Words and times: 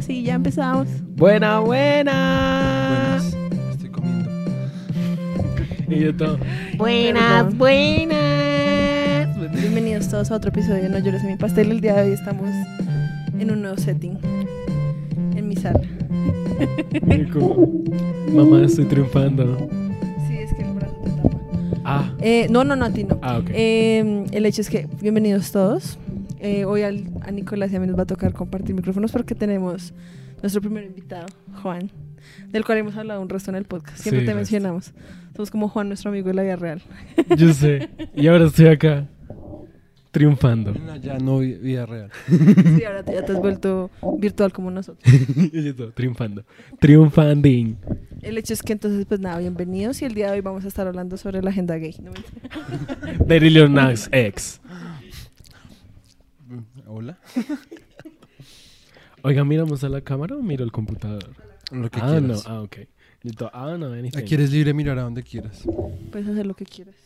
Ahora 0.00 0.06
sí, 0.06 0.22
ya 0.22 0.34
empezamos. 0.36 0.88
Buena, 1.14 1.60
buena. 1.60 3.20
Buenas. 3.20 3.36
Estoy 3.72 3.90
comiendo. 3.90 4.30
Y 5.90 5.98
yo 6.00 6.16
todo. 6.16 6.38
Buenas, 6.78 7.54
buenas. 7.58 9.36
Bienvenidos 9.60 10.08
todos 10.08 10.30
a 10.30 10.36
otro 10.36 10.48
episodio 10.48 10.84
de 10.84 10.88
No 10.88 11.00
llores 11.00 11.22
en 11.22 11.32
mi 11.32 11.36
pastel. 11.36 11.70
El 11.72 11.82
día 11.82 11.96
de 11.96 12.08
hoy 12.08 12.14
estamos 12.14 12.48
en 13.38 13.50
un 13.50 13.60
nuevo 13.60 13.76
setting. 13.76 14.16
En 15.36 15.46
mi 15.46 15.56
sala. 15.56 15.82
Mamá, 18.32 18.62
estoy 18.64 18.86
triunfando. 18.86 19.68
Sí, 20.26 20.38
es 20.38 20.54
que 20.54 20.62
el 20.62 20.72
brazo 20.72 20.96
te 21.04 21.10
tapa. 21.10 21.38
Ah, 21.84 22.14
Eh, 22.20 22.46
no, 22.48 22.64
no, 22.64 22.74
no, 22.74 22.86
a 22.86 22.90
ti 22.90 23.04
no. 23.04 23.18
ah, 23.20 23.36
ok. 23.36 23.50
Eh, 23.52 24.24
el 24.32 24.46
hecho 24.46 24.62
es 24.62 24.70
que, 24.70 24.88
bienvenidos 25.02 25.52
todos. 25.52 25.98
Eh, 26.38 26.64
hoy 26.64 26.84
al- 26.84 27.04
a 27.22 27.30
Nicolás 27.30 27.72
y 27.72 27.76
a 27.76 27.80
mí 27.80 27.86
nos 27.86 27.98
va 27.98 28.02
a 28.02 28.06
tocar 28.06 28.32
compartir 28.32 28.74
micrófonos 28.74 29.12
porque 29.12 29.34
tenemos 29.34 29.92
nuestro 30.42 30.60
primer 30.60 30.84
invitado, 30.84 31.26
Juan, 31.62 31.90
del 32.50 32.64
cual 32.64 32.78
hemos 32.78 32.96
hablado 32.96 33.20
un 33.20 33.28
resto 33.28 33.50
en 33.50 33.56
el 33.56 33.64
podcast. 33.64 33.98
Siempre 33.98 34.20
Sí, 34.20 34.26
te 34.26 34.32
resto. 34.32 34.36
mencionamos. 34.36 34.92
Somos 35.36 35.50
como 35.50 35.68
Juan, 35.68 35.88
nuestro 35.88 36.10
amigo 36.10 36.28
de 36.28 36.34
la 36.34 36.42
vida 36.42 36.56
real. 36.56 36.82
Yo 37.36 37.52
sé. 37.52 37.88
Y 38.14 38.26
ahora 38.26 38.46
estoy 38.46 38.66
acá. 38.68 39.06
Triunfando. 40.10 40.72
En 40.74 40.86
la 40.88 40.96
ya 40.96 41.18
no 41.18 41.38
vi- 41.38 41.54
vida 41.54 41.86
real. 41.86 42.10
Sí, 42.26 42.82
ahora 42.84 43.04
te- 43.04 43.12
ya 43.12 43.24
te 43.24 43.30
has 43.30 43.38
vuelto 43.38 43.90
virtual 44.18 44.52
como 44.52 44.68
nosotros. 44.72 45.04
Triunfando. 45.94 46.44
Triunfanding. 46.80 47.76
El 48.20 48.36
hecho 48.36 48.52
es 48.52 48.62
que 48.64 48.72
entonces, 48.72 49.06
pues 49.06 49.20
nada, 49.20 49.38
bienvenidos 49.38 50.02
y 50.02 50.06
el 50.06 50.14
día 50.14 50.26
de 50.26 50.32
hoy 50.32 50.40
vamos 50.40 50.64
a 50.64 50.68
estar 50.68 50.84
hablando 50.88 51.16
sobre 51.16 51.40
la 51.42 51.50
agenda 51.50 51.76
gay. 51.76 51.94
¿no? 52.02 52.10
De 53.24 53.38
Lil 53.38 53.72
Nas 53.72 54.08
X. 54.10 54.60
Hola. 56.92 57.20
Oiga, 59.22 59.44
¿miramos 59.44 59.84
a 59.84 59.88
la 59.88 60.00
cámara 60.00 60.34
o 60.34 60.42
miro 60.42 60.64
el 60.64 60.72
computador? 60.72 61.36
Lo 61.70 61.88
que 61.88 62.00
ah, 62.00 62.18
no. 62.20 62.26
quieras. 62.26 62.46
Ah, 62.48 62.62
ok. 62.62 62.78
Yo 63.22 63.32
todo, 63.32 63.50
ah, 63.52 63.76
no, 63.78 63.92
anything. 63.92 64.18
Aquí 64.18 64.34
eres 64.34 64.50
libre, 64.50 64.74
mirar 64.74 64.98
a 64.98 65.02
donde 65.02 65.22
quieras. 65.22 65.62
Puedes 66.10 66.26
hacer 66.26 66.46
lo 66.46 66.54
que 66.54 66.64
quieras. 66.64 66.96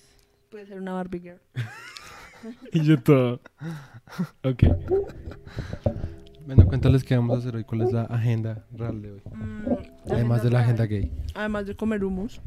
Puedes 0.50 0.68
ser 0.68 0.80
una 0.80 0.94
Barbie 0.94 1.20
girl. 1.20 1.40
Y 2.72 2.82
yo 2.82 2.98
todo. 3.02 3.40
Ok. 4.42 4.64
Bueno, 6.46 6.66
cuéntales 6.66 7.02
qué 7.02 7.16
vamos 7.16 7.36
a 7.36 7.38
hacer 7.38 7.56
hoy. 7.56 7.64
¿Cuál 7.64 7.82
es 7.82 7.92
la 7.92 8.02
agenda 8.02 8.66
real 8.72 9.00
de 9.00 9.12
hoy? 9.12 9.22
Mm, 9.32 10.12
Además 10.12 10.42
de 10.42 10.50
la 10.50 10.60
agenda 10.60 10.84
gay. 10.84 11.10
Además 11.34 11.66
de 11.66 11.74
comer 11.74 12.04
hummus. 12.04 12.42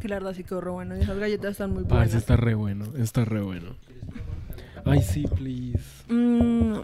Que 0.00 0.08
la 0.08 0.16
verdad 0.16 0.34
sí 0.34 0.42
quedó 0.42 0.60
re 0.60 0.70
bueno. 0.70 0.96
Y 0.96 1.02
esas 1.02 1.18
galletas 1.18 1.52
están 1.52 1.72
muy 1.72 1.84
buenas. 1.84 2.14
está 2.14 2.36
re 2.36 2.54
bueno. 2.54 2.86
Está 2.96 3.24
re 3.24 3.40
bueno. 3.40 3.76
Ay, 4.84 5.02
sí, 5.02 5.24
please. 5.26 5.78
Mm, 6.08 6.80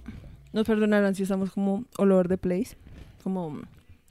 nos 0.52 0.66
perdonarán 0.66 1.14
si 1.14 1.24
estamos 1.24 1.50
como 1.50 1.84
all 1.98 2.12
over 2.12 2.28
the 2.28 2.38
place. 2.38 2.77
Como 3.22 3.60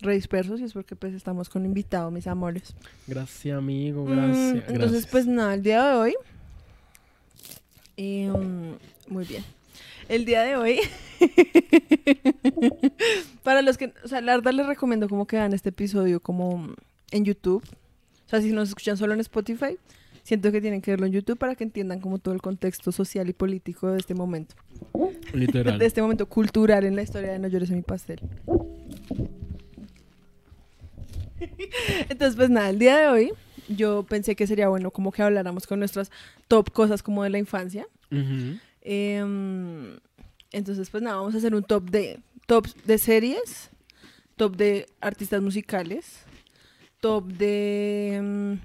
re 0.01 0.13
dispersos. 0.15 0.59
Y 0.59 0.63
es 0.65 0.73
porque 0.73 0.95
pues 0.95 1.13
estamos 1.13 1.49
con 1.49 1.65
invitado, 1.65 2.11
mis 2.11 2.27
amores. 2.27 2.75
Gracias, 3.07 3.57
amigo. 3.57 4.05
Mm, 4.05 4.11
Gracias. 4.11 4.53
entonces, 4.55 4.77
gracias. 4.79 5.07
pues 5.07 5.27
nada, 5.27 5.53
el 5.53 5.63
día 5.63 5.85
de 5.87 5.93
hoy. 5.95 6.15
eh, 7.97 8.29
mm, 8.29 9.13
muy 9.13 9.25
bien. 9.25 9.43
El 10.09 10.25
día 10.25 10.43
de 10.43 10.55
hoy. 10.55 10.79
para 13.43 13.61
los 13.61 13.77
que. 13.77 13.93
O 14.03 14.07
sea, 14.07 14.21
la 14.21 14.35
verdad 14.35 14.53
les 14.53 14.65
recomiendo 14.67 15.09
como 15.09 15.25
que 15.27 15.37
vean 15.37 15.53
este 15.53 15.69
episodio 15.69 16.19
como 16.19 16.69
en 17.11 17.25
YouTube. 17.25 17.63
O 18.25 18.29
sea, 18.29 18.41
si 18.41 18.51
nos 18.51 18.69
escuchan 18.69 18.97
solo 18.97 19.13
en 19.13 19.21
Spotify, 19.21 19.77
siento 20.27 20.51
que 20.51 20.59
tienen 20.59 20.81
que 20.81 20.91
verlo 20.91 21.05
en 21.05 21.13
YouTube 21.13 21.37
para 21.37 21.55
que 21.55 21.63
entiendan 21.63 22.01
como 22.01 22.19
todo 22.19 22.33
el 22.33 22.41
contexto 22.41 22.91
social 22.91 23.29
y 23.29 23.33
político 23.33 23.89
de 23.89 23.99
este 23.99 24.13
momento. 24.13 24.55
Literal. 25.31 25.79
De 25.79 25.85
este 25.85 26.01
momento 26.01 26.25
cultural 26.25 26.83
en 26.83 26.97
la 26.97 27.01
historia 27.01 27.31
de 27.31 27.39
No 27.39 27.47
llores 27.47 27.69
en 27.69 27.77
mi 27.77 27.81
pastel. 27.81 28.19
Entonces, 32.09 32.35
pues 32.35 32.49
nada, 32.49 32.69
el 32.69 32.77
día 32.77 32.97
de 32.97 33.07
hoy 33.07 33.31
yo 33.69 34.03
pensé 34.03 34.35
que 34.35 34.47
sería 34.47 34.67
bueno 34.67 34.91
como 34.91 35.13
que 35.13 35.21
habláramos 35.21 35.65
con 35.65 35.79
nuestras 35.79 36.11
top 36.49 36.71
cosas 36.71 37.01
como 37.01 37.23
de 37.23 37.29
la 37.29 37.37
infancia. 37.37 37.87
Em, 38.81 39.97
entonces, 40.51 40.89
pues 40.89 41.03
nada, 41.03 41.15
vamos 41.15 41.35
a 41.35 41.37
hacer 41.37 41.55
un 41.55 41.63
top 41.63 41.89
de 41.89 42.19
top 42.47 42.67
de 42.83 42.97
series, 42.97 43.69
top 44.35 44.57
de 44.57 44.87
artistas 44.99 45.41
musicales, 45.41 46.25
top 46.99 47.27
de 47.27 48.15
em, 48.15 48.59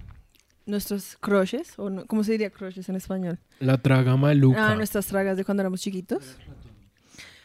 nuestros 0.67 1.17
crushes, 1.21 1.79
o 1.79 1.91
no- 1.91 2.07
¿cómo 2.07 2.25
se 2.25 2.33
diría 2.33 2.51
crushes 2.51 2.89
en 2.89 2.97
español? 2.97 3.39
La 3.61 3.79
traga 3.79 4.17
maluca. 4.17 4.71
Ah, 4.71 4.75
nuestras 4.75 5.07
tragas 5.07 5.37
de 5.37 5.45
cuando 5.45 5.63
éramos 5.63 5.81
chiquitos. 5.81 6.37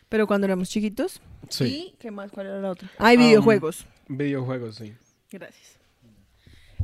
Pero 0.10 0.26
cuando 0.28 0.46
éramos 0.46 0.70
chiquitos. 0.70 1.20
Sí. 1.50 1.92
¿Y 1.94 1.98
qué 2.00 2.12
más? 2.12 2.32
¿Cuál 2.32 2.48
era 2.48 2.60
la 2.62 2.70
otra? 2.72 2.90
Hay 2.98 3.18
Um, 3.18 3.24
videojuegos. 3.24 3.86
Videojuegos, 4.08 4.76
sí. 4.76 4.94
Gracias. 5.32 5.78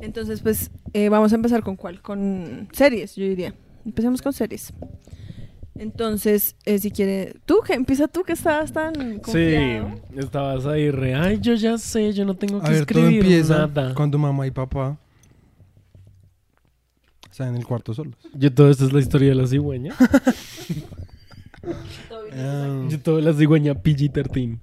Entonces, 0.02 0.42
pues, 0.42 0.72
eh, 0.94 1.08
vamos 1.10 1.32
a 1.32 1.36
empezar 1.36 1.64
con 1.64 1.76
cuál? 1.78 2.02
Con 2.02 2.68
series, 2.74 3.16
yo 3.16 3.24
diría. 3.26 3.54
Empecemos 3.86 4.22
con 4.22 4.34
series. 4.34 4.74
Entonces, 5.76 6.56
eh, 6.66 6.78
si 6.80 6.92
quiere... 6.92 7.36
Tú, 7.46 7.62
que 7.66 7.74
empieza 7.74 8.08
tú 8.08 8.24
que 8.24 8.34
estabas 8.34 8.72
tan 8.72 8.94
confiado. 9.20 9.96
Sí, 10.14 10.20
estabas 10.20 10.66
ahí 10.66 10.92
re. 10.92 11.16
Ay, 11.16 11.40
yo 11.42 11.54
ya 11.56 11.78
sé, 11.78 12.14
yo 12.14 12.26
no 12.26 12.36
tengo 12.36 12.60
que 12.62 12.68
A 12.68 12.70
ver, 12.70 12.86
todo 12.86 13.00
escribir 13.00 13.22
empieza 13.24 13.68
nada. 13.68 13.94
cuando 13.96 14.18
mamá 14.20 14.46
y 14.46 14.52
papá 14.52 14.98
están 17.34 17.50
en 17.50 17.56
el 17.58 17.66
cuarto 17.66 17.94
solos. 17.94 18.16
Yo 18.36 18.54
todo 18.54 18.70
esto 18.70 18.86
es 18.86 18.94
la 18.94 19.00
historia 19.00 19.30
de 19.30 19.36
la 19.36 19.48
cigüeña. 19.48 19.94
Ah, 22.36 22.88
Yo 22.90 23.00
todo 23.00 23.22
la 23.22 23.32
cigüeña 23.34 23.74
PG-13. 23.74 24.60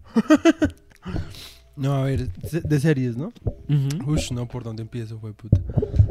no, 1.77 1.95
a 1.95 2.03
ver, 2.05 2.31
de 2.33 2.81
series, 2.81 3.17
¿no? 3.17 3.33
Ujú. 3.69 4.13
Ush, 4.13 4.33
no, 4.33 4.47
¿por 4.47 4.65
dónde 4.65 4.83
empiezo, 4.83 5.19
fue 5.19 5.33
puta? 5.33 5.61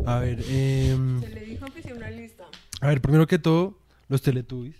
A 0.05 0.19
ver, 0.19 0.43
em, 0.49 1.19
Se 1.21 1.29
le 1.29 1.41
dijo 1.45 1.65
que 1.67 1.79
hiciera 1.81 1.97
una 1.97 2.09
lista. 2.09 2.45
a 2.81 2.87
ver, 2.87 3.01
primero 3.01 3.27
que 3.27 3.37
todo, 3.37 3.77
los 4.07 4.21
Teletubbies. 4.21 4.77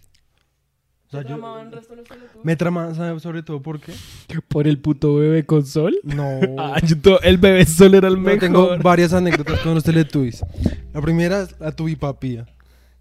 O 1.10 1.12
sea, 1.12 1.24
¿Te 1.24 1.30
yo, 1.30 1.36
tramaban 1.38 1.66
el 1.68 1.74
resto 1.74 1.90
de 1.94 1.98
los 2.02 2.08
Teletubbies? 2.08 2.46
me 2.46 2.56
trama, 2.56 2.94
¿sabes 2.94 3.24
sobre 3.24 3.42
todo 3.42 3.62
por 3.62 3.80
qué? 3.80 3.94
Por 4.48 4.68
el 4.68 4.78
puto 4.78 5.16
bebé 5.16 5.44
con 5.46 5.66
sol. 5.66 5.98
No. 6.04 6.40
Ah, 6.60 6.80
yo 6.86 7.00
todo- 7.02 7.20
el 7.22 7.38
bebé 7.38 7.66
sol 7.66 7.96
era 7.96 8.08
el 8.08 8.16
No, 8.16 8.22
mejor. 8.22 8.40
tengo 8.40 8.78
varias 8.78 9.14
anécdotas 9.14 9.60
con 9.62 9.74
los 9.74 9.84
Teletubbies. 9.84 10.44
La 10.94 11.02
primera 11.02 11.42
es 11.42 11.60
la 11.60 11.72
tubipapía. 11.72 12.46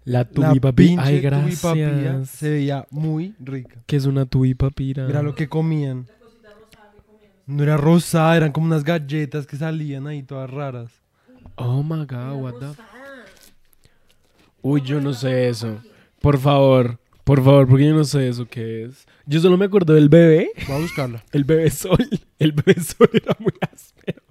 La 0.05 0.19
La 0.19 0.25
tubi 0.25 0.59
papi. 0.59 0.87
pinche 0.87 1.03
Ay, 1.05 1.21
tubipapía 1.21 1.89
gracias. 1.89 2.29
se 2.29 2.49
veía 2.49 2.87
muy 2.89 3.35
rica. 3.39 3.75
Que 3.85 3.95
es 3.97 4.05
una 4.05 4.25
tubi 4.25 4.55
papira. 4.55 5.05
Mira 5.05 5.21
lo 5.21 5.35
que 5.35 5.47
comían. 5.47 6.07
No 7.45 7.61
era 7.63 7.77
rosada, 7.77 8.35
eran 8.37 8.51
como 8.51 8.65
unas 8.67 8.83
galletas 8.83 9.45
que 9.45 9.55
salían 9.57 10.07
ahí 10.07 10.23
todas 10.23 10.49
raras. 10.49 10.91
Oh 11.55 11.83
my 11.83 12.05
god, 12.05 12.41
what 12.41 12.53
the. 12.59 12.67
Uy, 14.61 14.81
yo 14.81 14.99
no 14.99 15.13
sé 15.13 15.49
eso. 15.49 15.77
Por 16.21 16.37
favor, 16.37 16.97
por 17.29 17.43
favor, 17.43 17.67
porque 17.67 17.85
yo 17.85 17.93
no 17.93 18.03
sé 18.03 18.27
eso 18.27 18.47
qué 18.47 18.85
es. 18.85 19.05
Yo 19.27 19.39
solo 19.39 19.55
me 19.55 19.65
acuerdo 19.65 19.93
del 19.93 20.09
bebé. 20.09 20.49
Voy 20.67 20.77
a 20.77 20.79
buscarla. 20.79 21.23
El 21.31 21.43
bebé 21.43 21.69
sol. 21.69 21.99
El 22.39 22.53
bebé 22.53 22.73
sol 22.81 23.07
era 23.13 23.35
muy 23.37 23.53
áspero. 23.71 24.23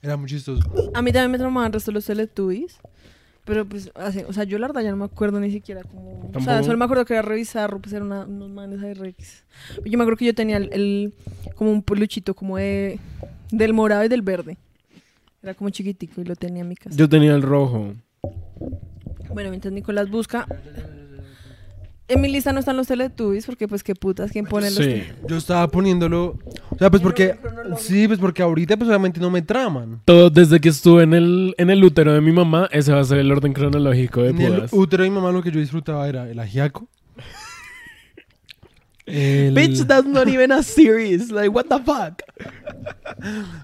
Era 0.00 0.16
muy 0.16 0.28
chistoso. 0.28 0.62
A 0.94 1.02
mí 1.02 1.10
también 1.10 1.32
me 1.32 1.38
tramaban 1.38 1.66
el 1.66 1.72
resto 1.72 1.90
de 1.90 1.96
los 1.96 2.04
Teletubbies. 2.04 2.78
Pero 3.44 3.66
pues, 3.68 3.90
así, 3.96 4.20
o 4.28 4.32
sea, 4.32 4.44
yo 4.44 4.56
la 4.60 4.68
verdad 4.68 4.82
ya 4.82 4.90
no 4.92 4.98
me 4.98 5.04
acuerdo 5.06 5.40
ni 5.40 5.50
siquiera 5.50 5.82
como... 5.82 6.30
O 6.32 6.40
sea, 6.40 6.62
solo 6.62 6.78
me 6.78 6.84
acuerdo 6.84 7.04
que 7.04 7.14
era 7.14 7.22
revisar, 7.22 7.76
pues 7.80 7.92
eran 7.92 8.06
una- 8.06 8.24
unos 8.26 8.50
manes 8.50 8.80
ahí 8.84 8.94
rex. 8.94 9.42
Yo 9.84 9.98
me 9.98 10.04
acuerdo 10.04 10.18
que 10.18 10.26
yo 10.26 10.34
tenía 10.34 10.58
el, 10.58 10.68
el- 10.72 11.14
como 11.56 11.72
un 11.72 11.82
peluchito 11.82 12.34
como 12.34 12.58
de, 12.58 13.00
del 13.50 13.72
morado 13.72 14.04
y 14.04 14.08
del 14.08 14.22
verde. 14.22 14.58
Era 15.42 15.54
como 15.54 15.70
chiquitico 15.70 16.20
y 16.20 16.24
lo 16.24 16.36
tenía 16.36 16.60
en 16.62 16.68
mi 16.68 16.76
casa. 16.76 16.94
Yo 16.96 17.08
tenía 17.08 17.34
el 17.34 17.42
rojo. 17.42 17.94
Bueno, 19.34 19.50
mientras 19.50 19.72
Nicolás 19.74 20.08
busca... 20.08 20.46
En 22.08 22.22
mi 22.22 22.28
lista 22.28 22.54
no 22.54 22.60
están 22.60 22.76
los 22.76 22.86
Teletubbies 22.86 23.44
porque 23.44 23.68
pues 23.68 23.82
qué 23.82 23.94
putas, 23.94 24.32
¿quién 24.32 24.46
pone 24.46 24.70
los... 24.70 24.82
Sí. 24.82 25.02
Yo 25.28 25.36
estaba 25.36 25.68
poniéndolo. 25.68 26.38
O 26.70 26.78
sea, 26.78 26.90
pues 26.90 27.02
porque. 27.02 27.36
Sí, 27.76 28.08
pues 28.08 28.18
porque 28.18 28.42
ahorita, 28.42 28.78
pues 28.78 28.88
obviamente 28.88 29.20
no 29.20 29.30
me 29.30 29.42
traman. 29.42 30.00
Todo 30.06 30.30
desde 30.30 30.58
que 30.58 30.70
estuve 30.70 31.02
en 31.02 31.12
el, 31.12 31.54
en 31.58 31.68
el 31.68 31.84
útero 31.84 32.14
de 32.14 32.22
mi 32.22 32.32
mamá, 32.32 32.66
ese 32.72 32.92
va 32.92 33.00
a 33.00 33.04
ser 33.04 33.18
el 33.18 33.30
orden 33.30 33.52
cronológico 33.52 34.22
de 34.22 34.30
En 34.30 34.40
el 34.40 34.68
útero 34.72 35.04
de 35.04 35.10
mi 35.10 35.16
mamá 35.16 35.32
lo 35.32 35.42
que 35.42 35.50
yo 35.50 35.60
disfrutaba 35.60 36.08
era 36.08 36.30
el 36.30 36.38
ajiaco. 36.38 36.88
El... 39.04 39.54
Bitch, 39.54 39.86
that's 39.86 40.06
not 40.06 40.28
even 40.28 40.52
a 40.52 40.62
series. 40.62 41.30
Like, 41.30 41.48
what 41.48 41.64
the 41.64 41.78
fuck? 41.78 42.22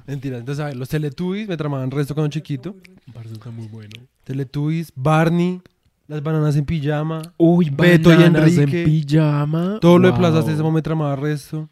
Mentira, 0.07 0.39
entonces, 0.39 0.63
a 0.63 0.69
ver, 0.69 0.77
los 0.77 0.89
Teletubbies 0.89 1.49
me 1.49 1.57
tramaban 1.59 1.91
resto 1.91 2.15
cuando 2.15 2.31
chiquito. 2.31 2.75
Parce, 3.13 3.31
está 3.31 3.51
muy 3.51 3.67
bueno. 3.69 3.93
Teletubbies, 4.25 4.91
Barney, 4.95 5.61
las 6.07 6.23
bananas 6.23 6.57
en 6.57 6.65
pijama. 6.65 7.23
Uy, 7.39 7.71
Beto 7.71 8.13
y 8.13 8.17
bananas 8.17 8.53
en 8.57 8.63
Enrique. 8.65 8.85
pijama. 8.85 9.79
Todo 9.81 9.99
lo 9.99 10.09
de 10.09 10.13
Wow. 10.13 10.21
Plaza 10.21 10.43
Sésamo 10.43 10.71
me 10.71 10.83
tramaba 10.83 11.17
resto. 11.17 11.69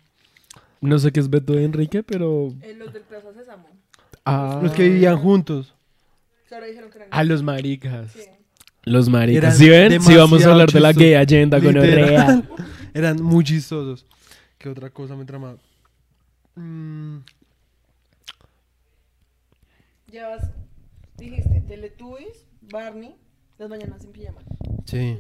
No 0.81 0.99
sé 0.99 1.13
qué 1.13 1.21
es 1.21 1.29
Beto 1.31 1.59
y 1.59 1.65
Enrique, 1.65 2.03
pero... 2.03 2.49
Eh, 2.63 2.75
los 2.79 2.93
del 2.93 3.03
Plaza 3.03 3.33
Sésamo. 3.35 3.67
Ah, 4.25 4.61
Los 4.63 4.73
que 4.73 4.89
vivían 4.89 5.17
juntos. 5.19 5.75
Que 6.49 6.55
ahora 6.55 6.67
dijeron 6.67 6.91
que 6.91 6.99
eran... 6.99 7.09
A 7.11 7.25
los 7.25 7.43
maricas. 7.43 8.11
Sí. 8.13 8.21
Los 8.85 9.09
maricas. 9.09 9.43
Eran 9.45 9.57
¿Sí 9.57 9.69
ven? 9.69 9.91
Sí, 10.03 10.15
vamos 10.17 10.43
a 10.45 10.49
demasiado 10.49 10.53
hablar 10.53 10.69
de 10.71 10.81
la 10.81 10.89
chistosos. 10.93 11.03
gay 11.11 11.15
agenda 11.15 11.61
con 11.61 11.75
Literal. 11.75 12.05
Orrea. 12.05 12.43
Eran 12.95 13.23
muy 13.23 13.45
chistosos. 13.45 14.07
¿Qué 14.59 14.69
otra 14.69 14.91
cosa 14.91 15.15
me 15.17 15.25
tramaba? 15.25 15.57
Mm, 16.57 17.19
Llevas, 20.11 20.51
dijiste, 21.17 21.63
Teletubbies, 21.67 22.47
Barney, 22.61 23.15
Las 23.63 23.71
Mañanas 23.71 24.05
en 24.05 24.11
Pijama. 24.11 24.41
sí. 24.87 25.19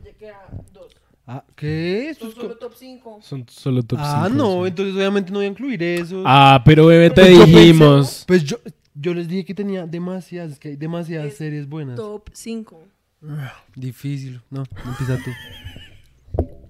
Dos. 0.72 0.92
Ah, 1.24 1.44
¿Qué? 1.54 2.12
Son 2.18 2.32
solo 2.34 2.56
top 2.56 2.72
5. 2.76 3.18
Son 3.22 3.46
solo 3.48 3.82
top 3.84 3.98
Ah, 4.02 4.24
cinco, 4.28 4.36
no, 4.42 4.62
sí. 4.64 4.68
entonces 4.70 4.94
obviamente 4.96 5.30
no 5.30 5.38
voy 5.38 5.46
a 5.46 5.48
incluir 5.50 5.80
eso. 5.80 6.24
Ah, 6.26 6.60
pero 6.64 6.86
bebé, 6.86 7.10
te 7.10 7.20
Pues 7.22 7.30
yo 7.36 7.44
pensé- 7.44 7.60
dijimos. 7.60 8.24
Pues 8.26 8.42
yo, 8.44 8.56
yo 8.96 9.14
les 9.14 9.28
dije 9.28 9.44
que 9.44 9.54
tenía 9.54 9.86
demasiadas, 9.86 10.58
que 10.58 10.70
hay 10.70 10.76
demasiadas 10.76 11.28
Es 11.28 11.36
series 11.36 11.68
buenas. 11.68 11.94
Top 11.94 12.28
5. 12.32 12.82
Difícil. 13.76 14.40
No, 14.50 14.64
empieza 14.84 15.16
tú. 15.24 15.30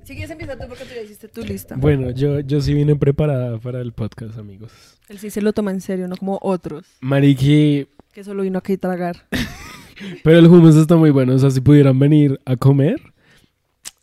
Si 0.04 0.12
quieres 0.14 0.30
empieza 0.30 0.58
tú 0.58 0.69
porque 0.69 0.84
tú 0.84 0.90
ya 0.94 1.00
hiciste 1.00 1.28
tu 1.28 1.42
lista. 1.42 1.74
Bueno, 1.78 2.10
yo, 2.10 2.40
yo 2.40 2.60
sí 2.60 2.74
vine 2.74 2.94
preparada 2.94 3.56
para 3.58 3.80
el 3.80 3.92
podcast, 3.92 4.36
amigos. 4.38 4.70
Él 5.08 5.19
sí 5.19 5.30
se 5.30 5.40
lo 5.40 5.54
toma 5.54 5.70
en 5.70 5.80
serio, 5.80 6.08
no 6.08 6.16
como 6.19 6.38
otros, 6.42 6.84
Mariqui, 7.00 7.86
que 8.12 8.22
solo 8.22 8.42
vino 8.42 8.58
aquí 8.58 8.74
a 8.74 8.78
tragar. 8.78 9.26
pero 10.25 10.38
el 10.38 10.46
hummus 10.46 10.76
está 10.76 10.96
muy 10.96 11.10
bueno. 11.10 11.34
O 11.34 11.38
sea, 11.38 11.50
si 11.50 11.60
pudieran 11.60 11.99
venir 11.99 12.38
a 12.44 12.56
comer, 12.56 13.00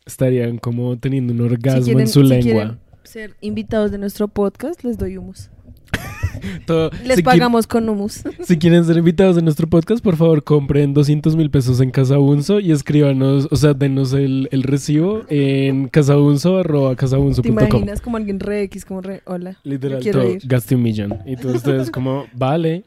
estarían 0.06 0.58
como 0.58 0.98
teniendo 0.98 1.32
un 1.32 1.40
orgasmo 1.40 1.84
quieren- 1.84 2.00
en 2.02 2.08
su 2.08 2.22
si 2.22 2.28
lengua. 2.28 2.42
quieren 2.42 2.78
ser 3.04 3.34
invitados 3.40 3.90
de 3.90 3.98
nuestro 3.98 4.28
podcast, 4.28 4.82
les 4.84 4.98
doy 4.98 5.16
humus. 5.16 5.50
Todo- 6.66 6.90
Les 7.04 7.16
si 7.16 7.22
pagamos 7.22 7.66
con 7.66 7.88
humus. 7.88 8.22
Si 8.44 8.56
quieren 8.58 8.84
ser 8.84 8.96
invitados 8.96 9.36
de 9.36 9.42
nuestro 9.42 9.68
podcast, 9.68 10.02
por 10.02 10.16
favor, 10.16 10.42
compren 10.44 10.94
200 10.94 11.34
mil 11.36 11.50
pesos 11.50 11.80
en 11.80 11.90
Casabunzo 11.90 12.60
y 12.60 12.70
escríbanos, 12.72 13.48
o 13.50 13.56
sea, 13.56 13.74
denos 13.74 14.12
el, 14.12 14.48
el 14.52 14.62
recibo 14.62 15.22
en 15.28 15.88
casabunzo 15.88 16.58
arroba 16.58 16.94
¿Te 16.96 17.48
imaginas 17.48 18.00
como 18.00 18.16
alguien 18.16 18.38
re 18.40 18.62
X, 18.62 18.84
como 18.84 19.00
re, 19.00 19.22
hola? 19.26 19.58
Literal, 19.64 20.02
todo, 20.10 20.24
gasté 20.44 20.76
un 20.76 20.82
millón. 20.82 21.18
Y 21.26 21.36
todos 21.36 21.56
ustedes 21.56 21.90
como, 21.90 22.26
vale. 22.34 22.84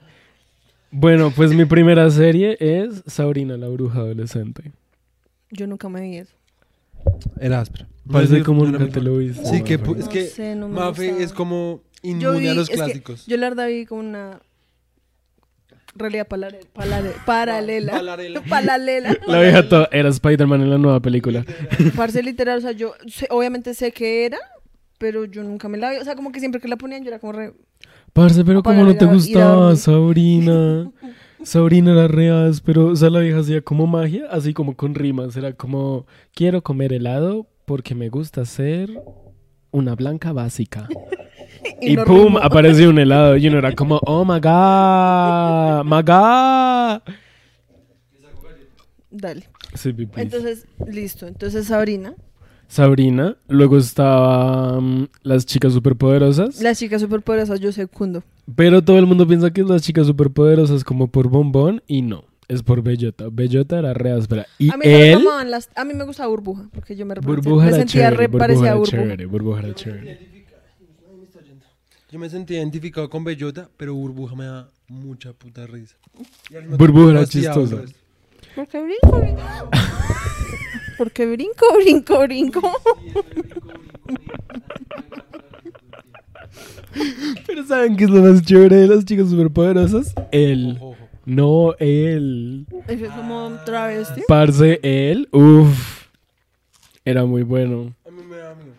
Bueno, 0.96 1.32
pues 1.36 1.54
mi 1.54 1.66
primera 1.66 2.10
serie 2.12 2.56
es 2.60 3.02
Sabrina, 3.08 3.58
la 3.58 3.68
bruja 3.68 4.00
adolescente. 4.00 4.72
Yo 5.50 5.66
nunca 5.68 5.90
me 5.90 6.02
vi 6.02 6.18
eso. 6.18 6.34
Era 7.40 7.62
áspera. 7.62 7.88
Parece 8.10 8.44
como 8.44 8.64
nunca 8.66 8.88
te 8.88 9.02
lo 9.02 9.18
viste. 9.18 9.44
Sí, 9.46 9.64
que 9.64 9.80
pu- 9.80 9.98
es 9.98 10.06
No 10.06 10.12
que 10.12 10.26
sé, 10.28 10.56
no 10.56 10.68
me 10.70 10.76
Mafe 10.76 11.08
gustaba. 11.08 11.24
es 11.24 11.34
como 11.34 11.82
inmune 12.04 12.40
vi- 12.40 12.48
a 12.48 12.54
los 12.54 12.70
es 12.70 12.70
que 12.70 12.76
clásicos. 12.76 13.26
Yo 13.26 13.38
la 13.38 13.50
verdad 13.50 13.68
vi 13.68 13.86
como 13.86 14.02
una 14.02 14.40
realidad 15.96 16.28
palare- 16.28 16.66
palare- 16.74 17.14
paralela. 17.26 17.92
Paralela. 17.96 18.42
Paralela. 18.50 19.18
La 19.28 19.42
vieja 19.42 19.68
to- 19.70 19.90
era 19.92 20.10
Spider-Man 20.10 20.62
en 20.62 20.70
la 20.70 20.78
nueva 20.78 21.00
película. 21.00 21.46
Parce 21.96 22.22
literal, 22.24 22.60
o 22.60 22.62
sea, 22.62 22.72
yo 22.72 22.94
sé- 23.08 23.28
obviamente 23.30 23.74
sé 23.74 23.92
que 23.92 24.26
era, 24.26 24.38
pero 24.98 25.26
yo 25.26 25.44
nunca 25.44 25.68
me 25.70 25.78
la 25.78 25.92
vi. 25.92 25.98
O 25.98 26.04
sea, 26.04 26.16
como 26.16 26.32
que 26.32 26.40
siempre 26.40 26.62
que 26.62 26.68
la 26.68 26.78
ponían 26.78 27.04
yo 27.04 27.10
era 27.10 27.20
como 27.20 27.34
re... 27.34 27.54
Parce, 28.14 28.46
pero 28.46 28.62
como 28.62 28.84
no 28.84 28.96
te 28.96 29.06
gustaba. 29.06 29.76
Sabrina. 29.76 30.92
Sabrina 31.44 31.92
era 31.92 32.08
real, 32.08 32.54
pero, 32.64 32.88
o 32.88 32.96
sea, 32.96 33.10
la 33.10 33.20
vieja 33.20 33.40
hacía 33.40 33.62
como 33.62 33.86
magia, 33.86 34.28
así 34.32 34.54
como 34.54 34.76
con 34.78 34.96
rimas. 34.96 35.36
Era 35.36 35.54
como, 35.54 36.06
quiero 36.34 36.62
comer 36.62 36.94
helado 36.94 37.48
porque 37.66 37.96
me 37.96 38.08
gusta 38.10 38.46
ser 38.46 38.90
una 39.72 39.96
blanca 39.96 40.32
básica. 40.32 40.88
Y, 41.80 41.96
no 41.96 42.04
pum, 42.04 42.26
rimó. 42.26 42.40
apareció 42.40 42.90
un 42.90 43.00
helado 43.00 43.38
y 43.38 43.48
uno 43.48 43.58
era 43.58 43.74
como, 43.74 44.00
oh 44.06 44.26
my 44.26 44.40
god, 44.40 45.86
my 45.86 46.02
god. 46.02 47.02
Dale. 49.10 49.48
Sí. 49.74 49.94
Entonces, 50.16 50.68
listo. 50.88 51.28
Entonces, 51.28 51.68
Sabrina, 51.68 52.16
Sabrina, 52.68 53.38
luego 53.48 53.78
estaba 53.78 54.80
mm, 54.80 55.08
las 55.24 55.46
chicas 55.46 55.74
superpoderosas, 55.74 56.62
las 56.62 56.80
chicas 56.80 57.02
superpoderosas, 57.02 57.60
yo 57.60 57.72
secundo. 57.72 58.24
pero 58.56 58.84
todo 58.84 58.98
el 59.00 59.06
mundo 59.06 59.28
piensa 59.28 59.52
que 59.52 59.62
es 59.62 59.68
las 59.68 59.82
chicas 59.82 60.08
superpoderosas 60.08 60.84
como 60.84 61.08
por 61.08 61.30
bombón 61.30 61.82
y 61.88 62.02
no, 62.02 62.26
es 62.48 62.64
por 62.64 62.82
Bellota. 62.82 63.26
Bellota 63.32 63.80
era 63.80 63.94
re 63.94 64.12
áspera. 64.12 64.48
Y 64.58 64.72
a 64.72 64.78
mí 64.78 64.86
me 64.86 65.12
él, 65.12 65.24
las... 65.48 65.70
A 65.76 65.86
mí 65.86 65.94
me 65.94 66.04
gustaba 66.04 66.30
Burbuja, 66.30 66.70
porque 66.74 66.96
yo 66.96 67.06
me, 67.06 67.16
Burbuja 67.16 67.66
me 67.66 67.70
era 67.70 67.78
sentía 67.78 68.10
chévere, 68.10 68.16
re 68.18 68.28
Burbuja 68.28 68.40
parecida 68.40 68.66
a 68.66 68.68
era 68.68 68.76
Burbuja. 68.76 68.98
chévere, 68.98 69.26
Burbuja 69.26 69.60
era 69.60 69.76
chévere. 69.76 70.34
Yo 72.12 72.20
me 72.20 72.30
sentía 72.30 72.60
identificado 72.60 73.10
con 73.10 73.24
Bellota, 73.24 73.70
pero 73.76 73.96
Burbuja 73.96 74.36
me 74.36 74.46
da 74.46 74.70
mucha 74.88 75.34
puta 75.34 75.66
risa. 75.66 75.96
Burbuja 76.78 77.12
era 77.12 77.26
chistosa. 77.26 77.78
Porque. 78.56 78.98
Porque 80.98 81.26
brinco, 81.26 81.66
brinco, 81.82 82.20
brinco. 82.22 82.62
Pero 87.48 87.66
¿saben 87.66 87.96
qué 87.96 88.04
es 88.04 88.10
lo 88.10 88.22
más 88.22 88.42
chévere 88.44 88.76
de 88.76 88.88
las 88.88 89.06
chicas 89.06 89.30
superpoderosas? 89.30 90.14
Ojo. 90.16 90.96
No, 91.26 91.74
él. 91.80 92.68
Eso 92.88 93.06
es 93.06 93.12
como 93.12 93.48
un 93.48 93.58
travesti. 93.66 94.22
Parce, 94.28 94.80
él. 94.84 95.30
Uff. 95.32 96.08
Era 97.06 97.26
muy 97.26 97.44
bueno. 97.44 97.94
A 98.06 98.12
mí 98.12 98.22
me 98.30 98.38
da 98.38 98.56
miedo. 98.56 98.74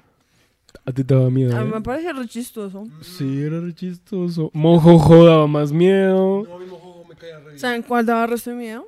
A 0.85 0.93
ti 0.93 1.05
te 1.05 1.15
daba 1.15 1.31
miedo. 1.31 1.57
A 1.57 1.63
mí 1.63 1.71
¿eh? 1.71 1.75
me 1.75 1.81
parece 1.81 2.13
re 2.13 2.27
chistoso. 2.29 2.87
Sí, 3.01 3.43
era 3.43 3.61
re 3.61 3.75
chistoso. 3.75 4.51
Mojojo 4.53 5.25
daba 5.25 5.47
más 5.47 5.73
miedo. 5.73 6.45
No, 6.45 6.57
a 6.57 6.59
mí 6.59 6.67
mojojo 6.67 7.07
me 7.09 7.15
caía 7.17 7.39
re 7.39 7.47
bien. 7.47 7.59
¿Saben 7.59 7.83
cuál 7.83 8.05
daba 8.05 8.27
resto 8.27 8.51
de 8.51 8.57
miedo? 8.57 8.87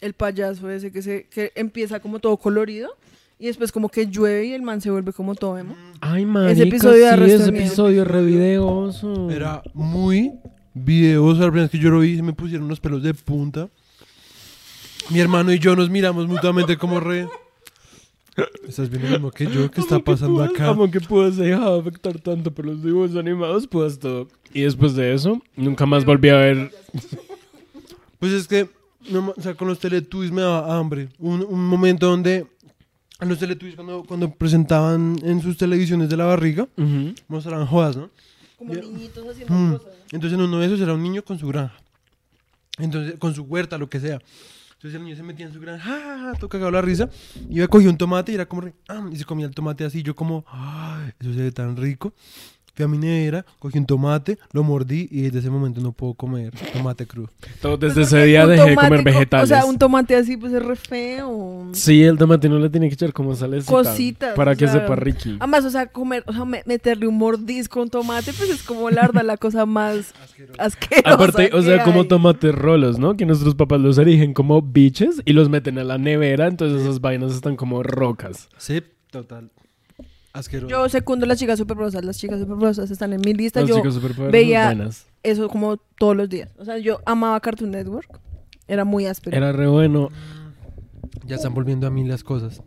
El 0.00 0.12
payaso 0.14 0.70
ese 0.70 0.92
que, 0.92 1.02
se, 1.02 1.24
que 1.26 1.52
empieza 1.56 2.00
como 2.00 2.18
todo 2.20 2.36
colorido 2.36 2.90
y 3.38 3.46
después 3.46 3.72
como 3.72 3.88
que 3.88 4.06
llueve 4.06 4.46
y 4.46 4.52
el 4.52 4.62
man 4.62 4.80
se 4.80 4.90
vuelve 4.90 5.12
como 5.12 5.34
todo 5.34 5.58
emo. 5.58 5.76
Ay, 6.00 6.24
marica, 6.24 6.62
episodio 6.62 7.04
da 7.04 7.14
sí, 7.16 7.20
de 7.22 7.34
ese 7.34 7.48
episodio 7.48 8.04
re 8.04 8.22
videoso. 8.24 9.30
Era 9.30 9.62
muy 9.74 10.32
videoso. 10.74 11.40
La 11.40 11.46
primera 11.46 11.62
vez 11.64 11.70
que 11.70 11.78
yo 11.78 11.90
lo 11.90 12.00
vi, 12.00 12.16
se 12.16 12.22
me 12.22 12.32
pusieron 12.32 12.68
los 12.68 12.78
pelos 12.80 13.02
de 13.02 13.14
punta. 13.14 13.68
Mi 15.10 15.20
hermano 15.20 15.52
y 15.52 15.58
yo 15.58 15.74
nos 15.74 15.88
miramos 15.90 16.26
mutuamente 16.28 16.76
como 16.76 17.00
re. 17.00 17.26
¿Estás 18.68 18.88
viendo 18.88 19.08
lo 19.08 19.14
mismo 19.14 19.30
que 19.32 19.46
yo? 19.46 19.68
¿Qué 19.70 19.80
está 19.80 19.96
que 19.96 20.02
pasando 20.04 20.36
puedas- 20.36 20.50
acá? 20.52 20.68
Amo 20.68 20.88
que 20.90 21.00
puedas 21.00 21.36
dejar 21.36 21.72
de 21.72 21.78
afectar 21.80 22.20
tanto 22.20 22.52
por 22.52 22.66
los 22.66 22.82
dibujos 22.84 23.16
animados, 23.16 23.66
puedas 23.66 23.98
todo. 23.98 24.28
Y 24.54 24.60
después 24.62 24.94
de 24.94 25.12
eso, 25.12 25.42
nunca 25.56 25.86
más 25.86 26.04
volví 26.04 26.28
a 26.28 26.36
ver. 26.36 26.70
Pues 28.20 28.32
es 28.32 28.46
que, 28.46 28.68
no 29.10 29.34
o 29.36 29.40
sea, 29.42 29.54
con 29.54 29.68
los 29.68 29.78
Teletubbies 29.78 30.32
me 30.32 30.42
daba 30.42 30.76
hambre. 30.78 31.08
Un, 31.18 31.42
un 31.48 31.64
momento 31.66 32.08
donde 32.08 32.46
los 33.20 33.38
Teletubbies 33.38 33.74
cuando, 33.76 34.04
cuando 34.04 34.30
presentaban 34.32 35.16
en 35.22 35.40
sus 35.42 35.56
televisiones 35.56 36.08
de 36.08 36.16
la 36.16 36.24
barriga, 36.26 36.68
mostraban 37.28 37.66
jodas, 37.66 37.96
¿no? 37.96 38.10
Como 38.56 38.74
niñitos 38.74 39.26
haciendo 39.28 39.54
Mm. 39.54 39.72
cosas. 39.74 39.92
Entonces 40.12 40.38
en 40.38 40.44
uno 40.44 40.58
de 40.58 40.66
esos 40.66 40.80
era 40.80 40.94
un 40.94 41.02
niño 41.02 41.22
con 41.24 41.38
su 41.38 41.46
granja. 41.48 41.76
Entonces, 42.78 43.16
con 43.18 43.34
su 43.34 43.42
huerta, 43.42 43.76
lo 43.78 43.88
que 43.88 43.98
sea. 44.00 44.20
Entonces 44.74 44.94
el 44.98 45.04
niño 45.04 45.16
se 45.16 45.22
metía 45.24 45.46
en 45.46 45.52
su 45.52 45.60
granja, 45.60 45.82
¡ja, 45.84 46.00
ja, 46.00 46.18
ja! 46.18 46.32
todo 46.38 46.48
cagado 46.48 46.70
la 46.70 46.80
risa. 46.80 47.08
Iba 47.50 47.64
a 47.64 47.68
coger 47.68 47.88
un 47.88 47.98
tomate 47.98 48.30
y 48.32 48.34
era 48.36 48.46
como, 48.46 48.70
¡ah! 48.88 49.08
y 49.10 49.16
se 49.16 49.24
comía 49.24 49.46
el 49.46 49.54
tomate 49.54 49.84
así. 49.84 50.02
Yo 50.04 50.14
como, 50.14 50.44
¡ay! 50.48 51.12
Eso 51.18 51.32
se 51.34 51.40
ve 51.42 51.50
tan 51.52 51.76
rico. 51.76 52.12
Fui 52.78 52.84
a 52.84 52.88
mi 52.88 52.96
nevera, 52.96 53.44
cogí 53.58 53.76
un 53.76 53.86
tomate, 53.86 54.38
lo 54.52 54.62
mordí 54.62 55.08
y 55.10 55.22
desde 55.22 55.40
ese 55.40 55.50
momento 55.50 55.80
no 55.80 55.90
puedo 55.90 56.14
comer 56.14 56.52
tomate 56.72 57.06
crudo. 57.08 57.28
Todo 57.60 57.76
desde 57.76 57.94
Pues 57.94 58.06
ese 58.06 58.16
porque 58.18 58.26
día 58.28 58.46
dejé 58.46 58.62
de 58.62 58.68
tomate 58.76 58.86
comer 58.88 58.98
co- 59.00 59.04
vegetales. 59.10 59.44
O 59.44 59.46
sea, 59.48 59.64
un 59.64 59.78
tomate 59.78 60.14
así 60.14 60.36
pues 60.36 60.52
es 60.52 60.62
re 60.64 60.76
feo. 60.76 61.70
Sí, 61.72 62.04
el 62.04 62.16
tomate 62.16 62.48
no 62.48 62.60
le 62.60 62.70
tiene 62.70 62.86
que 62.86 62.94
echar 62.94 63.12
como 63.12 63.34
salecita. 63.34 63.72
Cositas, 63.72 64.36
Para 64.36 64.54
que 64.54 64.68
sea, 64.68 64.74
sepa 64.82 64.94
riqui. 64.94 65.38
Además, 65.40 65.64
o 65.64 65.70
sea, 65.70 65.86
comer, 65.86 66.22
o 66.28 66.32
sea, 66.32 66.44
me- 66.44 66.62
meterle 66.66 67.08
un 67.08 67.18
mordisco 67.18 67.80
a 67.80 67.82
un 67.82 67.90
tomate, 67.90 68.32
pues 68.32 68.48
es 68.48 68.62
como 68.62 68.90
la 68.90 69.02
verdad 69.02 69.24
la 69.24 69.38
cosa 69.38 69.66
más 69.66 70.14
asquerosa. 70.56 71.10
Aparte, 71.14 71.50
o 71.52 71.62
sea, 71.62 71.82
como 71.82 72.02
hay. 72.02 72.06
tomates 72.08 72.54
rolos, 72.54 72.96
¿no? 73.00 73.16
Que 73.16 73.26
nuestros 73.26 73.56
papás 73.56 73.80
los 73.80 73.98
erigen 73.98 74.34
como 74.34 74.62
biches 74.62 75.20
y 75.24 75.32
los 75.32 75.48
meten 75.48 75.78
a 75.80 75.82
la 75.84 75.98
nevera, 75.98 76.46
entonces 76.46 76.82
esas 76.82 77.00
vainas 77.00 77.32
están 77.34 77.56
como 77.56 77.82
rocas. 77.82 78.48
Sí, 78.56 78.82
total. 79.10 79.50
Asqueroso. 80.32 80.68
Yo 80.70 80.88
secundo 80.88 81.26
las 81.26 81.38
chicas 81.38 81.58
superpoderosas. 81.58 82.04
Las 82.04 82.18
chicas 82.18 82.38
superpoderosas 82.40 82.90
están 82.90 83.12
en 83.12 83.20
mi 83.20 83.34
lista. 83.34 83.60
Las 83.60 83.68
yo 83.70 83.82
veía- 84.30 84.66
buenas. 84.66 85.06
eso 85.22 85.48
como 85.48 85.76
todos 85.98 86.16
los 86.16 86.28
días. 86.28 86.50
O 86.58 86.64
sea, 86.64 86.78
yo 86.78 87.00
amaba 87.06 87.40
Cartoon 87.40 87.70
Network. 87.70 88.20
Era 88.66 88.84
muy 88.84 89.06
áspero. 89.06 89.36
Era 89.36 89.52
re 89.52 89.66
bueno. 89.66 90.10
Ya 91.24 91.36
están 91.36 91.54
volviendo 91.54 91.86
a 91.86 91.90
mí 91.90 92.04
las 92.04 92.22
cosas. 92.22 92.62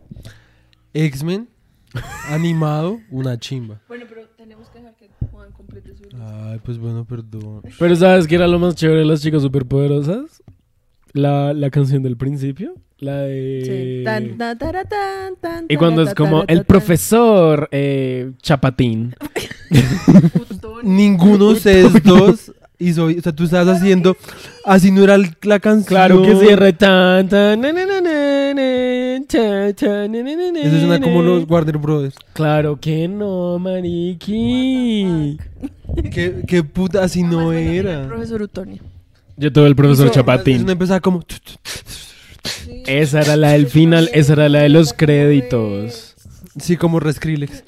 X-Men, 0.94 1.48
animado, 2.28 3.00
una 3.10 3.38
chimba. 3.38 3.80
Bueno, 3.88 4.04
pero 4.08 4.26
tenemos 4.36 4.68
que 4.68 4.78
dejar 4.78 4.96
que 4.96 5.08
Juan 5.30 5.52
complete 5.52 5.94
su 5.96 6.04
Ay, 6.20 6.60
pues 6.64 6.78
bueno, 6.78 7.04
perdón. 7.04 7.62
Pero 7.78 7.96
¿sabes 7.96 8.26
qué 8.26 8.34
era 8.34 8.46
lo 8.48 8.58
más 8.58 8.74
chévere 8.74 9.00
de 9.00 9.06
las 9.06 9.20
chicas 9.22 9.42
superpoderosas? 9.42 10.42
La, 11.12 11.52
la 11.52 11.70
canción 11.70 12.02
del 12.02 12.16
principio. 12.16 12.74
La 12.98 13.16
de... 13.22 13.62
Sí. 13.64 14.04
Tan, 15.40 15.66
Y 15.68 15.76
cuando 15.76 16.02
es 16.02 16.14
como 16.14 16.44
el 16.46 16.64
profesor 16.64 17.68
eh, 17.72 18.30
Chapatín. 18.40 19.14
Ninguno 20.82 21.48
de 21.48 21.52
ustedes 21.54 22.02
dos 22.04 22.52
hizo, 22.78 23.06
o 23.06 23.10
sea, 23.12 23.32
tú 23.32 23.44
estabas 23.44 23.76
haciendo, 23.78 24.16
así 24.64 24.90
no 24.90 25.04
era 25.04 25.14
el- 25.14 25.36
la 25.42 25.60
canción. 25.60 25.86
Claro 25.88 26.22
que 26.22 26.34
sí, 26.36 26.54
re 26.54 26.72
tan, 26.72 27.28
tan, 27.28 27.60
na, 27.60 27.72
na, 27.72 27.86
na, 27.86 28.00
na, 28.00 28.54
na, 28.54 29.26
cha, 29.28 29.72
cha, 29.74 30.08
ne, 30.08 30.22
ne, 30.22 30.34
ne, 30.36 30.52
ne, 30.52 30.62
Eso 30.66 30.78
suena 30.80 31.00
como 31.00 31.22
los 31.22 31.48
Warner 31.48 31.78
Brothers. 31.78 32.16
Claro 32.32 32.78
que 32.80 33.06
no, 33.08 33.58
mariqui. 33.60 35.38
¿Qué, 36.12 36.42
qué 36.46 36.64
puta 36.64 37.04
así 37.04 37.22
no 37.22 37.52
El 37.52 37.86
era? 37.86 38.08
profesor 38.08 38.42
Utonio. 38.42 38.82
Yo 39.42 39.52
todo 39.52 39.66
el 39.66 39.74
profesor 39.76 40.06
Hizo- 40.06 40.14
Chapatín. 40.14 40.56
Eso 40.62 40.70
empezaba 40.70 41.00
como... 41.00 41.24
Esa 42.86 43.20
era 43.22 43.36
la 43.36 43.50
del 43.52 43.66
final, 43.66 44.08
esa 44.12 44.32
era 44.34 44.48
la 44.48 44.60
de 44.60 44.68
los 44.68 44.92
créditos. 44.92 46.14
Sí, 46.58 46.76
como 46.76 47.00
Reskrillex. 47.00 47.64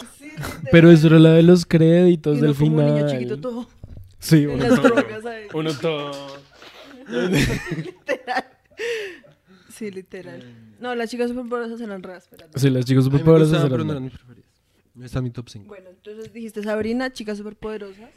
Pero 0.71 0.91
eso 0.91 1.07
era 1.09 1.19
la 1.19 1.31
de 1.33 1.43
los 1.43 1.65
créditos 1.67 2.39
Y 2.39 2.41
del 2.41 2.51
uno 2.51 2.59
como 2.59 2.77
un 2.77 2.85
niño 2.87 2.97
final. 3.07 3.11
chiquito 3.11 3.39
todo. 3.41 3.69
Sí, 4.19 4.47
uno 4.47 4.65
todo. 4.67 4.95
Uno 5.55 5.73
todo. 5.75 6.39
Sí, 9.71 9.91
literal. 9.91 10.43
No, 10.81 10.95
las 10.95 11.11
chicas 11.11 11.29
superpoderosas 11.29 11.81
eran 11.81 12.03
raras. 12.03 12.25
espérate. 12.25 12.59
Sí, 12.59 12.71
las 12.71 12.85
chicas 12.85 13.05
superpoderosas 13.05 13.59
eran 13.59 13.71
pero 13.71 13.85
no 13.85 13.93
eran 13.93 14.05
mis 14.05 14.13
preferidas. 14.13 14.51
No 14.95 15.05
está 15.05 15.21
mi 15.21 15.31
top 15.31 15.49
5. 15.49 15.67
Bueno, 15.67 15.91
entonces 15.91 16.33
dijiste 16.33 16.63
Sabrina, 16.63 17.13
chicas 17.13 17.39
superpoderosas. 17.39 18.11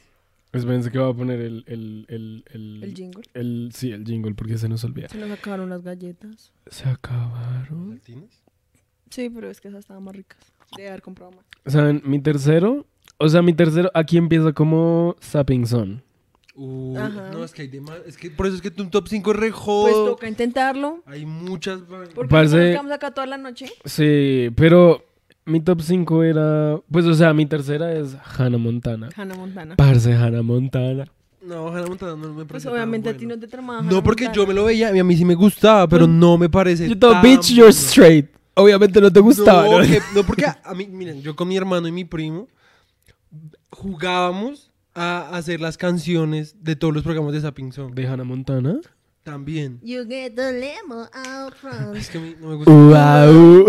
Espérense 0.53 0.89
que 0.91 0.97
va 0.99 1.09
a 1.09 1.13
poner 1.13 1.39
el... 1.41 1.63
El, 1.67 2.05
el, 2.09 2.43
el, 2.53 2.83
El 2.83 2.93
jingle. 2.95 3.23
el- 3.33 3.69
sí, 3.73 3.91
el 3.91 4.05
jingle, 4.05 4.33
porque 4.33 4.57
se 4.57 4.67
nos 4.69 4.83
olvida. 4.83 5.09
Se 5.09 5.17
nos 5.17 5.29
acabaron 5.31 5.69
las 5.69 5.83
galletas. 5.83 6.51
Se 6.67 6.87
acabaron. 6.89 7.99
Sí, 9.09 9.29
pero 9.29 9.49
es 9.49 9.61
que 9.61 9.67
esas 9.67 9.79
estaban 9.81 10.03
más 10.03 10.15
ricas. 10.15 10.39
De 10.75 10.87
haber 10.89 11.01
comprado 11.01 11.31
más. 11.31 11.45
¿Saben? 11.65 12.01
Mi 12.05 12.19
tercero... 12.19 12.85
O 13.19 13.29
sea, 13.29 13.41
mi 13.41 13.53
tercero 13.53 13.89
aquí 13.95 14.15
empieza 14.17 14.53
como 14.53 15.15
Sapping 15.21 15.65
Son. 15.65 16.03
Uy, 16.53 16.95
Ajá. 16.97 17.31
no, 17.31 17.43
es 17.43 17.51
que 17.51 17.63
hay 17.63 17.67
demás. 17.67 17.99
Es 18.05 18.15
que 18.15 18.29
por 18.29 18.45
eso 18.45 18.55
es 18.57 18.61
que 18.61 18.69
tu 18.69 18.85
top 18.89 19.07
5 19.07 19.31
es 19.31 19.37
re 19.37 19.49
Pues 19.49 19.59
jodo. 19.59 20.05
toca 20.11 20.27
intentarlo. 20.27 21.01
Hay 21.07 21.25
muchas. 21.25 21.79
Porque 22.13 22.29
Parce- 22.29 22.55
nos 22.57 22.65
quedamos 22.71 22.91
acá 22.91 23.11
toda 23.11 23.25
la 23.25 23.37
noche. 23.37 23.67
Sí, 23.85 24.49
pero 24.55 25.03
mi 25.47 25.59
top 25.61 25.81
5 25.81 26.23
era... 26.23 26.79
Pues, 26.91 27.05
o 27.05 27.13
sea, 27.13 27.33
mi 27.33 27.45
tercera 27.45 27.91
es 27.93 28.15
Hannah 28.37 28.57
Montana. 28.57 29.09
Hannah 29.15 29.35
Montana. 29.35 29.75
Parce, 29.75 30.13
Hannah 30.13 30.41
Montana. 30.43 31.05
No, 31.41 31.69
Hannah 31.69 31.87
Montana 31.87 32.11
no 32.15 32.27
me 32.29 32.45
Pues 32.45 32.47
parece. 32.63 32.69
obviamente 32.69 33.09
a 33.09 33.13
tan 33.13 33.19
ti 33.19 33.25
no 33.25 33.29
bueno. 33.35 33.41
te 33.41 33.47
tramaba. 33.47 33.81
No, 33.81 34.03
porque 34.03 34.29
yo 34.33 34.45
me 34.45 34.53
lo 34.53 34.65
veía 34.65 34.93
y 34.95 34.99
a 34.99 35.03
mí 35.03 35.15
sí 35.15 35.23
me 35.25 35.35
gustaba, 35.35 35.87
pero 35.87 36.05
no 36.05 36.37
me 36.37 36.49
parece. 36.49 36.87
You 36.89 36.95
thought, 36.95 37.13
tan 37.13 37.23
bitch, 37.23 37.49
you're 37.51 37.71
bueno. 37.71 37.79
straight. 37.87 38.27
Obviamente 38.55 38.99
no 38.99 39.11
te 39.11 39.19
gustaba, 39.19 39.63
No, 39.65 39.79
¿no? 39.79 39.85
que- 39.85 40.01
no, 40.15 40.23
porque 40.25 40.45
a, 40.45 40.59
a 40.65 40.73
mí, 40.73 40.87
miren, 40.87 41.21
yo 41.21 41.35
con 41.35 41.47
mi 41.47 41.55
hermano 41.55 41.87
y 41.87 41.91
mi 41.91 42.03
primo 42.05 42.47
jugábamos 43.69 44.71
a 44.95 45.29
hacer 45.37 45.61
las 45.61 45.77
canciones 45.77 46.55
de 46.63 46.75
todos 46.75 46.93
los 46.93 47.03
programas 47.03 47.33
de 47.33 47.41
Sapping 47.41 47.71
Song. 47.71 47.93
De 47.93 48.07
Hannah 48.07 48.23
Montana. 48.23 48.79
También. 49.23 49.79
You 49.83 50.05
get 50.07 50.35
the 50.35 50.51
limo 50.53 51.01
out 51.13 51.53
front. 51.53 51.95
Es 51.95 52.09
que 52.09 52.17
a 52.17 52.21
mí 52.21 52.35
no 52.41 52.47
me 52.49 52.55
gusta. 52.55 52.71
Wow. 52.71 53.65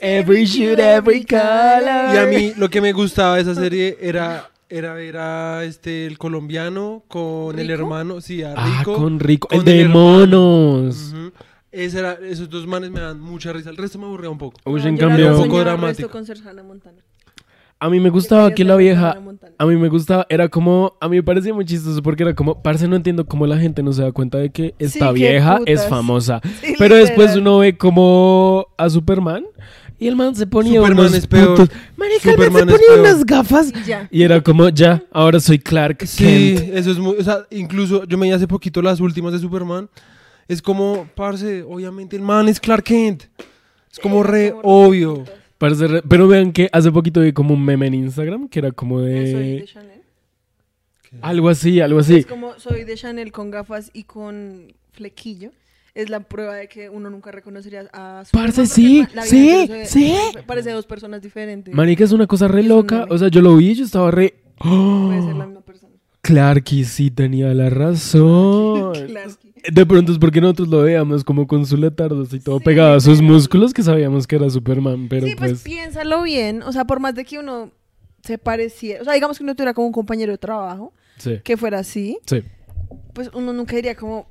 Every 0.00 0.44
shoot, 0.44 0.78
every 0.78 1.24
color. 1.24 2.14
Y 2.14 2.18
a 2.18 2.26
mí 2.28 2.52
lo 2.56 2.68
que 2.70 2.80
me 2.80 2.92
gustaba 2.92 3.36
de 3.36 3.42
esa 3.42 3.54
serie 3.54 3.96
era, 4.00 4.50
era 4.68 4.94
ver 4.94 5.16
a 5.16 5.64
este, 5.64 6.06
el 6.06 6.18
colombiano 6.18 7.04
con 7.08 7.58
el 7.58 7.68
¿Rico? 7.68 7.80
hermano. 7.82 8.20
Sí, 8.20 8.42
a 8.42 8.54
Ah, 8.56 8.78
Rico. 8.78 8.96
con 8.96 9.20
Rico. 9.20 9.48
con 9.48 9.58
el 9.58 9.64
de 9.64 9.88
monos. 9.88 11.14
Ese 11.70 12.00
era, 12.00 12.18
esos 12.22 12.50
dos 12.50 12.66
manes 12.66 12.90
me 12.90 13.00
dan 13.00 13.18
mucha 13.18 13.52
risa. 13.52 13.70
El 13.70 13.78
resto 13.78 13.98
me 13.98 14.04
aburría 14.04 14.28
un 14.28 14.36
poco. 14.38 14.60
Uy, 14.66 14.82
en 14.86 14.96
cambio, 14.96 15.26
un 15.28 15.32
poco 15.32 15.42
señor 15.44 15.64
dramático. 15.64 16.08
resto 16.18 16.44
con 16.44 16.66
Montana. 16.66 16.98
A 17.84 17.90
mí 17.90 17.98
me 17.98 18.10
gustaba 18.10 18.54
que 18.54 18.64
la 18.64 18.76
vieja. 18.76 19.18
A 19.58 19.66
mí 19.66 19.76
me 19.76 19.88
gustaba, 19.88 20.24
era 20.28 20.48
como, 20.48 20.94
a 21.00 21.08
mí 21.08 21.16
me 21.16 21.22
parecía 21.22 21.52
muy 21.52 21.64
chistoso 21.64 22.00
porque 22.02 22.22
era 22.22 22.34
como, 22.34 22.62
parce, 22.62 22.86
no 22.86 22.94
entiendo 22.96 23.26
cómo 23.26 23.44
la 23.46 23.58
gente 23.58 23.82
no 23.82 23.92
se 23.92 24.02
da 24.02 24.12
cuenta 24.12 24.38
de 24.38 24.50
que 24.50 24.74
esta 24.78 25.10
vieja 25.10 25.60
es 25.66 25.84
famosa. 25.86 26.40
Sí, 26.60 26.74
Pero 26.78 26.94
después 26.96 27.34
uno 27.36 27.58
ve 27.58 27.76
como 27.76 28.66
a 28.76 28.88
Superman 28.88 29.44
y 29.98 30.06
el 30.08 30.14
man 30.16 30.34
se 30.36 30.46
ponía 30.46 30.80
Superman 30.80 31.06
unos 31.06 31.14
es 31.14 31.26
peor. 31.26 31.56
putos- 31.58 31.70
Marica, 31.96 32.30
el 32.30 32.38
man 32.38 32.46
Superman 32.46 32.68
se 32.68 32.86
ponía 32.86 33.00
unas 33.02 33.26
gafas 33.26 33.72
Y 33.76 33.84
ya. 33.88 34.08
y 34.10 34.22
era 34.22 34.40
como, 34.40 34.68
ya, 34.68 35.02
ahora 35.12 35.40
soy 35.40 35.58
Clark 35.58 36.04
Sí, 36.06 36.54
Kent. 36.56 36.74
eso 36.76 36.90
es 36.92 36.98
muy. 36.98 37.16
O 37.16 37.22
sea, 37.24 37.46
incluso 37.50 38.04
yo 38.04 38.16
me 38.16 38.26
vi 38.28 38.32
hace 38.32 38.46
poquito 38.48 38.80
las 38.80 39.00
últimas 39.00 39.32
de 39.32 39.38
Superman. 39.40 39.88
Es 40.48 40.62
como, 40.62 41.06
parce, 41.16 41.62
obviamente 41.62 42.14
el 42.16 42.22
man 42.22 42.48
es 42.48 42.58
Clark 42.60 42.84
Kent. 42.84 43.24
Es 43.92 43.98
como 43.98 44.22
re 44.22 44.52
como 44.52 44.86
obvio. 44.86 45.24
Re- 45.70 46.02
Pero 46.02 46.28
vean 46.28 46.52
que 46.52 46.68
hace 46.72 46.90
poquito 46.92 47.20
vi 47.20 47.32
como 47.32 47.54
un 47.54 47.64
meme 47.64 47.86
en 47.86 47.94
Instagram 47.94 48.48
que 48.48 48.58
era 48.58 48.72
como 48.72 48.98
No, 48.98 49.06
soy 49.06 49.12
de 49.14 49.32
de... 49.60 49.64
Chanel. 49.64 50.00
Algo 51.20 51.48
así, 51.50 51.80
algo 51.80 52.00
así. 52.00 52.16
Es 52.16 52.26
como 52.26 52.58
soy 52.58 52.84
de 52.84 52.94
Chanel 52.94 53.32
con 53.32 53.50
gafas 53.50 53.90
y 53.92 54.04
con 54.04 54.72
flequillo. 54.92 55.50
Es 55.94 56.08
la 56.08 56.20
prueba 56.20 56.54
de 56.54 56.68
que 56.68 56.88
uno 56.88 57.10
nunca 57.10 57.30
reconocería 57.30 57.86
a 57.92 58.24
su 58.24 58.30
Parce, 58.30 58.64
sí, 58.66 59.04
sí, 59.24 59.68
sí. 59.84 60.16
Parece 60.46 60.70
dos 60.70 60.86
personas 60.86 61.20
diferentes. 61.20 61.74
Marica, 61.74 62.02
es 62.04 62.12
una 62.12 62.26
cosa 62.26 62.48
re 62.48 62.62
loca. 62.62 63.06
O 63.10 63.18
sea, 63.18 63.28
yo 63.28 63.42
lo 63.42 63.54
vi 63.56 63.72
y 63.72 63.74
yo 63.74 63.84
estaba 63.84 64.10
re... 64.10 64.34
Puede 64.58 65.22
ser 65.22 65.34
la 65.36 65.44
misma 65.46 65.60
persona. 65.60 65.92
Clarky 66.22 66.84
sí 66.84 67.10
tenía 67.10 67.52
la 67.52 67.68
razón. 67.68 68.92
Claro. 69.06 69.30
De 69.70 69.86
pronto 69.86 70.10
es 70.12 70.18
porque 70.18 70.40
nosotros 70.40 70.68
lo 70.68 70.82
veíamos 70.82 71.22
como 71.24 71.46
con 71.46 71.64
su 71.66 71.76
letardo 71.76 72.26
y 72.32 72.40
todo 72.40 72.58
Sí, 72.58 72.64
pegado 72.64 72.94
a 72.94 73.00
sus 73.00 73.18
pero- 73.18 73.32
músculos 73.32 73.72
que 73.72 73.82
sabíamos 73.82 74.26
que 74.26 74.36
era 74.36 74.50
Superman, 74.50 75.08
pero 75.08 75.26
sí, 75.26 75.34
pues, 75.36 75.50
pues... 75.52 75.62
piénsalo 75.62 76.22
bien. 76.22 76.62
O 76.62 76.72
sea, 76.72 76.84
por 76.84 76.98
más 77.00 77.14
de 77.14 77.24
que 77.24 77.38
uno 77.38 77.70
se 78.24 78.38
pareciera. 78.38 79.02
O 79.02 79.04
sea, 79.04 79.14
digamos 79.14 79.38
que 79.38 79.44
uno 79.44 79.54
tuviera 79.54 79.74
como 79.74 79.86
un 79.86 79.92
compañero 79.92 80.32
de 80.32 80.38
trabajo 80.38 80.92
Sí, 81.18 81.38
que 81.44 81.56
fuera 81.56 81.78
así, 81.80 82.18
sí. 82.26 82.42
pues 83.12 83.30
uno 83.34 83.52
nunca 83.52 83.76
diría 83.76 83.94
como. 83.94 84.26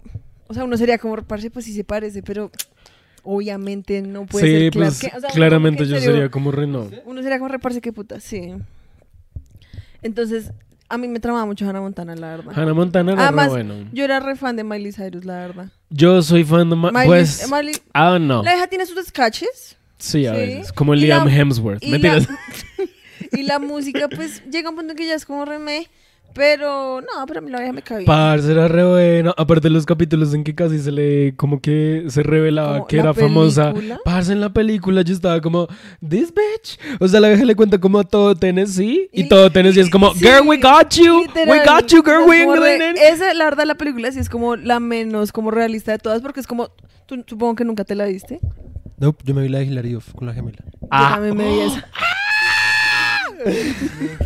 O 0.48 0.54
sea, 0.54 0.66
uno 0.66 0.76
sería 0.76 0.98
como, 0.98 1.16
parce, 1.24 1.50
pues 1.50 1.64
sí 1.64 1.74
se 1.74 1.84
parece, 1.86 2.22
pero 2.24 2.52
obviamente 3.24 4.02
no 4.02 4.26
puede 4.26 4.46
Sí, 4.46 4.52
ser 4.52 4.74
pues. 4.74 5.04
O 5.16 5.20
sea, 5.22 5.30
claramente 5.34 5.84
que 5.84 5.90
yo 5.90 5.96
serio- 5.96 6.12
sería 6.12 6.30
como 6.32 6.52
Reno. 6.52 6.90
Uno 7.06 7.22
sería 7.22 7.38
como 7.38 7.48
reparse 7.50 7.80
qué 7.80 7.94
puta, 7.94 8.20
sí. 8.20 8.52
Entonces, 10.02 10.52
a 10.94 10.98
mí 10.98 11.08
me 11.08 11.20
tramaba 11.20 11.46
mucho 11.46 11.68
Hannah 11.68 11.82
Montana, 11.82 12.16
la 12.16 12.38
verdad. 12.38 12.54
Hannah 12.56 12.74
Montana 12.74 13.12
era 13.14 13.22
re 13.22 13.28
Además, 13.28 13.50
bueno. 13.50 13.76
yo 13.94 14.04
era 14.04 14.20
re 14.20 14.36
fan 14.36 14.56
de 14.56 14.64
Miley 14.64 14.92
Cyrus, 14.92 15.26
la 15.26 15.36
verdad. 15.38 15.68
Yo 15.90 16.22
soy 16.22 16.44
fan 16.44 16.70
de... 16.70 16.76
Ma- 16.76 16.92
Miley, 16.92 17.08
pues... 17.08 17.50
Miley- 17.50 17.82
Ah, 17.94 18.18
no. 18.20 18.44
La 18.44 18.56
hija 18.56 18.68
tiene 18.68 18.86
sus 18.86 19.04
sketches. 19.06 19.78
Sí, 19.98 20.26
a 20.26 20.34
sí. 20.34 20.38
veces. 20.40 20.74
Como 20.74 20.94
Y 20.96 21.02
Liam 21.02 21.26
la- 21.28 21.36
Hemsworth. 21.36 21.84
y 21.84 21.92
Mentiras. 21.92 22.28
la, 22.30 22.38
y 23.40 23.44
la 23.44 23.60
música, 23.60 24.08
pues, 24.08 24.44
llega 24.52 24.70
un 24.70 24.76
punto 24.76 24.92
en 24.92 24.98
que 24.98 25.06
ya 25.08 25.16
es 25.16 25.26
como 25.26 25.46
remé. 25.46 25.88
Pero, 26.34 27.02
no, 27.02 27.26
pero 27.28 27.40
a 27.40 27.42
mí 27.42 27.52
la 27.52 27.60
vieja 27.60 27.74
me 27.74 27.82
bien. 27.82 28.06
Parce, 28.06 28.52
era 28.52 28.68
re 28.68 28.86
bueno. 28.86 29.34
Aparte 29.38 29.70
los 29.70 29.86
capítulos 29.86 30.34
en 30.34 30.44
que 30.44 30.56
casi 30.56 30.80
se 30.80 30.92
le... 30.92 31.36
Como 31.36 31.62
que 31.62 32.06
se 32.08 32.24
revelaba 32.24 32.74
Como 32.74 32.88
que 32.88 32.98
era 32.98 33.14
famosa. 33.14 33.74
Parce, 34.04 34.32
en 34.32 34.42
la 34.42 34.52
película 34.52 35.02
yo 35.02 35.14
estaba 35.14 35.42
como... 35.42 35.68
This 36.08 36.34
bitch. 36.34 36.80
O 37.00 37.08
sea, 37.08 37.20
la 37.20 37.30
vieja 37.30 37.46
le 37.46 37.56
cuenta 37.56 37.80
como 37.80 38.00
a 38.00 38.04
todo 38.04 38.36
Tennessee. 38.36 39.10
Y, 39.12 39.22
Y- 39.22 39.30
todo 39.30 39.52
Tennessee 39.52 39.82
es 39.82 39.90
como... 39.90 40.14
Sí, 40.14 40.26
girl, 40.26 40.48
we 40.48 40.58
got 40.58 40.94
you. 40.96 41.24
we 41.48 41.60
got 41.66 41.88
you, 41.88 42.04
girl. 42.04 42.28
We 42.28 42.42
Esa, 42.96 43.34
la 43.34 43.46
verdad, 43.46 43.66
la 43.66 43.76
película 43.76 44.12
sí 44.12 44.20
es 44.20 44.30
como 44.30 44.56
la 44.56 44.80
menos 44.80 45.32
como 45.32 45.52
realista 45.52 45.92
de 45.92 46.00
todas, 46.00 46.22
porque 46.22 46.40
es 46.40 46.48
como, 46.48 46.70
tú 47.06 47.24
supongo 47.28 47.56
que 47.56 47.66
nunca 47.66 47.84
te 47.84 47.96
la 47.96 48.06
viste. 48.06 48.40
No, 48.98 49.16
yo 49.24 49.34
me 49.34 49.42
vi 49.42 49.50
la 49.50 49.60
de 49.60 49.66
Hilary 49.66 49.98
con 50.16 50.28
la 50.28 50.34
gemela. 50.34 50.60
Ah. 50.92 51.10
Yo 51.10 51.16
también 51.16 51.38
me 51.38 51.54
vi 51.54 51.60
esa. 51.62 51.88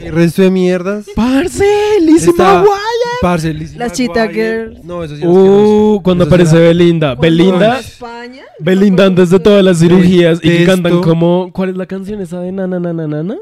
El 0.01 0.13
resto 0.13 0.41
de 0.41 0.51
mierdas. 0.51 1.05
Parce, 1.15 1.65
Lizzie 2.01 2.29
Está- 2.31 2.55
McGuire. 2.59 2.71
Parce, 3.21 3.53
Lizzie 3.53 3.77
Las 3.77 3.91
McGuire. 3.91 4.13
Cheetah 4.13 4.27
Girls. 4.33 4.83
No, 4.83 5.03
eso 5.03 5.15
sí 5.15 5.21
es 5.21 5.27
Uh, 5.27 5.31
asqueroso. 5.37 6.01
cuando 6.03 6.23
Eso 6.23 6.29
sí 6.29 6.33
aparece 6.35 6.57
era- 6.57 6.67
Belinda. 6.67 7.15
Belinda... 7.15 7.79
España. 7.79 8.43
Belinda 8.59 9.05
antes 9.05 9.29
de 9.29 9.39
todas 9.39 9.63
las 9.63 9.79
cirugías 9.79 10.39
y 10.39 10.41
que 10.41 10.49
Detesto. 10.59 10.71
cantan 10.71 11.01
como... 11.01 11.49
¿Cuál 11.53 11.69
es 11.69 11.77
la 11.77 11.85
canción 11.85 12.21
esa 12.21 12.39
de 12.41 12.51
na 12.51 12.67
na 12.67 12.79
na 12.79 12.93
na 12.93 13.07
na 13.07 13.23
na? 13.23 13.35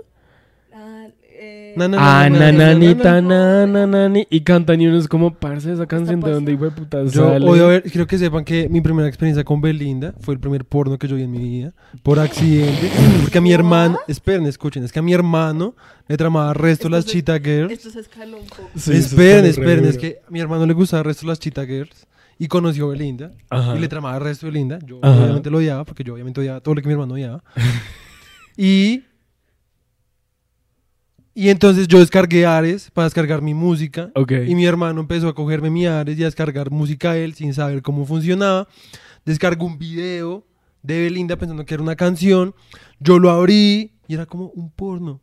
Ah, 0.74 0.78
eh, 0.78 0.80
Na, 0.80 0.82
na, 0.82 0.92
Ah, 0.94 1.12
na, 1.12 1.12
na, 1.12 1.12
na, 1.12 1.32
nananita, 1.32 1.52
na, 1.52 1.63
na. 1.76 2.30
nanani. 2.30 4.28
Y 4.30 4.42
cantan 4.42 4.82
y 4.82 4.88
uno 4.88 4.98
es 4.98 5.08
como, 5.08 5.34
parce, 5.34 5.72
esa 5.72 5.86
canción 5.86 6.20
de 6.22 6.32
donde 6.32 6.52
hijo 6.54 6.66
de 6.66 6.72
puta 6.72 7.04
Yo 7.04 7.30
sale. 7.30 7.46
odio 7.48 7.68
ver, 7.68 7.84
quiero 7.84 8.08
que 8.08 8.18
sepan 8.18 8.44
que 8.44 8.70
mi 8.70 8.82
primera 8.82 9.08
experiencia 9.08 9.44
con 9.44 9.62
Belinda 9.62 10.14
fue 10.20 10.34
el 10.34 10.40
primer 10.40 10.66
porno 10.66 10.98
que 10.98 11.08
yo 11.08 11.16
vi 11.16 11.24
en 11.24 11.32
mi 11.32 11.40
vida, 11.40 11.74
por 12.02 12.20
accidente, 12.20 12.92
porque 13.22 13.38
a 13.38 13.42
mi 13.42 13.52
hermano, 13.54 14.00
esperen, 14.08 14.46
escuchen, 14.46 14.84
es 14.84 14.92
que 14.92 15.00
a 15.00 15.04
mi 15.04 15.14
hermano 15.14 15.76
le 16.08 16.18
tramaba 16.18 16.54
resto 16.54 16.90
las 16.90 17.06
Cheetah 17.06 17.40
Girls. 17.40 17.72
Esto 17.72 17.90
se 17.90 18.02
escaló 18.02 18.38
un 18.38 18.48
poco. 18.48 18.70
Sí, 18.76 18.92
eso 18.92 19.10
esperen, 19.10 19.46
está 19.46 19.62
esperen, 19.62 19.86
es 19.86 19.98
que 19.98 20.20
a 20.28 20.32
mi 20.32 20.40
hermano 20.40 20.66
le 20.66 20.74
gustaba 20.74 21.04
resto 21.04 21.26
las 21.26 21.40
Cheetah 21.40 21.66
Girls 21.66 22.08
y 22.38 22.48
conoció 22.48 22.88
a 22.88 22.90
Belinda 22.90 23.32
Ajá. 23.50 23.76
y 23.76 23.80
le 23.80 23.88
tramaba 23.88 24.20
resto 24.20 24.46
de 24.46 24.52
Belinda. 24.52 24.80
Yo 24.86 25.00
Ajá. 25.02 25.24
obviamente 25.24 25.50
lo 25.50 25.60
odiaba, 25.60 25.86
porque 25.86 26.04
yo 26.04 26.14
obviamente 26.14 26.42
odiaba 26.42 26.60
todo 26.60 26.76
lo 26.76 26.82
que 26.82 26.88
mi 26.88 26.94
hermano 26.94 27.14
odiaba. 27.14 27.44
y 28.58 29.04
y 31.36 31.50
entonces 31.50 31.88
yo 31.88 32.00
descargué 32.00 32.46
Ares 32.46 32.92
para 32.92 33.06
descargar 33.06 33.42
mi 33.42 33.54
música. 33.54 34.12
Ok. 34.16 34.32
Y 34.48 34.56
mi 34.56 34.66
hermano 34.66 35.02
empezó 35.02 35.28
a 35.28 35.36
cogerme 35.36 35.70
mi 35.70 35.86
Ares 35.86 36.18
y 36.18 36.22
a 36.24 36.26
descargar 36.26 36.70
música 36.72 37.12
a 37.12 37.18
él 37.18 37.34
sin 37.34 37.54
saber 37.54 37.82
cómo 37.82 38.06
funcionaba. 38.06 38.68
Descargó 39.26 39.66
un 39.66 39.78
video 39.78 40.46
de 40.82 41.02
Belinda 41.04 41.36
pensando 41.38 41.66
que 41.66 41.74
era 41.74 41.84
una 41.84 41.96
canción. 41.96 42.54
Yo 43.00 43.20
lo 43.20 43.30
abrí 43.32 43.92
y 44.08 44.14
era 44.14 44.26
como 44.26 44.48
un 44.50 44.70
porno. 44.70 45.22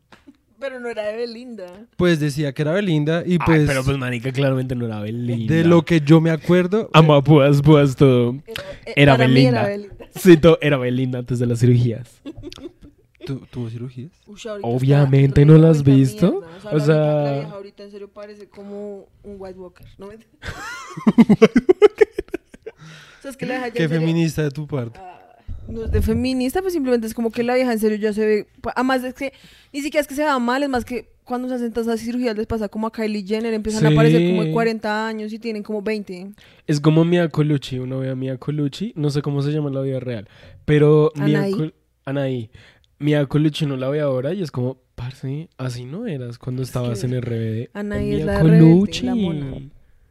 Pero 0.59 0.79
no 0.79 0.89
era 0.91 1.05
de 1.05 1.17
Belinda. 1.17 1.67
Pues 1.97 2.21
decía 2.21 2.53
que 2.53 2.61
era 2.63 2.73
Belinda 2.73 3.23
y 3.25 3.33
Ay, 3.33 3.39
pues, 3.47 3.67
pero 3.67 3.83
pues, 3.83 3.97
manica, 3.97 4.31
claramente 4.31 4.75
no 4.75 4.85
era 4.85 5.01
Belinda. 5.01 5.55
de 5.55 5.65
lo 5.65 5.87
que 5.87 6.03
yo 6.03 6.21
me 6.21 6.31
acuerdo. 6.31 6.91
Amo 6.93 7.15
a 7.15 7.25
púas, 7.25 7.63
púas 7.63 7.97
todo. 7.97 8.37
Era, 8.47 8.63
eh, 8.85 8.93
Era 8.97 9.15
mí 9.17 9.25
Belinda. 9.35 9.61
era 9.61 9.69
Belinda. 9.69 9.95
Cito, 10.19 10.59
era 10.61 10.77
Belinda 10.77 11.19
antes 11.21 11.39
de 11.39 11.47
las 11.47 11.61
cirugías. 11.61 12.21
¿Tu- 13.39 13.47
¿Tuvo 13.47 13.71
cirugías? 13.71 14.11
Obviamente 14.63 15.45
no 15.45 15.55
re 15.55 15.59
la 15.61 15.71
has 15.71 15.83
visto. 15.83 16.33
mierda. 16.41 16.71
O 16.71 16.79
la 16.79 16.85
sea- 16.85 16.95
vieja- 16.95 17.23
la 17.25 17.33
vieja 17.41 17.53
ahorita 17.55 17.83
en 17.85 17.91
serio 17.91 18.09
parece 18.09 18.49
como 18.49 19.09
un 19.23 19.37
White 19.39 19.59
Walker. 19.59 19.87
¿no? 19.99 20.07
o 20.09 20.13
sea, 23.23 23.31
es 23.31 23.37
que 23.37 23.47
la 23.47 23.55
vieja 23.55 23.69
ya 23.69 23.73
Qué 23.75 23.83
serio- 23.89 24.01
feminista 24.01 24.43
de 24.43 24.51
tu 24.51 24.67
parte. 24.67 24.99
Ah, 25.03 25.17
no 25.69 25.85
es 25.85 25.91
de 25.93 26.03
feminista, 26.03 26.61
pues 26.63 26.73
simplemente 26.73 27.07
es 27.07 27.15
como 27.15 27.31
que 27.31 27.43
la 27.43 27.55
vieja 27.55 27.73
en 27.73 27.79
serio 27.79 27.99
ya 27.99 28.13
se 28.13 28.27
ve. 28.27 28.47
Además, 28.75 29.05
es 29.05 29.15
que 29.15 29.33
ni 29.73 29.83
siquiera 29.83 30.03
es 30.03 30.09
que 30.09 30.15
se 30.15 30.23
vea 30.23 30.39
mal, 30.39 30.63
es 30.63 30.69
más 30.69 30.85
que 30.85 31.09
cuando 31.25 31.49
se 31.49 31.55
hacen 31.55 31.73
todas 31.73 31.87
esas 31.87 32.01
cirugías 32.01 32.37
les 32.37 32.47
pasa 32.49 32.69
como 32.69 32.89
a 32.89 32.93
Kylie 32.93 33.25
Jenner, 33.25 33.55
empiezan 33.55 33.87
a 33.87 33.91
aparecer 33.91 34.29
como 34.31 34.43
de 34.45 34.53
40 34.53 35.07
años 35.07 35.33
y 35.33 35.39
tienen 35.39 35.63
como 35.63 35.81
20. 35.81 36.33
Es 36.67 36.81
como 36.81 37.05
Mia 37.05 37.29
Colucci, 37.29 37.79
uno 37.79 38.01
ve 38.01 38.11
a 38.11 38.17
Mia 38.17 38.37
Colucci, 38.37 38.93
no 38.97 39.11
sé 39.11 39.23
cómo 39.23 39.41
se 39.43 39.53
llama 39.53 39.69
en 39.69 39.75
la 39.77 39.81
vida 39.83 40.01
real, 40.01 40.29
pero 40.65 41.13
Mia 41.15 41.39
Anaí. 41.39 41.53
Col- 41.53 41.75
Anaí. 42.05 42.51
Mia 43.01 43.25
Colucci 43.25 43.65
no 43.65 43.77
la 43.77 43.89
ve 43.89 44.01
ahora 44.01 44.35
y 44.35 44.43
es 44.43 44.51
como, 44.51 44.77
parce, 44.95 45.49
así 45.57 45.87
no 45.87 46.07
eras 46.07 46.39
cuando 46.39 46.63
estabas 46.63 47.01
que 47.01 47.07
en 47.07 47.21
RBD. 47.21 47.83
Mia 47.83 48.19
es 48.19 48.25
la 48.27 48.33
de 48.35 48.43
Rebelde, 48.43 48.71
Colucci. 48.71 49.07
la 49.07 49.15
mona. 49.15 49.57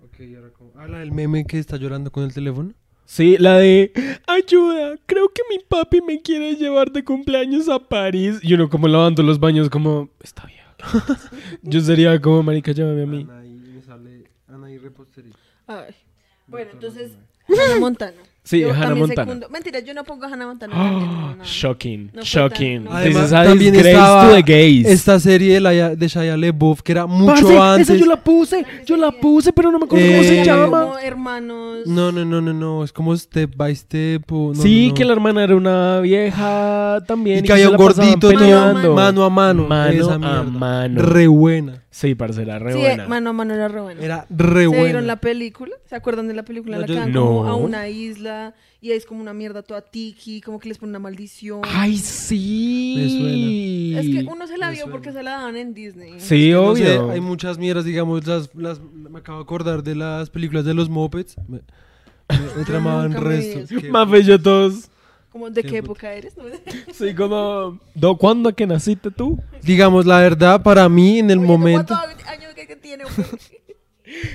Ok, 0.04 0.20
y 0.22 0.36
ahora 0.36 0.50
como... 0.50 0.72
Ah, 0.76 0.88
la 0.88 1.00
del 1.00 1.12
meme 1.12 1.46
que 1.46 1.60
está 1.60 1.78
llorando 1.78 2.12
con 2.12 2.24
el 2.24 2.34
teléfono. 2.34 2.74
Sí, 3.06 3.38
la 3.38 3.58
de 3.60 3.92
ayuda, 4.26 4.98
creo 5.06 5.30
que 5.30 5.44
mi 5.52 5.60
papi 5.60 6.02
me 6.02 6.20
quiere 6.20 6.56
llevar 6.56 6.92
de 6.92 7.04
cumpleaños 7.04 7.70
a 7.70 7.78
París. 7.78 8.40
Y 8.42 8.56
uno 8.56 8.70
como 8.70 8.88
lavando 8.88 9.22
los 9.22 9.40
baños 9.40 9.70
como, 9.70 10.10
está 10.22 10.48
bien. 10.48 10.60
Yo 11.62 11.82
sería 11.82 12.20
como, 12.20 12.42
marica, 12.42 12.72
llévame 12.72 13.04
a 13.04 13.06
mí. 13.06 13.28
Anaí, 13.30 13.50
me 13.52 13.82
sale 13.84 14.24
Anaí 14.48 14.80
repostería. 14.80 15.34
Ay. 15.68 15.94
Bueno, 16.48 16.72
entonces, 16.74 17.12
Montana. 17.80 18.18
Sí, 18.50 18.62
Yo 18.62 18.74
Hannah 18.74 18.96
Montana. 18.96 19.26
secundo- 19.28 19.48
Mentira, 19.50 19.80
yo 19.82 19.94
no 19.94 20.04
pongo 20.04 20.26
a 20.26 20.28
Hannah 20.28 20.48
Montana. 20.48 20.74
también, 20.74 21.06
no, 21.06 21.36
no. 21.36 21.44
shocking, 21.44 22.10
No 22.16 22.22
shocking. 22.24 22.84
tan- 22.86 22.96
Además, 22.96 23.30
también 23.30 23.76
estaba 23.76 24.28
to 24.30 24.36
the 24.38 24.42
gays. 24.42 24.88
Esta 24.88 25.20
serie 25.20 25.54
de, 25.54 25.60
la, 25.60 25.72
de 25.96 26.08
Shia 26.08 26.36
LaBeouf, 26.36 26.82
que 26.82 26.94
era 26.94 27.06
mucho 27.06 27.32
Parce, 27.44 27.60
antes. 27.60 27.90
Esa 27.92 28.00
yo 28.00 28.08
la 28.08 28.16
puse, 28.24 28.66
yo 28.88 28.98
la 28.98 29.12
puse, 29.12 29.54
pero 29.54 29.72
no 29.72 29.78
me 29.78 29.86
acuerdo 29.86 30.04
cómo 30.08 30.20
Eh, 30.22 30.24
se 30.28 30.44
llama. 30.44 30.82
Como 30.82 30.98
hermanos. 30.98 31.86
No, 31.86 32.12
no, 32.12 32.26
no, 32.26 32.42
no, 32.42 32.52
no. 32.52 32.84
Es 32.84 32.92
como 32.92 33.16
Step 33.16 33.54
by 33.56 33.76
Step. 33.76 34.24
o- 34.32 34.54
no, 34.56 34.62
sí, 34.64 34.86
no, 34.86 34.90
no. 34.90 34.96
que 34.96 35.06
la 35.06 35.14
hermana 35.14 35.44
era 35.44 35.56
una 35.56 36.00
vieja 36.00 37.04
también. 37.08 37.40
Y 37.40 37.42
que 37.44 37.48
se 37.50 37.54
había 37.54 37.70
un 37.70 37.78
gordito 37.78 38.30
peleando. 38.30 38.96
mano 38.96 39.24
a 39.26 39.30
mano. 39.30 39.68
Mano 39.68 39.92
esa 39.92 40.14
a 40.16 40.44
mano. 40.44 41.02
Re 41.04 41.28
buena. 41.28 41.84
Sí, 41.92 42.14
parce, 42.14 42.44
era 42.44 42.60
re 42.60 42.74
sí, 42.74 42.80
buena. 42.80 43.08
mano 43.08 43.32
a 43.32 43.34
mano 43.34 43.54
era 43.56 43.68
re 43.68 43.82
bueno. 43.82 44.00
Era 44.02 44.28
re 44.30 44.62
¿Se 44.62 44.68
buena. 44.68 44.84
vieron 44.84 45.08
la 45.08 45.16
película? 45.20 45.76
¿Se 45.88 45.96
acuerdan 45.96 46.28
de 46.28 46.36
la 46.36 46.44
película? 46.44 46.76
No, 46.76 46.82
la 46.82 46.88
yo- 46.88 46.94
que 46.94 47.00
van 47.00 47.14
como 47.14 47.44
No. 47.46 47.50
a 47.50 47.56
una 47.56 47.88
isla 47.90 48.54
y 48.80 48.92
es 48.92 49.06
como 49.08 49.22
una 49.22 49.34
mierda 49.34 49.64
toda 49.64 49.82
tiki, 49.82 50.40
como 50.42 50.60
que 50.60 50.70
les 50.70 50.78
pone 50.78 50.92
una 50.92 51.00
maldición. 51.00 51.62
Ay, 51.66 51.98
sí. 51.98 52.94
Me 52.96 53.10
suena. 53.10 54.02
es 54.02 54.08
que 54.26 54.32
uno 54.32 54.46
se 54.48 54.58
la 54.58 54.68
me 54.68 54.74
vio 54.74 54.82
suena. 54.84 54.92
porque 54.92 55.12
se 55.12 55.24
la 55.24 55.32
daban 55.32 55.58
en 55.58 55.74
Disney. 55.74 56.20
Sí, 56.20 56.52
No 56.52 56.76
sé, 56.76 56.98
obvio. 57.00 57.12
hay 57.12 57.22
muchas 57.22 57.58
mierdas, 57.58 57.86
digamos, 57.86 58.26
las, 58.28 58.54
las, 58.56 58.80
me 58.82 59.18
acabo 59.20 59.40
de 59.40 59.44
acordar 59.44 59.82
de 59.84 59.96
las 59.96 60.30
películas 60.30 60.66
de 60.66 60.76
los 60.76 60.90
Muppets. 60.90 61.38
Me, 61.48 61.58
me- 61.58 61.64
me 62.58 62.66
tramaban 62.66 63.14
restos. 63.14 63.72
Mafe, 63.90 64.22
yo 64.24 64.40
todos. 64.40 64.89
Como, 65.32 65.50
¿De 65.50 65.62
Qué 65.62 65.70
qué 65.70 65.78
época 65.78 66.12
eres? 66.14 66.36
¿No? 66.38 66.44
Sí, 66.94 67.14
como. 67.14 67.80
¿do- 67.94 68.18
¿Cuándo 68.18 68.54
que 68.56 68.66
naciste 68.66 69.12
tú? 69.12 69.40
Digamos, 69.64 70.06
la 70.06 70.20
verdad, 70.20 70.62
para 70.64 70.90
mí, 70.90 71.20
en 71.20 71.30
el 71.32 71.40
Oye, 71.40 71.48
momento... 71.48 71.94
¿cuántos 71.96 72.26
años 72.28 72.54
que 72.56 72.66
que 72.68 72.76
tiene? 72.76 73.04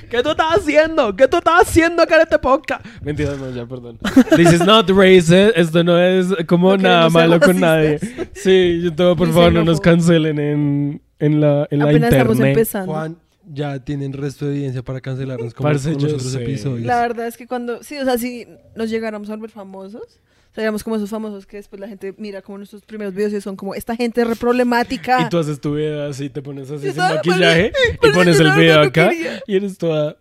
¿Qué 0.09 0.23
tú 0.23 0.31
estás 0.31 0.59
haciendo? 0.59 1.17
¿Qué 1.17 1.27
tú 1.27 1.39
estás 1.39 1.63
haciendo 1.63 2.03
acá 2.03 2.15
en 2.17 2.23
este 2.23 2.39
podcast? 2.39 2.87
Mentira, 3.03 3.35
no, 3.35 3.51
ya, 3.51 3.67
perdón. 3.67 3.99
This 4.37 4.53
is 4.53 4.65
not 4.65 4.89
racist. 4.91 5.33
Esto 5.57 5.83
no 5.83 5.99
es 5.99 6.29
como 6.47 6.77
No 6.77 6.83
nada 6.85 7.11
malo 7.11 7.41
con 7.41 7.59
nadie. 7.59 7.99
Sí, 8.35 8.83
yo 8.85 8.95
todo, 8.95 9.17
por 9.17 9.33
favor, 9.33 9.53
no 9.53 9.65
nos 9.65 9.81
cancelen 9.81 10.39
en, 10.39 11.03
en 11.19 11.41
la, 11.41 11.67
en 11.73 11.81
la 11.81 11.87
Apenas 11.87 12.13
estamos 12.13 12.35
internet. 12.37 12.57
empezando. 12.57 12.93
Juan, 12.93 13.17
ya 13.53 13.81
tienen 13.85 14.13
resto 14.13 14.47
de 14.47 14.53
evidencia 14.53 14.83
para 14.85 15.01
cancelarnos 15.01 15.53
como 15.55 15.69
Parce, 15.69 15.93
con 15.95 16.03
los 16.05 16.13
otros 16.13 16.31
sé. 16.33 16.43
episodios. 16.45 16.87
La 16.87 17.01
verdad 17.01 17.27
es 17.27 17.37
que 17.37 17.49
cuando, 17.49 17.83
sí, 17.83 17.99
o 17.99 18.05
sea, 18.05 18.17
si 18.17 18.47
nos 18.77 18.89
llegáramos 18.91 19.29
a 19.29 19.35
volver 19.35 19.51
famosos, 19.51 20.21
seríamos 20.55 20.85
como 20.85 20.97
esos 20.97 21.11
famosos 21.11 21.47
que 21.47 21.57
después 21.57 21.81
la 21.81 21.89
gente 21.89 22.15
mira 22.17 22.41
como 22.43 22.59
nuestros 22.59 22.83
primeros 22.83 23.15
videos 23.15 23.33
y 23.33 23.41
son 23.41 23.57
como, 23.57 23.75
esta 23.75 23.97
gente 23.97 24.23
es 24.23 24.27
re 24.27 24.37
problemática. 24.37 25.23
Y 25.23 25.29
tú 25.29 25.39
haces 25.39 25.61
tu 25.61 25.75
video 25.75 26.09
así, 26.09 26.31
te 26.31 26.43
pones 26.43 26.71
así 26.71 26.91
sin 26.91 26.97
maquillaje 26.97 27.73
y 28.03 28.11
pones 28.13 28.39
el 28.41 28.53
video 28.53 28.81
acá 28.81 29.11
y 29.47 29.57
eres 29.57 29.77
toda... 29.79 30.17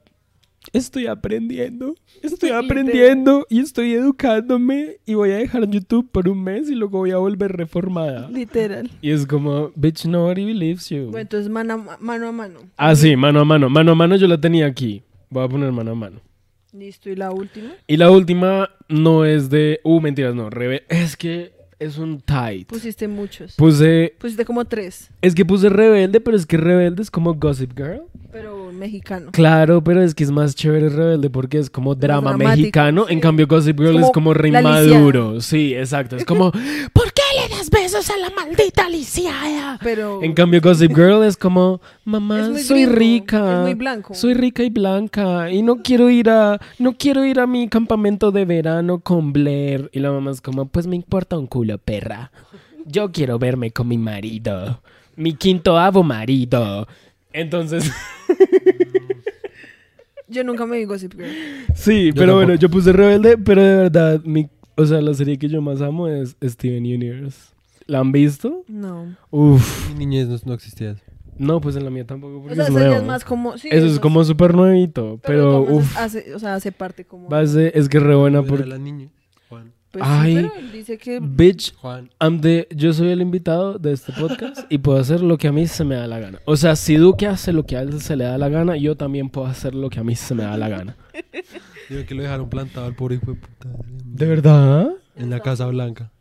Estoy 0.72 1.08
aprendiendo, 1.08 1.94
estoy 2.22 2.52
aprendiendo 2.52 3.46
y 3.50 3.60
estoy 3.60 3.94
educándome 3.96 4.98
y 5.06 5.14
voy 5.14 5.32
a 5.32 5.36
dejar 5.36 5.70
YouTube 5.70 6.10
por 6.10 6.30
un 6.30 6.42
mes 6.42 6.70
y 6.70 6.76
luego 6.76 7.00
voy 7.00 7.12
a 7.12 7.18
volver 7.18 7.52
reformada. 7.52 8.30
Literal. 8.30 8.90
Y 9.02 9.12
es 9.12 9.28
como, 9.28 9.74
bitch, 9.76 10.06
nobody 10.06 10.46
believes 10.46 10.88
you. 10.88 11.08
Bueno, 11.08 11.20
entonces 11.20 11.50
mano 11.50 11.74
a 11.74 11.98
mano. 12.00 12.30
A 12.30 12.32
mano. 12.32 12.60
Ah, 12.78 12.96
sí, 12.96 13.14
mano 13.18 13.42
a 13.42 13.46
mano. 13.46 13.70
Mano 13.70 13.92
a 13.92 13.96
mano 13.96 14.16
yo 14.16 14.26
la 14.26 14.40
tenía 14.40 14.66
aquí. 14.66 15.04
Voy 15.30 15.44
a 15.44 15.50
poner 15.50 15.70
mano 15.74 15.92
a 15.92 15.96
mano. 15.96 16.22
Listo, 16.74 17.10
y 17.10 17.16
la 17.16 17.32
última. 17.32 17.70
Y 17.88 17.98
la 17.98 18.10
última 18.10 18.70
no 18.90 19.26
es 19.26 19.50
de... 19.50 19.80
Uh, 19.84 20.02
mentiras, 20.02 20.34
no. 20.34 20.50
Rebe... 20.50 20.84
Es 20.90 21.16
que 21.16 21.54
es 21.80 21.98
un 21.98 22.20
tight. 22.22 22.68
Pusiste 22.68 23.08
muchos. 23.08 23.56
Puse... 23.56 24.16
Pusiste 24.18 24.46
como 24.46 24.66
tres, 24.66 25.12
Es 25.22 25.36
que 25.36 25.46
puse 25.46 25.70
rebelde, 25.70 26.20
pero 26.20 26.36
es 26.38 26.46
que 26.46 26.58
rebelde 26.58 27.02
es 27.04 27.12
como 27.12 27.36
Gossip 27.36 27.78
Girl. 27.78 28.04
pero 28.32 28.64
mexicano. 28.74 29.32
Claro, 29.32 29.84
pero 29.84 30.02
es 30.02 30.14
que 30.16 30.24
es 30.24 30.32
más 30.32 30.56
chévere 30.56 30.90
rebelde 30.90 31.30
porque 31.30 31.58
es 31.58 31.70
como 31.70 31.96
drama 31.96 32.36
mexicano. 32.38 33.06
En 33.08 33.20
cambio, 33.20 33.48
Gossip 33.48 33.80
Girl 33.80 33.98
Es 33.98 34.06
es 34.06 34.12
como 34.12 34.34
re 34.34 34.52
maduro. 34.52 35.42
Sí, 35.42 35.74
exacto. 35.74 36.18
Es 36.18 36.26
como, 36.26 36.52
¿por 36.94 37.13
le 37.50 37.56
das 37.56 37.70
besos 37.70 38.10
a 38.10 38.18
la 38.18 38.30
maldita 38.30 38.90
lisiada? 38.90 39.80
Pero 39.84 40.22
En 40.24 40.34
cambio, 40.34 40.62
Gossip 40.62 40.94
Girl 40.96 41.24
es 41.24 41.38
como, 41.38 41.82
mamá, 42.06 42.42
Es 42.42 42.50
muy 42.50 42.62
soy 42.64 42.86
gringo, 42.86 42.96
rica. 43.00 43.54
es 43.54 43.60
muy 43.64 43.74
blanco. 43.74 44.14
Soy 44.14 44.34
rica 44.34 44.64
y 44.64 44.70
blanca 44.70 45.50
y 45.52 45.62
no 45.62 45.78
quiero 45.78 46.10
ir 46.10 46.30
a 46.30 46.60
no 46.80 46.94
quiero 46.98 47.26
ir 47.26 47.40
a 47.40 47.48
mi 47.48 47.68
campamento 47.70 48.32
de 48.32 48.46
verano 48.46 49.00
con 49.00 49.34
Blair 49.34 49.90
y 49.94 50.00
la 50.00 50.12
mamá 50.12 50.32
es 50.32 50.42
como, 50.42 50.66
pues 50.68 50.88
me 50.88 50.96
importa 50.96 51.38
un 51.38 51.48
culo, 51.48 51.78
perra. 51.78 52.32
Yo 52.86 53.12
quiero 53.12 53.40
verme 53.40 53.72
con 53.72 53.88
mi 53.88 53.98
marido, 53.98 54.82
mi 55.16 55.34
quinto 55.36 55.78
avo 55.78 56.04
marido. 56.04 56.88
Entonces, 57.32 57.90
yo 60.28 60.44
nunca 60.44 60.66
me 60.66 60.78
vi 60.78 60.86
Gossip 60.86 61.14
Girl. 61.16 61.30
sí, 61.76 62.08
Yo 62.08 62.14
pero 62.16 62.36
bueno, 62.36 62.56
yo 62.56 62.70
puse 62.70 62.92
rebelde, 62.92 63.38
pero 63.38 63.62
de 63.64 63.76
verdad 63.76 64.22
mi 64.24 64.48
o 64.76 64.86
sea, 64.86 65.02
la 65.02 65.14
serie 65.14 65.38
que 65.38 65.50
yo 65.50 65.62
más 65.62 65.82
amo 65.82 66.08
es 66.08 66.36
Steven 66.44 66.84
Universe. 66.84 67.54
¿La 67.86 68.00
han 68.00 68.12
visto? 68.12 68.64
No. 68.68 69.16
Uf. 69.30 69.90
Mi 69.90 70.06
niñez 70.06 70.28
no, 70.28 70.38
no 70.46 70.54
existía 70.54 70.92
eso. 70.92 71.04
No, 71.38 71.60
pues 71.60 71.76
en 71.76 71.84
la 71.84 71.90
mía 71.90 72.06
tampoco 72.06 72.38
O 72.38 72.42
porque 72.42 72.56
sea, 72.56 72.66
es 72.66 72.72
nuevo. 72.72 73.04
más 73.06 73.26
como... 73.26 73.58
sí, 73.58 73.68
Eso 73.72 73.88
es 73.88 74.00
como 74.00 74.24
súper 74.24 74.54
nuevito, 74.56 75.20
pero, 75.24 75.62
digamos, 75.62 75.84
uf. 75.84 75.98
Hace, 75.98 76.34
o 76.36 76.40
sea, 76.40 76.56
hace 76.56 76.72
parte 76.72 77.06
como... 77.06 77.28
Base, 77.28 77.72
es 77.78 77.90
que 77.90 77.98
es 77.98 78.04
re 78.04 78.16
buena 78.16 78.44
porque 78.44 78.66
la 78.66 78.78
niña. 78.78 79.10
Pues 79.94 80.04
sí, 80.06 80.12
Ay. 80.12 80.34
pero 80.36 80.56
él 80.56 80.72
dice 80.72 80.98
que... 80.98 81.20
Bitch, 81.22 81.76
Juan. 81.76 82.10
I'm 82.20 82.42
the- 82.42 82.68
yo 82.76 82.92
soy 82.94 83.12
el 83.12 83.22
invitado 83.22 83.78
de 83.78 83.94
este 83.94 84.12
podcast 84.12 84.66
y 84.72 84.80
puedo 84.80 84.98
hacer 85.00 85.22
lo 85.22 85.38
que 85.38 85.48
a 85.48 85.52
mí 85.52 85.68
se 85.68 85.84
me 85.84 85.94
da 85.94 86.08
la 86.08 86.18
gana. 86.20 86.40
O 86.46 86.58
sea, 86.58 86.76
si 86.76 86.96
Duque 86.96 87.28
hace 87.28 87.54
lo 87.54 87.64
que 87.68 87.78
a 87.78 87.82
él 87.82 88.02
se 88.02 88.16
le 88.16 88.24
da 88.24 88.40
la 88.40 88.50
gana, 88.50 88.76
yo 88.76 88.98
también 88.98 89.30
puedo 89.30 89.46
hacer 89.46 89.76
lo 89.76 89.92
que 89.92 90.00
a 90.00 90.04
mí 90.04 90.16
se 90.16 90.34
me 90.34 90.42
da 90.44 90.58
la 90.58 90.68
gana. 90.68 90.98
Digo 91.90 92.06
que 92.08 92.16
lo 92.16 92.24
dejaron 92.24 92.50
plantado 92.50 92.88
al 92.88 92.96
pobre 92.96 93.16
hijo 93.18 93.34
de 93.34 93.36
puta. 93.36 93.70
¿De 94.04 94.26
verdad? 94.26 94.90
En 95.16 95.30
la 95.30 95.40
Casa 95.42 95.68
Blanca. 95.68 96.12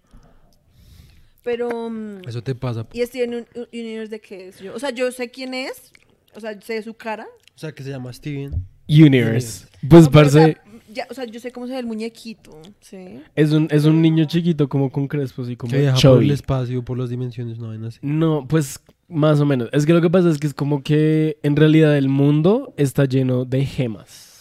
Pero... 1.43 1.89
mm, 1.91 2.29
Eso 2.29 2.43
te 2.43 2.55
pasa. 2.55 2.87
¿Y 2.93 3.03
Steven 3.07 3.35
Un- 3.35 3.47
Un- 3.55 3.69
Universe 3.73 4.11
de 4.11 4.21
qué 4.21 4.49
es? 4.49 4.61
Yo, 4.61 4.75
o 4.75 4.79
sea, 4.79 4.91
yo 4.91 5.11
sé 5.13 5.31
quién 5.31 5.55
es. 5.55 5.93
O 6.35 6.41
sea, 6.41 6.61
sé 6.61 6.83
su 6.83 6.95
cara. 6.95 7.27
O 7.57 7.59
sea, 7.59 7.73
que 7.73 7.83
se 7.83 7.91
llama 7.91 8.13
Steven. 8.13 8.67
Universe. 8.89 9.67
Pues, 9.89 10.05
No, 10.05 10.11
pero, 10.11 10.27
o, 10.27 10.31
sea, 10.31 10.43
parce, 10.47 10.61
ya, 10.93 11.07
o 11.11 11.15
sea, 11.15 11.25
yo 11.25 11.41
sé 11.41 11.51
cómo 11.53 11.67
se 11.67 11.73
ve 11.73 11.79
el 11.79 11.87
muñequito. 11.87 12.53
Sí. 12.81 13.21
es 13.35 13.53
un, 13.53 13.69
es 13.71 13.85
un 13.85 14.03
niño 14.03 14.25
chiquito 14.27 14.69
como 14.69 14.91
con 14.91 15.09
crespos 15.09 15.49
y 15.51 15.57
como 15.57 15.71
Que 15.73 15.81
viaja 15.81 16.09
por 16.09 16.23
el 16.23 16.31
espacio, 16.31 16.85
por 16.85 16.99
las 16.99 17.11
dimensiones, 17.11 17.59
no 17.59 17.71
ven 17.71 17.85
así. 17.85 17.99
No, 18.03 18.47
pues 18.49 18.81
más 19.09 19.41
o 19.41 19.47
menos. 19.47 19.69
Es 19.73 19.87
que 19.87 19.93
lo 19.93 20.01
que 20.01 20.11
pasa 20.11 20.31
es 20.31 20.39
que 20.39 20.47
es 20.47 20.55
como 20.55 20.83
que 20.83 21.39
en 21.43 21.57
realidad 21.57 21.97
el 21.97 22.09
mundo 22.09 22.73
está 22.77 23.05
lleno 23.05 23.45
de 23.45 23.65
gemas. 23.65 24.33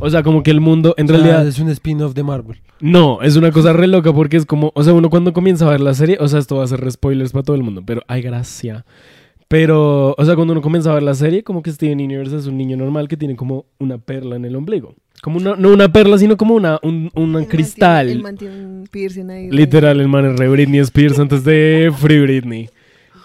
O 0.00 0.08
sea, 0.10 0.22
como 0.22 0.42
que 0.42 0.50
el 0.50 0.60
mundo, 0.60 0.94
en 0.96 1.06
O 1.06 1.08
sea, 1.08 1.16
realidad... 1.16 1.46
es 1.46 1.58
un 1.58 1.68
spin-off 1.70 2.14
de 2.14 2.22
Marvel. 2.22 2.60
No, 2.80 3.20
es 3.22 3.36
una 3.36 3.50
cosa 3.50 3.72
re 3.72 3.88
loca 3.88 4.12
porque 4.12 4.36
es 4.36 4.46
como, 4.46 4.70
o 4.74 4.84
sea, 4.84 4.92
uno 4.92 5.10
cuando 5.10 5.32
comienza 5.32 5.66
a 5.66 5.70
ver 5.72 5.80
la 5.80 5.94
serie, 5.94 6.18
o 6.20 6.28
sea, 6.28 6.38
esto 6.38 6.56
va 6.56 6.64
a 6.64 6.68
ser 6.68 6.80
re 6.80 6.90
spoilers 6.90 7.32
para 7.32 7.42
todo 7.42 7.56
el 7.56 7.64
mundo, 7.64 7.82
pero 7.84 8.02
hay 8.06 8.22
gracia. 8.22 8.84
Pero, 9.48 10.14
o 10.16 10.24
sea, 10.24 10.36
cuando 10.36 10.52
uno 10.52 10.62
comienza 10.62 10.90
a 10.90 10.94
ver 10.94 11.02
la 11.02 11.14
serie, 11.14 11.42
como 11.42 11.62
que 11.62 11.72
Steven 11.72 11.98
Universe 12.00 12.36
es 12.36 12.46
un 12.46 12.58
niño 12.58 12.76
normal 12.76 13.08
que 13.08 13.16
tiene 13.16 13.34
como 13.34 13.64
una 13.78 13.98
perla 13.98 14.36
en 14.36 14.44
el 14.44 14.54
ombligo. 14.54 14.94
Como 15.22 15.38
una, 15.38 15.56
no 15.56 15.72
una 15.72 15.92
perla, 15.92 16.16
sino 16.18 16.36
como 16.36 16.54
una, 16.54 16.78
un, 16.82 17.10
un 17.14 17.22
El 17.24 17.28
man 17.32 17.44
cristal. 17.46 18.06
tiene- 18.06 18.18
El 18.18 18.22
mantiene 18.22 18.64
un 18.64 18.84
piercing 18.90 19.30
ahí. 19.30 19.50
Literal, 19.50 20.00
el 20.00 20.08
man 20.08 20.26
es 20.26 20.36
re 20.38 20.48
Britney 20.48 20.80
Spears 20.80 21.18
antes 21.18 21.42
de 21.44 21.92
Free 21.96 22.20
Britney. 22.20 22.68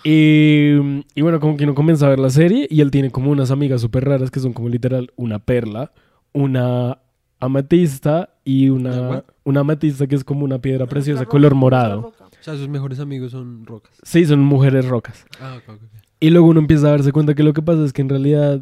Y, 0.04 1.04
y 1.16 1.22
bueno, 1.22 1.40
como 1.40 1.56
que 1.56 1.64
uno 1.64 1.76
comienza 1.76 2.06
a 2.08 2.10
ver 2.10 2.20
la 2.20 2.30
serie 2.30 2.68
y 2.70 2.82
él 2.82 2.92
tiene 2.92 3.10
como 3.10 3.32
unas 3.32 3.52
amigas 3.52 3.80
súper 3.82 4.04
raras 4.06 4.32
que 4.32 4.40
son 4.42 4.52
como 4.54 4.68
literal 4.70 5.12
una 5.16 5.40
perla, 5.40 5.92
una 6.34 6.98
amatista 7.40 8.30
y 8.44 8.70
¿Una 8.70 9.24
una, 9.46 9.60
amatista 9.62 10.08
que 10.08 10.16
es 10.16 10.24
como 10.24 10.44
una 10.46 10.60
piedra 10.60 10.86
preciosa 10.88 11.26
color 11.26 11.56
morado. 11.56 12.14
O 12.20 12.44
sea, 12.44 12.56
sus 12.56 12.68
mejores 12.68 13.00
amigos 13.00 13.32
son 13.32 13.66
rocas. 13.66 13.94
Sí, 14.04 14.26
son 14.26 14.42
mujeres 14.42 14.86
rocas. 14.88 15.26
Ah, 15.40 15.56
ok, 15.58 15.76
ok. 15.76 15.82
ok. 15.84 15.90
Y 16.20 16.30
luego 16.30 16.48
uno 16.48 16.60
empieza 16.60 16.88
a 16.88 16.92
darse 16.92 17.12
cuenta 17.14 17.34
que 17.36 17.44
lo 17.44 17.54
que 17.54 17.62
pasa 17.62 17.84
es 17.86 17.94
que 17.94 18.02
en 18.02 18.10
realidad 18.10 18.62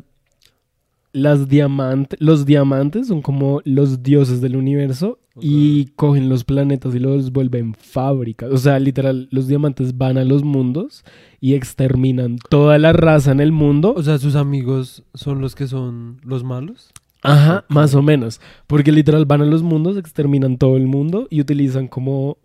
las 1.14 1.48
diamantes, 1.48 2.20
los 2.22 2.46
diamantes 2.46 3.08
son 3.08 3.22
como 3.22 3.62
los 3.66 4.04
dioses 4.04 4.42
del 4.42 4.56
universo 4.56 5.20
y 5.40 5.86
cogen 5.96 6.30
los 6.30 6.44
planetas 6.44 6.94
y 6.96 7.00
los 7.00 7.32
vuelven 7.32 7.74
fábricas. 7.74 8.52
O 8.52 8.58
sea, 8.58 8.80
literal, 8.80 9.28
los 9.32 9.48
diamantes 9.48 9.98
van 9.98 10.18
a 10.18 10.26
los 10.26 10.44
mundos 10.44 11.04
y 11.40 11.54
exterminan 11.54 12.38
toda 12.50 12.78
la 12.78 12.94
raza 12.94 13.32
en 13.32 13.40
el 13.40 13.52
mundo. 13.52 13.94
O 13.96 14.04
sea, 14.04 14.18
sus 14.18 14.36
amigos 14.36 15.04
son 15.14 15.42
los 15.42 15.56
que 15.56 15.68
son 15.68 16.20
los 16.24 16.44
malos. 16.44 16.92
Ajá, 17.24 17.66
más 17.70 17.94
o 17.96 18.02
menos. 18.02 18.42
Porque 18.68 18.92
literal 18.92 19.26
van 19.26 19.42
a 19.42 19.46
los 19.46 19.64
mundos, 19.64 19.98
exterminan 19.98 20.58
todo 20.58 20.76
el 20.78 20.88
mundo 20.88 21.28
y 21.30 21.42
utilizan 21.42 21.88
como 21.88 22.38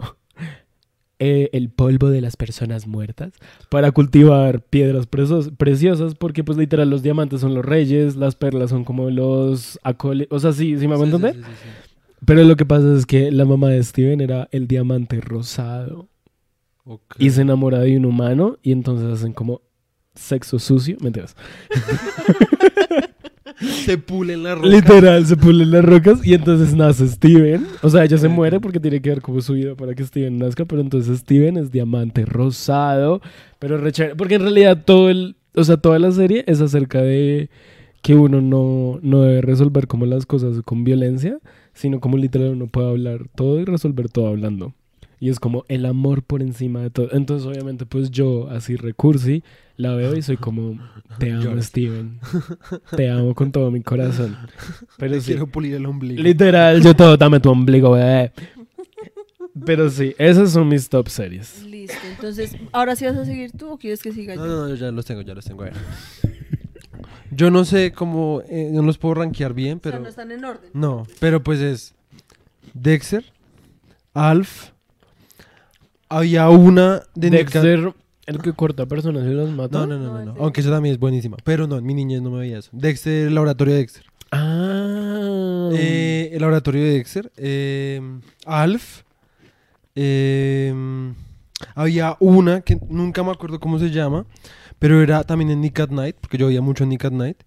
eh, 1.18 1.50
el 1.52 1.70
polvo 1.70 2.10
de 2.10 2.20
las 2.20 2.36
personas 2.36 2.86
muertas 2.86 3.32
para 3.70 3.90
cultivar 3.92 4.60
piedras 4.62 5.06
preciosas. 5.06 6.14
Porque 6.14 6.44
pues 6.44 6.58
literal 6.58 6.90
los 6.90 7.02
diamantes 7.02 7.40
son 7.40 7.54
los 7.54 7.64
reyes, 7.64 8.16
las 8.16 8.36
perlas 8.36 8.70
son 8.70 8.84
como 8.84 9.10
los 9.10 9.78
acole... 9.82 10.28
O 10.30 10.38
sea, 10.38 10.52
sí, 10.52 10.78
¿sí 10.78 10.88
me 10.88 10.96
sí, 10.96 11.02
entender? 11.02 11.34
sí, 11.34 11.40
sí, 11.40 11.50
sí. 11.62 11.68
Pero 12.24 12.42
lo 12.44 12.56
que 12.56 12.64
pasa 12.64 12.94
es 12.94 13.06
que 13.06 13.30
la 13.30 13.44
mamá 13.44 13.68
de 13.68 13.82
Steven 13.82 14.20
era 14.20 14.48
el 14.50 14.66
diamante 14.66 15.20
rosado. 15.20 16.08
Y 17.18 17.30
se 17.30 17.42
enamora 17.42 17.80
de 17.80 17.96
un 17.96 18.04
humano 18.04 18.58
y 18.62 18.72
entonces 18.72 19.12
hacen 19.12 19.32
como 19.32 19.60
sexo 20.14 20.58
sucio. 20.58 20.96
Mentiras. 21.00 21.36
se 23.58 23.98
pulen 23.98 24.42
la 24.42 24.54
roca. 24.54 24.68
Literal, 24.68 25.26
se 25.26 25.36
pulen 25.36 25.70
las 25.70 25.84
rocas 25.84 26.24
y 26.24 26.34
entonces 26.34 26.74
nace 26.74 27.08
Steven. 27.08 27.66
O 27.82 27.88
sea, 27.88 28.04
ella 28.04 28.18
se 28.18 28.28
muere 28.28 28.60
porque 28.60 28.80
tiene 28.80 29.00
que 29.00 29.10
ver 29.10 29.22
como 29.22 29.40
su 29.40 29.54
vida 29.54 29.74
para 29.74 29.94
que 29.94 30.04
Steven 30.04 30.38
nazca, 30.38 30.64
pero 30.64 30.80
entonces 30.80 31.18
Steven 31.20 31.56
es 31.56 31.70
diamante 31.70 32.24
rosado, 32.24 33.20
pero 33.58 33.78
re 33.78 33.92
porque 34.16 34.34
en 34.34 34.42
realidad 34.42 34.82
todo 34.84 35.10
el, 35.10 35.36
o 35.54 35.64
sea, 35.64 35.76
toda 35.76 35.98
la 35.98 36.12
serie 36.12 36.44
es 36.46 36.60
acerca 36.60 37.00
de 37.00 37.48
que 38.02 38.14
uno 38.14 38.40
no, 38.40 39.00
no 39.02 39.22
debe 39.22 39.40
resolver 39.40 39.86
como 39.86 40.06
las 40.06 40.26
cosas 40.26 40.60
con 40.64 40.84
violencia, 40.84 41.38
sino 41.72 42.00
como 42.00 42.16
literal 42.16 42.50
uno 42.50 42.66
puede 42.66 42.88
hablar 42.88 43.28
todo 43.34 43.58
y 43.60 43.64
resolver 43.64 44.08
todo 44.08 44.28
hablando. 44.28 44.74
Y 45.18 45.30
es 45.30 45.40
como 45.40 45.64
el 45.68 45.86
amor 45.86 46.22
por 46.22 46.42
encima 46.42 46.80
de 46.82 46.90
todo. 46.90 47.08
Entonces, 47.12 47.46
obviamente, 47.46 47.86
pues 47.86 48.10
yo, 48.10 48.48
así 48.50 48.76
recursi, 48.76 49.42
la 49.76 49.94
veo 49.94 50.14
y 50.16 50.22
soy 50.22 50.36
como, 50.36 50.78
te 51.18 51.32
amo, 51.32 51.42
Lloras. 51.42 51.66
Steven. 51.66 52.20
Te 52.96 53.10
amo 53.10 53.34
con 53.34 53.50
todo 53.50 53.70
mi 53.70 53.80
corazón. 53.82 54.36
Pero 54.98 55.14
Le 55.14 55.20
sí, 55.20 55.32
quiero 55.32 55.46
pulir 55.46 55.74
el 55.74 55.86
ombligo. 55.86 56.22
literal, 56.22 56.82
yo 56.82 56.94
todo, 56.94 57.16
dame 57.16 57.40
tu 57.40 57.50
ombligo, 57.50 57.92
bebé. 57.92 58.32
Pero 59.64 59.88
sí, 59.88 60.14
esas 60.18 60.52
son 60.52 60.68
mis 60.68 60.86
top 60.88 61.08
series. 61.08 61.62
Listo, 61.64 61.96
entonces, 62.10 62.54
¿ahora 62.72 62.94
sí 62.94 63.06
vas 63.06 63.16
a 63.16 63.24
seguir 63.24 63.52
tú 63.52 63.70
o 63.70 63.78
quieres 63.78 64.02
que 64.02 64.12
siga 64.12 64.34
yo? 64.34 64.44
No, 64.44 64.46
no, 64.46 64.68
no, 64.68 64.74
ya 64.74 64.90
los 64.90 65.06
tengo, 65.06 65.22
ya 65.22 65.34
los 65.34 65.46
tengo. 65.46 65.62
A 65.62 65.66
ver. 65.66 65.74
Yo 67.30 67.50
no 67.50 67.64
sé 67.64 67.92
cómo, 67.92 68.42
eh, 68.48 68.68
no 68.72 68.82
los 68.82 68.98
puedo 68.98 69.14
rankear 69.14 69.54
bien, 69.54 69.78
O 69.78 69.80
sea, 69.82 69.92
pero... 69.92 70.02
no 70.02 70.08
están 70.08 70.30
en 70.30 70.44
orden. 70.44 70.70
No, 70.74 71.06
pero 71.20 71.42
pues 71.42 71.60
es 71.60 71.94
Dexter, 72.74 73.24
Alf. 74.12 74.70
Había 76.08 76.48
una 76.50 77.02
de 77.14 77.30
Nick- 77.30 77.50
Dexter, 77.52 77.92
el 78.26 78.38
que 78.38 78.52
corta 78.52 78.86
personas 78.86 79.24
y 79.24 79.30
las 79.30 79.48
mata. 79.50 79.78
No, 79.80 79.86
no, 79.86 79.98
no, 79.98 80.24
no, 80.24 80.34
No, 80.34 80.42
Aunque 80.42 80.60
eso 80.60 80.70
también 80.70 80.94
es 80.94 81.00
buenísima. 81.00 81.36
Pero 81.44 81.66
no, 81.66 81.76
en 81.78 81.84
mi 81.84 81.94
niñez 81.94 82.22
no 82.22 82.30
me 82.30 82.40
veía 82.40 82.58
eso. 82.58 82.70
Dexter, 82.72 83.28
el 83.28 83.34
laboratorio 83.34 83.74
de 83.74 83.80
Dexter. 83.80 84.04
Ah. 84.32 85.70
Eh, 85.72 86.30
el 86.32 86.40
laboratorio 86.40 86.82
de 86.82 86.90
Dexter. 86.90 87.32
eh, 87.36 88.00
Alf. 88.44 89.02
eh, 89.94 90.72
había 91.74 92.16
una 92.20 92.60
que 92.60 92.78
nunca 92.88 93.22
me 93.22 93.30
acuerdo 93.30 93.58
cómo 93.60 93.78
se 93.78 93.90
llama. 93.90 94.26
Pero 94.78 95.00
era 95.02 95.24
también 95.24 95.50
en 95.50 95.60
Nick 95.60 95.80
at 95.80 95.90
Night. 95.90 96.16
Porque 96.20 96.38
yo 96.38 96.48
veía 96.48 96.60
mucho 96.62 96.84
en 96.84 96.90
Nick 96.90 97.04
at 97.04 97.12
Night. 97.12 97.38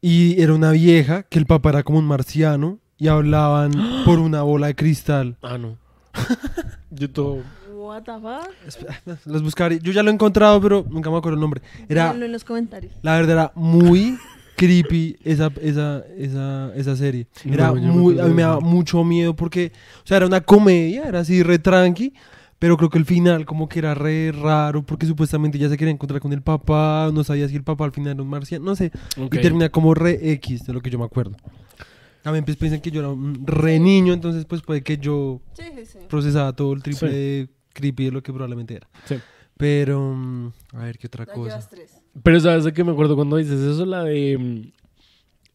Y 0.00 0.40
era 0.42 0.52
una 0.52 0.72
vieja 0.72 1.22
que 1.22 1.38
el 1.38 1.46
papá 1.46 1.70
era 1.70 1.82
como 1.82 1.98
un 1.98 2.06
marciano. 2.06 2.78
Y 2.98 3.08
hablaban 3.08 3.72
por 4.04 4.18
una 4.18 4.42
bola 4.42 4.66
de 4.68 4.74
cristal. 4.74 5.36
Ah, 5.42 5.58
no. 5.58 5.78
Yo 6.94 7.10
todo. 7.10 7.38
What 7.74 8.02
the 8.04 8.12
fuck? 8.12 9.26
Los 9.26 9.42
buscaré. 9.42 9.78
Yo 9.80 9.92
ya 9.92 10.02
lo 10.02 10.10
he 10.10 10.14
encontrado, 10.14 10.60
pero 10.60 10.84
nunca 10.88 11.10
me 11.10 11.18
acuerdo 11.18 11.34
el 11.36 11.40
nombre. 11.40 11.60
Era, 11.88 12.12
en 12.12 12.32
los 12.32 12.44
comentarios. 12.44 12.92
la 13.02 13.16
verdad, 13.16 13.32
era 13.32 13.52
muy 13.54 14.16
creepy 14.56 15.16
esa, 15.24 15.50
esa, 15.60 16.02
esa, 16.16 16.72
esa 16.76 16.96
serie. 16.96 17.26
Era 17.44 17.72
No, 17.72 17.74
muy, 17.92 18.18
a 18.20 18.24
mí 18.24 18.32
me 18.34 18.42
daba 18.42 18.60
mucho 18.60 19.02
miedo 19.04 19.34
porque, 19.34 19.72
o 20.02 20.06
sea, 20.06 20.18
era 20.18 20.26
una 20.26 20.40
comedia, 20.40 21.02
era 21.04 21.20
así 21.20 21.42
re 21.42 21.58
tranqui, 21.58 22.14
pero 22.58 22.76
creo 22.76 22.88
que 22.88 22.98
el 22.98 23.04
final 23.04 23.44
como 23.44 23.68
que 23.68 23.80
era 23.80 23.94
re 23.94 24.32
raro 24.32 24.82
porque 24.82 25.06
supuestamente 25.06 25.58
ya 25.58 25.68
se 25.68 25.76
quería 25.76 25.92
encontrar 25.92 26.20
con 26.20 26.32
el 26.32 26.40
papá, 26.40 27.10
no 27.12 27.24
sabía 27.24 27.48
si 27.48 27.56
el 27.56 27.64
papá 27.64 27.84
al 27.84 27.92
final 27.92 28.12
era 28.14 28.22
un 28.22 28.28
marciano, 28.28 28.64
no 28.64 28.76
sé, 28.76 28.92
Ok. 29.20 29.34
y 29.34 29.40
termina 29.40 29.68
como 29.68 29.92
re 29.92 30.18
X 30.34 30.64
de 30.64 30.72
lo 30.72 30.80
que 30.80 30.88
yo 30.88 30.98
me 30.98 31.04
acuerdo. 31.04 31.36
También 32.24 32.44
pues 32.44 32.56
piensan 32.56 32.80
que 32.80 32.90
yo 32.90 33.00
era 33.00 33.10
un 33.10 33.46
re 33.46 33.78
niño, 33.78 34.12
entonces 34.14 34.46
pues 34.46 34.62
puede 34.62 34.82
que 34.82 34.96
yo 34.98 35.40
Sí, 35.52 35.62
sí, 35.76 35.84
sí. 35.86 35.98
procesaba 36.08 36.52
todo 36.56 36.72
el 36.72 36.82
triple 36.82 37.10
Sí. 37.10 37.14
de 37.14 37.48
creepy 37.74 38.06
de 38.06 38.10
lo 38.12 38.22
que 38.22 38.32
probablemente 38.32 38.74
era. 38.74 38.88
Sí. 39.04 39.16
Pero, 39.58 40.00
mm, 40.14 40.52
a 40.72 40.84
ver, 40.84 40.98
¿qué 40.98 41.06
otra 41.06 41.26
cosa? 41.26 41.60
tres. 41.70 42.00
Pero 42.22 42.40
sabes 42.40 42.64
de 42.64 42.72
qué 42.72 42.82
me 42.82 42.92
acuerdo 42.92 43.14
cuando 43.14 43.36
dices 43.36 43.60
eso, 43.60 43.84
la 43.84 44.02
de 44.04 44.38
mm, 44.38 44.72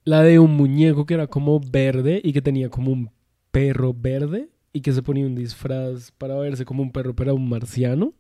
la 0.06 0.22
de 0.22 0.38
un 0.40 0.56
muñeco 0.56 1.06
que 1.06 1.16
era 1.16 1.26
como 1.28 1.60
verde 1.60 2.22
y 2.24 2.32
que 2.34 2.42
tenía 2.42 2.70
como 2.70 2.92
un 2.92 3.10
perro 3.52 3.94
verde 3.94 4.50
y 4.72 4.82
que 4.82 4.94
se 4.94 5.02
ponía 5.02 5.26
un 5.26 5.34
disfraz 5.36 6.12
para 6.12 6.36
verse 6.36 6.66
como 6.66 6.84
un 6.84 6.92
perro, 6.92 7.16
pero 7.16 7.32
era 7.32 7.34
un 7.36 7.50
marciano 7.50 8.14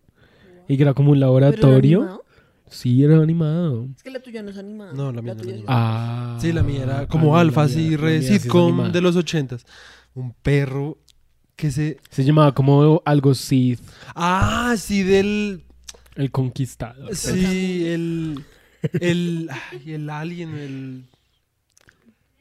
y 0.67 0.75
que 0.75 0.83
era 0.83 0.93
como 0.95 1.11
un 1.11 1.19
¿Pero 1.19 1.37
era 1.37 1.47
laboratorio. 1.51 2.23
Sí, 2.69 3.03
era 3.03 3.17
animado. 3.17 3.87
Es 3.95 4.03
que 4.03 4.09
la 4.11 4.19
tuya 4.19 4.41
no 4.43 4.49
es 4.51 4.57
animada. 4.57 4.93
No, 4.93 5.11
la 5.11 5.21
mía 5.21 5.33
no 5.33 5.39
es 5.39 5.45
tuya 5.45 5.55
animada. 5.57 6.35
Ah. 6.35 6.37
Sí, 6.41 6.51
la 6.53 6.63
mía 6.63 6.83
era 6.83 7.07
como 7.07 7.35
ah, 7.35 7.41
alfa, 7.41 7.63
así, 7.63 7.95
re 7.95 8.21
sí 8.21 8.39
sitcom 8.39 8.91
de 8.91 9.01
los 9.01 9.15
ochentas. 9.15 9.65
Un 10.13 10.33
perro 10.33 10.97
que 11.55 11.71
se... 11.71 11.97
Se 12.09 12.23
llamaba 12.23 12.53
como 12.53 13.01
algo 13.05 13.33
Sith, 13.35 13.81
Ah, 14.15 14.75
sí, 14.77 15.03
del... 15.03 15.63
el 16.15 16.31
conquistador. 16.31 17.15
Sí, 17.15 17.87
el... 17.87 18.43
El... 19.01 19.49
Ay, 19.71 19.93
el 19.93 20.09
alien, 20.09 20.53
el... 20.55 21.03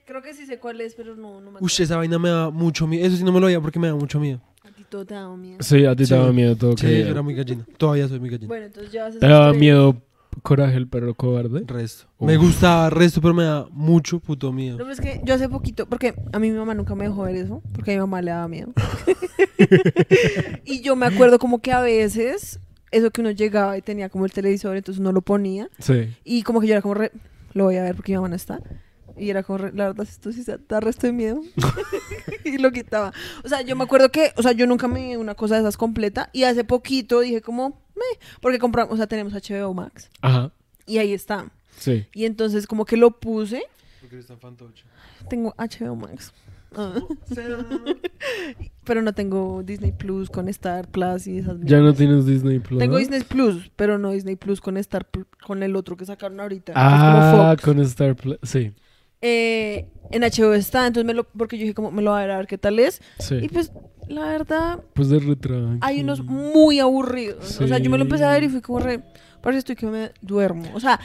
Creo 0.07 0.23
que 0.23 0.33
sí 0.33 0.47
sé 0.47 0.59
cuál 0.59 0.81
es, 0.81 0.95
pero 0.95 1.17
no, 1.17 1.41
no 1.41 1.51
me 1.51 1.59
Uy, 1.61 1.71
esa 1.79 1.97
vaina 1.97 2.19
me 2.19 2.31
da 2.31 2.49
mucho 2.51 2.87
miedo. 2.87 3.05
Eso 3.07 3.17
sí 3.17 3.25
no 3.25 3.33
me 3.33 3.41
lo 3.41 3.47
veía 3.47 3.61
porque 3.61 3.79
me 3.79 3.89
da 3.89 3.95
mucho 3.95 4.19
miedo. 4.19 4.41
A 4.65 4.71
ti 4.71 4.85
todo 4.89 5.05
te 5.05 5.13
da 5.15 5.29
miedo. 5.37 5.59
Sí, 5.61 5.85
a 5.85 5.95
ti 5.95 6.05
Sí. 6.05 6.11
te 6.11 6.15
daba 6.17 6.33
miedo 6.33 6.57
todo. 6.57 6.77
Sí, 6.79 6.87
que- 6.87 7.01
yo 7.01 7.09
era 7.09 7.21
muy 7.23 7.35
gallina. 7.35 7.67
Todavía 7.77 8.09
soy 8.09 8.19
muy 8.21 8.31
gallina. 8.31 8.49
Bueno, 8.49 8.67
entonces 8.67 8.91
ya 8.91 9.05
vas 9.05 9.17
a 9.17 9.19
Te 9.19 9.27
daba 9.27 9.53
miedo 9.53 10.01
coraje 10.43 10.77
el 10.77 10.89
perro 10.89 11.15
cobarde. 11.15 11.63
Resto. 11.67 12.07
Uf. 12.19 12.27
Me 12.27 12.37
gustaba 12.37 12.91
resto, 12.91 13.21
pero 13.21 13.35
me 13.35 13.45
da 13.45 13.67
mucho 13.71 14.21
puto 14.21 14.53
miedo. 14.53 14.79
No, 14.79 14.85
pero 14.85 14.93
es 14.93 15.01
que 15.01 15.21
yo 15.25 15.35
hace 15.35 15.49
poquito, 15.49 15.87
porque 15.87 16.15
a 16.33 16.39
mí 16.39 16.51
mi 16.51 16.57
mamá 16.59 16.75
nunca 16.75 16.95
me 16.95 17.05
dejó 17.05 17.23
ver 17.23 17.37
eso, 17.37 17.63
porque 17.73 17.93
a 17.93 17.95
mi 17.95 18.01
mamá 18.01 18.23
le 18.23 18.31
daba 18.31 18.49
miedo. 18.49 18.73
y 20.65 20.81
yo 20.83 20.97
me 20.97 21.07
acuerdo 21.07 21.39
como 21.39 21.61
que 21.61 21.73
a 21.73 21.81
veces, 21.81 22.61
eso 22.91 23.11
que 23.11 23.21
uno 23.21 23.31
llegaba 23.31 23.77
y 23.77 23.83
tenía 23.83 24.09
como 24.09 24.25
el 24.25 24.33
televisor, 24.33 24.77
entonces 24.77 25.01
uno 25.01 25.13
lo 25.13 25.23
ponía, 25.23 25.69
Sí. 25.79 26.15
y 26.25 26.43
como 26.43 26.61
que 26.61 26.67
yo 26.67 26.75
era 26.75 26.83
como, 26.83 26.95
re, 26.95 27.13
lo 27.55 27.65
voy 27.65 27.77
a 27.77 27.83
ver 27.83 27.95
porque 27.95 28.13
mi 28.13 28.17
mamá 28.17 28.29
no 28.29 28.37
está. 28.37 28.61
Y 29.19 29.31
era 29.31 29.43
como, 29.43 29.59
la 29.59 29.87
verdad, 29.89 30.07
esto 30.09 30.33
sí 30.33 30.43
se- 30.45 30.59
da 30.69 30.81
resto 30.81 31.07
de 31.07 31.13
miedo. 31.13 31.41
y 32.45 32.59
lo 32.59 32.71
quitaba. 32.73 33.13
O 33.45 33.49
sea, 33.49 33.63
yo 33.63 33.77
me 33.77 33.85
acuerdo 33.85 34.11
que, 34.11 34.33
o 34.37 34.43
sea, 34.43 34.53
yo 34.53 34.67
nunca 34.67 34.89
me 34.89 35.01
di 35.09 35.17
una 35.17 35.35
cosa 35.35 35.55
de 35.55 35.61
esas 35.61 35.77
completa, 35.77 36.31
y 36.33 36.45
hace 36.45 36.65
poquito 36.65 37.21
dije 37.21 37.41
como, 37.41 37.71
me, 37.97 38.19
porque 38.41 38.59
compramos, 38.59 38.95
o 38.95 38.97
sea, 38.97 39.07
tenemos 39.07 39.33
HBO 39.33 39.75
Max, 39.75 40.11
Ajá. 40.23 40.53
y 40.87 40.99
ahí 40.99 41.13
está. 41.13 41.51
Sí. 41.77 42.07
Y 42.15 42.25
entonces 42.25 42.67
como 42.67 42.85
que 42.85 42.97
lo 42.97 43.13
puse, 43.21 43.63
Porque 44.01 44.17
eres 44.17 44.27
tan 44.27 44.39
fantoche. 44.39 44.85
tengo 45.29 45.55
HBO 45.59 45.95
Max. 45.97 46.33
Ah. 46.77 46.93
pero 48.85 49.03
no 49.03 49.13
tengo 49.15 49.63
Disney 49.63 49.93
Plus 49.93 50.29
con 50.31 50.49
Star 50.49 50.87
Plus 50.89 51.27
y 51.27 51.39
esas 51.39 51.57
Ya 51.63 51.79
no 51.81 51.95
tienes 51.95 52.27
Disney 52.27 52.59
Plus. 52.59 52.79
Tengo. 52.79 52.99
Disney 52.99 53.23
Plus, 53.23 53.71
pero 53.77 53.99
no 53.99 54.11
Disney 54.13 54.37
Plus 54.37 54.61
con 54.61 54.77
Star 54.79 55.05
Pl- 55.07 55.27
con 55.47 55.63
el 55.63 55.77
otro 55.77 55.97
que 55.97 56.05
sacaron 56.05 56.41
ahorita. 56.41 56.73
Ah, 56.77 57.57
con 57.63 57.79
Star 57.81 58.17
Plus. 58.17 58.39
Sí. 58.43 58.73
Eh, 59.23 59.87
en 60.11 60.23
HBO 60.23 60.55
está, 60.55 60.87
entonces 60.87 61.07
me 61.07 61.15
lo, 61.15 61.25
porque 61.25 61.59
yo 61.59 61.63
dije 61.63 61.75
como 61.75 61.91
me 61.91 62.03
lo 62.03 62.13
voy 62.13 62.19
a 62.21 62.23
ver 62.23 62.31
a 62.31 62.37
ver 62.39 62.47
qué 62.47 62.59
tal 62.59 62.79
es. 62.79 63.03
Sí. 63.19 63.37
Y 63.43 63.49
pues 63.49 63.73
la 64.09 64.23
verdad 64.27 64.81
Pues 64.95 65.09
de 65.11 65.19
retranqui. 65.19 65.79
hay 65.83 66.01
unos 66.01 66.23
muy 66.25 66.81
aburridos. 66.81 67.61
O 67.61 67.67
sea, 67.69 67.79
yo 67.79 67.91
me 67.91 67.99
lo 67.99 68.05
empecé 68.05 68.25
a 68.25 68.33
ver 68.33 68.45
y 68.45 68.49
fui 68.49 68.61
como 68.61 68.79
re, 68.81 69.01
parece 69.43 69.59
estoy 69.59 69.77
que 69.77 69.87
me 69.87 70.13
duermo. 70.23 70.65
O 70.75 70.81
sea, 70.81 70.99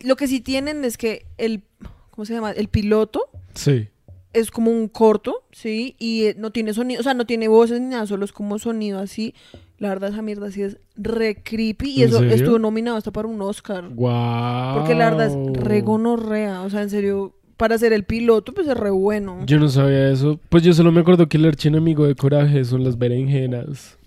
lo 0.00 0.16
que 0.16 0.26
sí 0.26 0.40
tienen 0.40 0.84
es 0.84 0.98
que 0.98 1.26
el 1.38 1.62
¿cómo 2.10 2.24
se 2.26 2.34
llama? 2.34 2.50
El 2.52 2.68
piloto 2.68 3.30
Sí. 3.54 3.88
es 4.34 4.50
como 4.50 4.70
un 4.70 4.88
corto, 4.88 5.44
¿sí? 5.52 5.94
Y 5.98 6.24
eh, 6.24 6.34
no 6.36 6.50
tiene 6.50 6.74
sonido, 6.74 7.00
o 7.00 7.02
sea, 7.02 7.14
no 7.14 7.24
tiene 7.24 7.48
voces 7.48 7.80
ni 7.80 7.86
nada, 7.86 8.06
solo 8.06 8.24
es 8.26 8.32
como 8.32 8.58
sonido 8.58 8.98
así. 8.98 9.34
La 9.78 9.88
verdad, 9.88 10.10
esa 10.10 10.20
mierda 10.20 10.50
sí 10.50 10.60
es 10.60 10.76
re 10.96 11.42
creepy. 11.42 11.92
Y 11.92 12.02
¿En 12.02 12.08
eso 12.10 12.18
serio? 12.18 12.34
estuvo 12.34 12.58
nominado 12.58 12.98
hasta 12.98 13.10
para 13.10 13.26
un 13.28 13.40
Oscar. 13.40 13.88
Guau. 13.88 14.74
Porque 14.78 14.94
la 14.94 15.08
verdad 15.08 15.28
es 15.28 15.56
re 15.62 15.80
gonorrea. 15.80 16.60
O 16.60 16.68
sea, 16.68 16.82
en 16.82 16.90
serio, 16.90 17.32
para 17.60 17.74
hacer 17.74 17.92
el 17.92 18.04
piloto, 18.04 18.54
pues 18.54 18.66
es 18.66 18.74
re 18.74 18.88
bueno. 18.88 19.44
Yo 19.44 19.58
no 19.58 19.68
sabía 19.68 20.10
eso. 20.10 20.40
Pues 20.48 20.62
yo 20.62 20.72
solo 20.72 20.90
me 20.92 21.02
acuerdo 21.02 21.28
que 21.28 21.36
el 21.36 21.44
archienemigo 21.44 22.06
de 22.06 22.14
Coraje 22.14 22.64
son 22.64 22.84
las 22.84 22.96
berenjenas. 22.96 23.98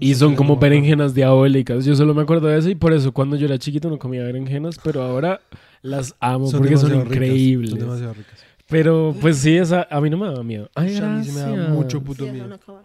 Y 0.00 0.16
son 0.16 0.34
como 0.34 0.56
berenjenas 0.56 1.14
diabólicas. 1.14 1.84
Yo 1.84 1.94
solo 1.94 2.14
me 2.14 2.22
acuerdo 2.22 2.48
de 2.48 2.58
eso 2.58 2.68
y 2.68 2.74
por 2.74 2.92
eso 2.92 3.12
cuando 3.12 3.36
yo 3.36 3.46
era 3.46 3.58
chiquito 3.58 3.88
no 3.88 3.96
comía 3.96 4.24
berenjenas, 4.24 4.80
pero 4.82 5.02
ahora 5.02 5.40
las 5.82 6.16
amo 6.18 6.50
porque 6.50 6.76
son 6.76 6.90
demasiado 6.90 7.04
ricas, 7.04 7.16
increíbles. 7.16 7.70
Son 7.70 7.78
demasiado 7.78 8.14
ricas. 8.14 8.40
Pero 8.68 9.14
pues 9.20 9.38
sí, 9.38 9.56
esa 9.56 9.86
a 9.88 10.00
mí 10.00 10.10
no 10.10 10.16
me 10.16 10.26
daba 10.26 10.42
miedo. 10.42 10.68
Ay, 10.74 10.96
a 10.96 11.06
mí 11.06 11.24
sí 11.24 11.30
me 11.30 11.40
da 11.40 11.50
gracias. 11.50 11.68
mucho 11.68 12.02
puto 12.02 12.24
miedo. 12.24 12.42
van 12.42 12.52
a 12.52 12.56
acabar. 12.56 12.84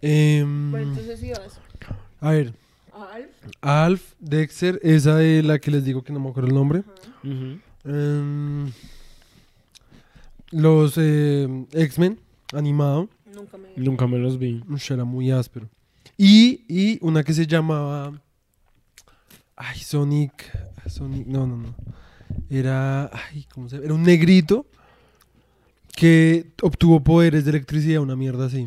Bueno, 0.00 0.78
entonces 0.90 1.20
sí 1.20 1.30
vas. 1.30 1.60
a 2.20 2.30
ver, 2.32 2.52
Alf. 2.92 3.30
Alf, 3.60 4.02
Dexter, 4.18 4.80
esa 4.82 5.14
de 5.14 5.44
la 5.44 5.60
que 5.60 5.70
les 5.70 5.84
digo 5.84 6.02
que 6.02 6.12
no 6.12 6.18
me 6.18 6.30
acuerdo 6.30 6.48
el 6.48 6.54
nombre. 6.54 6.82
Ujú. 7.22 7.60
Em, 7.84 8.70
los 10.50 10.94
eh, 10.96 11.48
X-Men, 11.72 12.18
animado. 12.52 13.08
Nunca 13.34 13.56
me... 13.56 13.68
Nunca 13.76 14.06
me 14.06 14.18
los 14.18 14.38
vi. 14.38 14.62
Ush, 14.68 14.92
era 14.92 15.04
muy 15.04 15.30
áspero. 15.30 15.68
Y, 16.18 16.64
y 16.68 16.98
una 17.00 17.22
que 17.24 17.32
se 17.32 17.46
llamaba. 17.46 18.20
Ay, 19.56 19.78
Sonic. 19.78 20.50
Sonic. 20.86 21.26
No, 21.26 21.46
no, 21.46 21.56
no. 21.56 21.74
Era. 22.50 23.10
Ay, 23.12 23.46
¿cómo 23.54 23.68
se 23.68 23.76
llama? 23.76 23.86
Era 23.86 23.94
un 23.94 24.02
negrito 24.02 24.66
que 25.94 26.50
obtuvo 26.62 27.00
poderes 27.02 27.44
de 27.44 27.50
electricidad, 27.50 28.02
una 28.02 28.16
mierda 28.16 28.46
así. 28.46 28.66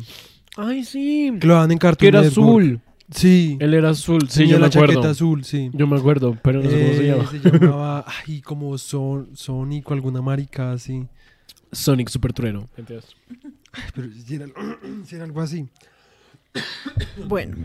Ay, 0.56 0.84
sí. 0.84 1.32
Que 1.40 1.46
lo 1.46 1.54
daban 1.54 1.70
en 1.72 1.78
Cartoon 1.78 2.00
Que 2.00 2.08
era 2.08 2.22
Network. 2.22 2.48
azul. 2.48 2.80
Sí. 3.10 3.56
Él 3.60 3.74
era 3.74 3.90
azul. 3.90 4.28
Sí, 4.28 4.40
Tenía 4.40 4.52
yo 4.54 4.58
me 4.58 4.62
la 4.66 4.70
chaqueta 4.70 4.92
acuerdo. 4.92 5.10
azul, 5.10 5.44
sí. 5.44 5.70
Yo 5.74 5.86
me 5.86 5.96
acuerdo, 5.96 6.36
pero 6.42 6.62
no 6.62 6.70
sé 6.70 6.80
cómo 6.80 6.94
se 6.94 7.04
Eh, 7.04 7.16
llama. 7.16 7.30
se 7.30 7.38
llamaba. 7.60 8.04
Ay, 8.26 8.40
como 8.40 8.76
Son, 8.78 9.28
Sonic 9.36 9.90
o 9.90 9.94
alguna 9.94 10.22
marica 10.22 10.72
así. 10.72 11.06
Sonic 11.72 12.08
Super 12.08 12.32
Trueno. 12.32 12.68
Entiendes. 12.76 13.14
Ay, 13.72 13.82
pero 13.94 14.08
si 14.12 14.34
era, 14.36 14.46
si 15.04 15.14
era 15.16 15.24
algo 15.24 15.40
así. 15.40 15.68
Bueno, 17.28 17.56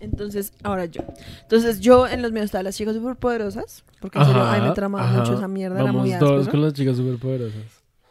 entonces, 0.00 0.52
ahora 0.62 0.86
yo. 0.86 1.02
Entonces, 1.42 1.80
yo 1.80 2.06
en 2.08 2.22
los 2.22 2.32
míos 2.32 2.46
estaba 2.46 2.62
las 2.62 2.76
chicas 2.76 2.94
superpoderosas, 2.94 3.84
porque 4.00 4.18
en 4.18 4.24
serio, 4.26 4.42
a 4.42 4.58
mí 4.58 4.68
me 4.68 4.74
tramaba 4.74 5.04
ajá. 5.08 5.18
mucho 5.20 5.34
esa 5.34 5.48
mierda, 5.48 5.76
era 5.76 5.84
Vamos 5.84 6.06
muy 6.08 6.18
todos 6.18 6.48
con 6.48 6.62
las 6.62 6.72
chicas 6.72 6.96
superpoderosas. 6.96 7.60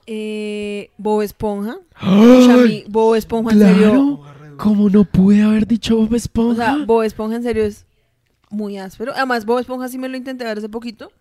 Eh, 0.08 0.90
Bob 0.98 1.22
Esponja. 1.22 1.78
Ush, 2.02 2.50
a 2.50 2.58
mí, 2.58 2.84
Bob 2.88 3.16
Esponja, 3.16 3.54
en 3.54 3.60
serio. 3.60 4.22
¿Cómo 4.62 4.90
no 4.90 5.06
pude 5.06 5.42
haber 5.42 5.66
dicho 5.66 5.98
Bob 5.98 6.14
O 6.14 6.16
Esponja? 6.16 6.76
sea, 6.76 6.86
Bob 6.86 7.02
Esponja, 7.02 7.38
en 7.38 7.44
serio, 7.44 7.64
es 7.64 7.86
muy 8.52 8.78
áspero. 8.78 9.12
Además, 9.16 9.44
Bob 9.44 9.58
Esponja 9.58 9.88
sí 9.88 9.98
me 9.98 10.08
lo 10.08 10.16
intenté 10.16 10.44
ver 10.44 10.60
hace 10.60 10.70
poquito. 10.70 11.12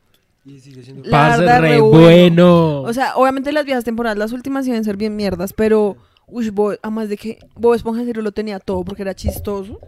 Y 0.44 0.60
sigue 0.60 0.82
siendo. 0.82 1.08
re 1.08 1.60
re 1.60 1.80
bueno. 1.80 1.90
bueno. 1.90 2.82
O 2.82 2.92
sea, 2.92 3.16
obviamente 3.16 3.50
las 3.52 3.64
viejas 3.64 3.84
temporadas, 3.84 4.18
las 4.18 4.32
últimas 4.32 4.66
iban 4.66 4.80
a 4.80 4.84
ser 4.84 4.98
bien 4.98 5.16
mierdas, 5.16 5.54
pero, 5.54 5.96
uy, 6.26 6.50
Bob, 6.50 6.78
además 6.82 7.08
de 7.08 7.16
que 7.16 7.38
Bob 7.56 7.74
Esponja 7.74 8.00
en 8.00 8.08
serio 8.08 8.22
lo 8.22 8.32
tenía 8.32 8.58
todo 8.58 8.84
porque 8.84 9.02
era 9.02 9.14
chistoso. 9.14 9.80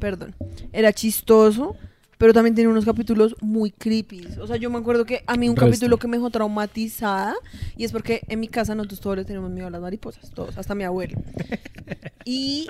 Perdón, 0.00 0.34
era 0.72 0.90
chistoso, 0.92 1.76
pero 2.22 2.32
también 2.32 2.54
tenía 2.54 2.68
unos 2.68 2.84
capítulos 2.84 3.34
muy 3.40 3.72
creepy. 3.72 4.28
O 4.40 4.46
sea, 4.46 4.54
yo 4.54 4.70
me 4.70 4.78
acuerdo 4.78 5.04
que 5.04 5.24
a 5.26 5.36
mí 5.36 5.48
un 5.48 5.56
Resto. 5.56 5.66
capítulo 5.66 5.96
que 5.96 6.06
me 6.06 6.18
dejó 6.18 6.30
traumatizada, 6.30 7.34
y 7.76 7.82
es 7.82 7.90
porque 7.90 8.22
en 8.28 8.38
mi 8.38 8.46
casa 8.46 8.76
nosotros 8.76 9.00
todos 9.00 9.16
le 9.16 9.24
tenemos 9.24 9.50
miedo 9.50 9.66
a 9.66 9.70
las 9.70 9.80
mariposas, 9.80 10.30
todos, 10.30 10.56
hasta 10.56 10.76
mi 10.76 10.84
abuelo. 10.84 11.18
Y 12.24 12.68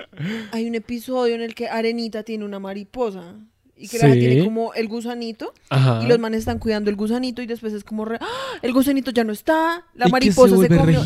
hay 0.51 0.67
un 0.67 0.73
episodio 0.73 1.35
en 1.35 1.41
el 1.41 1.53
que 1.53 1.67
Arenita 1.69 2.23
tiene 2.23 2.43
una 2.45 2.57
mariposa. 2.57 3.35
Y 3.77 3.87
que 3.87 3.99
la 3.99 4.11
Sí. 4.11 4.19
tiene 4.19 4.43
como 4.43 4.73
el 4.73 4.87
gusanito. 4.87 5.53
Ajá. 5.69 6.01
Y 6.03 6.07
los 6.07 6.17
manes 6.17 6.39
están 6.39 6.57
cuidando 6.57 6.89
el 6.89 6.95
gusanito 6.95 7.43
y 7.43 7.45
después 7.45 7.71
es 7.73 7.83
como 7.83 8.05
re- 8.05 8.17
¡Ah! 8.19 8.27
el 8.63 8.73
gusanito 8.73 9.11
ya 9.11 9.23
no 9.23 9.31
está, 9.31 9.85
la 9.93 10.07
mariposa 10.07 10.57
se 10.57 10.69
comió, 10.69 11.03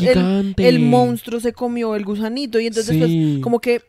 el, 0.56 0.78
monstruo 0.80 1.40
se 1.40 1.52
comió 1.52 1.94
el 1.96 2.06
gusanito 2.06 2.58
y 2.60 2.68
entonces 2.68 2.94
Sí. 2.94 2.98
después 3.00 3.42
como 3.42 3.60
que 3.60 3.82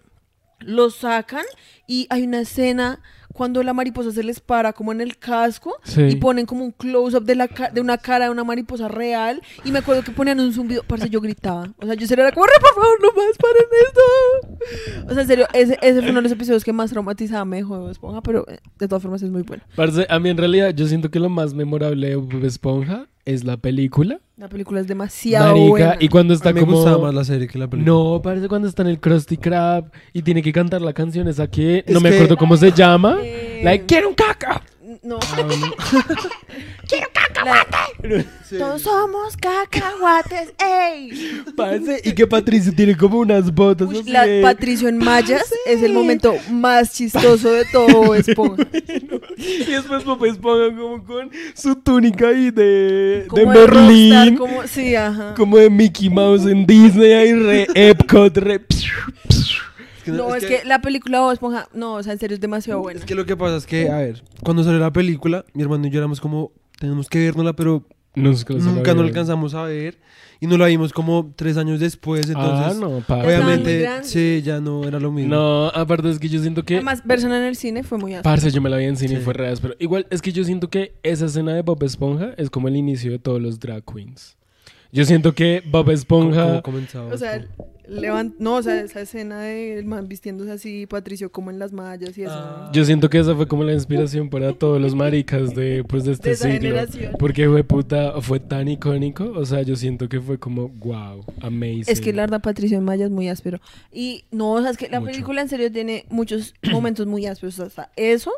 lo 0.59 0.89
sacan 0.89 1.45
y 1.87 2.05
hay 2.09 2.23
una 2.23 2.41
escena 2.41 3.01
cuando 3.33 3.61
la 3.63 3.73
mariposa 3.73 4.11
se 4.11 4.23
les 4.23 4.39
para 4.39 4.73
como 4.73 4.91
en 4.91 5.01
el 5.01 5.17
casco 5.17 5.75
Sí. 5.83 6.01
y 6.03 6.15
ponen 6.15 6.45
como 6.45 6.63
un 6.65 6.71
close-up 6.71 7.23
de, 7.23 7.35
la 7.35 7.47
ca- 7.47 7.69
de 7.69 7.79
una 7.81 7.97
cara 7.97 8.25
de 8.25 8.31
una 8.31 8.43
mariposa 8.43 8.87
real 8.87 9.41
y 9.63 9.71
me 9.71 9.79
acuerdo 9.79 10.03
que 10.03 10.11
ponían 10.11 10.39
un 10.39 10.51
zumbido, 10.53 10.83
parce 10.83 11.09
yo 11.09 11.21
gritaba, 11.21 11.71
o 11.77 11.85
sea 11.85 11.93
yo 11.95 12.07
serio 12.07 12.25
era 12.25 12.33
como, 12.33 12.45
"Re, 12.45 12.51
por 12.59 12.73
favor, 12.73 12.99
no 13.01 13.07
más, 13.13 13.37
paren 13.37 13.69
esto. 13.87 15.07
O 15.09 15.13
sea, 15.13 15.21
en 15.21 15.27
serio, 15.27 15.47
ese, 15.53 15.77
ese 15.81 16.01
fue 16.01 16.09
uno 16.09 16.19
de 16.19 16.23
los 16.23 16.31
episodios 16.31 16.63
que 16.63 16.73
más 16.73 16.89
traumatizada 16.91 17.45
me 17.45 17.63
Bob 17.63 17.89
Esponja, 17.89 18.21
pero 18.21 18.45
eh, 18.49 18.59
de 18.77 18.87
todas 18.87 19.01
formas 19.01 19.21
es 19.21 19.29
muy 19.29 19.43
bueno. 19.43 19.63
Parce, 19.75 20.05
a 20.09 20.19
mí 20.19 20.29
en 20.29 20.37
realidad 20.37 20.69
yo 20.73 20.87
siento 20.87 21.09
que 21.11 21.19
lo 21.19 21.29
más 21.29 21.53
memorable 21.53 22.15
de 22.17 22.47
Esponja 22.47 23.05
es 23.29 23.43
la 23.43 23.57
película. 23.57 24.19
La 24.37 24.47
película 24.49 24.79
es 24.79 24.87
demasiado 24.87 25.47
Marica, 25.47 25.69
buena. 25.69 25.95
y 25.99 26.07
cuando 26.07 26.33
A 26.33 26.37
está 26.37 26.49
mí 26.53 26.59
me 26.61 26.65
como... 26.65 26.77
gustaba 26.77 26.97
más 27.03 27.13
la 27.13 27.23
serie 27.25 27.47
que 27.47 27.59
la 27.59 27.67
película. 27.67 27.93
No, 27.93 28.21
parece 28.21 28.47
cuando 28.47 28.67
está 28.67 28.83
en 28.83 28.89
el 28.89 28.99
Krusty 28.99 29.37
Krab 29.37 29.91
y 30.13 30.21
tiene 30.21 30.41
que 30.41 30.53
cantar 30.53 30.81
la 30.81 30.93
canción 30.93 31.27
esa 31.27 31.47
que 31.49 31.83
no 31.87 31.97
Es 31.97 32.03
me 32.03 32.09
que- 32.09 32.15
acuerdo 32.15 32.37
cómo 32.37 32.55
se 32.57 32.71
llama. 32.71 33.17
Eh, 33.21 33.61
Like, 33.63 33.85
quiero 33.85 34.07
un 34.09 34.15
caca. 34.15 34.61
No. 35.01 35.17
Ah, 35.31 35.41
bueno. 35.43 35.73
La- 37.45 38.57
Todos 38.57 38.81
somos 38.81 39.37
cacahuates, 39.37 40.51
ey. 40.59 41.41
Parce, 41.55 42.01
y 42.03 42.11
que 42.13 42.27
Patricio 42.27 42.73
tiene 42.75 42.97
como 42.97 43.19
unas 43.19 43.53
botas 43.53 43.87
Uy, 43.87 44.03
la 44.03 44.25
de- 44.25 44.41
Patricio 44.41 44.89
en 44.89 44.97
mayas 44.97 45.43
es 45.65 45.81
el 45.83 45.93
momento 45.93 46.35
más 46.51 46.91
chistoso 46.91 47.51
de 47.51 47.65
todo 47.65 48.13
Esponja. 48.15 48.65
Y 49.37 49.65
después 49.71 50.03
Bob 50.03 50.25
Esponja 50.25 50.75
como 50.75 51.03
con 51.05 51.29
su 51.53 51.75
túnica 51.75 52.27
ahí 52.29 52.51
de, 52.51 52.63
de 53.23 53.25
Como 53.27 53.53
de 53.53 53.67
rockstar, 53.67 53.83
Merlín. 53.85 54.37
como 54.37 54.67
sí, 54.67 54.95
ajá. 54.95 55.33
Como 55.35 55.57
de 55.59 55.69
Mickey 55.69 56.09
Mouse 56.09 56.45
en 56.45 56.65
Disney, 56.65 57.13
ahí 57.13 57.33
re 57.33 57.67
Epcot, 57.73 58.35
re... 58.37 58.59
Es 59.29 59.58
que 60.11 60.17
No, 60.17 60.35
es 60.35 60.45
que 60.45 60.61
la 60.65 60.81
película 60.81 61.21
Bob 61.21 61.31
Esponja, 61.31 61.67
no, 61.73 61.95
o 61.95 62.03
sea, 62.03 62.13
en 62.13 62.19
serio 62.19 62.35
es 62.35 62.41
demasiado 62.41 62.81
buena. 62.81 62.99
Es 62.99 63.05
que 63.05 63.15
lo 63.15 63.25
que 63.25 63.37
pasa 63.37 63.57
es 63.57 63.65
que, 63.65 63.89
a 63.89 63.97
ver, 63.97 64.23
cuando 64.43 64.63
salió 64.63 64.79
la 64.79 64.91
película, 64.91 65.45
mi 65.53 65.63
hermano 65.63 65.87
y 65.87 65.89
yo 65.89 65.99
éramos 65.99 66.21
como, 66.21 66.51
tenemos 66.79 67.09
que 67.09 67.19
vernosla, 67.19 67.53
pero 67.53 67.85
Nunca, 68.15 68.53
nunca 68.55 68.93
no 68.93 69.01
alcanzamos 69.01 69.53
a 69.53 69.63
ver. 69.63 69.99
Y 70.41 70.47
no 70.47 70.57
la 70.57 70.67
vimos 70.67 70.93
como 70.93 71.33
tres 71.35 71.57
años 71.57 71.81
después, 71.81 72.31
Ah, 72.33 72.71
entonces, 72.71 72.79
no, 72.79 73.01
pa. 73.05 73.17
muy 73.17 73.25
obviamente, 73.25 73.87
sí, 74.03 74.41
ya 74.41 74.61
no 74.61 74.85
era 74.85 74.99
lo 74.99 75.11
mismo. 75.11 75.35
No, 75.35 75.67
aparte 75.67 76.09
es 76.09 76.17
que 76.17 76.29
yo 76.29 76.41
siento 76.41 76.63
que... 76.63 76.75
Además, 76.75 77.01
verla 77.05 77.37
en 77.37 77.43
el 77.43 77.57
cine 77.57 77.83
fue 77.83 77.97
muy 77.97 78.13
áspera. 78.13 78.35
Parce, 78.35 78.49
yo 78.51 78.61
me 78.61 78.69
la 78.69 78.77
vi 78.77 78.85
en 78.85 78.95
cine 78.95 79.15
y 79.15 79.17
fue 79.17 79.33
re 79.33 79.53
pero 79.61 79.75
igual 79.79 80.07
es 80.09 80.21
que 80.21 80.31
yo 80.31 80.43
siento 80.45 80.69
que 80.69 80.95
esa 81.03 81.25
escena 81.25 81.53
de 81.53 81.61
Bob 81.61 81.83
Esponja 81.83 82.33
es 82.37 82.49
como 82.49 82.69
el 82.69 82.77
inicio 82.77 83.11
de 83.11 83.19
todos 83.19 83.41
los 83.41 83.59
drag 83.59 83.83
queens. 83.83 84.37
Yo 84.91 85.05
siento 85.05 85.33
que 85.33 85.61
Bob 85.65 85.85
¿Cómo, 85.85 85.91
Esponja... 85.91 86.45
cómo 86.47 86.61
comenzaba 86.63 87.13
O 87.13 87.17
sea, 87.17 87.45
levant... 87.87 88.35
no, 88.39 88.55
o 88.55 88.63
sea, 88.63 88.81
esa 88.81 89.01
escena 89.01 89.41
del 89.41 89.85
man 89.85 90.07
vistiéndose 90.07 90.51
así, 90.51 90.87
Patricio 90.87 91.31
como 91.31 91.51
en 91.51 91.59
las 91.59 91.73
mallas 91.73 92.17
y 92.17 92.23
eso. 92.23 92.33
Ah. 92.33 92.71
Yo 92.73 92.83
siento 92.85 93.09
que 93.09 93.19
esa 93.19 93.35
fue 93.35 93.47
como 93.47 93.63
la 93.63 93.73
inspiración 93.73 94.29
para 94.31 94.53
todos 94.53 94.81
los 94.81 94.95
maricas 94.95 95.53
de, 95.53 95.83
pues, 95.87 96.05
de 96.05 96.13
este 96.13 96.29
De 96.29 96.35
siglo. 96.35 96.53
generación. 96.53 97.13
Porque 97.19 97.47
fue 97.47 97.63
puta, 97.63 98.19
fue 98.21 98.39
tan 98.39 98.67
icónico. 98.67 99.31
O 99.35 99.45
sea, 99.45 99.61
yo 99.61 99.75
siento 99.75 100.09
que 100.09 100.19
fue 100.19 100.39
como, 100.39 100.69
wow, 100.69 101.23
amazing. 101.41 101.83
Es 101.87 102.01
que 102.01 102.11
la 102.11 102.23
verdad 102.23 102.41
Patricio 102.41 102.77
en 102.77 102.83
Maya 102.83 103.05
es 103.05 103.11
muy 103.11 103.29
áspero. 103.29 103.59
Y 103.91 104.25
no, 104.31 104.53
o 104.53 104.61
sea, 104.61 104.71
es 104.71 104.77
que 104.77 104.89
la 104.89 104.99
Mucho. 104.99 105.11
película 105.11 105.41
en 105.41 105.49
serio 105.49 105.71
tiene 105.71 106.05
muchos 106.09 106.55
momentos 106.71 107.05
muy 107.05 107.27
ásperos. 107.27 107.59
O 107.59 107.69
sea, 107.69 107.91
eso 107.95 108.31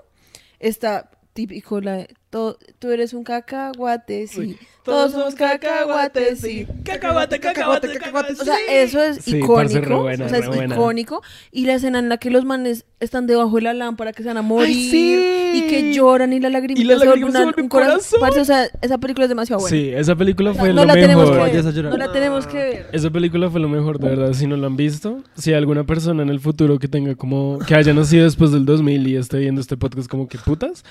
está 0.60 1.12
típico, 1.34 1.80
la 1.80 2.08
de, 2.32 2.38
"To- 2.38 2.58
tú 2.80 2.89
eres 2.91 3.13
un 3.13 3.24
cacahuate, 3.24 4.28
sí. 4.28 4.58
Todos 4.84 5.12
somos 5.12 5.36
cacahuates, 5.36 6.39
sí. 6.39 6.65
Cacahuate, 6.84 7.39
cacahuate, 7.39 7.88
cacahuate, 8.00 8.34
O 8.34 8.44
sea, 8.44 8.56
eso 8.67 9.00
es 9.04 9.17
Sí, 9.24 9.38
icónico. 9.38 10.02
buena, 10.02 10.26
o 10.26 10.30
sea, 10.30 10.39
es 10.39 10.48
buena. 10.48 10.74
icónico. 10.74 11.22
Y 11.52 11.65
la 11.67 11.76
escena 11.76 12.00
en 12.00 12.10
la 12.10 12.17
que 12.17 12.32
los 12.32 12.46
manes 12.46 12.86
están 13.00 13.28
debajo 13.28 13.58
de 13.58 13.62
la 13.62 13.74
lámpara 13.76 14.12
que 14.12 14.24
se 14.24 14.30
van 14.30 14.38
a 14.38 14.41
morir. 14.41 14.74
sí! 14.89 15.52
Y 15.54 15.67
que 15.67 15.94
lloran 15.94 16.34
y 16.34 16.39
la 16.39 16.50
lágrima 16.50 16.80
Y 16.80 16.84
la 16.86 16.98
se 16.98 17.06
vuelve 17.06 17.20
se 17.20 17.26
un 17.26 17.48
un 17.60 17.67
corazón. 17.70 17.70
corazón. 17.70 18.20
Parce, 18.22 18.39
o 18.39 18.46
sea, 18.46 18.70
esa 18.82 18.98
película 18.98 19.26
es 19.26 19.30
demasiado 19.30 19.62
buena. 19.62 19.78
Sí, 19.78 19.89
esa 19.94 20.15
película 20.15 20.54
fue 20.56 20.70
no 20.70 20.76
lo 20.82 20.86
la 20.86 20.94
tenemos 20.94 21.30
mejor. 21.30 21.36
que 21.36 21.39
Vayas 21.58 21.65
a 21.65 21.72
ver. 21.72 21.84
No 21.86 21.98
la 21.98 22.12
tenemos 22.12 22.48
que 22.48 22.58
ver. 22.58 22.88
Esa 22.91 23.10
película 23.12 23.50
fue 23.52 23.60
lo 23.60 23.70
mejor, 23.70 24.00
de 24.00 24.10
verdad. 24.10 24.34
Si 24.34 24.48
no 24.48 24.56
la 24.58 24.65
han 24.67 24.78
visto, 24.78 25.22
si 25.38 25.52
hay 25.52 25.58
alguna 25.58 25.84
persona 25.86 26.24
en 26.24 26.30
el 26.30 26.39
futuro 26.39 26.80
que 26.80 26.88
tenga 26.88 27.13
como, 27.15 27.60
que 27.67 27.76
haya 27.76 27.94
nacido 27.94 28.24
después 28.24 28.52
del 28.52 28.65
2000 28.65 29.06
y 29.08 29.15
esté 29.17 29.38
viendo 29.39 29.62
este 29.62 29.78
podcast 29.78 30.08
como 30.10 30.28
que 30.28 30.38
putas, 30.39 30.84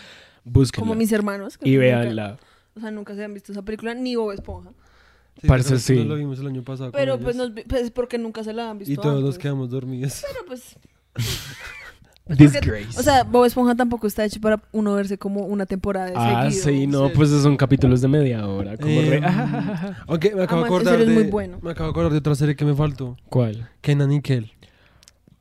búsquenla. 0.45 0.87
Como 0.89 0.95
mis 0.99 1.13
hermanos. 1.13 1.59
y 1.63 1.77
véanla. 1.77 2.39
O 2.77 2.81
sea, 2.81 2.91
nunca 2.91 3.15
se 3.15 3.25
han 3.25 3.35
visto 3.35 3.53
esa 3.53 3.63
película, 3.63 3.95
ni 3.95 4.17
Bob 4.17 4.33
Esponja. 4.33 4.71
Sí, 5.41 5.47
parce, 5.47 5.79
sí. 5.79 5.93
nosotros 5.95 6.07
lo 6.07 6.15
vimos 6.17 6.39
el 6.41 6.47
año 6.49 6.63
pasado. 6.63 6.93
con 6.93 6.99
Pero 6.99 7.15
ellos. 7.15 7.25
pues, 7.25 7.37
nos, 7.37 7.51
pues 7.69 7.91
porque 7.91 8.19
nunca 8.19 8.45
se 8.45 8.53
la 8.53 8.71
han 8.71 8.79
visto 8.79 8.93
Y 8.93 8.97
todos 8.97 9.21
nos 9.21 9.31
antes. 9.35 9.39
quedamos 9.39 9.71
dormidos. 9.71 10.23
Pero 10.27 10.47
pues... 10.47 10.77
Disgrace. 12.29 12.97
O 12.99 13.03
sea, 13.03 13.25
Bob 13.25 13.45
Esponja 13.45 13.75
tampoco 13.75 14.07
está 14.07 14.25
hecho 14.25 14.41
para 14.41 14.63
uno 14.71 14.95
verse 14.95 15.19
como 15.19 15.47
una 15.47 15.67
temporada 15.67 16.07
de 16.07 16.13
ah, 16.17 16.49
seguido. 16.51 16.65
sí, 16.65 16.87
no, 16.87 17.09
Sí. 17.09 17.13
pues 17.17 17.31
son 17.31 17.57
capítulos 17.57 18.01
de 18.03 18.07
media 18.09 18.47
hora. 18.47 18.77
Como 18.77 19.01
Em, 19.01 19.11
re- 19.11 19.21
ah, 19.25 20.05
Aunque 20.07 20.33
me 20.37 20.45
acabo 20.45 20.61
de 20.63 20.67
acordar 20.67 20.97
de, 20.99 21.05
es 21.05 21.11
muy 21.11 21.25
bueno. 21.25 21.59
me 21.61 21.73
acabo 21.73 21.89
de 21.89 21.91
acordar 21.91 22.13
de 22.13 22.19
otra 22.19 22.37
serie 22.37 22.55
que 22.55 22.65
me 22.65 22.75
faltó. 22.75 23.17
¿Cuál? 23.29 23.69
Kenan 23.81 24.13
y 24.13 24.21
Kel. 24.23 24.53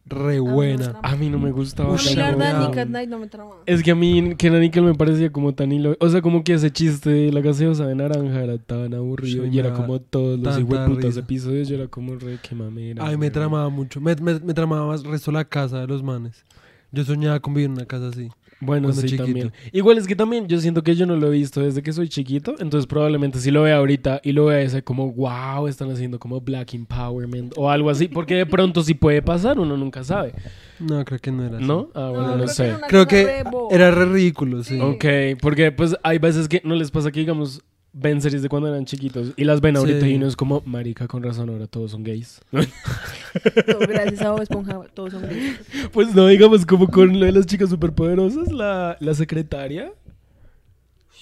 Re 0.10 0.38
Ah, 0.38 0.42
buena. 0.42 0.94
no, 0.94 1.00
A 1.04 1.16
mí 1.16 1.30
no 1.30 1.40
me 1.40 1.52
gustaba. 1.52 1.96
La 2.16 2.32
verdad, 2.32 2.60
no. 2.62 2.68
Nick 2.70 2.78
at 2.78 2.88
Night 2.88 3.10
no 3.10 3.20
me 3.20 3.28
tramaba. 3.28 3.62
Es 3.66 3.84
que 3.84 3.92
a 3.92 3.96
mí 3.96 4.36
Kenan 4.36 4.62
Nickel 4.62 4.84
me 4.84 4.96
parecía 4.96 5.32
como 5.32 5.54
tan 5.54 5.72
hilo... 5.72 5.96
O 6.00 6.10
sea, 6.10 6.22
como 6.22 6.44
que 6.44 6.54
ese 6.54 6.72
chiste 6.72 7.10
de 7.10 7.32
la 7.32 7.42
gaseosa 7.42 7.86
de 7.88 7.96
naranja 7.96 8.44
era 8.44 8.58
tan 8.58 8.94
aburrido 8.94 9.44
Sí, 9.46 9.50
y 9.54 9.60
era 9.60 9.74
como 9.74 10.00
todos 10.00 10.40
los 10.40 10.56
risa. 11.02 11.20
episodios. 11.20 11.68
Yo 11.70 11.76
era 11.76 11.88
como 11.88 12.16
re 12.16 12.38
que 12.42 12.56
mamera. 12.56 13.06
Ay, 13.06 13.18
me 13.18 13.30
tramaba 13.32 13.70
mucho. 13.70 14.02
Me, 14.02 14.16
me, 14.16 14.40
me 14.40 14.54
tramaba 14.54 14.88
más 14.88 15.04
resto 15.04 15.32
la 15.32 15.46
casa 15.46 15.80
de 15.82 15.88
los 15.88 16.04
manes. 16.04 16.44
Yo 16.92 17.04
soñaba 17.04 17.40
con 17.40 17.54
vivir 17.54 17.68
en 17.68 17.74
una 17.74 17.86
casa 17.86 18.08
así. 18.08 18.30
Bueno, 18.62 18.88
cuando 18.88 19.02
sí, 19.02 19.08
chiquito. 19.08 19.24
también. 19.24 19.54
Igual 19.72 19.98
es 19.98 20.06
que 20.08 20.16
también 20.16 20.48
yo 20.48 20.60
siento 20.60 20.84
que 20.84 20.96
yo 20.96 21.06
no 21.06 21.16
lo 21.16 21.28
he 21.28 21.30
visto 21.32 21.62
desde 21.62 21.82
que 21.82 21.94
soy 21.94 22.10
chiquito, 22.10 22.56
entonces 22.60 22.88
probablemente 22.88 23.40
si 23.40 23.52
lo 23.52 23.64
vea 23.64 23.78
ahorita 23.78 24.20
y 24.24 24.34
lo 24.34 24.46
vea 24.46 24.62
ese 24.62 24.84
como, 24.84 25.12
wow, 25.14 25.68
están 25.68 25.92
haciendo 25.92 26.20
como 26.20 26.42
Black 26.42 26.74
Empowerment 26.74 27.54
o 27.58 27.70
algo 27.70 27.90
así, 27.90 28.08
porque 28.10 28.36
de 28.36 28.46
pronto 28.46 28.84
sí 28.84 28.94
puede 28.94 29.22
pasar, 29.22 29.60
uno 29.60 29.78
nunca 29.78 30.04
sabe, 30.04 30.34
No, 30.80 31.06
creo 31.06 31.20
que 31.20 31.32
no 31.32 31.46
era 31.46 31.58
así. 31.58 31.66
¿no? 31.66 31.90
Ah, 31.94 32.10
bueno, 32.10 32.28
no, 32.30 32.36
creo 32.36 32.48
sé. 32.50 32.76
Creo 32.88 33.08
que 33.08 33.24
re 33.26 33.44
era 33.72 33.92
re 33.92 34.06
ridículo, 34.06 34.64
sí. 34.64 34.80
Ok, 34.80 35.06
porque 35.42 35.72
pues 35.72 35.96
hay 36.04 36.18
veces 36.18 36.48
que 36.48 36.62
no 36.66 36.76
les 36.76 36.92
pasa 36.92 37.12
que, 37.12 37.22
digamos, 37.22 37.62
ven 38.00 38.22
series 38.22 38.42
de 38.42 38.50
cuando 38.50 38.68
eran 38.70 38.86
chiquitos 38.86 39.34
y 39.36 39.44
las 39.44 39.60
ven 39.62 39.76
ahorita 39.78 40.02
Sí. 40.02 40.12
y 40.12 40.16
uno 40.16 40.28
es 40.28 40.36
como, 40.36 40.62
marica, 40.66 41.08
con 41.08 41.22
razón, 41.24 41.50
ahora 41.50 41.68
todos 41.68 41.92
son 41.92 42.04
gays. 42.04 42.40
Todo 42.52 43.80
gracias 43.80 44.22
a 44.22 44.32
Bob 44.32 44.42
Esponja, 44.42 44.80
todos 44.94 45.12
son 45.14 45.22
gays. 45.24 45.60
pues 45.92 46.14
no, 46.16 46.28
digamos, 46.28 46.66
como 46.66 46.88
con 46.88 47.20
lo 47.20 47.26
de 47.26 47.32
las 47.32 47.46
chicas 47.46 47.70
superpoderosas, 47.70 48.52
la, 48.52 48.98
la 49.00 49.14
secretaria. 49.14 49.92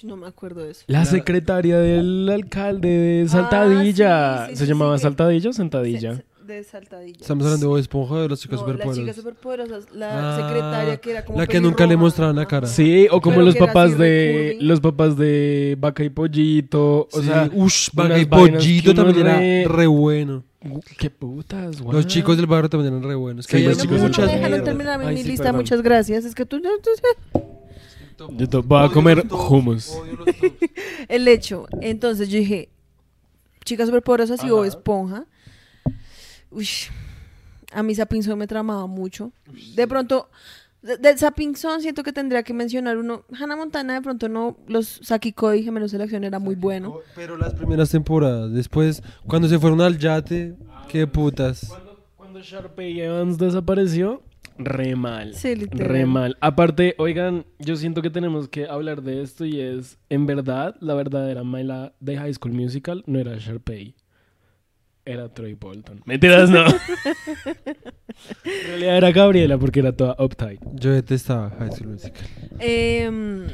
No 0.04 0.16
me 0.16 0.28
acuerdo 0.28 0.62
de 0.62 0.70
eso. 0.70 0.84
La 0.86 1.00
La- 1.00 1.04
secretaria 1.04 1.78
del 1.78 2.28
alcalde 2.32 2.88
de 2.88 3.28
Saltadilla. 3.28 4.44
Ah, 4.44 4.46
sí, 4.46 4.52
sí, 4.52 4.56
¿Se 4.58 4.64
sí, 4.66 4.70
llamaba 4.70 4.96
Saltadilla 4.98 5.50
o 5.50 5.52
Sentadilla? 5.52 6.22
De 6.48 6.64
Saltadilla. 6.64 7.18
Estamos 7.20 7.44
hablando 7.44 7.66
de 7.66 7.68
Bob 7.68 7.76
Esponja 7.78 8.14
o 8.14 8.20
de 8.22 8.28
las 8.30 8.40
chicas 8.40 8.60
No, 8.62 8.66
las 8.68 8.76
chicas 8.96 9.16
superpoderosas. 9.16 9.16
superpoderosas. 9.84 9.92
La 9.94 10.34
Ah, 10.34 10.36
secretaria 10.40 10.96
que 10.96 11.10
era 11.10 11.24
como 11.26 11.38
la 11.38 11.46
que 11.46 11.60
nunca 11.60 11.84
le 11.84 11.88
pelirroja. 11.88 12.02
mostraban 12.04 12.36
la 12.36 12.46
cara. 12.46 12.66
Sí, 12.66 13.06
o 13.10 13.20
como 13.20 13.34
Pero 13.36 13.46
los 13.46 13.56
papás 13.56 13.98
de 13.98 14.32
recurring. 14.52 14.68
los 14.68 14.80
papás 14.80 15.16
de 15.18 15.76
Vaca 15.78 16.04
y 16.04 16.08
Pollito, 16.08 17.06
o 17.12 17.20
Sí, 17.20 17.26
sea, 17.26 17.50
ush, 17.52 17.90
Vaga 17.92 18.18
y 18.18 18.24
Pollito 18.24 18.94
también 18.94 19.26
re- 19.26 19.60
era 19.62 19.68
re 19.74 19.86
bueno. 19.86 20.42
qué 20.98 21.10
putas, 21.10 21.82
guau. 21.82 21.92
Los 21.92 22.06
chicos 22.06 22.38
del 22.38 22.46
barrio 22.46 22.70
también 22.70 22.94
eran 22.94 23.06
re 23.06 23.14
buenos. 23.14 23.46
Que 23.46 23.58
Sí, 23.58 23.62
hay 23.64 23.68
los 23.68 23.76
Bueno, 23.86 24.08
chicos 24.08 24.18
no 24.18 24.24
dejaron 24.24 24.40
mierdas. 24.50 24.64
terminar 24.64 25.04
mi 25.14 25.16
sí, 25.22 25.28
lista, 25.28 25.44
perdón. 25.44 25.56
muchas 25.60 25.82
gracias. 25.82 26.24
Es 26.24 26.34
que 26.34 26.46
tú... 26.46 26.62
Yo 28.38 28.48
to- 28.48 28.62
voy 28.62 28.84
a 28.84 28.88
comer 28.88 29.24
hummus. 29.30 29.96
El 31.08 31.28
hecho. 31.28 31.66
Entonces 31.82 32.28
yo 32.30 32.38
dije, 32.38 32.70
chicas 33.64 33.86
superpoderosas 33.86 34.42
y 34.42 34.48
Bob 34.48 34.60
Ajá. 34.60 34.68
Esponja. 34.68 35.24
Uy, 36.50 36.66
a 37.72 37.82
mí 37.82 37.94
Sapinson 37.94 38.38
me 38.38 38.46
tramaba 38.46 38.86
mucho. 38.86 39.32
De 39.74 39.86
pronto, 39.86 40.28
de- 40.82 40.96
del 40.96 41.18
Sapinson 41.18 41.80
siento 41.82 42.02
que 42.02 42.12
tendría 42.12 42.42
que 42.42 42.54
mencionar 42.54 42.96
uno. 42.96 43.24
Hannah 43.38 43.56
Montana 43.56 43.94
de 43.94 44.02
pronto 44.02 44.28
no, 44.28 44.56
los 44.66 45.00
Saki 45.02 45.32
Cody, 45.32 45.62
gemelos 45.62 45.92
de 45.92 45.98
la 45.98 46.04
acción, 46.04 46.24
era 46.24 46.38
muy 46.38 46.54
bueno. 46.54 46.98
Pero 47.14 47.36
las 47.36 47.54
primeras 47.54 47.90
temporadas, 47.90 48.52
después, 48.52 49.02
cuando 49.26 49.48
se 49.48 49.58
fueron 49.58 49.80
al 49.80 49.98
yate, 49.98 50.54
qué 50.88 51.06
putas. 51.06 51.66
Cuando, 51.68 52.04
cuando 52.16 52.40
Sharpay 52.40 53.00
Evans 53.00 53.36
desapareció, 53.38 54.22
re 54.56 54.96
mal. 54.96 55.34
Sí, 55.34 55.54
literal. 55.54 55.86
Re 55.88 56.06
mal. 56.06 56.36
Aparte, 56.40 56.94
oigan, 56.98 57.44
yo 57.58 57.76
siento 57.76 58.00
que 58.02 58.10
tenemos 58.10 58.48
que 58.48 58.66
hablar 58.66 59.02
de 59.02 59.22
esto 59.22 59.44
y 59.44 59.60
es, 59.60 59.98
en 60.08 60.26
verdad, 60.26 60.74
la 60.80 60.94
verdadera 60.94 61.44
mala 61.44 61.92
de 62.00 62.16
High 62.16 62.34
School 62.34 62.54
Musical 62.54 63.04
no 63.06 63.18
era 63.18 63.36
Sharpay. 63.36 63.94
Era 65.08 65.30
Troy 65.30 65.54
Bolton. 65.54 66.02
Mentiras, 66.04 66.50
no. 66.50 66.66
en 66.66 66.76
realidad 68.66 68.96
era 68.98 69.10
Gabriela 69.10 69.56
porque 69.56 69.80
era 69.80 69.92
toda 69.92 70.14
uptight. 70.22 70.60
Yo 70.74 70.92
detestaba 70.92 71.48
High 71.58 71.72
School 71.72 71.92
Musical. 71.92 72.28
Em, 72.58 73.46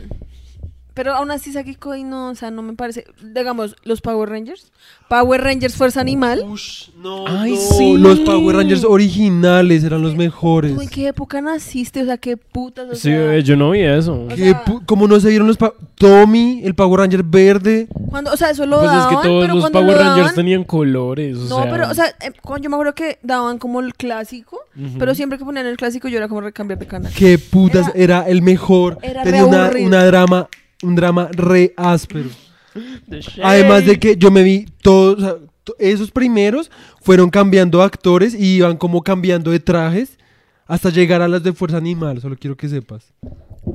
pero 0.95 1.13
aún 1.15 1.31
así 1.31 1.53
Saki 1.53 1.75
Cody 1.75 2.05
no, 2.05 2.31
o 2.31 2.35
sea, 2.35 2.51
no 2.51 2.63
me 2.63 2.73
parece. 2.75 3.05
Digamos, 3.35 3.77
los 3.85 4.01
Power 4.01 4.29
Rangers. 4.31 4.73
Power 5.09 5.43
Rangers 5.43 5.75
Fuerza 5.77 6.01
Animal. 6.01 6.43
Ush, 6.49 6.89
no, 6.97 7.27
Ay, 7.29 7.53
no, 7.53 7.57
sí. 7.77 7.97
Los 7.99 8.21
Power 8.21 8.57
Rangers 8.57 8.85
originales 8.85 9.85
eran 9.85 10.03
los 10.03 10.17
mejores. 10.17 10.75
¿Tú 10.75 10.81
en 10.81 10.89
qué 10.89 11.09
época 11.09 11.41
naciste? 11.41 12.03
O 12.03 12.05
sea, 12.07 12.17
qué 12.17 12.37
putas. 12.37 12.89
O 12.91 12.95
Sí, 12.95 13.03
sea, 13.03 13.19
bebé, 13.19 13.43
yo 13.43 13.57
no 13.57 13.71
vi 13.71 13.81
eso. 13.83 14.27
¿Qué 14.31 14.37
sea- 14.37 14.65
¿Cómo 14.87 15.07
no 15.07 15.21
se 15.21 15.29
vieron 15.29 15.47
los 15.47 15.57
pa- 15.57 15.75
Tommy, 15.97 16.63
el 16.65 16.75
Power 16.75 17.01
Ranger 17.01 17.23
verde? 17.23 17.87
Cuando, 18.11 18.33
o 18.33 18.37
sea, 18.37 18.51
eso 18.51 18.65
lo 18.67 18.79
Pues 18.79 18.91
es 18.91 18.97
daban, 18.97 19.17
que 19.17 19.29
todos 19.29 19.45
pero 19.45 19.55
los 19.55 19.71
Power 19.71 19.87
lo 19.87 19.99
Rangers 19.99 20.17
daban, 20.19 20.35
tenían 20.35 20.65
colores. 20.65 21.37
O 21.37 21.41
No, 21.49 21.63
sea, 21.63 21.71
pero, 21.71 21.91
o 21.91 21.95
sea, 21.95 22.07
eh, 22.07 22.33
cuando 22.43 22.65
yo 22.65 22.71
me 22.71 22.77
acuerdo 22.77 22.95
que 22.95 23.19
daban 23.23 23.59
como 23.59 23.81
el 23.81 23.95
clásico, 23.95 24.59
ujú. 24.77 24.99
pero 24.99 25.15
siempre 25.15 25.39
que 25.39 25.45
ponían 25.45 25.67
el 25.67 25.77
clásico 25.77 26.09
yo 26.09 26.17
era 26.19 26.29
como 26.29 26.41
recambiar 26.41 26.79
de 26.79 26.87
canal. 26.87 27.13
¿Qué 27.15 27.39
putas? 27.39 27.91
Era, 27.95 28.23
el 28.29 28.43
mejor. 28.43 28.99
Era 29.03 29.23
Tenía 29.23 29.43
re 29.43 29.81
una, 29.83 29.87
una 29.99 30.05
drama, 30.07 30.49
un 30.83 30.95
drama 30.95 31.29
re 31.33 31.73
áspero. 31.77 32.31
Además 33.43 33.87
de 33.87 33.99
que 33.99 34.17
yo 34.17 34.31
me 34.31 34.43
vi 34.43 34.67
todos, 34.83 35.19
o 35.19 35.21
sea, 35.21 35.37
to- 35.65 35.77
esos 35.79 36.11
primeros 36.11 36.71
fueron 37.01 37.31
cambiando 37.31 37.83
actores 37.83 38.35
y 38.35 38.57
iban 38.57 38.77
como 38.77 39.03
cambiando 39.03 39.51
de 39.51 39.61
trajes 39.61 40.19
hasta 40.67 40.91
llegar 40.91 41.21
a 41.23 41.29
las 41.29 41.43
de 41.43 41.53
Fuerza 41.53 41.77
Animal, 41.77 42.21
solo 42.21 42.37
quiero 42.39 42.57
que 42.57 42.69
sepas. 42.69 43.13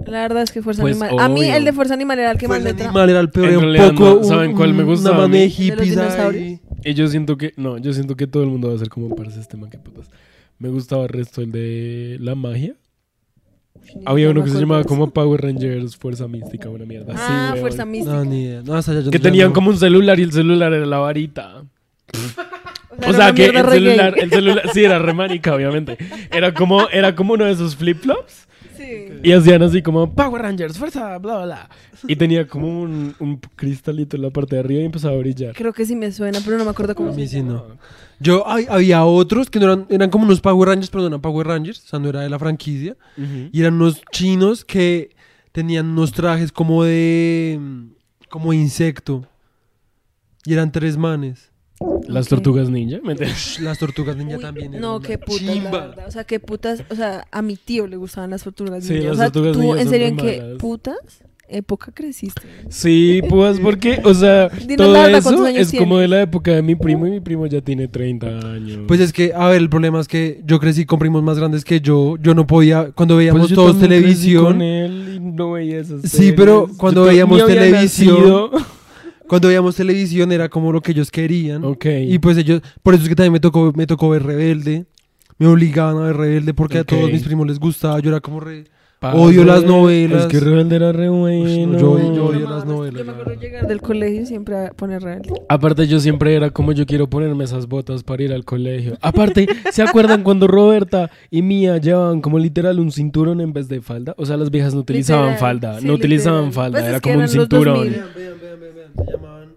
La 0.05 0.21
verdad 0.21 0.43
es 0.43 0.51
que 0.51 0.61
Fuerza 0.61 0.81
Pues, 0.81 0.99
Animal. 1.01 1.19
A 1.23 1.29
mí 1.29 1.41
obvio. 1.41 1.55
el 1.55 1.65
de 1.65 1.73
Fuerza 1.73 1.93
Animal 1.93 2.19
era 2.19 2.31
el 2.31 2.37
que 2.37 2.47
más 2.47 2.59
Fuerza 2.61 2.75
me 2.75 2.79
tra- 2.81 2.85
Animal 2.87 3.09
era 3.09 3.19
el 3.19 3.29
peor, 3.29 3.49
En 3.49 3.57
un 3.57 3.75
poco 3.95 4.19
no, 4.19 4.23
¿saben 4.23 4.51
un- 4.51 4.55
cuál 4.57 4.73
me 4.73 4.83
gustaba 4.83 5.25
una 5.25 5.27
de 5.33 5.39
¿De 5.39 5.45
los 5.47 5.55
hippies 5.55 5.89
dinosaurios? 5.91 6.59
Y 6.83 6.93
yo 6.93 7.07
siento 7.07 7.37
que, 7.37 7.53
no, 7.57 7.77
yo 7.77 7.93
siento 7.93 8.15
que 8.15 8.25
todo 8.27 8.43
el 8.43 8.49
mundo 8.49 8.69
va 8.69 8.75
a 8.75 8.77
ser 8.79 8.89
como 8.89 9.15
parece 9.15 9.39
este 9.39 9.57
man, 9.57 9.69
que 9.69 9.77
putas. 9.77 10.09
Me 10.57 10.69
gustaba 10.69 11.03
el 11.03 11.09
resto, 11.09 11.41
el 11.41 11.51
de 11.51 12.17
la 12.19 12.35
magia. 12.35 12.75
Había 14.05 14.25
No 14.25 14.31
uno 14.31 14.43
que 14.43 14.51
se 14.51 14.59
llamaba 14.59 14.83
como 14.83 15.09
Power 15.11 15.41
Rangers 15.41 15.97
Fuerza 15.97 16.27
Mística, 16.27 16.69
una 16.69 16.85
mierda. 16.85 17.13
Ah. 17.17 17.55
Fuerza 17.59 17.85
Mística. 17.85 18.13
No, 18.15 18.25
ni 18.25 18.43
idea. 18.43 18.61
No, 18.63 18.75
hasta 18.75 18.93
ya 18.93 19.01
yo 19.01 19.11
Que 19.11 19.19
tenían 19.19 19.49
no. 19.49 19.53
como 19.53 19.69
un 19.69 19.77
celular 19.77 20.19
y 20.19 20.23
el 20.23 20.31
celular 20.31 20.73
era 20.73 20.85
la 20.85 20.97
varita. 20.99 21.63
O 23.07 23.13
sea 23.13 23.31
que 23.33 23.45
el 23.45 23.69
celular, 23.69 24.13
el 24.17 24.29
celular, 24.29 24.63
sí, 24.73 24.83
era 24.83 24.99
remanica, 24.99 25.55
obviamente. 25.55 25.97
Era 26.31 26.53
como, 26.53 26.89
era 26.89 27.15
como 27.15 27.33
uno 27.33 27.45
de 27.45 27.51
esos 27.51 27.77
flip-flops. 27.77 28.48
Sí. 28.79 29.07
Y 29.23 29.31
hacían 29.33 29.61
así 29.61 29.81
como 29.81 30.13
Power 30.13 30.41
Rangers, 30.41 30.77
fuerza, 30.77 31.17
bla, 31.17 31.35
bla, 31.37 31.45
bla. 31.45 31.69
Y 32.07 32.15
tenía 32.15 32.47
como 32.47 32.81
un, 32.81 33.13
un 33.19 33.37
cristalito 33.55 34.15
en 34.15 34.21
la 34.23 34.29
parte 34.29 34.55
de 34.55 34.61
arriba 34.61 34.81
y 34.81 34.85
empezaba 34.85 35.13
a 35.15 35.17
brillar. 35.17 35.53
Creo 35.55 35.73
que 35.73 35.85
sí 35.85 35.95
me 35.95 36.11
suena, 36.11 36.39
pero 36.45 36.57
no 36.57 36.63
me 36.63 36.71
acuerdo 36.71 36.95
cómo 36.95 37.09
A 37.09 37.11
se 37.13 37.17
mí 37.19 37.27
sí 37.27 37.41
no. 37.43 37.65
Yo, 38.21 38.47
hay- 38.49 38.65
había 38.69 39.03
otros 39.05 39.49
que 39.49 39.59
no 39.59 39.65
eran, 39.65 39.85
eran 39.89 40.09
como 40.09 40.25
unos 40.25 40.39
Power 40.41 40.69
Rangers, 40.69 40.89
pero 40.89 41.01
no 41.01 41.07
eran 41.07 41.21
Power 41.21 41.47
Rangers, 41.47 41.83
o 41.83 41.87
sea, 41.87 41.99
no 41.99 42.09
era 42.09 42.21
de 42.21 42.29
la 42.29 42.39
franquicia. 42.39 42.95
Ujú. 43.17 43.49
Y 43.51 43.59
eran 43.61 43.73
unos 43.75 44.01
chinos 44.11 44.63
que 44.65 45.15
tenían 45.51 45.87
unos 45.87 46.11
trajes 46.13 46.51
como 46.51 46.83
de. 46.83 47.59
como 48.29 48.53
insecto. 48.53 49.25
Y 50.45 50.53
eran 50.53 50.71
tres 50.71 50.97
manes. 50.97 51.51
Las 52.07 52.27
tortugas 52.27 52.69
ninja. 52.69 52.97
¿me 53.03 53.11
entiendes? 53.13 53.37
Sh, 53.37 53.59
Las 53.61 53.77
tortugas 53.79 54.17
ninja 54.17 54.35
Uy, 54.37 54.41
también. 54.41 54.79
No, 54.79 54.99
qué 54.99 55.17
putas, 55.17 55.41
la 55.43 55.53
chimba. 55.53 55.71
verdad. 55.71 56.07
O 56.07 56.11
sea, 56.11 56.23
qué 56.23 56.39
putas. 56.39 56.83
O 56.89 56.95
sea, 56.95 57.25
a 57.31 57.41
mi 57.41 57.55
tío 57.55 57.87
le 57.87 57.95
gustaban 57.97 58.29
las 58.31 58.43
tortugas 58.43 58.83
Sí, 58.83 58.93
ninja. 58.93 59.07
las 59.09 59.15
o 59.15 59.19
sea, 59.19 59.31
tortugas 59.31 59.53
tú, 59.57 59.61
ninja 59.63 59.81
en 59.81 59.89
serio, 59.89 60.07
¿en 60.07 60.17
qué 60.17 60.55
putas 60.59 60.97
época 61.51 61.91
creciste? 61.91 62.41
Sí, 62.69 63.21
pues 63.27 63.59
porque, 63.59 63.99
o 64.03 64.13
sea, 64.13 64.49
todo 64.77 64.91
la 64.93 65.03
verdad, 65.07 65.23
¿cuántos 65.23 65.47
eso 65.49 65.57
es 65.57 65.73
como 65.79 65.97
de 65.97 66.07
la 66.07 66.21
época 66.21 66.51
de 66.51 66.61
mi 66.61 66.75
primo 66.75 67.07
y 67.07 67.11
mi 67.11 67.19
primo 67.21 67.47
ya 67.47 67.61
tiene 67.61 67.87
30 67.87 68.27
años. 68.27 68.79
Pues 68.87 68.99
es 68.99 69.11
que, 69.11 69.33
a 69.33 69.47
ver, 69.47 69.57
el 69.61 69.69
problema 69.69 69.99
es 69.99 70.07
que 70.07 70.41
yo 70.45 70.59
crecí 70.59 70.85
con 70.85 70.99
primos 70.99 71.23
más 71.23 71.39
grandes 71.39 71.63
que 71.65 71.81
yo. 71.81 72.17
Yo 72.21 72.35
no 72.35 72.45
podía, 72.45 72.91
cuando 72.91 73.15
Pues 73.15 73.19
veíamos 73.23 73.49
yo 73.49 73.55
todos 73.55 73.77
crecí 73.77 73.79
con 73.81 73.89
televisión, 73.89 74.61
él 74.61 75.13
y 75.15 75.19
no 75.21 75.53
veía 75.53 75.79
esas 75.79 76.01
Sí, 76.03 76.33
pero 76.33 76.67
cuando 76.77 77.01
Yo 77.05 77.07
veíamos 77.09 77.43
televisión, 77.45 78.15
nacido. 78.19 78.51
cuando 79.29 79.47
veíamos 79.47 79.75
televisión 79.75 80.31
era 80.31 80.49
como 80.49 80.71
lo 80.73 80.81
que 80.81 80.91
ellos 80.91 81.11
querían. 81.11 81.63
Ok. 81.63 81.85
Y 82.07 82.17
pues 82.19 82.35
ellos, 82.35 82.61
por 82.83 82.95
eso 82.95 83.03
es 83.03 83.09
que 83.09 83.15
también 83.15 83.33
me 83.33 83.39
tocó, 83.39 83.71
me 83.75 83.87
tocó 83.87 84.09
ver 84.09 84.23
Rebelde. 84.23 84.87
Me 85.37 85.47
obligaban 85.47 85.97
a 85.97 86.07
ver 86.07 86.17
Rebelde 86.17 86.53
porque 86.53 86.79
a 86.79 86.83
todos 86.83 87.09
mis 87.11 87.23
primos 87.23 87.47
les 87.47 87.59
gustaba. 87.59 87.99
Yo 87.99 88.09
era 88.09 88.19
como 88.19 88.41
re... 88.41 88.65
Odio 89.01 89.45
las 89.45 89.63
novelas. 89.63 90.23
Es 90.23 90.27
que 90.27 90.39
Rebelde 90.41 90.75
era 90.75 90.91
re 90.91 91.07
bueno. 91.09 91.77
yo- 91.77 91.99
yo 92.13 92.25
odio 92.25 92.39
No, 92.41 92.49
las 92.55 92.65
no, 92.65 92.73
novelas, 92.73 92.99
Yo 92.99 93.05
me 93.05 93.11
acuerdo 93.13 93.33
llegar 93.39 93.67
del 93.67 93.81
colegio 93.81 94.21
y 94.21 94.25
siempre 94.25 94.57
a 94.57 94.71
poner 94.71 95.01
rebelde. 95.01 95.33
Aparte 95.47 95.87
yo 95.87 95.99
siempre 96.01 96.35
era 96.35 96.49
como 96.49 96.73
yo 96.73 96.85
quiero 96.85 97.09
ponerme 97.09 97.45
esas 97.45 97.67
botas 97.67 98.03
para 98.03 98.23
ir 98.23 98.33
al 98.33 98.43
colegio. 98.43 98.97
Aparte, 99.01 99.47
¿se 99.71 99.81
acuerdan 99.83 100.23
cuando 100.23 100.47
Roberta 100.47 101.09
y 101.31 101.41
Mía 101.41 101.77
llevaban 101.77 102.19
como 102.21 102.39
literal 102.39 102.79
un 102.79 102.91
cinturón 102.91 103.39
en 103.39 103.53
vez 103.53 103.69
de 103.69 103.81
falda? 103.81 104.13
O 104.17 104.25
sea, 104.25 104.35
las 104.35 104.51
viejas 104.51 104.73
no 104.73 104.81
utilizaban 104.81 105.23
Literal, 105.31 105.39
falda, 105.39 105.79
sí, 105.79 105.87
no 105.87 105.93
utilizaban 105.93 106.45
literal. 106.47 106.53
falda, 106.53 106.71
Pues 106.79 106.83
es 106.83 106.89
era 106.89 106.99
como 106.99 107.19
un 107.19 107.27
cinturón. 107.27 107.75
2000. 107.75 107.91
Vean, 107.93 108.05
vean, 108.15 108.33
vean, 108.41 108.59
vean, 108.59 108.75
vean, 108.95 109.05
se 109.05 109.11
llamaban 109.13 109.49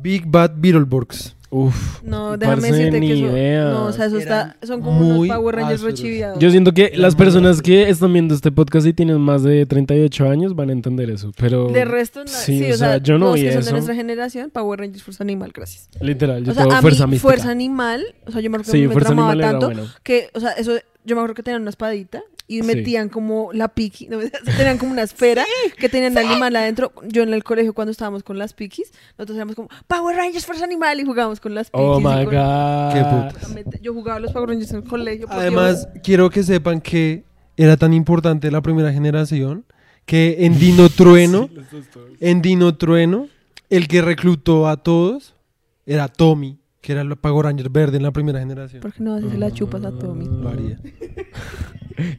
Big 0.00 0.24
Bad 0.26 0.52
Beetleborgs. 0.56 1.35
Uf. 1.56 2.02
No, 2.02 2.36
déjame 2.36 2.70
decirte 2.70 3.00
ni 3.00 3.08
que 3.08 3.14
eso, 3.14 3.32
idea. 3.32 3.70
no, 3.70 3.86
o 3.86 3.92
sea, 3.92 4.06
eso 4.06 4.18
está, 4.18 4.56
son 4.62 4.82
como 4.82 5.00
muy 5.00 5.28
unos 5.30 5.38
Power 5.38 5.56
Rangers 5.56 5.80
rechiviados. 5.80 6.38
Yo 6.38 6.50
siento 6.50 6.72
que 6.72 6.92
las 6.94 7.16
personas 7.16 7.62
que 7.62 7.88
están 7.88 8.12
viendo 8.12 8.34
este 8.34 8.52
podcast 8.52 8.86
y 8.86 8.92
tienen 8.92 9.18
más 9.22 9.42
de 9.42 9.64
38 9.64 10.28
años 10.28 10.54
van 10.54 10.68
a 10.68 10.72
entender 10.72 11.08
eso, 11.08 11.32
pero 11.38 11.68
de 11.68 11.86
resto, 11.86 12.24
no, 12.24 12.28
sí, 12.28 12.58
sí, 12.58 12.72
o 12.72 12.76
sea, 12.76 12.98
yo 12.98 13.18
no 13.18 13.32
vi 13.32 13.42
que 13.42 13.52
son 13.52 13.64
de 13.64 13.72
nuestra 13.72 13.94
generación, 13.94 14.50
Power 14.50 14.80
Rangers 14.80 15.02
Fuerza 15.02 15.24
Animal, 15.24 15.52
gracias. 15.54 15.88
literal, 16.00 16.44
yo 16.44 16.52
o 16.52 16.54
sea, 16.54 16.64
a 16.64 16.82
fuerza 16.82 17.06
mí, 17.06 17.12
mística. 17.12 17.28
Fuerza 17.28 17.50
Animal, 17.50 18.04
o 18.26 18.32
sea, 18.32 18.42
yo 18.42 18.50
me 18.50 18.56
acuerdo 18.56 18.72
que 18.72 18.78
sí, 18.78 18.86
me 18.86 19.32
era 19.32 19.50
tanto 19.50 19.66
bueno. 19.66 19.86
que, 20.02 20.28
o 20.34 20.40
sea, 20.40 20.50
eso 20.52 20.72
yo 21.06 21.14
me 21.14 21.20
acuerdo 21.20 21.34
que 21.36 21.42
tenían 21.42 21.62
una 21.62 21.70
espadita 21.70 22.22
y 22.48 22.60
Sí. 22.60 22.66
metían 22.66 23.08
como 23.08 23.52
la 23.52 23.68
piqui, 23.68 24.06
no, 24.10 24.18
tenían 24.56 24.78
como 24.78 24.92
una 24.92 25.02
esfera 25.02 25.44
que 25.78 25.88
tenían 25.88 26.16
animal 26.18 26.54
adentro. 26.56 26.92
Yo 27.08 27.22
en 27.22 27.34
el 27.34 27.42
colegio 27.44 27.74
cuando 27.74 27.90
estábamos 27.92 28.22
con 28.22 28.38
las 28.38 28.52
piquis, 28.54 28.92
nosotros 29.18 29.36
éramos 29.36 29.54
como 29.56 29.68
Power 29.88 30.16
Rangers 30.16 30.46
Fuerza 30.46 30.64
Animal 30.64 31.00
y 31.00 31.04
jugábamos 31.04 31.40
con 31.40 31.54
las 31.54 31.70
piquis. 31.70 31.84
Oh 31.86 31.98
my 31.98 32.24
con- 32.24 32.34
god. 32.34 32.92
Qué 32.92 33.00
Exactamente. 33.00 33.80
Yo 33.82 33.92
jugaba 33.94 34.18
a 34.18 34.20
los 34.20 34.32
Power 34.32 34.48
Rangers 34.50 34.70
en 34.70 34.76
el 34.78 34.84
colegio. 34.84 35.26
Además, 35.30 35.88
quiero 36.02 36.30
que 36.30 36.42
sepan 36.42 36.80
que 36.80 37.24
era 37.56 37.76
tan 37.76 37.92
importante 37.94 38.50
la 38.50 38.60
primera 38.62 38.92
generación 38.92 39.64
que 40.04 40.44
en 40.46 40.58
Dino 40.58 40.88
Trueno, 40.96 41.48
en 42.20 42.42
Dino 42.42 42.76
Trueno, 42.76 43.28
el 43.70 43.88
que 43.88 44.02
reclutó 44.02 44.68
a 44.68 44.76
todos 44.76 45.34
era 45.84 46.06
Tommy, 46.06 46.60
que 46.80 46.92
era 46.92 47.00
el 47.00 47.16
Power 47.16 47.46
Ranger 47.46 47.70
verde 47.70 47.96
en 47.96 48.04
la 48.04 48.12
primera 48.12 48.38
generación. 48.38 48.82
¿por 48.82 48.92
qué 48.92 49.02
no 49.02 49.14
haces 49.14 49.36
la 49.36 49.50
chupas 49.50 49.84
a 49.84 49.90
Tommy? 49.90 50.26
Lo 50.26 50.48
haría, 50.48 50.78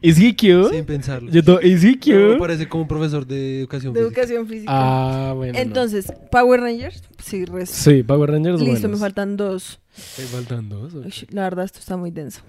¿Is 0.02 0.18
he 0.20 0.34
cute? 0.34 0.74
sin 0.74 0.84
pensarlo. 0.84 1.30
Yo 1.30 1.42
to- 1.44 1.60
¿Is 1.60 1.84
he 1.84 1.92
No, 1.92 1.98
cute? 2.00 2.36
parece 2.38 2.68
como 2.68 2.82
un 2.82 2.88
profesor 2.88 3.26
de 3.26 3.60
educación 3.60 3.92
De 3.94 4.00
física. 4.00 4.20
educación 4.20 4.46
física. 4.48 4.70
Ah, 4.72 5.32
bueno. 5.34 5.52
no. 5.54 5.58
Entonces, 5.58 6.12
Power 6.30 6.60
Rangers, 6.60 7.02
sí, 7.22 7.44
res- 7.44 7.70
Sí, 7.70 8.02
Power 8.02 8.30
Rangers 8.30 8.60
Listo, 8.60 8.72
buenos. 8.72 8.90
me 8.90 8.96
faltan 8.98 9.36
dos. 9.36 9.80
Me 10.18 10.24
faltan 10.24 10.68
dos. 10.68 10.94
Uy, 10.94 11.12
la 11.30 11.42
verdad, 11.42 11.64
esto 11.64 11.78
está 11.80 11.96
muy 11.96 12.10
denso. 12.10 12.40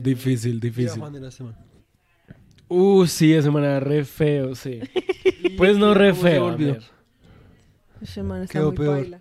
Difícil, 0.00 0.54
Mira, 0.54 0.62
difícil. 0.64 1.00
Juan 1.00 1.14
era 1.14 1.28
este 1.28 1.44
man. 1.44 1.56
Uh, 2.68 3.06
sí, 3.06 3.32
ese 3.32 3.50
man 3.50 3.62
era 3.64 3.80
re 3.80 4.04
feo, 4.04 4.54
sí. 4.54 4.80
Pues 5.56 5.76
no 5.78 5.94
re 5.94 6.10
¿Cómo 6.10 6.22
se 6.22 6.28
feo. 6.30 6.46
a 6.46 6.50
volvió? 6.50 6.72
ver. 6.74 6.82
Ese 8.02 8.22
man 8.22 8.42
está 8.42 8.52
Quedó 8.58 8.68
muy 8.68 8.76
peor. 8.76 9.00
paila. 9.00 9.20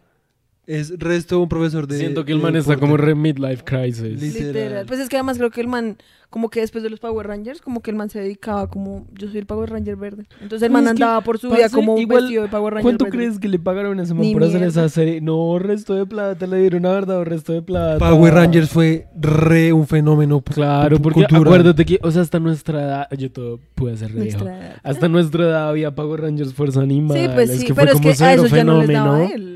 Es 0.65 0.97
resto 0.97 1.39
un 1.41 1.49
profesor 1.49 1.87
de. 1.87 1.97
Siento 1.97 2.23
que 2.23 2.31
el 2.31 2.39
man 2.39 2.55
está 2.55 2.77
como 2.77 2.95
re 2.95 3.15
midlife 3.15 3.63
crisis. 3.65 4.21
Literal. 4.21 4.47
Literal. 4.53 4.85
Pues 4.85 4.99
es 5.01 5.09
que 5.09 5.17
además 5.17 5.37
creo 5.37 5.49
que 5.51 5.59
el 5.59 5.67
man, 5.67 5.97
como 6.29 6.49
que 6.49 6.61
después 6.61 6.83
de 6.85 6.89
los 6.89 7.01
Power 7.01 7.27
Rangers, 7.27 7.59
como 7.59 7.81
que 7.81 7.91
el 7.91 7.97
man 7.97 8.09
se 8.09 8.21
dedicaba 8.21 8.67
como, 8.69 9.05
yo 9.11 9.27
soy 9.27 9.39
el 9.39 9.45
Power 9.45 9.69
Ranger 9.69 9.97
verde. 9.97 10.23
Entonces 10.41 10.65
el 10.65 10.71
man 10.71 10.83
Es 10.85 10.93
que, 10.93 11.03
andaba 11.03 11.19
por 11.19 11.37
su 11.37 11.49
vida 11.49 11.67
como 11.67 11.95
un 11.95 11.99
igual, 12.01 12.21
vestido 12.23 12.43
de 12.43 12.47
Power 12.49 12.75
Ranger 12.75 12.83
¿Cuánto 12.83 13.03
verde. 13.05 13.17
crees 13.17 13.39
que 13.39 13.49
le 13.49 13.59
pagaron 13.59 13.99
a 13.99 14.03
ese 14.03 14.13
man 14.13 14.21
Ni 14.21 14.31
por 14.33 14.43
hacer 14.43 14.61
mierda. 14.61 14.67
esa 14.85 14.87
serie? 14.89 15.19
No, 15.19 15.59
resto 15.59 15.95
de 15.95 16.05
plata, 16.05 16.47
le 16.47 16.57
dieron 16.59 16.83
la 16.83 16.91
verdad, 16.91 17.21
resto 17.25 17.51
de 17.51 17.61
plata. 17.61 17.99
Power 17.99 18.33
Rangers 18.33 18.69
fue 18.69 19.07
re 19.19 19.73
un 19.73 19.85
fenómeno. 19.85 20.41
Claro, 20.41 20.97
porque 20.99 21.19
cultural. 21.21 21.43
acuérdate 21.45 21.83
que, 21.83 21.99
o 22.01 22.09
sea, 22.09 22.21
hasta 22.21 22.39
nuestra 22.39 22.81
edad, 22.83 23.07
yo 23.17 23.29
todo 23.29 23.59
pude 23.75 23.97
ser 23.97 24.13
re. 24.13 24.33
Hasta 24.81 25.09
nuestra 25.09 25.43
edad 25.43 25.67
había 25.67 25.93
Power 25.93 26.21
Rangers 26.21 26.53
Fuerza 26.53 26.79
Animal. 26.81 27.17
Sí, 27.17 27.27
pues 27.33 27.49
es 27.49 27.59
sí, 27.59 27.65
que 27.65 27.73
fue 27.73 27.83
pero 27.83 27.97
es 27.97 28.01
como 28.01 28.15
que 28.15 28.23
a 28.23 28.33
eso 28.33 28.47
ya 28.47 28.63
no 28.63 28.77
les 28.79 28.87
fenómeno. 28.87 29.13
daba 29.13 29.25
él. 29.25 29.52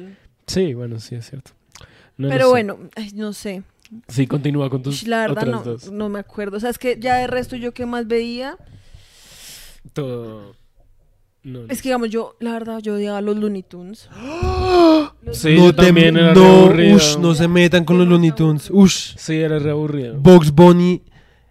Sí, 0.48 0.74
bueno, 0.74 1.00
sí, 1.00 1.16
es 1.16 1.30
cierto. 1.30 1.52
No 2.18 2.30
Pero 2.30 2.46
sé. 2.46 2.50
bueno, 2.50 2.78
ay, 2.96 3.12
no 3.14 3.34
sé. 3.34 3.64
Sí, 4.08 4.28
continúa 4.28 4.70
con 4.70 4.82
tus 4.82 5.08
La 5.08 5.20
verdad 5.22 5.44
otras 5.50 5.66
no, 5.66 5.72
dos. 5.72 5.92
no 5.92 6.10
me 6.10 6.20
acuerdo. 6.20 6.58
O 6.58 6.60
sea, 6.60 6.70
es 6.70 6.78
que 6.78 6.98
ya 7.00 7.16
de 7.18 7.28
resto 7.28 7.56
yo 7.56 7.74
que 7.74 7.86
más 7.86 8.08
veía, 8.08 8.58
Todo. 9.94 10.56
No, 11.44 11.62
no. 11.62 11.66
es 11.70 11.82
que 11.82 11.90
digamos 11.90 12.10
yo, 12.10 12.36
la 12.40 12.52
verdad, 12.54 12.80
yo 12.80 12.96
odiaba 12.96 13.22
los 13.22 13.38
Looney 13.38 13.64
Tunes. 13.64 14.10
Los- 15.22 15.38
Sí, 15.38 15.56
no 15.56 15.66
yo 15.68 15.76
te- 15.76 15.86
también 15.86 16.18
era 16.18 16.34
re 16.34 16.40
no, 16.40 16.46
aburrido. 16.64 16.96
ush, 16.98 17.18
no 17.20 17.34
se 17.36 17.48
metan 17.48 17.86
con 17.86 17.98
los 17.98 18.08
Looney 18.08 18.32
Tunes. 18.32 18.70
Ush. 18.72 19.16
Sí, 19.18 19.36
era 19.36 19.60
re 19.60 19.72
aburrido. 19.72 20.18
Box 20.20 20.52
Bunny 20.52 21.02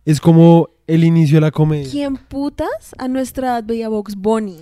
es 0.04 0.20
como 0.20 0.68
el 0.86 1.04
inicio 1.04 1.36
de 1.36 1.40
la 1.42 1.50
comedia. 1.50 1.90
¿Quién 1.90 2.16
putas 2.16 2.94
a 2.98 3.08
nuestra 3.08 3.48
edad 3.48 3.64
veía 3.64 3.88
Box 3.88 4.14
Bunny? 4.16 4.58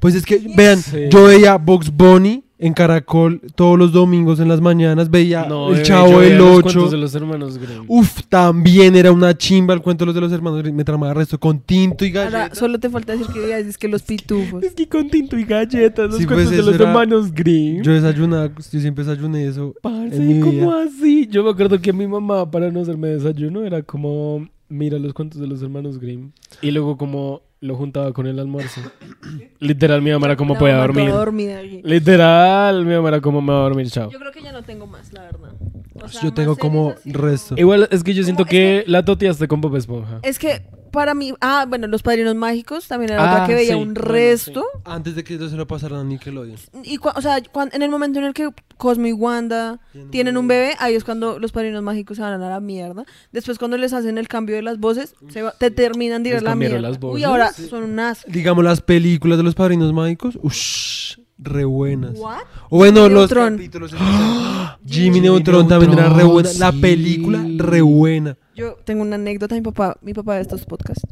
Pues 0.00 0.14
es 0.16 0.24
que, 0.24 0.38
vean, 0.56 0.78
Sí. 0.82 1.04
yo 1.10 1.24
veía 1.24 1.56
Box 1.58 1.90
Bunny 1.92 2.44
en 2.62 2.72
Caracol 2.74 3.40
todos 3.54 3.78
los 3.78 3.92
domingos 3.92 4.40
en 4.40 4.48
las 4.48 4.60
mañanas, 4.60 5.10
veía 5.10 5.44
No, 5.48 5.68
El 5.68 5.74
bebé, 5.74 5.84
Chavo 5.86 6.20
del 6.20 6.38
los 6.38 6.58
8. 6.58 6.62
cuentos 6.62 6.90
de 6.92 6.96
los 6.98 7.14
hermanos 7.14 7.58
Grimm. 7.58 7.84
Uf, 7.88 8.22
también 8.28 8.96
era 8.96 9.12
una 9.12 9.36
chimba 9.36 9.74
el 9.74 9.82
cuento 9.82 10.04
de 10.04 10.06
los 10.06 10.14
de 10.14 10.20
los 10.20 10.32
hermanos, 10.32 10.60
Grimm, 10.62 10.74
me 10.76 10.84
tramaba 10.84 11.12
resto 11.14 11.38
con 11.38 11.60
tinto 11.60 12.04
y 12.04 12.16
Ahora, 12.16 12.30
galletas. 12.30 12.58
solo 12.58 12.78
te 12.78 12.88
falta 12.88 13.12
decir 13.12 13.26
que 13.32 13.40
veías 13.40 13.66
es 13.66 13.76
que 13.76 13.88
los 13.88 14.02
pitufos. 14.02 14.62
Es 14.62 14.74
que 14.74 14.88
con 14.88 15.10
tinto 15.10 15.36
y 15.38 15.44
galletas, 15.44 16.08
los 16.10 16.18
Sí, 16.18 16.24
pues, 16.26 16.36
cuentos 16.48 16.56
de 16.56 16.62
los 16.62 16.74
era- 16.76 16.88
hermanos 16.88 17.32
Grimm. 17.32 17.82
Yo 17.82 17.92
desayunaba, 17.92 18.46
yo 18.56 18.80
siempre 18.80 19.04
desayuné 19.04 19.46
eso. 19.46 19.74
Parce, 19.82 20.40
¿cómo 20.40 20.72
así? 20.72 21.26
Yo 21.30 21.42
me 21.44 21.50
acuerdo 21.50 21.80
que 21.80 21.92
mi 21.92 22.06
mamá, 22.06 22.50
para 22.50 22.70
no 22.70 22.80
hacerme 22.80 23.08
desayuno, 23.08 23.64
era 23.64 23.82
como, 23.82 24.48
mira 24.68 24.98
los 24.98 25.12
cuentos 25.12 25.40
de 25.40 25.46
los 25.46 25.60
hermanos 25.62 25.98
Grimm. 25.98 26.30
Y 26.60 26.70
luego 26.70 26.96
como 26.96 27.42
lo 27.62 27.76
juntaba 27.76 28.12
con 28.12 28.26
el 28.26 28.38
almuerzo. 28.40 28.80
Literal, 29.60 30.02
mi 30.02 30.10
mamá 30.10 30.26
era 30.26 30.36
como 30.36 30.58
podía 30.58 30.76
dormir. 30.78 31.08
dormida 31.10 31.60
aquí. 31.60 31.80
Literal, 31.84 32.84
mi 32.84 32.92
mamá 32.94 33.08
era 33.08 33.20
como 33.20 33.40
me 33.40 33.52
va 33.52 33.60
a 33.60 33.62
dormir, 33.62 33.88
chao. 33.88 34.10
Yo 34.10 34.18
creo 34.18 34.32
que 34.32 34.42
ya 34.42 34.50
no 34.52 34.62
tengo 34.64 34.86
más, 34.86 35.12
la 35.12 35.22
verdad. 35.22 35.52
O 35.94 36.08
sea, 36.08 36.20
Yo 36.22 36.28
más 36.28 36.34
tengo 36.34 36.54
series 36.54 36.58
como 36.58 36.90
así, 36.90 37.12
resto. 37.12 37.54
Igual 37.56 37.88
es 37.90 38.02
que 38.02 38.14
yo 38.14 38.24
siento 38.24 38.42
es 38.42 38.48
que 38.48 38.84
la 38.88 39.04
toteaste 39.04 39.46
con 39.46 39.60
Bob 39.60 39.76
Esponja. 39.76 40.18
Es 40.24 40.40
que 40.40 40.62
para 40.92 41.14
mí, 41.14 41.32
ah, 41.40 41.66
bueno, 41.68 41.86
Los 41.88 42.02
Padrinos 42.02 42.36
Mágicos 42.36 42.86
también 42.86 43.12
era 43.12 43.22
Ah, 43.28 43.32
otra 43.34 43.46
que 43.48 43.54
veía 43.56 43.72
sí, 43.74 43.80
un 43.80 43.94
bueno, 43.94 44.08
resto. 44.08 44.64
Antes 44.84 45.16
de 45.16 45.24
que 45.24 45.34
eso 45.34 45.48
se 45.48 45.56
lo 45.56 45.66
pasaran 45.66 45.98
a 46.00 46.04
Nickelodeon. 46.04 46.56
Y 46.84 46.98
cua- 46.98 47.14
o 47.16 47.20
sea, 47.22 47.42
cuan- 47.50 47.70
en 47.72 47.82
el 47.82 47.90
momento 47.90 48.18
en 48.20 48.26
el 48.26 48.34
que 48.34 48.48
Cosmo 48.76 49.06
y 49.06 49.12
Wanda 49.12 49.80
tienen 50.10 50.36
un 50.36 50.46
bebé, 50.48 50.74
ahí 50.78 50.94
es 50.94 51.02
cuando 51.04 51.38
los 51.38 51.50
padrinos 51.52 51.82
mágicos 51.82 52.16
se 52.18 52.22
van 52.22 52.40
a 52.40 52.48
la 52.50 52.60
mierda. 52.60 53.04
Después 53.32 53.58
cuando 53.58 53.76
les 53.78 53.92
hacen 53.92 54.18
el 54.18 54.28
cambio 54.28 54.54
de 54.56 54.62
las 54.62 54.78
voces, 54.78 55.14
se 55.28 55.42
va- 55.42 55.52
te 55.58 55.70
terminan 55.70 56.22
de 56.22 56.28
ir 56.30 56.34
a 56.34 56.38
Les 56.38 56.44
la 56.44 56.50
cambiaron 56.50 56.74
mierda. 56.80 56.88
las 56.90 56.98
Uy, 56.98 57.00
voces. 57.08 57.24
ahora 57.24 57.52
Sí. 57.52 57.66
son 57.68 57.82
unas 57.84 58.24
Digamos 58.28 58.62
las 58.62 58.80
películas 58.80 59.38
de 59.38 59.44
los 59.44 59.54
padrinos 59.54 59.92
mágicos, 59.92 60.38
ush, 60.42 61.16
re 61.38 61.64
buenas. 61.64 62.18
¿What? 62.18 62.38
O 62.70 62.76
bueno, 62.78 63.02
Jimmy 63.02 63.14
los 63.14 63.30
Neutron. 63.30 63.56
capítulos. 63.56 63.90
Jimmy 64.86 65.04
Jimmy 65.14 65.20
Neutron 65.20 65.68
también 65.68 65.92
era 65.92 66.04
re 66.08 66.16
Neutron, 66.24 66.32
buena. 66.32 66.50
La 66.58 66.72
sí. 66.72 66.78
película, 66.80 67.44
re 67.56 67.80
buena. 67.82 68.36
Yo 68.54 68.74
tengo 68.84 69.02
una 69.02 69.16
anécdota, 69.16 69.54
mi 69.54 69.60
papá, 69.62 69.96
mi 70.02 70.12
papá 70.14 70.34
de 70.36 70.42
estos 70.42 70.64
podcasts. 70.66 71.02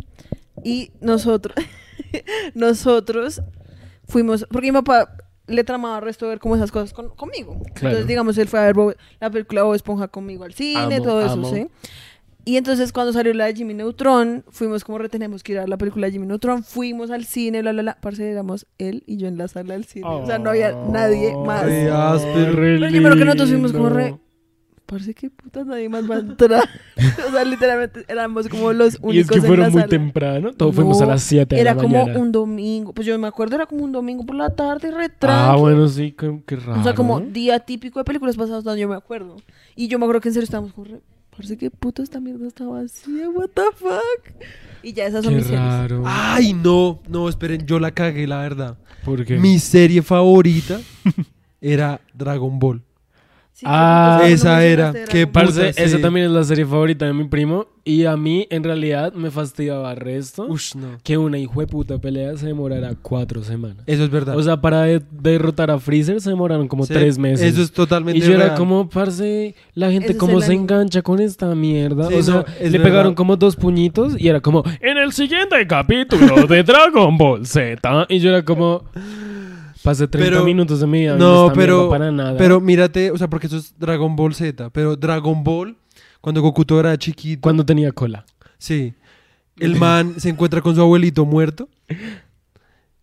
Y 0.64 0.91
nosotros, 1.01 1.55
nosotros 2.55 3.43
fuimos, 4.07 4.47
porque 4.51 4.68
mi 4.72 4.78
papá 4.78 5.16
le 5.47 5.64
tramaba 5.64 5.99
el 5.99 6.05
resto 6.05 6.26
de 6.26 6.30
ver 6.30 6.38
como 6.38 6.55
esas 6.57 6.70
cosas 6.70 6.93
con- 6.93 7.09
conmigo. 7.11 7.61
Entonces, 7.76 8.07
digamos, 8.07 8.38
él 8.38 8.49
fue 8.49 8.61
a 8.61 8.64
ver 8.64 8.74
Bob- 8.74 8.97
la 9.20 9.30
película 9.30 9.62
Bob 9.62 9.74
Esponja 9.74 10.09
conmigo 10.09 10.45
al 10.45 10.55
cine, 10.55 10.97
Amo, 10.97 11.03
todo 11.05 11.20
eso, 11.22 11.32
amo. 11.32 11.51
¿sí? 11.53 11.66
Y 12.45 12.57
entonces 12.57 12.93
cuando 12.93 13.12
salió 13.12 13.34
la 13.34 13.47
de 13.47 13.55
Jimmy 13.55 13.74
Neutron, 13.74 14.45
fuimos 14.49 14.82
como 14.84 14.97
retenemos 14.99 15.43
que 15.43 15.53
ir 15.53 15.59
a 15.59 15.66
la 15.66 15.76
película 15.76 16.07
de 16.07 16.12
Jimmy 16.12 16.26
Neutron, 16.26 16.64
fuimos 16.64 17.11
al 17.11 17.24
cine, 17.26 17.61
bla, 17.61 17.72
bla, 17.72 17.82
bla. 17.82 17.99
Parce, 18.01 18.30
éramos 18.30 18.66
él 18.78 19.03
y 19.07 19.18
yo 19.18 19.28
en 19.28 19.36
la 19.36 19.47
sala 19.49 19.74
del 19.74 19.84
cine. 19.84 20.07
o 20.07 20.26
sea, 20.26 20.38
no 20.38 20.51
había 20.51 20.72
nadie 20.72 21.34
más. 21.36 21.64
Re 21.66 21.91
áspero. 21.91 22.55
Pero 22.57 22.86
primero 22.88 23.16
que 23.16 23.24
nosotros 23.26 23.49
fuimos 23.51 23.72
como 23.72 23.88
re... 23.91 24.14
Parece 24.91 25.14
que 25.14 25.30
putas 25.30 25.66
nadie 25.66 25.88
más 25.88 26.11
va 26.11 26.16
a 26.16 26.18
entrar. 26.18 26.68
o 27.28 27.30
sea, 27.30 27.45
literalmente 27.45 28.05
éramos 28.09 28.49
como 28.49 28.72
los 28.72 28.95
únicos 29.01 29.14
Y 29.14 29.18
es 29.20 29.28
que 29.28 29.36
en 29.36 29.45
fueron 29.45 29.66
la 29.66 29.70
muy 29.70 29.80
sala. 29.82 29.88
temprano. 29.88 30.53
Todos 30.53 30.74
fuimos 30.74 31.01
a 31.01 31.05
No, 31.05 31.11
las 31.12 31.22
7 31.22 31.55
de 31.55 31.61
Era 31.61 31.74
la 31.74 31.80
como 31.80 31.99
mañana. 32.01 32.18
un 32.18 32.32
domingo. 32.32 32.93
Pues 32.93 33.07
yo 33.07 33.16
me 33.16 33.28
acuerdo, 33.28 33.55
era 33.55 33.66
como 33.66 33.84
un 33.84 33.93
domingo 33.93 34.26
por 34.26 34.34
la 34.34 34.51
tarde, 34.51 34.91
re 34.91 35.09
Ah, 35.22 35.55
bueno, 35.57 35.86
sí, 35.86 36.11
qué, 36.18 36.41
qué 36.45 36.57
raro. 36.57 36.80
O 36.80 36.82
sea, 36.82 36.95
como 36.95 37.20
día 37.20 37.61
típico 37.61 38.01
de 38.01 38.05
películas 38.05 38.36
pasadas 38.36 38.64
donde 38.64 38.80
yo 38.80 38.88
me 38.88 38.97
acuerdo. 38.97 39.36
Y 39.76 39.86
yo 39.86 40.01
me 40.01 40.07
acuerdo 40.07 40.20
que 40.22 40.28
en 40.30 40.34
serio 40.34 40.45
estábamos 40.45 40.72
como 40.72 40.86
re... 40.86 41.01
Parece 41.30 41.57
que 41.57 41.70
puta 41.70 42.03
esta 42.03 42.18
mierda 42.18 42.49
estaba 42.49 42.80
así, 42.80 43.12
what 43.28 43.49
the 43.55 43.62
fuck. 43.76 44.34
Y 44.82 44.93
ya 44.93 45.07
esas 45.07 45.22
son 45.24 45.32
Qué 45.34 45.36
mis 45.38 45.47
series. 45.47 45.62
raro. 45.62 46.03
Ay, 46.05 46.53
no, 46.53 47.01
no, 47.09 47.28
esperen, 47.28 47.64
yo 47.64 47.78
la 47.78 47.93
cagué, 47.93 48.26
la 48.26 48.41
verdad. 48.41 48.76
¿Por 49.05 49.24
qué? 49.24 49.38
Mi 49.38 49.59
serie 49.61 50.03
favorita 50.03 50.80
era 51.61 52.01
Dragon 52.12 52.59
Ball. 52.59 52.82
Sí, 53.53 53.66
Ah, 53.68 54.22
esa 54.26 54.55
no 54.57 54.61
era, 54.62 54.94
qué. 55.11 55.26
Parce, 55.26 55.53
Puta, 55.53 55.68
esa 55.82 55.96
sí. 55.96 56.03
también 56.03 56.26
es 56.26 56.32
la 56.32 56.44
serie 56.44 56.64
favorita 56.64 57.05
de 57.05 57.12
mi 57.12 57.24
primo. 57.28 57.66
Y 57.84 58.07
a 58.07 58.16
mí, 58.16 58.46
en 58.51 58.64
realidad, 58.64 59.12
me 59.12 59.30
fastidiaba 59.30 59.94
resto 59.94 60.46
Ush, 60.46 60.76
no. 60.76 60.98
que 61.03 61.18
una 61.18 61.38
hijueputa 61.38 61.98
pelea 61.98 62.36
se 62.38 62.46
demorara 62.46 62.94
cuatro 63.03 63.42
semanas. 63.42 63.78
Eso 63.86 64.05
es 64.05 64.11
verdad. 64.11 64.36
O 64.36 64.42
sea, 64.42 64.61
para 64.62 64.82
de- 64.84 65.03
derrotar 65.11 65.70
a 65.70 65.78
Freezer 65.78 66.20
se 66.22 66.30
demoraron 66.30 66.68
como 66.68 66.86
Sí, 66.86 66.94
tres 66.94 67.18
meses. 67.18 67.53
Eso 67.53 67.61
es 67.62 67.70
totalmente 67.72 68.18
y 68.18 68.22
yo 68.22 68.32
era 68.32 68.44
real. 68.46 68.57
como, 68.57 68.88
parce, 68.88 69.55
la 69.74 69.90
gente 69.90 70.12
es 70.12 70.16
cómo 70.18 70.40
se 70.40 70.55
engancha 70.55 71.03
con 71.03 71.20
esta 71.20 71.55
mierda. 71.55 72.09
Sí, 72.09 72.14
o 72.14 72.22
sea, 72.22 72.34
no, 72.36 72.44
le 72.61 72.70
verdad. 72.70 72.84
pegaron 72.84 73.14
como 73.14 73.36
dos 73.36 73.57
puñitos 73.57 74.14
y 74.18 74.28
era 74.28 74.40
como, 74.40 74.62
en 74.80 74.96
el 74.96 75.12
siguiente 75.12 75.66
capítulo 75.66 76.46
de 76.46 76.62
Dragon 76.62 77.18
Ball 77.18 77.44
Z. 77.46 78.07
Y 78.09 78.20
yo 78.20 78.30
era 78.30 78.42
como, 78.44 78.84
pasé 79.82 80.06
30 80.08 80.30
Pero- 80.30 80.44
minutos 80.44 80.80
de 80.80 80.86
mi 80.86 81.00
vida. 81.00 81.16
No, 81.16 81.50
pero, 81.54 81.88
para 81.90 82.10
nada. 82.12 82.36
pero 82.36 82.60
mírate, 82.60 83.10
o 83.10 83.18
sea, 83.18 83.28
porque 83.28 83.46
eso 83.46 83.56
es 83.56 83.74
Dragon 83.78 84.14
Ball 84.16 84.34
Z, 84.34 84.70
pero 84.70 84.96
Dragon 84.96 85.42
Ball, 85.44 85.76
cuando 86.20 86.40
Goku 86.42 86.64
era 86.78 86.96
chiquito, 86.98 87.40
Cuando 87.40 87.64
tenía 87.64 87.92
cola. 87.92 88.24
sí, 88.58 88.92
el 89.58 89.76
man 89.76 90.14
se 90.18 90.30
encuentra 90.30 90.60
con 90.62 90.74
su 90.74 90.80
abuelito 90.80 91.24
muerto. 91.26 91.68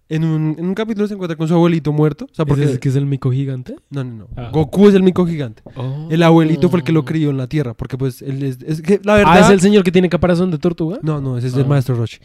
En 0.09 0.23
un, 0.23 0.55
en 0.57 0.65
un 0.65 0.73
capítulo 0.73 1.05
se 1.05 1.13
encuentra 1.15 1.35
con 1.35 1.49
su 1.49 1.53
abuelito 1.53 1.91
muerto. 1.91 2.25
O 2.31 2.33
sea, 2.33 2.45
porque... 2.45 2.63
¿Ese 2.63 2.73
es 2.75 2.79
que 2.79 2.87
es 2.87 2.95
el 2.95 3.05
mico 3.05 3.29
gigante? 3.29 3.75
No, 3.89 4.05
no, 4.05 4.11
no. 4.13 4.27
Ah. 4.37 4.49
Goku 4.53 4.87
es 4.87 4.95
el 4.95 5.03
mico 5.03 5.25
gigante. 5.27 5.61
Oh. 5.75 6.07
El 6.09 6.23
abuelito 6.23 6.69
fue 6.69 6.79
el 6.79 6.85
que 6.85 6.93
lo 6.93 7.03
crió 7.03 7.29
en 7.29 7.35
la 7.37 7.47
tierra, 7.47 7.73
porque 7.73 7.97
pues 7.97 8.21
él 8.21 8.41
es... 8.43 8.57
es 8.65 8.81
que 8.81 9.01
la 9.03 9.15
verdad... 9.15 9.33
Ah, 9.35 9.39
¿es 9.41 9.49
el 9.49 9.59
señor 9.59 9.83
que 9.83 9.91
tiene 9.91 10.07
caparazón 10.07 10.49
de 10.49 10.57
tortuga? 10.59 10.97
No, 11.03 11.19
no, 11.19 11.37
ese 11.37 11.47
es 11.47 11.53
el 11.55 11.63
Ah. 11.63 11.67
maestro 11.67 11.95
Roshi. 11.95 12.19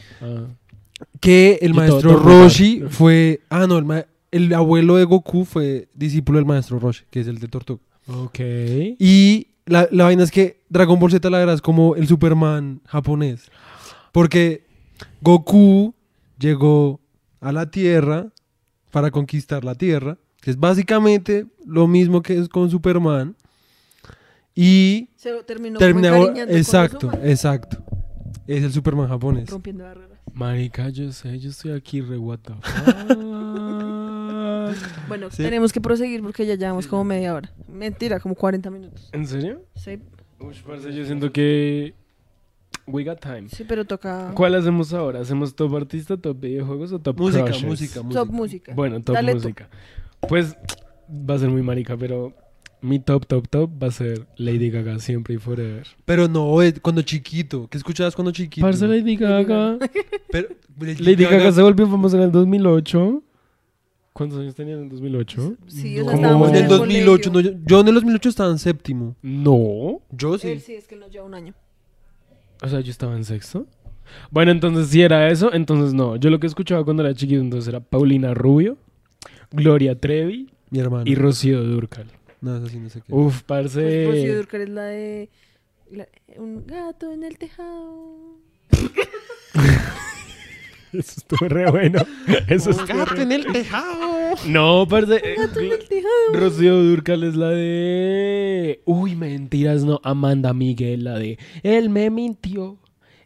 Que 1.21 1.59
el 1.61 1.73
todo 1.73 1.81
maestro. 1.81 2.17
Roshi 2.21 2.85
fue... 2.89 3.41
Ah, 3.51 3.67
no, 3.67 3.79
el, 3.79 3.85
ma- 3.85 4.05
el 4.33 4.53
abuelo 4.55 4.97
de 4.97 5.05
Goku 5.05 5.45
fue 5.45 5.89
discípulo 5.95 6.39
del 6.39 6.47
maestro 6.47 6.79
Roshi, 6.81 7.05
que 7.11 7.21
es 7.21 7.27
el 7.29 7.39
de 7.39 7.49
Tortuga. 7.49 7.83
Ok. 8.09 8.41
Y 8.99 9.49
la, 9.67 9.87
la 9.93 10.05
vaina 10.05 10.25
es 10.25 10.31
que 10.33 10.63
Dragon 10.69 10.99
Ball 10.99 11.13
Z 11.13 11.31
la 11.31 11.39
verdad 11.39 11.55
es 11.55 11.63
como 11.63 11.95
el 11.95 12.09
Superman 12.09 12.81
japonés. 12.87 13.51
Porque 14.11 14.67
Goku 15.21 15.95
llegó 16.39 17.01
a 17.41 17.53
la 17.53 17.71
Tierra 17.71 18.33
para 18.91 19.11
conquistar 19.11 19.65
la 19.65 19.75
Tierra, 19.75 20.19
que 20.41 20.51
es 20.51 20.59
básicamente 20.59 21.47
lo 21.65 21.87
mismo 21.87 22.23
que 22.23 22.37
es 22.39 22.49
con 22.49 22.71
Superman. 22.71 23.37
Y 24.55 25.09
Se 25.17 25.33
terminó, 25.45 25.79
terminó... 25.79 26.27
con 26.27 26.37
Exacto, 26.37 27.11
exacto. 27.23 27.83
Es 28.47 28.65
el 28.65 28.73
Superman 28.73 29.09
japonés. 29.09 29.49
rompiendo 29.49 29.85
barreras. 29.85 30.19
Marica, 30.35 30.89
yo 30.89 31.13
sé, 31.13 31.39
yo 31.39 31.51
estoy 31.51 31.73
aquí 31.73 32.01
re 32.01 32.19
what 32.19 32.39
the 32.41 32.53
fuck. 32.55 33.82
Bueno, 35.09 35.31
Sí. 35.31 35.43
tenemos 35.43 35.73
que 35.73 35.81
proseguir 35.81 36.23
porque 36.23 36.47
ya 36.47 36.55
llevamos 36.55 36.87
como 36.87 37.05
media 37.05 37.35
hora. 37.35 37.51
Mentira, 37.69 38.21
como 38.21 38.35
40 38.35 38.71
minutos. 38.71 39.09
¿En 39.13 39.27
serio? 39.27 39.63
Sí, 39.75 39.99
Uy, 40.41 40.55
parce, 40.67 40.93
yo 40.93 41.05
siento 41.05 41.31
que 41.33 41.95
we 42.87 43.05
got 43.05 43.21
time. 43.21 43.49
sí 43.49 43.65
pero 43.69 43.85
toca 43.85 44.33
¿Cuál 44.35 44.55
hacemos 44.57 44.93
ahora? 44.93 45.21
¿Hacemos 45.21 45.55
top 45.55 45.77
artista, 45.77 46.17
top 46.17 46.41
videojuegos 46.41 46.93
o 46.93 46.99
top 46.99 47.17
Música, 47.19 47.45
crushes? 47.45 47.65
música, 47.65 48.03
música. 48.03 48.21
top 48.25 48.33
música. 48.33 48.75
Bueno, 48.75 49.01
top 49.03 49.15
Dale 49.15 49.33
tú. 49.33 49.39
música. 49.39 49.69
Pues 50.29 50.57
va 51.09 51.35
a 51.35 51.39
ser 51.39 51.49
muy 51.51 51.63
marica, 51.63 51.97
pero 51.97 52.33
mi 52.81 52.99
top, 52.99 53.27
top, 53.27 53.47
top 53.49 53.71
va 53.81 53.87
a 53.89 53.91
ser 53.93 54.27
Lady 54.37 54.69
Gaga 54.71 54.99
siempre 54.99 55.35
y 55.35 55.39
forever. 55.39 55.87
Pero 56.05 56.27
no, 56.27 56.61
eh, 56.63 56.75
cuando 56.83 57.03
chiquito. 57.03 57.69
¿Qué 57.69 57.79
escuchabas 57.79 58.17
cuando 58.17 58.33
chiquito? 58.33 58.67
Parce, 58.67 58.85
Lady 58.89 59.15
Gaga. 59.17 59.79
Pero, 60.33 60.49
Lady 60.99 61.25
Gaga 61.25 61.53
se 61.53 61.63
volvió 61.63 61.87
famosa 61.87 62.17
en 62.17 62.25
el 62.25 62.33
2008. 62.33 63.23
¿Cuántos 64.13 64.39
años 64.41 64.55
tenía 64.55 64.75
en 64.75 64.83
el 64.85 64.89
2008? 64.91 65.57
Sí, 65.69 65.99
o 66.01 66.05
sea, 66.05 66.13
No. 66.13 66.17
estábamos 66.19 66.49
En 66.51 66.57
el 66.57 66.63
el 66.65 66.69
2008, 66.69 67.31
no, 67.33 67.41
yo, 67.41 67.51
yo 67.65 67.81
en 67.81 67.89
el 67.89 67.95
2008 67.95 68.29
estaba 68.29 68.51
en 68.51 68.59
séptimo. 68.59 69.17
No. 69.23 70.01
Yo 70.11 70.35
Él 70.35 70.41
sí. 70.41 70.59
sí, 70.61 70.75
es 70.75 70.87
que 70.87 70.97
nos 70.97 71.11
lleva 71.11 71.25
un 71.25 71.35
año. 71.35 71.55
O 72.63 72.69
sea, 72.69 72.81
yo 72.81 72.91
estaba 72.91 73.17
en 73.17 73.25
sexto. 73.25 73.67
Bueno, 74.31 74.51
entonces 74.53 74.89
si 74.89 75.01
era 75.03 75.29
eso, 75.31 75.53
entonces 75.55 75.95
no. 75.95 76.17
Yo 76.17 76.29
lo 76.31 76.39
que 76.39 76.47
escuchaba 76.47 76.85
cuando 76.85 77.03
era 77.03 77.15
chiquito 77.15 77.41
entonces 77.41 77.69
era 77.69 77.81
Paulina 77.81 78.35
Rubio, 78.35 78.77
Gloria 79.51 79.99
Trevi 79.99 80.51
Mi 80.71 80.79
hermano. 80.81 81.05
y 81.07 81.15
Rocío 81.15 81.63
Durcal. 81.63 82.07
No, 82.43 82.57
eso 82.57 82.67
sí, 82.67 82.79
no 82.79 82.91
sé 82.91 83.01
qué. 83.01 83.13
Uf, 83.15 83.43
Pues 83.45 83.75
Rocío 83.75 84.09
parce. 84.11 84.37
Dúrcal 84.37 84.61
es 84.63 84.69
la 84.69 84.85
de 84.85 85.31
la- 85.91 86.09
un 86.37 86.67
gato 86.67 87.11
en 87.13 87.25
el 87.25 87.39
tejado. 87.39 88.37
Eso 90.93 91.13
estuvo 91.19 91.49
re 91.49 91.71
bueno. 91.71 92.01
Eso 92.49 92.71
re... 92.73 93.23
en 93.23 93.33
el 93.33 93.47
tejado. 93.47 94.35
No, 94.47 94.87
parce. 94.89 95.17
eh, 95.17 95.35
Gato 95.37 95.61
en 95.61 95.71
Gl- 95.71 95.73
el 95.81 95.89
tejado. 95.89 96.33
Rocío 96.35 96.83
Durcal 96.83 97.25
es 97.25 97.35
la 97.37 97.49
de... 97.51 98.81
Uy, 98.85 99.17
mentiras, 99.17 99.85
no. 99.85 100.01
Amanda 100.05 100.53
Miguel, 100.55 101.05
la 101.05 101.19
de... 101.19 101.39
Él 101.63 101.91
me 101.91 102.11
mintió. 102.11 102.79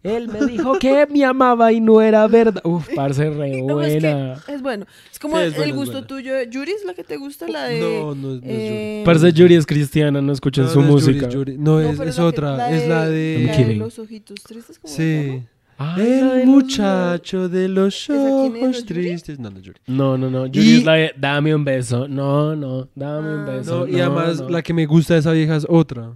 Él 0.03 0.29
me 0.29 0.47
dijo 0.47 0.79
que 0.79 1.05
me 1.11 1.25
amaba 1.25 1.73
y 1.73 1.81
no 1.81 2.01
era 2.01 2.27
verdad. 2.29 2.61
Uf, 2.65 2.89
parce, 2.95 3.29
re 3.31 3.63
No, 3.67 3.83
es 3.83 3.95
que 3.95 4.01
buena. 4.01 4.33
es 4.47 4.63
bueno. 4.63 4.87
Es 5.11 5.19
como 5.19 5.37
Sí, 5.39 5.43
el, 5.45 5.55
es 5.55 5.75
gusto 5.75 6.05
tuyo. 6.05 6.41
¿Yuri 6.49 6.71
es 6.73 6.85
la 6.85 6.95
que 6.95 7.03
te 7.03 7.17
gusta? 7.17 7.49
La 7.49 7.65
de. 7.65 7.81
No, 7.81 8.15
no, 8.15 8.35
es- 8.37 8.43
no 8.43 8.49
es 8.49 8.55
eh, 8.61 9.03
Parce, 9.05 9.33
Yuri 9.33 9.57
es 9.57 9.67
cristiana, 9.67 10.23
no 10.23 10.33
escuchan 10.33 10.67
No, 10.67 10.71
su 10.71 10.81
Yuri, 10.81 10.93
música. 10.93 11.27
es 11.27 11.35
Yuri. 11.35 11.59
No, 11.59 11.81
es, 11.81 11.99
la 12.17 12.25
otra. 12.25 12.71
es 12.71 12.87
la 12.89 13.09
de. 13.09 13.45
la 13.49 13.57
kidding. 13.57 13.79
los 13.81 13.99
ojitos 13.99 14.41
tristes. 14.45 14.79
¿cómo 14.79 14.95
se 14.95 15.41
Sí. 15.41 15.43
Ah, 15.79 15.97
El 15.99 16.37
los- 16.39 16.45
muchacho 16.47 17.49
de 17.49 17.69
los 17.69 17.95
¿Esa 18.09 18.15
quién 18.15 18.57
es, 18.57 18.63
ojos 18.63 18.87
tristes. 18.87 19.39
No, 19.39 19.51
no 19.51 19.59
Yuri. 19.61 19.81
No, 19.87 20.17
no, 20.17 20.31
no. 20.31 20.47
Yuri 20.47 20.67
Y- 20.69 20.77
es 20.79 20.85
la 20.85 20.93
de 20.95 21.13
dame 21.19 21.55
un 21.55 21.65
beso. 21.65 22.09
No, 22.09 22.57
no, 22.57 22.89
dame 22.95 23.35
un 23.35 23.41
Ah. 23.41 23.45
beso. 23.57 23.81
No, 23.81 23.87
y 23.87 24.01
además 24.01 24.41
no. 24.41 24.49
la 24.49 24.63
que 24.63 24.73
me 24.73 24.87
gusta 24.87 25.15
de 25.15 25.21
esa 25.21 25.33
vieja 25.33 25.57
es 25.57 25.67
otra. 25.69 26.15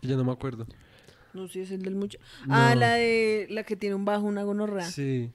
Que 0.00 0.08
ya 0.08 0.16
no 0.16 0.24
me 0.24 0.32
acuerdo. 0.32 0.66
No 1.34 1.46
sé, 1.46 1.62
es 1.62 1.70
el 1.70 1.82
del 1.82 1.94
mucho. 1.94 2.18
Ah, 2.48 2.74
la 2.74 2.94
de 2.94 3.46
la 3.50 3.62
que 3.62 3.76
tiene 3.76 3.94
un 3.94 4.04
bajo, 4.04 4.24
una 4.26 4.42
gonorrea. 4.42 4.84
Sí. 4.90 5.30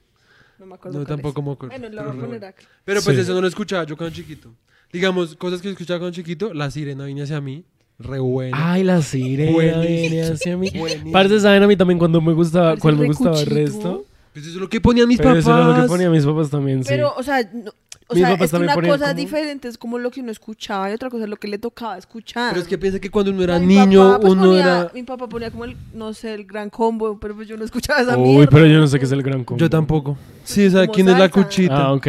No 0.58 0.66
me 0.66 0.74
acuerdo. 0.74 0.98
No, 0.98 1.06
tampoco 1.06 1.40
es. 1.40 1.46
me 1.46 1.52
acuerdo. 1.52 1.78
Bueno, 1.78 1.94
la 1.94 2.02
voy 2.02 2.10
a 2.10 2.14
Pero 2.14 2.26
poner 2.26 2.44
acá. 2.44 2.62
Pero 2.84 3.00
pues 3.02 3.16
Sí. 3.16 3.22
eso 3.22 3.32
no 3.34 3.40
lo 3.40 3.46
escuchaba 3.48 3.84
yo 3.84 3.96
cuando 3.96 4.14
chiquito. 4.14 4.54
Digamos, 4.92 5.34
cosas 5.36 5.62
que 5.62 5.70
escuchaba 5.70 5.98
cuando 6.00 6.14
chiquito. 6.14 6.52
La 6.52 6.70
sirena 6.70 7.06
vine 7.06 7.22
hacia 7.22 7.40
mí. 7.40 7.64
Re 7.98 8.18
buena. 8.18 8.72
Ay, 8.72 8.82
la 8.84 9.00
sirena 9.02 9.80
viene 9.80 10.22
hacia 10.22 10.56
mí. 10.56 10.70
Buenísimo. 10.76 11.12
Parce, 11.12 11.40
¿saben 11.40 11.62
a 11.62 11.66
mí 11.66 11.76
también 11.76 11.98
cuando 11.98 12.20
me 12.20 12.32
gustaba, 12.32 12.70
Parece 12.70 12.82
cuál 12.82 12.96
me 12.98 13.06
gustaba 13.06 13.40
el 13.40 13.46
resto? 13.46 14.04
Pues 14.32 14.44
eso 14.46 14.54
es 14.56 14.60
lo 14.60 14.68
que 14.68 14.80
ponían 14.80 15.06
mis 15.06 15.18
Pero 15.18 15.30
papás. 15.30 15.44
eso 15.44 15.56
era 15.56 15.66
lo 15.68 15.82
que 15.82 15.88
ponían 15.88 16.10
mis 16.10 16.24
papás 16.26 16.50
también, 16.50 16.82
sí. 16.82 16.88
Pero, 16.90 17.14
o 17.16 17.22
sea, 17.22 17.48
no- 17.52 17.70
o 18.06 18.14
Mis 18.14 18.20
sea 18.20 18.32
papás 18.32 18.44
es 18.46 18.50
que 18.50 18.52
también 18.52 18.68
una 18.68 18.74
ponían 18.74 18.94
cosa 18.98 19.04
como- 19.06 19.16
diferente 19.20 19.68
es 19.68 19.78
como 19.78 19.98
lo 19.98 20.10
que 20.10 20.20
uno 20.20 20.30
escuchaba 20.32 20.90
y 20.90 20.92
otra 20.92 21.08
cosa 21.08 21.24
es 21.24 21.30
lo 21.30 21.36
que 21.36 21.46
le 21.48 21.56
tocaba 21.58 21.96
escuchar. 21.96 22.50
Pero 22.50 22.62
es 22.62 22.68
que 22.68 22.76
piensa 22.76 22.98
que 22.98 23.10
cuando 23.10 23.30
uno 23.30 23.42
era 23.44 23.58
mi 23.60 23.66
niño, 23.66 24.00
papá, 24.08 24.20
pues, 24.20 24.32
uno 24.32 24.42
ponía- 24.42 24.60
era. 24.60 24.90
Mi 24.92 25.02
papá 25.04 25.28
ponía 25.28 25.50
como 25.52 25.64
el, 25.64 25.76
no 25.94 26.12
sé, 26.12 26.34
el 26.34 26.44
gran 26.44 26.68
combo, 26.70 27.18
pero 27.20 27.36
pues 27.36 27.46
yo 27.48 27.56
no 27.56 27.64
escuchaba 27.64 28.00
esa 28.00 28.18
Uy, 28.18 28.28
mierda. 28.28 28.50
pero 28.50 28.66
yo 28.66 28.78
no 28.80 28.86
sé 28.88 28.98
qué 28.98 29.04
es 29.04 29.12
el 29.12 29.22
gran 29.22 29.44
combo. 29.44 29.60
Yo 29.60 29.70
tampoco. 29.70 30.18
Sí, 30.42 30.66
o 30.66 30.70
sea, 30.70 30.80
Como 30.82 30.92
¿quién 30.94 31.08
es 31.08 31.12
la 31.14 31.18
salsa. 31.20 31.42
cuchita? 31.42 31.76
Ah, 31.76 31.92
ok. 31.92 32.06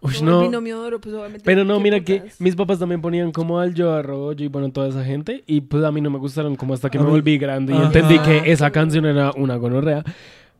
Uy, 0.00 0.14
no. 0.22 0.42
El 0.42 0.48
binomio 0.48 0.80
de 0.80 0.86
oro, 0.86 1.00
pues 1.00 1.14
obviamente. 1.14 1.42
Pero 1.44 1.64
no, 1.64 1.80
mira 1.80 2.00
que 2.00 2.22
mis 2.38 2.54
papás 2.54 2.78
también 2.78 3.00
ponían 3.00 3.32
como 3.32 3.58
al 3.58 3.74
Joe 3.76 3.98
Arroyo 3.98 4.44
y 4.44 4.48
bueno, 4.48 4.70
toda 4.70 4.88
esa 4.88 5.04
gente. 5.04 5.42
Y 5.46 5.60
pues 5.62 5.82
a 5.84 5.90
mí 5.90 6.00
no 6.00 6.08
me 6.10 6.18
gustaron 6.18 6.54
como 6.56 6.74
hasta 6.74 6.88
que 6.88 6.98
me 6.98 7.04
volví 7.04 7.36
grande 7.36 7.72
y 7.72 7.76
Ajá. 7.76 7.86
entendí 7.86 8.18
que 8.20 8.52
esa 8.52 8.70
canción 8.70 9.06
era 9.06 9.32
una 9.36 9.56
gonorrea. 9.56 10.04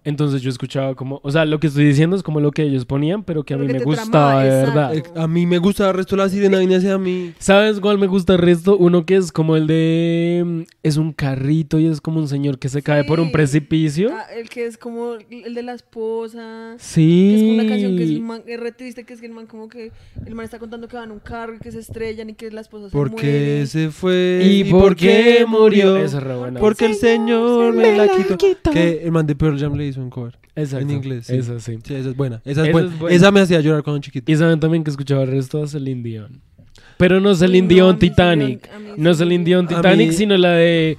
Entonces 0.05 0.41
yo 0.41 0.49
escuchaba 0.51 0.95
como, 0.95 1.21
o 1.23 1.31
sea, 1.31 1.45
lo 1.45 1.61
que 1.61 1.67
estoy 1.67 1.85
diciendo 1.85 2.17
es 2.17 2.23
como 2.23 2.41
lo 2.41 2.51
que 2.51 2.63
ellos 2.63 2.85
ponían, 2.87 3.25
pero 3.25 3.43
que 3.45 3.55
a 3.55 3.59
mí 3.59 3.67
que 3.67 3.75
me 3.75 3.85
gustaba 3.85 4.11
tramaba, 4.11 4.45
de 4.45 4.51
verdad. 4.51 4.95
Eh, 4.95 5.03
A 5.17 5.27
mí 5.29 5.45
me 5.47 5.59
gusta 5.59 5.89
el 5.89 5.95
resto 5.95 6.17
de 6.17 6.23
la 6.23 6.29
sirena 6.29 6.59
vine 6.61 6.77
hacia 6.77 6.97
mí. 6.99 7.35
¿Sabes 7.39 7.79
cuál 7.81 7.99
me 7.99 8.07
gusta 8.07 8.35
el 8.35 8.39
resto? 8.39 8.77
Uno 8.79 9.05
que 9.05 9.17
es 9.17 9.33
como 9.33 9.57
el 9.57 9.67
de... 9.67 10.43
mm, 10.47 10.61
Es 10.83 10.97
un 10.97 11.13
carrito 11.13 11.79
y 11.79 11.87
es 11.87 12.01
como 12.01 12.21
un 12.21 12.29
señor 12.29 12.59
que 12.59 12.69
se 12.69 12.81
cae 12.83 13.05
por 13.05 13.21
un 13.21 13.33
precipicio. 13.33 14.11
Ah, 14.13 14.25
el 14.35 14.49
que 14.49 14.67
es 14.67 14.79
como 14.79 15.15
el 15.31 15.55
de 15.55 15.63
la 15.63 15.75
esposa. 15.75 16.75
Sí. 16.79 17.05
Que 17.31 17.35
es 17.35 17.43
como 17.43 17.55
una 17.55 17.69
canción 17.69 17.97
que 17.97 18.05
es, 18.05 18.11
un 18.11 18.27
man, 18.27 18.43
es 18.47 18.61
re 18.61 18.73
triste, 18.73 19.05
que 19.05 19.13
es 19.15 19.21
que 19.21 19.27
el 19.27 19.33
man 19.33 19.47
como 19.47 19.69
que 19.69 19.93
el 20.25 20.35
man 20.35 20.45
está 20.45 20.59
contando 20.59 20.89
que 20.89 20.97
van 20.97 21.07
en 21.07 21.13
un 21.13 21.19
carro 21.21 21.55
y 21.55 21.59
que 21.59 21.71
se 21.73 21.81
estrellan 21.81 22.31
y 22.31 22.35
que 22.35 22.51
la 22.51 22.61
esposa 22.61 22.89
se 22.89 22.93
Porque 22.93 23.17
muere. 23.27 23.67
se 23.67 23.91
fue. 23.91 24.41
¿Y, 24.45 24.65
por 24.65 24.97
qué 24.97 25.45
murió? 25.47 25.97
Esa 25.97 26.19
es 26.19 26.23
re 26.23 26.37
buena. 26.37 26.61
Porque 26.61 26.87
el 26.87 26.95
Señor 26.95 27.75
me 27.75 27.97
la 27.97 28.09
quitó. 28.09 28.37
quitó. 28.39 28.71
Que 28.71 29.03
el 29.05 29.13
man 29.13 29.27
de 29.27 29.35
Pearl 29.35 29.59
Jam 29.59 29.75
le 29.75 29.85
hizo 29.89 30.01
un 30.01 30.11
cover. 30.11 30.39
Exacto. 30.55 30.85
En 30.85 30.91
inglés, 30.91 31.27
sí. 31.27 31.37
Esa 31.37 31.59
sí. 31.61 31.79
Sí, 31.85 31.95
esa 31.95 32.11
es 32.11 32.17
buena. 32.17 32.37
Esa 32.45 32.63
es, 32.63 32.69
Esa 32.69 32.73
buena. 32.73 32.89
es 32.93 32.99
buena. 32.99 33.17
Esa 33.17 33.31
me 33.31 33.41
hacía 33.41 33.61
llorar 33.61 33.83
cuando 33.83 34.01
chiquito. 34.01 34.31
Y 34.31 34.37
saben 34.37 34.61
también 34.61 34.85
que 34.85 34.91
escuchaba 34.91 35.23
el 35.23 35.31
resto 35.31 35.61
de 35.61 35.69
Celine 35.69 36.03
Dion. 36.03 36.41
Pero 36.97 37.21
no 37.21 37.35
Celine 37.35 37.63
no, 37.69 37.75
Dion 37.75 37.99
Celine 37.99 38.11
Titanic. 38.11 38.71
Mí 38.79 38.91
No 38.97 39.15
Celine 39.15 39.45
Dion 39.45 39.67
Titanic, 39.69 40.09
mí- 40.09 40.15
sino 40.15 40.37
la 40.37 40.53
de... 40.53 40.99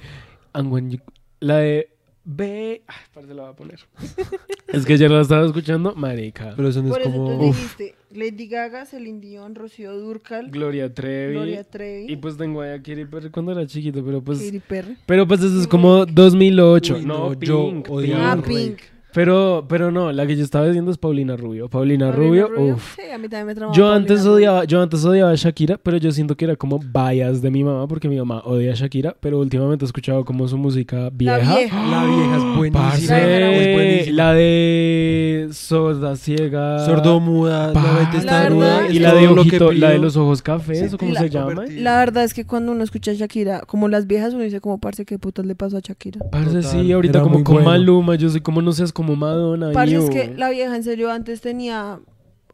And 0.52 0.72
when 0.72 0.90
you- 0.90 1.00
La 1.40 1.56
de... 1.58 1.88
Ve... 2.24 2.82
Ay, 2.86 2.96
parece 3.14 3.34
la 3.34 3.42
voy 3.42 3.50
a 3.52 3.54
poner. 3.56 3.80
es 4.68 4.84
que 4.86 4.92
ayer 4.94 5.10
la 5.10 5.20
estaba 5.22 5.44
escuchando. 5.46 5.94
Marica. 5.94 6.52
Pero 6.56 6.68
eso 6.68 6.82
no 6.82 6.90
Por 6.90 7.00
es 7.00 7.06
eso 7.06 7.16
como. 7.16 7.38
tú 7.38 7.44
Uf. 7.46 7.56
dijiste 7.56 7.94
Lady 8.12 8.48
Gaga, 8.48 8.86
Celine 8.86 9.20
Dion, 9.20 9.54
Rocío 9.54 9.96
Durcal, 9.96 10.50
Gloria 10.50 10.92
Trevi. 10.92 11.34
Gloria 11.34 11.64
Trevi, 11.64 12.12
Y 12.12 12.16
pues 12.16 12.36
tengo 12.36 12.60
a 12.62 12.76
Katy 12.78 13.04
Perry 13.04 13.30
cuando 13.30 13.52
era 13.52 13.66
chiquito, 13.66 14.04
pero 14.04 14.20
pues... 14.22 14.40
Katy 14.40 14.60
Perry. 14.60 14.96
Pero 15.06 15.26
pues 15.28 15.40
eso 15.42 15.60
es 15.60 15.66
como 15.68 16.04
2008. 16.06 16.96
Uy, 16.96 17.04
no, 17.04 17.30
no, 17.30 17.40
yo 17.40 17.70
Pink, 17.70 17.90
odiaba 17.90 18.32
Ah, 18.32 18.42
Pink. 18.42 18.78
Pero, 19.12 19.66
pero 19.68 19.90
no, 19.90 20.12
la 20.12 20.26
que 20.26 20.36
yo 20.36 20.44
estaba 20.44 20.66
diciendo 20.66 20.90
es 20.90 20.98
Paulina 20.98 21.36
Rubio. 21.36 21.68
Paulina, 21.68 22.10
Paulina 22.12 22.46
Rubio, 22.46 22.74
uff. 22.74 22.94
Sí, 22.96 23.10
a 23.12 23.18
mí 23.18 23.28
también 23.28 23.46
me 23.46 23.54
Yo 23.54 23.60
Paulina 23.70 23.94
antes 23.94 24.20
Rubio. 24.20 24.32
odiaba, 24.34 24.64
yo 24.64 24.80
antes 24.82 25.04
odiaba 25.04 25.30
a 25.30 25.34
Shakira, 25.34 25.78
pero 25.82 25.96
yo 25.96 26.12
siento 26.12 26.36
que 26.36 26.44
era 26.44 26.56
como 26.56 26.78
bias 26.78 27.42
de 27.42 27.50
mi 27.50 27.64
mamá, 27.64 27.86
porque 27.88 28.08
mi 28.08 28.16
mamá 28.16 28.42
odia 28.44 28.72
a 28.72 28.74
Shakira, 28.74 29.16
pero 29.20 29.38
últimamente 29.40 29.84
he 29.84 29.86
escuchado 29.86 30.24
como 30.24 30.46
su 30.48 30.56
música 30.56 31.10
vieja. 31.12 31.38
vieja. 31.56 31.86
La 31.90 32.04
vieja 32.04 32.36
es 32.36 32.42
buenísima. 32.56 32.88
Parce, 32.90 33.06
La 33.08 33.16
vieja 33.16 33.30
era 33.36 33.52
es 33.52 33.74
buenísima. 33.76 34.16
la 34.16 34.32
de 34.34 35.48
sorda, 35.52 36.16
ciega, 36.16 36.84
Sordomuda, 36.84 37.72
nueva 37.72 38.02
y 38.02 38.10
testaruda. 38.16 38.66
verdad, 38.80 38.90
y 38.90 38.98
la 38.98 39.14
de 39.14 39.28
ojito, 39.28 39.72
la 39.72 39.90
de 39.90 39.98
los 39.98 40.16
ojos 40.16 40.42
cafés, 40.42 40.88
Sí, 40.90 40.94
o 40.94 40.98
cómo 40.98 41.12
la- 41.12 41.20
se 41.20 41.30
llama. 41.30 41.64
La 41.68 41.98
verdad 41.98 42.24
es 42.24 42.34
que 42.34 42.44
cuando 42.44 42.72
uno 42.72 42.84
escucha 42.84 43.10
a 43.10 43.14
Shakira, 43.14 43.60
como 43.66 43.88
las 43.88 44.06
viejas, 44.06 44.34
uno 44.34 44.44
dice 44.44 44.60
como, 44.60 44.78
parce, 44.78 45.04
¿qué 45.04 45.18
putas 45.18 45.44
le 45.46 45.54
pasó 45.54 45.76
a 45.76 45.80
Shakira? 45.80 46.20
Parce, 46.30 46.46
Total, 46.60 46.62
sí, 46.64 46.92
ahorita 46.92 47.22
como 47.22 47.42
con 47.44 47.54
bueno. 47.56 47.70
Maluma, 47.70 48.14
yo 48.14 48.28
soy 48.28 48.40
como 48.40 48.62
no 48.62 48.72
seas 48.72 48.92
como 49.00 49.16
Madonna. 49.16 49.72
Parce, 49.72 49.96
es 49.96 50.10
que 50.10 50.34
la 50.36 50.50
vieja 50.50 50.74
en 50.76 50.82
serio 50.82 51.10
antes 51.10 51.40
tenía, 51.40 52.00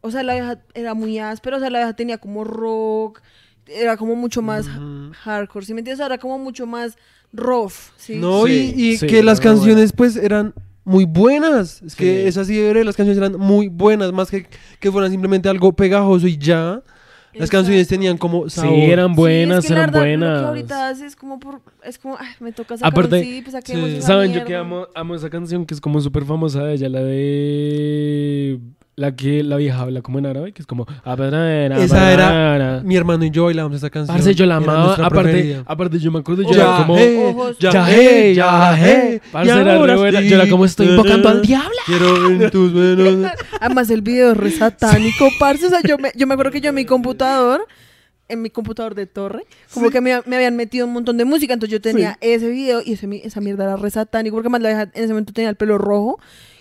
o 0.01 0.11
sea, 0.11 0.23
la 0.23 0.35
vieja 0.35 0.61
era 0.75 0.95
muy 0.95 1.19
áspera, 1.19 1.57
o 1.57 1.61
sea, 1.61 1.71
la 1.71 1.79
vieja 1.81 1.95
tenía 1.95 2.19
como 2.19 2.45
rock, 2.45 3.21
era 3.67 3.97
como 3.97 4.15
mucho 4.17 4.43
más 4.43 4.69
hardcore, 5.25 5.67
¿sí 5.67 5.75
me 5.75 5.81
entiendes? 5.81 6.05
Era 6.05 6.19
como 6.19 6.39
mucho 6.39 6.67
más 6.67 6.97
rough, 7.33 7.73
¿sí? 7.97 8.17
No, 8.17 8.47
Sí, 8.47 8.73
y, 8.77 8.85
y 8.93 8.97
sí, 8.99 9.07
que 9.07 9.23
las 9.23 9.41
canciones 9.41 9.93
pues 9.93 10.17
eran 10.17 10.55
muy 10.85 11.05
buenas. 11.05 11.83
Es 11.83 11.97
que 11.97 12.23
Sí. 12.23 12.29
es 12.29 12.37
así 12.37 12.55
de 12.57 12.69
verdad, 12.69 12.85
las 12.85 12.97
canciones 12.97 13.19
eran 13.19 13.39
muy 13.41 13.69
buenas, 13.69 14.13
más 14.13 14.31
que 14.31 14.47
que 14.79 14.93
fueran 14.93 15.11
simplemente 15.11 15.49
algo 15.49 15.73
pegajoso 15.73 16.27
y 16.29 16.39
ya. 16.39 16.83
Las 17.39 17.51
canciones 17.51 17.89
tenían 17.89 18.17
como 18.19 18.49
Sí, 18.49 18.61
sabor. 18.61 18.75
eran 18.79 19.15
buenas, 19.15 19.65
sí, 19.65 19.67
es 19.67 19.69
que 19.69 19.75
la 19.75 19.81
eran 19.81 19.93
verdad, 19.93 20.01
buenas. 20.07 20.33
Lo 20.35 20.41
que 20.43 20.49
ahorita 20.49 20.89
hace 20.89 21.07
es 21.07 21.17
como 21.17 21.39
por, 21.39 21.61
es 21.83 21.99
como, 21.99 22.17
ay, 22.19 22.29
me 22.41 22.53
toca 22.53 22.77
sacar 22.77 22.93
Aparte, 22.93 23.17
un 23.19 23.23
sí, 23.25 23.43
pues 23.45 23.65
sí. 23.65 24.03
¿Saben? 24.03 24.29
Yo 24.29 24.35
mierda. 24.35 24.47
que 24.47 24.57
amo, 24.57 24.87
amo 24.95 25.15
esa 25.15 25.31
canción 25.31 25.67
que 25.67 25.75
es 25.75 25.81
como 25.81 26.01
súper 26.01 26.25
famosa 26.25 26.63
de 26.65 26.75
ella, 26.75 26.89
la 26.89 27.01
de... 27.03 28.61
La 28.99 29.15
que 29.15 29.43
la 29.43 29.57
vieja 29.59 29.81
habla 29.81 30.01
como 30.01 30.19
en 30.19 30.25
árabe, 30.25 30.53
que 30.53 30.63
es 30.63 30.67
como... 30.67 30.87
Esa 31.05 32.13
era- 32.15 32.81
Mi 32.83 32.97
hermano 32.97 33.27
y 33.27 33.31
yo 33.31 33.45
bailábamos 33.45 33.77
esa 33.77 33.91
canción. 33.91 34.17
Parce, 34.17 34.35
yo 34.35 34.47
la 34.47 34.57
amaba. 34.57 34.95
Aparte, 34.95 35.23
preferida. 35.23 35.63
aparte, 35.67 35.99
yo 35.99 36.11
me 36.11 36.21
acuerdo, 36.21 36.43
yo 36.45 36.55
era 36.55 36.79
como... 36.79 36.97
ya, 37.61 37.73
Ya, 37.73 37.95
eh, 37.95 38.35
ya, 38.35 38.75
eh. 38.81 39.21
Parce, 39.31 39.51
era 39.53 39.79
re 39.85 39.97
buena. 39.97 40.21
Yo 40.23 40.37
era 40.37 40.49
como, 40.49 40.65
estoy 40.65 40.89
invocando 40.89 41.29
al 41.29 41.43
diablo. 41.43 41.77
Quiero 41.85 42.27
en 42.31 42.51
tus 42.51 42.73
manos. 42.73 43.33
Además, 43.61 43.91
el 43.91 44.01
video 44.01 44.33
es 44.33 44.37
re 44.39 44.51
satánico, 44.51 45.29
parce. 45.39 45.67
O 45.67 45.69
sea, 45.69 45.83
yo 45.87 45.99
me, 45.99 46.11
yo 46.15 46.27
me 46.27 46.33
acuerdo 46.33 46.51
que 46.53 46.63
yo 46.63 46.71
en 46.71 46.77
mi 46.77 46.87
computador, 46.87 47.67
en 48.29 48.41
mi 48.41 48.49
computador 48.49 48.95
de 48.95 49.05
torre, 49.07 49.45
como 49.75 49.91
que 49.91 50.01
me, 50.01 50.23
me 50.25 50.37
habían 50.37 50.57
metido 50.57 50.87
un 50.87 50.95
montón 50.95 51.19
de 51.19 51.27
música. 51.27 51.53
Entonces 51.53 51.71
yo 51.73 51.83
tenía 51.83 52.17
ese 52.23 52.49
video 52.49 52.81
y 52.83 52.95
ese, 52.95 53.07
esa 53.27 53.43
mierda 53.43 53.65
era 53.65 53.77
re 53.77 53.91
satánico. 53.91 54.37
Porque 54.37 54.49
más 54.49 54.63
la 54.63 54.71
vieja 54.71 54.83
en 54.85 55.05
ese 55.05 55.09
momento 55.09 55.35
tenía 55.35 55.51
el 55.51 55.57
pelo 55.57 55.77
rojo 55.77 56.19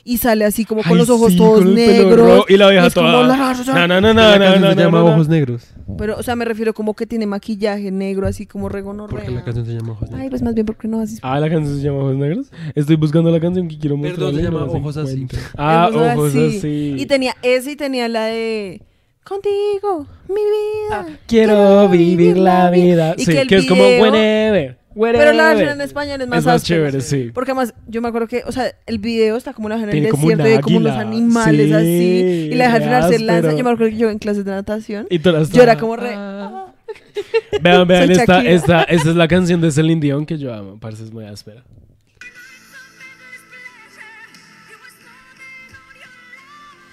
y 0.07 0.17
sale 0.19 0.45
así 0.45 0.63
como 0.65 0.83
con 0.83 0.91
Ay, 0.93 0.97
los 0.99 1.09
ojos 1.09 1.31
sí, 1.33 1.37
todos 1.37 1.59
con 1.59 1.67
el 1.69 1.73
pelo 1.75 2.09
negros. 2.09 2.29
rojo 2.29 2.45
Y 2.47 2.57
la 2.57 2.69
vieja 2.69 2.89
toda... 2.91 3.23
la- 3.27 3.87
No, 3.87 3.87
no, 3.87 4.13
no, 4.13 4.13
no, 4.59 4.69
se 4.69 4.75
llama. 4.75 5.03
Ojos 5.03 5.27
Negros. 5.27 5.63
Pero, 5.97 6.15
o 6.17 6.23
sea, 6.23 6.35
me 6.35 6.45
refiero 6.45 6.73
como 6.73 6.93
que 6.93 7.05
tiene 7.07 7.25
maquillaje 7.25 7.91
negro, 7.91 8.27
así 8.27 8.45
como 8.45 8.69
regonorrea. 8.69 9.19
Porque 9.19 9.31
la 9.35 9.43
canción 9.43 9.65
se 9.65 9.73
llama 9.73 9.93
Ojos 9.93 10.09
Ay, 10.11 10.15
Negros. 10.15 10.29
pues 10.29 10.41
más 10.43 10.53
bien 10.53 10.65
porque 10.67 10.87
no 10.87 11.01
así. 11.01 11.17
Ah, 11.23 11.39
la 11.39 11.49
canción 11.49 11.75
se 11.77 11.83
llama 11.83 11.97
Ojos 11.99 12.15
Negros. 12.15 12.47
Estoy 12.75 12.95
buscando 12.97 13.31
la 13.31 13.39
canción 13.39 13.67
que 13.67 13.77
quiero 13.79 13.97
mostrar. 13.97 14.15
Perdón, 14.15 14.35
se 14.35 14.41
llama 14.43 14.63
Ojos 14.65 14.97
Así. 14.97 15.27
Ah, 15.57 15.89
Ojos 15.91 16.35
así. 16.35 16.95
Y 16.97 17.05
tenía 17.07 17.35
ese 17.41 17.71
y 17.71 17.75
tenía 17.75 18.07
la 18.07 18.25
de 18.25 18.81
Contigo, 19.23 20.05
mi 20.29 20.35
vida. 20.35 21.17
Quiero 21.27 21.89
vivir 21.89 22.37
la 22.37 22.69
vida. 22.69 23.15
Y 23.17 23.25
sí, 23.25 23.31
que 23.31 23.41
el 23.41 23.47
que 23.47 23.55
es 23.57 23.65
como 23.65 23.81
whenever. 23.83 24.77
Pero 24.97 25.33
la 25.33 25.49
versión 25.49 25.69
en 25.71 25.81
español 25.81 26.21
es 26.21 26.27
más, 26.27 26.39
Es 26.39 26.45
más 26.45 26.55
áspera. 26.61 26.77
chévere, 26.79 27.01
sí. 27.01 27.31
Porque 27.33 27.51
además, 27.51 27.73
yo 27.87 28.01
me 28.01 28.07
acuerdo 28.07 28.27
que, 28.27 28.43
o 28.45 28.51
sea, 28.51 28.71
el 28.85 28.99
video 28.99 29.35
está 29.35 29.53
como 29.53 29.67
la 29.67 29.75
en 29.75 29.89
el 29.89 30.09
como 30.09 30.29
desierto 30.29 30.59
y 30.59 30.61
como 30.61 30.77
unos 30.77 30.93
águila. 30.93 31.07
animales 31.09 31.67
Sí, 31.67 31.73
así. 31.73 32.49
Y 32.51 32.55
la 32.55 32.65
deja 32.65 32.77
final 32.79 33.09
se 33.11 33.19
lanza. 33.19 33.51
Yo 33.51 33.63
me 33.63 33.71
acuerdo 33.71 33.91
que 33.91 33.97
yo 33.97 34.09
en 34.09 34.19
clases 34.19 34.45
de 34.45 34.51
natación. 34.51 35.07
Y 35.09 35.19
todas 35.19 35.51
Yo 35.51 35.61
era 35.63 35.77
como 35.77 35.95
re. 35.97 36.13
Ah. 36.15 36.67
Vean, 37.61 37.87
vean, 37.87 38.11
esta, 38.11 38.41
esta, 38.43 38.83
esta 38.87 39.09
es 39.09 39.15
la 39.15 39.27
canción 39.27 39.59
de 39.59 39.71
Celine 39.71 39.99
Dion 39.99 40.25
que 40.25 40.37
yo 40.37 40.53
amo. 40.53 40.79
Parece 40.79 41.03
es 41.03 41.11
muy 41.11 41.25
áspera. 41.25 41.63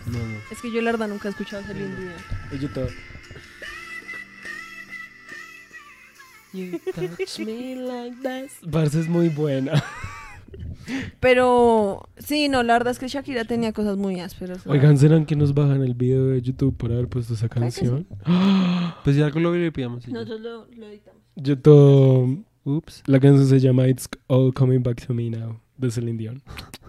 No, 0.07 0.19
no. 0.19 0.39
Es 0.51 0.61
que 0.61 0.73
yo 0.73 0.81
la 0.83 0.93
verdad 0.93 1.09
nunca 1.09 1.29
he 1.29 1.31
escuchado 1.31 1.63
lindo 1.73 1.97
video. 1.97 2.13
Y 2.53 2.59
yo 2.59 2.69
todo. 2.71 2.89
You 6.53 6.79
touch 6.95 7.39
me 7.39 7.77
like 7.77 8.17
this. 8.23 8.59
Parce 8.71 8.99
es 8.99 9.09
muy 9.09 9.29
buena. 9.29 9.83
Pero 11.21 12.09
sí, 12.19 12.49
no, 12.49 12.63
la 12.63 12.75
verdad 12.75 12.91
es 12.91 12.99
que 12.99 13.09
Shakira 13.09 13.45
tenía 13.45 13.73
cosas 13.73 13.97
muy 13.97 14.21
ásperas. 14.21 14.67
Oigan, 14.67 14.99
¿serán 14.99 15.25
que 15.25 15.37
nos 15.37 15.55
bajan 15.55 15.83
el 15.83 15.95
video 15.95 16.27
de 16.27 16.43
YouTube 16.43 16.77
por 16.77 16.93
haber 16.93 17.09
puesto 17.09 17.35
esa 17.35 17.47
sí. 17.47 17.49
canción? 17.49 18.07
Pues 19.05 19.17
ya 19.17 19.31
lo 19.31 19.53
verdad. 19.53 20.07
Nosotros 20.09 20.41
lo, 20.41 20.67
lo 20.67 20.87
editamos. 20.87 21.23
Yo 21.37 21.59
todo. 21.59 22.29
Ups. 22.65 23.03
La 23.07 23.19
canción 23.19 23.47
se 23.47 23.59
llama 23.59 23.89
It's 23.89 24.09
All 24.29 24.53
Coming 24.55 24.83
Back 24.83 25.05
to 25.07 25.15
Me 25.15 25.31
Now 25.31 25.61
de 25.79 25.91
Celine 25.91 26.19
Dion. 26.19 26.43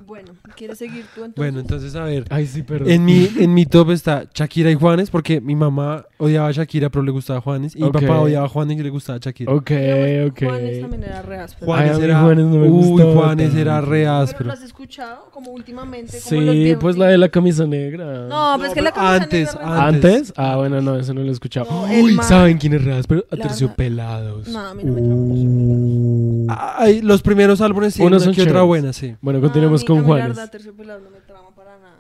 Bueno, 0.06 0.34
¿quieres 0.56 0.78
seguir 0.78 1.06
tú 1.16 1.24
entonces? 1.24 1.36
Bueno, 1.36 1.60
entonces 1.60 1.96
a 1.96 2.04
ver. 2.04 2.26
Ay, 2.30 2.46
sí, 2.48 2.64
perdón. 2.64 2.90
En 2.90 3.06
mi, 3.06 3.30
en 3.40 3.54
mi 3.54 3.66
top 3.66 3.92
está 3.92 4.26
Shakira 4.34 4.70
y 4.72 4.76
Juanes, 4.76 5.10
porque 5.10 5.40
mi 5.42 5.56
mamá 5.56 6.06
odiaba 6.18 6.48
a 6.48 6.52
Shakira, 6.52 6.90
pero 6.90 7.04
le 7.04 7.12
gustaba 7.12 7.40
Juanes. 7.42 7.76
Y 7.76 7.84
mi 7.84 7.90
papá 7.90 8.20
odiaba 8.20 8.46
a 8.46 8.50
Juanes 8.50 8.78
y 8.80 8.84
le 8.84 8.90
gustaba 8.90 9.20
Shakira. 9.22 9.52
Ok, 9.54 9.64
Pero 9.66 10.28
ok. 10.28 10.40
Juanes 10.44 10.82
también 10.82 11.04
era 11.04 11.22
re 11.22 11.38
áspero. 11.38 11.66
Juanes 11.66 11.96
Ay, 11.96 12.02
a 12.02 12.06
era. 12.06 12.22
Juanes 12.22 12.46
no 12.46 12.58
me 12.58 12.70
uy, 12.70 12.88
gustaba 12.90 13.14
Juanes 13.14 13.56
era 13.56 13.82
re 13.82 13.88
¿Pero 14.04 14.12
áspero. 14.12 14.46
lo 14.48 14.54
has 14.54 14.62
escuchado? 14.64 15.30
Como 15.32 15.52
últimamente. 15.52 16.20
como 16.28 16.42
Sí, 16.54 16.76
pues 16.80 16.98
la 16.98 17.08
de 17.08 17.18
la 17.18 17.30
camisa 17.30 17.66
negra. 17.66 18.28
No, 18.28 18.56
pues 18.58 18.70
No, 18.70 18.74
que 18.76 18.82
la 18.82 18.92
pero 18.92 19.04
camisa 19.06 19.24
antes, 19.24 19.54
negra 19.56 19.62
re- 19.76 19.82
antes. 19.88 20.14
¿Antes? 20.14 20.34
Ah, 20.38 20.56
bueno, 20.58 20.82
no, 20.82 20.96
eso 20.98 21.14
no 21.14 21.22
lo 21.22 21.30
he 21.30 21.32
escuchado. 21.32 21.68
No, 21.72 21.84
Uy, 22.04 22.14
man- 22.16 22.26
¿saben 22.28 22.58
quién 22.58 22.74
es 22.74 22.84
real? 22.84 23.04
Pero 23.08 23.26
La 23.30 23.38
Aterciopelados. 23.46 24.48
No, 24.50 24.60
a 24.60 24.74
mí 24.74 24.84
no 24.84 24.94
me 24.94 25.02
Uh. 25.02 26.48
Ay, 26.50 27.02
los 27.02 27.22
primeros 27.22 27.62
álbumes 27.62 27.94
sí, 27.94 28.02
Unos 28.02 28.24
una 28.24 28.34
son 28.34 28.36
que 28.36 28.50
otra 28.50 28.64
buena, 28.64 28.94
sí. 28.94 29.16
Bueno, 29.22 29.40
No, 29.40 29.44
continuemos 29.46 29.82
a 29.82 29.84
mí- 29.84 29.88
con 30.02 30.06
mí 30.06 30.34
La 30.36 30.48
Terciopelado 30.48 31.02
no 31.02 31.10
me 31.10 31.20
trama 31.22 31.54
para 31.56 31.78
nada. 31.80 31.98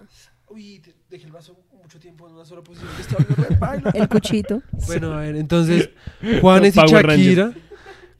Uy, 0.50 0.82
dejé 1.10 1.26
el 1.26 1.32
vaso 1.32 1.58
mucho 1.82 2.00
tiempo 2.00 2.28
en 2.28 2.36
una 2.36 2.46
sola 2.46 2.62
posición. 2.62 2.89
El 3.94 4.08
cuchito. 4.08 4.62
bueno, 4.88 5.14
a 5.14 5.22
ver, 5.22 5.36
entonces, 5.36 5.89
Juanes 6.41 6.76
y 6.76 6.80
Shakira, 6.80 7.54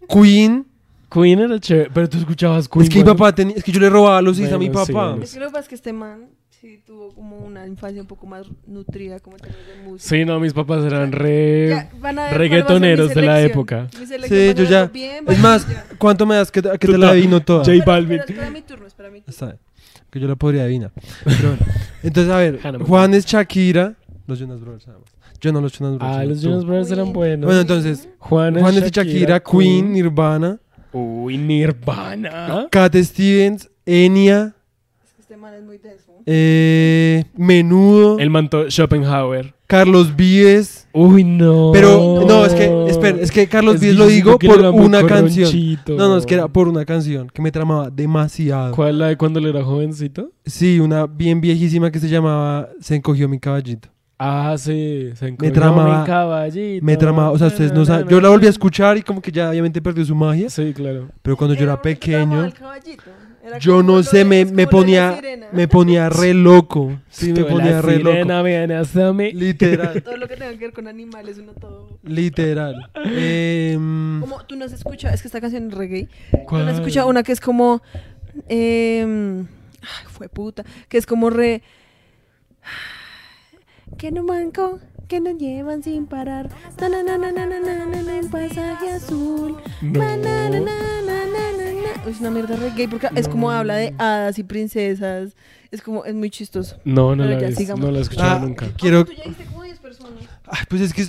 Queen. 0.09 0.67
Queen 1.11 1.39
era 1.39 1.59
chévere, 1.59 1.91
pero 1.93 2.09
tú 2.09 2.17
escuchabas 2.17 2.67
Queen. 2.67 2.84
Es 2.84 2.89
que 2.89 2.97
mi 2.97 3.03
papá 3.03 3.34
tenía, 3.36 3.55
es 3.55 3.63
que 3.63 3.71
yo 3.71 3.80
le 3.80 3.89
robaba 3.89 4.19
los 4.21 4.36
CDs 4.38 4.51
a 4.53 4.57
mi 4.57 4.69
Bueno, 4.69 4.86
sí, 4.86 4.93
papá. 4.93 5.09
bueno. 5.11 5.24
Es 5.24 5.34
que 5.34 5.39
lo 5.39 5.45
que 5.45 5.51
pasa 5.51 5.61
es 5.63 5.69
que 5.69 5.76
este 5.76 5.93
man 5.93 6.30
sí 6.64 6.82
tuvo 6.88 7.09
como 7.14 7.39
una 7.39 7.68
infancia 7.68 8.01
un 8.01 8.07
poco 8.07 8.26
más 8.26 8.47
nutrida 8.66 9.20
como 9.20 9.36
en 9.36 9.41
términos 9.41 9.68
de 9.68 9.84
música. 9.89 10.09
Sí, 10.16 10.24
no, 10.24 10.39
mis 10.39 10.53
papás 10.53 10.86
eran 10.86 11.11
re... 11.11 11.68
Ya, 11.68 11.89
van 11.99 11.99
a 11.99 11.99
ver 11.99 11.99
cuál 11.99 12.20
va 12.20 12.24
a 12.24 12.30
ser 12.30 12.32
mi 12.32 12.38
reggaetoneros 12.38 13.09
de 13.09 13.16
la 13.16 13.22
selección. 13.36 13.51
época. 13.51 13.88
Mi 13.99 14.05
selección 14.05 14.39
Sí, 14.39 14.45
va 14.45 14.51
a 14.51 14.55
yo 14.55 14.64
ser 14.64 14.70
ya. 14.72 14.86
bien 14.88 15.26
Es 15.28 15.39
más. 15.39 15.68
¿cuánto 15.97 16.26
me 16.26 16.36
das 16.36 16.49
que, 16.51 16.61
te- 16.61 16.70
que 16.72 16.78
te 16.78 16.88
Tú 16.88 16.97
la 16.97 17.07
ta- 17.07 17.11
adivino 17.11 17.41
toda? 17.41 17.66
J 17.66 17.84
Balvin. 17.86 18.20
pero 18.20 18.30
espera 18.30 18.49
mi 18.49 18.61
turno, 18.61 18.88
espera 18.88 19.09
mi 19.09 19.20
turno. 19.20 19.30
Está 19.32 19.45
bien, 19.47 19.57
que 20.09 20.20
yo 20.22 20.28
la 20.30 20.36
podría 20.38 20.64
adivinar. 20.64 20.91
Pero 21.26 21.49
bueno. 21.49 21.66
Entonces, 22.01 22.32
a 22.34 22.38
ver, 22.38 22.59
Hannah 22.64 22.80
Juanes, 22.86 23.26
Shakira, 23.26 23.95
los 24.26 24.39
Jonas 24.39 24.61
Brothers, 24.61 24.88
nada 24.88 24.99
más. 24.99 25.09
Yo 25.41 25.51
no 25.51 25.59
los 25.59 25.74
Jonas 25.78 25.97
Brothers. 25.97 26.18
Ah, 26.18 26.22
sino 26.22 26.30
los 26.34 26.41
tú. 26.41 26.47
Jonas 26.49 26.66
Brothers 26.66 26.91
eran 26.91 27.05
Queen. 27.07 27.14
buenos. 27.14 27.45
Bueno, 27.45 27.59
entonces, 27.61 28.07
Juanes, 28.20 28.64
Juanes 28.64 28.88
y 28.88 28.89
Shakira, 28.91 29.39
Queen, 29.41 29.91
Nirvana, 29.91 30.59
Uy, 30.93 31.38
Nirvana. 31.38 32.68
Cat 32.72 32.95
Stevens, 32.95 33.70
Enya, 33.86 34.53
Es 35.03 35.11
que 35.14 35.22
este 35.22 35.36
man 35.36 35.53
es 35.55 35.64
muy 35.64 35.78
denso. 35.80 36.12
Eh, 36.26 37.26
Menudo, 37.36 38.19
El 38.19 38.30
manto 38.30 38.69
Schopenhauer. 38.69 39.53
Carlos 39.67 40.15
Vives. 40.15 40.88
Uy, 40.93 41.24
no. 41.24 41.71
Pero, 41.74 42.24
no, 42.28 42.45
es 42.45 42.53
que, 42.53 42.86
espera, 42.88 43.17
es 43.19 43.32
que 43.32 43.47
Carlos 43.47 43.76
Es 43.76 43.82
Vives 43.82 43.95
lo 43.97 44.05
digo 44.05 44.38
por 44.38 44.59
una 44.65 45.03
canción. 45.05 45.49
No, 45.88 46.09
no, 46.09 46.17
es 46.17 46.26
que 46.28 46.36
era 46.36 46.47
por 46.47 46.67
una 46.67 46.86
canción 46.86 47.28
que 47.34 47.41
me 47.41 47.51
tramaba 47.51 47.89
demasiado. 47.89 48.76
¿Cuál 48.76 48.99
la 48.99 49.07
de 49.07 49.17
cuando 49.17 49.39
él 49.39 49.47
era 49.47 49.63
jovencito? 49.63 50.32
Sí, 50.45 50.80
una 50.80 51.07
bien 51.07 51.41
viejísima 51.41 51.89
que 51.89 51.99
se 51.99 52.07
llamaba 52.09 52.69
Se 52.82 52.95
encogió 52.95 53.28
mi 53.28 53.39
caballito. 53.39 53.89
Ah, 54.19 54.55
sí. 54.57 55.09
Se 55.15 55.28
encogió 55.30 55.51
tramaba- 55.53 56.01
mi 56.01 56.05
caballito. 56.05 56.86
Me 56.86 56.95
tramaba, 56.95 57.32
o 57.32 57.38
sea, 57.38 57.47
ustedes 57.47 57.74
no 57.74 57.84
saben. 57.84 58.07
Yo 58.07 58.21
la 58.21 58.30
volví 58.30 58.45
a 58.45 58.51
escuchar 58.51 58.95
y 58.97 59.01
como 59.01 59.21
que 59.21 59.32
ya 59.32 59.49
obviamente 59.49 59.82
perdió 59.82 60.05
su 60.05 60.13
magia. 60.13 60.49
Sí, 60.51 60.71
claro. 60.74 61.09
Pero 61.24 61.36
cuando 61.36 61.55
yo 61.55 61.63
era 61.63 61.82
pequeño, 61.82 62.41
al 62.41 62.53
caballito. 62.53 63.03
Yo 63.59 63.83
no 63.83 64.03
sé, 64.03 64.23
me, 64.23 64.45
me 64.45 64.67
ponía, 64.67 65.19
me 65.51 65.67
ponía 65.67 66.09
re 66.09 66.33
loco. 66.33 66.99
Sí, 67.09 67.33
me 67.33 67.43
ponía 67.43 67.81
re 67.81 67.99
loco. 67.99 68.17
Literal. 69.33 70.01
Todo 70.01 70.17
lo 70.17 70.27
que 70.27 70.37
tenga 70.37 70.51
que 70.51 70.57
ver 70.57 70.73
con 70.73 70.87
animales, 70.87 71.37
uno 71.39 71.53
todo. 71.53 71.99
Literal. 72.03 72.89
Eh, 73.05 73.77
tú 74.47 74.55
no 74.55 74.69
se 74.69 74.75
escucha, 74.75 75.13
es 75.13 75.21
que 75.21 75.27
esta 75.27 75.41
canción 75.41 75.67
es 75.67 75.73
reggae. 75.73 76.07
¿Cuál? 76.45 76.61
Tú 76.61 76.67
no 76.67 76.71
se 76.71 76.77
escucha 76.77 77.05
una 77.05 77.23
que 77.23 77.33
es 77.33 77.41
como. 77.41 77.81
Fue 80.07 80.29
puta. 80.29 80.63
Que 80.87 80.97
es 80.97 81.05
como 81.05 81.29
re. 81.29 81.63
Que 83.97 84.11
no 84.11 84.23
manco, 84.23 84.79
que 85.07 85.19
nos 85.19 85.37
llevan 85.37 85.83
sin 85.83 86.05
parar. 86.07 86.49
Na, 86.79 86.87
na, 86.87 87.03
na, 87.03 87.17
na, 87.17 87.31
na, 87.31 87.45
na, 87.45 87.59
na, 87.59 88.01
na, 88.01 88.17
en 88.17 88.29
pasaje 88.29 88.89
azul. 88.89 89.57
Na, 89.81 90.15
na, 90.15 90.49
na, 90.49 90.59
na, 90.59 91.01
na, 91.05 91.25
na, 91.25 91.62
es 92.07 92.19
una 92.19 92.31
mierda 92.31 92.55
reggae 92.55 92.88
porque 92.88 93.09
es 93.15 93.27
como 93.27 93.51
habla 93.51 93.75
de 93.75 93.93
hadas 93.97 94.38
y 94.39 94.43
princesas. 94.43 95.36
Es 95.71 95.81
como, 95.81 96.05
es 96.05 96.13
muy 96.13 96.29
chistoso. 96.29 96.77
No, 96.86 97.15
no 97.15 97.23
Pero 97.23 97.39
la, 97.39 97.49
ya 97.49 97.75
no 97.75 97.91
la 97.91 97.99
he 97.99 98.01
escuchado 98.01 98.36
ah, 98.36 98.39
nunca. 98.39 98.67
quiero. 98.77 99.05
Tú 99.05 99.13
ya 99.13 99.23
diste 99.23 99.45
como 99.45 99.63
10 99.63 99.79
personas. 99.79 100.23
Ay, 100.45 100.65
pues 100.69 100.81
es 100.81 100.93
que 100.93 101.07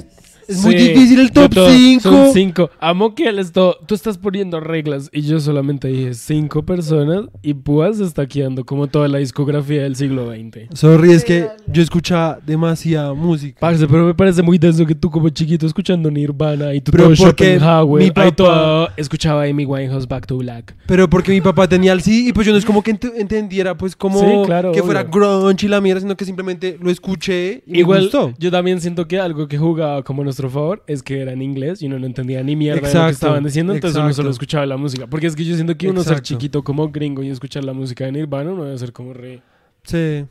es, 0.49 0.57
es 0.59 0.63
muy 0.65 0.79
Sí, 0.79 0.89
difícil 0.89 1.21
el 1.21 1.33
top 1.33 1.55
todo- 1.55 1.71
5. 1.71 2.03
Son 2.03 2.33
cinco. 2.33 2.71
Amo 2.81 3.15
que 3.15 3.29
él 3.29 3.39
esto, 3.39 3.77
tú 3.87 3.95
estás 3.95 4.19
poniendo 4.19 4.61
reglas 4.61 5.09
y 5.13 5.23
yo 5.23 5.41
solamente 5.41 5.89
dije 5.89 6.15
cinco 6.15 6.63
personas 6.65 7.27
y 7.43 7.55
Púas 7.55 8.01
está 8.01 8.27
quedando 8.27 8.65
como 8.65 8.87
toda 8.87 9.09
la 9.09 9.19
discografía 9.19 9.83
del 9.83 9.97
siglo 9.97 10.31
XX. 10.33 10.69
Sorry, 10.79 11.13
es 11.13 11.25
que 11.25 11.49
yo 11.67 11.83
escuchaba 11.83 12.39
demasiada 12.45 13.15
música. 13.15 13.59
Parce, 13.61 13.87
pero 13.87 14.07
me 14.07 14.15
parece 14.15 14.43
muy 14.43 14.59
denso 14.59 14.85
que 14.87 14.95
tú 14.95 15.11
como 15.11 15.29
chiquito 15.31 15.67
escuchando 15.67 16.11
Nirvana 16.11 16.75
y 16.75 16.81
tú 16.81 16.93
Pero 16.93 17.05
todo 17.05 17.17
porque 17.17 17.45
Schopenhauer 17.57 18.03
mi 18.03 18.09
y 18.09 18.11
papá- 18.11 18.31
todo 18.37 18.89
escuchaba 18.97 19.45
Amy 19.45 19.65
Winehouse 19.65 20.07
Back 20.09 20.27
to 20.27 20.37
Black. 20.39 20.75
Pero 20.87 21.09
porque 21.09 21.31
mi 21.33 21.41
papá 21.41 21.69
tenía 21.69 21.93
el 21.93 22.01
sí 22.03 22.29
y 22.29 22.33
pues 22.33 22.47
yo 22.47 22.53
no 22.53 22.59
es 22.59 22.65
como 22.65 22.83
que 22.83 22.93
ent- 22.95 23.13
entendiera 23.17 23.77
pues 23.77 23.97
como 23.97 24.21
Sí, 24.21 24.27
claro, 24.47 24.73
que 24.73 24.83
fuera 24.83 25.01
obvio. 25.03 25.11
grunge 25.43 25.67
y 25.67 25.69
la 25.69 25.81
mierda, 25.81 26.01
sino 26.01 26.17
que 26.17 26.25
simplemente 26.25 26.79
lo 26.81 26.91
escuché 26.91 27.63
y 27.67 27.81
Igual, 27.81 27.99
me 28.01 28.05
gustó. 28.05 28.35
yo 28.39 28.51
también 28.51 28.81
siento 28.81 29.07
que 29.09 29.19
algo 29.19 29.49
que 29.49 29.59
jugaba 29.59 30.03
como 30.03 30.23
a 30.23 30.34
nuestro 30.35 30.51
favor 30.51 30.83
es 30.87 31.03
que 31.03 31.21
era 31.21 31.33
en 31.33 31.43
inglés 31.43 31.81
y 31.83 31.87
uno 31.87 31.99
no 31.99 32.07
entendía 32.07 32.43
ni 32.43 32.57
mierda 32.57 32.77
de 32.77 32.81
lo 32.81 32.87
que 32.87 32.91
Exacto, 32.91 33.13
estaban 33.13 33.45
diciendo, 33.45 33.73
entonces 33.73 33.97
uno 33.97 34.07
exacto. 34.07 34.23
solo 34.23 34.31
escuchaba 34.31 34.67
la 34.67 34.77
música. 34.77 35.07
Porque 35.07 35.27
es 35.29 35.37
que 35.37 35.45
yo 35.45 35.55
siento 35.55 35.77
que 35.77 35.89
uno 35.89 36.03
ser 36.03 36.13
Exacto. 36.15 36.27
chiquito 36.29 36.63
como 36.65 36.89
gringo 36.91 37.23
y 37.23 37.29
escuchar 37.31 37.65
la 37.65 37.73
música 37.73 38.05
de 38.05 38.13
Nirvana, 38.13 38.51
uno 38.53 38.65
debe 38.65 38.79
ser 38.79 38.93
como 38.93 39.13
re... 39.13 39.41
Sí. 39.85 40.25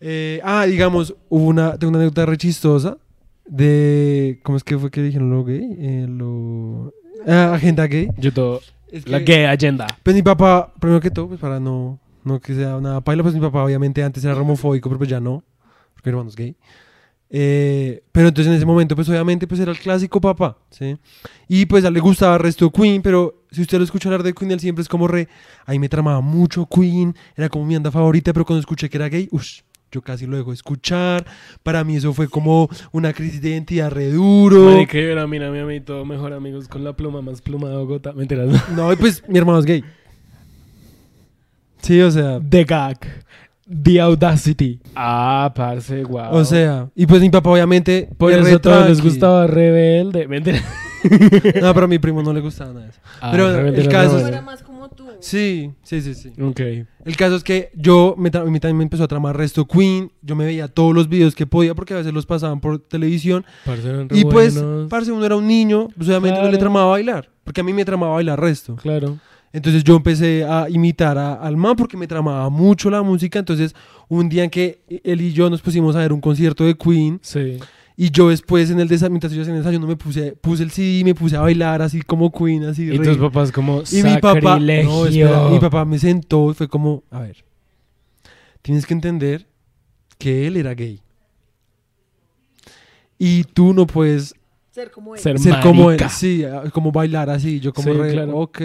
Eh, 0.00 0.40
ah, 0.44 0.64
digamos, 0.66 1.14
hubo 1.28 1.46
una, 1.46 1.76
tengo 1.76 1.90
una 1.90 1.98
anécdota 1.98 2.26
re 2.26 2.36
chistosa 2.38 2.96
de, 3.46 4.40
¿cómo 4.42 4.56
es 4.56 4.64
que 4.64 4.78
fue 4.78 4.90
que 4.90 5.02
dijeron 5.02 5.30
lo 5.30 5.44
gay? 5.44 5.60
Eh, 5.78 6.06
lo... 6.08 6.94
Ah, 7.26 7.52
agenda 7.54 7.86
gay. 7.86 8.08
Yo 8.16 8.32
todo... 8.32 8.60
Es 8.90 9.06
La 9.08 9.18
que- 9.24 9.32
gay 9.36 9.44
agenda. 9.44 9.86
Pues 10.02 10.16
mi 10.16 10.22
papá, 10.22 10.72
primero 10.80 11.00
que 11.00 11.10
todo, 11.10 11.28
pues 11.28 11.40
para 11.40 11.60
no 11.60 11.98
no 12.22 12.38
que 12.40 12.54
sea 12.54 12.78
nada 12.80 13.00
paila, 13.00 13.22
pues 13.22 13.34
mi 13.34 13.40
papá 13.40 13.64
obviamente 13.64 14.02
antes 14.02 14.22
era 14.24 14.34
homofóbico, 14.38 14.88
pero 14.88 14.98
pues 14.98 15.08
ya 15.08 15.20
no, 15.20 15.42
porque 15.94 16.10
mi 16.10 16.12
hermano 16.12 16.28
es 16.28 16.36
gay. 16.36 16.54
Eh, 17.32 18.02
pero 18.10 18.28
entonces 18.28 18.50
en 18.50 18.56
ese 18.56 18.66
momento, 18.66 18.96
pues 18.96 19.08
obviamente, 19.08 19.46
pues 19.46 19.60
era 19.60 19.70
el 19.70 19.78
clásico 19.78 20.20
papá, 20.20 20.58
¿sí? 20.70 20.96
Y 21.48 21.66
pues 21.66 21.84
a 21.84 21.88
él 21.88 21.94
le 21.94 22.00
gustaba 22.00 22.34
el 22.34 22.40
resto 22.40 22.64
de 22.66 22.72
Queen, 22.72 23.02
pero 23.02 23.44
si 23.50 23.62
usted 23.62 23.78
lo 23.78 23.84
escucha 23.84 24.08
hablar 24.08 24.24
de 24.24 24.34
Queen, 24.34 24.50
él 24.50 24.60
siempre 24.60 24.82
es 24.82 24.88
como 24.88 25.06
re, 25.06 25.28
ahí 25.64 25.78
me 25.78 25.88
tramaba 25.88 26.20
mucho 26.20 26.66
Queen, 26.66 27.14
era 27.36 27.48
como 27.48 27.64
mi 27.64 27.74
banda 27.74 27.92
favorita, 27.92 28.32
pero 28.32 28.44
cuando 28.44 28.60
escuché 28.60 28.90
que 28.90 28.96
era 28.96 29.08
gay, 29.08 29.28
uff, 29.30 29.60
yo 29.92 30.02
casi 30.02 30.26
lo 30.26 30.36
dejo 30.36 30.50
de 30.50 30.54
escuchar. 30.54 31.24
Para 31.62 31.82
mí 31.84 31.96
eso 31.96 32.12
fue 32.12 32.28
como 32.28 32.68
una 32.92 33.12
crisis 33.12 33.40
de 33.40 33.50
identidad 33.50 33.90
re 33.90 34.10
duro. 34.10 34.70
Marica, 34.70 34.94
yo 34.94 35.00
era, 35.00 35.26
mira, 35.26 35.50
mi 35.50 35.58
amiguito, 35.58 36.04
mejor 36.04 36.32
amigos 36.32 36.68
con 36.68 36.84
la 36.84 36.92
pluma 36.94 37.22
más 37.22 37.40
pluma 37.40 37.68
de 37.68 37.76
Bogotá. 37.76 38.12
Mentiras, 38.12 38.48
no. 38.48 38.76
No, 38.76 38.92
y 38.92 38.96
pues 38.96 39.22
mi 39.28 39.38
hermano 39.38 39.58
es 39.58 39.64
gay. 39.64 39.84
Sí, 41.82 42.00
o 42.00 42.10
sea, 42.10 42.40
The 42.40 42.64
gag. 42.64 42.98
The 43.70 44.00
audacity. 44.00 44.80
Ah, 44.96 45.52
parce, 45.54 46.02
guau. 46.02 46.34
o 46.34 46.44
sea, 46.44 46.88
y 46.96 47.06
pues 47.06 47.20
mi 47.20 47.30
papá 47.30 47.50
obviamente 47.50 48.08
por 48.18 48.32
es 48.32 48.46
eso 48.46 48.60
todos 48.60 48.88
les 48.88 49.00
gustaba 49.00 49.46
Rebelde. 49.46 50.26
Mentira. 50.28 50.60
No, 51.62 51.72
pero 51.72 51.84
a 51.84 51.88
mi 51.88 51.98
primo 51.98 52.22
no 52.22 52.30
le 52.30 52.40
gustaba 52.40 52.74
nada 52.74 52.84
de 52.84 52.90
eso. 52.90 53.00
Ah, 53.22 53.30
Pero 53.32 53.48
el 53.48 53.88
caso 53.88 54.00
re 54.02 54.04
es- 54.04 54.06
No 54.06 54.10
bueno. 54.12 54.28
era 54.28 54.42
más 54.42 54.62
como 54.62 54.88
tú. 54.90 55.06
Sí, 55.20 55.70
sí, 55.82 56.02
sí, 56.02 56.12
sí. 56.14 56.30
Ok. 56.42 56.60
El 57.06 57.16
caso 57.16 57.36
es 57.36 57.42
que 57.42 57.70
yo, 57.74 58.14
me 58.18 58.28
a 58.34 58.44
mí 58.44 58.60
también 58.60 58.76
me 58.76 58.82
empezó 58.84 59.04
a 59.04 59.08
tramar 59.08 59.34
resto 59.34 59.66
Queen, 59.66 60.12
yo 60.20 60.36
me 60.36 60.44
veía 60.44 60.68
todos 60.68 60.94
los 60.94 61.08
videos 61.08 61.34
que 61.34 61.46
podía 61.46 61.74
porque 61.74 61.94
a 61.94 61.96
veces 61.96 62.12
los 62.12 62.26
pasaban 62.26 62.60
por 62.60 62.80
televisión 62.80 63.46
Parce, 63.64 63.88
y 64.10 64.24
pues, 64.26 64.54
buenos. 64.62 64.88
parce, 64.90 65.10
uno 65.10 65.24
era 65.24 65.36
un 65.36 65.46
niño, 65.46 65.88
pues 65.96 66.06
obviamente 66.10 66.36
no 66.38 66.44
le 66.44 66.50
Claro. 66.50 66.64
tramaba 66.64 66.90
bailar, 66.90 67.30
porque 67.44 67.62
a 67.62 67.64
mí 67.64 67.72
me 67.72 67.84
tramaba 67.86 68.12
bailar 68.14 68.38
resto. 68.38 68.76
Claro. 68.76 69.16
Entonces 69.52 69.82
yo 69.82 69.96
empecé 69.96 70.44
a 70.44 70.68
imitar 70.70 71.18
a- 71.18 71.34
al 71.34 71.56
man 71.56 71.74
porque 71.76 71.96
me 71.96 72.06
tramaba 72.06 72.48
mucho 72.50 72.88
la 72.90 73.02
música, 73.02 73.38
entonces 73.40 73.74
un 74.08 74.28
día 74.28 74.44
en 74.44 74.50
que 74.50 74.80
él 75.04 75.20
y 75.20 75.32
yo 75.32 75.50
nos 75.50 75.60
pusimos 75.60 75.96
a 75.96 75.98
ver 76.00 76.12
un 76.12 76.20
concierto 76.20 76.64
de 76.64 76.76
Queen 76.76 77.18
Sí. 77.20 77.58
y 77.96 78.10
yo 78.10 78.28
después 78.28 78.70
en 78.70 78.78
el 78.78 78.86
desayuno, 78.86 79.14
mientras 79.14 79.32
yo 79.32 79.42
hacía 79.42 79.52
el 79.52 79.58
desayuno 79.58 79.88
me 79.88 79.96
puse, 79.96 80.32
puse 80.40 80.62
el 80.62 80.70
CD 80.70 81.00
y 81.00 81.04
me 81.04 81.14
puse 81.16 81.36
a 81.36 81.40
bailar 81.40 81.82
así 81.82 82.00
como 82.02 82.30
Queen, 82.30 82.62
así 82.64 82.84
Y 82.84 82.96
re- 82.96 83.04
tus 83.04 83.16
papás 83.18 83.50
como 83.50 83.82
Y 83.90 84.02
mi 84.04 84.18
papá, 84.18 84.58
no, 84.60 85.06
espera, 85.06 85.48
mi 85.50 85.58
papá 85.58 85.84
me 85.84 85.98
sentó 85.98 86.52
y 86.52 86.54
fue 86.54 86.68
como, 86.68 87.02
a 87.10 87.20
ver, 87.20 87.44
tienes 88.62 88.86
que 88.86 88.94
entender 88.94 89.48
que 90.16 90.46
él 90.46 90.56
era 90.58 90.74
gay. 90.74 91.00
Y 93.18 93.44
tú 93.44 93.74
no 93.74 93.86
puedes 93.86 94.34
Ser 94.70 94.90
como 94.92 95.16
él. 95.16 95.20
Ser 95.20 95.38
ser 95.40 95.60
como 95.60 95.90
él, 95.90 95.98
sí, 96.10 96.44
como 96.72 96.92
bailar 96.92 97.28
así, 97.28 97.58
yo 97.58 97.72
como 97.72 97.92
Sí, 97.92 97.98
re, 97.98 98.12
claro. 98.12 98.38
ok. 98.38 98.60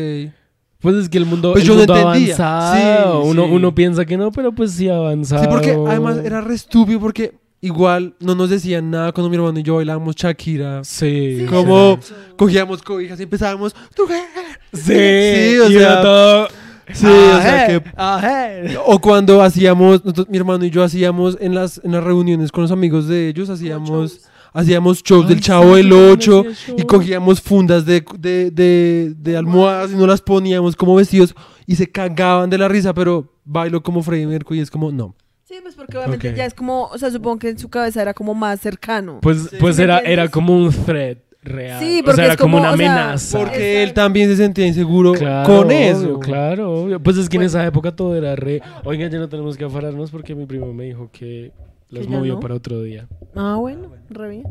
Pues 0.86 0.96
es 1.04 1.10
que 1.10 1.18
el 1.18 1.26
mundo, 1.26 1.52
Pues 1.54 1.64
el 1.64 1.70
yo 1.70 1.76
mundo 1.76 1.94
avanzado. 1.96 3.24
Sí, 3.24 3.28
uno, 3.30 3.46
sí. 3.46 3.50
uno 3.52 3.76
piensa 3.76 4.06
que 4.06 4.18
no, 4.18 4.32
pero 4.32 4.52
pues 4.54 4.72
sí 4.72 4.88
avanzado. 4.88 5.42
Sí, 5.44 5.48
porque 5.50 5.72
además 5.72 6.18
era 6.24 6.42
re 6.42 6.54
estúpido 6.56 7.00
porque 7.00 7.34
igual 7.62 8.14
no 8.20 8.36
nos 8.36 8.52
decían 8.52 8.92
nada 8.92 9.12
cuando 9.12 9.30
mi 9.30 9.36
hermano 9.38 9.58
y 9.60 9.64
yo 9.64 9.76
bailábamos 9.76 10.16
Shakira. 10.16 10.84
Sí. 10.84 11.40
Sí, 11.40 11.46
como 11.48 12.00
cogíamos 12.38 12.82
cobijas 12.84 13.20
y 13.20 13.24
empezábamos. 13.24 13.76
Sí, 13.96 14.04
Sí, 14.74 15.58
o 15.60 15.70
y 15.72 15.76
era 15.78 15.94
sea, 15.94 16.02
todo... 16.02 16.48
Sí, 16.94 17.08
o 17.08 17.42
sea 17.42 17.66
que. 17.68 18.78
O 18.86 19.00
cuando 19.00 19.42
hacíamos, 19.42 20.06
nosotros- 20.06 20.30
mi 20.30 20.38
hermano 20.38 20.66
y 20.66 20.70
yo 20.70 20.84
hacíamos 20.84 21.36
en 21.42 21.56
las, 21.56 21.82
en 21.84 21.92
las 21.94 22.04
reuniones 22.04 22.52
con 22.52 22.62
los 22.62 22.70
amigos 22.72 23.08
de 23.08 23.28
ellos, 23.30 23.50
hacíamos, 23.50 24.22
hacíamos 24.56 25.04
shows 25.04 25.28
del 25.28 25.38
Ay, 25.38 25.42
Chavo 25.44 25.70
sí, 25.72 25.76
del 25.82 25.90
yo 25.90 25.96
también 25.98 26.12
8 26.14 26.40
hacía 26.40 26.54
show. 26.68 26.76
y 26.80 26.84
cogíamos 26.84 27.42
fundas 27.42 27.86
de, 27.86 28.04
de, 28.18 28.50
de, 28.52 29.14
de 29.16 29.38
almohadas 29.38 29.92
y 29.92 29.96
nos 29.96 30.08
las 30.08 30.22
poníamos 30.22 30.76
como 30.76 30.96
vestidos 30.96 31.36
y 31.68 31.76
se 31.76 31.92
cagaban 31.92 32.50
de 32.50 32.58
la 32.58 32.68
risa, 32.68 32.94
pero 32.94 33.34
bailo 33.44 33.84
como 33.84 34.02
Freddie 34.02 34.26
Mercury 34.28 34.60
y 34.60 34.62
es 34.64 34.72
como, 34.72 34.92
no. 34.92 35.16
Sí, 35.44 35.56
pues 35.62 35.76
porque 35.76 35.98
obviamente 35.98 36.30
Ok. 36.32 36.36
ya 36.36 36.46
es 36.46 36.54
como, 36.56 36.86
o 36.86 36.98
sea, 36.98 37.12
supongo 37.12 37.38
que 37.38 37.50
en 37.50 37.60
su 37.60 37.70
cabeza 37.70 38.02
era 38.02 38.14
como 38.16 38.34
más 38.34 38.60
cercano. 38.60 39.20
Pues, 39.22 39.44
Sí. 39.52 39.58
pues 39.60 39.76
¿Sí 39.76 39.82
me 39.82 39.84
era, 39.86 40.00
era 40.00 40.28
como 40.30 40.56
un 40.58 40.72
threat 40.72 41.20
real. 41.44 41.80
Sí, 41.84 42.00
o 42.02 42.06
porque 42.06 42.16
sea, 42.16 42.24
es 42.26 42.30
era 42.32 42.38
como, 42.38 42.58
como, 42.58 42.64
una 42.64 42.74
o 42.74 42.78
sea, 42.78 42.92
amenaza. 43.04 43.40
Porque 43.40 43.84
él 43.84 43.94
también 43.94 44.28
se 44.30 44.38
sentía 44.38 44.66
inseguro 44.66 45.14
Claro, 45.14 45.46
con 45.48 45.68
obvio, 45.68 45.78
eso. 45.78 46.20
Claro, 46.20 46.74
obvio. 46.74 47.00
Pues 47.00 47.18
es 47.18 47.30
que 47.30 47.36
en 47.38 47.42
Bueno. 47.42 47.48
esa 47.50 47.66
época 47.68 47.96
todo 47.96 48.16
era 48.16 48.36
re. 48.36 48.62
Oigan, 48.86 49.12
ya 49.12 49.20
no 49.20 49.30
tenemos 49.30 49.56
que 49.56 49.66
afararnos 49.66 50.10
porque 50.10 50.34
mi 50.34 50.48
primo 50.48 50.74
me 50.74 50.86
dijo 50.86 51.12
que 51.14 51.52
los 51.96 52.08
movió 52.08 52.36
no. 52.36 52.40
para 52.40 52.54
otro 52.56 52.82
día. 52.84 53.08
Ah, 53.36 53.58
bueno, 53.60 53.92
re 54.10 54.30
bien. 54.30 54.44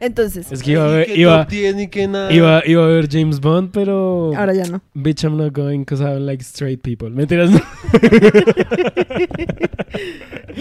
Entonces, 0.00 0.50
Es 0.52 0.62
que 0.62 0.72
iba 0.72 0.84
a 0.84 0.88
Ni 0.88 0.94
ver, 0.96 1.06
que 1.06 1.16
iba, 1.18 1.40
top 1.42 1.50
10 1.50 1.74
ni 1.76 1.88
que 1.88 2.08
nada. 2.08 2.32
iba, 2.32 2.62
iba 2.66 2.84
a 2.84 2.88
ver 2.88 3.08
James 3.10 3.40
Bond, 3.40 3.70
pero. 3.72 4.32
ahora 4.36 4.54
ya 4.54 4.64
no. 4.66 4.80
Bitch, 4.94 5.24
I'm 5.24 5.36
not 5.36 5.52
going 5.52 5.80
because 5.80 6.02
I 6.02 6.06
don't 6.14 6.26
like 6.26 6.42
straight 6.42 6.80
people. 6.82 7.10
Mentiras. 7.10 7.50
no. 7.50 7.60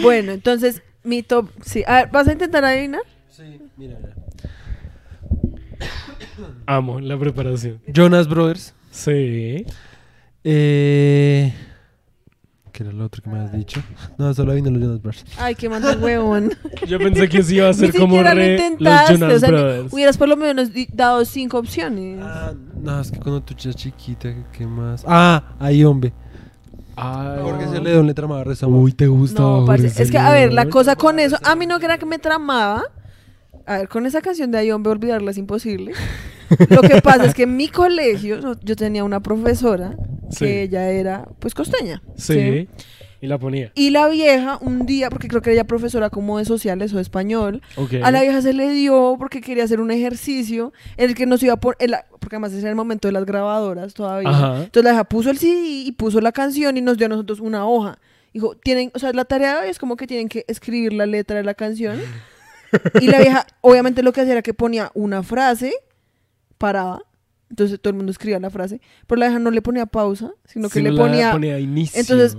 Bueno, 0.01 0.33
entonces, 0.33 0.81
mi 1.03 1.23
top, 1.23 1.49
sí. 1.63 1.83
A 1.87 1.95
ver, 1.95 2.09
¿vas 2.11 2.27
a 2.27 2.33
intentar 2.33 2.65
adivinar? 2.65 3.01
Sí, 3.29 3.43
mira, 3.77 3.97
mira. 4.01 4.15
Amo 6.65 6.99
la 6.99 7.17
preparación. 7.17 7.79
Jonas 7.87 8.27
Brothers. 8.27 8.73
Sí. 8.91 9.65
Eh... 10.43 11.53
¿Qué 12.75 12.83
era 12.83 12.91
lo 12.91 13.05
otro 13.05 13.23
que 13.23 13.29
me 13.29 13.39
has 13.39 13.53
dicho? 13.53 13.81
No, 14.17 14.33
solo 14.33 14.53
vino 14.53 14.69
los 14.69 14.81
Jonas 14.81 15.01
Brothers. 15.01 15.25
Ay, 15.37 15.55
qué 15.55 15.69
manda 15.69 15.95
huevón. 15.97 16.51
Yo 16.87 16.97
pensé 16.99 17.29
que 17.29 17.41
sí 17.41 17.55
iba 17.55 17.67
a 17.67 17.71
Ni 17.71 17.75
ser 17.77 17.93
como 17.95 18.21
re 18.21 18.75
los 18.77 19.09
Jonas 19.09 19.33
o 19.33 19.39
sea, 19.39 19.49
Brothers. 19.49 19.93
hubieras 19.93 20.17
por 20.17 20.27
lo 20.27 20.35
menos 20.35 20.69
dado 20.91 21.23
cinco 21.23 21.57
opciones. 21.57 22.19
Ah, 22.21 22.51
no, 22.81 22.99
es 22.99 23.11
que 23.11 23.19
cuando 23.19 23.41
tú 23.41 23.55
eras 23.61 23.77
chiquita, 23.77 24.29
¿qué 24.51 24.67
más? 24.67 25.05
Ah, 25.07 25.55
ahí, 25.57 25.85
hombre. 25.85 26.11
Ay, 26.97 27.39
Jorge 27.41 27.65
No. 27.65 27.71
Celedón 27.71 28.07
le 28.07 28.13
tramaba 28.13 28.43
reza 28.43 28.67
Uy, 28.67 28.91
te 28.91 29.07
gusta. 29.07 29.41
No, 29.41 29.63
parce, 29.65 29.87
Jorge 29.87 30.03
es 30.03 30.11
que, 30.11 30.17
a 30.17 30.31
ver, 30.33 30.51
la 30.51 30.67
cosa 30.67 30.97
con 30.97 31.19
eso, 31.19 31.37
a 31.43 31.55
mí 31.55 31.65
no 31.65 31.77
era 31.77 31.97
que 31.97 32.05
me 32.05 32.19
tramaba. 32.19 32.83
A 33.65 33.77
ver, 33.79 33.87
con 33.87 34.05
esa 34.05 34.21
canción 34.21 34.51
de 34.51 34.59
Ayombe 34.59 34.89
olvidarla 34.89 35.31
es 35.31 35.37
imposible. 35.37 35.93
Lo 36.69 36.81
que 36.81 37.01
pasa 37.01 37.25
es 37.25 37.33
que 37.33 37.43
en 37.43 37.57
mi 37.57 37.67
colegio 37.67 38.39
yo 38.63 38.75
tenía 38.75 39.03
una 39.03 39.19
profesora 39.21 39.95
que 40.29 40.35
Sí. 40.35 40.45
ella 40.45 40.89
era, 40.89 41.27
pues, 41.39 41.53
costeña. 41.53 42.01
Sí. 42.15 42.67
Y 43.21 43.27
la 43.27 43.39
ponía. 43.39 43.71
Y 43.73 43.89
la 43.89 44.07
vieja, 44.07 44.59
un 44.61 44.85
día, 44.85 45.09
porque 45.09 45.27
creo 45.27 45.41
que 45.41 45.49
era 45.49 45.61
ella 45.61 45.63
profesora 45.67 46.11
como 46.11 46.37
de 46.37 46.45
sociales 46.45 46.93
o 46.93 46.97
de 46.97 47.01
español, 47.01 47.61
a 48.03 48.11
la 48.11 48.21
vieja 48.21 48.41
se 48.43 48.53
le 48.53 48.69
dio 48.69 49.15
porque 49.17 49.41
quería 49.41 49.63
hacer 49.63 49.79
un 49.79 49.89
ejercicio 49.89 50.73
en 50.97 51.09
el 51.09 51.15
que 51.15 51.25
nos 51.25 51.41
iba 51.41 51.53
a 51.53 51.59
poner, 51.59 51.77
porque 52.19 52.35
además 52.35 52.51
ese 52.51 52.61
era 52.61 52.69
el 52.69 52.75
momento 52.75 53.07
de 53.07 53.13
las 53.13 53.25
grabadoras 53.25 53.95
todavía. 53.95 54.29
Ajá. 54.29 54.57
Entonces 54.65 54.83
la 54.83 54.91
vieja 54.91 55.03
puso 55.05 55.31
el 55.31 55.39
CD 55.39 55.59
y 55.65 55.91
puso 55.93 56.21
la 56.21 56.31
canción 56.33 56.77
y 56.77 56.81
nos 56.81 56.97
dio 56.97 57.07
a 57.07 57.09
nosotros 57.09 57.39
una 57.39 57.65
hoja. 57.65 57.97
Dijo, 58.31 58.55
tienen, 58.57 58.91
o 58.93 58.99
sea, 58.99 59.11
la 59.13 59.25
tarea 59.25 59.55
de 59.55 59.61
hoy 59.65 59.69
es 59.71 59.79
como 59.79 59.95
que 59.95 60.05
tienen 60.05 60.27
que 60.29 60.43
escribir 60.47 60.93
la 60.93 61.05
letra 61.07 61.37
de 61.37 61.43
la 61.43 61.55
canción. 61.55 61.97
Y 63.01 63.07
la 63.07 63.19
vieja, 63.19 63.45
obviamente 63.61 64.03
lo 64.03 64.13
que 64.13 64.21
hacía 64.21 64.33
era 64.33 64.41
que 64.41 64.53
ponía 64.53 64.91
una 64.93 65.23
frase, 65.23 65.73
paraba, 66.57 67.01
entonces 67.49 67.79
todo 67.79 67.91
el 67.91 67.97
mundo 67.97 68.11
escribía 68.11 68.39
la 68.39 68.49
frase, 68.49 68.81
pero 69.07 69.19
la 69.19 69.27
vieja 69.27 69.39
no 69.39 69.51
le 69.51 69.61
ponía 69.61 69.85
pausa, 69.85 70.31
sino 70.45 70.69
que 70.69 70.79
Sí, 70.79 70.81
le 70.83 70.91
no 70.91 70.97
ponía... 70.97 71.31
ponía 71.31 71.59
inicio. 71.59 71.99
Entonces 71.99 72.37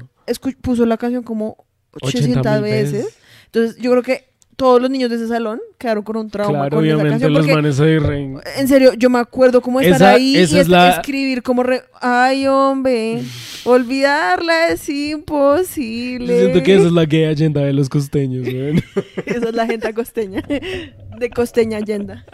puso 0.61 0.85
la 0.87 0.97
canción 0.97 1.23
como 1.23 1.65
80 2.03 2.41
800 2.41 2.53
mil 2.55 2.63
veces. 2.63 3.19
Entonces 3.47 3.77
yo 3.77 3.91
creo 3.93 4.03
que 4.03 4.29
todos 4.57 4.81
los 4.81 4.91
niños 4.91 5.11
de 5.11 5.17
ese 5.17 5.29
salón 5.29 5.61
quedaron 5.79 6.03
con 6.03 6.17
un 6.17 6.31
trauma 6.31 6.51
Claro, 6.61 6.77
con 6.79 6.85
esa 6.87 6.95
obviamente 6.97 7.11
canción. 7.27 7.33
los 7.35 7.47
manes 7.47 7.79
ahí 7.81 7.99
re... 7.99 8.35
en 8.57 8.69
serio, 8.69 8.95
yo 8.95 9.11
me 9.11 9.19
acuerdo 9.19 9.61
cómo 9.61 9.81
estar 9.81 9.97
Esa- 9.97 10.11
ahí 10.13 10.33
y 10.37 10.39
esa 10.39 10.57
es 10.57 10.63
es- 10.63 10.69
la- 10.69 10.91
escribir 10.91 11.43
como 11.43 11.63
re... 11.63 11.83
Ay, 12.01 12.47
hombre, 12.47 13.23
olvidarla 13.65 14.69
es 14.69 14.89
imposible. 14.89 16.27
Yo 16.35 16.41
siento 16.41 16.63
que 16.63 16.75
esa 16.77 16.87
es 16.87 16.93
la 16.93 17.05
gay 17.05 17.25
agenda 17.25 17.61
de 17.61 17.73
los 17.75 17.89
costeños, 17.89 18.47
weón. 18.47 18.77
Esa 19.27 19.49
es 19.51 19.55
la 19.55 19.67
gente 19.67 19.93
costeña. 19.95 20.43
De 21.19 21.31
costeña 21.31 21.79
Allenda. 21.79 22.25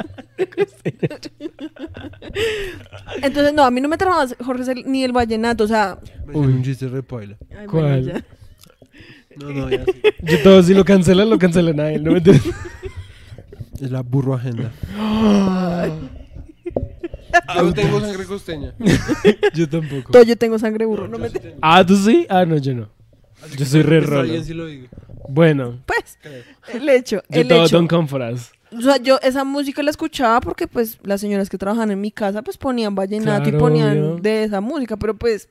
Entonces, 3.23 3.53
no, 3.55 3.63
a 3.65 3.71
mí 3.71 3.81
no 3.81 3.89
me 3.89 3.97
tramaba 3.99 4.27
Jorge 4.45 4.75
ni 4.87 5.05
el 5.05 5.13
vallenato, 5.13 5.65
o 5.65 5.69
sea... 5.69 5.99
Uy. 6.33 6.47
un 6.47 6.63
chiste 6.63 6.89
re 6.89 7.03
paila. 7.03 7.37
ay, 7.59 7.67
¿Cuál? 7.67 8.25
No, 9.37 9.51
no, 9.53 9.71
ya 9.71 9.85
sí. 9.85 9.93
Yo 10.23 10.43
todo 10.43 10.63
si 10.63 10.75
lo 10.75 10.85
cancelan, 10.85 11.29
lo 11.31 11.39
cancelan 11.39 11.79
a 11.81 11.91
él, 11.93 12.03
¿no 12.05 12.13
me 12.13 12.19
entiendes? 12.19 12.45
Es 13.81 13.91
la 13.91 14.03
burro 14.03 14.35
agenda. 14.35 14.71
Yo 17.57 17.73
tengo 17.73 18.01
sangre 18.01 18.25
costeña. 18.27 18.75
Yo 19.55 19.69
tampoco. 19.69 20.13
Todo, 20.13 20.23
yo 20.23 20.37
tengo 20.37 20.59
sangre 20.59 20.85
burro, 20.85 21.09
no 21.09 21.19
me... 21.19 21.31
Ah, 21.61 21.85
¿tú 21.85 21.97
sí? 21.97 22.27
Ah, 22.29 22.45
no, 22.45 22.57
yo 22.59 22.75
no. 22.75 22.89
Yo 23.57 23.65
soy 23.65 23.83
re 23.83 23.99
Está 23.99 24.11
rolo. 24.11 24.29
bien 24.31 24.45
si 24.45 24.55
lo 24.55 24.67
digo. 24.67 24.87
Bueno, 25.29 25.81
Pues, 25.87 26.19
el 26.73 26.89
hecho, 26.89 27.23
yo 27.29 27.41
el 27.41 27.49
todo 27.49 27.65
hecho. 27.65 27.77
don't 27.77 27.89
come 27.91 28.07
for 28.09 28.21
us. 28.23 28.51
O 28.77 28.81
sea, 28.81 28.97
yo 28.99 29.19
esa 29.23 29.45
música 29.45 29.83
la 29.83 29.91
escuchaba 29.91 30.41
porque 30.41 30.67
pues 30.67 30.99
las 31.03 31.21
señoras 31.21 31.49
que 31.51 31.59
trabajan 31.59 31.91
en 31.91 32.01
mi 32.01 32.11
casa 32.11 32.43
pues 32.43 32.57
ponían 32.57 32.95
vallenato 32.95 33.49
y 33.49 33.53
Claro, 33.53 33.59
ponían 33.59 33.99
obvio. 33.99 34.17
de 34.23 34.45
esa 34.45 34.61
música, 34.61 34.97
pero 34.97 35.15
pues 35.15 35.49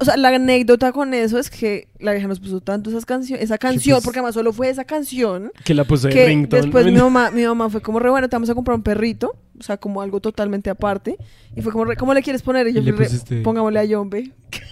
o 0.00 0.04
sea, 0.04 0.16
la 0.16 0.28
anécdota 0.28 0.92
con 0.92 1.14
eso 1.14 1.38
es 1.38 1.50
que 1.50 1.88
la 2.00 2.12
vieja 2.12 2.26
nos 2.26 2.40
puso 2.40 2.60
tanto 2.60 2.90
esas 2.90 3.06
canciones, 3.06 3.44
esa 3.44 3.58
canción, 3.58 3.96
pues- 3.96 4.04
porque 4.04 4.18
además 4.18 4.34
solo 4.34 4.52
fue 4.52 4.68
esa 4.68 4.84
canción 4.84 5.52
Que 5.64 5.74
la 5.74 5.84
puse 5.84 6.08
de 6.08 6.14
que 6.14 6.26
ringtone. 6.26 6.62
después 6.62 6.86
mi 6.86 6.92
mamá, 6.98 7.30
mi 7.30 7.44
mamá 7.44 7.70
fue 7.70 7.80
como 7.82 7.98
re 8.00 8.10
bueno, 8.10 8.28
te 8.28 8.34
vamos 8.36 8.50
a 8.50 8.54
comprar 8.54 8.76
un 8.76 8.82
perrito, 8.82 9.36
o 9.58 9.62
sea, 9.62 9.76
como 9.76 10.02
algo 10.02 10.20
totalmente 10.20 10.70
aparte 10.70 11.16
y 11.54 11.62
fue 11.62 11.72
como 11.72 11.84
re, 11.84 11.96
¿cómo 11.96 12.14
le 12.14 12.22
quieres 12.22 12.42
poner? 12.42 12.66
Y 12.68 12.72
yo 12.72 12.80
Y 12.80 12.84
le 12.84 12.92
re, 12.92 13.08
pongámosle 13.42 13.78
a 13.78 13.84
Yombe. 13.84 14.32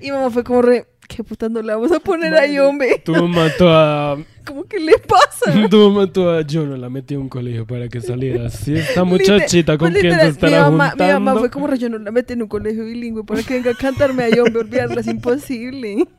Y 0.00 0.10
mamá 0.10 0.30
fue 0.30 0.44
como 0.44 0.62
re, 0.62 0.86
¿qué 1.08 1.24
puta 1.24 1.48
no 1.48 1.60
le 1.62 1.74
vamos 1.74 1.90
a 1.90 1.98
poner 1.98 2.34
ahí, 2.34 2.58
hombre? 2.58 3.00
Tu 3.04 3.12
mamá 3.12 3.48
toda... 3.58 4.18
¿Cómo 4.44 4.64
que 4.64 4.78
le 4.78 4.96
pasa? 4.98 5.68
Tu 5.68 5.76
mamá 5.76 6.06
toda... 6.12 6.42
Yo 6.42 6.64
no 6.64 6.76
la 6.76 6.88
metí 6.88 7.14
a 7.14 7.18
un 7.18 7.28
colegio 7.28 7.66
para 7.66 7.88
que 7.88 8.00
saliera 8.00 8.46
así. 8.46 8.76
Esta 8.76 9.02
muchachita 9.04 9.72
Liter- 9.72 9.78
con 9.78 9.90
pues 9.90 10.02
quien 10.02 10.20
se 10.20 10.28
estará 10.28 10.70
mi 10.70 10.76
mamá, 10.76 10.94
mi 10.96 11.06
mamá 11.06 11.36
fue 11.36 11.50
como 11.50 11.74
yo 11.74 11.88
no 11.88 11.98
la 11.98 12.12
metí 12.12 12.34
en 12.34 12.42
un 12.42 12.48
colegio 12.48 12.84
bilingüe 12.84 13.24
para 13.24 13.42
que 13.42 13.54
venga 13.54 13.72
a 13.72 13.74
cantarme 13.74 14.22
ahí, 14.24 14.38
hombre, 14.38 14.60
olvidarla 14.60 15.00
es 15.00 15.08
imposible. 15.08 16.06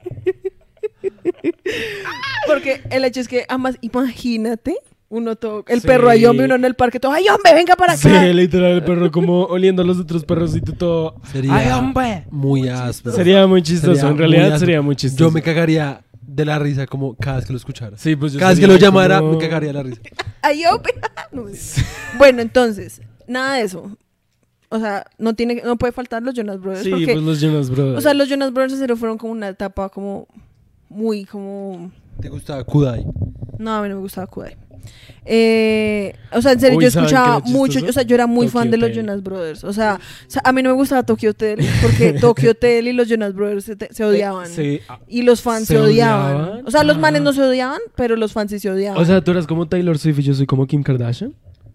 Porque 2.48 2.82
el 2.90 3.06
hecho 3.06 3.22
es 3.22 3.28
que, 3.28 3.46
además, 3.48 3.78
imagínate, 3.82 4.76
uno 5.10 5.36
todo, 5.36 5.64
el 5.68 5.82
Sí. 5.82 5.88
perro 5.88 6.10
ahí, 6.10 6.26
hombre, 6.26 6.46
uno 6.46 6.56
en 6.56 6.66
el 6.66 6.76
parque, 6.76 7.00
todo, 7.00 7.12
ay, 7.12 7.28
hombre, 7.30 7.54
venga 7.54 7.76
para 7.76 7.98
Sí, 7.98 8.08
acá. 8.08 8.24
literal, 8.28 8.72
el 8.74 8.84
perro 8.84 9.12
como 9.12 9.44
oliendo 9.46 9.82
a 9.82 9.86
los 9.86 10.00
otros 10.00 10.24
perros 10.24 10.56
y 10.56 10.62
tú 10.62 10.74
todo... 10.74 11.16
Sería 11.32 11.56
¡Ay, 11.56 11.72
hombre! 11.72 12.26
muy 12.30 12.68
áspero. 12.70 13.16
Sería 13.16 13.48
muy 13.48 13.62
chistoso, 13.64 13.96
Sería 13.96 14.10
en 14.12 14.18
realidad 14.18 14.50
muy 14.52 14.60
sería 14.60 14.82
muy 14.82 14.96
chistoso. 14.96 15.26
Yo 15.30 15.32
me 15.32 15.42
cagaría 15.42 16.02
de 16.22 16.46
la 16.46 16.60
risa 16.60 16.86
como 16.86 17.16
cada 17.16 17.38
vez 17.38 17.46
que 17.48 17.54
lo 17.54 17.58
escuchara. 17.58 17.98
Sí, 17.98 18.16
pues 18.16 18.34
yo 18.34 18.40
Cada 18.40 18.52
vez 18.52 18.60
que 18.60 18.68
lo 18.68 18.78
llamara, 18.78 19.20
como- 19.20 19.32
me 19.34 19.38
cagaría 19.40 19.70
de 19.70 19.74
la 19.74 19.84
risa. 19.84 20.02
Ay, 20.42 20.64
hombre. 20.66 20.94
No, 21.32 21.44
bueno, 22.18 22.42
entonces, 22.42 23.02
nada 23.28 23.56
de 23.56 23.62
eso. 23.62 23.96
O 24.70 24.80
sea, 24.80 25.06
no 25.18 25.34
tiene, 25.34 25.62
no 25.66 25.76
puede 25.78 25.92
faltar 25.92 26.22
los 26.24 26.34
Jonas 26.36 26.60
Brothers. 26.60 26.84
Sí, 26.84 26.90
porque, 26.92 27.06
pues 27.14 27.24
los 27.24 27.40
Jonas 27.42 27.70
Brothers. 27.72 27.98
o 27.98 28.02
sea, 28.02 28.14
los 28.14 28.30
Jonas 28.30 28.52
Brothers 28.54 28.74
en 28.74 28.80
serio 28.80 28.96
fueron 28.96 29.18
como 29.18 29.32
una 29.34 29.48
etapa 29.50 29.90
como 29.90 30.28
muy, 30.90 31.26
como 31.26 31.92
¿Te 32.22 32.30
gustaba 32.30 32.64
Kudai? 32.64 33.06
No, 33.58 33.76
a 33.76 33.82
mí 33.82 33.90
no 33.90 33.96
me 33.96 34.02
gustaba 34.02 34.28
Kudai. 34.28 34.56
Eh, 35.26 36.14
o 36.32 36.42
sea, 36.42 36.54
en 36.54 36.60
serio, 36.60 36.78
Uy, 36.78 36.86
yo 36.86 36.92
¿saben 36.92 37.08
qué 37.10 37.14
escuchaba 37.16 37.40
mucho, 37.46 37.80
o 37.88 37.92
sea, 37.92 38.04
yo 38.04 38.16
era 38.16 38.26
muy 38.26 38.48
Tokyo 38.48 38.60
fan 38.60 38.72
de 38.72 38.78
los 38.78 38.90
Hotel. 38.90 38.98
Jonas 39.06 39.22
Brothers. 39.24 39.64
O 39.64 39.74
sea, 39.74 40.00
o 40.28 40.30
sea, 40.30 40.42
a 40.44 40.52
mí 40.52 40.64
no 40.64 40.70
me 40.70 40.76
gustaba 40.76 41.04
Tokyo 41.04 41.32
Hotel 41.32 41.60
porque 41.82 42.14
Tokyo 42.22 42.52
Hotel 42.52 42.88
y 42.88 42.94
los 42.94 43.08
Jonas 43.08 43.34
Brothers 43.36 43.66
se, 43.66 43.76
te- 43.76 43.94
se 43.94 44.04
odiaban. 44.04 44.48
Sí. 44.48 44.80
ah, 44.90 45.00
Y 45.08 45.22
los 45.22 45.42
fans 45.42 45.68
se, 45.68 45.76
¿Se 45.76 45.80
odiaban. 45.80 46.36
odiaban? 46.36 46.68
O 46.68 46.72
sea, 46.72 46.84
los 46.84 46.98
manes 46.98 47.22
Ah. 47.22 47.24
no 47.26 47.34
se 47.34 47.42
odiaban, 47.44 47.80
pero 47.96 48.16
los 48.16 48.34
fans 48.34 48.50
sí 48.52 48.60
se 48.60 48.70
odiaban. 48.72 49.00
O 49.00 49.06
sea, 49.06 49.22
tú 49.22 49.32
eras 49.32 49.46
como 49.46 49.68
Taylor 49.68 49.98
Swift 50.00 50.20
y 50.20 50.24
yo 50.24 50.34
soy 50.34 50.46
como 50.48 50.66
Kim 50.66 50.82
Kardashian. 50.82 51.34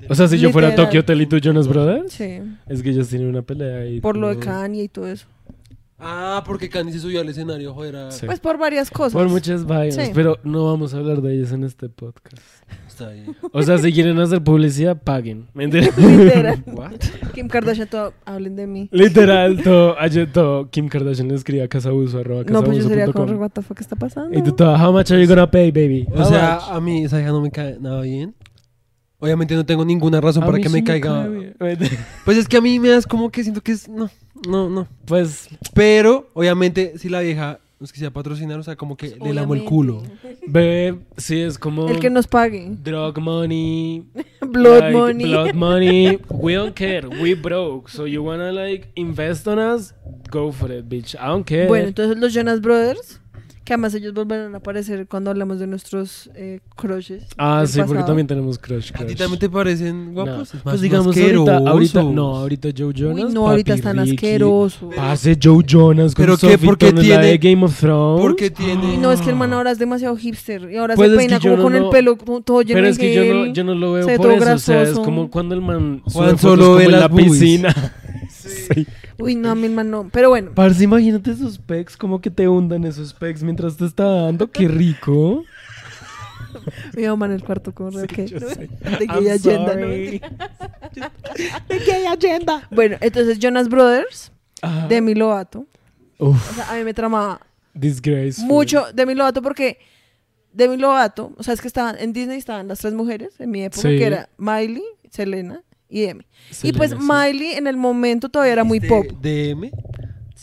O 0.08 0.14
sea, 0.14 0.26
si 0.28 0.38
yo 0.38 0.50
fuera. 0.50 0.74
Tokyo 0.74 1.00
Hotel 1.00 1.20
y 1.22 1.26
tú 1.26 1.38
Jonas 1.38 1.68
Brothers. 1.68 2.12
sí, 2.12 2.40
Es 2.66 2.82
que 2.82 2.90
ellos 2.90 3.08
tienen 3.08 3.28
una 3.28 3.42
pelea 3.42 3.86
y 3.86 4.00
por 4.00 4.16
lo 4.16 4.28
de. 4.30 4.38
Kanye 4.38 4.82
y 4.84 4.88
todo 4.88 5.06
eso. 5.08 5.26
Ah, 6.06 6.42
porque 6.44 6.68
Candy 6.68 6.92
se 6.92 6.98
subió 6.98 7.20
al 7.20 7.28
escenario, 7.28 7.72
joder. 7.72 7.96
a- 7.96 8.10
Sí. 8.10 8.26
Pues 8.26 8.40
por 8.40 8.58
varias 8.58 8.90
cosas. 8.90 9.12
Por 9.14 9.28
muchas 9.28 9.64
vainas, 9.64 10.06
Sí. 10.08 10.12
pero 10.12 10.38
no 10.42 10.66
vamos 10.66 10.92
a 10.92 10.98
hablar 10.98 11.22
de 11.22 11.34
ellos 11.34 11.52
en 11.52 11.64
este 11.64 11.88
podcast. 11.88 12.42
Está 12.94 13.10
bien. 13.10 13.36
O 13.50 13.60
sea, 13.62 13.76
si 13.78 13.92
quieren 13.92 14.16
hacer 14.20 14.40
publicidad, 14.42 14.96
paguen. 15.02 15.48
¿Mentira? 15.52 15.88
Literal. 15.96 16.62
What? 16.74 16.92
Kim 17.34 17.48
Kardashian, 17.48 17.88
todo, 17.88 18.12
hablen 18.24 18.54
de 18.54 18.68
mí. 18.68 18.88
Literal, 18.92 19.60
todo, 19.64 19.98
ayer 19.98 20.32
todo, 20.32 20.70
Kim 20.70 20.88
Kardashian 20.88 21.26
le 21.26 21.34
escribía 21.34 21.64
a 21.64 21.68
casabuso, 21.68 22.20
arroba 22.20 22.44
No, 22.44 22.62
pues 22.62 22.78
yo 22.78 22.88
sería 22.88 23.06
como, 23.12 23.32
what 23.34 23.50
the 23.50 23.62
fuck 23.62 23.80
está 23.80 23.96
pasando? 23.96 24.38
Y 24.38 24.42
tú 24.42 24.52
todo, 24.52 24.74
how 24.76 24.92
much 24.92 25.10
are 25.10 25.20
you 25.20 25.28
gonna 25.28 25.50
pay, 25.50 25.72
baby? 25.72 26.06
O 26.14 26.20
How 26.22 26.28
sea, 26.28 26.54
much? 26.60 26.76
a 26.76 26.80
mí 26.80 27.04
esa 27.04 27.20
hija 27.20 27.30
no 27.30 27.40
me 27.40 27.50
cae 27.50 27.76
nada 27.80 28.00
bien. 28.02 28.32
Obviamente 29.18 29.54
no 29.56 29.66
tengo 29.66 29.84
ninguna 29.84 30.20
razón 30.20 30.42
A 30.44 30.46
para 30.46 30.58
que 30.58 30.68
sí 30.68 30.74
me 30.74 30.84
caiga. 30.84 31.26
cae. 31.58 31.88
Pues 32.24 32.38
es 32.38 32.46
que 32.46 32.58
a 32.58 32.60
mí 32.60 32.78
me 32.78 32.90
das 32.90 33.06
como 33.06 33.30
que 33.30 33.42
siento 33.42 33.60
que 33.60 33.72
es. 33.72 33.88
No, 33.88 34.08
no, 34.48 34.68
no. 34.68 34.86
Pues, 35.06 35.48
Pero, 35.74 36.28
obviamente, 36.34 36.98
si 36.98 37.08
la 37.08 37.20
vieja 37.20 37.58
no 37.80 37.84
es 37.84 37.92
que 37.92 37.98
sea 37.98 38.10
patrocinar, 38.12 38.58
o 38.58 38.62
sea, 38.62 38.76
como 38.76 38.96
que 38.96 39.16
le 39.22 39.34
lamo 39.34 39.54
el 39.54 39.64
culo. 39.64 40.02
bebé, 40.46 40.98
sí 41.16 41.40
es 41.40 41.58
como 41.58 41.88
El 41.88 41.98
que 42.00 42.08
nos 42.10 42.26
pague. 42.26 42.70
drug 42.82 43.18
money, 43.20 44.04
Blood 44.40 44.80
like, 44.80 44.96
money. 44.96 45.24
blood 45.24 45.54
money. 45.54 46.18
We 46.30 46.54
don't 46.54 46.74
care, 46.74 47.08
we 47.08 47.34
broke. 47.34 47.90
So 47.90 48.06
you 48.06 48.22
wanna 48.22 48.52
like 48.52 48.88
invest 48.94 49.46
on 49.48 49.58
us? 49.58 49.92
Go 50.30 50.52
for 50.52 50.70
it, 50.72 50.88
bitch. 50.88 51.14
I 51.16 51.26
don't 51.26 51.44
care. 51.44 51.66
Bueno, 51.66 51.88
entonces 51.88 52.16
los 52.18 52.32
Jonas 52.32 52.60
Brothers, 52.60 53.20
que 53.64 53.72
además 53.72 53.94
ellos 53.94 54.12
volverán 54.12 54.54
a 54.54 54.58
aparecer 54.58 55.06
cuando 55.06 55.30
hablamos 55.30 55.58
de 55.58 55.66
nuestros 55.66 56.28
eh, 56.34 56.60
crushes. 56.76 57.24
ah, 57.38 57.64
sí, 57.66 57.80
porque 57.86 58.02
también 58.02 58.26
tenemos 58.26 58.58
crush, 58.58 58.90
¿A 58.94 58.98
ti 58.98 59.04
crush. 59.06 59.16
también 59.16 59.38
te 59.38 59.48
parecen 59.48 60.12
No. 60.12 60.22
guapos? 60.24 60.48
Es 60.48 60.54
más- 60.56 60.62
Pues 60.74 60.80
digamos 60.82 61.16
ahorita, 61.16 61.56
ahorita, 61.56 62.02
no, 62.02 62.36
ahorita 62.36 62.68
Joe 62.76 62.92
Jonas. 62.94 63.24
Uy, 63.24 63.32
no, 63.32 63.48
ahorita 63.48 63.72
papi 63.72 63.78
están 63.80 63.96
Ricky. 63.98 64.14
asquerosos. 64.16 64.94
Pase 64.94 65.38
Joe 65.42 65.64
Jonas 65.66 66.14
con 66.14 66.24
¿Pero 66.24 66.36
qué? 66.36 66.52
Sophie 66.52 66.66
¿Por 66.68 66.76
qué 66.78 66.86
Turner, 66.92 67.06
la 67.06 67.18
de 67.22 67.38
tiene- 67.38 67.54
Game 67.54 67.64
of 67.66 67.80
Thrones. 67.80 68.20
Porque 68.22 68.50
tiene. 68.50 68.86
Uy, 68.86 68.96
no, 68.98 69.12
es 69.12 69.20
que 69.22 69.30
el 69.30 69.36
man 69.36 69.52
ahora 69.54 69.70
es 69.70 69.78
demasiado 69.78 70.14
hipster 70.16 70.70
y 70.70 70.76
ahora 70.76 70.94
Pues 70.94 71.10
se 71.10 71.16
peina 71.16 71.40
como 71.40 71.56
no 71.56 71.62
con 71.62 71.72
lo- 71.72 71.78
el 71.84 71.88
pelo 71.90 72.16
todo 72.44 72.60
lleno 72.60 72.74
Pero 72.76 72.86
de 72.86 72.92
es 72.92 72.98
que 72.98 73.14
yo 73.14 73.24
no, 73.34 73.46
yo 73.52 73.64
no 73.64 73.74
lo 73.74 73.92
veo 73.94 74.06
por 74.18 74.30
eso, 74.32 74.52
o 74.54 74.58
sea, 74.58 74.82
es 74.82 74.88
grasoso. 74.88 75.02
como 75.02 75.30
cuando 75.30 75.54
el 75.54 75.62
man 75.62 76.02
Juan 76.04 76.38
solo 76.38 76.74
ve 76.74 76.84
en 76.84 76.92
la 76.92 77.08
piscina. 77.08 77.74
Sí. 78.28 78.86
Uy, 79.18 79.34
no, 79.34 79.50
a 79.50 79.54
mí 79.54 79.66
el 79.66 79.72
man 79.72 79.90
no. 79.90 80.08
Pero 80.12 80.28
bueno, 80.30 80.52
Parce, 80.54 80.82
imagínate 80.84 81.30
esos 81.30 81.58
pecs, 81.58 81.96
como 81.96 82.20
que 82.20 82.30
te 82.30 82.48
hundan 82.48 82.84
esos 82.84 83.12
pecs 83.14 83.42
mientras 83.42 83.76
te 83.76 83.86
está 83.86 84.04
dando, 84.04 84.50
qué 84.50 84.68
rico. 84.68 85.42
mi 86.96 87.06
mamá 87.06 87.26
en 87.26 87.32
el 87.32 87.44
cuarto 87.44 87.74
como 87.74 87.90
re, 87.90 88.06
Sí, 88.08 88.22
ok. 88.22 88.28
yo 88.30 88.40
sé. 88.48 88.68
De 88.98 89.06
gay 89.06 89.28
agenda. 92.06 92.60
¿no? 92.60 92.62
Bueno, 92.70 92.96
entonces 93.00 93.38
Jonas 93.38 93.68
Brothers, 93.68 94.32
Ajá. 94.62 94.86
Demi 94.88 95.14
Lovato. 95.14 95.66
Uf, 96.18 96.50
O 96.50 96.54
sea, 96.54 96.72
a 96.72 96.76
mí 96.76 96.84
me 96.84 96.94
tramaba 96.94 97.40
disgraceful. 97.74 98.46
mucho 98.46 98.84
Demi 98.94 99.14
Lovato 99.14 99.42
porque 99.42 99.78
Demi 100.52 100.76
Lovato, 100.76 101.32
o 101.36 101.42
sea, 101.42 101.54
es 101.54 101.60
que 101.60 101.66
estaban 101.66 101.96
en 101.98 102.12
Disney 102.12 102.38
estaban 102.38 102.68
las 102.68 102.78
tres 102.78 102.94
mujeres 102.94 103.40
en 103.40 103.50
mi 103.50 103.64
época, 103.64 103.82
Sí. 103.88 103.98
que 103.98 104.04
era 104.06 104.28
Miley, 104.38 104.84
Selena 105.10 105.62
y 105.88 106.02
Demi. 106.02 106.24
y 106.50 106.54
Selena, 106.54 106.78
pues 106.78 106.90
sí. 106.90 106.96
Miley 107.00 107.52
en 107.52 107.66
el 107.66 107.76
momento 107.76 108.28
todavía 108.28 108.52
era 108.54 108.64
muy 108.64 108.80
pop. 108.80 109.06
¿DM? 109.20 109.70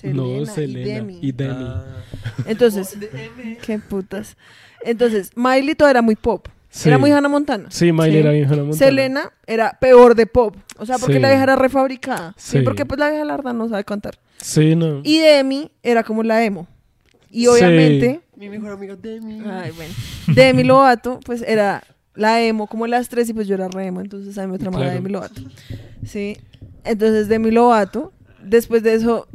No, 0.04 0.46
Selena 0.46 1.12
y 1.22 1.32
Demi. 1.32 1.52
Ah. 1.52 1.84
Entonces, 2.46 2.98
qué 3.66 3.80
putas. 3.80 4.38
Entonces, 4.84 5.32
Miley 5.36 5.76
todavía 5.76 5.92
era 6.00 6.02
muy 6.02 6.16
pop. 6.16 6.48
Sí. 6.70 6.88
Era 6.88 6.98
muy 6.98 7.12
Hannah 7.12 7.28
Montana. 7.28 7.70
Sí, 7.70 7.92
Miley 7.92 8.14
Sí. 8.14 8.18
era 8.20 8.32
bien 8.32 8.46
Hannah 8.46 8.64
Montana. 8.64 8.78
Selena 8.78 9.34
era 9.46 9.78
peor 9.80 10.16
de 10.16 10.26
pop. 10.26 10.56
O 10.78 10.86
sea, 10.86 10.98
porque 10.98 11.16
Sí. 11.16 11.20
la 11.20 11.28
vieja 11.30 11.44
era 11.44 11.56
refabricada. 11.58 12.34
Sí. 12.38 12.60
Sí. 12.60 12.64
porque 12.64 12.86
pues 12.86 12.98
la 13.00 13.10
vieja 13.10 13.26
larda 13.26 13.52
no 13.54 13.68
sabe 13.68 13.84
contar. 13.84 14.18
Sí, 14.38 14.76
no. 14.76 15.02
Y 15.04 15.20
Demi 15.20 15.70
era 15.84 16.04
como 16.04 16.24
la 16.24 16.44
emo. 16.44 16.68
Y 17.30 17.42
Sí. 17.42 17.48
obviamente, 17.48 18.22
Mi 18.38 18.50
mejor 18.50 18.72
amiga 18.72 18.96
Demi. 18.96 19.42
ay, 19.46 19.72
bueno, 19.72 19.94
Demi 20.28 20.64
Lovato, 20.64 21.20
pues 21.26 21.44
era 21.46 21.84
la 22.16 22.42
emo 22.44 22.68
como 22.68 22.88
las 22.88 23.10
tres 23.10 23.30
y 23.30 23.34
pues 23.34 23.48
yo 23.48 23.56
era 23.56 23.68
re 23.68 23.86
emo, 23.88 24.02
entonces 24.02 24.38
a 24.38 24.46
mí 24.46 24.52
me 24.52 24.60
tramaba 24.60 24.84
Claro. 24.84 24.96
Demi 24.96 25.10
Lovato. 25.12 25.42
Sí. 26.06 26.38
Entonces 26.84 27.28
Demi 27.28 27.52
Lovato, 27.52 28.12
después 28.44 28.84
de 28.84 28.94
eso, 28.96 29.28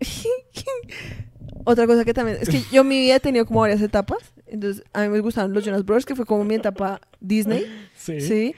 otra 1.64 1.86
cosa 1.86 2.04
que 2.04 2.12
también, 2.14 2.38
es 2.40 2.48
que 2.48 2.60
yo 2.72 2.84
mi 2.84 2.98
vida 3.00 3.16
he 3.16 3.20
tenido 3.20 3.46
como 3.46 3.60
varias 3.60 3.80
etapas. 3.80 4.18
Entonces 4.46 4.84
a 4.92 5.02
mí 5.02 5.08
me 5.08 5.20
gustaban 5.20 5.52
los 5.52 5.64
Jonas 5.64 5.84
Brothers, 5.84 6.04
que 6.06 6.14
fue 6.14 6.26
como 6.26 6.44
mi 6.44 6.54
etapa 6.54 7.00
Disney, 7.20 7.64
Sí. 7.96 8.20
sí. 8.20 8.54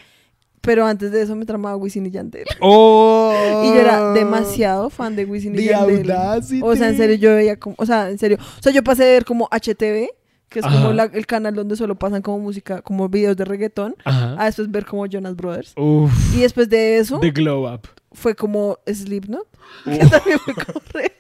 Pero 0.61 0.85
antes 0.85 1.13
de 1.13 1.23
eso 1.23 1.37
me 1.37 1.47
tramaba 1.47 1.77
Wisin 1.77 2.07
y 2.07 2.11
Yandel. 2.11 2.45
¡Oh! 2.61 3.63
Y 3.65 3.69
yo 3.69 3.81
era 3.81 4.13
demasiado 4.13 4.91
fan 4.91 5.15
de 5.15 5.25
Wisin 5.25 5.55
y 5.55 5.65
Yandel. 5.67 6.11
audacity. 6.11 6.61
O 6.63 6.75
sea, 6.75 6.89
en 6.89 6.97
serio, 6.97 7.15
yo 7.17 7.37
veía 7.37 7.57
como, 7.57 7.77
o 7.79 7.87
sea, 7.87 8.11
en 8.11 8.19
serio, 8.19 8.37
o 8.41 8.63
sea, 8.63 8.73
yo 8.73 8.83
pasé 8.83 9.05
de 9.05 9.13
ver 9.13 9.25
como 9.25 9.49
HTV, 9.53 10.09
que 10.49 10.61
es 10.61 10.67
como 10.67 10.93
la- 10.93 11.05
el 11.13 11.27
canal 11.27 11.55
donde 11.55 11.77
solo 11.77 11.97
pasan 11.99 12.23
como 12.23 12.39
música, 12.39 12.83
como 12.83 13.09
videos 13.09 13.37
de 13.37 13.45
reggaetón, 13.45 13.95
Ajá. 14.05 14.37
a 14.41 14.45
después 14.47 14.71
ver 14.71 14.87
como 14.87 15.07
Jonas 15.07 15.35
Brothers. 15.37 15.73
Uf. 15.77 16.13
Y 16.37 16.41
después 16.41 16.69
de 16.69 16.99
eso 16.99 17.19
The 17.21 17.31
glow 17.33 17.67
up. 17.73 17.83
fue 18.13 18.35
como 18.35 18.79
Slipknot, 18.87 19.47
que 19.85 19.99
también 20.11 20.39
fue 20.39 20.55
como 20.55 20.81
re- 20.93 21.13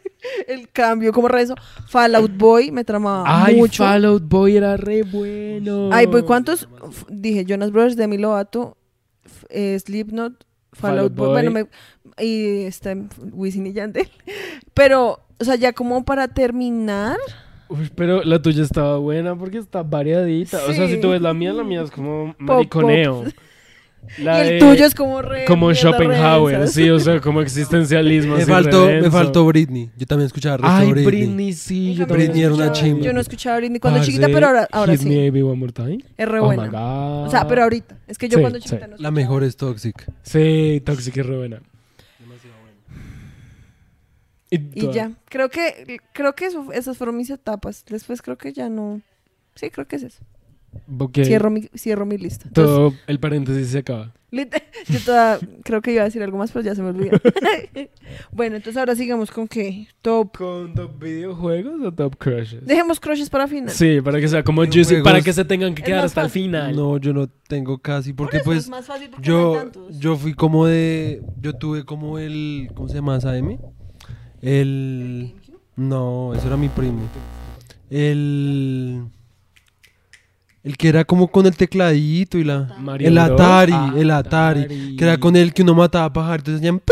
el 0.48 0.68
cambio, 0.70 1.12
como 1.12 1.28
re 1.28 1.42
eso. 1.42 1.54
Fallout 1.88 2.36
Boy 2.36 2.70
me 2.72 2.84
tramaba 2.84 3.24
Ay, 3.44 3.56
mucho. 3.56 3.84
Fallout 3.84 4.24
Boy 4.28 4.56
era 4.56 4.76
re 4.76 5.02
bueno. 5.02 5.90
Ay, 5.92 6.06
voy, 6.06 6.22
¿cuántos? 6.22 6.68
F- 6.88 7.04
Dije 7.08 7.44
Jonas 7.44 7.70
Brothers, 7.72 7.96
Demi 7.96 8.18
Lovato, 8.18 8.76
eh, 9.50 9.78
Slipknot, 9.78 10.44
Fallout 10.72 10.72
Fall 10.72 10.98
Out 10.98 11.14
Boy, 11.14 11.26
Boy. 11.26 11.32
bueno, 11.32 11.50
me- 11.50 12.24
y 12.24 12.62
este, 12.64 12.96
Wisin 13.32 13.66
y 13.66 13.72
Yandel. 13.72 14.08
Pero, 14.74 15.20
o 15.38 15.44
sea, 15.44 15.54
ya 15.56 15.72
como 15.72 16.04
para 16.04 16.28
terminar, 16.28 17.18
Uy, 17.68 17.90
pero 17.94 18.22
la 18.22 18.40
tuya 18.40 18.62
estaba 18.62 18.98
buena 18.98 19.34
porque 19.36 19.58
está 19.58 19.82
variadita. 19.82 20.58
O 20.68 20.72
sea, 20.72 20.86
si 20.88 21.00
tú 21.00 21.10
ves 21.10 21.20
la 21.20 21.34
mía, 21.34 21.52
la 21.52 21.64
mía 21.64 21.82
es 21.82 21.90
como 21.90 22.34
mariconeo. 22.38 23.24
La 24.18 24.38
y 24.38 24.48
el 24.48 24.52
de- 24.52 24.58
tuyo 24.60 24.86
es 24.86 24.94
como 24.94 25.20
re... 25.20 25.44
como 25.46 25.74
Schopenhauer, 25.74 26.68
sí, 26.68 26.88
o 26.90 27.00
sea, 27.00 27.20
como 27.20 27.40
existencialismo. 27.40 28.36
Me 28.36 28.42
así 28.42 28.48
faltó, 28.52 28.86
me 28.86 29.10
faltó 29.10 29.44
Britney. 29.46 29.90
Yo 29.96 30.06
también 30.06 30.26
escuchaba 30.26 30.58
resto 30.58 30.70
Ay, 30.76 30.92
Britney. 30.92 31.06
Britney, 31.26 31.52
sí, 31.52 31.94
yo 31.96 32.06
también 32.06 32.28
Britney 32.30 32.44
era 32.44 32.54
una 32.54 32.70
chimba. 32.70 33.00
Yo 33.04 33.12
no 33.12 33.20
escuchaba 33.20 33.56
a 33.56 33.58
Britney 33.58 33.80
cuando 33.80 34.04
chiquita, 34.04 34.28
pero 34.32 34.46
ahora, 34.46 34.68
ahora 34.70 34.92
Hit 34.92 35.00
sí. 35.00 35.08
Me 35.08 35.28
Baby 35.28 35.42
One 35.42 35.56
More 35.56 35.72
Time. 35.72 35.98
Es 36.16 36.28
re 36.28 36.38
Oh 36.38 36.44
buena. 36.44 36.62
my 36.62 36.68
God. 36.68 37.26
O 37.26 37.30
sea, 37.30 37.48
pero 37.48 37.64
ahorita. 37.64 37.96
Es 38.06 38.16
que 38.16 38.28
yo 38.28 38.36
Sí, 38.36 38.42
cuando 38.42 38.60
sí. 38.60 38.64
chiquita 38.68 38.86
no 38.86 38.90
La 38.90 38.94
escuchaba. 38.94 39.10
mejor 39.10 39.42
es 39.42 39.56
Toxic. 39.56 40.06
Sí, 40.22 40.80
Toxic 40.86 41.16
es 41.16 41.26
re 41.26 41.36
buena. 41.38 41.60
Y, 44.74 44.90
ya. 44.92 45.12
Creo 45.28 45.48
que, 45.50 45.98
creo 46.12 46.34
que 46.34 46.46
eso- 46.46 46.72
esas 46.72 46.96
fueron 46.96 47.16
mis 47.16 47.30
etapas. 47.30 47.84
Después 47.88 48.22
creo 48.22 48.36
que 48.38 48.52
ya 48.52 48.68
no... 48.68 49.00
Sí, 49.54 49.70
creo 49.70 49.86
que 49.86 49.96
es 49.96 50.02
eso. 50.02 50.22
Ok. 50.98 51.18
Cierro, 51.24 51.50
mi, 51.50 51.62
cierro 51.74 52.04
mi 52.04 52.18
lista. 52.18 52.48
Entonces, 52.48 52.74
Todo 52.74 52.94
el 53.06 53.18
paréntesis 53.20 53.68
se 53.68 53.78
acaba. 53.78 54.12
yo 54.88 55.00
toda, 55.04 55.38
creo 55.64 55.80
que 55.80 55.92
iba 55.92 56.02
a 56.02 56.04
decir 56.04 56.22
algo 56.22 56.36
más, 56.36 56.52
pero 56.52 56.62
ya 56.64 56.74
se 56.74 56.82
me 56.82 56.88
olvidó. 56.90 57.16
bueno, 58.32 58.56
entonces 58.56 58.76
ahora 58.78 58.94
sigamos 58.94 59.30
con 59.30 59.48
qué. 59.48 59.86
Top. 60.02 60.36
¿Con 60.36 60.74
top 60.74 60.98
videojuegos 61.02 61.80
o 61.82 61.92
top 61.92 62.16
crushes? 62.18 62.66
Dejemos 62.66 63.00
crushes 63.00 63.30
para 63.30 63.46
final. 63.48 63.70
Sí, 63.70 64.00
para 64.02 64.20
que 64.20 64.28
sea 64.28 64.42
como 64.42 64.64
juicy, 64.66 65.00
para 65.02 65.22
que 65.22 65.32
se 65.32 65.44
tengan 65.44 65.74
que 65.74 65.82
quedar 65.82 66.04
hasta 66.04 66.22
el 66.22 66.26
fácil. 66.28 66.42
final. 66.42 66.76
No, 66.76 66.98
yo 66.98 67.14
no 67.14 67.28
tengo 67.48 67.78
casi, 67.78 68.12
Por 68.12 68.26
porque 68.26 68.38
eso 68.38 68.44
pues 68.44 68.58
es 68.58 68.68
más 68.68 68.84
fácil 68.86 69.08
porque 69.10 69.30
no 69.30 69.36
hay 69.36 69.42
yo, 69.42 69.58
tantos. 69.58 69.98
yo 69.98 70.16
fui 70.16 70.34
como 70.34 70.66
de, 70.66 71.22
yo 71.40 71.54
tuve 71.54 71.84
como 71.84 72.18
el, 72.18 72.68
¿cómo 72.74 72.88
se 72.88 72.96
llama 72.96 73.16
esa 73.16 73.36
M? 73.38 73.58
El, 74.42 75.34
no, 75.76 76.32
eso 76.34 76.46
era 76.46 76.56
mi 76.56 76.68
primo. 76.68 77.00
El, 77.90 79.04
el 80.62 80.76
que 80.76 80.88
era 80.88 81.04
como 81.04 81.28
con 81.28 81.46
el 81.46 81.56
tecladito 81.56 82.38
y 82.38 82.44
la, 82.44 82.74
Mario 82.78 83.08
el. 83.08 83.18
Atari, 83.18 83.72
Ah, 83.74 83.94
el 83.96 84.10
Atari, 84.10 84.60
Atari. 84.64 84.96
que 84.96 85.04
era 85.04 85.18
con 85.18 85.36
el 85.36 85.52
que 85.54 85.62
uno 85.62 85.74
mataba 85.74 86.12
pajaritos, 86.12 86.56
hacían 86.56 86.82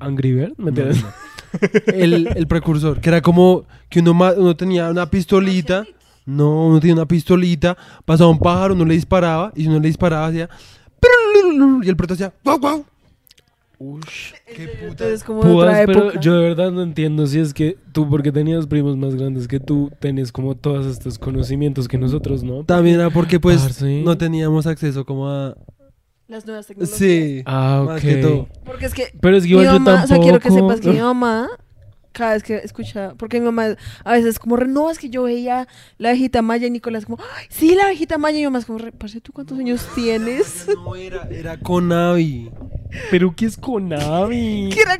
Angry 0.00 0.32
Bird, 0.32 0.52
¿me 0.58 0.68
entiendes? 0.68 1.04
el, 1.86 2.28
el 2.36 2.46
precursor, 2.46 3.00
que 3.00 3.08
era 3.08 3.20
como 3.22 3.64
que 3.88 4.00
uno, 4.00 4.12
uno 4.12 4.56
tenía 4.56 4.90
una 4.90 5.10
pistolita, 5.10 5.84
no, 6.26 6.66
uno 6.68 6.78
tenía 6.80 6.94
una 6.94 7.06
pistolita, 7.06 7.76
pasaba 8.04 8.30
un 8.30 8.38
pájaro, 8.38 8.74
uno 8.74 8.84
le 8.84 8.94
disparaba, 8.94 9.52
y 9.56 9.62
si 9.62 9.68
uno 9.68 9.80
le 9.80 9.88
disparaba 9.88 10.26
hacía, 10.26 10.48
y 11.82 11.88
el 11.88 11.96
proto 11.96 12.14
hacía, 12.14 12.32
guau, 12.44 12.58
guau. 12.60 12.84
Ush. 13.80 14.32
Qué 14.56 14.66
puta. 14.68 14.86
Entonces, 14.88 15.22
como 15.24 15.44
de 15.44 15.52
otra 15.54 15.82
pero 15.86 16.06
época. 16.08 16.20
yo 16.20 16.34
de 16.34 16.42
verdad 16.48 16.72
no 16.72 16.82
entiendo 16.82 17.26
si 17.28 17.38
es 17.38 17.54
que 17.54 17.76
tú, 17.92 18.08
porque 18.10 18.32
tenías 18.32 18.66
primos 18.66 18.96
más 18.96 19.14
grandes 19.14 19.46
que 19.46 19.60
tú, 19.60 19.90
tenés 20.00 20.32
como 20.32 20.56
todos 20.56 20.86
estos 20.86 21.18
conocimientos 21.18 21.86
que 21.86 21.96
nosotros 21.98 22.42
no. 22.42 22.64
También 22.64 22.96
era 22.96 23.10
porque 23.10 23.38
pues 23.38 23.80
no 23.82 24.18
teníamos 24.18 24.66
acceso 24.66 25.04
como 25.04 25.28
a... 25.30 25.56
Las 26.26 26.44
nuevas 26.44 26.66
tecnologías. 26.66 26.98
Sí, 26.98 27.42
Ah, 27.46 27.80
ok. 27.82 27.88
más 27.88 28.00
que 28.02 28.14
todo. 28.16 28.48
Porque 28.64 28.86
es 28.86 28.94
que 28.94 29.04
Pero 29.20 29.36
es 29.36 29.44
que 29.44 29.48
mi 29.48 29.52
igual 29.60 29.66
yo 29.66 29.72
mamá, 29.80 29.84
tampoco. 29.84 30.04
o 30.04 30.06
sea, 30.08 30.18
quiero 30.22 30.40
que 30.40 30.50
sepas 30.50 30.80
que 30.80 30.90
mi 30.90 30.98
mamá, 31.00 31.48
cada 32.18 32.32
vez 32.34 32.42
que 32.42 32.56
escucha, 32.56 33.14
porque 33.16 33.38
mi 33.40 33.46
mamá 33.46 33.76
a 34.04 34.12
veces 34.12 34.38
como, 34.38 34.56
re, 34.56 34.68
no, 34.68 34.90
es 34.90 34.98
que 34.98 35.08
yo 35.08 35.22
veía 35.22 35.66
la 35.96 36.10
abejita 36.10 36.42
maya 36.42 36.66
y 36.66 36.70
Nicolás 36.70 37.06
como, 37.06 37.18
ay, 37.36 37.46
sí, 37.48 37.74
la 37.74 37.84
abejita 37.84 38.18
maya 38.18 38.36
y 38.36 38.40
mi 38.40 38.46
mamá 38.46 38.58
es 38.58 38.66
como, 38.66 38.78
re, 38.78 38.92
parce, 38.92 39.20
¿tú 39.20 39.32
cuántos 39.32 39.58
años 39.58 39.86
tienes? 39.94 40.66
No 40.84 40.94
era, 40.96 41.28
era 41.30 41.56
Conavi. 41.58 42.50
Pero 43.10 43.34
¿qué 43.36 43.44
es 43.46 43.56
Konami? 43.56 44.70
Que 44.72 44.80
era- 44.80 44.96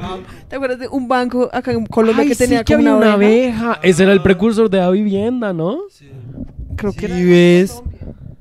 ¿Te 0.48 0.56
acuerdas 0.56 0.78
de 0.78 0.88
un 0.88 1.08
banco 1.08 1.48
acá 1.52 1.72
en 1.72 1.86
Colombia 1.86 2.22
Ay, 2.22 2.28
que 2.28 2.36
tenía 2.36 2.58
sí, 2.58 2.64
que 2.64 2.74
como 2.74 2.88
había 2.88 2.96
una 2.96 3.06
una 3.06 3.14
abeja? 3.14 3.66
abeja. 3.72 3.80
Ese 3.82 4.02
era 4.02 4.12
el 4.12 4.22
precursor 4.22 4.68
de 4.70 4.78
la 4.78 4.90
vivienda, 4.90 5.52
¿no? 5.52 5.80
Creo 6.76 6.92
que 6.92 7.06
Sí, 7.08 7.12
era. 7.12 7.16
ves. 7.24 7.82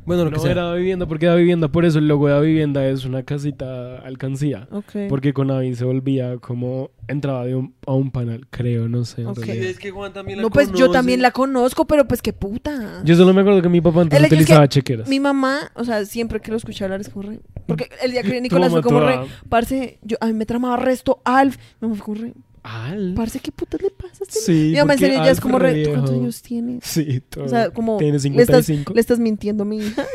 Bueno, 0.08 0.24
lo 0.24 0.32
que 0.32 0.38
No 0.38 0.41
sea. 0.41 0.51
era 0.51 0.74
vivienda, 0.74 1.05
porque 1.05 1.26
da 1.28 1.36
vivienda, 1.36 1.68
por 1.68 1.86
eso 1.86 1.99
el 1.99 2.08
logo 2.08 2.28
de 2.28 2.34
la 2.34 2.39
vivienda 2.39 2.88
es 2.88 3.05
una 3.05 3.22
casita 3.24 3.99
alcancía. 3.99 4.68
Ok. 4.72 4.91
Porque 5.10 5.34
Konami 5.34 5.76
se 5.76 5.86
volvía 5.86 6.38
como 6.38 6.89
entraba 7.08 7.45
de 7.45 7.55
un, 7.55 7.76
a 7.86 7.93
un 7.93 8.10
panel, 8.12 8.47
creo, 8.49 8.89
no 8.89 9.05
sé. 9.05 9.22
en 9.22 9.28
Ok. 9.28 9.39
Sí, 9.39 9.43
realidad. 9.45 9.68
ves 9.68 9.80
que 9.80 9.91
Juan 9.91 10.14
también 10.14 10.38
la 10.38 10.41
No, 10.43 10.49
pues 10.49 10.68
yo 10.70 10.74
conoce. 10.74 10.91
también 10.93 11.22
la 11.22 11.32
conozco, 11.32 11.86
pero 11.86 12.08
pues 12.08 12.22
qué 12.22 12.34
puta. 12.34 13.01
Yo 13.03 13.16
solo 13.16 13.34
me 13.34 13.41
acuerdo 13.41 13.62
que 13.62 13.70
mi 13.70 13.82
papá 13.82 14.01
antes 14.01 14.18
El 14.18 14.26
hecho 14.26 14.34
es 14.34 14.38
que 14.39 14.43
utilizaba 14.43 14.68
chequeras. 14.68 15.08
Mi 15.10 15.20
mamá, 15.20 15.72
o 15.76 15.84
sea, 15.84 16.03
siempre 16.05 16.39
que 16.39 16.51
lo 16.51 16.58
escuché 16.58 16.86
hablar 16.86 17.01
es 17.01 17.10
como 17.10 17.30
re. 17.30 17.39
Porque 17.68 17.89
el 18.01 18.12
día 18.12 18.24
que 18.24 18.39
Nicolás 18.41 18.72
fue 18.72 18.82
como 18.82 19.01
re. 19.01 19.20
Parce, 19.49 19.99
yo, 20.03 20.18
a 20.22 20.28
mí 20.28 20.34
me 20.34 20.45
tramaba 20.45 20.78
resto 20.78 21.22
Alf. 21.26 21.58
Mi 21.82 21.88
mamá 21.89 21.95
fue 22.01 22.05
como 22.14 22.22
re. 22.26 22.34
Al. 22.68 23.13
Parce, 23.13 23.39
¿qué 23.39 23.51
putas 23.51 23.82
le 23.82 23.89
pasa 23.91 24.09
a 24.20 24.24
este 24.24 24.39
Sí, 24.39 24.72
ya 24.74 24.84
es 25.32 25.39
como 25.39 25.57
re 25.57 25.72
re. 25.72 25.84
¿Tú 25.84 25.91
cuántos 25.91 26.11
años 26.11 26.41
tienes? 26.41 26.84
Sí, 26.84 27.22
todo. 27.22 27.45
O 27.45 27.47
sea, 27.47 27.70
como. 27.70 27.97
Tiene 27.97 28.20
le 28.20 28.41
estás, 28.41 28.65
55. 28.65 28.93
le 28.93 28.99
estás 28.99 29.20
mintiendo 29.20 29.63
a 29.63 29.65
mi 29.65 29.78
hija. 29.78 30.05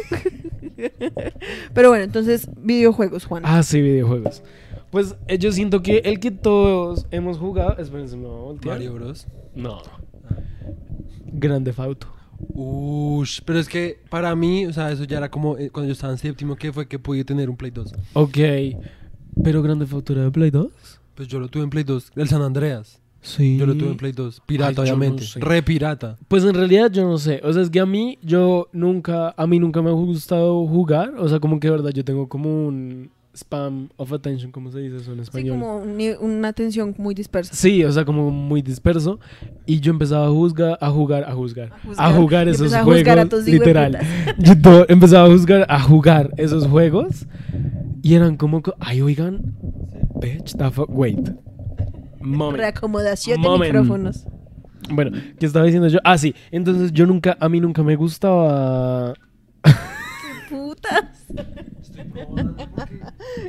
Pero 1.75 1.89
bueno, 1.89 2.05
entonces, 2.05 2.49
videojuegos, 2.59 3.25
Juan. 3.25 3.43
Ah, 3.47 3.63
sí, 3.63 3.81
videojuegos. 3.81 4.43
Pues 4.91 5.17
eh, 5.29 5.39
yo 5.39 5.51
siento 5.53 5.83
que 5.83 5.99
el 6.05 6.21
que 6.21 6.31
todos 6.31 7.07
hemos 7.11 7.39
jugado. 7.39 7.79
Espérense, 7.79 8.17
me 8.17 8.27
voy 8.27 8.39
a 8.39 8.43
voltear. 8.43 8.75
Mario 8.75 8.95
Bros. 8.95 9.27
No. 9.55 9.81
Grande 11.33 11.73
Fauto. 11.73 12.09
Ush, 12.49 13.41
pero 13.47 13.61
es 13.61 13.69
que 13.69 14.01
para 14.11 14.35
mí, 14.37 14.67
o 14.67 14.73
sea, 14.75 14.93
eso 14.93 15.05
ya 15.05 15.17
era 15.17 15.31
como 15.31 15.57
eh, 15.57 15.71
cuando 15.71 15.89
yo 15.89 15.93
estaba 15.93 16.13
en 16.13 16.19
séptimo, 16.19 16.57
que 16.57 16.71
fue 16.71 16.87
que 16.87 16.99
pude 16.99 17.25
tener 17.25 17.49
un 17.49 17.57
Play 17.57 17.71
2. 17.71 17.95
Ok. 18.13 18.39
Pero 19.43 19.63
Grande 19.63 19.87
Fauto 19.87 20.13
era 20.13 20.25
de 20.25 20.31
Play 20.31 20.51
2. 20.51 20.92
Pues 21.15 21.29
yo 21.29 21.39
lo 21.39 21.49
tuve 21.49 21.65
en 21.65 21.71
Play 21.71 21.85
2, 21.85 22.13
el 22.17 22.29
San 22.29 22.43
Andreas. 22.43 23.01
Sí. 23.21 23.57
Yo 23.57 23.67
lo 23.67 23.77
tuve 23.77 23.91
en 23.91 23.97
Play 23.97 24.13
2, 24.13 24.43
pirata 24.47 24.83
Ay, 24.83 24.89
obviamente, 24.89 25.23
no 25.23 25.29
sé. 25.29 25.41
re 25.41 25.63
pirata. 25.63 26.17
Pues 26.27 26.45
en 26.45 26.55
realidad 26.55 26.91
yo 26.91 27.05
no 27.05 27.19
sé. 27.19 27.41
O 27.45 27.53
sea, 27.53 27.63
es 27.63 27.71
que 27.71 27.79
a 27.79 27.87
mí, 27.87 28.19
yo 28.23 28.69
nunca, 28.73 29.33
a 29.37 29.47
mí 29.47 29.61
nunca 29.61 29.81
me 29.81 29.91
ha 29.91 29.93
gustado 29.93 30.67
jugar. 30.67 31.15
O 31.19 31.29
sea, 31.29 31.39
como 31.39 31.61
que 31.61 31.69
de 31.69 31.73
verdad 31.73 31.91
yo 31.91 32.05
tengo 32.05 32.29
como 32.29 32.67
un 32.67 33.11
spam 33.35 33.89
of 33.97 34.13
attention, 34.13 34.51
¿cómo 34.53 34.71
se 34.71 34.81
dice 34.81 34.97
eso 34.97 35.11
en 35.13 35.17
sí, 35.19 35.23
español? 35.23 35.59
como 35.59 35.77
un 35.79 35.97
ni- 35.97 36.11
una 36.21 36.49
atención 36.49 36.95
muy 36.99 37.15
dispersa. 37.15 37.55
Sí, 37.55 37.83
o 37.85 37.91
sea, 37.93 38.05
como 38.05 38.31
muy 38.31 38.61
disperso. 38.63 39.19
Y 39.67 39.81
yo 39.81 39.91
empezaba 39.93 40.27
a 40.27 40.31
juzgar, 40.31 40.77
a 40.81 40.91
jugar, 40.91 41.25
a 41.25 41.33
juzgar, 41.33 41.71
A 41.97 42.09
a 42.09 42.13
jugar, 42.13 42.49
esos 42.49 42.73
a 42.75 42.83
juegos. 42.85 43.09
a 43.17 43.25
tus 43.29 43.47
literal. 43.47 43.99
Yo 44.39 44.85
empezaba 44.89 45.27
a 45.27 45.31
juzgar, 45.31 45.67
a 45.69 45.81
jugar 45.81 46.31
esos 46.37 46.67
juegos. 46.67 47.27
Y 48.03 48.15
eran 48.15 48.37
como, 48.37 48.63
co- 48.63 48.75
ay, 48.81 49.01
oigan, 49.01 49.55
bitch, 50.21 50.55
the 50.57 50.71
fuck, 50.71 50.89
wait. 50.91 51.31
Moment. 52.21 52.59
Reacomodación 52.59 53.41
de 53.41 53.49
Moment. 53.49 53.73
micrófonos. 53.73 54.25
Bueno, 54.91 55.17
¿qué 55.39 55.47
estaba 55.47 55.65
diciendo 55.65 55.89
yo? 55.89 56.01
Ah, 56.05 56.19
sí. 56.19 56.35
Entonces 56.51 56.93
yo 56.93 57.07
nunca, 57.07 57.37
a 57.41 57.49
mí 57.49 57.61
nunca 57.61 57.83
me 57.83 57.95
gustaba. 57.97 59.15
Putas. 60.53 61.25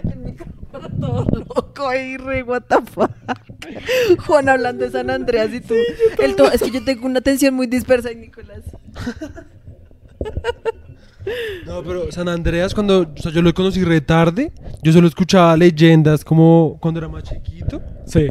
El 0.04 0.18
micrófono 0.20 0.90
todo 1.00 1.28
loco 1.48 1.88
ahí, 1.88 2.18
re, 2.18 2.44
what 2.44 2.64
the 2.64 2.78
fuck. 2.92 3.12
Juan 4.26 4.50
hablando 4.50 4.86
de 4.86 4.92
San 4.92 5.10
Andreas 5.10 5.54
y 5.54 5.62
tú. 5.62 5.76
El 6.22 6.36
to- 6.36 6.52
es 6.52 6.62
que 6.62 6.72
yo 6.72 6.84
tengo 6.84 7.06
una 7.06 7.20
atención 7.20 7.54
muy 7.54 7.68
dispersa, 7.68 8.10
Nicolás. 8.14 8.62
No, 11.66 11.82
pero 11.84 12.12
San 12.12 12.28
Andreas, 12.28 12.74
cuando 12.74 13.02
o 13.02 13.18
sea, 13.22 13.32
yo 13.32 13.42
lo 13.42 13.54
conocí 13.54 13.84
re 13.84 14.02
tarde, 14.02 14.52
yo 14.82 14.92
solo 14.92 15.08
escuchaba 15.08 15.56
leyendas 15.56 16.26
como 16.26 16.78
cuando 16.82 17.00
era 17.00 17.08
más 17.08 17.24
chiquito. 17.24 17.82
Sí. 18.06 18.28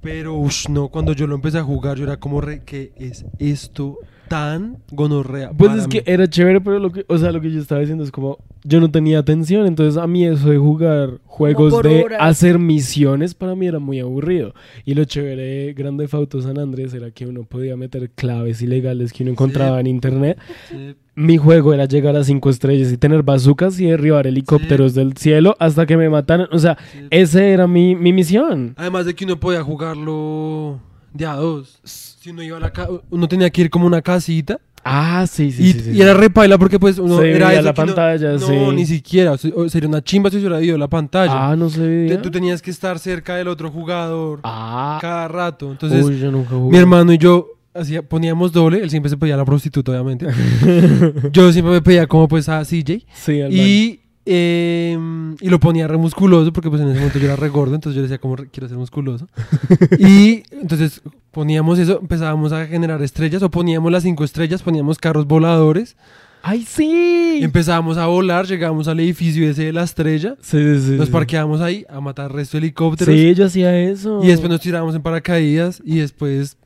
Pero, 0.00 0.34
ush, 0.36 0.68
no, 0.68 0.88
cuando 0.88 1.12
yo 1.12 1.26
lo 1.26 1.34
empecé 1.34 1.58
a 1.58 1.64
jugar, 1.64 1.96
yo 1.96 2.04
era 2.04 2.16
como 2.18 2.40
re, 2.40 2.62
¿qué 2.64 2.92
es 2.96 3.24
esto 3.40 3.98
tan 4.28 4.78
gonorrea? 4.90 5.50
Pues 5.56 5.72
es 5.74 5.88
que 5.88 6.02
era 6.06 6.28
chévere, 6.28 6.60
pero 6.60 6.78
lo 6.78 6.92
que, 6.92 7.04
o 7.08 7.18
sea, 7.18 7.32
lo 7.32 7.40
que 7.40 7.50
yo 7.50 7.60
estaba 7.60 7.80
diciendo 7.80 8.04
es 8.04 8.10
como, 8.10 8.38
yo 8.64 8.80
no 8.80 8.90
tenía 8.90 9.18
atención, 9.18 9.66
entonces 9.66 9.96
a 9.96 10.06
mí 10.06 10.24
eso 10.24 10.50
de 10.50 10.58
jugar 10.58 11.20
juegos 11.24 11.82
de 11.82 12.04
horas. 12.04 12.18
hacer 12.20 12.58
misiones 12.58 13.34
para 13.34 13.54
mí 13.54 13.66
era 13.66 13.78
muy 13.78 14.00
aburrido. 14.00 14.54
Y 14.84 14.94
lo 14.94 15.04
chévere 15.04 15.42
de 15.42 15.72
Grande 15.72 16.08
Fauto 16.08 16.40
San 16.42 16.58
Andrés 16.58 16.92
era 16.94 17.10
que 17.10 17.26
uno 17.26 17.44
podía 17.44 17.76
meter 17.76 18.10
claves 18.10 18.60
ilegales 18.62 19.12
que 19.12 19.22
uno 19.22 19.32
encontraba 19.32 19.80
en 19.80 19.86
internet. 19.86 20.38
Sí, 20.68 20.94
Mi 21.14 21.36
juego 21.36 21.72
era 21.72 21.86
llegar 21.86 22.16
a 22.16 22.24
cinco 22.24 22.50
estrellas 22.50 22.92
y 22.92 22.96
tener 22.96 23.22
bazucas 23.22 23.78
y 23.80 23.86
derribar 23.86 24.26
helicópteros 24.26 24.94
del 24.94 25.16
cielo 25.16 25.56
hasta 25.58 25.86
que 25.86 25.96
me 25.96 26.08
mataran. 26.08 26.48
O 26.52 26.58
sea, 26.58 26.76
sí. 26.92 27.06
esa 27.10 27.44
era 27.44 27.66
mi, 27.66 27.94
mi 27.94 28.12
misión. 28.12 28.74
Además 28.76 29.06
de 29.06 29.14
que 29.14 29.24
uno 29.24 29.38
podía 29.38 29.62
jugarlo 29.62 30.80
de 31.12 31.26
a 31.26 31.34
dos. 31.34 31.80
Si 32.28 32.32
uno 32.32 32.42
iba 32.42 32.58
a 32.58 32.60
la 32.60 32.70
ca- 32.70 32.88
uno 33.08 33.26
tenía 33.26 33.48
que 33.48 33.62
ir 33.62 33.70
como 33.70 33.86
una 33.86 34.02
casita 34.02 34.60
Ah, 34.84 35.26
sí, 35.26 35.50
sí, 35.50 35.62
y, 35.62 35.72
sí, 35.72 35.80
sí, 35.80 35.90
y 35.92 36.02
era 36.02 36.12
repaila 36.12 36.58
porque 36.58 36.78
pues 36.78 36.98
uno 36.98 37.18
Se 37.20 37.30
era 37.32 37.52
eso 37.54 37.62
la 37.62 37.72
pantalla, 37.74 38.32
no, 38.32 38.38
sí. 38.38 38.52
ni 38.74 38.84
siquiera, 38.86 39.32
o 39.32 39.68
sería 39.68 39.88
una 39.88 40.02
chimba 40.04 40.28
si 40.30 40.36
se 40.36 40.46
hubiera 40.46 40.62
ido 40.62 40.76
la 40.78 40.88
pantalla. 40.88 41.50
Ah, 41.50 41.56
no 41.56 41.68
se 41.70 41.80
veía. 41.80 42.20
Tú 42.22 42.30
tenías 42.30 42.60
que 42.62 42.70
estar 42.70 42.98
cerca 42.98 43.36
del 43.36 43.48
otro 43.48 43.70
jugador 43.70 44.40
Ah, 44.44 44.98
cada 45.00 45.26
rato. 45.28 45.70
Entonces, 45.70 46.04
Uy, 46.04 46.18
yo 46.18 46.30
nunca 46.30 46.50
jugué. 46.50 46.70
mi 46.72 46.78
hermano 46.78 47.12
y 47.12 47.18
yo 47.18 47.48
hacía, 47.74 48.02
poníamos 48.02 48.52
doble, 48.52 48.82
él 48.82 48.90
siempre 48.90 49.08
se 49.10 49.16
pedía 49.16 49.34
a 49.34 49.38
la 49.38 49.44
prostituta, 49.46 49.92
obviamente. 49.92 50.26
yo 51.32 51.50
siempre 51.52 51.72
me 51.74 51.82
pedía 51.82 52.06
como 52.06 52.28
pues 52.28 52.48
a 52.48 52.62
CJ. 52.64 53.04
Sí, 53.14 53.40
al 53.40 53.52
Y, 53.52 54.00
eh, 54.30 54.98
y 55.40 55.48
lo 55.48 55.58
ponía 55.58 55.88
re 55.88 55.96
musculoso 55.96 56.52
porque 56.52 56.68
pues 56.68 56.82
en 56.82 56.88
ese 56.88 56.98
momento 56.98 57.18
yo 57.18 57.24
era 57.26 57.36
re 57.36 57.48
gordo, 57.48 57.74
entonces 57.74 57.96
yo 57.96 58.02
decía 58.02 58.18
como 58.18 58.36
quiero 58.36 58.68
ser 58.68 58.76
musculoso. 58.76 59.26
y 59.98 60.42
entonces 60.52 61.00
poníamos 61.30 61.78
eso, 61.78 61.98
empezábamos 62.00 62.52
a 62.52 62.66
generar 62.66 63.02
estrellas 63.02 63.42
o 63.42 63.50
poníamos 63.50 63.90
las 63.90 64.02
cinco 64.02 64.24
estrellas, 64.24 64.62
poníamos 64.62 64.98
carros 64.98 65.26
voladores, 65.26 65.96
¡Ay, 66.42 66.62
sí! 66.62 67.40
empezábamos 67.42 67.96
a 67.96 68.06
volar, 68.06 68.46
llegábamos 68.46 68.86
al 68.88 69.00
edificio 69.00 69.48
ese 69.48 69.64
de 69.64 69.72
la 69.72 69.82
estrella, 69.82 70.36
Sí, 70.40 70.58
sí, 70.58 70.80
sí. 70.80 70.90
nos 70.92 71.06
sí. 71.06 71.12
parqueábamos 71.12 71.60
ahí 71.60 71.84
a 71.88 72.00
matar 72.00 72.32
resto 72.32 72.56
de 72.56 72.64
helicópteros. 72.66 73.14
Sí, 73.14 73.34
yo 73.34 73.46
hacía 73.46 73.76
eso. 73.78 74.20
Y 74.22 74.28
después 74.28 74.50
nos 74.50 74.60
tirábamos 74.60 74.94
en 74.94 75.02
paracaídas 75.02 75.82
y 75.84 75.98
después... 75.98 76.56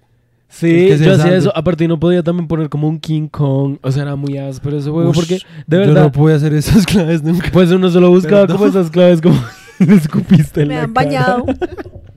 Sí, 0.55 0.69
que 0.69 0.99
yo 0.99 1.13
hacía 1.13 1.17
salve. 1.17 1.37
eso. 1.39 1.53
Aparte, 1.57 1.89
no 1.89 1.99
podía 1.99 2.23
también 2.23 2.47
poner 2.47 2.69
como 2.69 2.87
un 2.87 3.01
King 3.01 3.27
Kong. 3.29 3.79
O 3.83 3.91
sea, 3.91 4.03
era 4.03 4.17
muy 4.17 4.37
áspero 4.37 4.77
ese 4.77 4.91
juego. 4.91 5.11
Ush, 5.11 5.17
porque, 5.17 5.35
de 5.67 5.77
Yo 5.77 5.79
verdad, 5.79 6.03
no 6.03 6.13
pude 6.13 6.35
hacer 6.35 6.53
esas 6.53 6.85
claves 6.87 7.23
nunca. 7.23 7.49
pues 7.53 7.71
uno 7.71 7.89
solo 7.91 8.11
buscaba 8.11 8.47
como 8.47 8.67
esas 8.67 8.91
claves 8.91 9.21
como 9.23 9.37
le 9.79 9.95
escupiste 9.95 10.63
en 10.63 10.69
Me 10.69 10.75
la 10.77 10.83
han 10.85 10.93
cara. 10.93 11.05
bañado. 11.07 11.45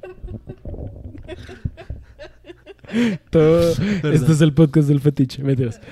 Todo, 3.29 3.71
este 4.13 4.31
es 4.31 4.41
el 4.41 4.53
podcast 4.53 4.87
del 4.87 4.99
fetiche, 4.99 5.43
mentiras. 5.43 5.79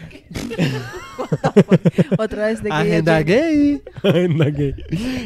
Otra 2.18 2.48
vez 2.48 2.64
de 2.64 2.70
gay 2.70 2.80
Agenda 2.80 3.18
agenda. 3.18 3.22
gay. 3.22 3.82
Anda, 4.04 4.50
gay. 4.50 4.74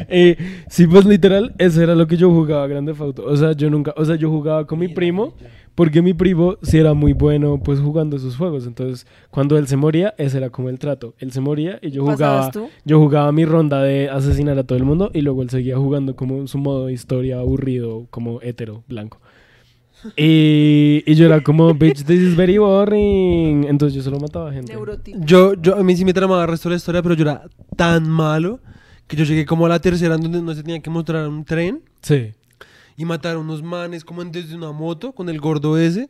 Eh, 0.09 0.37
sí, 0.69 0.87
pues 0.87 1.05
literal, 1.05 1.53
ese 1.57 1.83
era 1.83 1.95
lo 1.95 2.07
que 2.07 2.17
yo 2.17 2.29
jugaba 2.31 2.67
Grande 2.67 2.93
Auto. 2.97 3.25
O 3.25 3.35
sea, 3.35 3.53
yo 3.53 3.69
nunca, 3.69 3.93
o 3.95 4.05
sea, 4.05 4.15
yo 4.15 4.29
jugaba 4.29 4.65
con 4.67 4.79
mi 4.79 4.87
primo, 4.89 5.33
porque 5.75 6.01
mi 6.01 6.13
primo 6.13 6.57
sí 6.61 6.77
era 6.77 6.93
muy 6.93 7.13
bueno, 7.13 7.61
pues 7.63 7.79
jugando 7.79 8.17
esos 8.17 8.35
juegos. 8.35 8.65
Entonces, 8.67 9.07
cuando 9.31 9.57
él 9.57 9.67
se 9.67 9.77
moría, 9.77 10.13
ese 10.17 10.37
era 10.37 10.49
como 10.49 10.69
el 10.69 10.79
trato. 10.79 11.13
Él 11.19 11.31
se 11.31 11.41
moría 11.41 11.79
y 11.81 11.91
yo 11.91 12.01
jugaba, 12.01 12.17
¿Pasabas 12.17 12.51
tú? 12.51 12.69
yo 12.85 12.99
jugaba 12.99 13.31
mi 13.31 13.45
ronda 13.45 13.81
de 13.81 14.09
asesinar 14.09 14.57
a 14.57 14.63
todo 14.63 14.77
el 14.77 14.85
mundo 14.85 15.11
y 15.13 15.21
luego 15.21 15.41
él 15.41 15.49
seguía 15.49 15.77
jugando 15.77 16.15
como 16.15 16.47
su 16.47 16.57
modo 16.57 16.87
de 16.87 16.93
historia 16.93 17.39
aburrido, 17.39 18.07
como 18.09 18.41
hetero, 18.41 18.83
blanco. 18.87 19.19
Y, 20.15 21.03
y 21.05 21.15
yo 21.15 21.25
era 21.25 21.41
como, 21.41 21.73
bitch, 21.73 22.03
this 22.03 22.19
is 22.21 22.35
very 22.35 22.57
boring. 22.57 23.65
Entonces 23.65 23.95
yo 23.95 24.03
solo 24.03 24.19
mataba 24.19 24.51
gente. 24.53 24.73
Yo, 25.19 25.53
yo, 25.55 25.75
a 25.75 25.83
mí 25.83 25.95
sí 25.95 26.05
me 26.05 26.13
tramaba 26.13 26.43
el 26.43 26.49
resto 26.49 26.69
de 26.69 26.73
la 26.73 26.77
historia, 26.77 27.01
pero 27.01 27.15
yo 27.15 27.23
era 27.23 27.43
tan 27.75 28.07
malo 28.09 28.59
que 29.07 29.15
yo 29.15 29.23
llegué 29.25 29.45
como 29.45 29.65
a 29.65 29.69
la 29.69 29.79
tercera 29.79 30.15
en 30.15 30.21
donde 30.21 30.41
no 30.41 30.53
se 30.53 30.63
tenía 30.63 30.79
que 30.81 30.89
mostrar 30.89 31.27
un 31.27 31.45
tren 31.45 31.81
Sí. 32.01 32.33
y 32.95 33.05
matar 33.05 33.35
a 33.35 33.39
unos 33.39 33.63
manes 33.63 34.03
como 34.03 34.21
en 34.21 34.31
desde 34.31 34.55
una 34.55 34.71
moto 34.71 35.13
con 35.13 35.29
el 35.29 35.39
gordo 35.39 35.77
ese. 35.77 36.09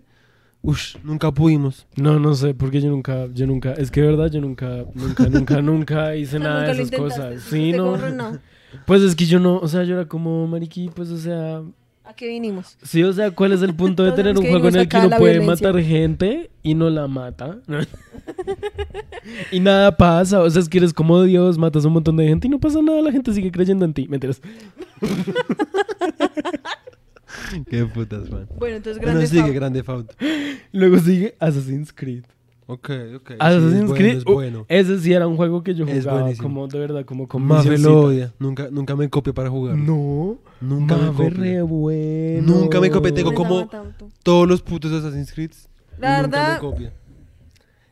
Ush, 0.63 0.97
nunca 1.03 1.31
pudimos. 1.31 1.85
No, 1.95 2.19
no 2.19 2.33
sé, 2.33 2.53
porque 2.55 2.81
yo 2.81 2.89
nunca, 2.89 3.27
yo 3.33 3.45
nunca, 3.45 3.73
es 3.73 3.91
que 3.91 4.01
de 4.01 4.07
verdad 4.07 4.31
yo 4.31 4.41
nunca, 4.41 4.85
nunca, 4.95 5.29
nunca, 5.29 5.61
nunca 5.61 6.15
hice 6.15 6.37
O 6.37 6.39
sea, 6.41 6.49
nada 6.49 6.59
nunca 6.61 6.73
de 6.73 6.81
esas 6.83 6.99
cosas. 6.99 7.41
Sí, 7.43 7.71
no. 7.71 7.95
re, 7.95 8.11
no. 8.11 8.39
Pues 8.85 9.01
es 9.03 9.15
que 9.15 9.25
yo 9.25 9.39
no, 9.39 9.57
o 9.59 9.67
sea, 9.67 9.83
yo 9.83 9.93
era 9.93 10.07
como 10.07 10.45
mariqui, 10.47 10.89
pues 10.93 11.09
o 11.09 11.17
sea, 11.17 11.61
¿A 12.07 12.13
qué 12.13 12.27
vinimos? 12.27 12.77
sí, 12.83 13.03
o 13.03 13.11
sea, 13.11 13.31
¿cuál 13.31 13.51
es 13.51 13.61
el 13.61 13.75
punto 13.75 14.03
de 14.03 14.11
tener 14.13 14.37
un 14.37 14.45
juego 14.45 14.69
en 14.69 14.75
el 14.77 14.87
que 14.87 14.97
uno 14.97 15.09
puede 15.17 15.39
violencia. 15.39 15.67
matar 15.67 15.83
gente 15.83 16.49
y 16.63 16.73
no 16.73 16.89
la 16.89 17.07
mata? 17.07 17.57
y 19.51 19.59
nada 19.59 19.95
pasa, 19.97 20.41
o 20.41 20.49
sea, 20.49 20.61
es 20.61 20.69
que 20.69 20.77
eres 20.77 20.93
como 20.93 21.21
Dios, 21.23 21.57
matas 21.57 21.83
a 21.83 21.87
un 21.87 21.95
montón 21.95 22.15
de 22.17 22.27
gente 22.27 22.47
y 22.47 22.49
no 22.49 22.59
pasa 22.59 22.81
nada, 22.81 23.01
la 23.01 23.11
gente 23.11 23.33
sigue 23.33 23.51
creyendo 23.51 23.83
en 23.85 23.93
ti, 23.93 24.07
¿me 24.07 24.15
entiendes? 24.15 24.41
Qué 27.69 27.85
putas, 27.85 28.29
man. 28.29 28.47
Bueno, 28.57 28.77
entonces 28.77 29.01
Bueno, 29.01 29.19
grande 29.19 29.27
sigue 29.27 29.53
Grande. 29.53 29.83
Luego 30.71 30.97
sigue 30.99 31.35
Assassin's 31.39 31.93
Creed. 31.93 32.23
Ok, 32.69 32.89
ok. 33.15 33.29
sí, 33.29 33.35
Assassin's 33.39 33.73
es 33.73 33.79
bueno, 33.87 33.95
Creed, 33.95 34.17
es 34.17 34.25
uh, 34.25 34.33
bueno. 34.33 34.65
ese 34.67 34.99
sí 34.99 35.13
era 35.13 35.25
un 35.27 35.37
juego 35.37 35.63
que 35.63 35.73
yo 35.73 35.85
Es 35.85 36.03
jugaba 36.03 36.21
buenísimo. 36.21 36.47
como 36.47 36.67
de 36.67 36.79
verdad, 36.79 37.05
como 37.05 37.27
con 37.27 37.43
Mafe 37.43 37.69
misioncita. 37.69 37.89
lo 37.89 38.01
odia. 38.01 38.33
Nunca, 38.39 38.67
nunca 38.71 38.95
me 38.95 39.09
copia 39.09 39.33
para 39.33 39.49
jugar. 39.49 39.77
No, 39.77 40.37
Nunca 40.61 40.95
me 40.97 41.61
bueno. 41.61 42.47
Nunca 42.47 42.79
me 42.79 42.89
copié, 42.89 43.11
tengo 43.11 43.33
como-. 43.33 43.69
Todos 44.23 44.47
los 44.47 44.61
putos 44.61 44.91
Assassin's 44.91 45.31
Creed. 45.31 45.51
La 45.99 46.21
nunca 46.21 46.37
verdad- 46.37 46.53
me 46.55 46.59
copia. 46.59 46.93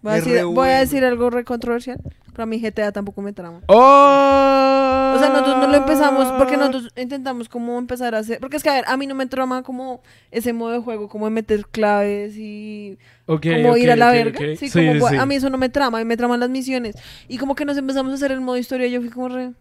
Voy 0.02 0.12
a, 0.14 0.16
decir, 0.18 0.34
re 0.34 0.44
voy 0.44 0.52
a 0.52 0.54
bueno. 0.54 0.80
decir 0.82 1.04
algo 1.04 1.30
re 1.32 1.44
controversial, 1.44 2.00
pero 2.32 2.44
a 2.44 2.46
mi 2.46 2.60
GTA 2.60 2.92
tampoco 2.92 3.24
me 3.24 3.34
trama. 3.34 3.62
¡Oh! 3.66 5.14
O 5.16 5.20
sea, 5.20 5.30
nosotros 5.30 5.58
no 5.58 5.68
lo 5.68 5.76
empezamos 5.78 6.32
porque 6.34 6.58
nosotros 6.58 6.90
intentamos 6.96 7.50
como 7.50 7.80
empezar 7.80 8.14
a 8.14 8.20
hacer... 8.20 8.40
Porque 8.40 8.58
es 8.58 8.62
que, 8.62 8.70
a 8.70 8.74
ver, 8.74 8.84
a 8.88 8.98
mí 8.98 9.08
no 9.08 9.16
me 9.16 9.26
trama 9.26 9.64
como 9.64 10.04
ese 10.30 10.54
modo 10.54 10.74
de 10.74 10.80
juego, 10.80 11.10
como 11.10 11.26
de 11.26 11.32
meter 11.32 11.66
claves 11.66 12.36
y 12.38 13.00
como 13.26 13.78
ir 13.78 13.90
a 13.90 13.96
la 13.96 14.12
verga. 14.12 14.40
Sí, 14.58 14.70
Sí, 14.70 14.86
como, 14.94 15.10
sí. 15.10 15.16
A 15.16 15.26
mí 15.26 15.36
eso 15.36 15.50
no 15.50 15.58
me 15.58 15.70
trama, 15.70 15.98
a 15.98 16.02
mí 16.02 16.06
me 16.06 16.18
traman 16.18 16.40
las 16.40 16.52
misiones. 16.52 16.96
Y 17.28 17.40
como 17.40 17.56
que 17.56 17.66
nos 17.66 17.76
empezamos 17.76 18.12
a 18.12 18.16
hacer 18.16 18.32
el 18.32 18.42
modo 18.42 18.58
historia 18.58 18.86
y 18.86 18.92
yo 18.92 19.02
fui 19.02 19.10
como 19.10 19.30
re... 19.30 19.54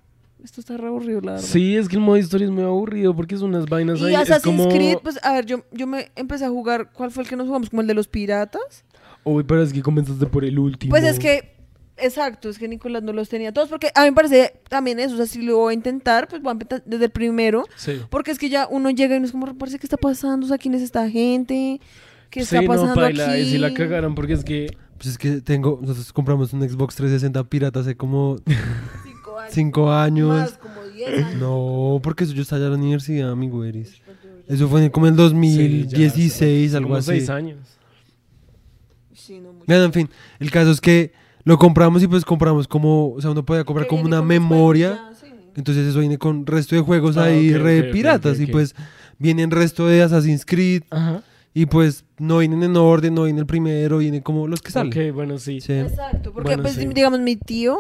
Esto 0.45 0.61
está 0.61 0.77
re 0.77 0.89
aburrido, 0.89 1.23
la 1.23 1.33
verdad. 1.33 1.47
Sí, 1.47 1.75
es 1.75 1.89
que 1.89 1.97
el 1.97 2.03
modo 2.03 2.19
historia 2.19 2.45
es 2.45 2.51
muy 2.51 2.65
aburrido 2.65 3.17
porque 3.17 3.35
es 3.35 3.41
unas 3.41 3.65
vainas 3.67 3.99
Y 4.01 4.05
ahí. 4.05 4.15
Assassin's 4.15 4.37
es 4.37 4.43
como... 4.43 4.69
Creed, 4.69 4.99
pues, 5.03 5.19
a 5.25 5.33
ver, 5.33 5.47
yo, 5.47 5.65
yo 5.73 5.87
me 5.87 6.11
empecé 6.17 6.45
a 6.45 6.51
jugar... 6.51 6.91
¿Cuál 6.93 7.11
fue 7.11 7.23
el 7.23 7.29
que 7.31 7.35
nos 7.35 7.47
jugamos? 7.47 7.71
Como 7.71 7.81
el 7.81 7.89
de 7.89 7.95
los 7.95 8.09
piratas. 8.09 8.85
Uy, 9.25 9.43
pero 9.45 9.63
es 9.63 9.73
que 9.73 9.81
comenzaste 9.81 10.27
por 10.27 10.45
el 10.45 10.59
último. 10.59 10.91
Pues 10.91 11.03
es 11.05 11.19
que, 11.19 11.57
exacto, 11.97 12.51
es 12.51 12.59
que 12.59 12.69
Nicolás 12.69 13.03
no 13.03 13.15
los 13.15 13.31
tenía 13.31 13.53
todos, 13.53 13.71
porque 13.71 13.91
a 13.95 14.03
mí 14.03 14.11
me 14.11 14.13
parece 14.13 14.61
también 14.69 15.01
eso, 15.01 15.15
o 15.15 15.17
sea, 15.17 15.25
si 15.27 15.41
lo 15.41 15.57
voy 15.57 15.73
a 15.73 15.75
intentar, 15.75 16.29
pues 16.29 16.43
voy 16.43 16.51
a 16.51 16.53
empezar 16.53 16.83
desde 16.85 17.07
el 17.07 17.11
primero, 17.11 17.65
Sí. 17.77 18.03
porque 18.11 18.31
es 18.31 18.39
que 18.39 18.51
ya 18.51 18.69
uno 18.71 18.91
llega 18.91 19.17
y 19.17 19.21
no 19.21 19.25
es 19.25 19.33
como, 19.33 19.47
parece 19.57 19.79
que 19.79 19.87
está 19.87 19.97
pasando, 19.97 20.45
o 20.45 20.49
sea, 20.49 20.59
¿quién 20.59 20.75
es 20.75 20.83
esta 20.83 21.09
gente? 21.09 21.81
¿Qué 22.29 22.45
sí, 22.45 22.55
está 22.55 22.69
pasando 22.69 22.95
no, 22.97 23.01
paila, 23.01 23.31
aquí? 23.31 23.41
y 23.41 23.51
si 23.53 23.59
la 23.59 23.73
cagaron 23.73 24.15
porque 24.15 24.35
es 24.35 24.45
que... 24.45 24.77
Pues 24.97 25.09
es 25.09 25.19
que 25.19 25.41
tengo. 25.41 25.81
Nosotros 25.83 26.13
compramos 26.13 26.53
un 26.53 26.63
Xbox 26.63 26.95
360 26.95 27.43
pirata 27.51 27.81
hace 27.81 27.97
como 27.97 28.37
años. 29.45 29.55
5 29.55 29.93
años. 29.93 30.29
Más, 30.29 30.53
como 30.59 30.83
diez 30.95 31.25
años. 31.25 31.35
No, 31.41 32.01
porque 32.03 32.25
eso 32.25 32.33
yo 32.35 32.43
estaba 32.43 32.61
ya 32.61 32.67
en 32.67 32.73
la 32.73 32.79
universidad, 32.79 33.31
amigo 33.31 33.65
Eris. 33.65 34.01
Eso 34.49 34.69
fue 34.69 34.91
como 34.91 35.07
en 35.07 35.15
el 35.15 35.19
Sí, 35.19 35.87
ya, 35.89 35.99
2016, 35.99 36.75
algo 36.75 36.89
como 36.89 36.99
así. 36.99 37.07
seis 37.13 37.31
años. 37.31 37.59
Sí, 39.13 39.41
no 39.41 39.53
mucho. 39.53 39.65
Bueno, 39.67 39.85
en 39.85 39.93
fin, 39.93 40.11
el 40.39 40.51
caso 40.51 40.71
es 40.71 40.81
que 40.81 41.13
lo 41.45 41.59
compramos 41.59 42.03
y 42.03 42.07
pues 42.09 42.25
compramos 42.25 42.69
como, 42.69 43.13
o 43.13 43.21
sea, 43.21 43.31
uno 43.31 43.45
podía 43.45 43.65
comprar 43.65 43.87
como 43.87 44.03
una 44.03 44.21
memoria. 44.23 45.11
sí. 45.21 45.29
Entonces 45.57 45.87
eso 45.87 46.01
viene 46.01 46.19
con 46.19 46.47
resto 46.47 46.75
de 46.75 46.83
juegos 46.83 47.17
Ah, 47.17 47.25
ahí 47.25 47.55
re 47.55 47.85
piratas 47.85 48.41
y 48.41 48.47
pues 48.47 48.75
vienen 49.19 49.51
resto 49.53 49.87
de 49.87 50.03
Assassin's 50.03 50.45
Creed 50.45 50.83
Ajá. 50.91 51.23
y 51.55 51.67
pues 51.67 52.05
no 52.19 52.39
vienen 52.39 52.65
en 52.65 52.77
orden, 52.77 53.15
no 53.15 53.23
viene 53.25 53.39
el 53.39 53.47
primero, 53.47 53.99
viene 53.99 54.21
como 54.21 54.49
los 54.49 54.61
que 54.61 54.73
salen. 54.73 54.93
Ok, 55.09 55.15
bueno, 55.15 55.39
sí. 55.39 55.61
Sí. 55.61 55.73
Exacto, 55.75 56.33
porque 56.33 56.49
Bueno, 56.49 56.63
pues 56.65 56.75
sí. 56.75 56.87
digamos 56.93 57.21
mi 57.21 57.37
tío, 57.37 57.79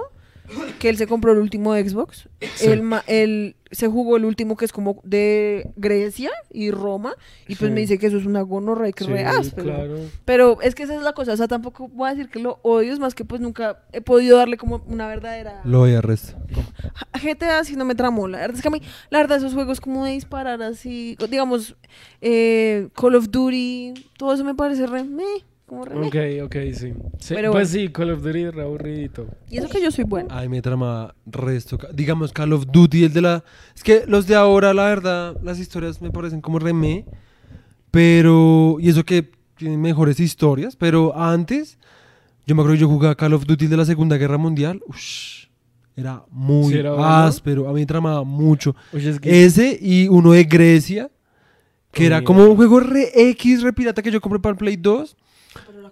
que 0.78 0.88
él 0.88 0.96
se 0.96 1.06
compró 1.06 1.32
el 1.32 1.38
último 1.38 1.74
Xbox, 1.74 2.28
Sí. 2.56 2.66
él, 2.68 2.82
él 3.06 3.56
se 3.70 3.88
jugó 3.88 4.16
el 4.16 4.24
último 4.24 4.56
que 4.56 4.64
es 4.66 4.72
como 4.72 5.00
de 5.02 5.70
Grecia 5.76 6.30
y 6.52 6.70
Roma, 6.70 7.14
y 7.48 7.56
pues 7.56 7.70
Sí. 7.70 7.74
me 7.74 7.80
dice 7.80 7.98
que 7.98 8.06
eso 8.06 8.18
es 8.18 8.26
una 8.26 8.42
gonorrea 8.42 8.90
y 8.90 8.92
que 8.92 9.04
Sí, 9.04 9.10
re 9.10 9.24
áspero. 9.24 9.64
claro. 9.64 9.96
Pero 10.24 10.60
es 10.60 10.74
que 10.74 10.82
esa 10.84 10.94
es 10.94 11.02
la 11.02 11.12
cosa, 11.12 11.32
o 11.32 11.36
sea, 11.36 11.48
tampoco 11.48 11.88
voy 11.88 12.08
a 12.08 12.14
decir 12.14 12.30
que 12.30 12.38
lo 12.38 12.58
odio, 12.62 12.92
es 12.92 12.98
más 12.98 13.14
que 13.14 13.24
pues 13.24 13.40
nunca 13.40 13.82
he 13.92 14.00
podido 14.00 14.36
darle 14.38 14.56
como 14.56 14.82
una 14.86 15.08
verdadera... 15.08 15.60
Lo 15.64 15.78
voy 15.80 15.94
a 15.94 16.00
GTA 16.02 17.64
sí 17.64 17.74
no 17.76 17.84
me 17.84 17.94
tramó, 17.94 18.28
la 18.28 18.38
verdad 18.38 18.56
es 18.56 18.62
que 18.62 18.68
a 18.68 18.70
mí, 18.70 18.82
la 19.10 19.18
verdad 19.20 19.38
esos 19.38 19.54
juegos 19.54 19.80
como 19.80 20.04
de 20.04 20.12
disparar 20.12 20.62
así, 20.62 21.16
digamos, 21.30 21.76
eh, 22.20 22.88
Call 22.94 23.14
of 23.16 23.30
Duty, 23.30 23.94
todo 24.18 24.34
eso 24.34 24.44
me 24.44 24.54
parece 24.54 24.86
re... 24.86 25.04
meh, 25.04 25.24
como 25.66 25.84
re... 25.84 25.94
meh. 25.96 26.06
Ok, 26.06 26.46
ok, 26.46 26.56
sí. 26.74 26.92
Sí, 27.18 27.34
Pero 27.34 27.52
pues 27.52 27.72
bueno. 27.72 27.86
sí, 27.86 27.92
Call 27.92 28.10
of 28.10 28.22
Duty 28.22 28.50
re 28.50 28.62
aburridito. 28.62 29.26
Y 29.50 29.58
eso 29.58 29.68
que 29.68 29.82
yo 29.82 29.90
soy 29.90 30.04
buena. 30.04 30.36
Ay, 30.36 30.48
me 30.48 30.60
trama 30.62 31.14
resto. 31.26 31.78
Digamos 31.92 32.32
Call 32.32 32.52
of 32.52 32.66
Duty, 32.70 33.04
el 33.04 33.12
de 33.12 33.22
la... 33.22 33.44
Es 33.74 33.82
que 33.82 34.04
los 34.06 34.26
de 34.26 34.34
ahora, 34.34 34.74
la 34.74 34.84
verdad, 34.84 35.36
las 35.42 35.58
historias 35.58 36.00
me 36.02 36.10
parecen 36.10 36.40
como 36.40 36.58
remé. 36.58 37.06
Pero... 37.90 38.76
Y 38.80 38.88
eso 38.88 39.04
que 39.04 39.30
tienen 39.56 39.80
mejores 39.80 40.20
historias. 40.20 40.76
Pero 40.76 41.16
antes, 41.18 41.78
yo 42.46 42.54
me 42.54 42.62
acuerdo 42.62 42.74
que 42.76 42.80
yo 42.82 42.88
jugaba 42.88 43.14
Call 43.14 43.34
of 43.34 43.46
Duty 43.46 43.66
de 43.66 43.76
la 43.76 43.84
Segunda 43.84 44.16
Guerra 44.16 44.38
Mundial. 44.38 44.82
Ush, 44.86 45.46
era 45.96 46.24
muy 46.30 46.72
¿Sí 46.72 46.78
era 46.78 46.90
bueno? 46.90 47.06
áspero. 47.06 47.68
A 47.68 47.72
mí 47.72 47.80
me 47.80 47.86
tramaba 47.86 48.24
mucho. 48.24 48.74
Oye, 48.92 49.10
es 49.10 49.20
que... 49.20 49.44
Ese 49.44 49.78
y 49.80 50.08
uno 50.08 50.32
de 50.32 50.44
Grecia. 50.44 51.10
Que 51.92 52.06
era 52.06 52.16
Mira. 52.16 52.26
como 52.26 52.44
un 52.44 52.56
juego 52.56 52.80
re 52.80 53.12
X, 53.30 53.62
re 53.62 53.72
pirata 53.72 54.02
que 54.02 54.10
yo 54.10 54.20
compré 54.20 54.40
para 54.40 54.50
el 54.50 54.56
Play 54.58 54.76
2. 54.76 55.16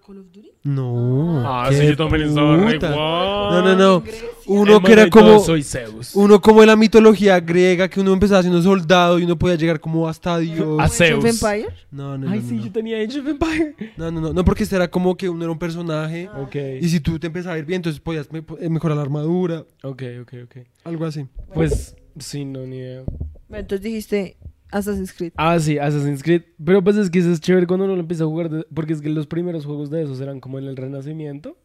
¿Pero 0.06 0.18
la 0.18 0.18
Call 0.18 0.18
of 0.18 0.26
Duty? 0.32 0.50
No. 0.64 1.42
Ah, 1.46 1.66
qué 1.70 1.76
sí, 1.76 1.86
yo 1.86 1.96
también 1.96 2.28
estaba 2.28 2.56
re 2.56 2.74
puta. 2.74 2.92
guau. 2.92 3.50
No, 3.52 3.62
no, 3.62 3.76
no. 3.76 4.04
Uno 4.46 4.82
que 4.82 4.92
era 4.92 5.08
como... 5.08 5.38
Soy 5.40 5.62
Zeus. 5.62 6.14
Uno 6.16 6.40
como 6.40 6.62
en 6.62 6.68
la 6.68 6.76
mitología 6.76 7.38
griega, 7.40 7.88
que 7.88 8.00
uno 8.00 8.12
empezaba 8.12 8.42
siendo 8.42 8.60
soldado 8.62 9.18
y 9.18 9.24
uno 9.24 9.38
podía 9.38 9.56
llegar 9.56 9.80
como 9.80 10.08
hasta 10.08 10.38
Dios. 10.38 10.58
A 10.60 10.64
¿Como 10.64 10.80
Age 10.82 11.14
of 11.14 11.22
Zeus. 11.24 11.42
Empire? 11.42 11.74
No, 11.90 12.18
no, 12.18 12.26
no. 12.26 12.30
Ay, 12.30 12.40
no, 12.40 12.48
sí, 12.48 12.54
no. 12.56 12.64
yo 12.64 12.72
tenía 12.72 12.96
Age 12.98 13.20
of 13.20 13.26
Empire. 13.28 13.76
No, 13.96 14.10
no, 14.10 14.20
no, 14.20 14.32
no, 14.32 14.44
porque 14.44 14.64
este 14.64 14.76
era 14.76 14.90
como 14.90 15.16
que 15.16 15.28
uno 15.28 15.44
era 15.44 15.52
un 15.52 15.58
personaje. 15.58 16.28
Ok. 16.36 16.56
Y 16.80 16.88
si 16.88 17.00
tú 17.00 17.18
te 17.18 17.28
empezabas 17.28 17.56
a 17.56 17.58
ir 17.58 17.64
bien, 17.64 17.76
entonces 17.78 18.00
podías 18.00 18.30
me- 18.32 18.44
eh, 18.60 18.68
mejorar 18.68 18.96
la 18.96 19.02
armadura, 19.02 19.64
Ok, 19.82 20.02
ok, 20.22 20.34
ok. 20.44 20.56
algo 20.84 21.04
así. 21.06 21.26
Pues, 21.54 21.94
sí, 22.18 22.44
no, 22.44 22.66
ni 22.66 22.76
idea. 22.78 23.02
Bueno, 23.48 23.60
entonces 23.60 23.82
dijiste 23.82 24.36
Assassin's 24.72 25.12
Creed. 25.12 25.32
Ah, 25.36 25.58
sí, 25.60 25.78
Assassin's 25.78 26.22
Creed. 26.22 26.42
Pero 26.64 26.82
pues 26.82 26.96
es 26.96 27.10
que 27.10 27.20
eso 27.20 27.30
es 27.30 27.40
chévere 27.40 27.66
cuando 27.66 27.84
uno 27.84 27.94
lo 27.94 28.00
empieza 28.00 28.24
a 28.24 28.26
jugar. 28.26 28.50
de- 28.50 28.66
porque 28.74 28.92
es 28.92 29.00
que 29.00 29.08
los 29.10 29.26
primeros 29.26 29.64
juegos 29.66 29.90
de 29.90 30.02
esos 30.02 30.20
eran 30.20 30.40
como 30.40 30.58
en 30.58 30.64
el 30.66 30.76
Renacimiento. 30.76 31.56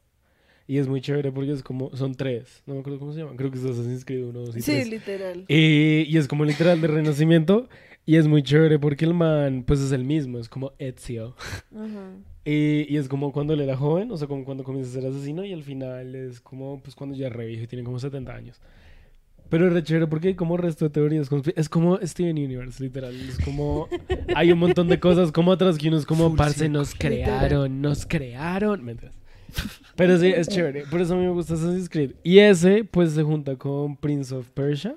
Y 0.69 0.79
es 0.79 0.87
muy 0.89 0.99
chévere 0.99 1.31
porque 1.31 1.51
es 1.53 1.63
como. 1.63 1.95
Son 1.95 2.13
tres. 2.13 2.61
No 2.65 2.73
me 2.73 2.81
acuerdo 2.81 2.99
cómo 2.99 3.13
se 3.13 3.19
llaman. 3.19 3.37
Creo 3.37 3.49
que 3.49 3.57
es 3.57 3.63
Assassin's 3.63 4.03
Creed 4.03 4.25
1, 4.25 4.39
2 4.39 4.57
y 4.57 4.61
Sí, 4.61 4.71
3. 4.73 4.89
literal. 4.89 5.45
Eh, 5.47 6.05
y 6.07 6.17
es 6.17 6.27
como 6.27 6.43
literal 6.45 6.81
de 6.81 6.87
Renacimiento. 6.87 7.69
Y 8.05 8.15
es 8.17 8.27
muy 8.27 8.41
chévere 8.43 8.77
porque 8.79 9.03
el 9.05 9.13
man, 9.13 9.63
pues 9.65 9.79
es 9.81 9.91
el 9.91 10.03
mismo. 10.05 10.39
Es 10.39 10.49
como 10.49 10.73
Ezio. 10.77 11.35
Ajá. 11.73 12.11
Eh, 12.49 12.85
y 12.87 12.95
es 12.95 13.09
como 13.09 13.33
cuando 13.33 13.53
él 13.53 13.59
era 13.59 13.75
joven, 13.75 14.09
o 14.09 14.15
sea, 14.15 14.25
como 14.29 14.45
cuando 14.45 14.63
comienza 14.63 14.89
a 14.97 15.01
ser 15.01 15.11
asesino. 15.11 15.43
Y 15.43 15.51
al 15.51 15.63
final 15.63 16.15
es 16.15 16.39
como, 16.39 16.81
pues 16.81 16.95
cuando 16.95 17.13
ya 17.13 17.27
es 17.27 17.33
re 17.33 17.45
viejo 17.45 17.63
y 17.65 17.67
tiene 17.67 17.83
como 17.83 17.99
70 17.99 18.33
años. 18.33 18.61
Pero 19.49 19.67
es 19.67 19.73
re 19.73 19.83
chévere 19.83 20.07
porque 20.07 20.29
hay 20.29 20.35
como 20.35 20.57
resto 20.57 20.85
de 20.85 20.89
teorías. 20.91 21.29
Es 21.55 21.69
como 21.69 21.97
Steven 22.01 22.37
Universe, 22.37 22.83
literal. 22.83 23.15
Es 23.15 23.37
como. 23.43 23.87
Hay 24.35 24.51
un 24.51 24.59
montón 24.59 24.87
de 24.87 24.99
cosas 24.99 25.31
como 25.31 25.51
otras 25.51 25.77
que 25.77 25.87
uno 25.87 25.97
es 25.97 26.05
como, 26.05 26.35
parce, 26.35 26.67
nos 26.69 26.93
crearon, 26.95 27.81
nos 27.81 28.05
crearon. 28.05 28.83
Mentiras. 28.83 29.15
Pero 29.95 30.17
sí, 30.19 30.27
es 30.27 30.47
chévere. 30.49 30.83
Por 30.91 31.01
eso 31.01 31.13
a 31.13 31.17
mí 31.17 31.23
me 31.23 31.31
gusta 31.31 31.53
Assassin's 31.53 31.89
Creed. 31.89 32.11
Y 32.23 32.39
ese, 32.39 32.83
pues, 32.83 33.11
se 33.13 33.23
junta 33.23 33.55
con 33.55 33.95
Prince 33.95 34.35
of 34.35 34.49
Persia. 34.49 34.95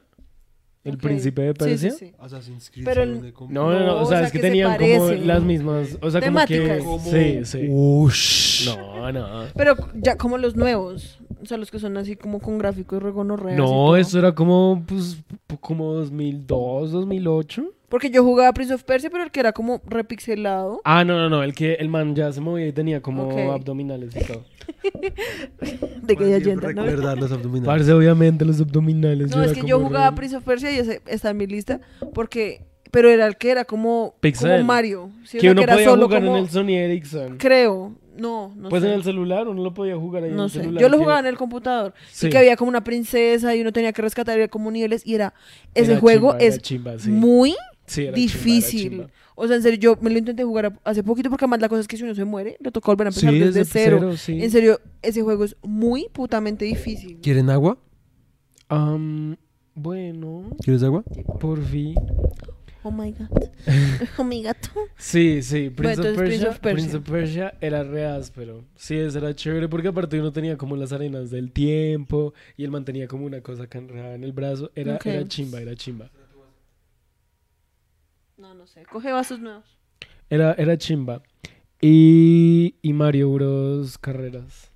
El 0.83 0.97
príncipe 0.97 1.43
de 1.43 1.53
Persia. 1.55 1.91
sí, 1.91 1.97
sí. 2.07 2.13
Assassin's 2.19 2.71
Creed. 2.71 2.87
Pero 2.87 3.03
¿sabes 3.03 3.09
el- 3.09 3.15
dónde 3.17 3.33
com- 3.35 3.53
No, 3.53 3.71
no, 3.71 3.81
no, 3.85 3.93
o 3.99 4.03
o 4.03 4.07
sea, 4.07 4.19
sea, 4.19 4.27
es 4.27 4.33
que, 4.33 4.39
que 4.39 4.43
se 4.47 4.49
tenían 4.49 4.79
como 4.79 5.11
las 5.27 5.43
mismas, 5.43 5.99
o 6.01 6.11
sea, 6.11 6.21
como 6.23 6.45
que... 6.47 6.83
Sí, 7.05 7.45
sí. 7.45 7.67
Ush. 7.71 8.67
No, 8.67 9.13
no. 9.13 9.45
Pero 9.55 9.77
ya 9.95 10.17
como 10.17 10.39
los 10.39 10.57
nuevos, 10.57 11.20
o 11.43 11.47
sea, 11.47 11.57
los 11.57 11.71
que 11.71 11.79
son 11.79 11.97
así 11.97 12.17
como 12.17 12.41
con 12.41 12.59
gráficos 12.59 13.03
regonorreas. 13.03 13.57
No, 13.59 13.97
eso 13.97 14.19
era 14.19 14.35
como, 14.35 14.83
pues, 14.87 15.23
como 15.61 15.93
2002, 15.95 16.93
2008. 16.93 17.65
Porque 17.89 18.11
yo 18.11 18.23
jugaba 18.23 18.53
Prince 18.53 18.75
of 18.75 18.85
Persia, 18.85 19.11
pero 19.11 19.25
el 19.25 19.31
que 19.33 19.41
era 19.41 19.53
como 19.53 19.81
repixelado. 19.87 20.81
Ah, 20.85 21.05
no, 21.05 21.19
no, 21.19 21.29
no, 21.29 21.43
el 21.43 21.55
que 21.55 21.75
el 21.75 21.89
man 21.89 22.15
ya 22.15 22.33
se 22.33 22.41
movía 22.41 22.69
y 22.69 22.73
tenía 22.73 23.01
como 23.03 23.25
Ok. 23.25 23.39
abdominales 23.53 24.15
y 24.15 24.25
todo. 24.25 24.45
De 26.03 26.17
que 26.17 26.31
ya 26.31 26.39
yenta, 26.39 26.73
¿no? 26.73 26.85
Recordar 26.85 27.19
los 27.19 27.33
abdominales. 27.33 27.67
Parce, 27.67 27.93
obviamente, 27.93 28.45
los 28.45 28.61
abdominales. 28.61 29.35
No, 29.35 29.43
es 29.43 29.53
que 29.53 29.63
yo 29.67 29.77
como 29.77 29.89
jugaba 29.89 30.11
re- 30.11 30.17
Prince 30.17 30.37
of 30.37 30.45
Persia 30.45 30.71
y 30.73 30.77
ese 30.79 31.01
está 31.07 31.31
en 31.31 31.37
mi 31.37 31.47
lista. 31.47 31.81
Porque. 32.15 32.65
Pero 32.93 33.09
era 33.09 33.25
el 33.27 33.37
que 33.37 33.51
era 33.53 33.65
como, 33.65 34.15
Pixel. 34.21 34.51
como 34.51 34.65
Mario. 34.65 35.11
¿sí? 35.25 35.39
O 35.39 35.41
Que 35.41 35.51
uno 35.53 35.63
era 35.63 35.75
podía 35.75 35.87
solo 35.89 36.07
jugar 36.07 36.23
como- 36.23 36.37
en 36.37 36.43
el 36.45 36.51
Sony 36.51 36.71
Ericsson. 36.71 37.37
Creo. 37.39 37.93
No, 38.17 38.53
no 38.57 38.69
pues 38.69 38.83
sé. 38.83 38.89
en 38.89 38.95
el 38.95 39.03
celular 39.05 39.49
uno 39.49 39.63
lo 39.63 39.73
podía 39.73 39.97
jugar 39.97 40.25
ahí 40.25 40.31
en 40.31 40.37
No 40.37 40.45
el 40.45 40.51
sé. 40.51 40.61
celular. 40.61 40.83
Yo 40.83 40.89
lo 40.89 40.97
que- 40.97 41.03
jugaba 41.05 41.21
en 41.21 41.27
el 41.27 41.37
computador. 41.37 41.95
Sí. 42.13 42.27
Y 42.27 42.31
que 42.31 42.39
había 42.39 42.57
como 42.57 42.69
una 42.69 42.83
princesa 42.85 43.55
y 43.55 43.61
uno 43.61 43.73
tenía 43.73 43.93
que 43.93 44.03
rescatar 44.03 44.35
y 44.35 44.37
había 44.37 44.49
como 44.49 44.71
niveles. 44.71 45.07
Y 45.07 45.15
era. 45.15 45.33
Ese 45.75 45.93
Era 45.93 46.01
juego 46.01 46.31
chimba, 46.33 46.45
era 46.45 46.55
es 46.55 46.63
chimba, 46.63 46.99
sí. 46.99 47.11
muy 47.11 47.51
Sí, 47.51 47.57
era 47.57 47.61
chimba, 47.87 48.03
era 48.09 48.15
difícil. 48.17 48.91
chimba. 48.91 49.07
O 49.37 49.47
sea, 49.47 49.57
en 49.57 49.63
serio, 49.63 49.79
yo 49.81 49.97
me 50.03 50.11
lo 50.11 50.19
intenté 50.19 50.45
jugar 50.45 50.79
hace 50.85 51.03
poquito 51.03 51.31
porque 51.31 51.45
además 51.47 51.61
la 51.63 51.69
cosa 51.71 51.81
es 51.81 51.89
que 51.89 51.97
si 51.97 52.03
uno 52.03 52.15
se 52.15 52.25
muere, 52.27 52.57
le 52.61 52.71
toca 52.71 52.91
volver 52.93 53.07
a 53.07 53.11
empezar 53.11 53.31
Sí, 53.33 53.39
desde 53.39 53.61
desde 53.61 53.73
cero. 53.73 53.97
cero, 54.01 54.17
sí. 54.19 54.43
En 54.43 54.51
serio, 54.51 54.81
ese 55.01 55.23
juego 55.23 55.45
es 55.45 55.57
muy 55.63 56.09
putamente 56.13 56.67
difícil. 56.67 57.21
¿Quieren 57.23 57.49
agua? 57.49 57.79
Am, 58.69 59.37
bueno, 59.75 60.51
¿Quieres 60.63 60.83
agua? 60.83 61.03
por 61.41 61.63
fin. 61.65 61.95
Oh 62.83 62.91
my 62.91 63.13
god. 63.13 63.51
Oh 64.19 64.25
my 64.25 64.43
god. 64.43 64.57
Sí, 64.97 65.43
sí, 65.43 65.69
Prince, 65.71 65.97
Bueno, 66.01 66.11
of, 66.13 66.17
Prince 66.17 66.31
Persia, 66.39 66.49
of 66.49 66.59
Persia. 66.61 66.75
Prince 66.75 66.97
of 66.97 67.11
Persia 67.11 67.55
era 67.61 67.83
re 67.83 68.07
áspero. 68.07 68.65
Sí, 68.75 68.97
ese 68.97 69.19
era 69.19 69.35
chévere 69.35 69.69
porque 69.69 69.89
aparte 69.89 70.19
uno 70.19 70.33
tenía 70.33 70.57
como 70.57 70.77
las 70.77 70.93
arenas 70.93 71.31
del 71.31 71.53
tiempo 71.53 72.33
y 72.57 72.65
él 72.65 72.71
mantenía 72.71 73.07
como 73.07 73.27
una 73.27 73.43
cosa 73.43 73.65
acá 73.65 73.79
enredada 73.79 74.15
en 74.15 74.25
el 74.25 74.33
brazo. 74.33 74.71
Era, 74.75 74.99
era 75.05 75.25
chimba, 75.27 75.61
era 75.61 75.75
chimba. 75.77 76.11
No, 78.39 78.55
no 78.55 78.67
sé. 78.67 78.85
Coge 78.91 79.13
vasos 79.13 79.39
nuevos. 79.41 79.65
Era, 80.31 80.55
era 80.55 80.79
chimba. 80.79 81.23
Y, 81.81 82.75
y 82.81 82.93
Mario 82.93 83.31
Bros. 83.33 83.99
Carreras. 83.99 84.71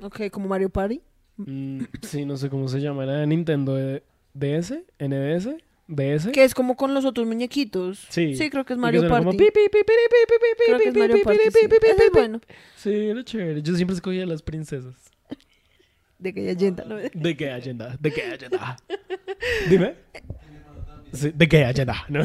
Ok, 0.00 0.30
como 0.30 0.48
Mario 0.48 0.70
Party. 0.70 1.02
Mm, 1.36 1.82
sí, 2.02 2.24
no 2.24 2.36
sé 2.38 2.48
cómo 2.48 2.68
se 2.68 2.80
llama. 2.80 3.04
Era 3.04 3.14
de 3.18 3.26
Nintendo 3.26 3.76
DS, 4.32 4.74
NDS, 4.98 5.48
DS. 5.88 6.28
Que 6.32 6.44
es 6.44 6.54
como 6.54 6.76
con 6.76 6.94
los 6.94 7.04
otros 7.04 7.26
muñequitos. 7.26 8.06
Sí. 8.08 8.34
Sí, 8.34 8.50
creo 8.50 8.64
que 8.64 8.72
es 8.72 8.78
Mario 8.78 9.08
Party. 9.08 9.36
Creo 9.36 10.78
que 10.78 10.88
es 10.88 10.94
Mario 10.96 11.16
Party. 11.22 11.38
sí. 11.52 11.66
Ese 11.66 12.04
es 12.06 12.12
bueno. 12.12 12.40
Sí, 12.76 12.90
era 12.92 13.24
chévere. 13.24 13.62
Yo 13.62 13.74
siempre 13.76 13.94
escogía 13.94 14.24
a 14.24 14.26
las 14.26 14.42
princesas. 14.42 14.94
De 16.18 16.32
que 16.34 16.44
ya 16.44 16.52
yenta. 16.52 16.84
¿no? 16.84 16.96
¿De 17.14 17.36
qué 17.36 17.50
agenda? 17.50 17.96
¿De 18.00 18.12
qué 18.12 18.22
agenda? 18.22 18.76
Dime. 19.70 19.94
Sí, 21.12 21.32
¿De 21.34 21.48
qué 21.48 21.64
agenda? 21.64 22.04
No. 22.08 22.24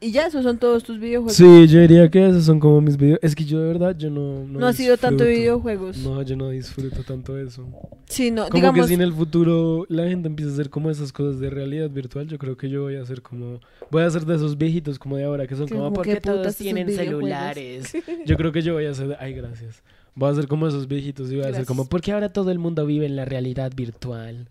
Y 0.00 0.12
ya, 0.12 0.26
esos 0.28 0.44
son 0.44 0.58
todos 0.58 0.84
tus 0.84 1.00
videojuegos. 1.00 1.34
Sí, 1.34 1.66
yo 1.66 1.80
diría 1.80 2.08
que 2.08 2.28
esos 2.28 2.44
son 2.44 2.60
como 2.60 2.80
mis 2.80 2.96
videos. 2.96 3.18
Es 3.20 3.34
que 3.34 3.44
yo 3.44 3.58
de 3.60 3.66
verdad, 3.66 3.96
yo 3.98 4.10
no. 4.10 4.44
No, 4.44 4.64
ha 4.66 4.72
sido 4.72 4.96
tanto 4.96 5.24
videojuegos. 5.24 5.96
No, 5.98 6.22
yo 6.22 6.36
no 6.36 6.50
disfruto 6.50 7.02
tanto 7.02 7.36
eso. 7.36 7.66
Sí, 8.06 8.30
no, 8.30 8.44
Como 8.44 8.54
digamos. 8.54 8.80
que 8.82 8.86
si 8.88 8.94
en 8.94 9.00
el 9.00 9.12
futuro 9.12 9.86
la 9.88 10.06
gente 10.06 10.28
empieza 10.28 10.52
a 10.52 10.54
hacer 10.54 10.70
como 10.70 10.88
esas 10.90 11.12
cosas 11.12 11.40
de 11.40 11.50
realidad 11.50 11.90
virtual, 11.90 12.28
yo 12.28 12.38
creo 12.38 12.56
que 12.56 12.70
yo 12.70 12.82
voy 12.82 12.94
a 12.94 13.02
hacer 13.02 13.22
como. 13.22 13.60
Voy 13.90 14.02
a 14.02 14.06
hacer 14.06 14.24
de 14.24 14.36
esos 14.36 14.56
viejitos 14.56 15.00
como 15.00 15.16
de 15.16 15.24
ahora, 15.24 15.48
que 15.48 15.56
son 15.56 15.66
como. 15.66 15.80
como 15.82 15.94
¿Por 15.94 16.04
que 16.06 16.14
qué 16.14 16.20
todos 16.20 16.54
tienen 16.54 16.86
videojuegos?" 16.86 17.20
celulares? 17.20 17.92
Yo 18.26 18.36
creo 18.36 18.52
que 18.52 18.62
yo 18.62 18.74
voy 18.74 18.86
a 18.86 18.90
hacer. 18.90 19.16
Ay, 19.18 19.32
gracias. 19.32 19.82
Voy 20.14 20.28
a 20.28 20.32
hacer 20.32 20.46
como 20.46 20.68
esos 20.68 20.86
viejitos 20.86 21.26
y 21.26 21.30
voy 21.30 21.38
a 21.38 21.42
hacer 21.42 21.52
Gracias. 21.54 21.66
como. 21.66 21.86
¿Por 21.88 22.02
qué 22.02 22.12
ahora 22.12 22.28
todo 22.32 22.52
el 22.52 22.60
mundo 22.60 22.86
vive 22.86 23.06
en 23.06 23.16
la 23.16 23.24
realidad 23.24 23.72
virtual? 23.74 24.46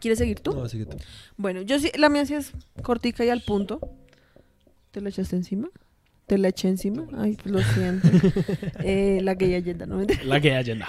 ¿Quieres 0.00 0.18
seguir 0.18 0.40
tú? 0.40 0.52
No, 0.52 0.64
así 0.64 0.78
que 0.78 0.86
tú. 0.86 0.96
Bueno, 1.36 1.62
yo 1.62 1.78
sí, 1.78 1.90
la 1.96 2.08
mía 2.08 2.26
sí 2.26 2.34
es 2.34 2.52
cortica 2.82 3.24
y 3.24 3.28
al 3.28 3.42
punto. 3.42 3.80
¿Te 4.90 5.00
la 5.00 5.08
echaste 5.08 5.36
encima? 5.36 5.68
¿Te 6.26 6.38
la 6.38 6.48
eché 6.48 6.68
encima? 6.68 7.06
Ay, 7.16 7.36
pues 7.42 7.52
lo 7.52 7.62
siento. 7.62 8.08
eh, 8.84 9.20
la 9.22 9.36
que 9.36 9.50
ya 9.50 9.58
yenda, 9.58 9.86
¿no? 9.86 10.00
La 10.24 10.40
que 10.40 10.54
agenda. 10.54 10.86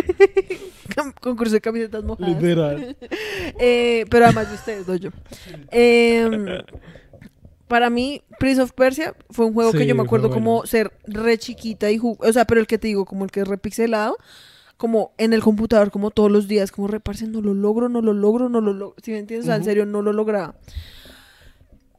Concurso 1.21 1.53
de 1.53 1.61
camisetas 1.61 2.03
mojadas. 2.03 2.41
Literal. 2.41 2.95
Eh, 3.59 4.05
pero 4.09 4.25
además 4.25 4.49
de 4.49 4.55
ustedes, 4.55 4.87
no 4.87 4.95
yo. 4.95 5.09
Eh, 5.71 6.63
para 7.67 7.89
mí, 7.89 8.21
Prince 8.39 8.61
of 8.61 8.71
Persia 8.71 9.15
fue 9.29 9.45
un 9.45 9.53
juego 9.53 9.71
que 9.71 9.85
yo 9.85 9.95
me 9.95 10.03
acuerdo 10.03 10.29
bueno. 10.29 10.43
como 10.43 10.65
ser 10.65 10.91
re 11.05 11.37
chiquita 11.37 11.91
y 11.91 11.97
jugar. 11.97 12.29
O 12.29 12.33
sea, 12.33 12.45
pero 12.45 12.61
el 12.61 12.67
que 12.67 12.77
te 12.77 12.87
digo, 12.87 13.05
como 13.05 13.25
el 13.25 13.31
que 13.31 13.41
es 13.41 13.47
repixelado, 13.47 14.17
como 14.83 15.13
en 15.17 15.31
el 15.31 15.41
computador, 15.41 15.91
como 15.91 16.11
todos 16.11 16.29
los 16.29 16.49
días, 16.49 16.69
como 16.69 16.89
reparse, 16.89 17.25
no 17.25 17.39
lo 17.39 17.53
logro, 17.53 17.87
no 17.87 18.01
lo 18.01 18.11
logro, 18.11 18.49
no 18.49 18.59
lo 18.59 18.73
logro. 18.73 18.95
Si 19.01 19.11
me 19.11 19.19
entiendes, 19.19 19.45
o 19.45 19.47
sea, 19.47 19.55
en 19.55 19.63
serio, 19.63 19.85
no 19.85 20.01
lo 20.01 20.11
lograba. 20.11 20.55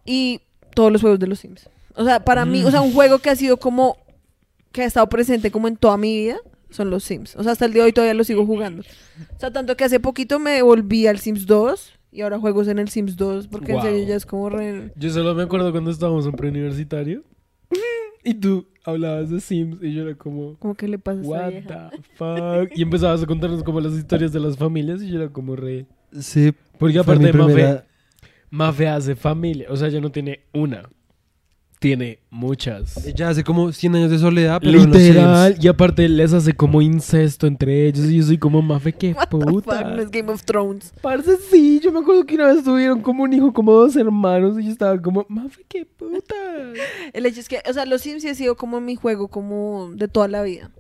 Y 0.05 0.43
todos 0.75 0.93
los 0.93 1.01
juegos 1.01 1.19
de 1.19 1.27
los 1.27 1.39
Sims. 1.39 1.71
O 1.95 2.05
sea, 2.05 2.23
para 2.27 2.45
mí, 2.45 2.63
o 2.63 2.71
sea, 2.71 2.83
un 2.83 2.93
juego 2.93 3.21
que 3.21 3.31
ha 3.31 3.37
sido 3.37 3.57
como. 3.57 3.97
que 4.71 4.83
ha 4.83 4.85
estado 4.85 5.09
presente 5.09 5.51
como 5.51 5.67
en 5.67 5.79
toda 5.79 5.97
mi 5.97 6.15
vida. 6.15 6.37
Son 6.69 6.91
los 6.91 7.05
Sims. 7.05 7.37
O 7.37 7.43
sea, 7.43 7.53
hasta 7.53 7.65
el 7.65 7.73
día 7.73 7.85
de 7.85 7.87
hoy 7.87 7.93
todavía 7.95 8.13
lo 8.13 8.23
sigo 8.25 8.45
jugando. 8.45 8.83
O 8.83 9.41
sea, 9.41 9.51
tanto 9.51 9.79
que 9.79 9.85
hace 9.85 9.99
poquito 9.99 10.39
me 10.39 10.61
volví 10.61 11.07
al 11.07 11.19
Sims 11.21 11.47
2 11.47 11.91
y 12.13 12.21
ahora 12.21 12.39
juegos 12.39 12.69
en 12.69 12.79
el 12.79 12.91
Sims 12.91 13.17
2 13.17 13.49
porque 13.49 13.73
en 13.73 13.79
Wow. 13.79 13.87
serio 13.87 14.07
ya 14.07 14.17
es 14.17 14.27
como 14.27 14.51
re... 14.51 14.93
Yo 14.95 15.09
solo 15.09 15.35
me 15.35 15.45
acuerdo 15.45 15.73
cuando 15.73 15.91
estábamos 15.91 16.27
en 16.27 16.33
preuniversitario 16.33 17.25
y 18.23 18.35
tú 18.35 18.67
hablabas 18.85 19.31
de 19.31 19.41
Sims 19.41 19.79
y 19.83 19.95
yo 19.95 20.03
era 20.03 20.15
como, 20.15 20.57
como 20.59 20.75
que 20.75 20.87
le 20.89 20.99
pasa 20.99 21.21
what 21.23 21.51
the 21.53 22.03
fuck? 22.15 22.71
Y 22.77 22.83
empezabas 22.83 23.23
a 23.23 23.27
contarnos 23.27 23.63
como 23.63 23.81
las 23.81 23.95
historias 23.95 24.33
de 24.33 24.41
las 24.41 24.57
familias 24.57 25.03
y 25.03 25.11
yo 25.11 25.21
era 25.23 25.29
como 25.33 25.57
re... 25.57 25.87
Sí. 26.19 26.53
Porque 26.79 26.99
aparte 26.99 27.33
Mafe, 27.33 27.45
primera- 27.55 27.87
Mafe 28.51 28.89
hace 28.89 29.17
familia, 29.17 29.67
o 29.71 29.77
sea, 29.77 29.89
ya 29.89 30.01
no 30.01 30.11
tiene 30.13 30.41
una, 30.53 30.89
tiene 31.85 32.19
muchas. 32.31 33.07
Ella 33.07 33.29
hace 33.29 33.45
como 33.45 33.71
100 33.71 33.95
años 33.95 34.11
de 34.11 34.19
soledad, 34.19 34.59
pero 34.59 34.79
Literal, 34.79 35.55
y 35.61 35.69
aparte 35.69 36.09
les 36.09 36.33
hace 36.33 36.55
como 36.55 36.81
incesto 36.81 37.47
entre 37.47 37.87
ellos 37.87 38.07
y 38.07 38.17
yo 38.17 38.23
soy 38.23 38.39
como 38.39 38.63
Mafe, 38.63 38.95
qué 38.95 39.13
What 39.13 39.29
the 39.29 39.37
fuck, 39.37 39.51
puta. 39.51 39.85
no 39.85 40.01
es 40.01 40.11
Game 40.11 40.33
of 40.33 40.43
Thrones. 40.45 40.95
Parce, 41.03 41.37
sí, 41.51 41.81
yo 41.85 41.93
me 41.93 41.99
acuerdo 41.99 42.25
que 42.25 42.37
una 42.37 42.47
vez 42.47 42.65
tuvieron 42.65 43.03
como 43.03 43.25
un 43.25 43.35
hijo, 43.35 43.53
como 43.53 43.75
dos 43.75 43.97
hermanos, 43.97 44.59
y 44.59 44.65
yo 44.65 44.71
estaba 44.71 44.99
como, 44.99 45.27
Mafe, 45.29 45.63
qué 45.69 45.85
puta. 45.85 46.35
El 47.13 47.27
hecho 47.27 47.41
es 47.41 47.51
que, 47.51 47.61
o 47.69 47.73
sea, 47.75 47.85
los 47.85 48.01
Sims 48.01 48.23
sí 48.23 48.31
ha 48.31 48.35
sido 48.35 48.57
como 48.57 48.81
mi 48.81 48.97
juego 48.97 49.29
como 49.29 49.91
de 49.93 50.09
toda 50.09 50.27
la 50.29 50.43
vida. 50.43 50.71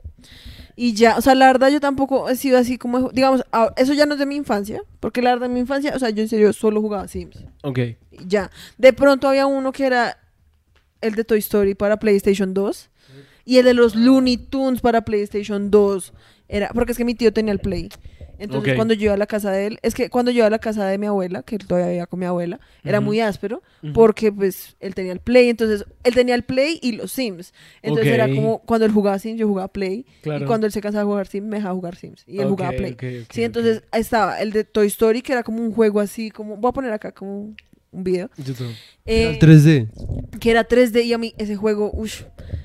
Y 0.75 0.95
ya, 0.95 1.19
o 1.19 1.21
sea, 1.21 1.35
la 1.35 1.49
verdad 1.49 1.69
yo 1.69 1.81
tampoco 1.81 2.31
he 2.31 2.37
sido 2.37 2.57
así 2.57 2.79
como, 2.79 3.11
digamos, 3.11 3.45
eso 3.77 3.93
ya 3.93 4.07
no 4.07 4.15
es 4.15 4.21
de 4.21 4.25
mi 4.25 4.37
infancia, 4.37 4.81
porque 5.01 5.21
la 5.21 5.35
verdad 5.35 5.49
de 5.49 5.53
mi 5.55 5.61
infancia, 5.61 5.93
o 5.95 5.99
sea, 5.99 6.09
yo 6.09 6.23
en 6.23 6.31
serio 6.31 6.51
solo 6.55 6.81
jugaba 6.81 7.07
Sims. 7.09 7.45
Ok, 7.63 7.79
Y 7.79 7.97
ya. 8.27 8.51
De 8.79 8.95
pronto 8.95 9.29
había 9.29 9.45
uno 9.45 9.71
que 9.71 9.85
era 9.85 10.17
el 11.07 11.15
de 11.15 11.25
Toy 11.25 11.39
Story 11.39 11.75
para 11.75 11.99
PlayStation 11.99 12.55
2 12.55 12.91
y 13.45 13.59
el 13.59 13.65
de 13.67 13.75
los 13.75 13.95
Looney 13.95 14.37
Tunes 14.37 14.81
para 14.81 15.05
PlayStation 15.05 15.71
2. 15.71 16.13
Era, 16.49 16.71
porque 16.75 16.93
es 16.93 16.99
que 16.99 17.05
mi 17.05 17.15
tío 17.15 17.33
tenía 17.33 17.53
el 17.53 17.59
Play. 17.59 17.89
Entonces 18.37 18.75
cuando 18.75 18.95
yo 18.95 19.05
iba 19.05 19.15
a 19.15 19.17
la 19.17 19.27
casa 19.27 19.53
de 19.53 19.67
él, 19.69 19.79
es 19.83 19.95
que 19.95 20.11
cuando 20.11 20.31
yo 20.33 20.39
iba 20.39 20.47
a 20.49 20.51
la 20.51 20.59
casa 20.59 20.87
de 20.87 20.99
mi 20.99 21.07
abuela, 21.07 21.45
que 21.45 21.55
él 21.55 21.67
todavía 21.67 21.89
vivía 21.89 22.07
con 22.07 22.19
mi 22.19 22.27
abuela, 22.27 22.59
era 22.83 23.01
muy 23.01 23.21
áspero 23.21 23.63
porque 23.95 24.33
pues 24.33 24.77
él 24.81 24.93
tenía 24.95 25.13
el 25.13 25.21
Play, 25.21 25.49
entonces 25.51 25.85
él 26.03 26.15
tenía 26.15 26.35
el 26.35 26.43
Play 26.43 26.81
y 26.83 26.93
los 26.93 27.13
Sims. 27.13 27.55
Entonces 27.81 28.13
era 28.13 28.29
como 28.29 28.59
cuando 28.61 28.87
él 28.87 28.93
jugaba 28.93 29.19
Sims, 29.21 29.39
yo 29.39 29.47
jugaba 29.47 29.69
Play 29.69 30.05
claro. 30.23 30.45
y 30.45 30.47
cuando 30.49 30.67
él 30.67 30.73
se 30.73 30.81
cansaba 30.81 31.05
de 31.05 31.07
jugar 31.11 31.27
Sims, 31.29 31.47
me 31.47 31.57
dejaba 31.59 31.75
jugar 31.75 31.95
Sims 31.97 32.25
y 32.27 32.39
él 32.41 32.47
Ok, 32.47 32.51
jugaba 32.51 32.73
Play. 32.77 32.97
sí, 33.31 33.45
entonces 33.45 33.83
estaba 33.93 34.41
el 34.41 34.51
de 34.51 34.65
Toy 34.65 34.89
Story 34.89 35.23
que 35.23 35.33
era 35.33 35.45
como 35.45 35.63
un 35.63 35.73
juego 35.73 36.01
así, 36.01 36.31
como 36.31 36.57
voy 36.57 36.71
a 36.71 36.73
poner 36.73 36.93
acá 36.93 37.13
como 37.13 37.55
un 37.95 38.05
video. 38.05 38.31
YouTube. 38.37 38.73
Eh, 39.07 39.29
Al 39.29 39.39
3D. 39.39 39.89
que 40.41 40.51
era 40.51 40.66
3D 40.66 41.05
y 41.05 41.12
a 41.12 41.19
mí 41.19 41.35
ese 41.39 41.57
juego, 41.57 41.91
uff, 41.93 42.23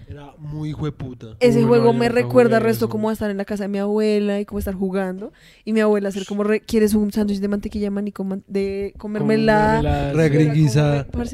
Era 0.08 0.34
muy 0.38 0.70
hijueputa. 0.70 1.36
ese 1.40 1.60
Uy, 1.60 1.66
juego 1.66 1.94
me 1.94 2.10
recuerda 2.10 2.58
jugué 2.58 2.68
resto 2.70 2.86
eso. 2.86 2.90
como 2.90 3.10
a 3.10 3.14
estar 3.14 3.30
en 3.30 3.38
la 3.38 3.46
casa 3.46 3.64
de 3.66 3.68
mi 3.70 3.78
abuela 3.78 4.40
y 4.40 4.46
como 4.46 4.60
estar 4.60 4.74
jugando 4.74 5.32
y 5.66 5.74
mi 5.74 5.82
abuela 5.82 6.10
hacer 6.10 6.26
como 6.26 6.44
re- 6.44 6.62
quieres 6.62 6.94
un 6.94 7.12
sándwich 7.12 7.40
de 7.40 7.48
mantequilla 7.48 7.86
de 7.86 7.90
maní 7.92 8.12
con, 8.12 8.28
man- 8.30 8.44
de, 8.48 8.94
con 8.98 9.12
mermelada. 9.12 9.74
mermelada, 9.82 10.14
Re 10.14 10.30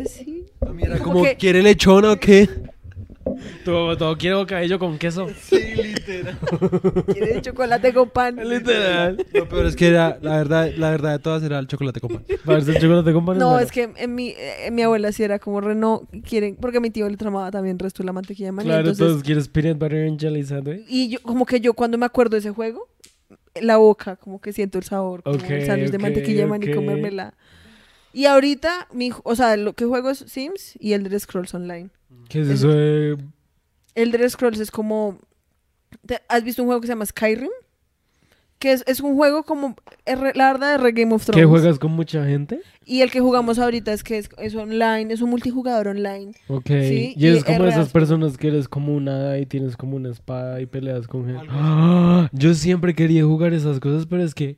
sí. 0.06 0.46
A 0.62 0.72
mí 0.74 0.84
era 0.84 0.98
Como 0.98 1.14
como, 1.14 1.26
que- 1.26 1.36
¿quiere 1.38 1.62
lechón 1.64 2.04
o 2.06 2.18
qué? 2.18 2.50
Todo, 3.64 3.98
todo 3.98 4.18
quiero 4.18 4.40
bocadillo 4.40 4.78
con 4.80 4.98
queso. 4.98 5.28
Sí, 5.42 5.58
literal. 5.76 6.38
Quiere 7.12 7.42
chocolate 7.42 7.94
con 7.94 8.10
pan. 8.10 8.36
Literal. 8.48 9.26
Lo 9.34 9.50
peor 9.50 9.66
es 9.66 9.76
que 9.76 9.88
era, 9.88 10.18
la 10.22 10.38
verdad, 10.38 10.72
la 10.78 10.92
verdad 10.92 11.14
de 11.14 11.20
todas 11.20 11.44
era 11.44 11.58
el 11.60 11.68
chocolate 11.68 12.00
con 12.00 12.14
pan. 12.14 12.26
Parce, 12.46 12.72
el 12.72 12.80
chocolate 12.80 13.12
con 13.14 13.26
pan 13.26 13.38
No, 13.38 13.60
es 13.60 13.72
que 13.72 13.92
en 13.96 14.16
mi, 14.16 14.36
mi 14.72 14.84
abuela 14.84 15.12
sí 15.12 15.24
era 15.24 15.40
como 15.40 15.60
re 15.60 15.76
no 15.76 16.08
quieren, 16.28 16.56
porque 16.56 16.78
a 16.78 16.82
mi 16.82 16.92
tío 16.92 17.10
le 17.10 17.18
tramaba 17.18 17.50
también 17.52 17.80
resto 17.80 18.04
de 18.04 18.08
la 18.08 18.14
mantequilla 18.14 18.48
de 18.48 18.52
maní. 18.52 18.68
Claro, 18.68 18.82
entonces, 18.82 19.06
todos 19.06 19.24
quieres 19.24 19.48
peanut 19.48 19.80
butter 19.80 20.08
and 20.08 20.20
jelly 20.20 20.44
sandwich. 20.44 20.86
y 20.88 21.10
yo, 21.10 21.22
como 21.22 21.46
que 21.46 21.60
yo 21.60 21.74
cuando 21.74 21.98
me 21.98 22.06
acuerdo 22.06 22.36
de 22.36 22.40
ese 22.40 22.52
juego, 22.52 22.88
la 23.60 23.78
boca, 23.78 24.16
como 24.18 24.40
que 24.40 24.54
siento 24.54 24.78
el 24.78 24.84
sabor, 24.84 25.24
como 25.24 25.36
Ok, 25.36 25.50
el 25.50 25.66
sándwich 25.66 25.92
de 25.92 25.98
mantequilla 25.98 26.42
de 26.42 26.48
maní 26.48 26.68
con 26.68 26.80
ok. 26.80 26.86
mermelada. 26.86 27.34
Y 28.14 28.28
ahorita, 28.28 28.88
mi, 28.94 29.12
o 29.24 29.36
sea, 29.36 29.58
lo 29.58 29.74
que 29.74 29.84
juego 29.86 30.10
es 30.10 30.20
Sims 30.20 30.78
y 30.80 30.94
Elder 30.94 31.20
Scrolls 31.20 31.54
Online. 31.54 31.90
¿Qué 32.30 32.42
es 32.42 32.50
eso 32.50 32.70
de 32.70 33.18
Elder 33.96 34.30
Scrolls 34.30 34.60
es 34.60 34.72
como... 34.72 35.18
¿te- 36.06 36.22
¿Has 36.28 36.44
visto 36.44 36.62
un 36.62 36.68
juego 36.68 36.82
que 36.82 36.88
se 36.88 36.94
llama 36.94 37.06
Skyrim? 37.06 37.50
Que 38.60 38.72
es, 38.72 38.84
es 38.88 39.02
un 39.02 39.16
juego 39.16 39.44
como... 39.44 39.76
La 40.06 40.52
verdad 40.54 40.76
es 40.76 40.82
re 40.82 40.92
Game 40.94 41.14
of 41.14 41.26
Thrones. 41.26 41.42
¿Que 41.42 41.46
juegas 41.46 41.78
con 41.78 41.92
mucha 41.92 42.26
gente? 42.26 42.62
Y 42.86 43.02
el 43.02 43.12
que 43.12 43.20
jugamos 43.20 43.60
ahorita 43.60 43.92
es 43.92 44.02
que 44.04 44.18
es, 44.18 44.30
es 44.38 44.56
online, 44.56 45.14
es 45.14 45.22
un 45.22 45.30
multijugador 45.30 45.90
online. 45.90 46.32
Ok. 46.48 46.68
Sí, 46.68 47.14
y 47.18 47.26
y 47.26 47.28
es 47.28 47.44
como 47.44 47.60
re 47.64 47.70
esas 47.70 47.90
personas 47.92 48.38
que 48.38 48.48
eres 48.48 48.68
como 48.70 48.96
un 48.96 49.10
hada 49.10 49.38
y 49.40 49.46
tienes 49.46 49.76
como 49.76 49.98
una 49.98 50.10
espada 50.10 50.62
y 50.62 50.66
peleas 50.68 51.08
con 51.08 51.26
gente. 51.26 51.46
¡Ah! 51.50 52.30
Yo 52.32 52.54
siempre 52.54 52.96
quería 52.96 53.24
jugar 53.26 53.54
esas 53.54 53.80
cosas, 53.80 54.06
pero 54.08 54.24
es 54.24 54.34
que 54.34 54.58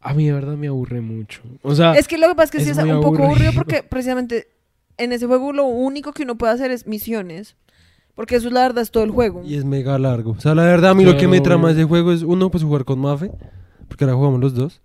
a 0.00 0.14
mí 0.14 0.26
de 0.26 0.32
verdad 0.32 0.56
me 0.56 0.68
aburre 0.68 1.00
mucho. 1.00 1.42
O 1.62 1.74
sea, 1.74 1.94
Es 1.94 2.06
que 2.06 2.16
lo 2.18 2.28
que 2.28 2.34
pasa 2.36 2.44
es 2.44 2.50
que 2.52 2.60
sí 2.60 2.70
es 2.70 2.78
es 2.78 2.84
un 2.84 3.00
poco 3.00 3.24
aburrido. 3.24 3.52
porque 3.54 3.82
precisamente 3.82 4.46
en 4.98 5.12
ese 5.12 5.26
juego 5.26 5.52
lo 5.52 5.64
único 5.66 6.12
que 6.12 6.22
uno 6.24 6.36
puede 6.36 6.52
hacer 6.52 6.70
es 6.70 6.86
misiones. 6.86 7.56
Porque 8.14 8.36
eso 8.36 8.46
es 8.48 8.54
la 8.54 8.62
verdad, 8.62 8.82
es 8.82 8.90
todo 8.90 9.04
el 9.04 9.10
juego. 9.10 9.42
Y 9.44 9.56
es 9.56 9.64
mega 9.66 9.98
largo. 9.98 10.30
O 10.32 10.40
sea, 10.40 10.54
la 10.54 10.62
verdad, 10.64 10.92
a 10.92 10.94
mí 10.94 11.04
lo 11.04 11.18
que 11.18 11.28
me 11.28 11.40
trama 11.42 11.70
ese 11.70 11.84
juego 11.84 12.12
es, 12.12 12.22
uno, 12.22 12.50
pues 12.50 12.64
jugar 12.64 12.86
con 12.86 12.98
Mafe, 12.98 13.30
porque 13.88 14.04
ahora 14.04 14.16
jugamos 14.16 14.40
los 14.40 14.54
dos, 14.54 14.80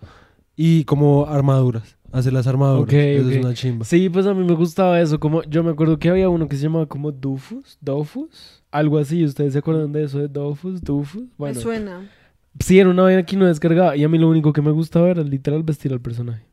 y 0.57 0.83
como 0.83 1.25
armaduras, 1.27 1.97
hacer 2.11 2.33
las 2.33 2.45
armaduras. 2.47 2.83
Ok, 2.83 2.93
Eso 2.93 3.25
ok. 3.27 3.31
es 3.33 3.45
una 3.45 3.53
chimba. 3.53 3.85
sí, 3.85 4.09
pues 4.09 4.25
a 4.25 4.33
mí 4.33 4.43
me 4.45 4.53
gustaba 4.53 4.99
eso. 4.99 5.17
Como 5.17 5.43
yo 5.43 5.63
me 5.63 5.71
acuerdo 5.71 5.97
que 5.97 6.09
había 6.09 6.27
uno 6.27 6.49
que 6.49 6.57
se 6.57 6.63
llamaba 6.63 6.87
como 6.87 7.13
Dofus, 7.13 7.77
Dofus, 7.79 8.63
algo 8.69 8.97
así. 8.97 9.23
¿Ustedes 9.23 9.53
se 9.53 9.59
acuerdan 9.59 9.93
de 9.93 10.03
eso 10.03 10.19
de 10.19 10.27
Dofus? 10.27 10.81
Me 10.83 11.27
Bueno, 11.37 11.59
suena. 11.61 12.09
sí, 12.59 12.79
era 12.79 12.89
una 12.89 13.03
vaina 13.03 13.23
que 13.25 13.37
no 13.37 13.45
descargaba 13.45 13.95
y 13.95 14.03
a 14.03 14.09
mí 14.09 14.17
lo 14.17 14.27
único 14.27 14.51
que 14.51 14.61
me 14.61 14.71
gustaba 14.71 15.09
era 15.09 15.23
literal 15.23 15.63
vestir 15.63 15.93
al 15.93 16.01
personaje. 16.01 16.43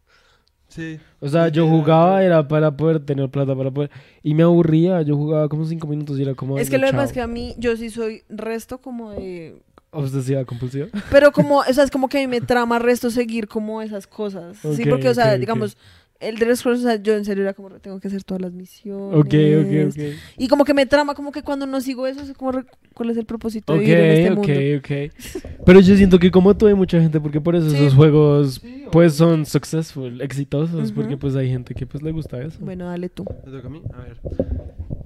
Sí. 0.68 1.00
O 1.20 1.28
sea, 1.28 1.48
yo 1.48 1.66
jugaba 1.66 2.22
era 2.22 2.46
para 2.46 2.76
poder 2.76 3.00
tener 3.00 3.28
plata 3.30 3.56
para 3.56 3.70
poder 3.70 3.90
y 4.22 4.34
me 4.34 4.42
aburría. 4.42 5.02
Yo 5.02 5.16
jugaba 5.16 5.48
como 5.48 5.64
cinco 5.64 5.86
minutos 5.86 6.18
y 6.18 6.22
era 6.22 6.34
como. 6.34 6.58
Es 6.58 6.66
"Ay, 6.68 6.70
que 6.72 6.78
lo 6.78 6.86
que 6.86 6.92
pasa 6.92 7.04
es 7.04 7.10
chao". 7.10 7.14
que 7.14 7.20
a 7.22 7.26
mí, 7.26 7.54
yo 7.58 7.76
sí 7.76 7.88
soy 7.90 8.22
resto 8.28 8.78
como 8.78 9.12
de... 9.12 9.56
obsesiva 9.90 10.44
compulsiva. 10.44 10.88
Pero 11.10 11.32
como, 11.32 11.60
o 11.60 11.72
sea, 11.72 11.84
es 11.84 11.90
como 11.90 12.08
que 12.10 12.18
a 12.18 12.20
mí 12.20 12.26
me 12.26 12.42
trama 12.42 12.78
resto 12.78 13.10
seguir 13.10 13.48
como 13.48 13.80
esas 13.80 14.06
cosas. 14.06 14.58
sí, 14.58 14.84
porque, 14.84 15.08
o 15.08 15.14
sea, 15.14 15.36
digamos, 15.38 15.78
el 16.20 16.36
de 16.38 16.56
Scrolls, 16.56 16.80
o 16.80 16.82
sea, 16.82 16.96
yo 17.02 17.14
en 17.14 17.24
serio 17.24 17.44
era 17.44 17.54
como, 17.54 17.70
tengo 17.80 18.00
que 18.00 18.08
hacer 18.08 18.24
todas 18.24 18.40
las 18.42 18.52
misiones. 18.52 19.18
Ok, 19.18 19.34
ok, 19.60 19.94
ok. 19.96 20.18
Y 20.38 20.48
como 20.48 20.64
que 20.64 20.74
me 20.74 20.84
trama, 20.86 21.14
como 21.14 21.30
que 21.32 21.42
cuando 21.42 21.66
no 21.66 21.80
sigo 21.80 22.06
eso, 22.06 22.20
es 22.22 22.32
como, 22.36 22.52
¿cuál 22.94 23.10
es 23.10 23.16
el 23.16 23.24
propósito 23.24 23.72
de 23.74 23.78
Ok, 23.78 23.84
vivir 23.84 24.00
en 24.00 24.10
este 24.10 24.30
ok, 24.30 24.36
mundo? 24.36 24.60
ok. 24.78 25.64
Pero 25.64 25.80
yo 25.80 25.96
siento 25.96 26.18
que 26.18 26.30
como 26.30 26.56
tú 26.56 26.66
hay 26.66 26.74
mucha 26.74 27.00
gente, 27.00 27.20
porque 27.20 27.40
por 27.40 27.54
eso 27.56 27.68
Sí. 27.70 27.76
esos 27.76 27.94
juegos 27.94 28.60
Sí, 28.62 28.84
pues 28.90 29.14
son 29.14 29.44
successful, 29.46 30.20
exitosos, 30.20 30.90
Ujú. 30.90 30.94
porque 31.00 31.16
pues 31.16 31.36
hay 31.36 31.48
gente 31.50 31.74
que 31.74 31.86
pues 31.86 32.02
le 32.02 32.10
gusta 32.12 32.40
eso. 32.42 32.58
Bueno, 32.60 32.86
dale 32.86 33.08
tú. 33.08 33.24
¿Me 33.44 33.52
toca 33.52 33.66
a 33.66 33.70
mí? 33.70 33.82
A 33.94 33.98
ver. 34.02 34.16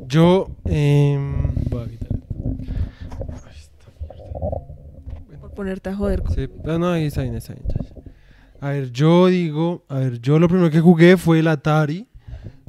Yo, 0.08 0.48
em, 0.66 1.52
Voy 1.70 1.84
a 1.84 1.88
quitar 1.88 2.08
esto. 3.50 3.86
Por 5.40 5.50
ponerte 5.54 5.90
a 5.90 5.94
joder. 5.96 6.22
con- 6.22 6.34
sí, 6.34 6.48
ah, 6.66 6.78
no, 6.78 6.90
ahí 6.90 7.06
está 7.06 7.22
bien, 7.22 7.34
está 7.36 7.54
bien. 7.54 7.66
A 8.62 8.70
ver, 8.70 8.92
yo 8.92 9.26
digo, 9.26 9.84
a 9.88 9.98
ver, 9.98 10.20
yo 10.20 10.38
lo 10.38 10.46
primero 10.48 10.70
que 10.70 10.80
jugué 10.80 11.16
fue 11.16 11.40
el 11.40 11.48
Atari, 11.48 12.06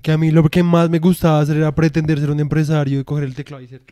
que 0.02 0.12
a 0.12 0.18
mí 0.18 0.32
lo 0.32 0.44
que 0.50 0.64
más 0.64 0.90
me 0.90 0.98
gustaba 0.98 1.40
hacer 1.40 1.56
era 1.56 1.74
pretender 1.74 2.20
ser 2.20 2.32
un 2.32 2.40
empresario 2.40 3.00
y 3.00 3.04
coger 3.04 3.24
el 3.26 3.36
teclado 3.36 3.62
y, 3.62 3.68
ser- 3.68 3.84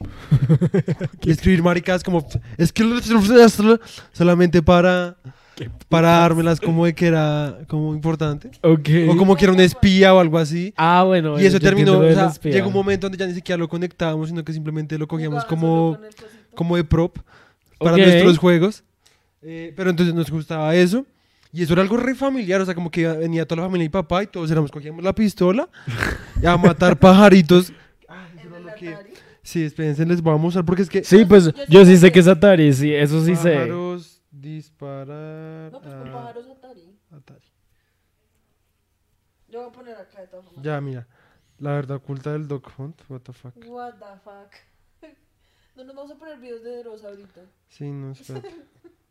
y 1.21 1.29
escribir 1.31 1.61
maricas 1.63 2.03
como 2.03 2.27
es 2.57 2.73
que 2.73 2.83
solamente 4.11 4.61
para 4.63 5.15
para 5.89 6.09
dármelas 6.21 6.59
como 6.59 6.85
de 6.85 6.95
que 6.95 7.05
era 7.05 7.59
como 7.67 7.93
importante 7.93 8.49
Ok. 8.63 8.89
o 9.09 9.15
como 9.15 9.35
que 9.35 9.45
era 9.45 9.53
un 9.53 9.59
espía 9.59 10.11
o 10.15 10.19
algo 10.19 10.39
así. 10.39 10.73
Ah, 10.75 11.03
bueno. 11.05 11.39
Y 11.39 11.45
eso 11.45 11.59
terminó, 11.59 11.99
o 11.99 12.13
sea, 12.13 12.31
llegó 12.43 12.67
un 12.69 12.73
momento 12.73 13.05
donde 13.05 13.17
ya 13.19 13.27
ni 13.27 13.35
siquiera 13.35 13.59
lo 13.59 13.69
conectábamos, 13.69 14.29
sino 14.29 14.43
que 14.43 14.53
simplemente 14.53 14.97
lo 14.97 15.07
cogíamos 15.07 15.45
como, 15.45 15.99
como 16.55 16.77
de 16.77 16.83
prop 16.83 17.17
para 17.77 17.91
Ok. 17.93 17.99
nuestros 17.99 18.37
juegos. 18.39 18.83
Eh, 19.43 19.71
pero 19.75 19.91
entonces 19.91 20.15
nos 20.15 20.31
gustaba 20.31 20.73
eso. 20.75 21.05
Y 21.53 21.63
eso 21.63 21.73
era 21.73 21.81
algo 21.81 21.97
re 21.97 22.15
familiar, 22.15 22.61
o 22.61 22.65
sea, 22.65 22.73
como 22.75 22.89
que 22.89 23.05
venía 23.07 23.45
toda 23.45 23.61
la 23.61 23.67
familia 23.67 23.85
y 23.85 23.89
papá 23.89 24.23
y 24.23 24.27
todos 24.27 24.49
éramos, 24.51 24.71
cogíamos 24.71 25.03
la 25.03 25.13
pistola 25.13 25.67
y 26.41 26.45
a 26.45 26.55
matar 26.57 26.97
pajaritos. 26.97 27.73
Ah, 28.07 28.27
eso 28.37 28.47
era 28.47 28.57
¿El 28.57 28.63
lo 28.65 28.75
que- 28.75 28.89
Atari? 28.93 29.11
Sí, 29.43 29.63
espérense, 29.63 30.05
les 30.05 30.21
voy 30.21 30.33
a 30.33 30.37
mostrar 30.37 30.63
porque 30.63 30.83
es 30.83 30.89
que... 30.89 31.03
Sí, 31.03 31.25
pues 31.25 31.51
yo 31.67 31.83
sí 31.83 31.97
sé 31.97 32.11
que 32.11 32.19
es 32.19 32.27
Atari, 32.27 32.71
sí, 32.73 32.93
eso 32.93 33.23
sí 33.25 33.35
sé. 33.35 33.53
Pájaros, 33.55 34.21
disparar... 34.31 35.71
No, 35.71 35.81
pues 35.81 35.93
con 35.93 36.11
pájaros 36.11 36.47
Atari. 36.47 36.95
Atari. 37.11 37.45
Yo 39.49 39.59
voy 39.59 39.69
a 39.69 39.71
poner 39.71 39.95
acá 39.97 40.21
de 40.21 40.27
todas 40.27 40.45
formas. 40.45 40.63
Ya, 40.63 40.79
mira. 40.79 41.07
La 41.59 41.71
verdad 41.73 41.97
oculta 41.97 42.31
del 42.31 42.47
Dog 42.47 42.63
Hunt. 42.77 43.01
What 43.09 43.19
the 43.21 43.33
fuck. 43.33 43.53
What 43.67 43.93
the 43.95 44.19
fuck. 44.23 45.11
No 45.75 45.85
nos 45.85 45.95
vamos 45.95 46.11
a 46.11 46.15
poner 46.15 46.37
videos 46.37 46.63
de 46.63 46.83
Dross 46.83 47.03
ahorita. 47.03 47.41
Sí, 47.69 47.85
no, 47.89 48.11
espérate. 48.13 48.49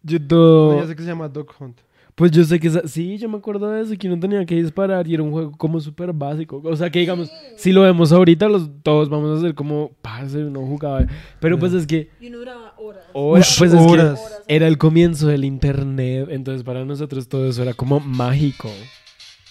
Yo 0.02 0.18
No, 0.18 0.26
todo- 0.28 0.80
ya 0.80 0.86
sé 0.86 0.94
que 0.96 1.02
se 1.02 1.08
llama 1.08 1.28
Dog 1.28 1.48
Hunt. 1.58 1.78
Pues 2.20 2.32
yo 2.32 2.44
sé 2.44 2.60
que 2.60 2.68
esa- 2.68 2.86
sí, 2.86 3.16
yo 3.16 3.30
me 3.30 3.38
acuerdo 3.38 3.70
de 3.70 3.80
eso, 3.80 3.94
que 3.98 4.06
uno 4.06 4.20
tenía 4.20 4.44
que 4.44 4.54
disparar 4.54 5.08
y 5.08 5.14
era 5.14 5.22
un 5.22 5.30
juego 5.32 5.52
como 5.56 5.80
súper 5.80 6.12
básico. 6.12 6.60
O 6.62 6.76
sea, 6.76 6.90
que 6.90 6.98
digamos, 6.98 7.32
si 7.56 7.72
lo 7.72 7.80
vemos 7.80 8.12
ahorita, 8.12 8.46
los, 8.46 8.68
todos 8.82 9.08
vamos 9.08 9.30
a 9.34 9.38
hacer 9.38 9.54
como, 9.54 9.92
parce, 10.02 10.36
uno 10.44 10.60
jugaba. 10.60 11.06
Pero 11.40 11.58
pues 11.58 11.72
es 11.72 11.86
que, 11.86 12.10
Y 12.20 12.26
uno 12.26 12.40
duraba 12.40 12.74
horas. 12.76 13.04
pues 13.58 13.72
es 13.72 13.80
que 13.80 13.90
horas. 13.90 14.20
Horas. 14.20 14.42
era 14.48 14.68
el 14.68 14.76
comienzo 14.76 15.28
del 15.28 15.46
internet, 15.46 16.28
entonces 16.30 16.62
para 16.62 16.84
nosotros 16.84 17.26
todo 17.26 17.48
eso 17.48 17.62
era 17.62 17.72
como 17.72 18.00
mágico. 18.00 18.68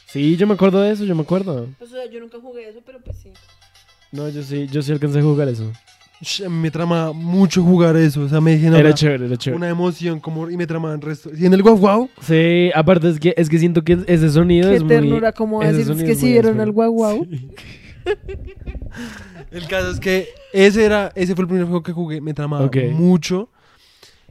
Sí, 0.05 0.37
yo 0.37 0.45
me 0.45 0.53
acuerdo 0.53 0.79
de 0.79 0.91
eso, 0.91 1.05
yo 1.05 1.15
me 1.15 1.23
acuerdo. 1.23 1.69
Pues 1.79 1.91
o 1.91 1.95
sea, 1.95 2.05
yo 2.05 2.19
nunca 2.19 2.37
jugué 2.39 2.69
eso, 2.69 2.81
pero 2.85 2.99
pues 2.99 3.17
sí. 3.17 3.31
No, 4.11 4.29
yo 4.29 4.43
sí, 4.43 4.67
yo 4.71 4.83
sí 4.83 4.91
alcancé 4.91 5.17
a 5.17 5.23
jugar 5.23 5.47
eso. 5.47 5.71
Me 6.49 6.69
trama 6.69 7.13
mucho 7.13 7.63
jugar 7.63 7.95
eso. 7.95 8.21
O 8.23 8.27
sea, 8.29 8.41
me 8.41 8.55
dije, 8.55 8.69
no, 8.69 8.75
Era 8.75 8.89
una- 8.89 8.93
chévere, 8.95 9.25
era 9.27 9.37
chévere. 9.37 9.57
una 9.57 9.69
emoción 9.69 10.19
como 10.19 10.49
y 10.49 10.57
me 10.57 10.67
trama 10.67 10.93
el 10.93 11.01
resto. 11.01 11.29
Y 11.33 11.45
en 11.45 11.53
el 11.53 11.63
guau 11.63 11.77
guau, 11.77 12.09
Sí, 12.21 12.69
aparte 12.75 13.09
es 13.09 13.19
que, 13.19 13.33
es 13.37 13.47
que 13.49 13.57
siento 13.57 13.83
que 13.83 13.99
ese 14.05 14.29
sonido 14.29 14.69
Qué 14.69 14.75
es 14.75 14.83
muy... 14.83 14.89
ternura, 14.89 15.31
como 15.31 15.61
ese 15.63 15.71
decir 15.71 15.85
sonido 15.87 16.05
que 16.05 16.11
es 16.11 16.19
si 16.19 16.25
muy 16.25 16.33
vieron 16.33 16.59
al 16.59 16.71
guau 16.71 16.91
guau. 16.91 17.25
Sí. 17.29 17.49
el 19.51 19.67
caso 19.67 19.91
es 19.91 19.99
que 19.99 20.27
ese 20.53 20.85
era 20.85 21.11
ese 21.15 21.35
fue 21.35 21.43
el 21.43 21.47
primer 21.47 21.65
juego 21.65 21.83
que 21.83 21.91
jugué, 21.91 22.21
me 22.21 22.33
tramaba 22.33 22.69
mucho. 22.93 23.49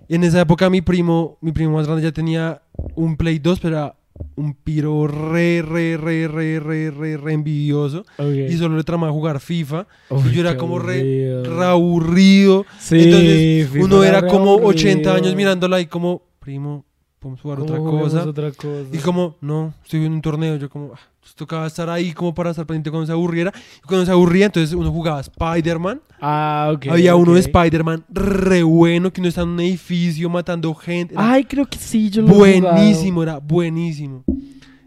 Y 0.08 0.14
en 0.14 0.24
esa 0.24 0.40
época 0.40 0.70
mi 0.70 0.80
primo, 0.80 1.36
mi 1.40 1.52
primo 1.52 1.72
más 1.74 1.86
grande 1.86 2.02
ya 2.02 2.12
tenía 2.12 2.62
un 2.94 3.16
Play 3.16 3.38
2, 3.38 3.60
pero 3.60 3.76
era 3.76 3.94
un 4.36 4.54
piro 4.54 5.06
re 5.06 5.62
re 5.62 5.96
re 5.96 6.28
re 6.28 6.58
re 6.60 6.90
re 6.90 7.16
re 7.16 7.32
envidioso 7.32 8.04
y 8.48 8.56
solo 8.56 8.76
le 8.76 8.84
tramaba 8.84 9.12
jugar 9.12 9.40
FIFA 9.40 9.86
Uy, 10.10 10.30
y 10.30 10.32
yo 10.34 10.40
era 10.40 10.56
como 10.56 10.78
re, 10.78 11.00
aburrido. 11.00 11.44
re 11.56 11.64
aburrido. 11.64 12.66
Sí, 12.78 13.02
Entonces 13.04 13.68
FIFA 13.70 13.84
uno 13.84 14.04
era 14.04 14.26
como 14.26 14.54
80 14.56 15.14
años 15.14 15.34
mirándola 15.34 15.80
y 15.80 15.86
como, 15.86 16.22
primo, 16.40 16.84
podemos 17.18 17.40
jugar 17.40 17.58
¿Cómo 17.58 17.72
otra 17.72 17.78
cosa. 17.78 18.28
otra 18.28 18.52
cosa? 18.52 18.88
Y 18.92 18.98
como, 18.98 19.36
no, 19.40 19.74
estoy 19.82 20.04
en 20.04 20.12
un 20.12 20.22
torneo, 20.22 20.56
yo 20.56 20.68
como, 20.70 20.92
ah, 20.94 20.98
pues 21.20 21.34
tocaba 21.34 21.66
estar 21.66 21.90
ahí 21.90 22.12
como 22.12 22.34
para 22.34 22.50
estar 22.50 22.66
pendiente 22.66 22.90
cuando 22.90 23.06
se 23.06 23.12
aburriera. 23.12 23.52
Y 23.78 23.86
cuando 23.86 24.06
se 24.06 24.12
aburría, 24.12 24.46
entonces 24.46 24.74
uno 24.74 24.90
jugaba 24.90 25.20
Spider-Man. 25.20 26.00
Ah, 26.20 26.70
ok. 26.74 26.86
Había 26.88 27.16
uno 27.16 27.34
de. 27.34 27.40
Spider-Man 27.40 28.04
re 28.08 28.62
bueno, 28.62 29.12
que 29.12 29.20
uno 29.20 29.28
está 29.28 29.42
en 29.42 29.48
un 29.48 29.60
edificio 29.60 30.30
matando 30.30 30.74
gente. 30.74 31.14
Era 31.14 31.32
Ay, 31.32 31.44
creo 31.44 31.66
que 31.66 31.78
sí, 31.78 32.10
yo 32.10 32.22
lo 32.22 32.28
he 32.28 32.60
buenísimo, 32.60 33.22
era 33.22 33.38
buenísimo. 33.38 34.24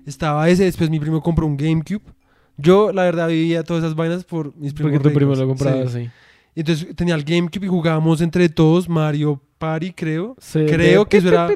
Estaba 0.06 0.50
ese, 0.50 0.64
después 0.64 0.90
mi 0.90 1.00
primo 1.00 1.22
compró 1.22 1.46
un 1.46 1.58
GameCube. 1.58 2.02
Yo, 2.58 2.92
la 2.92 3.04
verdad, 3.04 3.28
vivía 3.28 3.64
todas 3.64 3.84
esas 3.84 3.96
vainas 3.96 4.24
por 4.24 4.56
mis 4.58 4.74
primos 4.74 4.94
Porque 4.94 5.10
tu 5.10 5.14
primo 5.16 5.36
lo 5.36 5.48
compraba 5.48 5.88
Sí. 5.88 6.10
Entonces 6.56 6.96
tenía 6.96 7.16
el 7.16 7.24
GameCube 7.24 7.66
y 7.66 7.70
jugábamos 7.70 8.20
entre 8.22 8.50
todos 8.50 8.90
Mario 8.90 9.42
Party, 9.58 9.94
creo. 9.94 10.36
Sí, 10.40 10.66
Creo 10.68 11.04
de- 11.04 11.10
que 11.10 11.18
eso 11.18 11.28
era... 11.30 11.48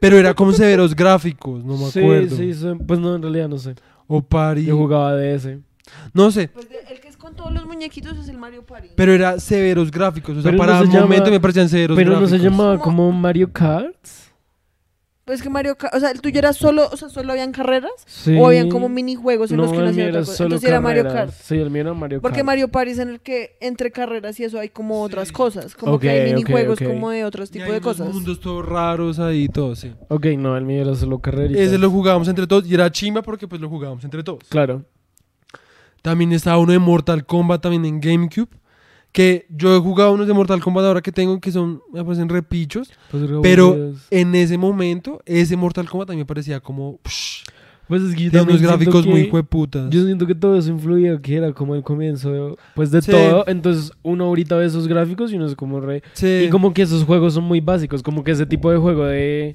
Pero 0.00 0.18
era 0.18 0.34
con 0.34 0.52
severos 0.52 0.94
gráficos, 0.94 1.64
no 1.64 1.76
me 1.76 1.86
acuerdo. 1.86 2.36
sí, 2.36 2.54
sí, 2.54 2.66
pues 2.86 3.00
no, 3.00 3.14
en 3.16 3.22
realidad 3.22 3.48
no 3.48 3.58
sé. 3.58 3.74
O 4.06 4.20
Party... 4.22 4.64
Yo 4.66 4.76
jugaba 4.76 5.14
de 5.14 5.34
ese. 5.34 5.58
No 6.12 6.30
sé, 6.30 6.48
Pues 6.48 6.68
de- 6.68 6.78
el 6.92 7.00
que 7.00 7.08
es 7.08 7.16
con 7.16 7.34
todos 7.34 7.52
los 7.52 7.66
muñequitos 7.66 8.16
es 8.18 8.28
el 8.28 8.38
Mario 8.38 8.64
Party. 8.64 8.88
pero 8.96 9.12
era 9.12 9.38
severos 9.40 9.90
gráficos. 9.90 10.36
O 10.36 10.42
sea, 10.42 10.50
Pero 10.50 10.62
no 10.62 10.66
para 10.66 10.78
se 10.78 10.84
el 10.96 11.02
momento 11.02 11.30
me 11.30 11.40
parecían 11.40 11.68
severos 11.68 11.96
Pero 11.96 12.10
no 12.12 12.18
gráficos. 12.20 12.38
se 12.40 12.44
llamaba 12.44 12.78
como 12.78 13.10
Mario 13.12 13.50
Kart. 13.52 13.96
Pues 15.24 15.40
que 15.40 15.48
Mario 15.48 15.76
Kart, 15.76 15.94
o 15.94 16.00
sea, 16.00 16.10
el 16.10 16.20
tuyo 16.20 16.38
era 16.38 16.52
solo, 16.52 16.86
o 16.92 16.96
sea, 16.98 17.08
solo 17.08 17.32
habían 17.32 17.50
carreras 17.50 17.90
Sí. 18.04 18.36
o 18.38 18.46
habían 18.48 18.68
como 18.68 18.90
minijuegos 18.90 19.50
en 19.50 19.56
no, 19.56 19.62
los 19.62 19.72
que 19.72 19.78
uno 19.78 19.86
el 19.86 19.92
hacía 19.92 20.04
mío 20.04 20.10
otra 20.10 20.20
cosa. 20.20 20.36
solo 20.36 20.46
Entonces 20.48 20.68
era 20.68 20.80
Mario 20.82 21.02
carreras. 21.04 21.24
Kart. 21.30 21.42
Sí, 21.42 21.54
el 21.56 21.70
mío 21.70 21.80
era 21.80 21.94
Mario 21.94 22.20
Porque 22.20 22.36
Kart. 22.36 22.46
Mario 22.46 22.68
Party 22.68 22.90
es 22.90 22.98
en 22.98 23.08
el 23.08 23.20
que 23.20 23.56
entre 23.60 23.90
carreras 23.90 24.38
y 24.38 24.44
eso 24.44 24.58
hay 24.60 24.68
como 24.68 25.00
otras 25.02 25.32
cosas, 25.32 25.74
como 25.74 25.98
que 25.98 26.10
hay 26.10 26.30
minijuegos 26.34 26.78
ok. 26.78 26.86
como 26.86 27.08
de 27.10 27.24
otros 27.24 27.50
tipos 27.50 27.72
de 27.72 27.80
cosas. 27.80 28.12
mundos 28.12 28.38
todos 28.38 28.66
raros 28.66 29.18
ahí 29.18 29.44
y 29.44 29.48
todo, 29.48 29.74
sí. 29.74 29.94
Ok, 30.08 30.26
no, 30.36 30.58
el 30.58 30.64
mío 30.66 30.82
era 30.82 30.94
solo 30.94 31.18
carreritas. 31.20 31.62
Ese 31.62 31.78
lo 31.78 31.90
jugábamos 31.90 32.28
entre 32.28 32.46
todos 32.46 32.66
y 32.66 32.74
era 32.74 32.90
chimba 32.92 33.22
porque 33.22 33.48
pues 33.48 33.62
lo 33.62 33.70
jugábamos 33.70 34.04
entre 34.04 34.22
todos. 34.22 34.40
Claro. 34.50 34.84
También 36.02 36.32
estaba 36.32 36.58
uno 36.58 36.72
de 36.72 36.78
Mortal 36.78 37.24
Kombat 37.24 37.62
también 37.62 37.86
en 37.86 37.98
GameCube. 37.98 38.48
Que 39.14 39.46
yo 39.48 39.76
he 39.76 39.78
jugado 39.78 40.10
unos 40.12 40.26
de 40.26 40.32
Mortal 40.32 40.60
Kombat 40.60 40.86
ahora 40.86 41.00
que 41.00 41.12
tengo 41.12 41.38
que 41.40 41.52
son, 41.52 41.80
me 41.92 42.02
parecen 42.04 42.28
repichos. 42.28 42.90
Pues 43.12 43.22
Pero 43.42 43.92
en 44.10 44.34
ese 44.34 44.58
momento, 44.58 45.22
ese 45.24 45.56
Mortal 45.56 45.88
Kombat 45.88 46.10
a 46.10 46.12
mí 46.14 46.18
me 46.18 46.26
parecía 46.26 46.58
como... 46.58 46.98
psh, 47.04 47.44
Pues 47.86 48.02
es 48.02 48.16
que 48.16 48.24
también 48.24 48.58
unos 48.58 48.62
gráficos 48.62 49.06
muy 49.06 49.30
hueputas. 49.30 49.88
Yo 49.90 50.04
siento 50.04 50.26
que 50.26 50.34
todo 50.34 50.58
eso 50.58 50.68
influía, 50.68 51.20
que 51.22 51.36
era 51.36 51.52
como 51.52 51.76
el 51.76 51.84
comienzo, 51.84 52.56
pues 52.74 52.90
de 52.90 53.02
Sí. 53.02 53.12
todo. 53.12 53.44
Entonces 53.46 53.92
uno 54.02 54.24
ahorita 54.24 54.56
ve 54.56 54.66
esos 54.66 54.88
gráficos 54.88 55.30
y 55.32 55.36
uno 55.36 55.46
es 55.46 55.54
como 55.54 55.78
re... 55.80 56.02
Sí. 56.14 56.46
Y 56.46 56.50
como 56.50 56.74
que 56.74 56.82
esos 56.82 57.04
juegos 57.04 57.34
son 57.34 57.44
muy 57.44 57.60
básicos, 57.60 58.02
como 58.02 58.24
que 58.24 58.32
ese 58.32 58.46
tipo 58.46 58.68
de 58.72 58.78
juego 58.78 59.04
de 59.04 59.54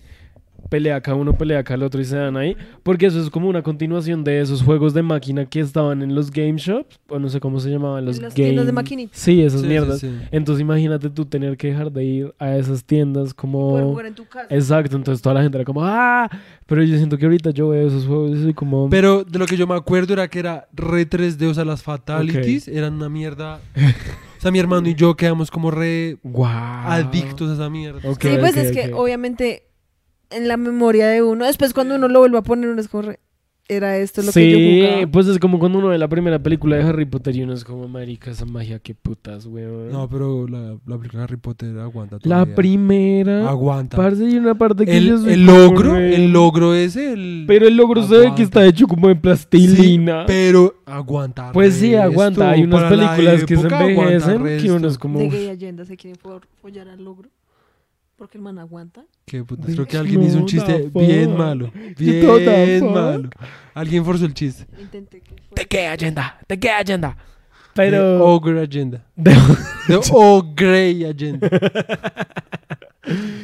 pelea 0.69 0.97
acá 0.97 1.15
uno, 1.15 1.37
pelea 1.37 1.59
acá 1.59 1.73
el 1.75 1.83
otro 1.83 2.01
y 2.01 2.05
se 2.05 2.15
dan 2.17 2.37
ahí. 2.37 2.55
Porque 2.83 3.05
eso 3.05 3.21
es 3.21 3.29
como 3.29 3.47
una 3.47 3.61
continuación 3.63 4.23
de 4.23 4.41
esos 4.41 4.61
juegos 4.61 4.93
de 4.93 5.01
máquina 5.01 5.45
que 5.45 5.59
estaban 5.59 6.01
en 6.01 6.15
los 6.15 6.31
game 6.31 6.57
shops, 6.57 6.99
o 7.07 7.19
no 7.19 7.29
sé 7.29 7.39
cómo 7.39 7.59
se 7.59 7.69
llamaban, 7.69 8.05
los 8.05 8.19
las 8.19 8.33
game... 8.33 8.47
tiendas 8.49 8.65
de 8.65 8.71
maquinitas. 8.71 9.19
Sí, 9.19 9.41
esas 9.41 9.61
Sí, 9.61 9.67
mierdas. 9.67 9.99
sí. 9.99 10.11
Entonces 10.31 10.61
imagínate 10.61 11.09
tú 11.09 11.25
tener 11.25 11.57
que 11.57 11.67
dejar 11.67 11.91
de 11.91 12.03
ir 12.03 12.33
a 12.39 12.55
esas 12.57 12.83
tiendas 12.83 13.33
como... 13.33 13.69
Poder 13.71 13.85
jugar 13.85 14.05
en 14.07 14.15
tu 14.15 14.25
casa. 14.25 14.47
Exacto, 14.49 14.95
entonces 14.95 15.21
toda 15.21 15.35
la 15.35 15.41
gente 15.41 15.57
era 15.57 15.65
como, 15.65 15.83
¡ah! 15.83 16.29
Pero 16.65 16.83
yo 16.83 16.95
siento 16.97 17.17
que 17.17 17.25
ahorita 17.25 17.51
yo 17.51 17.69
veo 17.69 17.87
esos 17.87 18.05
juegos 18.05 18.37
y 18.37 18.43
soy 18.43 18.53
como... 18.53 18.89
Pero 18.89 19.23
de 19.23 19.39
lo 19.39 19.45
que 19.45 19.57
yo 19.57 19.65
me 19.67 19.75
acuerdo 19.75 20.13
era 20.13 20.27
que 20.27 20.39
era 20.39 20.67
re 20.73 21.09
3D, 21.09 21.49
o 21.49 21.53
sea, 21.53 21.65
las 21.65 21.83
fatalities 21.83 22.67
eran 22.67 22.93
una 22.95 23.09
mierda. 23.09 23.59
O 24.39 24.41
sea, 24.41 24.51
mi 24.51 24.59
hermano 24.59 24.87
y 24.87 24.95
yo 24.95 25.17
quedamos 25.17 25.51
como 25.51 25.69
re 25.69 26.17
adictos 26.45 27.49
a 27.49 27.53
esa 27.55 27.69
mierda. 27.69 27.99
Sí, 28.01 28.29
pues 28.39 28.55
es 28.55 28.71
que 28.71 28.93
obviamente 28.93 29.63
en 30.29 30.47
la 30.47 30.57
memoria 30.57 31.07
de 31.07 31.21
uno, 31.23 31.45
después 31.45 31.73
cuando 31.73 31.95
uno 31.95 32.07
lo 32.07 32.19
vuelve 32.19 32.37
a 32.37 32.41
poner, 32.43 32.69
uno 32.69 32.79
es 32.81 32.87
como, 32.87 33.03
re, 33.03 33.19
era 33.71 33.97
esto 33.97 34.23
lo 34.23 34.31
sí, 34.31 34.39
que 34.39 34.51
yo 34.81 34.87
jugaba. 34.89 35.11
pues 35.11 35.27
es 35.27 35.37
como 35.37 35.59
cuando 35.59 35.77
uno 35.77 35.89
ve 35.89 35.97
la 35.99 36.07
primera 36.07 36.39
película 36.41 36.75
de 36.77 36.81
Harry 36.83 37.05
Potter 37.05 37.35
y 37.35 37.43
uno 37.43 37.53
es 37.53 37.63
como, 37.63 37.87
marica, 37.87 38.31
esa 38.31 38.45
magia, 38.45 38.79
qué 38.79 38.95
putas, 38.95 39.45
weón. 39.45 39.91
No, 39.91 40.09
pero 40.09 40.47
la, 40.47 40.75
la 40.87 40.97
película 40.97 41.19
de 41.19 41.23
Harry 41.25 41.37
Potter 41.37 41.77
aguanta 41.77 42.15
la 42.15 42.19
todavía. 42.21 42.55
primera... 42.55 43.47
Aguanta. 43.47 43.95
Parce, 43.95 44.25
hay 44.25 44.37
una 44.37 44.55
parte 44.55 44.85
que 44.85 45.03
yo 45.05 45.13
El, 45.15 45.19
soy 45.21 45.33
el 45.33 45.45
logro, 45.45 45.93
re- 45.93 46.15
el 46.15 46.31
logro 46.31 46.73
ese, 46.73 47.13
el... 47.13 47.43
Pero 47.47 47.67
el 47.67 47.75
logro 47.77 48.01
se 48.07 48.13
ve 48.15 48.19
que 48.21 48.25
Aguanta. 48.25 48.41
está 48.43 48.65
hecho 48.65 48.87
como 48.87 49.07
de 49.07 49.13
Sí, 49.13 49.19
plastilina. 49.21 50.25
pero 50.25 50.73
aguanta. 50.87 51.51
Pues 51.51 51.75
sí, 51.75 51.93
aguanta. 51.93 52.49
Hay 52.49 52.63
unas 52.63 52.81
la 52.81 52.89
películas 52.89 53.43
que 53.45 53.55
se 53.55 53.67
aguanta 53.67 53.83
envejecen 54.33 54.57
que 54.61 54.71
uno 54.71 54.87
es 54.87 54.97
como... 54.97 55.19
De 55.19 55.27
"Uf, 55.27 55.33
gay 55.33 55.47
agenda 55.49 55.85
se 55.85 55.95
quieren 55.95 56.19
follar 56.59 56.87
al 56.87 57.03
logro. 57.03 57.29
Porque 58.19 58.37
el 58.37 58.43
man 58.43 58.59
aguanta. 58.59 59.05
Qué 59.25 59.43
putas, 59.43 59.73
Creo 59.73 59.87
que 59.87 59.97
alguien 59.97 60.21
hizo 60.21 60.37
un 60.37 60.45
chiste 60.45 60.89
the 60.93 60.99
bien 60.99 61.35
malo. 61.35 61.71
The 61.97 62.03
Bien 62.03 62.91
malo. 62.93 63.29
Alguien 63.73 64.03
forzó 64.05 64.25
el 64.25 64.33
chiste. 64.35 64.67
Intenté 64.79 65.21
que 65.21 65.29
fuera. 65.29 65.47
¿De 65.55 65.65
qué 65.65 65.87
agenda? 65.87 66.39
¿De 66.47 66.59
qué 66.59 66.69
agenda? 66.69 67.15
The 67.73 67.81
Pero... 67.91 68.25
Ogre 68.25 68.61
Agenda. 68.61 69.05
de- 69.15 69.33
The 69.87 69.99
Ogre 70.11 71.07
Agenda. 71.09 71.49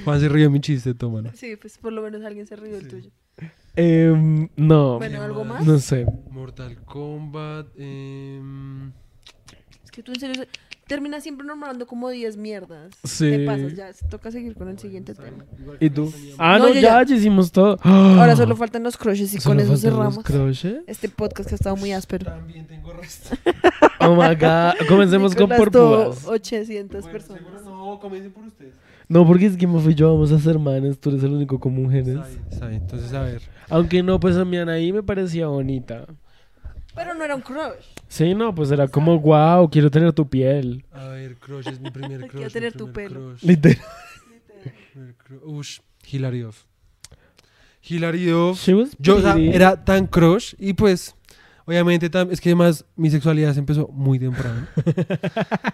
Juan 0.03 0.19
se 0.19 0.27
rió 0.29 0.43
de 0.43 0.49
mi 0.49 0.59
chiste, 0.59 0.93
tómalo. 0.93 1.31
Sí, 1.33 1.55
pues 1.55 1.77
por 1.77 1.93
lo 1.93 2.01
menos 2.01 2.23
alguien 2.23 2.45
se 2.45 2.55
rió 2.55 2.73
del 2.75 2.87
tuyo. 2.87 3.09
Em, 3.77 4.47
no, 4.55 4.97
Bueno, 4.97 5.21
¿algo 5.21 5.43
más? 5.45 5.65
no 5.65 5.79
sé. 5.79 6.05
Mortal 6.29 6.77
Kombat. 6.83 7.67
em, 7.77 8.91
Es 9.83 9.91
que 9.91 10.03
tú 10.03 10.11
en 10.13 10.19
serio 10.19 10.35
se- 10.43 10.49
terminas 10.87 11.23
siempre 11.23 11.45
nombrando 11.45 11.85
como 11.87 12.09
10 12.09 12.37
mierdas. 12.37 12.93
Sí. 13.03 13.29
Te 13.31 13.45
pasas, 13.45 13.75
ya 13.75 13.91
toca 14.09 14.31
seguir 14.31 14.55
con 14.55 14.67
el 14.69 14.77
siguiente 14.79 15.13
tema. 15.15 15.45
¿Y 15.79 15.89
tú? 15.89 16.11
Ah, 16.37 16.57
No, 16.59 16.67
no, 16.67 16.73
ya, 16.73 16.81
ya. 16.81 17.03
ya 17.03 17.15
hicimos 17.15 17.51
todo. 17.51 17.77
Ahora 17.83 18.35
solo 18.35 18.55
faltan 18.55 18.83
los 18.83 18.97
crushes 18.97 19.33
y 19.33 19.37
con 19.39 19.59
eso 19.59 19.69
faltan 19.69 19.71
los 19.71 19.81
cerramos 19.81 20.23
crushes. 20.23 20.77
este 20.87 21.09
podcast 21.09 21.49
que 21.49 21.55
ha 21.55 21.57
estado 21.57 21.75
muy 21.75 21.91
áspero. 21.91 22.25
También 22.25 22.67
tengo 22.67 22.93
resto. 22.93 23.35
Oh 24.01 24.13
my 24.15 24.35
god. 24.35 24.73
Comencemos 24.87 25.33
con 25.33 25.49
porpúas. 25.49 26.27
800 26.27 27.07
personas. 27.07 27.41
No, 27.63 27.97
comiencen 27.99 28.31
por 28.33 28.43
ustedes. 28.45 28.73
No, 29.07 29.25
porque 29.25 29.47
es 29.47 29.57
que 29.57 29.65
Mofi 29.65 29.91
y 29.91 29.95
yo 29.95 30.13
vamos 30.13 30.31
a 30.31 30.37
ser 30.39 30.59
manes. 30.59 30.99
Tú 30.99 31.09
eres 31.09 31.23
el 31.23 31.31
único 31.31 31.59
con 31.59 31.73
mujeres. 31.73 32.09
Está 32.17 32.27
bien, 32.27 32.43
está 32.51 32.67
bien. 32.67 32.81
Entonces, 32.81 33.13
a 33.13 33.21
ver. 33.21 33.41
Aunque 33.69 34.03
no, 34.03 34.19
pues 34.19 34.35
a 34.35 34.45
mi 34.45 34.57
Anaí 34.57 34.91
me 34.93 35.01
parecía 35.01 35.47
bonita. 35.47 36.05
Pero 36.95 37.13
no 37.13 37.23
era 37.23 37.35
un 37.35 37.41
crush. 37.41 37.83
Sí, 38.07 38.33
no, 38.33 38.55
pues 38.55 38.71
era 38.71 38.87
como, 38.87 39.19
wow, 39.19 39.69
quiero 39.69 39.91
tener 39.91 40.13
tu 40.13 40.27
piel. 40.29 40.85
A 40.93 41.07
ver, 41.09 41.35
crush 41.37 41.67
es 41.67 41.79
mi 41.79 41.91
primer 41.91 42.19
crush. 42.27 42.31
Quiero 42.31 42.49
tener 42.51 42.73
tu 42.73 42.91
pelo. 42.93 43.19
crush, 43.31 43.43
Literal. 43.43 43.77
Ush, 45.43 45.79
Hilary 46.09 46.41
Duff. 46.41 46.63
Hilary 47.81 48.25
Duff. 48.25 48.59
She 48.61 48.73
was 48.73 48.95
Yo 48.97 49.17
o 49.17 49.21
sea, 49.21 49.33
pretty. 49.33 49.55
era 49.55 49.83
tan 49.83 50.07
crush 50.07 50.55
y 50.57 50.73
pues 50.73 51.15
obviamente 51.65 52.09
es 52.31 52.41
que 52.41 52.49
además 52.49 52.85
mi 52.95 53.09
sexualidad 53.09 53.53
se 53.53 53.59
empezó 53.59 53.87
muy 53.89 54.19
temprano. 54.19 54.67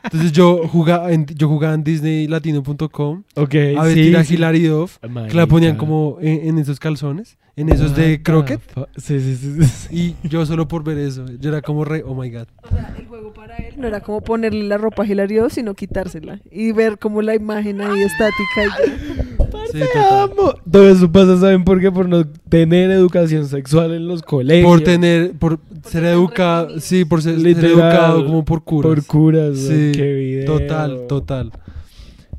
Entonces 0.04 0.32
yo 0.32 0.68
jugaba 0.68 1.12
en, 1.12 1.26
yo 1.26 1.48
jugaba 1.48 1.74
en 1.74 1.84
disneylatino.com 1.84 3.24
Ok, 3.36 3.56
a 3.78 3.86
sí, 3.86 3.96
vestir 3.96 4.18
a 4.18 4.24
sí. 4.24 4.34
Hilary 4.36 4.64
Duff 4.64 4.98
que 5.00 5.34
la 5.36 5.48
ponían 5.48 5.78
como 5.78 6.18
en, 6.22 6.48
en 6.50 6.58
esos 6.60 6.80
calzones, 6.80 7.38
en 7.56 7.70
esos 7.70 7.96
de 7.96 8.22
croquet 8.22 8.62
Sí, 8.98 9.20
sí, 9.20 9.36
sí. 9.36 9.56
sí, 9.64 9.66
sí. 9.90 10.16
y 10.24 10.28
yo 10.28 10.46
solo 10.46 10.68
por 10.68 10.84
ver 10.84 10.98
eso, 10.98 11.26
yo 11.40 11.50
era 11.50 11.62
como 11.62 11.86
re, 11.86 12.04
oh 12.06 12.16
my 12.16 12.30
god. 12.30 12.48
O 12.64 12.70
sea, 12.70 12.94
el 12.98 13.06
juego 13.08 13.34
para 13.34 13.56
él 13.58 13.76
no 13.78 13.88
era 13.88 14.02
como 14.02 14.22
ponerle 14.22 14.64
la 14.64 14.78
ropa 14.78 15.04
a 15.04 15.06
Hilario, 15.06 15.50
sino 15.50 15.74
quitársela. 15.74 16.40
Y 16.52 16.72
ver 16.72 16.98
como 17.00 17.22
la 17.22 17.36
imagen 17.36 17.82
ahí 17.82 18.02
estática. 18.02 18.86
Y. 18.88 19.38
Sí, 19.72 19.80
Te 19.80 19.85
total. 19.88 20.30
amo. 20.31 20.53
Todo 20.69 20.89
eso 20.89 21.11
pasa, 21.11 21.38
¿saben 21.38 21.64
por 21.64 21.80
qué? 21.80 21.91
Por 21.91 22.07
no 22.10 22.26
tener 22.49 22.91
educación 22.91 23.45
sexual 23.48 23.93
en 23.93 24.07
los 24.07 24.22
colegios. 24.22 24.69
Por 24.69 24.81
tener, 24.81 25.31
por 25.34 25.60
ser 25.84 25.91
ser 25.91 26.03
educado, 26.06 26.80
sí, 26.80 27.06
por 27.06 27.22
ser, 27.22 27.35
ser 27.35 27.43
Literal. 27.43 27.72
educado 27.72 28.26
como 28.26 28.43
por 28.45 28.64
curas. 28.64 28.89
Por 28.89 29.06
curas, 29.06 29.57
Sí, 29.57 29.91
qué 29.93 30.14
video. 30.14 30.45
Total, 30.45 31.07
total. 31.07 31.52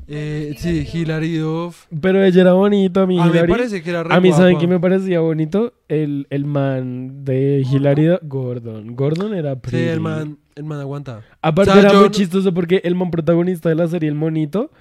Eh, 0.07 0.53
sí, 0.57 0.85
Hilary 0.93 1.37
Duff. 1.37 1.85
Pero 2.01 2.23
ella 2.23 2.41
era 2.41 2.53
bonita, 2.53 3.03
a 3.03 3.07
mí. 3.07 3.17
A 3.19 3.25
mí 3.25 3.31
me 3.31 3.47
parece 3.47 3.81
que 3.81 3.89
era 3.89 4.03
re 4.03 4.13
A 4.13 4.19
mí, 4.19 4.31
¿saben 4.33 4.57
quién 4.57 4.69
me 4.69 4.79
parecía 4.79 5.21
bonito? 5.21 5.73
El, 5.87 6.27
el 6.29 6.45
man 6.45 7.23
de 7.23 7.65
Hilaridad, 7.71 8.19
Gordon. 8.23 8.95
Gordon 8.95 9.33
era 9.33 9.53
Sí, 9.53 9.59
pretty. 9.61 9.87
el 9.87 10.01
man, 10.01 10.37
el 10.55 10.63
man 10.65 10.79
aguanta. 10.81 11.21
Aparte 11.41 11.71
O 11.71 11.73
sea, 11.73 11.83
era 11.83 11.93
yo 11.93 12.01
muy 12.01 12.09
chistoso 12.11 12.53
porque 12.53 12.81
el 12.83 12.95
man 12.95 13.11
protagonista 13.11 13.69
de 13.69 13.75
la 13.75 13.87
serie, 13.87 14.09
el 14.09 14.15
monito, 14.15 14.71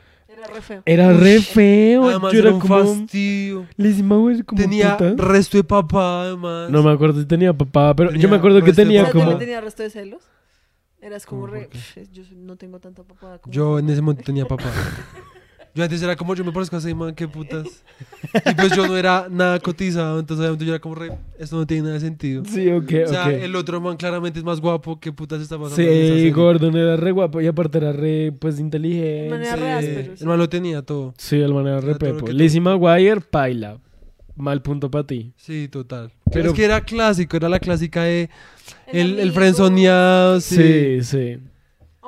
Era 0.43 0.55
re 0.55 0.61
feo. 0.63 0.83
era 0.87 1.13
re 1.13 1.41
feo. 1.41 2.05
Además 2.09 2.33
Yo 2.33 2.39
era 2.41 2.49
era 2.49 2.55
un 2.57 2.61
como... 2.61 2.85
fastidio. 2.85 3.67
McGuire 3.79 4.45
como 4.45 4.61
Tenía 4.61 4.97
puta. 4.97 5.15
resto 5.23 5.57
de 5.57 5.65
papá, 5.65 6.23
además. 6.23 6.71
No 6.71 6.83
me 6.83 6.91
acuerdo 6.91 7.21
si 7.21 7.27
tenía 7.27 7.53
papá, 7.53 7.95
pero 7.95 8.11
yo 8.11 8.15
Tenía 8.15 8.29
me 8.29 8.37
acuerdo 8.37 8.63
que 8.63 8.73
tenía 8.73 9.11
como... 9.11 9.21
¿también 9.25 9.39
tenía 9.39 9.61
resto 9.61 9.83
de 9.83 9.91
celos? 9.91 10.23
Eras 11.01 11.27
como 11.27 11.43
¿Cómo 11.43 11.53
re... 11.53 11.61
por 11.63 11.69
qué? 11.71 11.79
"Pff, 11.79 12.13
Yo 12.13 12.23
no 12.37 12.57
tengo 12.57 12.79
tanta 12.81 13.03
papada 13.03 13.39
como... 13.39 13.53
Yo 13.53 13.79
en 13.79 13.89
ese 13.91 14.03
momento 14.03 14.23
tenía 14.25 14.47
papá. 14.47 14.65
Yo 15.75 15.83
antes 15.83 16.03
era 16.03 16.15
como, 16.17 16.35
yo 16.35 16.45
me 16.45 16.53
parezco 16.53 16.77
a 16.77 16.81
ese 16.81 16.95
man, 16.95 17.15
qué 17.15 17.27
putas. 17.27 17.67
Y 18.35 18.55
pues 18.55 18.77
yo 18.77 18.87
no 18.87 18.95
era 18.97 19.27
nada 19.31 19.59
cotizado, 19.59 20.19
entonces 20.21 20.41
obviamente 20.43 20.67
yo 20.67 20.73
era 20.73 20.81
como 20.81 20.95
re, 20.97 21.13
esto 21.39 21.57
no 21.57 21.67
tiene 21.67 21.85
nada 21.85 21.95
de 21.95 22.01
sentido. 22.01 22.43
Sí, 22.45 22.71
ok, 22.71 22.93
O 23.07 23.09
sea, 23.09 23.29
ok. 23.29 23.33
el 23.43 23.57
otro 23.57 23.81
man 23.81 23.97
claramente 23.97 24.39
es 24.39 24.45
más 24.45 24.61
guapo, 24.61 25.01
qué 25.01 25.13
putas 25.13 25.41
está 25.41 25.57
pasando 25.59 25.81
en 25.81 25.89
esa 25.89 26.03
Sí, 26.03 26.09
serie? 26.19 26.31
Gordon 26.33 26.77
era 26.77 26.97
re 26.97 27.11
guapo 27.13 27.41
y 27.41 27.47
aparte 27.47 27.79
era 27.79 27.93
re, 27.93 28.33
pues, 28.39 28.57
El 28.57 28.61
man 28.61 28.67
inteligente. 28.67 29.35
era 29.47 29.57
re 29.57 29.73
áspero, 29.73 30.17
sí. 30.17 30.23
El 30.23 30.29
man 30.29 30.39
lo 30.39 30.49
tenía 30.51 30.83
todo. 30.83 31.15
Sí, 31.17 31.37
el 31.41 31.55
man 31.55 31.67
era 31.67 31.81
re 31.81 31.91
Era 31.91 31.99
todo 31.99 32.09
lo 32.11 32.15
pepo. 32.17 32.27
que 32.27 32.33
Lizzie 32.35 32.61
McGuire, 32.61 33.21
paila. 33.23 33.79
Mal 34.37 34.61
punto 34.63 34.91
para 34.91 35.07
ti. 35.07 35.33
Sí, 35.37 35.69
total. 35.69 36.11
Pero- 36.25 36.31
Pero 36.33 36.49
es 36.51 36.55
que 36.55 36.65
era 36.65 36.81
clásico, 36.83 37.37
era 37.37 37.49
la 37.49 37.61
clásica 37.61 38.03
de 38.05 38.29
el, 38.89 39.13
el 39.15 39.21
amigo. 39.21 39.35
frenzoneado, 39.35 40.41
sí. 40.41 40.57
Sí, 40.57 41.03
sí. 41.03 41.39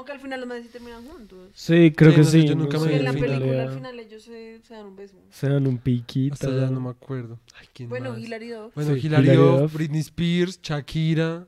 Aunque 0.04 0.12
al 0.12 0.20
final 0.20 0.40
los 0.40 0.48
madres 0.50 0.66
sí 0.66 0.72
terminan 0.72 1.02
juntos. 1.06 1.48
Sí, 1.54 1.90
creo 1.96 2.10
Sí, 2.10 2.16
que 2.16 2.22
no 2.22 2.28
sé, 2.28 2.40
sí. 2.42 2.46
yo 2.48 2.54
nunca 2.56 2.76
no 2.76 2.84
me 2.84 2.90
vi 2.90 2.96
en 2.98 3.04
la 3.04 3.12
final. 3.14 3.30
película 3.38 3.62
al 3.62 3.70
final 3.70 4.00
ellos 4.00 4.22
se, 4.22 4.60
se 4.62 4.74
dan 4.74 4.84
un 4.86 4.96
beso. 4.96 5.16
Se 5.30 5.48
dan 5.48 5.66
un 5.66 5.78
piquito. 5.78 6.34
Hasta 6.34 6.48
ya 6.50 6.68
no 6.70 6.78
me 6.80 6.90
acuerdo. 6.90 7.38
Ay, 7.58 7.66
¿quién 7.72 7.88
Bueno, 7.88 8.10
más? 8.10 8.18
Hilary 8.18 8.48
Duff. 8.50 8.74
Bueno, 8.74 8.94
Sí, 8.96 9.06
Hilary 9.06 9.28
Duff. 9.34 9.72
Britney 9.72 10.00
Spears, 10.00 10.60
Shakira. 10.62 11.46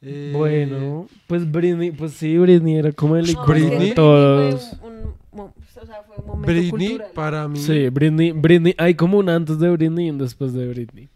eh, 0.00 0.30
Bueno, 0.32 1.08
pues 1.26 1.50
Britney, 1.50 1.90
pues 1.90 2.12
sí, 2.12 2.38
Britney 2.38 2.76
era 2.76 2.92
como 2.92 3.16
el 3.16 3.24
No, 3.26 3.32
icono 3.32 3.46
Britney. 3.48 3.88
de 3.88 3.94
todos. 3.96 4.76
Fue 4.78 4.88
un, 4.88 5.14
o 5.32 5.52
sea, 5.84 6.02
fue 6.04 6.16
un 6.18 6.26
momento 6.26 6.46
Britney, 6.46 6.88
cultural. 6.90 7.10
para 7.16 7.48
mí. 7.48 7.58
Sí, 7.58 7.88
Britney, 7.88 8.30
Britney, 8.30 8.74
hay 8.78 8.94
como 8.94 9.18
un 9.18 9.28
antes 9.28 9.58
de 9.58 9.68
Britney 9.70 10.06
y 10.06 10.10
un 10.10 10.18
después 10.18 10.52
de 10.52 10.68
Britney. 10.68 11.08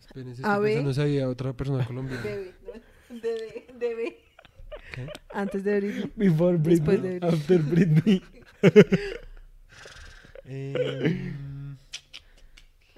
Espérense, 0.00 0.42
A 0.44 0.54
estoy 0.54 0.62
ver. 0.64 0.72
pensando 0.72 0.94
si 0.94 1.00
había 1.00 1.28
otra 1.28 1.52
persona 1.52 1.86
colombiana. 1.86 2.24
¿no? 2.24 2.30
Bebé, 3.22 3.66
bebé. 3.78 4.18
¿Qué? 4.94 5.06
Antes 5.32 5.64
de 5.64 5.80
Britney. 5.80 6.10
Before 6.16 6.58
Después 6.58 7.00
Britney, 7.00 7.18
de 7.20 7.20
Britney. 7.20 7.34
after 7.40 7.58
Britney. 7.62 8.22
Eh, 10.52 11.32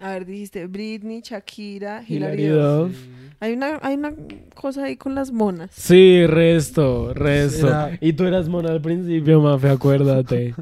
A 0.01 0.11
ver, 0.13 0.25
dijiste 0.27 0.67
Britney, 0.67 1.21
Shakira, 1.21 2.03
Hilary 2.07 2.47
Duff. 2.47 2.97
Hay 3.41 3.53
una, 3.53 3.79
hay 3.83 3.95
una 3.95 4.13
cosa 4.55 4.85
ahí 4.85 4.97
con 4.97 5.15
las 5.15 5.31
monas. 5.33 5.71
Sí, 5.75 6.27
resto, 6.27 7.13
resto. 7.13 7.67
Era- 7.69 7.99
Y 8.01 8.13
tú 8.15 8.25
eras 8.25 8.49
mona 8.49 8.71
al 8.71 8.81
principio, 8.81 9.41
Mafe, 9.41 9.69
acuérdate. 9.69 10.55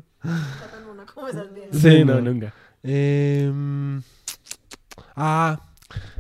¿Cómo 1.15 1.29
esas 1.29 1.55
bien? 1.55 1.69
Sí, 1.73 2.05
no, 2.05 2.21
nunca. 2.21 2.53
Em, 2.83 4.03
ah, 5.15 5.61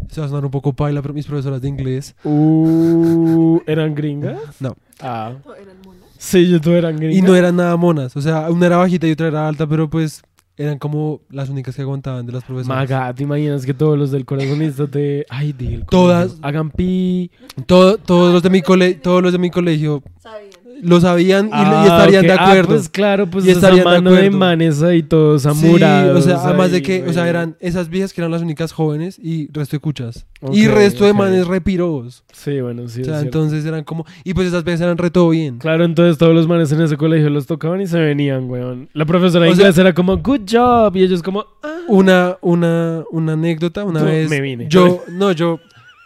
se 0.08 0.20
va 0.20 0.26
a 0.26 0.28
sonar 0.28 0.44
un 0.44 0.50
poco 0.50 0.72
paila, 0.74 1.00
pero 1.02 1.14
mis 1.14 1.26
profesoras 1.26 1.60
de 1.62 1.68
inglés. 1.68 2.14
Uh, 2.24 3.60
¿Eran 3.66 3.94
gringas? 3.94 4.38
No. 4.60 4.76
Ah. 5.02 5.32
No, 5.44 5.54
eran 5.54 5.76
monas. 5.84 6.00
Sí, 6.18 6.48
yo 6.50 6.60
tú 6.60 6.70
eran 6.72 6.96
gringas. 6.96 7.16
Y 7.16 7.22
no 7.22 7.34
eran 7.34 7.56
nada 7.56 7.76
monas. 7.76 8.16
O 8.16 8.20
sea, 8.20 8.50
una 8.50 8.66
era 8.66 8.76
bajita 8.76 9.06
y 9.06 9.12
otra 9.12 9.28
era 9.28 9.48
alta, 9.48 9.66
pero 9.66 9.88
pues 9.88 10.22
eran 10.56 10.78
como 10.78 11.22
las 11.30 11.48
únicas 11.48 11.74
que 11.74 11.80
aguantaban 11.82 12.26
de 12.26 12.32
las 12.32 12.44
profesoras. 12.44 12.68
Maga, 12.90 13.14
¿te 13.14 13.22
imaginas 13.22 13.64
que 13.64 13.72
todos 13.72 13.98
los 13.98 14.10
del 14.10 14.26
corazonista 14.26 14.86
te... 14.86 15.24
Ay, 15.30 15.54
del 15.54 15.86
Todas. 15.86 16.36
Hagan 16.42 16.70
pi... 16.70 17.30
Todo- 17.66 17.96
todos 17.96 18.32
los 18.34 18.42
de 18.42 18.50
mi 18.50 18.60
cole, 18.60 18.94
todos 18.94 19.22
los 19.22 19.32
de 19.32 19.38
mi 19.38 19.50
colegio 19.50 20.02
Sabían. 20.18 20.49
Lo 20.82 21.00
sabían 21.00 21.46
y, 21.46 21.48
y 21.50 21.52
Ah, 21.54 21.84
estarían 21.86 22.22
de 22.22 22.32
Ah, 22.32 22.44
acuerdo. 22.50 22.68
pues 22.68 22.88
claro, 22.88 23.26
pues 23.28 23.44
Y 23.46 23.50
estarían 23.50 23.78
de 23.80 23.84
mano 23.84 24.10
de, 24.12 24.16
acuerdo. 24.18 24.38
manes 24.38 24.82
ahí 24.82 25.02
todos 25.02 25.42
Sí, 25.42 25.48
amurados. 25.48 26.18
o 26.18 26.20
sea, 26.28 26.36
además 26.44 26.72
de 26.72 26.82
que, 26.82 27.04
o 27.06 27.12
sea, 27.12 27.28
eran 27.28 27.56
esas 27.60 27.88
viejas 27.88 28.12
que 28.12 28.20
eran 28.20 28.30
las 28.30 28.42
únicas 28.42 28.72
jóvenes 28.72 29.18
y 29.22 29.48
resto 29.52 29.76
de 29.76 29.80
cuchas. 29.80 30.26
Y 30.52 30.66
resto 30.68 31.04
de 31.04 31.12
manes 31.12 31.46
repiros. 31.46 32.24
Sí, 32.32 32.60
bueno, 32.60 32.88
sí. 32.88 33.02
o 33.02 33.04
sea, 33.04 33.20
entonces 33.20 33.64
eran 33.66 33.84
como. 33.84 34.06
Y 34.24 34.32
pues 34.34 34.46
esas 34.48 34.64
viejas 34.64 34.80
eran 34.80 34.96
re 34.98 35.10
todo 35.10 35.28
bien. 35.30 35.58
Claro, 35.58 35.84
entonces 35.84 36.16
todos 36.18 36.34
los 36.34 36.48
manes 36.48 36.72
en 36.72 36.80
ese 36.80 36.96
colegio 36.96 37.28
los 37.30 37.46
tocaban 37.46 37.80
y 37.80 37.86
se 37.86 37.98
venían, 37.98 38.48
weón. 38.48 38.88
La 38.94 39.04
profesora 39.04 39.44
de 39.46 39.54
sea- 39.54 39.62
inglés 39.64 39.78
era 39.78 39.92
como, 39.94 40.16
good 40.16 40.40
job. 40.50 40.96
Y 40.96 41.02
ellos 41.02 41.22
como, 41.22 41.44
ah. 41.62 41.76
Una, 41.88 42.36
una, 42.40 43.02
una 43.10 43.32
anécdota, 43.32 43.84
una 43.84 44.02
vez. 44.04 44.30
me 44.30 44.40
vine. 44.40 44.66
Yo, 44.68 45.02
no, 45.12 45.32
yo. 45.32 45.58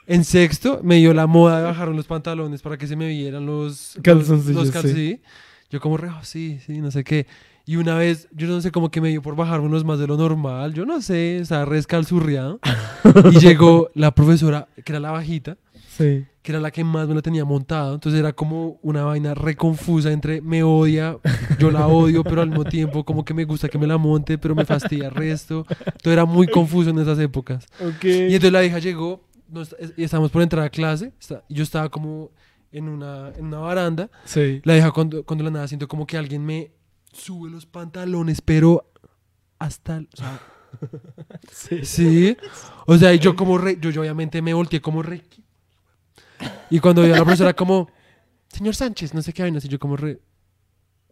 En 0.06 0.24
sexto 0.24 0.80
me 0.82 0.96
dio 0.96 1.14
la 1.14 1.26
moda 1.26 1.58
de 1.58 1.64
bajar 1.64 1.88
los 1.88 2.06
pantalones 2.06 2.60
para 2.62 2.76
que 2.76 2.86
se 2.86 2.96
me 2.96 3.08
vieran 3.08 3.46
los 3.46 3.98
Calzoncillos, 4.02 4.54
Los 4.56 4.66
sí. 4.68 4.72
calzoncillos. 4.72 5.20
Yo 5.70 5.80
como 5.80 5.96
re, 5.96 6.08
oh, 6.08 6.22
sí, 6.22 6.58
sí, 6.64 6.78
no 6.80 6.90
sé 6.90 7.04
qué. 7.04 7.26
Y 7.66 7.76
una 7.76 7.94
vez, 7.96 8.28
yo 8.32 8.46
no 8.46 8.60
sé, 8.60 8.70
como 8.70 8.90
que 8.90 9.00
me 9.00 9.08
dio 9.08 9.22
por 9.22 9.34
bajar 9.36 9.60
unos 9.60 9.84
más 9.84 9.98
de 9.98 10.06
lo 10.06 10.16
normal. 10.18 10.74
Yo 10.74 10.84
no 10.84 11.00
sé, 11.00 11.38
o 11.40 11.44
sea, 11.46 11.64
re 11.64 11.78
escalzurriado. 11.78 12.60
y 13.32 13.38
llegó 13.38 13.90
la 13.94 14.14
profesora, 14.14 14.68
que 14.84 14.92
era 14.92 15.00
la 15.00 15.10
bajita, 15.10 15.56
Sí. 15.96 16.26
que 16.42 16.52
era 16.52 16.60
la 16.60 16.70
que 16.70 16.84
más 16.84 17.08
me 17.08 17.14
lo 17.14 17.22
tenía 17.22 17.46
montado. 17.46 17.94
Entonces 17.94 18.20
era 18.20 18.34
como 18.34 18.78
una 18.82 19.04
vaina 19.04 19.32
re 19.32 19.56
confusa 19.56 20.12
entre 20.12 20.42
me 20.42 20.62
odia, 20.62 21.16
yo 21.58 21.70
la 21.70 21.86
odio, 21.86 22.22
pero 22.22 22.42
al 22.42 22.50
mismo 22.50 22.64
tiempo 22.66 23.04
como 23.04 23.24
que 23.24 23.32
me 23.32 23.44
gusta 23.46 23.68
que 23.70 23.78
me 23.78 23.86
la 23.86 23.96
monte, 23.96 24.36
pero 24.36 24.54
me 24.54 24.66
fastidia 24.66 25.06
el 25.08 25.14
resto. 25.14 25.64
Todo 26.02 26.12
era 26.12 26.26
muy 26.26 26.46
confuso 26.48 26.90
en 26.90 26.98
esas 26.98 27.18
épocas. 27.18 27.64
Ok. 27.80 28.04
Y 28.04 28.24
entonces 28.34 28.52
la 28.52 28.62
hija 28.64 28.78
llegó, 28.78 29.22
nos- 29.48 29.74
y 29.96 30.04
estábamos 30.04 30.30
por 30.30 30.42
entrar 30.42 30.64
a 30.64 30.70
clase, 30.70 31.12
está- 31.20 31.44
yo 31.48 31.62
estaba 31.62 31.88
como 31.88 32.30
en 32.72 32.88
una, 32.88 33.30
en 33.36 33.46
una 33.46 33.58
baranda. 33.58 34.10
Sí. 34.24 34.60
La 34.64 34.74
deja 34.74 34.90
cuando, 34.92 35.24
cuando 35.24 35.44
la 35.44 35.50
nada 35.50 35.68
siento 35.68 35.86
como 35.88 36.06
que 36.06 36.16
alguien 36.16 36.44
me 36.44 36.72
sube 37.12 37.50
los 37.50 37.66
pantalones, 37.66 38.40
pero 38.40 38.90
hasta... 39.58 39.98
o 39.98 40.16
sea, 40.16 40.40
Sí. 41.52 41.84
sí. 41.84 42.36
O 42.86 42.96
sea, 42.98 43.14
yo 43.14 43.36
como 43.36 43.58
re... 43.58 43.78
Yo, 43.80 43.90
yo 43.90 44.00
obviamente 44.00 44.42
me 44.42 44.52
volteé 44.54 44.80
como 44.80 45.02
re... 45.02 45.22
Y 46.70 46.80
cuando 46.80 47.02
vi 47.02 47.08
a 47.12 47.16
la 47.16 47.24
profesora 47.24 47.54
como... 47.54 47.88
Señor 48.48 48.74
Sánchez, 48.74 49.14
no 49.14 49.22
sé 49.22 49.32
qué 49.32 49.42
vaina. 49.42 49.60
Y 49.62 49.68
yo 49.68 49.78
como 49.78 49.96
re... 49.96 50.20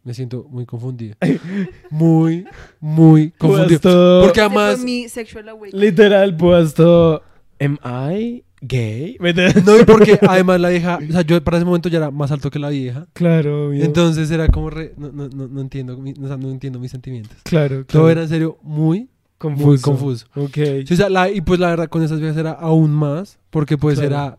Me 0.05 0.15
siento 0.15 0.45
muy 0.51 0.67
confundido. 0.67 1.15
Muy, 1.91 2.45
muy 2.81 3.31
confundido. 3.31 3.81
Puesto, 3.81 4.21
Porque 4.25 4.41
además... 4.41 4.81
mi 4.81 5.09
sexual 5.09 5.49
awakening. 5.49 5.81
literal, 5.81 6.37
puesto, 6.37 7.23
am 7.65 7.79
I 7.85 8.45
gay? 8.61 9.17
No, 9.65 9.79
y 9.81 9.85
porque 9.85 10.19
además 10.27 10.61
la 10.61 10.69
vieja... 10.71 10.99
O 11.09 11.13
sea, 11.13 11.23
yo 11.23 11.43
para 11.43 11.57
ese 11.59 11.65
momento 11.67 11.89
ya 11.89 11.99
era 11.99 12.11
más 12.11 12.31
alto 12.31 12.51
que 12.51 12.59
la 12.59 12.69
vieja. 12.71 13.07
Claro, 13.13 13.69
obvio. 13.69 13.85
Entonces 13.85 14.31
era 14.31 14.49
como 14.49 14.71
re... 14.71 14.95
No, 14.97 15.11
no, 15.13 15.29
no, 15.29 15.49
no 15.49 15.61
entiendo, 15.61 15.97
mi- 15.99 16.15
o 16.23 16.27
sea, 16.29 16.37
no 16.37 16.51
entiendo 16.51 16.79
mis 16.79 16.91
sentimientos. 16.91 17.37
claro, 17.45 17.69
claro. 17.69 17.85
Todo 17.87 18.11
era 18.11 18.23
en 18.23 18.29
serio 18.29 18.59
muy, 18.63 19.09
confuso. 19.39 19.67
muy 19.67 19.79
confuso. 19.81 20.27
Ok. 20.37 20.55
Sí, 20.87 20.95
o 20.95 20.97
sea, 20.97 21.09
la- 21.09 21.31
y 21.31 21.41
pues 21.41 21.59
la 21.61 21.71
verdad 21.71 21.89
con 21.89 22.03
esas 22.03 22.21
viejas 22.21 22.37
era 22.37 22.53
aún 22.53 22.93
más, 22.93 23.39
porque 23.51 23.77
pues 23.79 23.99
Claro. 23.99 24.15
era... 24.15 24.39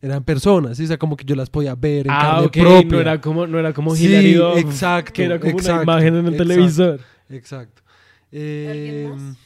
Eran 0.00 0.22
personas, 0.22 0.76
¿sí? 0.76 0.84
o 0.84 0.86
sea, 0.86 0.96
como 0.96 1.16
que 1.16 1.24
yo 1.24 1.34
las 1.34 1.50
podía 1.50 1.74
ver 1.74 2.06
en 2.06 2.12
Ah, 2.12 2.20
carne 2.20 2.46
ok. 2.46 2.52
propia. 2.52 2.84
No 2.92 3.00
era 3.00 3.20
como, 3.20 3.46
no 3.48 3.58
era 3.58 3.72
como 3.72 3.96
Sí, 3.96 4.04
Hilary 4.06 4.34
Duff, 4.34 4.56
exacto, 4.58 5.12
Que 5.12 5.24
era 5.24 5.40
como 5.40 5.50
exacto, 5.58 5.74
una 5.74 5.82
imagen 5.82 6.14
en 6.14 6.26
el 6.26 6.34
exacto. 6.34 6.44
televisor. 6.48 7.00
Exacto. 7.30 7.82
Eh, 8.30 8.68
¿Alguien 8.70 9.10
más? 9.26 9.36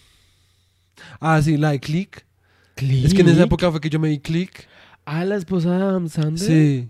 Ah, 1.20 1.40
sí, 1.42 1.56
la 1.56 1.70
de 1.72 1.80
Click. 1.80 2.24
Es 2.76 3.14
que 3.14 3.20
en 3.20 3.28
esa 3.28 3.44
época 3.44 3.70
fue 3.70 3.80
que 3.80 3.90
yo 3.90 3.98
me 4.00 4.08
vi 4.08 4.18
Click. 4.18 4.66
Ah, 5.04 5.24
la 5.24 5.36
esposa 5.36 5.70
de 5.76 5.82
Adam 5.82 6.08
Sandler. 6.08 6.38
Sí. 6.38 6.88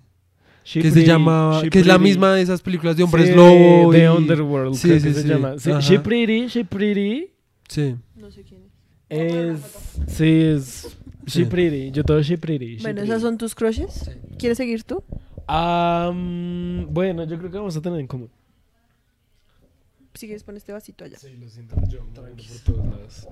She 0.65 0.81
que 0.81 0.89
se 0.89 0.93
Pretty, 0.95 1.09
llama... 1.09 1.61
She 1.63 1.71
Que 1.71 1.81
es 1.81 1.87
la 1.87 1.95
Pretty. 1.99 2.11
misma 2.11 2.35
de 2.35 2.43
esas 2.43 2.63
películas 2.63 2.97
de 2.97 3.03
hombres 3.03 3.29
Sí, 3.29 3.35
lobo. 3.35 3.91
De 3.93 4.05
y- 4.05 4.07
Underworld, 4.07 4.75
Sí, 4.77 4.89
creo 4.89 5.01
sí, 5.01 5.07
que 5.09 5.15
se 5.15 5.23
sí. 5.23 5.29
llama. 5.29 5.57
She 5.81 5.99
Pretty, 5.99 6.47
She 6.47 6.65
Pretty. 6.65 7.31
Sí. 7.69 7.97
No 8.15 8.31
sé 8.31 8.43
quién 8.45 8.63
es. 8.63 8.71
Es... 9.09 9.61
Sí, 10.07 10.31
es... 10.31 10.97
She 11.27 11.41
Sí. 11.41 11.45
Pretty. 11.47 11.91
Yo 11.91 12.05
todo 12.05 12.21
She 12.23 12.39
Pretty. 12.39 12.77
She 12.77 12.83
Bueno, 12.83 12.97
Pretty. 13.01 13.11
¿esas 13.11 13.23
son 13.23 13.39
tus 13.39 13.55
crushes? 13.55 13.93
Sí. 13.93 14.11
¿Quieres 14.39 14.57
seguir 14.59 14.85
tú? 14.85 15.03
Ah, 15.49 16.11
mm, 16.15 16.87
bueno, 16.93 17.25
yo 17.25 17.39
creo 17.39 17.51
que 17.51 17.59
vamos 17.59 17.77
a 17.77 17.81
tener 17.83 17.99
en 17.99 18.07
común. 18.07 18.31
Si 20.15 20.27
quieres, 20.27 20.45
pon 20.45 20.57
este 20.57 20.73
vasito 20.73 21.05
allá. 21.05 21.19
Sí, 21.19 21.35
lo 21.41 21.49
siento, 21.49 21.75
yo 21.89 22.01
por 22.05 22.31
todos 22.65 22.87
lados. 22.87 23.29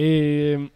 Eh, 0.00 0.70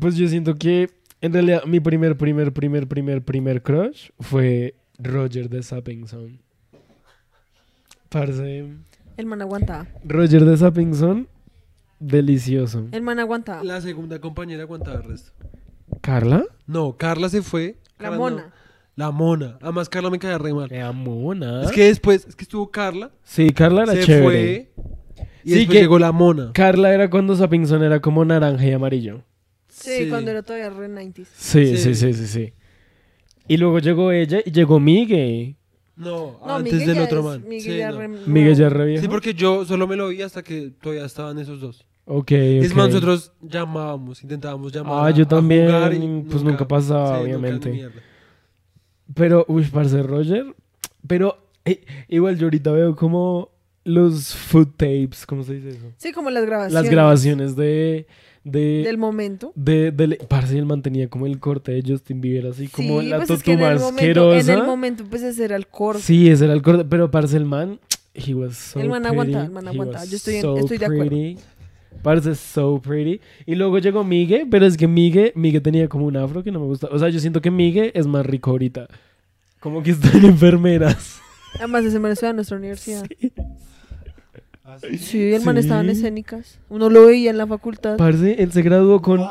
pues 0.00 0.16
yo 0.16 0.26
siento 0.26 0.56
que 0.56 0.90
en 1.20 1.32
realidad 1.32 1.62
mi 1.64 1.78
primer, 1.78 2.16
primer, 2.16 2.52
primer, 2.52 2.88
primer, 2.88 3.22
primer 3.22 3.62
crush 3.62 4.10
fue 4.18 4.74
Roger 4.98 5.48
de 5.48 5.62
Sapping 5.62 6.08
Zone. 6.08 6.40
Parce, 8.08 8.66
El 9.16 9.26
man 9.26 9.42
aguantaba. 9.42 9.86
Roger 10.04 10.44
de 10.44 10.56
Sapping 10.56 10.92
Zone, 10.94 11.26
delicioso. 12.00 12.88
El 12.90 13.02
man 13.02 13.20
aguantaba. 13.20 13.62
La 13.62 13.80
segunda 13.80 14.20
compañera 14.20 14.62
aguantaba 14.64 14.96
el 14.96 15.04
resto. 15.04 15.32
¿Carla? 16.00 16.44
No, 16.66 16.96
Carla 16.96 17.28
se 17.28 17.42
fue. 17.42 17.76
La 17.98 18.10
Carla 18.10 18.16
no. 18.16 18.18
mona. 18.22 18.52
La 18.96 19.10
mona. 19.12 19.58
Además, 19.60 19.88
Carla 19.88 20.10
me 20.10 20.18
caía 20.18 20.38
re 20.38 20.52
mal. 20.52 20.72
Era 20.72 20.90
mona. 20.90 21.62
Es 21.62 21.70
que 21.70 21.84
después, 21.84 22.26
es 22.26 22.34
que 22.34 22.42
estuvo 22.42 22.70
Carla, 22.72 23.12
Sí, 23.22 23.50
Carla 23.50 23.84
era 23.84 23.92
se 23.92 24.02
chévere. 24.02 24.70
fue 24.74 24.84
y 25.48 25.52
Sí, 25.52 25.58
después 25.60 25.76
que- 25.76 25.82
llegó 25.82 25.98
la 25.98 26.12
mona. 26.12 26.50
Carla 26.52 26.92
era 26.92 27.08
cuando 27.10 27.34
Sapping 27.36 27.66
Zone 27.66 27.86
era 27.86 28.00
como 28.00 28.24
naranja 28.24 28.64
y 28.66 28.72
amarillo. 28.72 29.22
Sí, 29.68 30.06
cuando 30.08 30.30
era 30.30 30.42
todavía 30.42 30.70
re 30.70 30.88
90s. 30.88 31.26
Sí, 31.36 31.76
Sí. 31.76 31.76
sí, 31.76 31.94
sí, 31.94 32.12
sí, 32.14 32.26
sí. 32.26 32.52
Y 33.46 33.56
luego 33.56 33.78
llegó 33.78 34.12
ella 34.12 34.40
y 34.44 34.50
llegó 34.52 34.78
Miguel. 34.80 35.56
No, 35.96 36.38
No, 36.46 36.54
antes 36.56 36.74
Miguel 36.74 36.94
del 36.94 37.04
otro 37.04 37.18
es- 37.20 37.24
man. 37.24 37.44
Miguel 37.48 37.62
Sí, 37.72 37.78
ya 37.78 37.90
no. 37.90 37.98
re- 37.98 38.08
Miguel 38.08 38.54
ya 38.56 38.68
re 38.68 38.84
viejo. 38.86 39.02
Sí, 39.02 39.08
porque 39.08 39.34
yo 39.34 39.64
solo 39.64 39.86
me 39.86 39.96
lo 39.96 40.08
vi 40.08 40.22
hasta 40.22 40.42
que 40.42 40.70
todavía 40.80 41.04
estaban 41.06 41.38
esos 41.38 41.60
dos. 41.60 41.84
Ok, 42.04 42.32
Es 42.32 42.70
ok. 42.72 42.76
más, 42.76 42.88
nosotros 42.88 43.32
llamábamos, 43.42 44.22
intentábamos 44.22 44.72
llamar. 44.72 44.92
Ah, 44.92 45.06
a- 45.06 45.10
yo 45.10 45.24
a 45.24 45.28
también, 45.28 45.66
jugar 45.66 45.94
y 45.94 46.22
pues 46.30 46.42
nunca 46.42 46.66
pasaba, 46.68 47.18
sí, 47.18 47.24
obviamente. 47.24 47.88
Pero, 49.14 49.44
uy, 49.48 49.64
parce, 49.64 50.02
Roger. 50.02 50.54
Pero 51.06 51.38
eh, 51.64 51.84
igual 52.08 52.36
yo 52.38 52.46
ahorita 52.46 52.70
veo 52.72 52.94
como 52.96 53.50
los 53.88 54.34
food 54.34 54.68
tapes, 54.76 55.24
¿cómo 55.26 55.42
se 55.44 55.54
dice 55.54 55.70
eso? 55.70 55.92
Sí, 55.96 56.12
como 56.12 56.30
las 56.30 56.44
grabaciones. 56.44 56.74
Las 56.74 56.90
grabaciones 56.90 57.56
de... 57.56 58.06
de 58.44 58.82
Del 58.84 58.98
momento. 58.98 59.52
de, 59.54 59.90
de, 59.90 60.16
parce, 60.28 60.56
él 60.58 60.66
mantenía 60.66 61.08
como 61.08 61.26
el 61.26 61.38
corte 61.40 61.72
de 61.72 61.82
Justin 61.84 62.20
Bieber, 62.20 62.46
así 62.46 62.68
como 62.68 63.00
sí, 63.00 63.08
la 63.08 63.16
pues 63.18 63.30
es 63.30 63.42
que 63.42 63.52
en 63.52 63.58
tutuma 63.58 63.72
el, 63.72 63.78
momento, 63.80 64.32
en 64.32 64.38
asquerosa. 64.38 64.54
el 64.54 64.66
momento, 64.66 65.04
pues 65.08 65.22
ese 65.22 65.44
era 65.44 65.56
el 65.56 65.66
corte. 65.66 66.02
Sí, 66.02 66.28
ese 66.30 66.44
era 66.44 66.54
el 66.54 66.62
corte. 66.62 66.84
Pero, 66.84 67.10
parce, 67.10 67.36
el 67.36 67.44
man, 67.44 67.80
he 68.14 68.34
was 68.34 68.56
so 68.56 68.80
El 68.80 68.88
man 68.88 69.02
pretty. 69.02 69.14
aguantaba, 69.14 69.44
el 69.44 69.50
man 69.50 69.78
was 69.78 70.10
Yo 70.10 70.16
estoy 70.16 70.40
so 70.40 70.56
estoy 70.58 70.78
de 70.78 70.86
acuerdo. 70.86 71.06
pretty. 71.08 71.38
Parce, 72.02 72.34
so 72.36 72.80
pretty. 72.80 73.20
Y 73.46 73.54
luego 73.54 73.78
llegó 73.78 74.04
Migue, 74.04 74.46
pero 74.50 74.66
es 74.66 74.76
que 74.76 74.86
Migue, 74.86 75.32
Migue 75.34 75.60
tenía 75.60 75.88
como 75.88 76.06
un 76.06 76.16
afro 76.16 76.44
que 76.44 76.52
no 76.52 76.60
me 76.60 76.66
gusta. 76.66 76.88
O 76.92 76.98
sea, 76.98 77.08
yo 77.08 77.18
siento 77.20 77.40
que 77.40 77.50
Migue 77.50 77.90
es 77.94 78.06
más 78.06 78.24
rico 78.24 78.50
ahorita. 78.50 78.86
Como 79.60 79.82
que 79.82 79.90
están 79.92 80.24
enfermeras. 80.24 81.18
Además, 81.56 81.82
man 81.94 82.12
estudiaba 82.12 82.30
en 82.30 82.36
nuestra 82.36 82.56
universidad. 82.56 83.04
Ah, 84.70 84.76
Sí, 84.98 85.32
el 85.32 85.42
man 85.44 85.56
estaba 85.56 85.80
en 85.80 85.86
Sí. 85.86 85.92
escénicas. 85.92 86.58
Uno 86.68 86.90
lo 86.90 87.06
veía 87.06 87.30
en 87.30 87.38
la 87.38 87.46
facultad. 87.46 87.96
Parce, 87.96 88.42
él 88.42 88.52
se 88.52 88.60
graduó 88.60 89.00
con. 89.00 89.22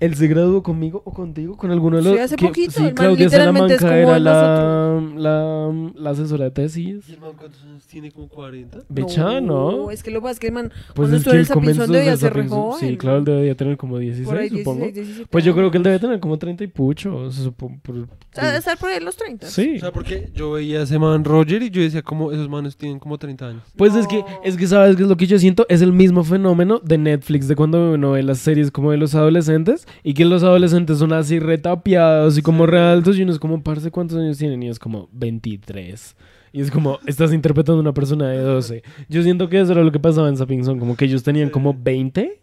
Él 0.00 0.14
se 0.14 0.26
graduó 0.28 0.62
conmigo 0.62 1.02
o 1.04 1.12
contigo, 1.12 1.56
con 1.56 1.70
alguno 1.70 1.98
de 1.98 2.02
los. 2.02 2.12
Sí, 2.14 2.18
hace 2.18 2.36
que- 2.36 2.46
poquito, 2.46 2.70
Sí, 2.72 2.78
el 2.78 2.84
man 2.86 2.94
Claudia 2.94 3.24
literalmente 3.26 3.74
es 3.74 3.80
Salamanca 3.80 4.04
como 4.06 4.16
era 4.16 4.18
la, 4.18 5.00
la, 5.16 5.92
la 5.94 6.10
asesora 6.10 6.44
de 6.46 6.50
tesis. 6.50 7.04
¿Y 7.08 7.12
el 7.12 7.20
man 7.20 7.32
cuántos 7.38 7.62
años 7.64 7.86
tiene? 7.86 8.10
¿Como 8.10 8.28
40? 8.28 8.78
Becha, 8.88 9.40
¿no? 9.40 9.90
Es 9.90 10.02
que 10.02 10.10
lo 10.10 10.20
que 10.20 10.22
pasa 10.22 10.32
es 10.32 10.40
que 10.40 10.46
el 10.48 10.52
man, 10.54 10.68
Pues 10.94 10.94
cuando 10.94 11.16
es 11.16 11.20
estuvo 11.20 11.32
que 11.34 11.40
el 11.40 11.48
comenzó 11.48 11.86
debía 11.86 12.16
ser 12.16 12.32
re 12.34 12.48
joven. 12.48 12.88
Sí, 12.88 12.96
claro, 12.96 13.18
él 13.18 13.24
debería 13.24 13.54
tener 13.54 13.76
como 13.76 13.98
16, 13.98 14.26
Por 14.28 14.38
ahí 14.38 14.48
supongo. 14.48 14.80
16, 14.84 14.94
17 15.06 15.28
Pues 15.30 15.44
yo 15.44 15.54
creo 15.54 15.70
que 15.70 15.76
él 15.76 15.82
debe 15.82 15.98
tener 15.98 16.18
como 16.20 16.38
30 16.38 16.64
y 16.64 16.66
pucho. 16.68 17.30
se 17.30 17.42
supo- 17.42 17.78
por- 17.82 17.96
O 17.96 18.06
sea, 18.32 18.44
debe 18.46 18.58
estar 18.58 18.78
por 18.78 18.88
ahí 18.90 19.00
los 19.00 19.16
30. 19.16 19.46
sí. 19.48 19.76
O 19.76 19.80
sea, 19.80 19.92
porque 19.92 20.30
yo 20.34 20.52
veía 20.52 20.80
a 20.80 20.82
ese 20.84 20.98
man 20.98 21.24
Roger 21.24 21.62
y 21.62 21.70
yo 21.70 21.82
decía 21.82 22.02
como 22.02 22.32
esos 22.32 22.48
manes 22.48 22.76
tienen 22.76 22.98
como 22.98 23.18
30 23.18 23.48
años. 23.48 23.62
Pues 23.76 23.94
es 23.94 24.06
que, 24.06 24.24
es 24.44 24.56
que, 24.56 24.66
¿sabes 24.66 24.96
qué 24.96 25.02
es 25.02 25.08
lo 25.08 25.16
que 25.16 25.26
yo 25.26 25.38
siento? 25.38 25.66
Es 25.68 25.82
el 25.82 25.92
mismo 25.92 26.24
fenómeno 26.24 26.80
de 26.82 26.96
Netflix, 26.96 27.48
de 27.48 27.56
cuando 27.56 27.92
uno 27.92 28.12
ve 28.12 28.22
las 28.22 28.38
series 28.38 28.70
como 28.70 28.90
de 28.92 28.96
los 28.96 29.14
adolescentes, 29.14 29.86
y 30.02 30.14
que 30.14 30.24
los 30.24 30.42
adolescentes 30.42 30.98
son 30.98 31.12
así 31.12 31.38
retapiados 31.38 32.36
y 32.38 32.42
como 32.42 32.66
realtos, 32.66 33.16
y 33.18 33.22
uno 33.22 33.32
es 33.32 33.38
como, 33.38 33.62
parce, 33.62 33.90
¿cuántos 33.90 34.18
años 34.18 34.38
tienen? 34.38 34.62
Y 34.62 34.68
es 34.68 34.78
como, 34.78 35.08
23. 35.12 36.16
Y 36.52 36.60
es 36.60 36.70
como, 36.70 36.98
estás 37.06 37.32
interpretando 37.32 37.78
a 37.78 37.82
una 37.82 37.94
persona 37.94 38.28
de 38.28 38.38
12. 38.38 38.82
Yo 39.08 39.22
siento 39.22 39.48
que 39.48 39.60
eso 39.60 39.72
era 39.72 39.82
lo 39.84 39.92
que 39.92 40.00
pasaba 40.00 40.28
en 40.28 40.36
Sapping 40.36 40.64
Zone, 40.64 40.80
como 40.80 40.96
que 40.96 41.04
ellos 41.04 41.22
tenían 41.22 41.48
como 41.50 41.74
20 41.80 42.40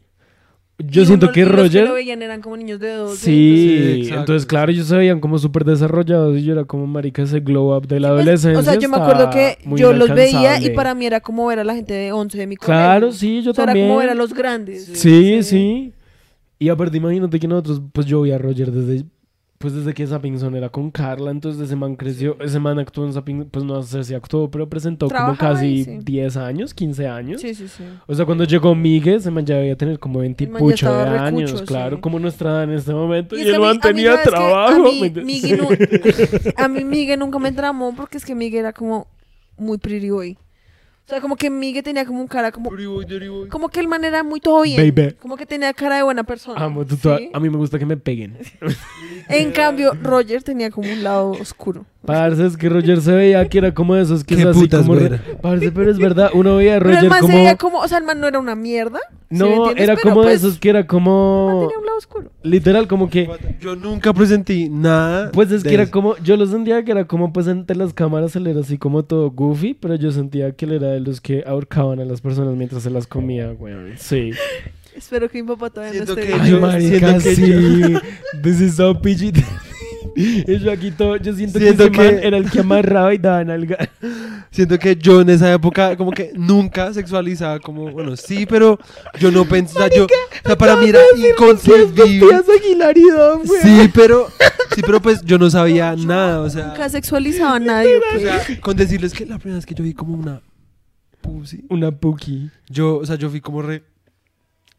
Yo 0.80 1.02
Y 1.02 1.06
siento 1.07 1.26
uno- 1.26 1.34
que 1.34 1.40
y 1.40 1.44
los 1.44 1.56
Roger... 1.56 1.88
lo 1.88 1.95
veían 1.95 2.22
eran 2.22 2.40
como 2.40 2.56
niños 2.56 2.80
de 2.80 2.91
12. 2.94 3.18
Sí, 3.18 4.03
Sí, 4.06 4.14
entonces 4.14 4.45
claro, 4.45 4.72
ellos 4.72 4.86
se 4.86 4.95
veían 4.95 5.19
como 5.19 5.40
súper 5.40 5.65
desarrollados 5.65 6.38
y 6.38 6.44
yo 6.44 6.53
era 6.53 6.65
como 6.65 6.86
marica 6.86 7.24
ese 7.24 7.40
glow 7.40 7.76
up 7.76 7.88
de 7.88 7.99
la 7.99 8.10
Pues, 8.10 8.22
adolescencia. 8.22 8.60
o 8.60 8.64
sea, 8.64 8.76
yo 8.80 8.88
me 8.88 8.98
acuerdo 8.98 9.30
que 9.32 9.57
yo 9.76 9.91
los 9.91 10.10
veía 10.14 10.61
y 10.61 10.69
para 10.69 10.94
mí 10.94 11.07
era 11.07 11.19
como 11.19 11.48
ver 11.48 11.57
a 11.60 11.64
la 11.64 11.74
gente 11.74 11.95
de 11.95 12.11
11 12.11 12.38
de 12.38 12.45
mi 12.48 12.56
colegio. 12.57 12.76
Claro, 12.80 13.11
sí, 13.11 13.41
yo 13.41 13.52
O 13.52 13.53
sea, 13.56 13.65
también. 13.65 13.88
era 13.88 13.94
como 13.95 13.99
ver 14.02 14.10
a 14.11 14.14
los 14.14 14.34
grandes. 14.36 14.86
Sí, 14.86 15.41
sí. 15.41 15.94
Y 16.60 16.70
aparte, 16.70 16.98
imagínate 16.98 17.40
que 17.40 17.48
nosotros, 17.48 17.82
pues 17.92 18.06
yo 18.08 18.22
vi 18.22 18.32
a 18.32 18.38
Roger 18.38 18.72
desde, 18.72 19.06
pues 19.60 19.74
desde 19.74 19.94
que 19.94 20.06
Sapping 20.06 20.40
Zone 20.40 20.58
era 20.58 20.70
con 20.70 20.90
Carla, 20.92 21.30
entonces 21.30 21.62
ese 21.62 21.76
man 21.76 21.96
creció, 21.96 22.36
ese 22.40 22.60
man 22.60 22.80
actuó 22.80 23.06
en 23.06 23.14
Sapping, 23.14 23.46
pues 23.46 23.64
no 23.64 23.82
sé 23.84 24.04
si 24.04 24.14
actuó, 24.16 24.50
pero 24.50 24.68
presentó 24.68 25.08
como 25.08 25.18
Trabajaba 25.20 25.54
casi 25.54 25.66
ahí, 25.66 25.84
sí. 25.84 26.00
10 26.04 26.38
años, 26.38 26.74
15 26.74 27.08
años. 27.08 27.42
Sí, 27.42 27.54
sí, 27.54 27.68
sí. 27.68 27.84
O 28.08 28.16
sea, 28.16 28.26
cuando 28.26 28.44
llegó 28.44 28.74
Miguel, 28.74 29.16
ese 29.16 29.30
man 29.30 29.46
ya 29.46 29.58
debía 29.58 29.76
tener 29.76 30.00
como 30.00 30.20
20 30.20 30.44
y 30.44 30.48
pucho 30.48 30.92
de 30.92 31.02
años, 31.04 31.52
recucho, 31.52 31.66
claro, 31.66 31.98
sí. 31.98 32.02
como 32.02 32.20
nuestra 32.20 32.52
edad 32.52 32.64
en 32.64 32.72
este 32.72 32.94
momento. 32.94 33.36
Y, 33.36 33.42
es 33.42 33.46
que 33.46 33.54
el 33.54 33.60
man 33.60 33.80
tenía 33.80 34.22
trabajo. 34.24 34.88
A 34.88 34.92
¿me 34.92 35.10
mí? 35.10 35.24
Miguel 35.24 36.86
Miguel 36.86 37.20
nunca 37.20 37.38
me 37.40 37.52
tramó 37.52 37.96
porque 37.96 38.18
es 38.18 38.26
que 38.26 38.34
Miguel 38.34 38.62
era 38.62 38.74
como 38.74 39.08
muy 39.58 39.78
pretty 39.78 40.10
boy. 40.10 40.38
O 41.08 41.10
sea, 41.10 41.22
como 41.22 41.38
que 41.38 41.50
Miguel 41.50 41.82
tenía 41.84 42.06
como 42.06 42.20
un 42.20 42.28
cara 42.28 42.52
como... 42.52 42.70
Como 43.50 43.70
que 43.70 43.80
el 43.80 43.88
man 43.88 44.04
era 44.04 44.24
muy 44.24 44.42
todo 44.42 44.64
bien. 44.64 44.94
Baby. 44.94 45.14
Como 45.14 45.38
que 45.38 45.46
tenía 45.46 45.72
cara 45.72 45.96
de 45.96 46.04
buena 46.04 46.26
persona. 46.26 46.62
Amo, 46.62 46.86
tú 46.86 46.98
toda- 46.98 47.20
¿sí? 47.20 47.30
a 47.34 47.40
mí 47.40 47.50
me 47.50 47.56
gusta 47.56 47.80
que 47.80 47.86
me 47.86 47.96
peguen. 47.96 48.38
En 49.30 49.52
cambio, 49.52 49.94
Roger 50.02 50.42
tenía 50.42 50.70
como 50.72 50.90
un 50.90 51.04
lado 51.04 51.32
oscuro. 51.32 51.86
Parce, 52.06 52.46
es 52.46 52.56
que 52.56 52.70
Roger 52.70 53.02
se 53.02 53.12
veía 53.12 53.46
que 53.50 53.58
era 53.58 53.74
como 53.74 53.94
de 53.96 54.04
esos 54.04 54.24
que 54.24 54.36
es 54.36 54.46
así 54.46 54.62
putas, 54.62 54.86
como... 54.86 54.98
Parce, 55.42 55.72
pero 55.74 55.92
es 55.92 55.98
verdad, 55.98 56.30
uno 56.34 56.56
veía 56.56 56.78
a 56.78 56.80
Pero 56.80 56.92
el 56.92 56.96
Roger 56.96 57.10
man 57.10 57.20
como... 57.20 57.34
se 57.34 57.38
veía 57.38 57.56
como... 57.58 57.80
O 57.80 57.88
sea, 57.90 57.98
el 57.98 58.06
man 58.06 58.22
no 58.22 58.28
era 58.28 58.40
una 58.40 58.56
mierda. 58.56 59.00
¿sí 59.30 59.36
me 59.36 59.40
No, 59.40 59.72
era 59.72 59.96
Pero, 59.96 60.10
como 60.10 60.22
de 60.22 60.28
pues, 60.28 60.44
esos 60.44 60.60
que 60.60 60.70
era 60.70 60.80
el 60.80 60.86
man 60.86 60.88
como... 60.88 61.68
tenía 61.68 61.80
un 61.80 61.86
lado 61.86 61.98
oscuro. 61.98 62.32
Literal, 62.44 62.88
como 62.88 63.10
que... 63.10 63.30
Yo 63.60 63.76
nunca 63.76 64.14
presentí 64.14 64.70
nada. 64.70 65.32
Pues 65.34 65.52
es 65.52 65.64
de 65.64 65.70
que 65.70 65.74
era 65.76 65.84
eso. 65.84 65.92
como... 65.92 66.16
Yo 66.20 66.38
lo 66.38 66.46
sentía 66.46 66.84
que 66.86 66.92
era 66.92 67.06
como 67.06 67.34
pues 67.34 67.48
entre 67.48 67.76
las 67.76 67.94
cámaras 67.94 68.34
él 68.38 68.48
era 68.48 68.62
así 68.62 68.78
como 68.78 69.04
todo 69.04 69.30
goofy, 69.32 69.74
pero 69.74 69.96
yo 69.96 70.12
sentía 70.12 70.54
que 70.54 70.64
él 70.64 70.72
era 70.74 70.97
de 70.99 71.10
los 71.10 71.22
que 71.22 71.44
ahorcaban 71.45 71.99
a 71.99 72.06
las 72.06 72.22
personas 72.22 72.56
mientras 72.56 72.84
se 72.84 72.90
las 72.90 73.07
comía, 73.07 73.52
weón. 73.52 73.94
Sí. 73.98 74.32
Espero 74.95 75.30
que 75.30 75.41
mi 75.41 75.48
papá 75.48 75.69
todavía 75.69 75.94
Siento 75.94 76.15
no 76.15 76.22
esté 76.22 76.34
Ay, 76.34 76.52
yo- 76.52 76.60
marica, 76.60 77.19
siento 77.19 77.24
que 77.24 77.36
sí. 77.36 77.94
This 78.44 78.61
is 78.61 78.76
so 78.76 78.99
PG. 78.99 79.34
Y 80.15 80.57
yo 80.60 80.72
aquí 80.72 80.90
todo... 80.90 81.18
Yo 81.18 81.34
siento, 81.36 81.60
Siento 81.60 81.91
que 81.91 81.98
ese 82.02 82.11
man 82.11 82.19
que- 82.22 82.28
era 82.28 82.38
el 82.38 82.49
que 82.49 82.60
amarraba 82.61 83.14
y 83.14 83.18
daba 83.19 83.44
nalga. 83.44 83.78
Siento 84.49 84.80
que 84.80 84.95
yo 84.95 85.22
en 85.22 85.30
esa 85.30 85.53
época 85.53 85.95
como 85.98 86.10
que 86.11 86.32
nunca 86.34 86.91
sexualizaba 86.94 87.60
como, 87.60 87.91
bueno, 87.91 88.15
sí, 88.15 88.48
pero 88.48 88.80
yo 89.19 89.30
no 89.30 89.45
pensaba, 89.45 89.88
yo, 89.95 90.06
o 90.06 90.07
sea, 90.48 90.57
para 90.57 90.76
mí 90.78 90.90
era 90.90 90.99
inconcebible. 91.15 92.03
Aguilar 92.57 92.98
y 92.98 93.02
Dom, 93.10 93.41
weón. 93.48 93.61
Sí, 93.61 93.91
pero, 93.94 94.28
sí, 94.74 94.82
pero 94.84 94.99
pues 95.02 95.22
yo 95.24 95.38
no 95.38 95.49
sabía 95.52 95.95
nada, 95.95 96.40
o 96.41 96.49
sea, 96.49 96.68
Nunca 96.69 96.90
sexualizaba 96.90 97.57
a 97.57 97.60
nadie. 97.60 97.98
o 97.98 98.19
sea, 98.19 98.41
con 98.61 98.76
decirles 98.78 99.14
que 99.14 99.26
la 99.26 99.38
primera 99.38 99.57
vez 99.57 99.65
que 99.65 99.76
yo 99.76 99.84
vi 99.84 99.94
como 99.94 100.15
una 100.15 100.41
pussy, 101.28 101.66
Una 101.70 101.91
puki. 101.91 102.49
yo, 102.70 102.98
o 102.98 103.06
sea, 103.06 103.16
yo 103.18 103.30
fui 103.30 103.41
como 103.41 103.62
re, 103.62 103.84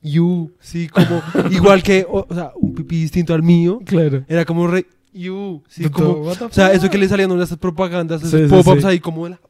you, 0.03 0.53
sí, 0.61 0.89
como, 0.89 1.23
igual 1.51 1.83
que, 1.83 2.07
o, 2.09 2.27
o 2.29 2.35
sea, 2.35 2.53
un 2.57 2.75
pipí 2.75 3.01
distinto 3.01 3.35
al 3.35 3.43
mío, 3.43 3.81
Claro. 3.85 4.25
era 4.29 4.45
como 4.45 4.67
re, 4.67 4.87
you, 5.13 5.63
sí, 5.69 5.89
como, 5.91 6.21
o 6.23 6.35
sea, 6.51 6.73
eso 6.73 6.89
que 6.91 6.99
le 6.99 7.09
salían 7.09 7.31
esas 7.41 7.59
propagandas, 7.59 8.23
esos 8.23 8.31
Sí, 8.41 8.47
sí, 8.49 8.51
pop-ups 8.51 8.83
sí. 8.83 8.89
ahí 8.89 9.01
como 9.01 9.25
de 9.25 9.31
la 9.31 9.41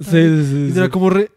Sí, 0.00 0.06
sí, 0.10 0.46
sí. 0.46 0.66
Y 0.68 0.72
sí. 0.72 0.78
era 0.78 0.88
como 0.88 1.10
re... 1.10 1.30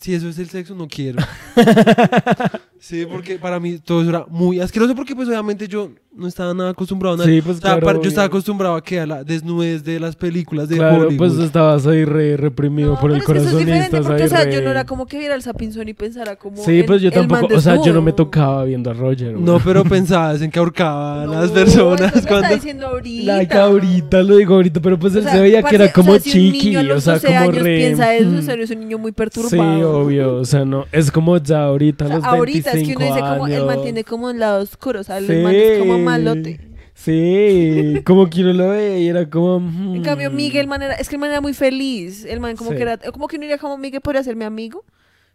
Si 0.00 0.12
eso 0.12 0.28
es 0.28 0.38
el 0.40 0.48
sexo, 0.50 0.74
no 0.74 0.88
quiero. 0.88 1.22
sí, 2.84 3.06
porque 3.10 3.36
para 3.38 3.58
mí 3.60 3.78
todo 3.78 4.00
eso 4.02 4.10
era 4.10 4.26
muy 4.28 4.60
asqueroso 4.60 4.94
porque 4.94 5.14
pues 5.14 5.28
obviamente 5.28 5.66
yo 5.68 5.90
no 6.16 6.28
estaba 6.28 6.54
nada 6.54 6.70
acostumbrado 6.70 7.14
a 7.14 7.18
nada. 7.18 7.28
Sí, 7.28 7.40
pues 7.42 7.56
O 7.56 7.60
sea, 7.60 7.70
claro, 7.72 7.86
para- 7.86 8.00
yo 8.00 8.08
estaba 8.08 8.26
acostumbrado 8.28 8.76
a 8.76 8.82
que 8.84 9.00
a 9.00 9.06
la 9.06 9.24
desnudez 9.24 9.82
de 9.82 9.98
las 9.98 10.14
películas 10.14 10.68
de 10.68 10.76
Claro, 10.76 11.06
Hollywood. 11.08 11.16
pues 11.16 11.32
estabas 11.38 11.84
ahí 11.88 12.04
re 12.04 12.36
reprimido 12.36 12.92
No, 12.92 13.00
por 13.00 13.10
el 13.10 13.20
pero 13.26 13.40
es 13.40 13.46
que 13.46 13.48
eso 13.48 13.48
es 13.48 13.52
corazón 13.54 13.60
y 13.60 13.64
diferente, 13.64 13.96
estás 13.96 14.06
porque, 14.06 14.22
ahí 14.22 14.26
o 14.26 14.30
sea, 14.30 14.44
re- 14.44 14.52
yo 14.54 14.62
no 14.62 14.70
era 14.70 14.84
como 14.84 15.06
que 15.06 15.18
viera 15.18 15.34
el 15.34 15.42
sapinzón 15.42 15.88
y 15.88 15.94
pensara 15.94 16.36
como. 16.36 16.58
Sí, 16.58 16.84
pues 16.86 17.02
yo 17.02 17.08
el 17.08 17.16
man 17.16 17.28
tampoco, 17.28 17.54
o 17.56 17.60
sea, 17.60 17.74
yo 17.82 17.92
no 17.92 18.00
me 18.00 18.12
desnudo. 18.12 18.14
tocaba 18.26 18.64
viendo 18.64 18.90
a 18.90 18.94
Roger. 18.94 19.32
güey. 19.32 19.42
No, 19.44 19.58
pero 19.58 19.82
pensabas 19.84 20.40
en 20.42 20.52
que 20.52 20.58
ahorcaba 20.60 21.22
a 21.22 21.26
No, 21.26 21.32
las 21.32 21.44
eso 21.46 21.54
personas 21.54 22.00
lo 22.12 22.18
está 22.20 22.28
cuando... 22.28 22.54
diciendo 22.54 22.86
ahorita. 22.86 23.36
Like 23.36 23.54
ahorita, 23.58 24.22
lo 24.22 24.36
digo 24.36 24.54
ahorita, 24.54 24.80
pero 24.80 24.96
pues 24.98 25.16
O 25.16 25.18
él 25.18 25.24
se 25.24 25.40
veía 25.40 25.56
que 25.58 25.62
parce, 25.62 25.74
era 25.76 25.86
o 25.86 25.92
como 25.92 26.12
sea, 26.12 26.20
si 26.20 26.28
un 26.46 26.52
chiqui, 26.52 26.66
niño 26.66 26.78
a 26.78 26.82
los 26.84 26.98
o 26.98 27.00
sea, 27.00 27.14
12 27.14 27.26
como 27.26 27.38
años 27.40 27.56
re... 27.64 27.76
piensa 27.76 28.14
eso, 28.14 28.30
mm, 28.30 28.36
en 28.36 28.42
serio, 28.44 28.64
es 28.64 28.70
un 28.70 28.78
niño 28.80 28.98
muy 28.98 29.10
Sí, 29.10 29.14
perturbado. 29.16 29.98
obvio, 29.98 30.36
o 30.36 30.44
sea, 30.44 30.64
no, 30.64 30.84
es 30.92 31.10
como 31.10 31.36
ya 31.38 31.64
ahorita, 31.64 32.04
O 32.04 32.08
sea, 32.08 32.16
a 32.16 32.18
los 32.20 32.26
ahorita 32.28 32.70
25 32.70 32.73
es 32.82 32.88
que 32.88 32.96
uno 32.96 33.06
dice 33.06 33.20
como 33.20 33.44
años. 33.44 33.58
él 33.60 33.66
mantiene 33.66 34.04
como 34.04 34.26
un 34.28 34.38
lado 34.38 34.62
oscuro, 34.62 35.00
o 35.00 35.04
sea, 35.04 35.18
el 35.18 35.42
man 35.42 35.54
es 35.54 35.78
como 35.78 35.98
malote. 35.98 36.60
Sí, 36.94 38.00
como 38.04 38.30
que 38.30 38.42
uno 38.42 38.52
lo 38.52 38.68
ve 38.70 39.00
y 39.00 39.08
era 39.08 39.28
como... 39.28 39.56
En 39.94 40.02
cambio, 40.02 40.30
mm. 40.30 40.34
Miguel 40.36 40.66
man 40.68 40.80
era, 40.82 40.94
es 40.94 41.08
que 41.08 41.16
el 41.16 41.20
man 41.20 41.30
era 41.30 41.40
muy 41.40 41.52
feliz. 41.52 42.24
El 42.24 42.38
man 42.40 42.56
como 42.56 42.70
Sí. 42.70 42.76
que 42.76 42.82
era, 42.82 42.98
como 42.98 43.26
que 43.26 43.36
uno 43.36 43.42
diría 43.42 43.58
como 43.58 43.76
Miguel 43.78 44.00
podría 44.00 44.22
ser 44.22 44.36
mi 44.36 44.44
amigo, 44.44 44.84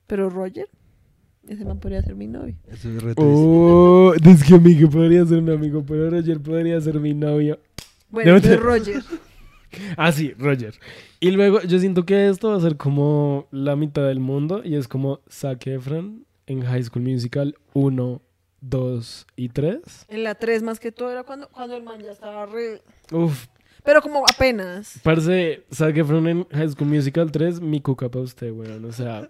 pero 0.07 0.30
Roger, 0.30 0.68
ese 1.48 1.66
man 1.66 1.80
podría 1.80 2.02
ser 2.02 2.16
mi 2.16 2.28
novio. 2.28 2.56
Eso 2.72 2.90
es 2.90 3.03
re. 3.03 3.14
Oh, 3.18 4.14
es 4.24 4.44
que 4.44 4.57
Miguel 4.57 4.90
podría 4.90 5.26
ser 5.26 5.40
un 5.40 5.49
amigo, 5.49 5.84
pero 5.86 6.10
Roger 6.10 6.40
podría 6.41 6.80
ser 6.80 6.99
mi 6.99 7.14
novio. 7.14 7.60
Bueno, 8.10 8.32
No, 8.32 8.38
entonces 8.38 8.60
te- 8.60 8.64
Roger. 8.66 9.03
Ah, 9.98 10.11
sí, 10.11 10.34
Roger. 10.40 10.74
Y 11.20 11.30
luego 11.30 11.61
yo 11.61 11.78
siento 11.78 12.03
que 12.03 12.28
esto 12.30 12.49
va 12.49 12.57
a 12.57 12.60
ser 12.60 12.76
como 12.76 13.48
la 13.52 13.76
mitad 13.76 14.07
del 14.07 14.20
mundo 14.20 14.61
y 14.66 14.74
es 14.76 14.88
como 14.88 15.20
Zac 15.30 15.68
Efron 15.68 16.26
en 16.49 16.61
High 16.65 16.84
School 16.84 17.03
Musical 17.03 17.55
1, 17.73 18.21
2 18.61 19.27
y 19.38 19.49
3. 19.49 19.77
En 20.09 20.23
la 20.23 20.35
3 20.35 20.63
más 20.63 20.80
que 20.80 20.91
todo 20.91 21.11
era 21.11 21.23
cuando, 21.23 21.47
cuando 21.49 21.77
el 21.77 21.84
man 21.84 22.01
ya 22.01 22.11
estaba 22.11 22.45
re... 22.47 22.81
Uf, 23.11 23.45
Pero 23.84 24.01
como 24.01 24.23
apenas. 24.27 24.99
parce, 25.03 25.63
Zac 25.73 25.95
Efron 25.95 26.27
en 26.27 26.43
High 26.49 26.69
School 26.69 26.89
Musical 26.89 27.31
3, 27.31 27.61
mi 27.61 27.80
cuca 27.81 28.09
para 28.09 28.23
usted, 28.26 28.51
weón. 28.51 28.84
O 28.85 28.91
sea, 28.91 29.30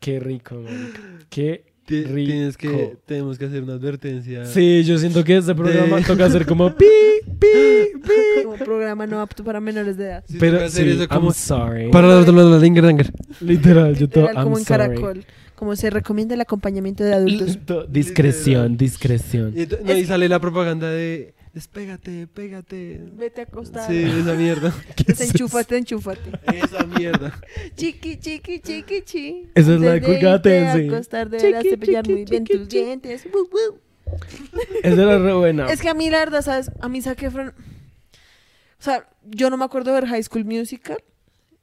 qué 0.00 0.20
rico, 0.20 0.56
marica. 0.56 1.00
Qué 1.30 1.64
rico. 1.86 2.30
Tienes 2.30 2.56
que... 2.56 2.96
Tenemos 3.06 3.38
que 3.38 3.44
hacer 3.46 3.62
una 3.62 3.74
advertencia. 3.74 4.44
Sí, 4.46 4.84
yo 4.84 4.98
siento 4.98 5.22
que 5.22 5.36
este 5.36 5.54
programa 5.54 5.96
De- 5.96 6.02
toca 6.06 6.24
hacer 6.26 6.46
como 6.46 6.74
pi, 6.74 6.86
pi, 7.38 7.98
pi. 8.02 8.42
Como 8.42 8.56
programa 8.56 9.06
no 9.06 9.20
apto 9.20 9.44
para 9.44 9.60
menores 9.60 9.96
de 9.96 10.04
edad. 10.06 10.24
Sí, 10.26 10.36
Pero 10.40 10.68
sí, 10.68 10.88
eso 10.88 11.06
como... 11.08 11.28
I'm 11.28 11.34
sorry. 11.34 11.90
Para 11.90 12.08
la, 12.08 12.20
la, 12.22 12.32
la, 12.32 12.42
la, 12.42 12.58
linger, 12.58 12.84
linger. 12.84 13.12
Literal, 13.40 13.94
yo 13.96 14.08
todo, 14.08 14.24
Literal, 14.24 14.44
como 14.44 14.58
en. 14.58 14.64
Caracol. 14.64 15.24
Como 15.56 15.76
se 15.76 15.88
recomienda 15.90 16.34
el 16.34 16.40
acompañamiento 16.40 17.04
de 17.04 17.14
adultos. 17.14 17.58
To- 17.66 17.84
Discreción, 17.86 18.76
discreción. 18.76 19.54
Y, 19.56 19.66
no, 19.84 19.96
y 19.96 20.04
sale 20.04 20.28
la 20.28 20.40
propaganda 20.40 20.90
de... 20.90 21.34
Despégate, 21.52 22.26
pégate. 22.26 23.00
Vete 23.12 23.42
a 23.42 23.44
acostar. 23.44 23.88
Sí, 23.88 24.02
esa 24.02 24.34
mierda. 24.34 24.74
Desenchúfate, 25.06 25.76
enchúfate. 25.78 26.32
Esa 26.52 26.84
mierda. 26.84 27.32
Chiqui, 27.76 28.16
chiqui, 28.18 28.58
chiqui, 28.58 29.02
chi. 29.02 29.46
Esa 29.54 29.74
es 29.74 29.80
la 29.80 29.92
de 29.92 30.02
Colgate, 30.02 30.72
sí. 30.72 30.88
acostar 30.88 31.30
deberás 31.30 31.62
Chiqui, 31.62 31.70
cepillar 31.70 32.02
chiqui, 32.04 32.12
muy 32.14 32.24
bien 32.24 32.44
chiqui, 32.44 32.58
tus 32.58 32.68
chiqui. 32.68 32.84
dientes. 32.84 33.26
Woo, 33.32 33.48
woo. 33.52 33.78
Esa 34.82 35.00
era 35.02 35.18
re 35.20 35.32
buena. 35.34 35.66
Es 35.66 35.80
que 35.80 35.88
a 35.88 35.94
mí, 35.94 36.10
la 36.10 36.18
verdad, 36.18 36.42
¿sabes? 36.42 36.72
A 36.80 36.88
mí 36.88 37.00
Zac 37.00 37.22
Efron... 37.22 37.50
O 37.50 38.82
sea, 38.82 39.08
yo 39.22 39.48
no 39.48 39.56
me 39.56 39.64
acuerdo 39.64 39.94
de 39.94 40.00
ver 40.00 40.08
High 40.10 40.24
School 40.24 40.44
Musical 40.44 40.98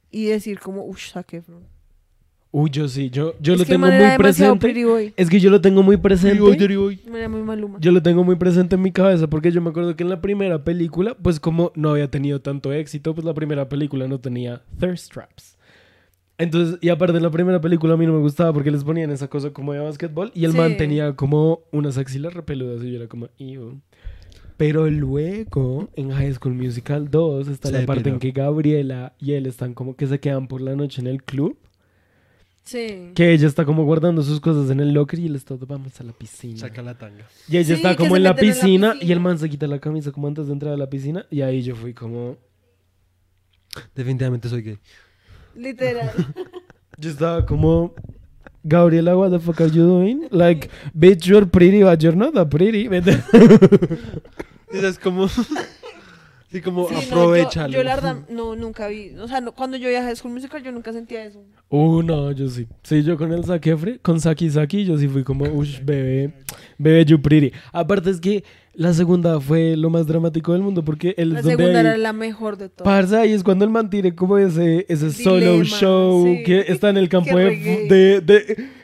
y 0.09 0.27
decir 0.27 0.59
como, 0.61 0.85
uff, 0.85 1.11
Zac 1.11 1.33
Efron. 1.33 1.67
Uy, 2.53 2.69
yo 2.69 2.87
sí, 2.89 3.09
yo, 3.09 3.33
yo 3.39 3.53
Es 3.53 3.59
lo 3.59 3.65
tengo 3.65 3.87
muy 3.87 4.17
presente. 4.17 5.13
Es 5.15 5.29
que 5.29 5.39
yo 5.39 5.49
lo 5.49 5.61
tengo 5.61 5.83
muy 5.83 5.95
presente. 5.97 6.37
Yo 7.79 7.91
lo 7.93 8.01
tengo 8.03 8.23
muy 8.25 8.35
presente 8.35 8.75
en 8.75 8.81
mi 8.81 8.91
cabeza 8.91 9.27
porque 9.29 9.51
yo 9.51 9.61
me 9.61 9.69
acuerdo 9.69 9.95
que 9.95 10.03
en 10.03 10.09
la 10.09 10.19
primera 10.19 10.61
película, 10.63 11.15
pues 11.21 11.39
como 11.39 11.71
no 11.75 11.91
había 11.91 12.11
tenido 12.11 12.41
tanto 12.41 12.73
éxito, 12.73 13.15
pues 13.15 13.23
la 13.23 13.33
primera 13.33 13.69
película 13.69 14.05
no 14.07 14.19
tenía 14.19 14.61
thirst 14.79 15.13
traps. 15.13 15.57
Entonces, 16.37 16.77
y 16.81 16.89
aparte 16.89 17.13
de 17.13 17.21
la 17.21 17.29
primera 17.31 17.61
película 17.61 17.93
a 17.93 17.97
mí 17.97 18.05
no 18.05 18.13
me 18.13 18.19
gustaba 18.19 18.51
porque 18.51 18.71
les 18.71 18.83
ponían 18.83 19.11
esa 19.11 19.29
cosa 19.29 19.51
como 19.51 19.71
de 19.73 19.79
básquetbol 19.79 20.31
y 20.33 20.43
el 20.45 20.51
Sí. 20.51 20.57
man 20.57 20.75
tenía 20.75 21.15
como 21.15 21.61
unas 21.71 21.97
axilas 21.97 22.33
repeludas 22.33 22.83
y 22.83 22.89
yo 22.91 22.97
era 22.97 23.07
como, 23.07 23.29
"Ew". 23.37 23.79
Pero 24.57 24.89
luego, 24.89 25.89
en 25.95 26.11
High 26.11 26.33
School 26.33 26.55
Musical 26.55 27.09
2, 27.09 27.47
está 27.47 27.69
Se 27.69 27.73
la 27.79 27.85
parte 27.85 28.01
depiló. 28.01 28.15
en 28.15 28.19
que 28.19 28.31
Gabriela 28.31 29.13
y 29.19 29.33
él 29.33 29.45
están 29.45 29.73
como 29.73 29.95
que 29.95 30.05
se 30.07 30.19
quedan 30.19 30.47
por 30.47 30.61
la 30.61 30.75
noche 30.75 30.99
en 31.01 31.07
el 31.07 31.23
club. 31.23 31.57
Sí. 32.71 33.11
Que 33.15 33.33
ella 33.33 33.49
está 33.49 33.65
como 33.65 33.83
guardando 33.83 34.23
sus 34.23 34.39
cosas 34.39 34.69
en 34.69 34.79
el 34.79 34.93
locker 34.93 35.19
y 35.19 35.25
él 35.25 35.35
está, 35.35 35.55
vamos 35.59 35.99
a 35.99 36.05
la 36.05 36.13
piscina. 36.13 36.57
Saca 36.57 36.81
la 36.81 36.97
tanga. 36.97 37.25
Y 37.49 37.57
ella 37.57 37.67
Sí, 37.67 37.73
está 37.73 37.97
como 37.97 38.15
en 38.15 38.23
la, 38.23 38.31
meten 38.31 38.45
en 38.45 38.49
la 38.49 38.55
piscina, 38.55 38.87
y 38.87 38.91
piscina. 38.93 39.13
el 39.13 39.19
man 39.19 39.37
se 39.39 39.49
quita 39.49 39.67
la 39.67 39.79
camisa 39.79 40.13
como 40.13 40.27
antes 40.27 40.47
de 40.47 40.53
entrar 40.53 40.73
a 40.73 40.77
la 40.77 40.89
piscina 40.89 41.25
y 41.29 41.41
ahí 41.41 41.61
yo 41.63 41.75
fui 41.75 41.93
como... 41.93 42.37
Definitivamente 43.93 44.47
soy 44.47 44.61
gay. 44.61 44.77
Literal. 45.53 46.11
Yo 46.97 47.09
estaba 47.09 47.45
como... 47.45 47.93
Gabriela, 48.63 49.17
what 49.17 49.31
the 49.31 49.39
fuck 49.39 49.59
are 49.59 49.69
you 49.71 49.83
doing? 49.83 50.27
Like, 50.29 50.69
bitch, 50.93 51.25
you're 51.25 51.47
pretty, 51.47 51.81
but 51.83 51.99
you're 51.99 52.15
not 52.15 52.33
that 52.35 52.47
pretty. 52.49 52.87
¿Me 52.87 52.97
entiendes? 52.97 53.25
Esa 54.71 54.87
es 54.87 54.97
como... 54.99 55.27
Sí, 56.51 56.59
como 56.59 56.89
Sí, 56.89 56.95
no, 57.11 57.35
yo- 57.67 57.83
la 57.83 57.95
verdad, 57.95 58.17
no, 58.29 58.55
nunca 58.57 58.87
vi. 58.89 59.11
O 59.17 59.27
sea, 59.27 59.39
no, 59.39 59.53
cuando 59.53 59.77
yo 59.77 59.87
viajé 59.87 60.09
a 60.09 60.15
School 60.15 60.33
Musical, 60.33 60.61
yo 60.61 60.71
nunca 60.73 60.91
sentía 60.91 61.23
eso. 61.23 61.41
Uh, 61.69 62.01
no, 62.03 62.31
yo 62.33 62.49
sí. 62.49 62.67
Sí, 62.83 63.03
yo 63.03 63.17
con 63.17 63.31
el 63.31 63.39
Efron, 63.49 63.99
con 64.01 64.19
Saki 64.19 64.49
Saki, 64.49 64.83
yo 64.83 64.97
sí 64.97 65.07
fui 65.07 65.23
como, 65.23 65.45
uff, 65.45 65.79
bebé, 65.83 66.33
bebé 66.77 67.05
you 67.05 67.21
pretty. 67.21 67.53
Aparte 67.71 68.09
es 68.09 68.19
que 68.19 68.43
la 68.73 68.93
segunda 68.93 69.39
fue 69.39 69.77
lo 69.77 69.89
más 69.89 70.07
dramático 70.07 70.51
del 70.51 70.61
mundo 70.61 70.83
porque 70.83 71.13
él 71.17 71.29
La 71.33 71.39
es 71.39 71.45
donde 71.45 71.57
segunda 71.63 71.79
hay- 71.79 71.85
era 71.85 71.97
la 71.97 72.11
mejor 72.13 72.57
de 72.57 72.67
todas. 72.67 72.83
Parce, 72.83 73.15
ahí 73.15 73.31
es 73.31 73.43
cuando 73.43 73.63
él 73.63 73.71
mantiene 73.71 74.13
como 74.13 74.37
ese, 74.37 74.85
ese 74.89 75.11
solo 75.11 75.63
show 75.63 76.25
sí. 76.25 76.43
que 76.43 76.65
está 76.67 76.89
en 76.89 76.97
el 76.97 77.07
campo 77.07 77.37
de- 77.37 78.19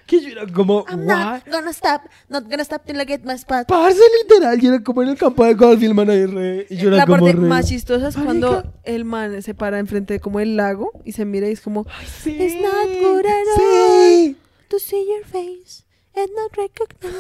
Que 0.08 0.22
yo 0.22 0.30
era 0.30 0.48
como, 0.48 0.86
I'm 0.90 1.06
what? 1.06 1.18
not 1.18 1.44
gonna 1.52 1.72
stop, 1.72 2.02
not 2.30 2.46
gonna 2.50 2.64
stop 2.64 2.86
till 2.86 3.00
I 3.00 3.06
get 3.06 3.24
my 3.26 3.34
spot. 3.34 3.68
Parce, 3.68 4.00
literal, 4.24 4.58
yo 4.60 4.74
era 4.74 4.82
como 4.84 5.04
en 5.04 5.10
el 5.10 5.18
campo 5.18 5.44
de 5.46 5.54
golf 5.54 5.82
y 5.84 5.86
el 5.86 5.94
man 5.94 6.10
ahí 6.10 6.26
re... 6.26 6.66
Y 6.70 6.78
yo 6.78 6.88
era 6.88 6.98
la 6.98 7.06
como 7.06 7.18
parte 7.26 7.34
re... 7.34 7.40
más 7.48 7.68
chistosa 7.68 8.08
es 8.08 8.16
cuando 8.16 8.52
Marica. 8.54 8.74
el 8.84 9.04
man 9.06 9.42
se 9.42 9.54
para 9.54 9.80
enfrente 9.80 10.14
de 10.14 10.20
como 10.22 10.40
el 10.40 10.56
lago 10.56 10.92
y 11.04 11.12
se 11.12 11.26
mira 11.26 11.50
y 11.50 11.52
es 11.52 11.62
como 11.62 11.86
Sí, 12.24 12.32
It's 12.40 12.56
not 12.56 12.88
good 13.02 13.26
at 13.26 13.58
sí. 13.58 14.38
to 14.70 14.80
see 14.80 15.06
your 15.06 15.26
face 15.26 15.84
and 16.18 16.30
not 16.36 16.56
recognize 16.58 17.14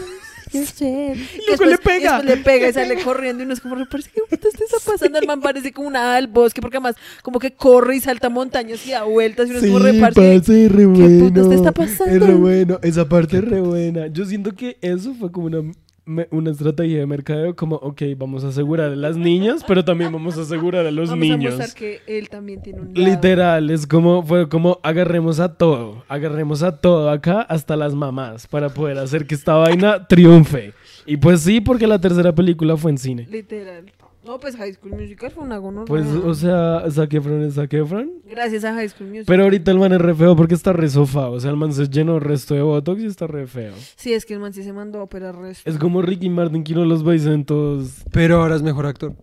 yourself. 0.53 1.35
Y 1.35 1.41
luego 1.47 1.65
le 1.65 1.77
pega. 1.77 2.21
y 2.21 2.25
después 2.25 2.25
le 2.25 2.37
pega 2.43 2.69
y 2.69 2.73
sale 2.73 3.01
corriendo 3.03 3.43
y 3.43 3.45
uno 3.45 3.53
es 3.53 3.59
como, 3.59 3.75
parece 3.89 4.09
que 4.11 4.21
puta 4.29 4.37
te 4.49 4.63
está 4.63 4.77
pasando. 4.85 5.19
El 5.19 5.27
man 5.27 5.41
parece 5.41 5.71
como 5.71 5.87
una 5.87 6.15
del 6.15 6.27
bosque 6.27 6.61
porque 6.61 6.77
además 6.77 6.95
como 7.21 7.39
que 7.39 7.51
corre 7.53 7.95
y 7.97 7.99
salta 7.99 8.29
montañas 8.29 8.85
y 8.87 8.91
da 8.91 9.03
vueltas 9.03 9.47
y 9.47 9.51
uno 9.51 9.59
es 9.59 9.65
como 9.65 9.79
Sí, 9.79 9.85
reparse. 9.91 10.69
re 10.69 10.77
¿Qué 10.77 10.85
bueno. 10.85 11.19
putas 11.29 11.49
te 11.49 11.55
está 11.55 11.69
Es 11.69 11.75
pasando? 11.75 12.27
re 12.27 12.33
bueno, 12.33 12.79
esa 12.81 13.07
parte 13.09 13.37
es 13.37 13.43
re 13.43 13.61
buena. 13.61 14.07
Yo 14.07 14.25
siento 14.25 14.53
que 14.55 14.77
eso 14.81 15.13
fue 15.15 15.31
como 15.31 15.47
una, 15.47 15.61
me- 16.07 16.27
una 16.31 16.49
estrategia 16.49 16.97
de 16.99 17.05
mercadeo, 17.05 17.55
como, 17.55 17.75
ok, 17.75 18.01
vamos 18.17 18.43
a 18.43 18.47
asegurar 18.47 18.91
a 18.91 18.95
las 18.95 19.15
niñas, 19.17 19.63
pero 19.67 19.85
también 19.85 20.11
vamos 20.11 20.37
a 20.37 20.41
asegurar 20.41 20.85
a 20.87 20.91
los 20.91 21.09
Vamos 21.09 21.23
a 21.29 21.37
niños. 21.37 21.55
mostrar 21.55 21.75
que 21.77 21.99
él 22.07 22.29
también 22.29 22.61
tiene 22.63 22.79
un 22.81 22.87
lado. 22.93 22.99
Literal, 23.09 23.69
es 23.69 23.85
como, 23.85 24.23
fue 24.23 24.49
como 24.49 24.79
agarremos 24.83 25.39
a 25.39 25.53
todo, 25.55 26.03
agarremos 26.07 26.63
a 26.63 26.77
todo 26.77 27.09
acá, 27.11 27.41
hasta 27.41 27.75
las 27.75 27.93
mamás, 27.93 28.47
para 28.47 28.69
poder 28.69 28.97
hacer 28.97 29.27
que 29.27 29.35
esta 29.35 29.53
vaina 29.55 30.07
triunfe. 30.07 30.73
Y 31.05 31.17
pues 31.17 31.41
sí, 31.41 31.61
porque 31.61 31.85
la 31.85 31.99
tercera 32.01 32.33
película 32.33 32.75
fue 32.77 32.91
en 32.91 32.97
cine. 32.97 33.27
Literal. 33.29 33.91
No, 34.27 34.39
pues 34.39 34.55
High 34.57 34.73
School 34.73 34.91
Musical 34.91 35.31
fue 35.31 35.43
una 35.43 35.57
gonorrea. 35.57 35.87
Pues, 35.87 36.05
o 36.05 36.33
sea, 36.35 36.83
Zac 36.91 37.13
Efron 37.13 37.41
es 37.43 37.53
Zac 37.55 37.73
Efron. 37.73 38.11
Gracias 38.29 38.63
a 38.65 38.73
High 38.73 38.89
School 38.89 39.07
Musical. 39.07 39.25
Pero 39.25 39.43
ahorita 39.43 39.71
el 39.71 39.79
man 39.79 39.93
es 39.93 40.01
re 40.01 40.13
feo 40.13 40.35
porque 40.35 40.53
está 40.53 40.73
re 40.73 40.89
sofá. 40.89 41.29
O 41.29 41.39
sea, 41.39 41.49
el 41.49 41.57
man 41.57 41.71
se 41.73 41.87
llenó 41.87 42.15
el 42.17 42.21
resto 42.21 42.53
de 42.53 42.61
botox 42.61 43.01
y 43.01 43.05
está 43.05 43.25
re 43.25 43.47
feo. 43.47 43.73
Sí, 43.95 44.13
es 44.13 44.25
que 44.25 44.33
el 44.33 44.39
man 44.41 44.53
sí 44.53 44.63
se 44.63 44.73
mandó 44.73 44.99
a 44.99 45.03
operar 45.03 45.35
resto. 45.37 45.69
Es 45.69 45.77
como 45.77 46.01
Ricky 46.01 46.29
Martin 46.29 46.63
que 46.63 46.73
uno 46.73 46.83
los 46.85 47.03
veis 47.03 47.25
en 47.25 47.45
todos. 47.45 48.03
Pero 48.11 48.41
ahora 48.41 48.55
es 48.57 48.61
mejor 48.61 48.85
actor. 48.85 49.13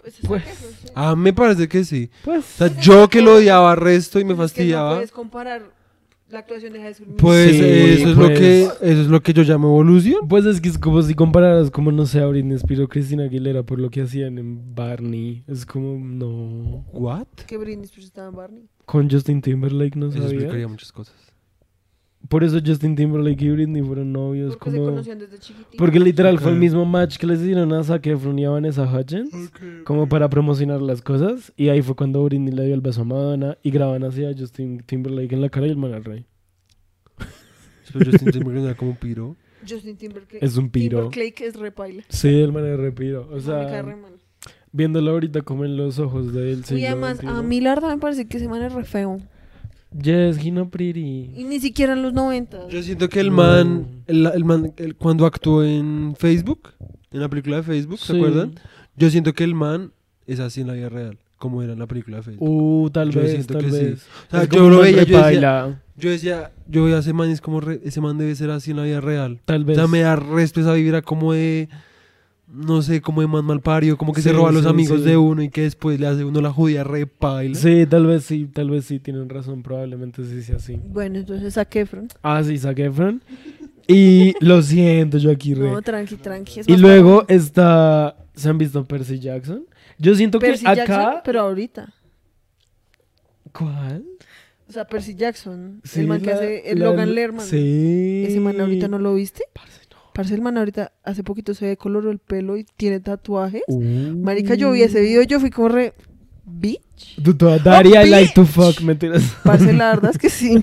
Pues, 0.00 0.14
Pues, 0.26 0.42
sí. 0.44 0.88
Ah, 0.94 1.14
me 1.14 1.32
parece 1.32 1.68
que 1.68 1.84
sí. 1.84 2.10
Pues. 2.24 2.38
O 2.60 2.66
sea, 2.68 2.80
yo 2.80 3.08
que 3.08 3.20
lo 3.22 3.34
odiaba 3.36 3.76
resto 3.76 4.18
y 4.18 4.24
me 4.24 4.30
Es 4.32 4.34
que 4.34 4.38
no 4.38 4.42
fastidiaba. 4.48 4.94
puedes 4.94 5.12
comparar 5.12 5.62
la 6.32 6.38
actuación 6.40 6.72
de 6.72 6.80
High 6.80 6.94
School 6.94 7.08
Musical. 7.08 7.24
Pues 7.26 7.50
Sí, 7.50 7.60
eso 8.02 8.08
es 8.10 8.16
lo 8.16 8.26
pues. 8.26 8.38
que 8.38 8.62
eso 8.64 8.76
es 9.02 9.06
lo 9.08 9.20
que 9.22 9.32
yo 9.32 9.42
llamo 9.42 9.68
evolución. 9.68 10.28
Pues 10.28 10.44
es 10.46 10.60
que 10.60 10.68
es 10.68 10.78
como 10.78 11.02
si 11.02 11.14
compararas, 11.14 11.70
como 11.70 11.92
no 11.92 12.06
sé, 12.06 12.20
a 12.20 12.26
Britney 12.26 12.56
Spears 12.56 12.82
o 12.82 12.88
Christina 12.88 13.24
Aguilera 13.24 13.62
por 13.62 13.78
lo 13.78 13.90
que 13.90 14.02
hacían 14.02 14.38
en 14.38 14.74
Barney. 14.74 15.44
Es 15.46 15.64
como, 15.66 15.98
no. 15.98 16.84
What? 16.92 17.26
Que 17.46 17.56
Britney 17.56 17.84
Spears 17.84 18.06
estaba 18.06 18.28
en 18.28 18.34
Barney. 18.36 18.62
Con 18.86 19.08
Justin 19.10 19.40
Timberlake 19.40 19.96
no 19.96 20.08
Eso 20.08 20.18
explicaría 20.18 20.50
sabía. 20.50 20.68
muchas 20.68 20.92
cosas. 20.92 21.14
Por 22.32 22.44
eso 22.44 22.60
Justin 22.64 22.96
Timberlake 22.96 23.44
y 23.44 23.50
Britney 23.50 23.82
fueron 23.82 24.10
novios. 24.10 24.56
Porque 24.56 24.70
se 24.70 24.76
como... 24.78 24.88
conocían 24.88 25.18
desde 25.18 25.38
chiquititos. 25.38 25.76
Porque 25.76 26.00
literal 26.00 26.38
fue 26.38 26.52
el 26.52 26.56
mismo 26.56 26.86
match 26.86 27.18
que 27.18 27.26
les 27.26 27.42
dieron 27.42 27.70
a 27.74 27.84
Zac 27.84 28.06
Efron 28.06 28.38
y 28.38 28.46
a 28.46 28.48
Vanessa 28.48 28.84
Hudgens. 28.84 29.52
Como 29.84 30.08
para 30.08 30.30
promocionar 30.30 30.80
las 30.80 31.02
cosas. 31.02 31.52
Y 31.58 31.68
ahí 31.68 31.82
fue 31.82 31.94
cuando 31.94 32.24
Britney 32.24 32.54
le 32.54 32.64
dio 32.64 32.74
el 32.74 32.80
beso 32.80 33.02
a 33.02 33.04
Madonna. 33.04 33.58
Y 33.62 33.70
graban 33.70 34.02
así 34.02 34.24
a 34.24 34.32
Justin 34.34 34.82
Timberlake 34.86 35.34
en 35.34 35.42
la 35.42 35.50
cara 35.50 35.66
y 35.66 35.70
el 35.72 35.76
man 35.76 35.92
al 35.92 36.04
rey. 36.04 36.24
Pero 37.92 38.10
Justin 38.10 38.30
Timberlake 38.30 38.64
era 38.64 38.74
como 38.76 38.94
piro. 38.94 39.36
Justin 39.68 39.98
Timberlake. 39.98 40.38
Es 40.40 40.56
un 40.56 40.70
piro. 40.70 41.10
Timberlake 41.10 41.40
es 41.42 41.56
repaila. 41.56 42.02
Sí, 42.08 42.28
el 42.28 42.50
man 42.50 42.64
es 42.64 42.78
repiro. 42.78 43.28
O 43.30 43.36
me 43.36 43.42
cae 43.42 43.68
sea, 43.68 43.82
re 43.82 43.94
mal. 43.94 44.14
viéndolo 44.72 45.10
ahorita 45.10 45.42
como 45.42 45.66
en 45.66 45.76
los 45.76 45.98
ojos 45.98 46.32
de 46.32 46.52
él. 46.52 46.64
Y 46.70 46.86
además, 46.86 47.22
a 47.22 47.42
mí 47.42 47.60
la 47.60 47.74
verdad 47.74 47.90
me 47.90 47.98
parece 47.98 48.26
que 48.26 48.38
ese 48.38 48.48
man 48.48 48.62
es 48.62 48.72
re 48.72 48.84
feo. 48.84 49.20
Yes, 50.00 50.38
he 50.44 50.50
no 50.50 50.68
pretty. 50.70 51.30
Y 51.36 51.44
ni 51.44 51.60
siquiera 51.60 51.92
en 51.92 52.02
los 52.02 52.12
90. 52.12 52.68
Yo 52.68 52.82
siento 52.82 53.08
que 53.08 53.20
el 53.20 53.30
man, 53.30 53.86
el, 54.06 54.26
el 54.26 54.44
man 54.44 54.72
el- 54.76 54.94
cuando 54.96 55.26
actuó 55.26 55.62
en 55.64 56.14
Facebook, 56.18 56.70
en 57.10 57.20
la 57.20 57.28
película 57.28 57.56
de 57.56 57.62
Facebook, 57.62 57.98
¿se 57.98 58.12
Sí. 58.12 58.16
acuerdan? 58.18 58.54
Yo 58.96 59.10
siento 59.10 59.32
que 59.34 59.44
el 59.44 59.54
man 59.54 59.92
es 60.26 60.40
así 60.40 60.60
en 60.62 60.68
la 60.68 60.72
vida 60.74 60.88
real, 60.88 61.18
como 61.36 61.62
era 61.62 61.72
en 61.74 61.78
la 61.78 61.86
película 61.86 62.18
de 62.18 62.22
Facebook. 62.22 62.48
Uh, 62.48 62.90
tal 62.90 63.10
Yo 63.10 63.20
vez, 63.20 63.32
siento 63.32 63.54
tal 63.54 63.64
que 63.64 63.70
sí. 63.70 63.84
vez. 63.84 64.06
O 64.28 64.36
sea, 64.36 64.44
yo 64.48 64.70
lo 64.70 64.80
veía, 64.80 65.02
yo 65.04 65.18
decía, 65.24 65.80
yo 65.96 66.10
decía, 66.10 66.52
yo 66.68 66.84
veía 66.84 66.96
a 66.96 67.00
ese 67.00 67.12
man 67.12 67.28
y 67.28 67.32
es 67.32 67.40
como, 67.40 67.60
re- 67.60 67.80
ese 67.84 68.00
man 68.00 68.16
debe 68.18 68.34
ser 68.34 68.50
así 68.50 68.70
en 68.70 68.78
la 68.78 68.84
vida 68.84 69.00
real. 69.00 69.40
Tal 69.44 69.62
O 69.62 69.64
vez. 69.66 69.76
sea, 69.76 69.86
me 69.88 70.00
da 70.00 70.16
resto 70.16 70.60
esa 70.60 70.72
vibra 70.74 71.02
como 71.02 71.32
de, 71.34 71.68
no 72.52 72.82
sé, 72.82 73.00
como 73.00 73.22
de 73.22 73.26
man 73.26 73.44
malpario, 73.44 73.96
como 73.96 74.12
que 74.12 74.20
se 74.20 74.32
roba 74.32 74.50
a 74.50 74.52
los 74.52 74.64
sí, 74.64 74.68
amigos 74.68 75.00
sí. 75.00 75.06
de 75.06 75.16
uno 75.16 75.42
y 75.42 75.48
que 75.48 75.62
después 75.62 75.98
le 75.98 76.06
hace 76.06 76.24
uno 76.24 76.40
la 76.42 76.52
judía 76.52 76.84
repaila. 76.84 77.54
Sí, 77.54 77.86
tal 77.86 78.06
vez 78.06 78.24
sí, 78.24 78.46
tal 78.52 78.70
vez 78.70 78.84
sí, 78.84 78.98
tienen 78.98 79.28
razón, 79.30 79.62
probablemente 79.62 80.22
sí 80.24 80.42
sea 80.42 80.56
así. 80.56 80.78
Bueno, 80.84 81.18
entonces 81.18 81.56
a 81.56 81.66
Efron. 81.70 82.08
Ah, 82.22 82.42
sí, 82.44 82.58
Zac 82.58 82.78
Efron. 82.78 83.22
Y 83.88 84.34
lo 84.44 84.60
siento, 84.60 85.16
yo 85.16 85.30
aquí 85.30 85.54
re. 85.54 85.70
No, 85.70 85.80
tranqui, 85.80 86.16
tranqui. 86.16 86.60
es 86.60 86.68
y 86.68 86.72
más 86.72 86.80
luego 86.80 87.24
está, 87.28 88.16
¿se 88.34 88.48
han 88.50 88.58
visto 88.58 88.84
Percy 88.84 89.18
Jackson? 89.18 89.64
Yo 89.98 90.14
siento 90.14 90.38
Percy 90.38 90.64
que 90.64 90.70
acá... 90.70 90.84
Jackson, 90.84 91.20
pero 91.24 91.40
ahorita. 91.40 91.94
¿Cuál? 93.52 94.04
O 94.68 94.72
sea, 94.72 94.86
Percy 94.86 95.14
Jackson. 95.14 95.80
Sí, 95.84 96.00
el 96.00 96.06
man 96.06 96.20
que 96.20 96.26
la- 96.26 96.34
hace 96.34 96.70
el 96.70 96.78
la- 96.78 96.86
Logan 96.86 97.14
Lerman. 97.14 97.46
Sí. 97.46 98.24
Ese 98.26 98.40
man 98.40 98.60
ahorita 98.60 98.88
no 98.88 98.98
lo 98.98 99.14
viste. 99.14 99.44
Parce. 99.52 99.71
Parce, 100.12 100.34
el 100.34 100.42
man 100.42 100.58
ahorita 100.58 100.92
hace 101.04 101.22
poquito 101.24 101.54
se 101.54 101.66
decoloró 101.66 102.10
el 102.10 102.18
pelo 102.18 102.56
y 102.56 102.64
tiene 102.76 103.00
tatuajes. 103.00 103.62
Uh. 103.66 103.80
Marica, 104.16 104.54
yo 104.54 104.70
vi 104.72 104.82
ese 104.82 105.00
video, 105.00 105.22
yo 105.22 105.40
fui 105.40 105.50
como 105.50 105.68
re... 105.68 105.94
Bitch. 106.44 107.22
Tú 107.22 107.30
I 107.30 107.60
Oh, 107.64 108.06
like 108.06 108.34
to 108.34 108.44
fuck, 108.44 108.80
mentiras. 108.80 109.22
Parce, 109.44 109.72
la 109.72 109.86
verdad 109.94 110.10
es 110.10 110.18
que 110.18 110.28
sí. 110.28 110.62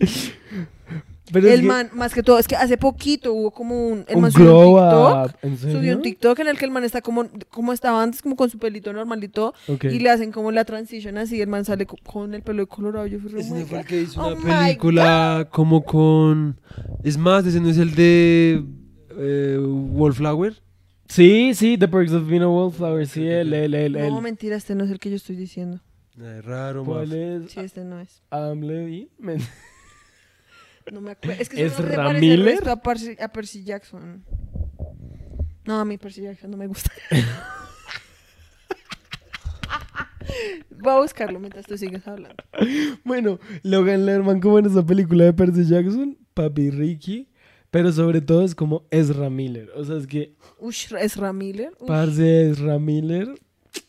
Pero 1.32 1.46
es 1.48 1.54
el 1.54 1.60
que 1.60 1.66
man, 1.66 1.90
más 1.94 2.12
que 2.14 2.22
todo, 2.22 2.38
es 2.38 2.46
que 2.48 2.56
hace 2.56 2.76
poquito 2.76 3.32
hubo 3.32 3.50
como 3.50 3.88
un... 3.88 4.04
El 4.08 4.16
un 4.16 4.22
man 4.22 4.32
subió 4.32 4.58
un 4.58 4.74
TikTok. 4.80 5.24
up, 5.26 5.36
¿en 5.42 5.58
serio? 5.58 5.76
Subió 5.78 5.96
un 5.96 6.02
TikTok 6.02 6.38
en 6.40 6.48
el 6.48 6.58
que 6.58 6.64
el 6.64 6.70
man 6.70 6.84
está 6.84 7.00
como, 7.02 7.28
como 7.50 7.72
estaba 7.72 8.02
antes, 8.02 8.22
como 8.22 8.36
con 8.36 8.50
su 8.50 8.58
pelito 8.58 8.92
normalito. 8.92 9.54
Ok. 9.68 9.84
Y 9.84 9.98
le 10.00 10.10
hacen 10.10 10.32
como 10.32 10.50
la 10.52 10.64
transición 10.64 11.18
así, 11.18 11.40
el 11.40 11.48
man 11.48 11.64
sale 11.64 11.86
co- 11.86 11.96
con 12.04 12.34
el 12.34 12.42
pelo 12.42 12.62
de 12.62 12.66
colorado. 12.66 13.06
Yo 13.06 13.18
fui 13.20 13.30
re, 13.30 13.40
Ese 13.40 13.52
"Oh 13.52 13.54
my 13.54 13.60
no 13.60 13.66
fue 13.66 13.78
el 13.78 13.82
God". 13.84 13.88
que 13.88 14.00
hizo 14.02 14.20
Oh 14.22 14.34
una 14.36 14.64
película 14.66 15.48
como 15.50 15.84
con... 15.84 16.60
Es 17.04 17.16
más, 17.16 17.46
ese 17.46 17.60
no 17.60 17.68
es 17.68 17.78
el 17.78 17.94
de 17.94 18.64
eh, 19.18 19.58
Wallflower. 19.60 20.54
Sí, 21.08 21.54
sí, 21.54 21.76
The 21.76 21.88
Perks 21.88 22.12
of 22.12 22.28
Being 22.28 22.42
a 22.42 22.48
Wallflower, 22.48 23.06
sí, 23.06 23.26
él, 23.26 23.52
él, 23.52 23.74
él, 23.74 23.96
él. 23.96 24.08
No, 24.12 24.20
mentira, 24.20 24.54
este 24.56 24.74
no 24.76 24.84
es 24.84 24.90
el 24.90 24.98
que 25.00 25.10
yo 25.10 25.16
estoy 25.16 25.34
diciendo. 25.36 25.80
Ay, 26.20 26.40
raro, 26.40 26.84
¿Cuál 26.84 27.08
maf. 27.08 27.16
es? 27.46 27.50
Sí, 27.52 27.60
este 27.60 27.82
no 27.82 27.98
es. 28.00 28.22
Adam 28.30 28.60
Levine. 28.60 29.08
No 30.92 31.00
me 31.00 31.12
acuerdo. 31.12 31.40
Es 31.40 31.48
que 31.48 31.64
¿Es 31.64 31.72
su 31.74 31.80
nombre 31.82 31.96
Ram 31.96 32.06
parece 32.06 32.20
Miller? 32.26 32.46
resto 32.56 32.70
a 32.70 32.76
Percy, 32.82 33.16
a 33.20 33.28
Percy 33.28 33.64
Jackson. 33.64 34.24
No, 35.64 35.78
a 35.80 35.84
mí 35.84 35.98
Percy 35.98 36.22
Jackson 36.22 36.50
no 36.50 36.56
me 36.56 36.66
gusta. 36.66 36.90
Voy 40.82 40.92
a 40.92 41.00
buscarlo 41.00 41.38
mientras 41.38 41.66
tú 41.66 41.76
sigues 41.76 42.06
hablando. 42.06 42.42
Bueno, 43.04 43.38
Logan 43.62 44.06
Lerman 44.06 44.40
como 44.40 44.58
en 44.58 44.66
esa 44.66 44.84
película 44.84 45.24
de 45.24 45.32
Percy 45.32 45.64
Jackson, 45.66 46.16
Papi 46.34 46.70
Ricky, 46.70 47.28
pero 47.70 47.92
sobre 47.92 48.20
todo 48.20 48.44
es 48.44 48.54
como 48.54 48.84
Ezra 48.90 49.28
Miller. 49.28 49.70
O 49.76 49.84
sea, 49.84 49.96
es 49.96 50.06
que 50.06 50.34
Ush, 50.58 50.94
es 50.98 51.16
Ramiller. 51.16 51.72
parce 51.86 52.50
Ezra 52.50 52.78
Miller, 52.78 53.28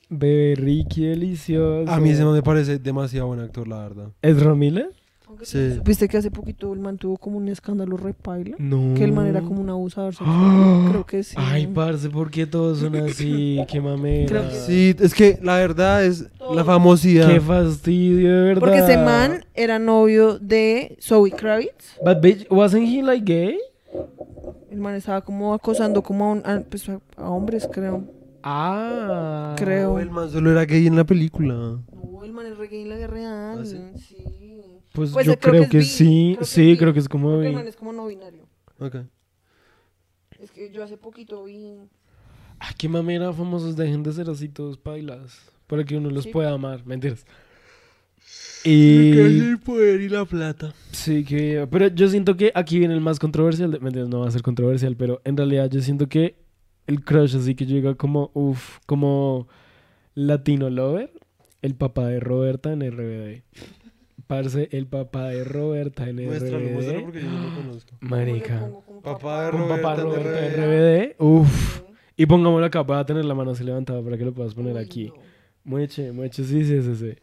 bebé 0.09 0.55
Ricky 0.57 1.05
delicioso. 1.05 1.89
A 1.89 1.99
mí 1.99 2.09
ese 2.09 2.25
man 2.25 2.33
me 2.33 2.43
parece 2.43 2.77
demasiado 2.79 3.27
buen 3.27 3.39
actor, 3.39 3.67
la 3.67 3.79
verdad. 3.79 4.11
¿Ezra 4.21 4.53
Miller? 4.55 4.89
Sí. 5.43 5.79
¿Viste 5.83 6.07
que 6.07 6.17
hace 6.17 6.29
poquito 6.31 6.71
el 6.73 6.79
man 6.79 6.97
tuvo 6.97 7.17
como 7.17 7.37
un 7.37 7.47
escándalo 7.47 7.97
repaila? 7.97 8.55
No. 8.59 8.93
Que 8.95 9.03
el 9.03 9.11
man 9.13 9.27
era 9.27 9.41
como 9.41 9.61
un 9.61 9.69
abusador 9.69 10.13
sexual. 10.13 10.29
¡Ah! 10.39 10.87
Creo 10.91 11.05
que 11.05 11.23
sí. 11.23 11.35
Ay, 11.39 11.67
parce, 11.67 12.09
¿por 12.09 12.29
qué 12.29 12.45
todos 12.45 12.79
son 12.79 12.95
así? 12.95 13.59
Qué 13.67 13.81
mamera. 13.81 14.49
Que 14.49 14.55
Sí, 14.55 14.95
es 14.99 15.13
que 15.13 15.39
la 15.41 15.55
verdad 15.57 16.05
es 16.05 16.27
Todo. 16.37 16.53
la 16.53 16.63
famosidad. 16.63 17.27
Qué 17.27 17.39
fastidio, 17.41 18.29
de 18.35 18.41
verdad. 18.43 18.59
Porque 18.59 18.77
ese 18.79 18.97
man 18.97 19.43
era 19.55 19.79
novio 19.79 20.37
de 20.39 20.97
Zoe 21.01 21.31
Kravitz. 21.31 21.97
But 22.05 22.21
bitch, 22.21 22.47
wasn't 22.51 22.87
he 22.87 23.01
like 23.01 23.25
gay? 23.25 23.57
El 24.69 24.79
man 24.79 24.95
estaba 24.95 25.21
como 25.21 25.53
acosando 25.53 26.01
como 26.01 26.25
a, 26.25 26.31
un- 26.31 26.41
a- 26.45 26.61
pues, 26.69 26.87
a- 26.87 26.99
a 27.17 27.29
hombres, 27.29 27.67
creo. 27.71 28.03
Ah. 28.43 29.53
Creo. 29.57 29.93
No, 29.93 29.99
el 29.99 30.09
man 30.09 30.29
solo 30.29 30.51
era 30.51 30.65
gay 30.65 30.87
en 30.87 30.95
la 30.95 31.03
película. 31.03 31.53
No, 31.53 32.23
el 32.23 32.31
man 32.33 32.45
es 32.45 32.57
reggae 32.57 32.81
en 32.83 32.89
la 32.89 32.95
guerra 32.97 33.13
real. 33.13 33.59
¿Ah, 33.61 33.65
sí? 33.65 33.77
sí. 33.97 34.15
Pues, 34.93 35.11
Pues, 35.11 35.25
yo 35.25 35.33
eh, 35.33 35.37
creo 35.39 35.53
creo, 35.53 35.63
que 35.69 35.77
que, 35.79 35.83
sí, 35.83 36.33
creo 36.35 36.39
que 36.39 36.45
sí, 36.45 36.77
creo 36.77 36.93
que 36.93 36.99
es 36.99 37.09
como 37.09 37.37
man 37.37 37.67
es 37.67 37.75
como 37.75 37.93
no 37.93 38.07
binario. 38.07 38.45
Ok. 38.79 38.97
Es 40.39 40.51
que 40.51 40.71
yo 40.71 40.83
hace 40.83 40.97
poquito 40.97 41.43
vi 41.45 41.75
Ah, 42.59 42.73
qué 42.77 42.87
mamera, 42.89 43.31
famosos, 43.33 43.75
dejen 43.75 44.03
de 44.03 44.11
ser 44.13 44.29
así 44.29 44.49
todos 44.49 44.81
bailas. 44.83 45.39
Para 45.67 45.83
que 45.83 45.97
uno 45.97 46.09
los 46.09 46.25
Sí. 46.25 46.31
pueda 46.31 46.51
amar, 46.51 46.85
mentiras. 46.85 47.25
Y. 48.63 49.17
el 49.17 49.59
poder 49.59 50.01
y 50.01 50.09
la 50.09 50.25
plata. 50.25 50.73
Sí, 50.91 51.23
que. 51.23 51.67
Pero 51.71 51.87
yo 51.87 52.07
siento 52.07 52.37
que 52.37 52.51
aquí 52.53 52.77
viene 52.77 52.93
el 52.93 53.01
más 53.01 53.17
controversial. 53.19 53.71
De, 53.71 53.79
mentiras, 53.79 54.09
no 54.09 54.19
va 54.19 54.27
a 54.27 54.31
ser 54.31 54.43
controversial, 54.43 54.95
pero 54.95 55.21
en 55.23 55.37
realidad 55.37 55.69
yo 55.71 55.81
siento 55.81 56.07
que 56.07 56.35
el 56.85 57.03
crush 57.03 57.35
así 57.35 57.55
que 57.55 57.65
llega 57.65 57.95
como. 57.95 58.29
Uff, 58.33 58.77
como. 58.85 59.47
Latino 60.13 60.69
Lover. 60.69 61.11
El 61.61 61.75
papá 61.75 62.07
de 62.07 62.19
Roberta 62.19 62.71
en 62.73 62.81
RBD. 62.81 63.43
Parce, 64.31 64.69
el 64.71 64.87
papá 64.87 65.25
de 65.25 65.43
Roberta 65.43 66.07
en 66.07 66.15
Muéstralo, 66.23 66.69
muéstralo 66.69 66.99
RBD. 66.99 67.03
porque 67.03 67.21
yo 67.21 67.29
no 67.29 67.49
lo 67.49 67.53
conozco. 67.53 67.91
Marica. 67.99 68.69
Papá 69.03 69.45
de 69.47 69.51
papá 69.51 69.95
de 69.97 70.03
Roberta 70.03 70.03
Roberta 70.03 70.45
en 70.45 70.53
RBD. 70.53 71.11
RBD. 71.11 71.15
Uff. 71.21 71.81
Y 72.15 72.25
pongámoslo 72.25 72.65
acá 72.65 72.85
para 72.85 73.05
tener 73.05 73.25
la 73.25 73.35
mano 73.35 73.51
así 73.51 73.65
levantada 73.65 74.01
para 74.01 74.17
que 74.17 74.23
lo 74.23 74.33
puedas 74.33 74.53
poner 74.53 74.77
aquí. 74.77 75.11
Mueche, 75.65 76.13
mueche, 76.13 76.45
sí, 76.45 76.63
sí, 76.63 76.75
es 76.75 76.85
ese. 76.85 77.17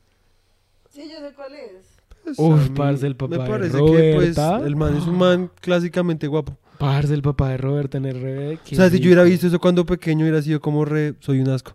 Sí, 0.91 1.05
yo 1.11 1.27
sé 1.27 1.35
cuál 1.35 1.55
es. 1.55 1.97
Pues, 2.25 2.39
Uf, 2.39 2.69
mí 2.69 2.77
parce, 2.77 3.07
el 3.07 3.17
papá 3.17 3.37
Me 3.39 3.43
de 3.43 3.49
parece 3.49 3.79
que 3.79 4.13
pues 4.15 4.37
Roberta. 4.37 4.67
el 4.67 4.77
man 4.77 4.95
es 4.95 5.07
un 5.07 5.17
man 5.17 5.51
clásicamente 5.63 6.27
guapo. 6.27 6.59
Parce, 6.77 7.15
el 7.15 7.23
papá 7.23 7.49
de 7.49 7.57
Roberta 7.57 7.97
en 7.97 8.05
RBD. 8.05 8.59
O 8.71 8.77
sea, 8.77 8.91
si 8.91 9.01
yo 9.01 9.07
hubiera 9.07 9.23
visto 9.23 9.47
eso 9.47 9.59
cuando 9.59 9.87
pequeño, 9.87 10.25
hubiera 10.27 10.43
sido 10.43 10.61
como 10.61 10.85
re... 10.85 11.15
Soy 11.21 11.41
un 11.41 11.49
asco. 11.49 11.73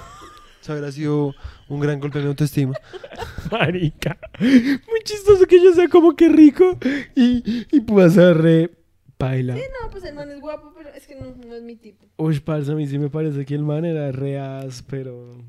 O 0.61 0.65
sea, 0.71 0.75
hubiera 0.77 0.93
sido 0.93 1.35
un 1.69 1.81
gran 1.81 2.01
golpe 2.01 2.21
de 2.21 2.29
autoestima. 2.29 2.75
Marica. 3.51 4.19
Muy 4.41 5.01
chistoso 5.05 5.47
que 5.47 5.63
yo 5.63 5.73
sea 5.75 5.89
como 5.89 6.15
que 6.17 6.29
rico 6.29 6.79
y, 7.15 7.67
y 7.71 7.81
pueda 7.81 8.11
ser 8.11 8.37
re 8.39 8.71
paila. 9.17 9.55
No, 9.55 9.91
pues 9.91 10.05
el 10.05 10.15
man 10.15 10.31
es 10.31 10.41
guapo, 10.41 10.73
pero 10.77 10.91
es 10.91 11.07
que 11.07 11.15
no, 11.15 11.35
no 11.35 11.55
es 11.55 11.63
mi 11.63 11.77
tipo. 11.77 12.07
Uy, 12.17 12.41
parce, 12.41 12.73
a 12.73 12.75
mí 12.75 12.87
sí 12.87 12.99
me 12.99 13.11
parece 13.11 13.45
que 13.45 13.55
el 13.55 13.65
man 13.65 13.85
era 13.85 14.11
re 14.13 14.39
pero 14.87 15.45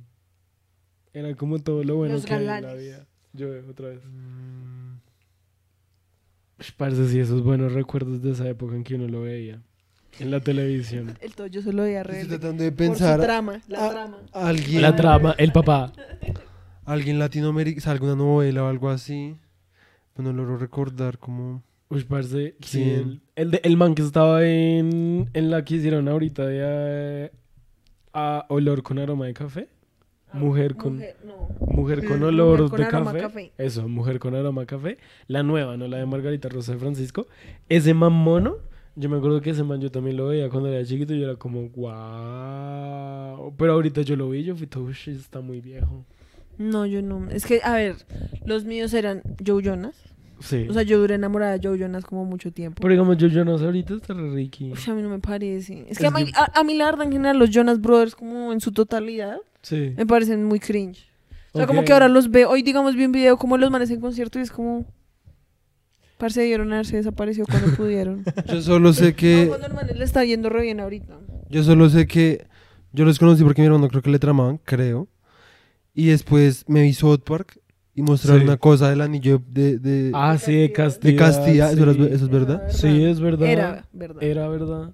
Era 1.13 1.33
como 1.35 1.59
todo 1.59 1.83
lo 1.83 1.95
bueno 1.95 2.15
Los 2.15 2.25
que 2.25 2.33
hay 2.33 2.41
en 2.41 2.61
la 2.63 2.73
vida. 2.73 3.07
Yo 3.33 3.47
otra 3.69 3.89
vez. 3.89 4.01
Uy, 6.59 6.65
parce, 6.75 7.07
sí, 7.07 7.19
esos 7.19 7.43
buenos 7.43 7.71
recuerdos 7.73 8.21
de 8.21 8.31
esa 8.31 8.47
época 8.49 8.75
en 8.75 8.83
que 8.83 8.95
uno 8.95 9.07
lo 9.07 9.21
veía. 9.21 9.61
En 10.19 10.31
la 10.31 10.39
televisión. 10.39 11.13
El 11.21 11.33
todo 11.35 11.47
yo 11.47 11.61
solo 11.61 11.83
veía 11.83 12.01
Estoy 12.01 12.21
re 12.23 12.25
tratando 12.25 12.63
de 12.63 12.71
por 12.71 12.85
su 12.85 12.91
pensar 12.91 13.21
trama, 13.21 13.61
la 13.67 13.85
Ah, 13.85 13.89
trama. 13.91 14.17
alguien, 14.33 14.81
La 14.81 14.95
trama, 14.95 15.35
el 15.37 15.51
papá. 15.51 15.93
alguien 16.85 17.19
latinoamericano, 17.19 17.79
o 17.79 17.81
sea, 17.83 17.91
alguna 17.93 18.15
novela 18.15 18.63
o 18.63 18.67
algo 18.67 18.89
así. 18.89 19.35
No 20.17 20.33
logro 20.33 20.57
recordar 20.57 21.17
como... 21.17 21.63
Uy, 21.87 22.03
parce, 22.03 22.55
sí, 22.61 22.83
el, 22.83 23.21
el, 23.35 23.51
de- 23.51 23.61
el 23.63 23.77
man 23.77 23.95
que 23.95 24.01
estaba 24.01 24.45
en, 24.45 25.29
en 25.33 25.49
la 25.49 25.63
que 25.63 25.75
hicieron 25.75 26.07
ahorita 26.09 26.45
de 26.45 26.59
eh, 26.61 27.31
a 28.13 28.45
olor 28.49 28.83
con 28.83 28.99
aroma 28.99 29.25
de 29.27 29.33
café. 29.33 29.69
Mujer 30.33 30.75
con 30.75 30.95
Mujer, 30.97 31.15
no. 31.25 31.49
mujer 31.73 31.99
con 32.05 32.19
Mujer 32.19 32.23
olor 32.27 32.69
con 32.69 32.79
de 32.79 32.85
aroma 32.85 33.11
café. 33.13 33.21
café. 33.23 33.51
Eso, 33.57 33.87
mujer 33.87 34.19
con 34.19 34.35
aroma 34.35 34.63
a 34.63 34.65
café. 34.67 34.97
La 35.27 35.41
nueva, 35.41 35.77
no 35.77 35.87
la 35.87 35.97
de 35.97 36.05
Margarita 36.05 36.49
Rosa 36.49 36.73
de 36.73 36.77
Francisco. 36.79 37.25
Ese 37.69 37.93
man 37.95 38.11
mono, 38.13 38.57
yo 38.99 39.09
me 39.09 39.17
acuerdo 39.17 39.41
que 39.41 39.51
ese 39.51 39.63
man 39.63 39.79
yo 39.81 39.89
también 39.91 40.17
lo 40.17 40.27
veía 40.27 40.49
cuando 40.49 40.69
era 40.69 40.83
chiquito 40.85 41.13
y 41.13 41.19
yo 41.21 41.25
era 41.27 41.35
como, 41.37 41.69
wow. 41.69 43.53
Pero 43.57 43.73
ahorita 43.73 44.01
yo 44.01 44.15
lo 44.15 44.29
vi, 44.29 44.43
yo 44.43 44.55
fui 44.55 44.67
todo, 44.67 44.83
"Ush, 44.85 45.09
está 45.09 45.41
muy 45.41 45.61
viejo. 45.61 46.05
No, 46.57 46.85
yo 46.85 47.01
no. 47.01 47.29
Es 47.31 47.45
que, 47.45 47.61
a 47.63 47.73
ver, 47.75 47.95
los 48.45 48.65
míos 48.65 48.93
eran 48.93 49.21
Joe 49.45 49.63
Jonas. 49.63 49.95
Sí. 50.41 50.67
O 50.69 50.73
sea, 50.73 50.83
yo 50.83 50.99
duré 50.99 51.15
enamorada 51.15 51.57
de 51.57 51.67
Joe 51.67 51.77
Jonas 51.77 52.05
como 52.05 52.23
mucho 52.25 52.51
tiempo. 52.51 52.81
Pero 52.81 52.91
digamos, 52.93 53.17
yo 53.17 53.27
Jonas 53.27 53.61
ahorita 53.61 53.93
está 53.95 54.13
re 54.13 54.29
Ricky. 54.31 54.71
Uy, 54.71 54.79
a 54.87 54.93
mí 54.93 55.01
no 55.01 55.09
me 55.09 55.19
parece. 55.19 55.81
Es 55.83 55.91
Es 55.91 55.97
que, 55.99 56.07
a, 56.07 56.11
mí, 56.11 56.25
que- 56.25 56.31
a, 56.35 56.59
a 56.59 56.63
mí 56.63 56.75
la 56.75 56.85
verdad 56.85 57.05
en 57.05 57.11
general 57.11 57.37
los 57.39 57.49
Jonas 57.49 57.79
Brothers 57.81 58.15
como 58.15 58.51
en 58.53 58.61
su 58.61 58.71
totalidad 58.71 59.37
Sí. 59.61 59.93
me 59.97 60.05
parecen 60.05 60.45
muy 60.45 60.59
cringe. 60.59 61.07
O 61.51 61.57
sea, 61.57 61.67
como 61.67 61.83
que 61.83 61.91
ahora 61.93 62.07
los 62.07 62.29
veo, 62.31 62.49
hoy 62.49 62.61
digamos 62.61 62.95
vi 62.95 63.05
un 63.05 63.11
video 63.11 63.35
como 63.37 63.57
los 63.57 63.71
manes 63.71 63.89
en 63.91 63.99
concierto 63.99 64.37
y 64.39 64.43
es 64.43 64.51
como... 64.51 64.85
Parce, 66.19 66.43
dieron 66.43 66.71
haberse 66.73 66.97
desaparecido 66.97 67.47
cuando 67.49 67.67
pudieron. 67.77 68.23
Yo 68.47 68.61
solo 68.61 68.93
sé 68.93 69.09
No, 69.11 69.15
que... 69.15 69.45
cuando 69.47 69.65
el 69.67 69.73
manes 69.73 69.97
le 69.97 70.03
está 70.05 70.23
yendo 70.25 70.49
re 70.49 70.61
bien 70.61 70.79
ahorita. 70.81 71.17
Yo 71.49 71.63
solo 71.63 71.89
sé 71.89 72.05
que 72.05 72.45
yo 72.93 73.05
los 73.05 73.17
conocí 73.17 73.43
porque 73.43 73.61
mi 73.61 73.67
hermano 73.67 73.87
creo 73.87 74.01
que 74.01 74.11
le 74.11 74.19
tramaban, 74.19 74.59
creo. 74.63 75.07
Y 75.95 76.07
después 76.07 76.65
me 76.67 76.81
vi 76.83 76.93
South 76.93 77.21
Park 77.25 77.59
y 77.95 78.01
mostraron 78.01 78.41
Sí. 78.41 78.47
una 78.47 78.57
cosa 78.57 78.89
del 78.89 79.01
anillo 79.01 79.41
de, 79.49 79.79
de, 79.79 80.11
Ah, 80.13 80.37
sí, 80.37 80.53
de 80.55 80.71
Castilla. 80.71 81.11
de 81.11 81.17
Castilla. 81.17 81.71
¿Eso, 81.71 81.83
era- 81.89 81.91
eso 82.13 82.25
es 82.25 82.29
verdad? 82.29 82.63
Sí, 82.69 83.03
es 83.03 83.19
verdad. 83.19 83.47
Era 83.49 83.85
verdad. 83.93 84.23
Era 84.23 84.47
verdad. 84.49 84.91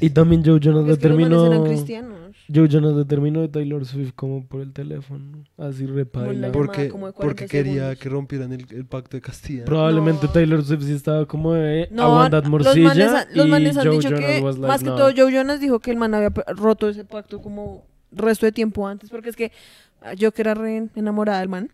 Y 0.00 0.10
también 0.10 0.42
Joe 0.44 0.58
Jonas 0.60 0.80
es 0.88 0.98
que 0.98 1.08
los 1.08 1.18
determinó. 1.18 1.42
manes 1.44 1.52
eran 1.52 1.64
cristianos. 1.66 2.27
Joe 2.52 2.68
Jonas 2.68 2.96
determinó 2.96 3.40
de 3.42 3.48
Taylor 3.48 3.84
Swift 3.84 4.12
como 4.14 4.46
por 4.46 4.60
el 4.62 4.72
teléfono. 4.72 5.44
Así 5.58 5.84
repaila. 5.86 6.48
la 6.48 6.52
porque, 6.52 6.76
llamada 6.84 6.90
como 6.92 7.06
de 7.08 7.12
40 7.12 7.20
porque 7.34 7.46
quería 7.50 7.72
segundos. 7.74 7.98
que 7.98 8.08
rompieran 8.08 8.52
el, 8.52 8.66
el 8.70 8.86
pacto 8.86 9.16
de 9.16 9.20
Castilla. 9.20 9.64
Probablemente 9.64 10.26
No. 10.26 10.32
Taylor 10.32 10.64
Swift 10.64 10.82
sí 10.84 10.92
estaba 10.92 11.26
como 11.26 11.52
de 11.54 11.88
No, 11.90 12.04
aguantad 12.04 12.42
los 12.42 12.50
morcilla. 12.50 12.88
manes, 12.88 13.08
han- 13.12 13.26
los 13.34 13.46
y 13.46 13.50
manes 13.50 13.76
han 13.76 13.86
Joe 13.86 13.96
dicho 13.96 14.08
Jonas 14.08 14.20
que, 14.24 14.40
like, 14.40 14.58
más 14.66 14.80
que 14.82 14.88
"No". 14.90 14.96
todo, 14.96 15.10
Joe 15.16 15.32
Jonas 15.32 15.60
dijo 15.60 15.78
que 15.80 15.90
el 15.90 15.96
man 15.98 16.14
había 16.14 16.30
roto 16.56 16.88
ese 16.88 17.04
pacto 17.04 17.40
como 17.42 17.84
resto 18.12 18.46
de 18.46 18.52
tiempo 18.52 18.86
antes, 18.88 19.10
porque 19.10 19.28
es 19.28 19.36
que 19.36 19.52
ah, 20.00 20.14
yo 20.14 20.32
que 20.32 20.40
era 20.42 20.54
re 20.54 20.88
enamorada 20.96 21.40
del 21.40 21.48
man. 21.50 21.70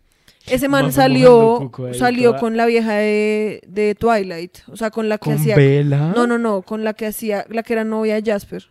Ese 0.47 0.67
man 0.67 0.91
salió, 0.91 1.71
salió 1.93 2.29
toda- 2.31 2.39
con 2.39 2.55
la 2.57 2.65
vieja 2.67 2.93
de, 2.93 3.61
de 3.67 3.95
Twilight, 3.95 4.57
o 4.67 4.75
sea, 4.77 4.91
con 4.91 5.09
la 5.09 5.17
que 5.17 5.23
Con 5.25 5.33
hacía... 5.35 5.55
Bella. 5.55 6.11
No, 6.15 6.27
no, 6.27 6.37
no, 6.37 6.61
con 6.61 6.83
la 6.83 6.93
que 6.93 7.07
hacía, 7.07 7.45
la 7.49 7.63
que 7.63 7.73
era 7.73 7.83
novia 7.83 8.21
de 8.21 8.31
Jasper. 8.31 8.65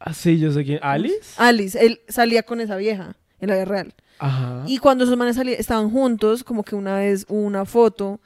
Ah, 0.00 0.14
sí, 0.14 0.38
yo 0.38 0.52
sé 0.52 0.64
quién. 0.64 0.78
¿Alice? 0.82 1.34
Alice, 1.36 1.84
él 1.84 2.00
salía 2.08 2.42
con 2.42 2.60
esa 2.60 2.76
vieja 2.76 3.16
en 3.40 3.48
la 3.48 3.54
vida 3.56 3.64
real. 3.64 3.94
Ajá. 4.18 4.62
Y 4.66 4.78
cuando 4.78 5.04
esos 5.04 5.16
manes 5.16 5.36
salí- 5.36 5.54
estaban 5.58 5.90
juntos, 5.90 6.44
como 6.44 6.62
que 6.64 6.74
una 6.76 6.96
vez 6.98 7.24
hubo 7.28 7.40
una 7.42 7.64
foto 7.64 8.20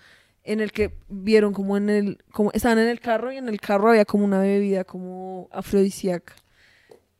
en 0.44 0.60
el 0.60 0.72
que 0.72 0.92
vieron 1.08 1.52
como 1.52 1.76
en 1.76 1.88
el, 1.88 2.18
como 2.32 2.50
estaban 2.52 2.78
en 2.78 2.88
el 2.88 3.00
carro 3.00 3.32
y 3.32 3.36
en 3.36 3.48
el 3.48 3.60
carro 3.60 3.90
había 3.90 4.04
como 4.04 4.24
una 4.24 4.40
bebida 4.40 4.84
como 4.84 5.48
afrodisíaca. 5.52 6.34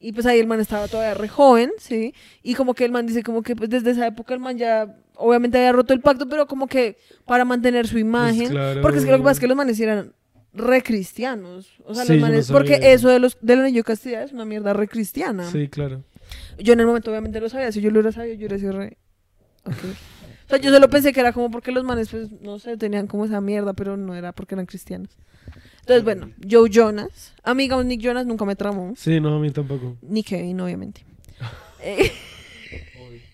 Y 0.00 0.12
pues 0.12 0.26
ahí 0.26 0.40
el 0.40 0.48
man 0.48 0.58
estaba 0.60 0.88
todavía 0.88 1.14
re 1.14 1.28
joven, 1.28 1.70
¿sí? 1.78 2.12
Y 2.42 2.54
como 2.54 2.74
que 2.74 2.84
el 2.84 2.90
man 2.90 3.06
dice 3.06 3.22
como 3.22 3.42
que 3.42 3.54
pues 3.54 3.70
desde 3.70 3.92
esa 3.92 4.06
época 4.08 4.34
el 4.34 4.40
man 4.40 4.58
ya 4.58 4.96
obviamente 5.14 5.58
había 5.58 5.70
roto 5.72 5.94
el 5.94 6.00
pacto, 6.00 6.28
pero 6.28 6.46
como 6.48 6.66
que 6.66 6.98
para 7.24 7.44
mantener 7.44 7.86
su 7.86 7.98
imagen. 7.98 8.38
Pues 8.38 8.50
claro. 8.50 8.82
Porque 8.82 8.98
es 8.98 9.04
que 9.04 9.12
lo 9.12 9.18
que 9.18 9.22
pasa 9.22 9.32
es 9.34 9.40
que 9.40 9.46
los 9.46 9.56
manes 9.56 9.78
eran 9.78 10.12
re 10.54 10.82
cristianos. 10.82 11.68
O 11.84 11.94
sea, 11.94 12.04
Sí, 12.04 12.12
los 12.14 12.20
no 12.20 12.26
manes, 12.28 12.46
sabía 12.46 12.58
porque 12.58 12.92
eso. 12.92 13.08
de 13.08 13.18
los 13.18 13.36
del 13.40 13.60
anillo 13.60 13.80
de 13.80 13.84
castidad 13.84 14.22
es 14.22 14.32
una 14.32 14.44
mierda 14.44 14.72
re 14.72 14.88
cristiana. 14.88 15.50
Sí, 15.50 15.68
claro. 15.68 16.02
Yo 16.58 16.72
en 16.72 16.80
el 16.80 16.86
momento 16.86 17.10
obviamente 17.10 17.40
lo 17.40 17.48
sabía, 17.48 17.72
si 17.72 17.80
yo 17.80 17.90
lo 17.90 18.00
hubiera 18.00 18.12
sabido, 18.12 18.34
yo 18.34 18.40
hubiera 18.46 18.58
sido 18.58 18.72
re... 18.72 18.96
ok. 19.64 19.74
O 20.46 20.48
sea, 20.48 20.58
yo 20.58 20.70
solo 20.70 20.88
pensé 20.90 21.12
que 21.12 21.20
era 21.20 21.32
como 21.32 21.50
porque 21.50 21.72
los 21.72 21.84
manes, 21.84 22.08
pues, 22.10 22.30
no 22.42 22.58
sé, 22.58 22.76
tenían 22.76 23.06
como 23.06 23.24
esa 23.24 23.40
mierda, 23.40 23.72
pero 23.72 23.96
no 23.96 24.14
era 24.14 24.32
porque 24.32 24.54
eran 24.54 24.66
cristianos. 24.66 25.10
Entonces, 25.80 26.04
bueno, 26.04 26.30
Joe 26.48 26.68
Jonas. 26.70 27.32
Amiga, 27.42 27.82
Nick 27.82 28.00
Jonas 28.02 28.26
nunca 28.26 28.44
me 28.44 28.54
tramó. 28.54 28.92
Sí, 28.96 29.18
no, 29.20 29.36
a 29.36 29.40
mí 29.40 29.50
tampoco. 29.50 29.96
Ni 30.02 30.22
Kevin, 30.22 30.60
obviamente. 30.60 31.04
Eh, 31.84 32.12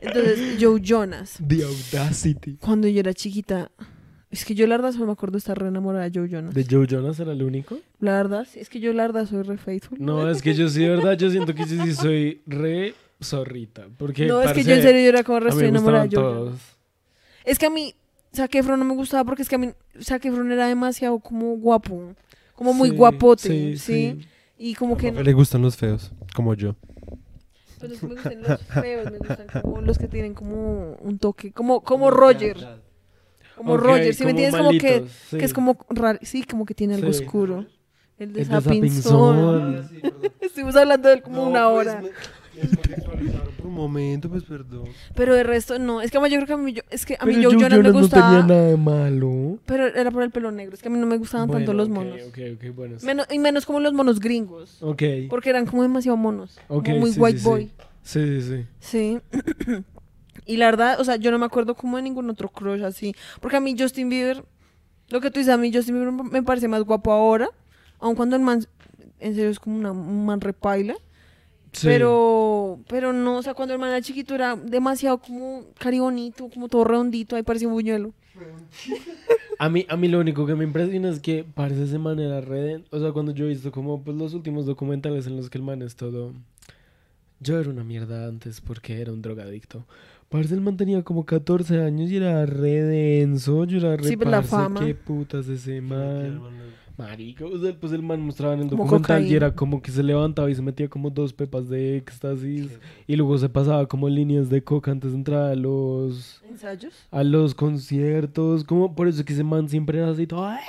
Entonces, 0.00 0.56
Joe 0.60 0.80
Jonas. 0.82 1.38
The 1.46 1.64
Audacity. 1.64 2.56
Cuando 2.60 2.88
yo 2.88 3.00
era 3.00 3.14
chiquita, 3.14 3.70
es 4.32 4.44
que 4.44 4.54
yo 4.56 4.66
la 4.66 4.76
verdad 4.76 4.92
solo 4.92 5.06
me 5.06 5.12
acuerdo 5.12 5.32
de 5.34 5.38
estar 5.38 5.56
re 5.58 5.68
enamorada 5.68 6.08
de 6.08 6.18
Joe 6.18 6.28
Jonas. 6.28 6.54
¿De 6.54 6.66
Joe 6.68 6.86
Jonas 6.88 7.20
era 7.20 7.32
el 7.32 7.42
único? 7.42 7.78
La 8.00 8.12
verdad, 8.16 8.46
sí, 8.50 8.58
es 8.58 8.68
que 8.68 8.80
yo 8.80 8.92
la 8.92 9.02
verdad 9.06 9.26
soy 9.26 9.42
re 9.42 9.58
faithful. 9.58 9.98
No, 10.00 10.28
es 10.28 10.42
que 10.42 10.54
yo 10.54 10.68
sí, 10.68 10.80
de 10.80 10.88
verdad, 10.88 11.16
yo 11.16 11.30
siento 11.30 11.54
que 11.54 11.64
yo 11.66 11.84
sí 11.84 11.94
soy 11.94 12.40
re 12.46 12.94
zorrita. 13.22 13.86
Porque, 13.98 14.26
No, 14.26 14.42
es 14.42 14.52
que 14.52 14.64
yo 14.64 14.74
en 14.74 14.82
serio 14.82 15.02
yo 15.02 15.08
era 15.10 15.22
como 15.22 15.38
re 15.38 15.50
estoy 15.50 15.66
enamorada 15.68 16.04
de 16.08 16.16
Joe 16.16 16.24
Jonas. 16.24 16.38
todos. 16.38 16.60
Es 17.44 17.58
que 17.58 17.66
a 17.66 17.70
mí 17.70 17.94
Zac 18.34 18.54
Efron 18.54 18.78
no 18.78 18.84
me 18.86 18.94
gustaba 18.94 19.24
porque 19.24 19.42
es 19.42 19.48
que 19.48 19.54
a 19.56 19.58
mí 19.58 19.70
Zac 20.00 20.24
Efron 20.24 20.50
era 20.50 20.66
demasiado 20.66 21.18
como 21.18 21.54
guapo. 21.56 22.14
Como 22.54 22.72
muy 22.72 22.90
Sí, 22.90 22.96
guapote, 22.96 23.76
¿sí? 23.76 24.26
Y 24.58 24.74
como 24.74 24.96
que 24.96 25.10
no, 25.10 25.22
le 25.22 25.32
gustan 25.32 25.62
los 25.62 25.76
feos, 25.76 26.12
como 26.34 26.54
yo. 26.54 26.76
pues 27.80 27.90
no 27.90 27.94
es 27.94 28.00
que 28.00 28.06
me 28.06 28.14
gustan 28.14 28.42
los 28.42 28.60
feos, 28.82 29.10
me 29.10 29.18
gustan 29.18 29.46
como 29.60 29.80
los 29.80 29.98
que 29.98 30.06
tienen 30.06 30.34
como 30.34 30.92
un 31.00 31.18
toque, 31.18 31.50
como, 31.52 31.80
como 31.82 32.10
Roger. 32.10 32.56
Como 33.62 33.76
Roger, 33.76 34.14
si 34.14 34.24
me 34.24 34.30
como 34.32 34.40
entiendes, 34.44 34.60
como 34.60 34.70
que, 34.78 35.04
sí. 35.30 35.38
que 35.38 35.44
es 35.44 35.52
como 35.54 35.76
raro, 35.90 36.18
sí, 36.22 36.42
como 36.44 36.64
que 36.66 36.74
tiene 36.74 36.94
algo 36.94 37.12
Sí. 37.12 37.22
oscuro. 37.24 37.66
El 38.18 38.32
de 38.32 38.44
Sapinzón. 38.44 39.88
Estuvimos 40.40 40.76
hablando 40.76 41.08
de 41.08 41.14
él 41.16 41.22
como 41.22 41.42
una 41.48 41.68
hora. 41.68 42.00
pues, 42.00 42.12
me 42.54 42.60
descontextualizaron 42.62 43.54
por 43.56 43.66
un 43.66 43.72
momento, 43.74 44.28
pues 44.28 44.44
perdón. 44.44 44.84
Pero 45.14 45.34
de 45.34 45.42
resto, 45.42 45.78
no. 45.78 46.02
Es 46.02 46.10
que 46.10 46.18
a 46.18 46.20
mí 46.20 46.28
yo 46.28 46.36
creo 46.36 46.46
que 46.46 46.52
a 46.52 46.56
mí, 46.58 46.72
yo- 46.72 46.82
es 46.90 47.06
que 47.06 47.16
a 47.18 47.24
mí 47.24 47.34
Joe 47.42 47.54
Jonas 47.54 47.78
me 47.78 47.82
no 47.84 47.92
gustaba. 47.92 48.30
tenía 48.40 48.46
nada 48.56 48.68
de 48.68 48.76
malo. 48.76 49.58
Pero 49.66 49.86
era 49.86 50.10
por 50.10 50.22
el 50.22 50.30
pelo 50.30 50.52
negro. 50.52 50.74
Es 50.74 50.82
que 50.82 50.88
a 50.88 50.90
mí 50.90 50.98
no 50.98 51.06
me 51.06 51.16
gustaban 51.16 51.50
tanto 51.50 51.72
los 51.72 51.88
ok, 51.88 51.94
monos. 51.94 52.20
Ok, 52.28 52.38
ok, 52.56 52.74
bueno. 52.76 52.98
sí. 53.00 53.06
Menos, 53.06 53.26
y 53.30 53.38
menos 53.38 53.64
como 53.66 53.80
los 53.80 53.92
monos 53.94 54.20
gringos. 54.20 54.78
Porque 55.30 55.50
eran 55.50 55.66
como 55.66 55.82
demasiado 55.82 56.16
monos. 56.16 56.60
Como 56.68 56.82
muy 56.98 57.12
sí, 57.12 57.18
white 57.20 57.38
sí, 57.38 57.42
sí. 57.44 57.48
boy. 57.48 57.70
Sí, 58.02 58.40
sí, 58.40 58.64
sí. 58.80 59.18
Sí. 59.30 59.82
y 60.46 60.56
la 60.56 60.66
verdad, 60.66 61.00
o 61.00 61.04
sea, 61.04 61.16
yo 61.16 61.30
no 61.30 61.38
me 61.38 61.46
acuerdo 61.46 61.74
como 61.74 61.96
de 61.96 62.02
ningún 62.02 62.28
otro 62.30 62.48
crush 62.48 62.82
así. 62.82 63.14
Porque 63.40 63.56
a 63.56 63.60
mí 63.60 63.76
Justin 63.78 64.08
Bieber, 64.08 64.44
lo 65.08 65.20
que 65.20 65.30
tú 65.30 65.38
dices, 65.38 65.54
a 65.54 65.56
mí 65.56 65.72
Justin 65.72 65.94
Bieber 65.94 66.12
me 66.12 66.42
parece 66.42 66.68
más 66.68 66.82
guapo 66.82 67.12
ahora. 67.12 67.50
Aun 67.98 68.16
cuando 68.16 68.36
el 68.36 68.42
man 68.42 68.66
en 69.20 69.34
serio 69.34 69.50
es 69.50 69.60
como 69.60 69.78
una 69.78 69.92
un 69.92 70.26
man 70.26 70.40
repaila. 70.40 70.94
Sí. 71.72 71.86
Pero, 71.86 72.80
pero 72.88 73.12
no, 73.14 73.38
o 73.38 73.42
sea, 73.42 73.54
cuando 73.54 73.72
el 73.72 73.80
man 73.80 73.90
era 73.90 74.02
chiquito 74.02 74.34
era 74.34 74.56
demasiado 74.56 75.18
como 75.18 75.64
caribonito, 75.78 76.50
como 76.50 76.68
todo 76.68 76.84
redondito, 76.84 77.34
ahí 77.34 77.42
parecía 77.42 77.68
un 77.68 77.74
buñuelo. 77.74 78.12
A 79.58 79.68
mí, 79.68 79.86
a 79.88 79.96
mí 79.96 80.08
lo 80.08 80.18
único 80.18 80.44
que 80.44 80.54
me 80.54 80.64
impresiona 80.64 81.08
es 81.08 81.20
que 81.20 81.44
parece 81.44 81.84
ese 81.84 81.98
man 81.98 82.18
era 82.18 82.40
red. 82.40 82.82
O 82.90 82.98
sea, 82.98 83.12
cuando 83.12 83.32
yo 83.32 83.44
he 83.44 83.48
visto 83.48 83.70
como 83.70 84.02
pues, 84.02 84.16
los 84.16 84.34
últimos 84.34 84.66
documentales 84.66 85.26
en 85.26 85.36
los 85.36 85.48
que 85.48 85.58
el 85.58 85.64
man 85.64 85.82
es 85.82 85.94
todo. 85.94 86.32
Yo 87.40 87.58
era 87.58 87.70
una 87.70 87.84
mierda 87.84 88.26
antes 88.26 88.60
porque 88.60 89.00
era 89.00 89.12
un 89.12 89.22
drogadicto. 89.22 89.86
Parece 90.32 90.54
el 90.54 90.60
man 90.62 90.76
tenía 90.76 91.02
como 91.02 91.24
14 91.24 91.82
años 91.82 92.10
y 92.10 92.16
era 92.16 92.44
re 92.46 92.82
denso. 92.82 93.64
Yo 93.64 93.78
era 93.78 93.96
re 93.96 94.04
Sí, 94.04 94.16
pues, 94.16 94.28
la 94.30 94.38
parce, 94.38 94.48
fama. 94.50 94.80
Qué 94.80 94.94
putas 94.94 95.46
ese 95.48 95.80
man. 95.80 96.40
O 96.98 97.58
sea, 97.58 97.74
pues 97.80 97.92
el 97.92 98.02
man 98.02 98.20
mostraba 98.20 98.54
en 98.54 98.60
el 98.60 98.68
Como 98.68 98.84
documental 98.84 99.26
y 99.26 99.34
era 99.34 99.54
como 99.54 99.82
que 99.82 99.90
se 99.90 100.02
levantaba 100.02 100.48
y 100.50 100.54
se 100.54 100.62
metía 100.62 100.88
como 100.88 101.10
dos 101.10 101.32
pepas 101.32 101.68
de 101.68 101.96
éxtasis 101.96 102.78
y 103.06 103.16
luego 103.16 103.36
se 103.38 103.48
pasaba 103.48 103.86
como 103.86 104.08
líneas 104.08 104.48
de 104.50 104.62
coca 104.62 104.90
antes 104.92 105.10
de 105.10 105.16
entrar 105.16 105.50
a 105.50 105.54
los 105.56 106.42
¿Ensayos? 106.48 106.94
a 107.10 107.24
los 107.24 107.54
conciertos, 107.54 108.62
como 108.64 108.94
por 108.94 109.08
eso 109.08 109.24
que 109.24 109.32
ese 109.32 109.42
man 109.42 109.68
siempre 109.68 109.98
era 109.98 110.10
así 110.10 110.26
todo. 110.26 110.44
"Ah". 110.44 110.60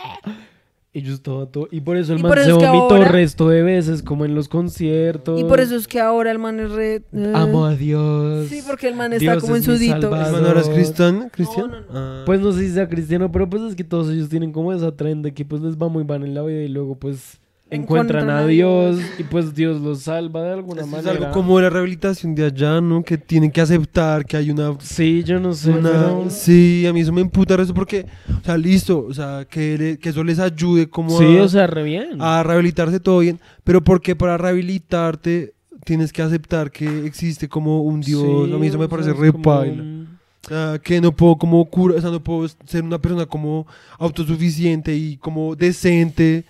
Y 0.96 1.02
yo 1.02 1.14
estaba 1.16 1.48
todo. 1.48 1.68
Y 1.72 1.82
por 1.82 1.98
eso 1.98 2.14
el 2.14 2.20
Y 2.20 2.22
man 2.22 2.34
se 2.36 2.40
es 2.42 2.46
que 2.46 2.54
vomitó 2.54 2.94
ahora- 2.96 3.08
resto 3.10 3.50
de 3.50 3.64
veces, 3.64 4.04
como 4.04 4.26
en 4.26 4.36
los 4.36 4.48
conciertos. 4.48 5.40
Y 5.42 5.44
por 5.44 5.60
eso 5.60 5.76
es 5.76 5.88
que 5.88 6.00
ahora 6.00 6.30
el 6.30 6.38
man 6.38 6.60
es 6.60 6.72
re... 6.72 7.04
eh, 7.12 7.32
Amo 7.34 7.66
a 7.66 7.76
Dios. 7.76 8.48
Sí, 8.48 8.62
porque 8.68 8.90
el 8.90 8.96
man 8.96 9.12
está 9.12 9.32
Dios 9.32 9.42
como 9.42 9.56
en 9.56 9.62
es 9.62 9.66
sudito. 9.66 10.02
salvador. 10.02 10.28
¿Hermano 10.28 10.48
eres 10.52 10.70
cristiano? 10.70 11.30
¿Cristiano? 11.32 11.68
no, 11.68 11.94
no. 11.94 12.00
Ah. 12.00 12.24
Pues 12.28 12.42
no 12.42 12.52
sé 12.52 12.60
si 12.68 12.70
sea 12.74 12.88
cristiano, 12.88 13.32
pero 13.32 13.50
pues 13.50 13.64
es 13.64 13.76
que 13.76 13.84
todos 13.84 14.08
ellos 14.12 14.30
tienen 14.30 14.52
como 14.52 14.72
esa 14.72 14.96
tren 14.96 15.24
de 15.24 15.34
que 15.34 15.44
pues 15.46 15.64
les 15.64 15.78
va 15.78 15.90
muy 15.90 16.04
van 16.04 16.24
en 16.24 16.36
la 16.36 16.44
vida 16.44 16.62
y 16.62 16.68
luego 16.68 16.96
pues 16.96 17.40
encuentran 17.76 18.22
Encuentran 18.24 18.30
a 18.30 18.40
a 18.40 18.48
Dios 18.48 19.00
y 19.20 19.24
pues 19.24 19.54
Dios 19.56 19.82
los 19.82 20.02
salva 20.02 20.42
de 20.44 20.54
alguna 20.54 20.82
Esto 20.84 20.98
es 20.98 21.04
manera. 21.06 21.26
algo 21.26 21.32
como 21.34 21.60
la 21.62 21.70
rehabilitación 21.70 22.36
de 22.36 22.46
allá, 22.46 22.80
¿no? 22.82 23.04
Que 23.04 23.18
tienen 23.18 23.52
que 23.52 23.62
aceptar 23.62 24.26
que 24.26 24.38
hay 24.38 24.52
una... 24.52 24.76
Sí, 24.80 25.24
yo 25.24 25.40
no 25.40 25.54
sé. 25.54 25.72
una- 25.72 25.90
pero- 25.92 26.26
Sí, 26.30 26.86
a 26.88 26.94
mí 26.94 27.02
eso 27.02 27.12
me 27.12 27.22
emputa 27.22 27.56
eso 27.62 27.74
porque, 27.74 28.06
o 28.42 28.46
sea, 28.46 28.58
listo, 28.58 29.06
o 29.08 29.14
sea, 29.14 29.46
que, 29.50 29.78
le- 29.78 29.98
que 29.98 30.10
eso 30.10 30.24
les 30.24 30.40
ayude 30.40 30.90
como 30.90 31.18
Sí, 31.18 31.38
a, 31.38 31.44
o 31.44 31.48
sea, 31.48 31.68
re 31.68 31.84
bien. 31.84 32.18
a 32.22 32.44
rehabilitarse 32.44 33.00
todo 33.00 33.20
bien, 33.20 33.40
pero 33.64 33.84
porque 33.84 34.16
para 34.16 34.38
rehabilitarte 34.38 35.54
tienes 35.86 36.14
que 36.14 36.22
aceptar 36.22 36.72
que 36.72 37.06
existe 37.06 37.50
como 37.50 37.82
un 37.82 38.00
Dios, 38.02 38.22
Sí, 38.48 38.54
a 38.54 38.58
mí 38.58 38.68
eso 38.68 38.78
me 38.78 38.86
o 38.86 38.88
sea, 38.88 38.98
parece 38.98 39.14
re 39.14 39.34
paila. 39.34 39.82
un- 39.84 40.04
sea, 40.48 40.78
que 40.84 41.00
no 41.00 41.12
puedo 41.14 41.38
como 41.38 41.64
cura, 41.70 41.96
o 41.96 42.02
sea, 42.02 42.10
no 42.10 42.22
puedo 42.22 42.48
ser 42.66 42.84
una 42.84 43.00
persona 43.00 43.26
como 43.26 43.66
autosuficiente 43.98 44.96
y 44.96 45.18
como 45.18 45.56
decente 45.56 46.44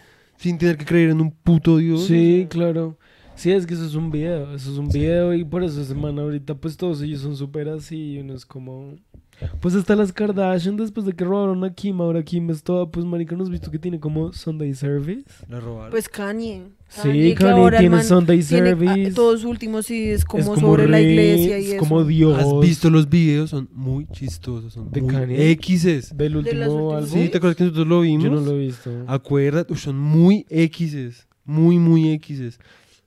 sin 0.44 0.57
tener 0.57 0.78
que 0.78 0.84
creer 0.84 1.11
en 1.11 1.22
un 1.22 1.32
puto 1.32 1.78
Dios. 1.78 2.06
Sí, 2.06 2.48
claro. 2.49 2.98
Sí, 3.34 3.52
es 3.52 3.65
que 3.65 3.76
eso 3.76 3.86
es 3.86 3.95
un 3.95 4.11
video, 4.11 4.53
eso 4.53 4.74
es 4.74 4.78
un 4.78 4.90
video 4.90 5.34
y 5.34 5.45
por 5.45 5.64
eso 5.64 5.82
ese 5.82 5.95
man 5.95 6.20
ahorita 6.20 6.56
pues 6.56 6.76
todos 6.76 7.02
ellos 7.02 7.22
son 7.22 7.38
súper 7.38 7.70
así 7.70 8.15
y 8.15 8.20
uno 8.20 8.34
es 8.34 8.45
como... 8.45 8.98
Pues 9.61 9.74
hasta 9.74 9.95
las 9.95 10.11
Kardashian 10.11 10.76
después 10.76 11.06
de 11.06 11.14
que 11.14 11.24
robaron 11.24 11.64
a 11.64 11.74
Kim, 11.74 12.02
ahora 12.02 12.24
Kim 12.24 12.49
es 12.49 12.61
toda, 12.61 12.91
pues 12.91 13.06
marica, 13.06 13.36
¿no 13.38 13.44
has 13.44 13.49
visto 13.49 13.72
que 13.72 13.80
tiene 13.80 14.02
como 14.02 14.34
Sunday 14.34 14.74
Service? 14.74 15.24
La 15.48 15.61
robaron. 15.61 15.91
Pues 15.91 16.10
Kanye. 16.10 16.64
Sí, 17.02 17.34
Kanye 17.36 17.52
ahora 17.52 17.80
tiene 17.80 17.95
man 17.95 18.06
Sunday 18.06 18.44
tiene, 18.44 18.70
ah, 18.70 18.76
Service. 18.76 19.11
todos 19.14 19.44
últimos 19.45 19.86
sí 19.88 20.10
es 20.11 20.26
como, 20.26 20.41
es 20.44 20.45
como 20.49 20.60
sobre 20.61 20.88
la 20.88 21.02
iglesia 21.02 21.57
y 21.60 21.64
es 21.65 21.70
eso. 21.72 21.78
como 21.80 22.03
Dios 22.03 22.38
¿Has 22.40 22.60
visto 22.61 22.90
los 22.90 23.10
videos? 23.10 23.49
Son 23.49 23.68
muy 23.74 24.06
chistosos, 24.11 24.74
son 24.74 24.91
¿De 24.91 25.02
muy 25.02 25.11
Kanye? 25.14 25.52
X's. 25.60 26.15
del 26.15 26.36
último 26.38 26.95
álbum. 26.95 27.10
Sí, 27.10 27.30
¿te 27.30 27.38
acuerdas 27.38 27.56
que 27.57 27.64
nosotros 27.64 27.88
lo 27.88 28.02
vimos? 28.02 28.24
Yo 28.24 28.30
no 28.32 28.41
lo 28.41 28.52
he 28.52 28.60
visto. 28.60 28.91
Acuérdate, 29.07 29.74
uy, 29.74 29.80
son 29.80 29.98
muy 29.98 30.45
X's. 30.49 31.28
Muy, 31.45 31.78
muy 31.80 32.14
X's. 32.20 32.60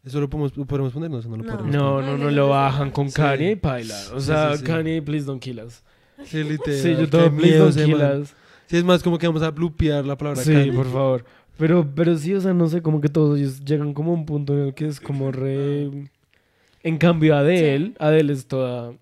Eso 0.04 0.20
lo 0.20 0.28
podemos, 0.28 0.56
lo 0.56 0.64
podemos 0.66 0.92
poner, 0.92 1.10
no, 1.10 1.18
eso 1.18 1.28
no 1.28 1.36
lo 1.36 1.44
No. 1.44 1.50
podemos 1.52 1.72
No, 1.74 2.00
No, 2.00 2.16
no, 2.16 2.24
no, 2.24 2.30
lo 2.30 2.48
bajan 2.48 2.90
con 2.90 3.08
Sí. 3.08 3.14
Kanye 3.16 3.52
y 3.52 3.56
paila. 3.56 3.96
O 4.14 4.20
sea, 4.20 4.52
sí, 4.52 4.58
sí. 4.58 4.64
Kanye, 4.64 5.02
please 5.02 5.24
don't 5.26 5.40
kill 5.42 5.60
us. 5.60 5.82
poner. 6.18 6.24
Sí, 6.28 6.42
literal. 6.44 6.80
Sí, 6.80 6.90
yo 6.98 7.08
todo, 7.08 7.30
please 7.36 7.58
don't 7.58 7.74
kill 7.74 7.94
us. 8.22 8.34
Sí, 8.68 8.76
es 8.76 8.84
más 8.84 9.02
como 9.02 9.16
que 9.18 9.26
vamos 9.28 9.42
a 9.42 9.50
blupear 9.50 10.04
la 10.04 10.16
palabra 10.16 10.42
Sí, 10.42 10.52
Kanye. 10.52 10.72
por 10.72 10.86
favor. 10.90 11.24
Pero, 11.58 11.90
pero 11.94 12.16
sí, 12.16 12.34
o 12.34 12.40
sea, 12.40 12.52
no 12.52 12.68
sé, 12.68 12.82
como 12.82 13.00
que 13.00 13.08
todos 13.08 13.38
ellos 13.38 13.64
llegan 13.64 13.94
como 13.94 14.10
a 14.10 14.14
un 14.14 14.26
punto 14.26 14.52
en 14.52 14.66
el 14.68 14.74
que 14.74 14.86
es 14.86 15.00
como 15.00 15.32
re... 15.32 15.90
En 16.82 16.98
cambio, 16.98 17.36
Adele, 17.36 17.94
Adele 17.98 18.32
es 18.32 18.46
toda... 18.46 18.92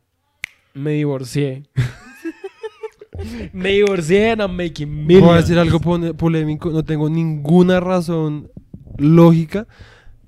Me 0.72 0.92
divorcié. 0.92 1.64
me 3.52 3.70
divorcié 3.70 4.30
and 4.32 4.40
I'm 4.40 4.56
making 4.56 5.06
millions. 5.06 5.26
Voy 5.26 5.34
a 5.34 5.40
decir 5.40 5.58
algo 5.58 5.80
polémico, 6.16 6.70
no 6.70 6.84
tengo 6.84 7.08
ninguna 7.08 7.80
razón 7.80 8.50
lógica. 8.98 9.66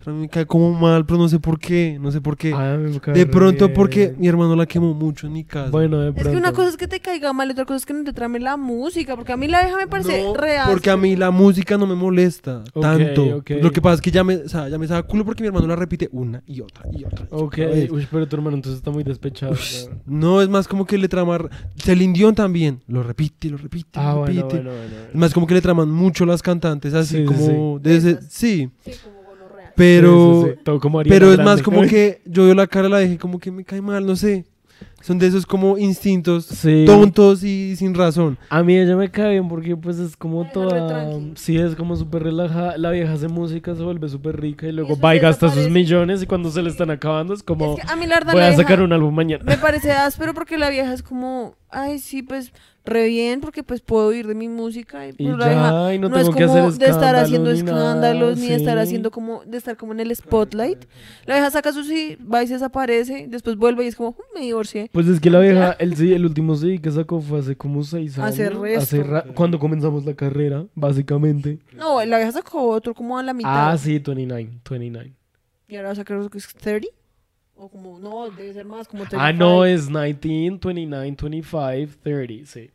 Me 0.07 0.29
cae 0.29 0.47
como 0.47 0.73
mal, 0.73 1.05
pero 1.05 1.19
no 1.19 1.29
sé 1.29 1.39
por 1.41 1.59
qué, 1.59 1.99
no 2.01 2.11
sé 2.13 2.21
por 2.21 2.37
qué. 2.37 2.53
Ay, 2.55 3.01
de 3.13 3.27
pronto 3.27 3.73
porque 3.73 4.15
mi 4.19 4.29
hermano 4.29 4.55
la 4.57 4.67
quemó 4.67 4.95
mucho 4.95 5.27
en 5.27 5.33
mi 5.33 5.45
casa. 5.45 5.71
Bueno, 5.71 5.99
de 6.01 6.09
Es 6.09 6.15
pronto. 6.15 6.31
que 6.31 6.37
una 6.37 6.53
cosa 6.53 6.69
es 6.71 6.77
que 6.77 6.87
te 6.89 7.01
caiga 7.01 7.33
mal, 7.33 7.51
otra 7.51 7.65
cosa 7.65 7.77
es 7.79 7.87
que 7.87 7.93
no 7.93 8.05
te 8.05 8.13
trame 8.13 8.39
la 8.41 8.57
música, 8.57 9.17
porque 9.17 9.33
a 9.33 9.37
mí 9.37 9.49
la 9.49 9.63
vieja 9.63 9.77
me 9.77 9.87
parece 9.87 10.23
No, 10.23 10.35
real. 10.35 10.69
Porque 10.71 10.91
a 10.91 10.97
mí 10.97 11.17
la 11.17 11.31
música 11.31 11.77
no 11.77 11.87
me 11.87 11.95
molesta 11.95 12.63
tanto. 12.81 13.43
Lo 13.61 13.71
que 13.73 13.81
pasa 13.83 13.95
es 13.97 14.01
que 14.01 14.11
ya 14.11 14.23
me, 14.25 14.37
o 14.37 14.49
sea, 14.49 14.69
ya 14.69 14.79
me 14.79 14.87
sabe 14.87 15.03
culo 15.05 15.25
porque 15.25 15.43
mi 15.43 15.49
hermano 15.49 15.67
la 15.67 15.77
repite 15.77 16.09
una 16.13 16.43
y 16.47 16.61
otra 16.61 16.85
y 16.93 17.05
otra. 17.05 17.25
y 17.25 17.29
Ok, 17.31 17.59
uy, 17.91 18.07
pero 18.11 18.27
tu 18.29 18.37
hermano 18.37 18.57
entonces 18.57 18.79
está 18.79 18.91
muy 18.91 19.03
despechado. 19.05 19.55
No, 20.07 20.41
es 20.43 20.49
más 20.49 20.69
como 20.69 20.87
que 20.87 20.99
le 20.99 21.09
traman. 21.09 21.49
Celine 21.77 22.13
Dion 22.13 22.35
también. 22.35 22.83
Lo 22.87 23.03
repite, 23.03 23.51
lo 23.51 23.57
repite, 23.57 23.99
Ah, 23.99 24.13
lo 24.15 24.19
bueno, 24.21 24.43
repite. 24.43 24.63
bueno, 24.63 24.71
bueno. 24.71 24.97
Es 25.11 25.15
más 25.15 25.35
como 25.35 25.47
que 25.47 25.55
le 25.55 25.61
traman 25.63 25.91
mucho 25.91 26.25
las 26.27 26.43
cantantes, 26.43 26.95
así 26.95 27.17
Sí, 27.17 27.23
sí, 27.23 27.25
como. 27.27 27.77
sí. 27.79 27.83
desde- 27.83 28.21
sí, 28.29 28.71
Sí, 28.85 28.93
como 29.03 29.16
gonorrea. 29.16 29.16
Pero. 29.77 30.43
Sí, 30.43 30.49
sí, 30.49 30.55
sí, 30.57 30.61
todo 30.65 30.81
como 30.81 30.99
Ariana 30.99 31.15
Pero 31.15 31.33
es 31.33 31.39
más 31.39 31.63
como 31.63 31.83
que 31.87 32.23
yo 32.25 32.45
veo 32.45 32.55
la 32.55 32.67
cara, 32.67 32.89
la 32.89 32.99
dejé 32.99 33.19
como 33.19 33.39
que 33.39 33.51
me 33.51 33.65
cae 33.65 33.81
mal, 33.81 34.05
no 34.05 34.17
sé. 34.17 34.45
Son 35.07 35.19
de 35.21 35.29
esos 35.29 35.47
como 35.47 35.79
instintos 35.79 36.47
Sí. 36.47 36.85
tontos 36.85 37.45
y 37.45 37.77
sin 37.77 37.95
razón. 37.95 38.37
A 38.51 38.63
mí 38.65 38.77
ella 38.77 38.97
me 38.97 39.09
cae 39.11 39.31
bien 39.33 39.49
porque 39.49 39.77
pues 39.77 39.99
es 39.99 40.17
como 40.17 40.43
Ay, 40.43 40.51
toda... 40.53 40.89
tranqui. 40.89 41.33
Sí, 41.37 41.57
es 41.59 41.77
como 41.77 41.95
súper 41.95 42.25
relajada. 42.25 42.77
La 42.77 42.91
vieja 42.91 43.13
hace 43.13 43.29
música, 43.29 43.75
se 43.77 43.83
vuelve 43.83 44.09
súper 44.09 44.41
rica 44.41 44.67
y 44.67 44.73
luego 44.73 44.95
eso 44.95 45.01
va 45.01 45.15
y 45.15 45.21
gasta 45.21 45.49
sus 45.51 45.71
millones 45.71 46.23
y 46.23 46.27
cuando 46.27 46.51
se 46.51 46.61
le 46.61 46.71
están 46.71 46.91
acabando 46.91 47.35
es 47.35 47.43
como... 47.45 47.77
Es 47.77 47.85
que 47.85 47.93
a 47.93 47.95
mí 47.95 48.07
la 48.07 48.17
verdad 48.17 48.33
Voy 48.33 48.41
la 48.43 48.49
a 48.49 48.57
sacar 48.57 48.81
un 48.83 48.93
álbum 48.93 49.15
mañana. 49.15 49.45
me 49.45 49.57
parece 49.59 49.93
áspero 49.93 50.35
porque 50.35 50.59
la 50.59 50.71
vieja 50.71 50.93
es 50.93 51.05
como, 51.05 51.55
ay, 51.71 52.01
sí, 52.01 52.23
pues 52.23 52.53
re 52.85 53.09
bien 53.09 53.41
porque 53.41 53.65
pues 53.65 53.81
puedo 53.81 54.07
oír 54.07 54.29
de 54.29 54.37
mi 54.37 54.47
música 54.49 55.07
y, 55.09 55.11
Y 55.11 55.27
pues, 55.27 55.39
la 55.39 55.47
ya, 55.47 55.51
vieja 55.51 55.95
y 55.95 55.99
no 55.99 56.07
es 56.07 56.13
tengo 56.13 56.27
como 56.27 56.39
que 56.39 56.45
hacer 56.45 56.63
de 56.63 56.69
estar 56.69 56.87
escándalos 57.17 57.23
haciendo 57.23 57.53
ni 57.53 57.63
nada, 57.63 57.79
escándalos 57.89 58.39
ni 58.39 58.47
de 58.49 58.55
estar 58.55 58.79
haciendo 58.79 59.11
como 59.11 59.43
de 59.45 59.59
estar 59.59 59.77
como 59.77 59.93
en 59.93 59.99
el 60.01 60.15
spotlight. 60.15 60.85
La 61.27 61.35
vieja 61.35 61.51
saca 61.51 61.73
su 61.73 61.83
sí, 61.83 62.17
va 62.33 62.45
y 62.45 62.47
se 62.47 62.53
desaparece, 62.55 63.27
después 63.29 63.57
vuelve 63.57 63.85
y 63.85 63.89
es 63.89 63.97
como, 63.97 64.11
"Mm, 64.11 64.39
me 64.39 64.41
divorcié. 64.45 64.89
Pues 64.97 65.09
es 65.09 65.21
que 65.21 65.29
la 65.29 65.41
vieja, 65.41 65.73
el, 65.79 65.95
sí, 65.95 66.15
el 66.15 66.25
último 66.25 66.55
CD 66.57 66.79
que 66.81 66.91
sacó 66.91 67.21
fue 67.21 67.41
hace 67.41 67.55
como 67.55 67.85
seis 67.85 68.19
años. 68.19 68.31
Hace 68.31 68.49
resto. 68.49 69.03
ra- 69.03 69.25
cuando 69.35 69.59
comenzamos 69.59 70.07
la 70.07 70.15
carrera, 70.15 70.65
básicamente. 70.75 71.59
No, 71.75 72.03
la 72.03 72.17
vieja 72.17 72.33
sacó 72.33 72.69
otro 72.71 72.95
como 72.95 73.19
a 73.19 73.23
la 73.23 73.35
mitad. 73.35 73.73
Ah, 73.73 73.77
sí, 73.77 73.99
29, 73.99 74.51
29. 74.71 75.13
Y 75.69 75.77
ahora 75.77 75.89
va 75.89 75.93
a 75.93 75.97
sacar 75.97 76.31
que 76.31 76.39
es 76.39 76.49
30. 76.55 76.89
O 77.57 77.69
como, 77.69 77.99
no, 77.99 78.31
debe 78.31 78.55
ser 78.55 78.65
más, 78.65 78.89
como 78.89 79.05
35. 79.05 79.23
Ah, 79.23 79.33
no, 79.35 79.67
es 79.67 79.89
19, 79.89 80.59
29, 80.63 81.03
25, 81.21 81.99
30, 82.03 82.47
sí. 82.51 82.71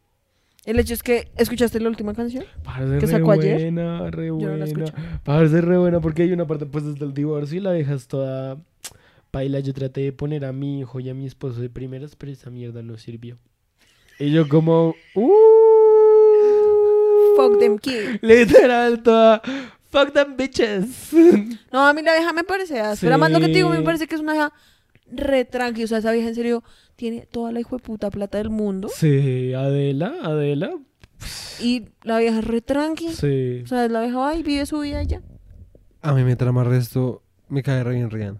El 0.63 0.77
hecho 0.79 0.93
es 0.93 1.01
que, 1.01 1.27
¿escuchaste 1.37 1.79
la 1.79 1.89
última 1.89 2.13
canción? 2.13 2.45
Parece 2.63 2.93
¿Que 2.99 2.99
re 2.99 3.07
sacó 3.07 3.31
ayer? 3.31 3.55
buena, 3.61 4.11
re 4.11 4.27
Yo 4.27 4.33
no 4.35 4.41
la 4.41 4.49
buena. 4.49 4.65
escuché. 4.65 4.93
Parece 5.23 5.59
re 5.61 5.75
buena 5.79 5.99
porque 6.01 6.21
hay 6.21 6.31
una 6.33 6.45
parte 6.45 6.67
pues 6.67 6.85
desde 6.85 7.03
el 7.03 7.15
divorcio 7.15 7.57
y 7.57 7.61
la 7.61 7.71
vieja 7.71 7.95
es 7.95 8.07
toda... 8.07 8.57
Paila, 9.31 9.59
yo 9.61 9.73
traté 9.73 10.01
de 10.01 10.11
poner 10.11 10.43
a 10.45 10.51
mi 10.51 10.79
hijo 10.81 10.99
y 10.99 11.09
a 11.09 11.13
mi 11.13 11.25
esposo 11.25 11.61
de 11.61 11.69
primeras, 11.69 12.15
pero 12.15 12.31
esa 12.31 12.49
mierda 12.49 12.81
no 12.83 12.97
sirvió. 12.97 13.37
Y 14.19 14.31
yo 14.31 14.47
como... 14.49 14.93
Uh, 15.15 15.31
Fuck 17.37 17.59
them 17.59 17.77
kids. 17.79 18.19
Literal, 18.21 19.01
toda... 19.01 19.41
Fuck 19.89 20.13
them 20.13 20.37
bitches. 20.37 21.11
No, 21.71 21.85
a 21.87 21.93
mí 21.93 22.01
la 22.01 22.13
vieja 22.15 22.31
me 22.33 22.43
parece 22.45 22.79
áspera. 22.79 23.17
Más 23.17 23.29
lo 23.31 23.39
que 23.39 23.47
te 23.47 23.53
digo, 23.53 23.69
me 23.69 23.77
Sí. 23.77 23.83
parece 23.83 24.07
que 24.07 24.15
es 24.15 24.21
una 24.21 24.31
vieja 24.33 24.53
re 25.11 25.43
tranqui. 25.43 25.83
O 25.83 25.87
sea, 25.87 25.97
esa 25.97 26.11
vieja 26.13 26.29
en 26.29 26.35
serio 26.35 26.63
tiene 26.95 27.25
toda 27.29 27.51
la 27.51 27.59
hijo 27.59 27.75
de 27.77 27.83
puta 27.83 28.09
plata 28.09 28.37
del 28.37 28.49
mundo. 28.49 28.87
Sí, 28.95 29.53
Adela, 29.53 30.13
Adela. 30.23 30.71
Y 31.59 31.87
la 32.03 32.19
vieja 32.19 32.39
es 32.39 32.45
re 32.45 32.61
tranqui. 32.61 33.09
Sí. 33.09 33.61
O 33.65 33.67
sea, 33.67 33.87
la 33.89 34.01
vieja 34.01 34.17
va 34.17 34.33
y 34.35 34.43
vive 34.43 34.65
su 34.65 34.79
vida 34.79 35.03
ya. 35.03 35.21
A 36.01 36.13
mí 36.13 36.23
me 36.23 36.37
trama 36.37 36.63
resto, 36.63 37.21
me 37.49 37.61
cae 37.61 37.83
re 37.83 37.95
bien 37.95 38.09
Rihanna. 38.09 38.39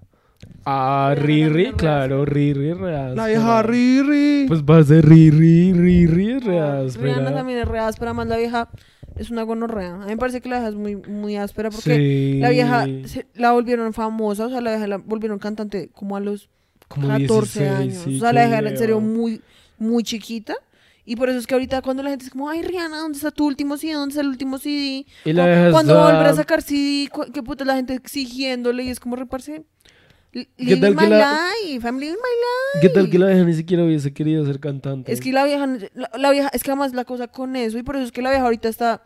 Ah, 0.65 1.15
Riri, 1.17 1.71
claro, 1.73 2.23
Riri, 2.25 2.73
real. 2.73 3.15
La 3.15 3.27
vieja 3.27 3.63
Riri. 3.63 4.45
Pues 4.47 4.61
va 4.63 4.77
a 4.77 4.83
ser 4.83 5.07
Riri, 5.07 5.73
Riri, 5.73 6.31
es 6.33 6.43
real. 6.43 6.93
Rihanna 6.93 7.33
también 7.33 7.59
es 7.59 7.67
re 7.67 7.79
áspera. 7.79 8.13
Más 8.13 8.27
la 8.27 8.37
vieja 8.37 8.69
es 9.15 9.31
una 9.31 9.41
gonorrea. 9.43 9.95
A 9.95 9.99
mí 9.99 10.05
me 10.07 10.17
parece 10.17 10.39
que 10.41 10.49
la 10.49 10.57
vieja 10.57 10.69
es 10.69 10.75
muy, 10.75 10.95
muy 10.95 11.35
áspera 11.35 11.69
porque 11.71 11.95
Sí. 11.95 12.39
la 12.39 12.49
vieja 12.49 12.85
se- 13.05 13.25
la 13.35 13.51
volvieron 13.53 13.91
famosa. 13.93 14.45
O 14.45 14.49
sea, 14.49 14.61
la 14.61 14.71
vieja 14.71 14.87
la 14.87 14.97
volvieron 14.97 15.39
cantante 15.39 15.89
como 15.93 16.15
a 16.15 16.19
los 16.19 16.49
Como 16.87 17.07
14 17.07 17.59
16, 17.61 17.71
años. 17.71 18.03
sí, 18.03 18.17
o 18.17 18.19
sea, 18.19 18.33
la 18.33 18.41
vieja 18.45 18.59
era 18.59 18.69
en 18.69 18.77
serio 18.77 18.99
muy, 18.99 19.41
muy 19.79 20.03
chiquita. 20.03 20.53
Y 21.03 21.15
por 21.15 21.29
eso 21.29 21.39
es 21.39 21.47
que 21.47 21.55
ahorita 21.55 21.81
cuando 21.81 22.03
la 22.03 22.11
gente 22.11 22.25
es 22.25 22.31
como, 22.31 22.47
ay, 22.47 22.61
Rihanna, 22.61 22.97
¿dónde 22.99 23.17
está 23.17 23.31
tu 23.31 23.47
último 23.47 23.75
CD? 23.75 23.93
¿Dónde 23.93 24.11
está 24.11 24.21
el 24.21 24.27
último 24.27 24.59
CD? 24.59 25.07
Y 25.25 25.33
la 25.33 25.69
O 25.69 25.71
cuando 25.71 25.93
está- 25.93 26.05
volverá 26.05 26.29
a 26.29 26.35
sacar 26.35 26.61
CD, 26.61 27.09
qué 27.33 27.41
puta 27.41 27.65
la 27.65 27.75
gente 27.75 27.95
exigiéndole 27.95 28.83
y 28.83 28.89
es 28.89 28.99
como 28.99 29.15
reparse. 29.15 29.63
¿Qué 30.31 30.47
Living 30.57 30.95
my 30.95 31.07
la- 31.07 31.49
life, 31.67 31.85
I'm 31.85 31.97
living 31.99 32.15
my 32.15 32.79
¿Qué 32.81 32.89
tal 32.89 33.09
que 33.09 33.19
la 33.19 33.27
vieja 33.27 33.43
ni 33.43 33.53
siquiera 33.53 33.83
hubiese 33.83 34.13
querido 34.13 34.45
ser 34.45 34.59
cantante? 34.59 35.11
Es 35.11 35.19
que 35.19 35.33
la 35.33 35.43
vieja, 35.43 35.67
la, 35.93 36.09
la 36.17 36.31
vieja, 36.31 36.49
es 36.53 36.63
que 36.63 36.71
además 36.71 36.93
la 36.93 37.03
cosa 37.05 37.27
con 37.27 37.55
eso, 37.57 37.77
y 37.77 37.83
por 37.83 37.95
eso 37.97 38.05
es 38.05 38.11
que 38.13 38.21
la 38.21 38.29
vieja 38.29 38.45
ahorita 38.45 38.69
está 38.69 39.03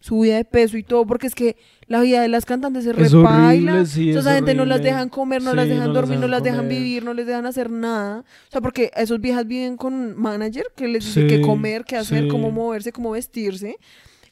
subida 0.00 0.36
de 0.36 0.44
peso 0.44 0.76
y 0.78 0.82
todo, 0.82 1.06
porque 1.06 1.26
es 1.26 1.34
que 1.34 1.56
la 1.86 2.00
vida 2.00 2.22
de 2.22 2.28
las 2.28 2.46
cantantes 2.46 2.84
se 2.84 2.90
Es 2.90 3.12
repaila. 3.12 3.72
horrible, 3.74 3.86
sí, 3.86 4.10
o 4.10 4.12
sea, 4.14 4.20
es 4.20 4.26
esa 4.26 4.34
gente 4.36 4.54
no 4.54 4.64
las 4.64 4.82
dejan 4.82 5.08
comer, 5.10 5.42
no 5.42 5.50
Sí, 5.50 5.56
las 5.56 5.68
dejan 5.68 5.80
no 5.88 5.92
las 5.92 5.94
dormir, 5.94 6.18
no 6.18 6.26
las 6.26 6.42
dejan 6.42 6.60
comer. 6.60 6.78
vivir, 6.78 7.04
no 7.04 7.12
les 7.14 7.26
dejan 7.26 7.46
hacer 7.46 7.70
nada. 7.70 8.20
O 8.20 8.50
sea, 8.50 8.60
porque 8.60 8.90
esos 8.96 9.20
viejas 9.20 9.46
viven 9.46 9.76
con 9.76 9.92
un 9.92 10.16
manager 10.16 10.64
que 10.74 10.88
les 10.88 11.04
dice 11.04 11.22
Sí, 11.22 11.26
qué 11.28 11.40
comer, 11.42 11.84
qué 11.84 11.96
hacer, 11.96 12.28
cómo 12.28 12.50
moverse, 12.50 12.92
cómo 12.92 13.10
vestirse. 13.10 13.76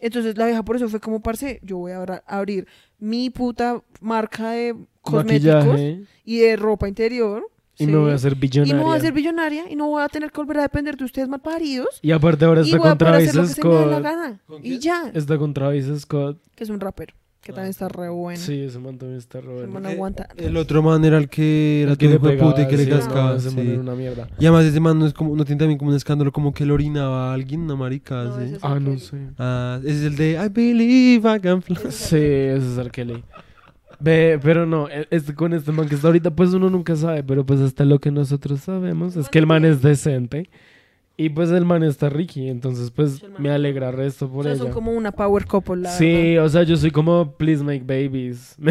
Entonces 0.01 0.39
la 0.39 0.47
vieja 0.47 0.63
por 0.63 0.77
eso 0.77 0.89
fue 0.89 1.01
como, 1.01 1.21
parce, 1.21 1.61
yo 1.63 1.77
voy 1.79 1.93
a 1.93 2.23
abrir 2.27 2.67
mi 2.99 3.31
puta 3.31 3.83
marca 4.01 4.51
de 4.53 4.75
cosméticos 5.11 5.65
Maquillaje. 5.67 6.03
y 6.25 6.39
de 6.39 6.57
ropa 6.57 6.89
interior. 6.89 7.43
Y 7.81 7.85
¿sí? 7.85 7.91
me 7.93 7.97
voy 7.99 8.11
a 8.11 8.15
hacer 8.15 8.33
Y 8.33 8.35
billonaria. 8.41 8.75
me 8.75 8.83
voy 8.83 8.97
a 8.97 9.01
ser 9.01 9.13
billonaria 9.13 9.71
y 9.71 9.77
no 9.77 9.87
voy 9.89 10.03
a 10.03 10.09
tener 10.09 10.33
que 10.33 10.41
volver 10.41 10.59
a 10.59 10.63
depender 10.63 10.97
de 10.97 11.05
ustedes 11.05 11.29
mal 11.29 11.41
paridos. 11.41 12.01
Y 12.03 12.11
aparte 12.11 12.45
ahora 12.45 12.63
Y 12.63 12.65
está 12.65 12.79
con 12.79 12.99
Travis 12.99 13.29
hacer 13.29 13.43
que 13.43 13.61
Scott. 13.61 14.03
gana. 14.03 14.41
¿Con 14.47 14.67
Y 14.67 14.79
ya. 14.81 15.11
Está 15.15 15.39
con 15.39 15.55
Travis 15.55 15.87
Scott. 16.01 16.39
Que 16.57 16.65
es 16.65 16.71
un 16.71 16.81
rapero. 16.81 17.15
Que 17.41 17.53
también 17.53 17.71
está 17.71 17.89
re 17.89 18.09
bueno. 18.11 18.39
Sí, 18.39 18.63
ese 18.63 18.79
man 18.81 18.99
también 18.99 19.17
está 19.19 19.41
re 19.41 19.47
bueno. 19.55 19.73
man 19.73 19.87
Eh, 19.87 19.93
aguanta. 19.93 20.29
El 20.37 20.57
otro 20.57 20.83
man 20.83 21.03
era 21.05 21.17
el 21.19 21.29
que 21.31 21.83
era 21.83 21.93
El 21.93 21.97
que 21.99 22.09
todo 22.19 22.31
le 22.31 22.37
puta 22.37 22.63
y 22.63 22.67
que 22.67 22.77
le 22.77 22.85
sí, 22.85 22.91
cascaba. 22.91 23.31
no, 23.31 23.37
ese 23.37 23.51
man 23.53 23.65
sí. 23.65 23.71
era 23.71 23.81
una 23.81 23.95
mierda. 23.95 24.29
Y 24.41 24.45
además 24.47 24.65
ese 24.65 24.81
man 24.81 24.99
no, 24.99 25.07
es 25.07 25.15
como, 25.15 25.37
no 25.37 25.45
tiene 25.45 25.61
también 25.61 25.79
como 25.79 25.93
un 25.93 25.97
escándalo 25.97 26.33
como 26.33 26.53
que 26.53 26.67
le 26.67 26.73
orinaba 26.73 27.31
a 27.31 27.35
alguien, 27.35 27.61
una 27.63 27.77
marica. 27.77 28.25
No, 28.25 28.37
sí. 28.39 28.43
ese 28.43 28.55
es 28.57 28.65
Ah, 28.65 28.75
el 28.77 28.85
no 28.85 28.91
que- 28.91 28.99
sé. 28.99 29.17
Ah, 29.39 29.79
ese 29.83 29.91
es 29.99 30.03
el 30.03 30.17
de 30.17 30.33
I 30.33 30.49
believe 30.49 31.37
I 31.37 31.41
can 31.41 31.63
fly. 31.63 31.77
Sí, 31.91 32.17
ese 32.17 32.57
es 32.57 32.77
R. 32.77 32.91
Kelly. 32.91 33.23
Ve, 34.01 34.39
pero 34.43 34.65
no, 34.67 34.89
e- 34.89 35.09
este, 35.11 35.35
con 35.35 35.53
este 35.53 35.73
man 35.73 35.89
que 35.89 35.95
está 35.97 36.07
ahorita, 36.09 36.31
pues 36.31 36.51
uno 36.55 36.71
nunca 36.71 36.95
sabe, 36.97 37.23
pero 37.25 37.45
pues 37.45 37.61
hasta 37.61 37.85
lo 37.85 37.99
que 37.99 38.11
nosotros 38.11 38.61
sabemos 38.61 39.17
es 39.17 39.29
que 39.29 39.39
el 39.39 39.47
man 39.47 39.65
es 39.65 39.83
decente. 39.83 40.49
Y 41.17 41.31
pues 41.31 41.51
el 41.51 41.65
man 41.65 41.83
está 41.83 42.09
Ricky, 42.09 42.49
entonces 42.49 42.93
pues 42.93 43.25
me 43.41 43.51
alegra 43.51 43.91
resto 43.91 44.27
O 44.27 44.31
por 44.31 44.45
sea, 44.45 44.53
ella. 44.53 44.63
son 44.63 44.71
como 44.73 44.93
una 44.93 45.11
power 45.11 45.47
couple, 45.47 45.77
la 45.83 45.89
verdad. 45.91 45.99
Sí, 45.99 46.39
o 46.39 46.49
sea, 46.49 46.63
yo 46.63 46.77
soy 46.77 46.93
como 46.93 47.33
please 47.33 47.65
make 47.65 47.83
babies. 47.85 48.55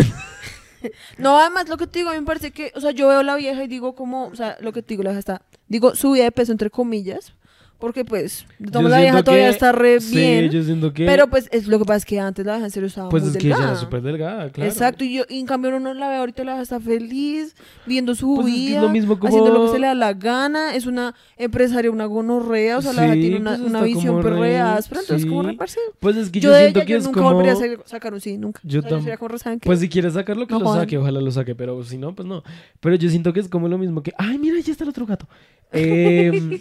No, 1.18 1.38
además 1.40 1.68
lo 1.68 1.76
que 1.78 1.88
te 1.88 2.00
digo, 2.00 2.10
a 2.10 2.14
mí 2.14 2.20
me 2.20 2.26
parece 2.26 2.52
que, 2.52 2.72
o 2.76 2.80
sea, 2.80 2.92
yo 2.92 3.08
veo 3.08 3.20
a 3.20 3.24
la 3.24 3.36
vieja 3.36 3.64
y 3.64 3.68
digo 3.68 3.96
como, 3.96 4.28
o 4.28 4.36
sea, 4.36 4.58
lo 4.62 4.72
que 4.72 4.82
te 4.82 4.90
digo, 4.94 5.04
la 5.04 5.10
vieja 5.10 5.20
está, 5.20 5.42
digo, 5.68 5.96
subida 5.96 6.24
de 6.24 6.32
peso 6.32 6.52
entre 6.52 6.70
comillas, 6.70 7.34
porque 7.80 8.04
pues, 8.04 8.46
maneras, 8.60 8.90
la 8.92 9.00
vieja 9.00 9.24
todavía 9.24 9.46
que- 9.46 9.52
está 9.52 9.72
re 9.72 10.00
Sí, 10.02 10.16
bien, 10.16 10.50
yo 10.50 10.64
siento 10.64 10.94
que 10.94 11.06
pero 11.06 11.28
pues 11.28 11.48
es 11.52 11.68
lo 11.68 11.78
que 11.78 11.86
pasa 11.86 11.98
es 11.98 12.06
que 12.06 12.20
antes 12.20 12.46
la 12.46 12.54
vieja 12.54 12.66
en 12.66 12.72
serio 12.72 12.88
estaba 12.88 13.10
pues 13.10 13.24
muy 13.24 13.32
es 13.32 13.38
que 13.38 13.48
ella 13.48 13.56
delgada. 13.56 13.72
era 13.74 13.80
súper 13.82 14.02
delgada, 14.02 14.52
claro. 14.52 14.70
Exacto, 14.72 15.04
y 15.04 15.14
yo, 15.14 15.24
y 15.30 15.40
en 15.40 15.46
cambio 15.46 15.76
uno 15.76 15.94
la 15.94 16.10
ve 16.10 16.16
ahorita, 16.16 16.44
la 16.44 16.54
vieja 16.54 16.64
está 16.64 16.80
feliz, 16.80 17.56
viendo 17.86 18.16
su 18.16 18.36
Pues 18.36 18.48
es 18.48 18.54
que 18.54 18.60
es 18.62 18.68
vida, 18.70 18.82
lo 18.82 18.90
mismo 18.90 19.20
como- 19.20 19.28
haciendo 19.30 19.54
lo 19.54 19.66
que 19.66 19.72
se 19.74 19.80
le 19.80 19.88
da 19.88 19.94
la 19.96 20.14
gana, 20.14 20.76
es 20.76 20.86
una 20.88 21.14
empresaria, 21.38 21.92
una 21.92 22.06
gonorrea, 22.06 22.78
o 22.80 22.82
sea, 22.82 22.94
la 22.94 23.02
vieja 23.04 23.14
Sí, 23.16 23.22
tiene 23.22 23.38
una, 23.38 23.58
pues 23.58 23.70
una 23.70 23.82
visión 23.84 24.08
como 24.08 24.22
pero 24.24 24.40
re 24.42 24.58
áspera, 24.58 25.02
entonces 25.02 25.26
como 25.28 25.42
sí. 25.44 25.48
reparse. 25.50 25.80
Pues 26.00 26.16
es 26.18 26.30
que 26.30 26.40
Yo, 26.40 26.50
yo, 26.52 26.58
siento 26.58 26.80
ella 26.80 26.86
que 26.86 26.92
yo 26.94 26.98
es 26.98 27.04
nunca 27.06 27.22
como 27.22 27.34
volvería 27.36 27.54
a 27.54 27.88
sacar 27.88 28.14
un 28.14 28.22
sí, 28.22 28.38
nunca. 28.38 28.60
Yo 28.64 28.80
O 28.80 28.82
sea, 28.82 28.92
tam- 28.92 29.00
sería 29.02 29.18
como 29.18 29.30
re, 29.30 29.40
¿saben 29.40 29.60
qué? 29.60 29.68
Pues 29.68 29.80
si 29.80 29.88
quiere 29.90 30.10
sacarlo, 30.10 30.48
que 30.48 30.54
No 30.54 30.60
lo 30.62 30.74
saque, 30.74 30.98
ojalá 30.98 31.22
lo 31.22 31.30
saque, 31.32 31.54
pero 31.54 31.84
si 31.84 31.98
no, 31.98 32.16
pues 32.16 32.28
no. 32.28 32.44
Pero 32.80 32.96
yo 32.96 33.08
siento 33.10 33.34
que 33.34 33.40
es 33.40 33.48
como 33.50 33.68
lo 33.68 33.78
mismo 33.78 34.02
que, 34.02 34.14
ay, 34.18 34.40
mira, 34.40 34.60
ya 34.60 34.72
está 34.72 34.84
el 34.84 34.90
otro 34.90 35.06
gato. 35.06 35.28
Em, 35.72 36.60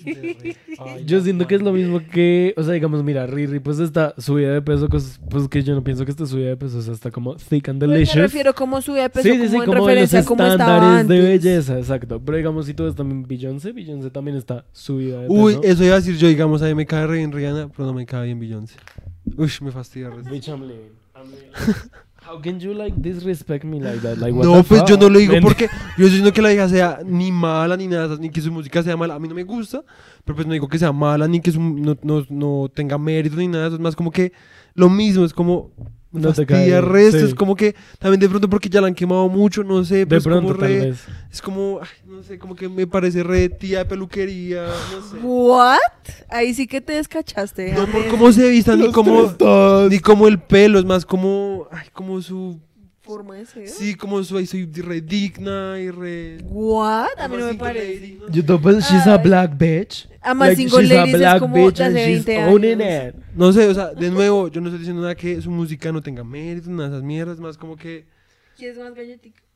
yo 1.06 1.20
siento 1.20 1.46
que 1.46 1.54
es 1.54 1.62
lo 1.62 1.72
mismo 1.72 2.00
que, 2.06 2.52
o 2.56 2.62
sea, 2.62 2.72
digamos, 2.74 3.04
mira, 3.04 3.26
Riri, 3.26 3.60
pues 3.60 3.78
está 3.78 4.14
subida 4.18 4.52
de 4.52 4.62
peso, 4.62 4.88
cos- 4.88 5.18
pues 5.30 5.48
que 5.48 5.62
yo 5.62 5.74
no 5.74 5.84
pienso 5.84 6.04
que 6.04 6.10
esté 6.10 6.26
subida 6.26 6.48
de 6.48 6.56
peso, 6.56 6.78
o 6.78 6.82
sea, 6.82 6.92
está 6.92 7.10
como 7.10 7.36
thick 7.36 7.68
and 7.68 7.78
Pues 7.78 7.90
delicious. 7.90 8.16
me 8.16 8.22
refiero 8.22 8.54
como 8.54 8.82
sube 8.82 9.00
de 9.02 9.08
peso, 9.10 9.22
sí, 9.28 9.30
sí, 9.34 9.38
como 9.38 9.48
sí, 9.50 9.56
en 9.56 9.60
como 9.64 9.74
los 9.74 9.86
referencia 9.86 10.18
a 10.20 10.24
cómo 10.24 10.44
estaba 10.44 10.74
estándares 10.76 11.08
de 11.08 11.20
belleza, 11.20 11.78
exacto. 11.78 12.20
Pero 12.24 12.36
digamos, 12.38 12.66
si 12.66 12.74
tú 12.74 12.84
ves 12.84 12.94
también 12.94 13.22
Beyoncé, 13.26 13.72
Beyoncé 13.72 14.10
también 14.10 14.36
está 14.36 14.64
subida 14.72 15.22
de 15.22 15.28
Uy, 15.28 15.54
peso. 15.54 15.62
eso 15.64 15.84
iba 15.84 15.94
a 15.94 15.98
decir 16.00 16.16
yo, 16.16 16.26
digamos, 16.28 16.62
a 16.62 16.66
mí 16.66 16.74
me 16.74 16.84
cae 16.86 17.06
re 17.06 17.18
bien 17.18 17.30
Rihanna, 17.32 17.68
pero 17.68 17.86
no 17.86 17.94
me 17.94 18.04
cae 18.06 18.24
bien 18.26 18.40
Beyoncé. 18.40 18.76
Uy, 19.36 19.50
me 19.62 19.70
fastidia. 19.70 20.10
Bitch, 20.10 20.48
I'm. 20.48 20.62
How 22.28 22.40
can 22.40 22.58
you 22.58 22.74
like 22.74 22.94
disrespect 23.00 23.64
me 23.64 23.78
like 23.80 24.00
that? 24.02 24.18
Like, 24.18 24.34
what 24.34 24.44
No, 24.44 24.56
the 24.56 24.62
pues 24.64 24.82
yo 24.86 24.96
no 24.96 25.08
lo 25.08 25.18
digo 25.18 25.34
porque 25.42 25.66
yo 25.68 26.06
estoy 26.06 26.06
diciendo 26.06 26.32
que 26.32 26.42
la 26.42 26.52
hija 26.52 26.68
sea 26.68 26.98
ni 27.04 27.30
mala 27.30 27.76
ni 27.76 27.86
nada, 27.86 28.16
ni 28.18 28.30
que 28.30 28.40
su 28.40 28.50
música 28.50 28.82
sea 28.82 28.96
mala. 28.96 29.14
A 29.14 29.18
mí 29.18 29.28
no 29.28 29.34
me 29.34 29.44
gusta, 29.44 29.84
pero 30.24 30.34
pues 30.34 30.46
no 30.46 30.52
digo 30.52 30.66
que 30.68 30.78
sea 30.78 30.92
mala 30.92 31.28
ni 31.28 31.40
que 31.40 31.52
su- 31.52 31.60
no, 31.60 31.96
no, 32.02 32.24
no 32.28 32.68
tenga 32.74 32.98
mérito 32.98 33.36
ni 33.36 33.46
nada. 33.48 33.68
Es 33.68 33.78
más 33.78 33.94
como 33.94 34.10
que 34.10 34.32
lo 34.74 34.88
mismo, 34.90 35.24
es 35.24 35.32
como. 35.32 35.70
No 36.12 36.20
te 36.32 36.46
fastidia 36.46 36.80
cae, 36.80 36.80
resto, 36.80 37.18
sí. 37.18 37.24
es 37.26 37.34
como 37.34 37.54
que 37.56 37.74
también 37.98 38.20
de 38.20 38.28
pronto 38.28 38.48
porque 38.48 38.68
ya 38.70 38.80
la 38.80 38.86
han 38.86 38.94
quemado 38.94 39.28
mucho, 39.28 39.62
no 39.64 39.84
sé, 39.84 39.96
De 39.98 40.06
pues 40.06 40.24
pronto, 40.24 40.48
como 40.48 40.58
tal 40.58 40.68
re- 40.68 40.90
vez. 40.90 41.04
es 41.30 41.42
como, 41.42 41.80
ay, 41.82 41.88
no 42.06 42.22
sé, 42.22 42.38
como 42.38 42.54
que 42.54 42.68
me 42.68 42.86
parece 42.86 43.22
re 43.22 43.48
tía 43.48 43.78
de 43.80 43.84
peluquería, 43.84 44.66
no 44.66 45.02
sé. 45.10 45.16
¿What? 45.22 45.78
Ahí 46.30 46.54
sí 46.54 46.66
que 46.66 46.80
te 46.80 46.94
descachaste. 46.94 47.72
No 47.72 47.86
por 47.86 48.06
cómo 48.08 48.32
se 48.32 48.48
vistan, 48.48 48.78
ni 48.78 48.90
todos. 48.92 49.90
ni 49.90 49.98
como 49.98 50.26
el 50.28 50.38
pelo, 50.38 50.78
es 50.78 50.84
más 50.84 51.04
como, 51.04 51.68
ay, 51.70 51.88
como 51.92 52.22
su, 52.22 52.58
forma 53.06 53.36
de 53.36 53.46
ser. 53.46 53.68
sí, 53.68 53.94
como 53.94 54.22
su, 54.24 54.36
ay, 54.36 54.46
soy 54.46 54.66
re 54.66 55.00
digna 55.00 55.78
y 55.80 55.90
re... 55.90 56.38
What? 56.44 57.18
A 57.18 57.28
mí 57.28 57.36
no 57.38 57.46
me 57.46 57.54
parece. 57.54 58.18
sé. 58.32 58.42
know, 58.42 58.58
but 58.58 58.80
she's 58.80 59.06
a 59.06 59.16
black 59.18 59.56
bitch. 59.56 60.08
Además, 60.20 60.48
Like, 60.48 60.56
single 60.62 60.82
she's 60.82 60.90
a 60.90 60.94
ladies 60.96 61.14
es 61.14 61.20
black 61.20 61.38
como 61.40 61.54
bitch 61.54 61.76
de 61.78 61.84
and 61.84 61.96
hace 61.96 62.12
she's 62.14 62.24
20 62.26 62.44
owning 62.52 62.82
años. 62.82 63.14
it. 63.14 63.20
No 63.34 63.52
sé, 63.52 63.68
o 63.68 63.74
sea, 63.74 63.94
de 63.94 64.10
nuevo, 64.10 64.48
yo 64.48 64.60
no 64.60 64.68
estoy 64.68 64.80
diciendo 64.80 65.02
nada 65.02 65.14
que 65.14 65.40
su 65.40 65.50
música 65.50 65.92
no 65.92 66.02
tenga 66.02 66.24
mérito, 66.24 66.68
nada 66.70 66.88
de 66.90 66.96
esas 66.96 67.04
mierdas, 67.04 67.38
más 67.40 67.56
como 67.56 67.76
que 67.76 68.06
¿Quieres 68.56 68.78
más 68.78 68.94
galletica? 68.94 69.42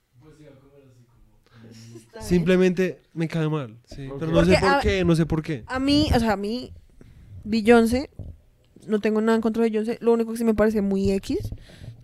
simplemente 2.20 3.00
me 3.14 3.28
cae 3.28 3.48
mal, 3.48 3.76
sí. 3.84 4.06
Ok. 4.08 4.18
Pero 4.20 4.32
no 4.32 4.44
sé 4.44 4.52
Porque 4.52 4.60
por 4.60 4.70
a- 4.76 4.80
qué, 4.80 5.04
no 5.04 5.16
sé 5.16 5.26
por 5.26 5.42
qué. 5.42 5.64
A 5.66 5.78
mí, 5.78 6.08
o 6.14 6.18
sea, 6.18 6.32
a 6.32 6.36
mí, 6.36 6.72
Beyoncé, 7.44 8.10
no 8.86 9.00
tengo 9.00 9.20
nada 9.20 9.36
en 9.36 9.42
contra 9.42 9.62
de 9.62 9.70
Beyoncé. 9.70 9.98
Lo 10.00 10.12
único 10.12 10.32
que 10.32 10.38
sí 10.38 10.44
me 10.44 10.54
parece 10.54 10.82
muy 10.82 11.10
X, 11.12 11.38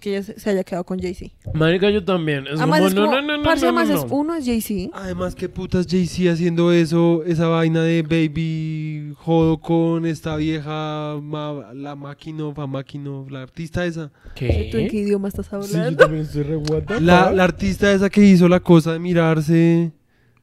que 0.00 0.16
ella 0.16 0.22
se, 0.22 0.50
haya 0.50 0.62
quedado 0.64 0.84
con 0.84 0.98
Jay-Z. 1.00 1.32
Marica, 1.54 1.90
yo 1.90 2.04
también. 2.04 2.46
Es 2.46 2.58
Además, 2.60 2.78
como, 2.80 2.88
es 2.88 2.94
no, 2.94 3.04
como, 3.06 3.14
no, 3.16 3.22
no, 3.22 3.36
no, 3.38 3.42
parce, 3.42 3.62
no, 3.62 3.68
además 3.78 3.88
no, 3.88 3.94
es 4.04 4.10
no. 4.10 4.16
uno 4.16 4.34
es 4.34 4.44
Jay-Z. 4.44 4.90
Además, 4.96 5.34
qué 5.34 5.48
putas 5.48 5.86
Jay-Z 5.88 6.32
haciendo 6.32 6.72
eso, 6.72 7.22
esa 7.24 7.48
vaina 7.48 7.82
de 7.82 8.02
baby 8.02 9.12
jodo 9.16 9.58
con 9.58 10.06
esta 10.06 10.36
vieja, 10.36 11.18
ma- 11.22 11.72
la 11.74 11.96
Makinov, 11.96 12.58
Makinov, 12.68 13.30
la 13.30 13.42
artista 13.42 13.84
esa. 13.86 14.02
No 14.02 14.10
sé 14.36 14.68
¿Tú 14.70 14.76
en 14.78 14.84
qué 14.84 14.90
¿Qué? 14.90 14.96
idioma 14.98 15.28
estás 15.28 15.46
Sí, 15.46 15.52
yo 15.52 15.58
hablando? 15.78 15.96
también 15.98 16.22
estoy 16.24 16.42
re 16.42 16.56
what 16.56 16.82
the 16.84 17.00
La, 17.00 17.24
fuck. 17.26 17.34
la 17.36 17.44
artista 17.44 17.92
esa 17.92 18.10
que 18.10 18.20
hizo 18.22 18.48
la 18.48 18.60
cosa 18.60 18.92
de 18.92 18.98
mirarse, 18.98 19.92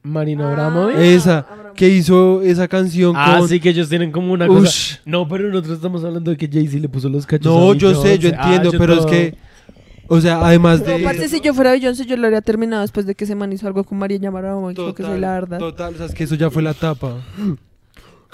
Marina 0.04 0.44
Ah. 0.46 0.50
Abramovic. 0.52 0.96
esa, 0.98 1.38
Abramovic. 1.40 1.74
que 1.76 1.88
hizo 1.88 2.42
esa 2.42 2.68
canción 2.68 3.14
Ah, 3.16 3.36
con... 3.38 3.48
sí, 3.48 3.58
que 3.58 3.70
ellos 3.70 3.88
tienen 3.88 4.12
como 4.12 4.32
una 4.32 4.46
Ush. 4.48 4.54
cosa. 4.60 5.00
No, 5.06 5.26
pero 5.26 5.48
nosotros 5.48 5.76
estamos 5.76 6.04
hablando 6.04 6.30
de 6.30 6.36
que 6.36 6.46
Jay-Z 6.46 6.78
le 6.78 6.88
puso 6.88 7.08
los 7.08 7.26
cachos. 7.26 7.46
No, 7.52 7.72
a 7.72 7.74
yo 7.74 7.94
sé, 8.00 8.18
yo. 8.18 8.30
Ah, 8.36 8.42
entiendo, 8.44 8.72
yo 8.72 8.78
pero 8.78 8.94
es 9.00 9.06
que, 9.06 9.34
o 10.06 10.20
sea, 10.20 10.44
además 10.46 10.84
de... 10.84 10.96
aparte, 10.96 11.28
si 11.28 11.40
yo 11.40 11.54
fuera 11.54 11.72
Beyoncé, 11.72 12.04
yo 12.04 12.16
lo 12.18 12.26
habría 12.26 12.42
terminado 12.42 12.82
después 12.82 13.06
de 13.06 13.14
que 13.14 13.24
se 13.24 13.34
man 13.34 13.50
hizo 13.52 13.66
algo 13.66 13.82
con 13.84 13.96
María 13.98 14.18
Llamara 14.18 14.54
o 14.56 14.94
que 14.94 15.02
soy 15.02 15.18
la 15.18 15.32
verdad. 15.32 15.58
Total, 15.58 15.94
o 15.94 15.96
sea, 15.96 16.06
es 16.06 16.14
que 16.14 16.24
eso 16.24 16.34
ya 16.34 16.50
fue 16.50 16.62
la 16.62 16.74
tapa. 16.74 17.16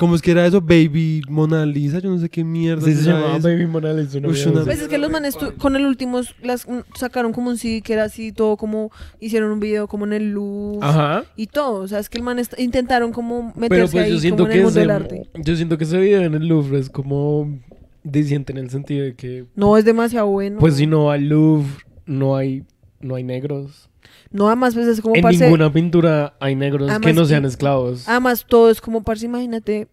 ¿Cómo 0.01 0.15
es 0.15 0.23
que 0.23 0.31
era 0.31 0.47
eso? 0.47 0.63
Baby 0.63 1.21
Mona 1.29 1.67
Lisa, 1.67 1.99
yo 1.99 2.09
no 2.09 2.19
sé 2.19 2.31
qué 2.31 2.43
mierda. 2.43 2.87
Sí, 2.87 2.95
se 2.95 3.03
llamaba 3.03 3.37
eso. 3.37 3.47
Baby 3.49 3.67
Morales. 3.67 4.15
una 4.15 4.29
Ush, 4.29 4.37
mierda 4.47 4.53
una-. 4.53 4.65
Pues 4.65 4.81
es 4.81 4.89
que 4.89 4.97
los 4.97 5.11
manes 5.11 5.37
con 5.59 5.77
el 5.77 5.85
último 5.85 6.23
las, 6.43 6.67
sacaron 6.95 7.35
como 7.35 7.51
un 7.51 7.59
CD 7.59 7.83
que 7.83 7.93
era 7.93 8.05
así, 8.05 8.33
todo 8.33 8.57
como 8.57 8.91
hicieron 9.21 9.51
un 9.53 9.61
video 9.61 9.87
como 9.89 10.07
en 10.07 10.15
el 10.15 10.31
Louvre 10.31 10.79
Ajá. 10.81 11.25
y 11.37 11.49
todo. 11.49 11.83
O 11.83 11.87
sea, 11.87 11.99
es 11.99 12.09
que 12.09 12.17
el 12.17 12.25
man 12.25 12.41
intentaron 12.57 13.13
como 13.13 13.53
Pero 13.53 13.61
meterse 13.61 13.93
pues 13.93 14.05
ahí 14.07 14.13
yo 14.13 14.19
siento 14.21 14.45
como 14.45 14.47
en 14.47 14.53
el 14.53 14.59
que 14.59 14.65
mundo 14.65 14.81
ese, 14.81 14.81
del 14.81 14.91
arte. 14.91 15.31
yo 15.35 15.55
siento 15.57 15.77
que 15.77 15.85
ese 15.85 15.99
video 15.99 16.23
en 16.23 16.33
el 16.33 16.49
Louvre 16.49 16.79
es 16.79 16.89
como 16.89 17.61
diciente 18.03 18.53
en 18.53 18.59
el 18.59 18.71
sentido 18.71 19.05
de 19.05 19.15
que 19.17 19.45
No, 19.55 19.77
es 19.77 19.85
demasiado 19.85 20.29
bueno. 20.29 20.61
pues 20.61 20.77
si 20.77 20.87
no 20.87 21.11
al 21.11 21.29
Louvre 21.29 21.69
no 22.07 22.37
hay 22.37 22.65
no 23.01 23.17
hay 23.17 23.23
negros. 23.23 23.90
No, 24.31 24.47
además, 24.47 24.75
pues 24.75 24.87
es 24.87 25.01
como 25.01 25.17
En 25.17 25.23
parce. 25.23 25.43
ninguna 25.45 25.73
pintura 25.73 26.35
hay 26.41 26.55
negros 26.55 26.91
que 27.01 27.13
no 27.13 27.25
sean 27.25 27.45
esclavos. 27.45 28.09
Además, 28.09 28.45
todo 28.49 28.71
es 28.71 28.81
como 28.81 29.03
parce, 29.03 29.27
imagínate 29.27 29.89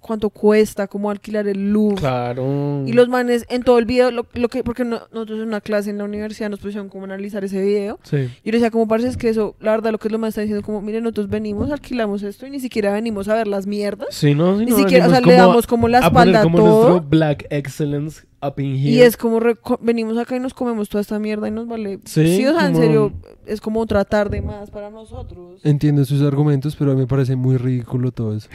cuánto 0.00 0.28
cuesta 0.28 0.86
como 0.86 1.10
alquilar 1.10 1.48
el 1.48 1.72
Louvre. 1.72 1.96
Claro. 1.96 2.82
Y 2.86 2.92
los 2.92 3.08
manes 3.08 3.46
en 3.48 3.62
todo 3.62 3.78
el 3.78 3.86
video, 3.86 4.10
lo, 4.10 4.26
lo 4.34 4.48
que, 4.50 4.62
porque 4.62 4.84
no- 4.84 5.00
nosotros 5.12 5.38
en 5.40 5.48
una 5.48 5.62
clase 5.62 5.88
en 5.88 5.96
la 5.96 6.04
universidad 6.04 6.50
nos 6.50 6.60
pusieron 6.60 6.90
como 6.90 7.04
a 7.04 7.06
analizar 7.06 7.42
ese 7.42 7.58
video. 7.62 7.98
Sí. 8.02 8.28
Yo 8.44 8.52
decía 8.52 8.70
como 8.70 8.86
parce, 8.86 9.08
es 9.08 9.16
que 9.16 9.30
eso, 9.30 9.56
la 9.60 9.70
verdad, 9.70 9.92
lo 9.92 9.98
que 9.98 10.08
es 10.08 10.12
lo 10.12 10.18
más 10.18 10.30
está 10.30 10.42
diciendo 10.42 10.62
como, 10.64 10.82
miren, 10.82 11.04
nosotros 11.04 11.30
venimos, 11.30 11.70
alquilamos 11.70 12.22
esto 12.22 12.46
y 12.46 12.50
ni 12.50 12.60
siquiera 12.60 12.92
venimos 12.92 13.28
a 13.28 13.34
ver 13.34 13.46
las 13.46 13.66
mierdas. 13.66 14.08
Sí, 14.10 14.34
no, 14.34 14.58
sí, 14.58 14.66
Ni 14.66 14.72
no, 14.72 14.76
siquiera, 14.78 15.06
o 15.06 15.10
sea, 15.10 15.22
le 15.22 15.32
damos 15.36 15.66
como 15.66 15.88
la 15.88 15.98
a 15.98 16.10
poner 16.10 16.28
espalda 16.34 16.40
a 16.40 16.42
como 16.42 16.58
todo. 16.58 16.88
nuestro 16.90 17.08
black 17.08 17.46
excellence 17.48 18.24
up 18.46 18.60
in 18.60 18.74
here. 18.74 18.90
Y 18.90 19.00
es 19.00 19.16
como 19.16 19.40
venimos 19.80 20.18
acá 20.18 20.36
y 20.36 20.40
nos 20.40 20.54
comemos 20.54 20.88
toda 20.88 21.00
esta 21.00 21.18
mierda 21.18 21.48
y 21.48 21.50
nos 21.50 21.66
vale. 21.66 22.00
Sí, 22.04 22.44
o 22.46 22.52
sea, 22.52 22.68
en 22.68 22.76
serio, 22.76 23.12
es 23.46 23.60
como 23.60 23.84
tratar 23.86 24.30
de 24.30 24.42
más 24.42 24.70
para 24.70 24.90
nosotros. 24.90 25.60
Entiendo 25.64 26.04
sus 26.04 26.22
argumentos, 26.22 26.76
pero 26.76 26.92
a 26.92 26.94
mí 26.94 27.00
me 27.00 27.06
parece 27.06 27.36
muy 27.36 27.56
ridículo 27.56 28.12
todo 28.12 28.36
eso. 28.36 28.48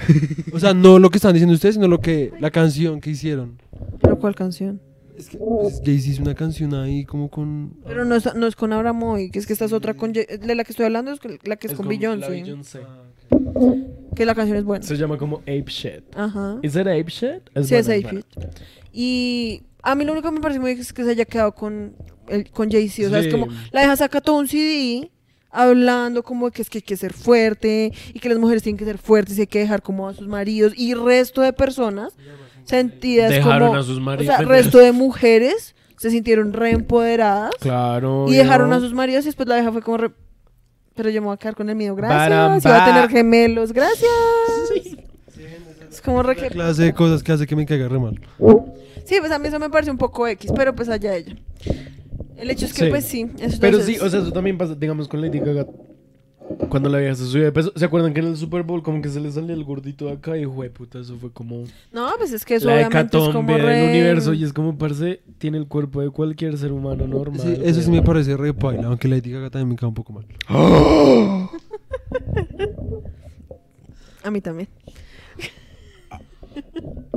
O 0.53 0.59
sea, 0.59 0.73
no 0.73 0.99
lo 0.99 1.09
que 1.09 1.17
están 1.17 1.33
diciendo 1.33 1.53
ustedes, 1.53 1.75
sino 1.75 1.87
lo 1.87 1.99
que 1.99 2.31
la 2.39 2.51
canción 2.51 3.01
que 3.01 3.11
hicieron. 3.11 3.61
¿Pero 4.01 4.19
cuál 4.19 4.35
canción? 4.35 4.81
Es 5.17 5.27
que 5.27 5.37
pues, 5.37 5.81
Jay-Z 5.83 6.11
hizo 6.11 6.21
una 6.21 6.33
canción 6.33 6.73
ahí 6.73 7.03
como 7.03 7.29
con... 7.29 7.73
Pero 7.85 8.05
no 8.05 8.15
es, 8.15 8.33
no 8.35 8.47
es 8.47 8.55
con 8.55 8.71
Abramoy, 8.71 9.31
que 9.31 9.39
es 9.39 9.45
que 9.45 9.51
esta 9.51 9.65
es 9.65 9.73
otra 9.73 9.93
con... 9.93 10.13
De 10.13 10.55
la 10.55 10.63
que 10.63 10.71
estoy 10.71 10.85
hablando 10.85 11.11
es 11.11 11.19
con- 11.19 11.37
la 11.43 11.57
que 11.57 11.67
es, 11.67 11.73
con 11.73 11.87
la 11.87 11.89
Beyoncé. 11.89 12.29
Beyoncé. 12.29 12.79
Que 14.15 14.25
la 14.25 14.33
canción 14.33 14.57
es 14.57 14.63
buena. 14.63 14.85
Se 14.85 14.95
llama 14.95 15.17
como 15.17 15.39
Ape 15.39 15.65
Shit. 15.67 16.03
Ajá. 16.15 16.59
¿Es 16.63 16.73
it 16.75 16.81
Ape 16.81 17.05
Shit? 17.07 17.49
Sí, 17.63 17.75
es 17.75 17.89
Ape 17.89 18.01
Shit. 18.01 18.25
Y 18.93 19.63
a 19.91 19.95
mí 19.95 20.03
lo 20.05 20.13
único 20.13 20.29
que 20.29 20.35
me 20.35 20.41
parece 20.41 20.59
muy 20.59 20.71
es 20.71 20.93
que 20.93 21.03
se 21.03 21.11
haya 21.11 21.25
quedado 21.25 21.53
con, 21.53 21.95
el, 22.27 22.49
con 22.51 22.69
Jay-Z. 22.71 23.07
O 23.07 23.09
sea, 23.11 23.21
Sí. 23.21 23.27
es 23.27 23.33
como 23.33 23.47
la 23.71 23.81
deja 23.81 23.95
saca 23.95 24.21
todo 24.21 24.37
un 24.37 24.47
CD 24.47 25.11
hablando 25.51 26.21
como 26.23 26.51
que 26.51 26.61
es 26.61 26.69
que 26.69 26.77
hay 26.77 26.81
que 26.83 26.95
ser 26.95 27.11
fuerte 27.13 27.91
y 28.13 28.19
que 28.19 28.29
las 28.29 28.37
mujeres 28.37 28.61
tienen 28.63 28.77
que 28.77 28.85
ser 28.85 28.97
fuertes 28.99 29.37
y 29.37 29.41
hay 29.41 29.47
que 29.47 29.59
dejar 29.59 29.81
como 29.81 30.07
a 30.07 30.13
sus 30.13 30.27
maridos 30.27 30.73
y 30.77 30.93
resto 30.93 31.41
de 31.41 31.53
personas 31.53 32.13
sentidas 32.65 33.31
Dejaron 33.31 33.69
como... 33.69 33.79
a 33.79 33.83
sus 33.83 33.97
O 33.97 34.01
maridos. 34.01 34.35
sea, 34.35 34.45
resto 34.45 34.77
de 34.77 34.91
mujeres 34.91 35.75
se 35.97 36.11
sintieron 36.11 36.53
reempoderadas 36.53 37.51
Claro. 37.59 38.25
y 38.29 38.35
dejaron 38.35 38.69
yo- 38.69 38.75
a 38.75 38.79
sus 38.79 38.93
maridos 38.93 39.23
y 39.25 39.29
después 39.29 39.47
la 39.49 39.55
deja 39.55 39.71
fue 39.71 39.81
como... 39.81 39.97
re- 39.97 40.11
Pero 40.95 41.09
yo 41.09 41.19
me 41.21 41.25
voy 41.27 41.33
a 41.33 41.37
quedar 41.37 41.55
con 41.55 41.67
el 41.69 41.75
mío, 41.75 41.95
Baram, 41.95 42.59
gracias. 42.59 42.65
Y 42.65 42.67
va 42.69 42.83
a 42.83 42.85
tener 42.93 43.09
gemelos, 43.09 43.73
gracias. 43.73 44.11
Es 45.91 46.01
como 46.01 46.21
re 46.21 46.35
clase 46.35 46.83
de 46.83 46.93
cosas 46.93 47.23
que 47.23 47.31
hace 47.31 47.47
que 47.47 47.55
me 47.55 47.65
caiga 47.65 47.87
re 47.87 47.97
mal. 47.99 48.19
Sí, 49.09 49.15
pues 49.19 49.31
a 49.31 49.39
mí 49.39 49.47
eso 49.47 49.57
me 49.57 49.71
parece 49.71 49.89
un 49.89 49.97
poco 49.97 50.27
X, 50.27 50.51
pero 50.55 50.75
pues 50.75 50.87
allá 50.87 51.15
ella. 51.15 51.35
El 52.37 52.51
hecho 52.51 52.67
es 52.67 52.73
que, 52.73 52.85
Sí. 52.85 52.89
pues 52.91 53.05
sí. 53.05 53.25
eso 53.39 53.57
Pero 53.59 53.79
sí, 53.81 53.97
o 53.99 54.07
sea, 54.07 54.19
eso 54.21 54.31
también 54.31 54.55
pasa, 54.55 54.75
digamos, 54.75 55.07
con 55.07 55.19
Lady 55.19 55.39
Gaga. 55.39 55.65
Cuando 56.69 56.89
la 56.89 56.99
vieja 56.99 57.15
se 57.15 57.25
subió 57.25 57.45
de 57.45 57.51
peso. 57.51 57.71
¿Se 57.75 57.85
acuerdan 57.85 58.13
que 58.13 58.19
en 58.19 58.27
el 58.27 58.37
Super 58.37 58.61
Bowl 58.61 58.83
como 58.83 59.01
que 59.01 59.09
se 59.09 59.19
le 59.19 59.31
salía 59.31 59.55
el 59.55 59.63
gordito 59.63 60.05
de 60.05 60.11
acá? 60.13 60.37
Y 60.37 60.45
fue 60.45 60.69
puta, 60.69 60.99
eso 60.99 61.15
fue 61.17 61.31
como 61.31 61.63
No, 61.91 62.07
pues 62.19 62.31
es 62.31 62.45
que 62.45 62.55
eso 62.55 62.67
la 62.67 62.73
obviamente 62.75 63.17
es 63.17 63.23
como 63.23 63.29
hecatombe 63.29 63.57
re... 63.57 63.77
del 63.77 63.89
universo. 63.89 64.33
Y 64.33 64.43
es 64.43 64.53
como, 64.53 64.77
parce, 64.77 65.21
tiene 65.39 65.57
el 65.57 65.67
cuerpo 65.67 66.01
de 66.01 66.11
cualquier 66.11 66.55
ser 66.59 66.71
humano 66.71 67.07
normal. 67.07 67.39
Sí, 67.39 67.59
eso 67.63 67.81
sí 67.81 67.87
me 67.89 67.97
weón. 67.97 68.05
parece 68.05 68.37
re 68.37 68.53
paila, 68.53 68.87
aunque 68.87 69.07
Lady 69.07 69.31
Gaga 69.31 69.49
también 69.49 69.69
me 69.69 69.75
cae 69.75 69.89
un 69.89 69.95
poco 69.95 70.13
mal. 70.13 70.25
A 74.23 74.31
mí 74.31 74.41
también. 74.41 74.67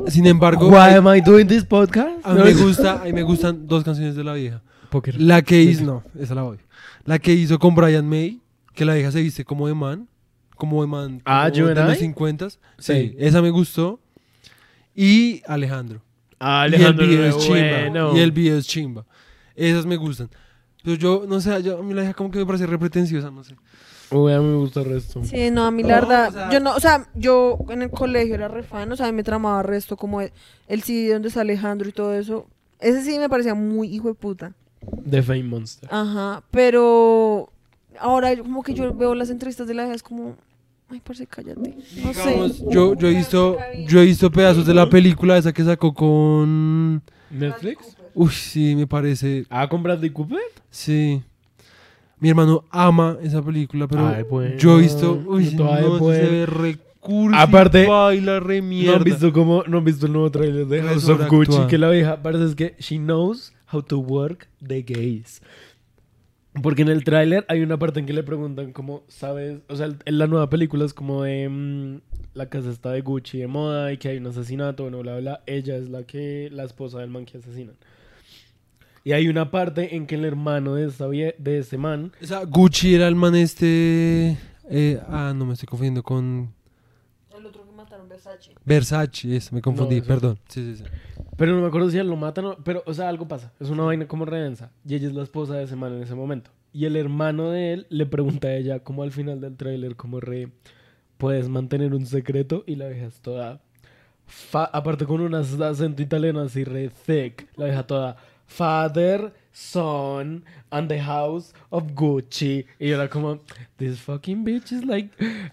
Sin 0.08 0.26
embargo, 0.26 0.68
Why 0.68 0.94
am 0.96 1.06
I 1.14 1.20
doing 1.20 1.46
this 1.46 1.64
podcast? 1.64 2.24
a 2.24 2.34
mí 2.34 2.42
me 2.42 2.52
gusta, 2.64 3.00
a 3.02 3.04
mí 3.04 3.12
me 3.12 3.22
gustan 3.22 3.66
dos 3.66 3.84
canciones 3.84 4.14
de 4.16 4.24
la 4.24 4.34
vieja. 4.34 4.62
Poker. 4.90 5.20
La 5.20 5.42
que 5.42 5.62
hizo, 5.62 5.84
no, 5.84 6.02
esa 6.18 6.34
la 6.34 6.42
voy. 6.42 6.58
La 7.04 7.18
que 7.18 7.32
hizo 7.32 7.58
con 7.58 7.74
Brian 7.74 8.06
May, 8.08 8.40
que 8.74 8.84
la 8.84 8.94
vieja 8.94 9.10
se 9.12 9.22
viste 9.22 9.44
como 9.44 9.66
de 9.68 9.74
man, 9.74 10.08
como 10.56 10.82
de 10.82 10.88
man 10.88 11.22
Ah, 11.24 11.44
como 11.50 11.56
You 11.68 11.74
de 11.74 11.80
and 11.80 11.88
los 11.90 11.96
I? 11.98 12.00
50 12.00 12.50
Sí, 12.50 12.58
Sí. 12.78 13.16
esa 13.18 13.40
me 13.42 13.50
gustó. 13.50 14.00
Y 14.94 15.42
Alejandro. 15.46 16.02
Ah, 16.38 16.64
y 16.64 16.68
el 16.68 16.74
Alejandro 16.74 17.06
video 17.06 17.24
es 17.26 17.38
chimba. 17.38 17.56
bueno. 17.80 18.16
Y 18.16 18.20
el 18.20 18.32
video 18.32 18.58
es 18.58 18.66
chimba. 18.66 19.06
Esas 19.54 19.86
me 19.86 19.96
gustan. 19.96 20.28
Pero 20.82 20.96
yo, 20.96 21.24
no 21.28 21.40
sé, 21.40 21.62
yo, 21.62 21.78
a 21.78 21.82
mí 21.82 21.94
la 21.94 22.02
vieja 22.02 22.14
como 22.14 22.30
que 22.30 22.38
me 22.40 22.46
parece 22.46 22.66
re 22.66 22.78
pretenciosa, 22.78 23.30
no 23.30 23.44
sé. 23.44 23.54
Uy, 24.12 24.32
a 24.32 24.38
mí 24.40 24.44
me 24.46 24.56
gusta 24.56 24.80
el 24.80 24.86
resto. 24.86 25.24
Sí, 25.24 25.50
no, 25.50 25.64
a 25.64 25.70
mí 25.70 25.82
la 25.82 26.00
No, 26.00 26.08
verdad, 26.08 26.28
o 26.28 26.32
sea- 26.32 26.50
yo 26.50 26.60
no, 26.60 26.74
o 26.74 26.80
sea, 26.80 27.08
yo 27.14 27.58
en 27.68 27.82
el 27.82 27.90
colegio 27.90 28.34
era 28.34 28.48
re 28.48 28.62
fan, 28.62 28.90
o 28.92 28.96
sea, 28.96 29.06
a 29.06 29.12
mí 29.12 29.16
me 29.16 29.24
tramaba 29.24 29.62
resto 29.62 29.96
como 29.96 30.20
el, 30.20 30.32
el 30.68 30.82
CD 30.82 31.12
donde 31.12 31.28
está 31.28 31.40
Alejandro 31.40 31.88
y 31.88 31.92
todo 31.92 32.14
eso. 32.14 32.46
Ese 32.80 33.02
sí 33.02 33.18
me 33.18 33.28
parecía 33.28 33.54
muy 33.54 33.88
hijo 33.88 34.08
de 34.08 34.14
puta. 34.14 34.52
The 35.08 35.22
Fame 35.22 35.44
Monster. 35.44 35.88
Ajá, 35.92 36.42
pero 36.50 37.50
ahora 37.98 38.36
como 38.36 38.62
que 38.62 38.74
yo 38.74 38.92
veo 38.94 39.14
las 39.14 39.30
entrevistas 39.30 39.66
de 39.68 39.74
la 39.74 39.82
vieja 39.84 39.94
es 39.94 40.02
como, 40.02 40.34
ay, 40.90 41.00
parce, 41.04 41.26
cállate. 41.26 41.76
No 42.02 42.12
sé. 42.12 42.20
Digamos, 42.30 42.58
yo, 42.68 42.94
yo 42.94 43.08
he 43.08 43.14
visto, 43.14 43.56
yo 43.86 44.00
he 44.00 44.04
visto 44.04 44.30
pedazos 44.32 44.66
de 44.66 44.74
la 44.74 44.88
película 44.90 45.38
esa 45.38 45.52
que 45.52 45.62
sacó 45.64 45.94
con... 45.94 47.02
¿Netflix? 47.30 47.96
Uy, 48.14 48.30
sí, 48.30 48.74
me 48.76 48.86
parece... 48.86 49.46
Ah, 49.48 49.68
con 49.68 49.82
Bradley 49.82 50.10
Cooper. 50.10 50.38
Sí. 50.70 51.22
Mi 52.22 52.28
hermano 52.28 52.62
ama 52.70 53.18
esa 53.20 53.42
película, 53.42 53.88
pero 53.88 54.06
Ay, 54.06 54.22
bueno. 54.22 54.56
yo 54.56 54.78
he 54.78 54.82
visto... 54.82 55.20
Uy, 55.26 55.56
no, 55.56 55.98
se 55.98 56.28
ve 56.28 56.46
re 56.46 56.78
cursi, 57.00 57.36
Aparte, 57.36 57.84
baila 57.84 58.38
re 58.38 58.62
¿No 58.62 58.94
han 58.94 59.02
visto 59.02 59.32
cómo, 59.32 59.64
no 59.66 59.78
han 59.78 59.84
visto 59.84 60.06
el 60.06 60.12
nuevo 60.12 60.30
trailer 60.30 60.68
de 60.68 60.82
House 60.82 61.08
of 61.08 61.28
Gucci? 61.28 61.66
Que 61.68 61.78
la 61.78 61.90
vieja 61.90 62.22
parece 62.22 62.44
es 62.44 62.54
que 62.54 62.76
she 62.78 62.98
knows 62.98 63.52
how 63.72 63.82
to 63.82 63.98
work 63.98 64.46
the 64.64 64.82
gays. 64.82 65.42
Porque 66.62 66.82
en 66.82 66.90
el 66.90 67.02
tráiler 67.02 67.44
hay 67.48 67.60
una 67.60 67.76
parte 67.76 67.98
en 67.98 68.06
que 68.06 68.12
le 68.12 68.22
preguntan 68.22 68.72
cómo 68.72 69.02
sabes, 69.08 69.58
o 69.68 69.74
sea, 69.74 69.88
en 70.04 70.18
la 70.18 70.28
nueva 70.28 70.48
película 70.48 70.84
es 70.84 70.94
como 70.94 71.24
de 71.24 71.48
mm, 71.48 71.96
la 72.34 72.48
casa 72.48 72.70
está 72.70 72.92
de 72.92 73.00
Gucci 73.00 73.38
de 73.38 73.48
moda 73.48 73.92
y 73.92 73.96
que 73.96 74.10
hay 74.10 74.18
un 74.18 74.28
asesinato, 74.28 74.84
bueno, 74.84 75.00
bla, 75.00 75.18
bla. 75.18 75.42
Ella 75.46 75.76
es 75.76 75.88
la 75.88 76.04
que, 76.04 76.50
la 76.52 76.62
esposa 76.62 77.00
del 77.00 77.10
man 77.10 77.24
que 77.24 77.38
asesinan. 77.38 77.74
Y 79.04 79.12
hay 79.12 79.28
una 79.28 79.50
parte 79.50 79.96
en 79.96 80.06
que 80.06 80.14
el 80.14 80.24
hermano 80.24 80.74
de, 80.76 80.86
vie- 80.88 81.34
de 81.36 81.58
ese 81.58 81.76
man 81.76 82.12
O 82.22 82.26
sea, 82.26 82.44
Gucci 82.44 82.94
era 82.94 83.08
el 83.08 83.16
man 83.16 83.34
este... 83.34 84.38
eh, 84.70 85.00
ah, 85.08 85.32
no, 85.34 85.44
me 85.44 85.54
estoy 85.54 85.66
confundiendo 85.66 86.02
con... 86.04 86.52
El 87.36 87.46
otro 87.46 87.64
que 87.64 87.72
mataron, 87.72 88.08
Versace. 88.08 88.54
Versace, 88.64 89.36
es, 89.36 89.52
me 89.52 89.60
confundí, 89.60 89.96
ese- 89.96 90.06
perdón. 90.06 90.38
Sí, 90.48 90.76
sí, 90.76 90.84
sí. 90.84 90.90
Pero 91.36 91.54
no 91.56 91.62
me 91.62 91.66
acuerdo 91.66 91.90
si 91.90 91.98
él 91.98 92.06
lo 92.08 92.14
matan 92.16 92.44
o... 92.44 92.56
Pero, 92.62 92.84
o 92.86 92.94
sea, 92.94 93.08
algo 93.08 93.26
pasa. 93.26 93.52
Es 93.58 93.70
una 93.70 93.82
vaina 93.82 94.06
como 94.06 94.24
redensa. 94.24 94.70
Y 94.86 94.94
ella 94.94 95.08
es 95.08 95.14
la 95.14 95.24
esposa 95.24 95.54
de 95.54 95.64
ese 95.64 95.74
man 95.74 95.94
en 95.94 96.02
ese 96.02 96.14
momento. 96.14 96.50
Y 96.72 96.84
el 96.84 96.94
hermano 96.94 97.50
de 97.50 97.72
él 97.72 97.86
le 97.90 98.06
pregunta 98.06 98.48
a 98.48 98.54
ella, 98.54 98.80
como 98.80 99.02
al 99.02 99.10
final 99.10 99.40
del 99.40 99.56
tráiler, 99.56 99.96
como 99.96 100.20
re... 100.20 100.52
¿Puedes 101.18 101.48
mantener 101.48 101.92
un 101.94 102.06
secreto? 102.06 102.62
Y 102.66 102.76
la 102.76 102.86
vieja 102.88 103.06
es 103.06 103.20
toda... 103.20 103.60
fa- 104.26 104.70
aparte 104.72 105.06
con 105.06 105.20
un 105.20 105.32
ac- 105.32 105.60
acento 105.64 106.02
italiano 106.02 106.40
así 106.40 106.62
re 106.62 106.88
thick. 107.04 107.48
La 107.56 107.64
vieja 107.64 107.82
toda... 107.84 108.16
Father, 108.52 109.32
son, 109.52 110.44
and 110.70 110.88
the 110.88 110.98
house 111.00 111.52
of 111.70 111.84
Gucci. 111.94 112.64
Y 112.78 112.88
yo 112.88 112.96
era 112.96 113.08
como... 113.08 113.40
This 113.76 113.98
fucking 114.00 114.44
bitch 114.44 114.72
is 114.72 114.84
like... 114.84 115.10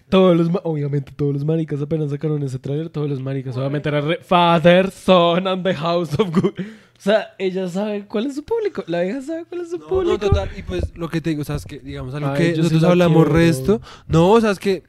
Todos 0.08 0.36
los... 0.36 0.48
Obviamente 0.64 1.12
todos 1.16 1.32
los 1.34 1.44
maricas 1.44 1.80
apenas 1.80 2.10
sacaron 2.10 2.42
ese 2.42 2.58
tráiler. 2.58 2.88
Todos 2.90 3.08
los 3.08 3.20
maricas 3.20 3.56
obviamente 3.56 3.88
era 3.88 4.00
re... 4.00 4.18
Father, 4.22 4.90
son, 4.90 5.46
and 5.46 5.64
the 5.64 5.74
house 5.74 6.12
of 6.18 6.30
Gucci. 6.30 6.62
O 6.62 7.02
sea, 7.02 7.34
ella 7.38 7.66
sabe 7.68 8.06
cuál 8.06 8.26
es 8.26 8.34
su 8.34 8.44
público. 8.44 8.84
La 8.86 9.00
vieja 9.00 9.22
sabe 9.22 9.46
cuál 9.46 9.62
es 9.62 9.70
su 9.70 9.78
No, 9.78 9.86
público. 9.86 10.12
no, 10.12 10.18
total, 10.18 10.50
y 10.56 10.62
pues 10.62 10.94
lo 10.94 11.08
que 11.08 11.22
te 11.22 11.30
digo, 11.30 11.40
o 11.42 11.44
sea, 11.46 11.56
es 11.56 11.64
que, 11.64 11.78
digamos, 11.78 12.14
algo 12.14 12.28
Ay, 12.28 12.36
que 12.36 12.50
sí 12.52 12.58
nosotros 12.58 12.82
la 12.82 12.88
hablamos 12.90 13.24
quiero. 13.24 13.38
resto, 13.38 13.80
no, 14.06 14.30
o 14.32 14.40
sea, 14.40 14.50
es 14.50 14.58
que, 14.58 14.82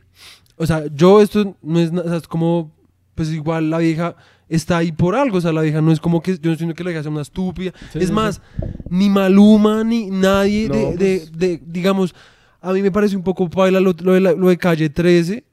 o 0.57 0.65
sea, 0.65 0.83
yo 0.93 1.21
esto 1.21 1.55
no 1.61 1.79
es, 1.79 1.89
o 1.93 2.03
sea, 2.03 2.17
es 2.17 2.27
como, 2.27 2.69
pues 3.15 3.29
igual 3.31 3.69
la 3.69 3.77
vieja 3.77 4.17
está 4.52 4.78
ahí 4.78 4.91
por 4.91 5.15
algo, 5.15 5.38
o 5.38 5.41
sea, 5.41 5.52
la 5.53 5.61
vieja 5.61 5.82
no 5.82 5.91
es 5.91 5.99
como 5.99 6.22
que, 6.22 6.38
yo 6.38 6.52
no 6.52 6.57
siento 6.57 6.76
que 6.76 6.84
la 6.84 6.90
vieja 6.90 7.02
sea 7.03 7.11
una 7.11 7.22
estúpida, 7.22 7.72
Sí, 7.91 7.99
es 7.99 8.07
sí, 8.07 8.14
más, 8.14 8.41
ni 8.90 9.10
Maluma, 9.10 9.84
ni 9.84 10.10
nadie 10.11 10.68
No, 10.68 10.76
de, 10.76 10.86
de, 10.98 11.18
pues. 11.19 11.32
de- 11.38 11.61
digamos, 11.65 12.14
a 12.61 12.73
mí 12.73 12.82
me 12.82 12.91
parece 12.91 13.15
un 13.15 13.23
poco 13.23 13.49
paila 13.49 13.80
lo, 13.80 13.94
lo 14.02 14.14
de, 14.14 14.19
la- 14.19 14.34
lo 14.34 14.49
de 14.49 14.57
Calle 14.57 14.90
13, 14.90 15.44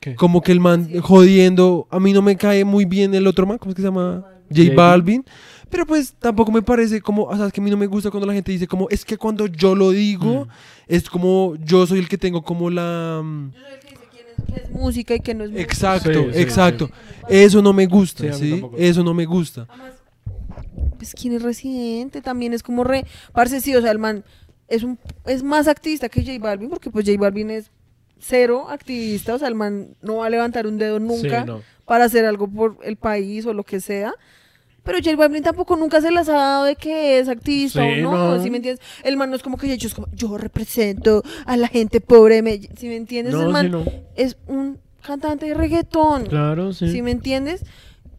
¿Qué? 0.00 0.14
como 0.14 0.40
que 0.40 0.52
el 0.52 0.60
man 0.60 0.88
jodiendo, 1.00 1.86
a 1.90 1.98
mí 2.00 2.12
no 2.12 2.22
me 2.22 2.36
cae 2.36 2.64
muy 2.64 2.84
bien 2.84 3.14
el 3.14 3.26
otro 3.26 3.44
man, 3.46 3.58
¿cómo 3.58 3.70
es 3.72 3.76
que 3.76 3.82
se 3.82 3.88
llama? 3.88 4.24
J 4.54 4.72
Balvin. 4.74 5.24
Pero 5.68 5.84
pues 5.84 6.14
tampoco 6.18 6.50
me 6.50 6.62
parece 6.62 7.02
como, 7.02 7.24
o 7.24 7.36
sea, 7.36 7.46
es 7.48 7.52
que 7.52 7.60
a 7.60 7.64
mí 7.64 7.70
no 7.70 7.76
me 7.76 7.86
gusta 7.86 8.10
cuando 8.10 8.26
la 8.26 8.32
gente 8.32 8.50
dice 8.52 8.66
como, 8.66 8.88
es 8.88 9.04
que 9.04 9.18
cuando 9.18 9.46
yo 9.46 9.74
lo 9.74 9.90
digo, 9.90 10.46
Mm. 10.46 10.48
es 10.86 11.10
como, 11.10 11.54
yo 11.62 11.86
soy 11.86 11.98
el 11.98 12.08
que 12.08 12.16
tengo 12.16 12.40
como 12.42 12.70
la... 12.70 13.20
Yo 13.22 13.60
soy 13.60 13.72
el 13.74 13.80
que 13.80 13.97
quién 14.46 14.58
es, 14.64 14.70
música 14.70 15.14
y 15.14 15.20
qué 15.20 15.34
no 15.34 15.44
es 15.44 15.50
música. 15.50 15.70
Exacto, 15.72 16.10
Sí, 16.12 16.30
sí, 16.34 16.40
exacto. 16.40 16.90
Eso 17.28 17.62
no 17.62 17.72
me 17.72 17.86
gusta, 17.86 18.32
Sí. 18.32 18.62
Eso 18.76 19.02
no 19.04 19.14
me 19.14 19.24
gusta. 19.26 19.66
Además, 19.68 19.92
pues 20.96 21.14
quién 21.14 21.34
es 21.34 21.42
residente 21.42 22.20
también 22.22 22.52
es 22.52 22.62
como 22.62 22.82
re 22.84 23.04
parce 23.32 23.60
sí 23.60 23.74
o 23.76 23.80
sea 23.80 23.90
el 23.92 23.98
man 23.98 24.24
es 24.66 24.82
un 24.82 24.98
es 25.26 25.42
más 25.42 25.68
activista 25.68 26.08
que 26.08 26.22
J 26.22 26.38
Balvin 26.40 26.68
porque 26.70 26.90
pues 26.90 27.06
J 27.06 27.16
Balvin 27.20 27.50
es 27.50 27.70
cero 28.18 28.66
activista 28.68 29.34
o 29.34 29.38
sea 29.38 29.46
el 29.48 29.54
man 29.54 29.94
no 30.02 30.16
va 30.16 30.26
a 30.26 30.30
levantar 30.30 30.66
un 30.66 30.76
dedo 30.78 30.98
nunca 30.98 31.40
Sí, 31.42 31.46
no. 31.46 31.62
para 31.84 32.04
hacer 32.04 32.24
algo 32.24 32.48
por 32.48 32.78
el 32.82 32.96
país 32.96 33.46
o 33.46 33.54
lo 33.54 33.62
que 33.62 33.80
sea 33.80 34.12
pero 34.88 35.00
J 35.04 35.16
Balvin 35.16 35.42
tampoco 35.42 35.76
nunca 35.76 36.00
se 36.00 36.10
las 36.10 36.30
ha 36.30 36.32
dado 36.32 36.64
de 36.64 36.74
que 36.74 37.18
es 37.18 37.28
activista 37.28 37.82
Sí, 37.82 38.00
o 38.00 38.10
no, 38.10 38.36
no. 38.36 38.42
¿sí 38.42 38.48
me 38.48 38.56
entiendes? 38.56 38.82
El 39.02 39.18
man 39.18 39.28
no 39.28 39.36
es 39.36 39.42
como 39.42 39.58
que 39.58 39.76
yo, 39.76 39.86
es 39.86 39.92
como, 39.92 40.08
yo 40.14 40.38
represento 40.38 41.22
a 41.44 41.58
la 41.58 41.68
gente 41.68 42.00
pobre 42.00 42.40
Medellín, 42.40 42.70
¿sí 42.74 42.88
me 42.88 42.96
entiendes? 42.96 43.34
No, 43.34 43.42
el 43.42 43.46
sí, 43.48 43.52
man 43.52 43.70
no. 43.70 43.84
es 44.16 44.38
un 44.46 44.78
cantante 45.02 45.44
de 45.44 45.52
reggaetón. 45.52 46.24
Claro, 46.24 46.72
sí. 46.72 46.90
¿Sí 46.90 47.02
me 47.02 47.10
entiendes? 47.10 47.66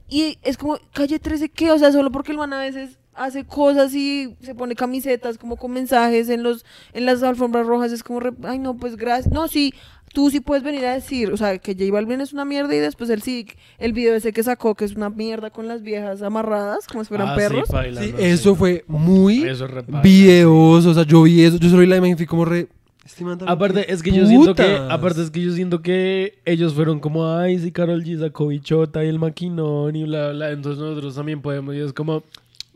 Y 0.08 0.38
es 0.44 0.58
como, 0.58 0.78
calle 0.94 1.18
13, 1.18 1.50
¿qué? 1.50 1.72
O 1.72 1.80
sea, 1.80 1.92
solo 1.92 2.12
porque 2.12 2.34
el 2.34 2.38
man 2.38 2.54
a 2.54 2.60
veces 2.60 2.99
hace 3.16 3.44
cosas 3.46 3.94
y 3.94 4.36
se 4.42 4.56
pone 4.56 4.76
camisetas 4.76 5.38
como 5.38 5.58
con 5.58 5.72
mensajes 5.72 6.30
en 6.30 6.44
los 6.44 6.66
en 6.94 7.06
las 7.06 7.22
alfombras 7.24 7.68
rojas, 7.68 7.92
es 7.92 8.04
como, 8.04 8.20
re- 8.20 8.32
ay 8.44 8.60
no, 8.60 8.78
pues 8.78 8.96
gracias. 8.96 9.34
No, 9.34 9.48
sí, 9.48 9.74
tú 10.14 10.30
sí 10.30 10.40
puedes 10.40 10.64
venir 10.64 10.86
a 10.86 10.94
decir, 10.94 11.32
o 11.32 11.38
sea, 11.38 11.58
que 11.60 11.74
J 11.74 11.92
Balvin 11.92 12.22
es 12.22 12.34
una 12.34 12.46
mierda 12.46 12.74
y 12.74 12.80
después 12.80 13.10
él 13.10 13.22
sí, 13.22 13.46
el 13.78 13.94
video 13.94 14.16
ese 14.16 14.32
que 14.34 14.42
sacó 14.44 14.74
que 14.76 14.86
es 14.86 14.96
una 14.96 15.10
mierda 15.10 15.50
con 15.50 15.68
las 15.68 15.82
viejas 15.84 16.22
amarradas, 16.22 16.88
como 16.88 17.04
si 17.04 17.10
fueran 17.10 17.30
Ah, 17.30 17.36
perros. 17.36 17.68
Sí, 17.68 17.96
Sí, 18.08 18.14
eso 18.20 18.52
sí. 18.52 18.56
fue 18.58 18.86
muy 18.88 19.44
Eso 19.44 19.68
videoso. 20.02 20.90
O 20.90 20.94
sea, 20.94 21.04
yo 21.04 21.24
vi 21.24 21.44
eso. 21.44 21.58
Yo 21.58 21.70
solo 21.70 21.82
vi 21.82 21.88
la 21.88 21.98
imagen 21.98 22.14
y 22.16 22.18
fui 22.18 22.26
como 22.26 22.46
re. 22.46 22.68
este 23.06 23.24
Aparte, 23.48 23.92
es 23.92 24.02
que 24.04 24.12
yo 24.12 24.26
siento 24.26 24.56
que, 24.56 24.78
aparte 24.90 25.22
es 25.24 25.32
que 25.32 25.42
yo 25.42 25.52
siento 25.52 25.82
que 25.82 26.40
ellos 26.46 26.74
fueron 26.74 27.00
como, 27.00 27.28
ay, 27.36 27.60
si 27.60 27.72
Carol 27.72 28.04
G 28.04 28.20
sacó 28.20 28.48
bichota 28.48 29.04
y 29.04 29.08
el 29.10 29.20
maquinón 29.20 29.96
y 29.96 30.04
bla, 30.04 30.30
bla, 30.32 30.52
entonces 30.52 30.80
nosotros 30.82 31.16
también 31.16 31.42
podemos, 31.42 31.76
y 31.76 31.80
es 31.80 31.94
como, 31.94 32.24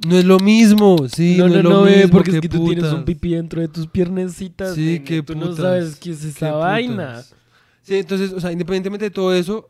No 0.07 0.17
es 0.17 0.25
lo 0.25 0.39
mismo. 0.39 1.07
Sí, 1.07 1.35
no, 1.37 1.47
no, 1.47 1.53
no, 1.53 1.57
es 1.59 1.63
no, 1.63 1.69
lo 1.69 1.81
ve, 1.83 1.95
mismo. 1.97 2.11
porque 2.11 2.29
es 2.31 2.35
qué 2.35 2.41
que 2.41 2.49
tú 2.49 2.65
tienes 2.65 2.83
putas. 2.83 2.93
un 2.99 3.05
pipí 3.05 3.29
dentro 3.35 3.61
de 3.61 3.67
tus 3.69 3.87
piernecitas, 3.87 4.75
Sí, 4.75 4.81
nene, 4.85 5.03
qué 5.03 5.23
tú 5.23 5.33
no 5.35 5.41
putas, 5.47 5.57
sabes 5.57 5.95
qué 5.95 6.11
es 6.11 6.19
qué 6.21 6.27
esa 6.29 6.47
putas. 6.47 6.59
vaina. 6.59 7.21
Sí, 7.83 7.95
entonces, 7.95 8.33
o 8.33 8.39
sea, 8.39 8.51
independientemente 8.51 9.05
de 9.05 9.11
todo 9.11 9.33
eso, 9.33 9.69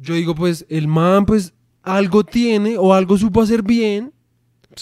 yo 0.00 0.14
digo, 0.14 0.34
pues, 0.34 0.64
el 0.68 0.88
man, 0.88 1.26
pues, 1.26 1.52
algo 1.82 2.24
tiene 2.24 2.76
o 2.78 2.92
algo 2.94 3.16
supo 3.18 3.42
hacer 3.42 3.62
bien 3.62 4.12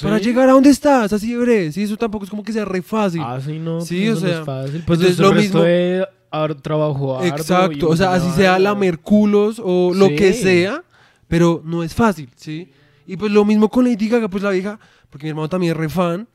para 0.02 0.18
Sí. 0.18 0.24
llegar 0.24 0.48
a 0.48 0.52
donde 0.52 0.70
está. 0.70 1.04
Es 1.04 1.12
así 1.12 1.32
de 1.32 1.38
breve. 1.38 1.72
Sí, 1.72 1.82
eso 1.82 1.96
tampoco 1.96 2.24
es 2.24 2.30
como 2.30 2.42
que 2.42 2.52
sea 2.52 2.64
re 2.64 2.82
fácil. 2.82 3.22
Ah, 3.24 3.40
sí, 3.44 3.58
no, 3.58 3.80
Sí, 3.80 4.06
pues 4.06 4.08
o 4.08 4.12
eso 4.12 4.20
no 4.26 4.28
sea, 4.32 4.38
es 4.40 4.46
fácil. 4.46 4.82
Pues 4.86 5.00
entonces 5.00 5.18
lo 5.18 5.32
mismo 5.32 5.62
de 5.62 6.06
ar- 6.30 6.54
trabajo 6.60 7.16
arduo 7.18 7.26
Exacto. 7.36 7.88
O 7.88 7.96
sea, 7.96 8.12
así 8.14 8.30
sea 8.36 8.58
la 8.58 8.74
Merculos 8.74 9.60
o 9.64 9.92
lo 9.94 10.08
que 10.08 10.32
Sí. 10.32 10.42
sea, 10.42 10.82
pero 11.28 11.62
no 11.64 11.82
es 11.82 11.94
fácil, 11.94 12.28
¿sí? 12.36 12.70
Y 13.08 13.16
pues 13.16 13.32
lo 13.32 13.44
mismo 13.44 13.68
con 13.68 13.84
Lady 13.86 14.08
Gaga, 14.08 14.28
pues 14.28 14.42
la 14.44 14.50
vieja, 14.50 14.78
porque 15.10 15.24
mi 15.24 15.30
hermano 15.30 15.48
también 15.48 15.72
es 15.72 15.76
re 15.76 15.88
fan. 15.88 16.28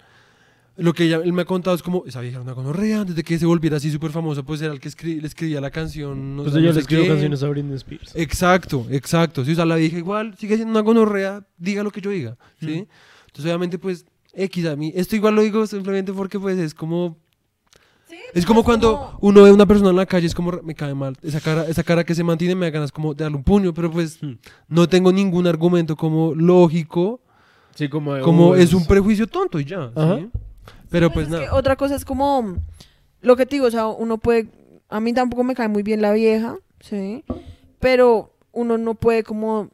Lo 0.75 0.91
que 0.91 1.03
ella, 1.03 1.21
él 1.23 1.31
me 1.33 1.43
ha 1.43 1.45
contado 1.45 1.75
es 1.75 1.83
como, 1.83 2.03
esa 2.07 2.19
vieja 2.19 2.37
era 2.37 2.41
una 2.43 2.53
gonorrea, 2.53 3.01
antes 3.01 3.15
de 3.15 3.23
que 3.23 3.37
se 3.37 3.45
volviera 3.45 3.77
así 3.77 3.91
súper 3.91 4.09
famosa, 4.09 4.41
pues 4.41 4.59
era 4.59 4.73
el 4.73 4.79
que 4.79 4.89
escri- 4.89 5.21
le 5.21 5.27
escribía 5.27 5.61
la 5.61 5.69
canción. 5.69 6.35
no 6.35 6.41
Pues 6.41 6.55
no 6.55 6.59
le 6.61 6.73
sé 6.73 6.83
qué. 6.87 7.07
canciones 7.07 7.43
a 7.43 7.47
Britney 7.49 7.75
Spears. 7.75 8.11
Exacto, 8.15 8.87
exacto. 8.89 9.45
Sí, 9.45 9.51
o 9.51 9.55
sea, 9.55 9.65
la 9.65 9.75
vieja 9.75 9.97
igual 9.99 10.35
sigue 10.35 10.55
siendo 10.55 10.71
una 10.71 10.81
gonorrea, 10.81 11.45
diga 11.59 11.83
lo 11.83 11.91
que 11.91 12.01
yo 12.01 12.09
diga, 12.09 12.37
¿sí? 12.59 12.65
Mm. 12.65 12.87
Entonces, 13.27 13.45
obviamente, 13.45 13.77
pues, 13.77 14.05
X 14.33 14.65
a 14.65 14.75
mí. 14.75 14.91
Esto 14.95 15.15
igual 15.15 15.35
lo 15.35 15.43
digo 15.43 15.67
simplemente 15.67 16.11
porque, 16.11 16.39
pues, 16.39 16.57
es 16.57 16.73
como... 16.73 17.19
Es 18.33 18.45
como 18.45 18.63
cuando 18.63 19.17
uno 19.21 19.43
ve 19.43 19.49
a 19.49 19.53
una 19.53 19.65
persona 19.65 19.89
en 19.91 19.95
la 19.95 20.05
calle, 20.05 20.25
es 20.27 20.33
como, 20.35 20.51
me 20.63 20.73
cae 20.75 20.93
mal. 20.93 21.15
Esa 21.21 21.39
cara, 21.39 21.65
esa 21.67 21.83
cara 21.83 22.03
que 22.03 22.15
se 22.15 22.23
mantiene 22.23 22.55
me 22.55 22.65
da 22.65 22.71
ganas 22.71 22.91
como 22.91 23.13
de 23.13 23.23
darle 23.23 23.37
un 23.37 23.43
puño, 23.43 23.73
pero 23.73 23.91
pues 23.91 24.21
Hmm. 24.21 24.33
no 24.67 24.87
tengo 24.87 25.11
ningún 25.11 25.45
argumento 25.47 25.95
como 25.95 26.33
lógico, 26.33 27.21
Sí, 27.75 27.89
como, 27.89 28.13
de, 28.15 28.21
como 28.21 28.49
"Uh, 28.49 28.55
es 28.55 28.73
un 28.73 28.85
prejuicio 28.85 29.27
tonto 29.27 29.59
y 29.59 29.65
ya, 29.65 29.91
¿sí? 29.95 30.29
Pero 30.89 31.11
Pues 31.11 31.27
pues 31.27 31.27
es 31.27 31.39
que 31.41 31.45
nada. 31.47 31.57
otra 31.57 31.75
cosa 31.75 31.95
es 31.95 32.05
como 32.05 32.57
lo 33.21 33.35
que 33.35 33.45
te 33.45 33.55
digo, 33.55 33.67
o 33.67 33.71
sea, 33.71 33.87
uno 33.87 34.17
puede, 34.17 34.47
a 34.89 34.99
mí 34.99 35.13
tampoco 35.13 35.43
me 35.43 35.55
cae 35.55 35.67
muy 35.67 35.81
bien 35.83 36.01
la 36.01 36.11
vieja, 36.13 36.55
sí, 36.79 37.23
pero 37.79 38.33
uno 38.51 38.77
no 38.77 38.93
puede 38.95 39.23
como 39.23 39.69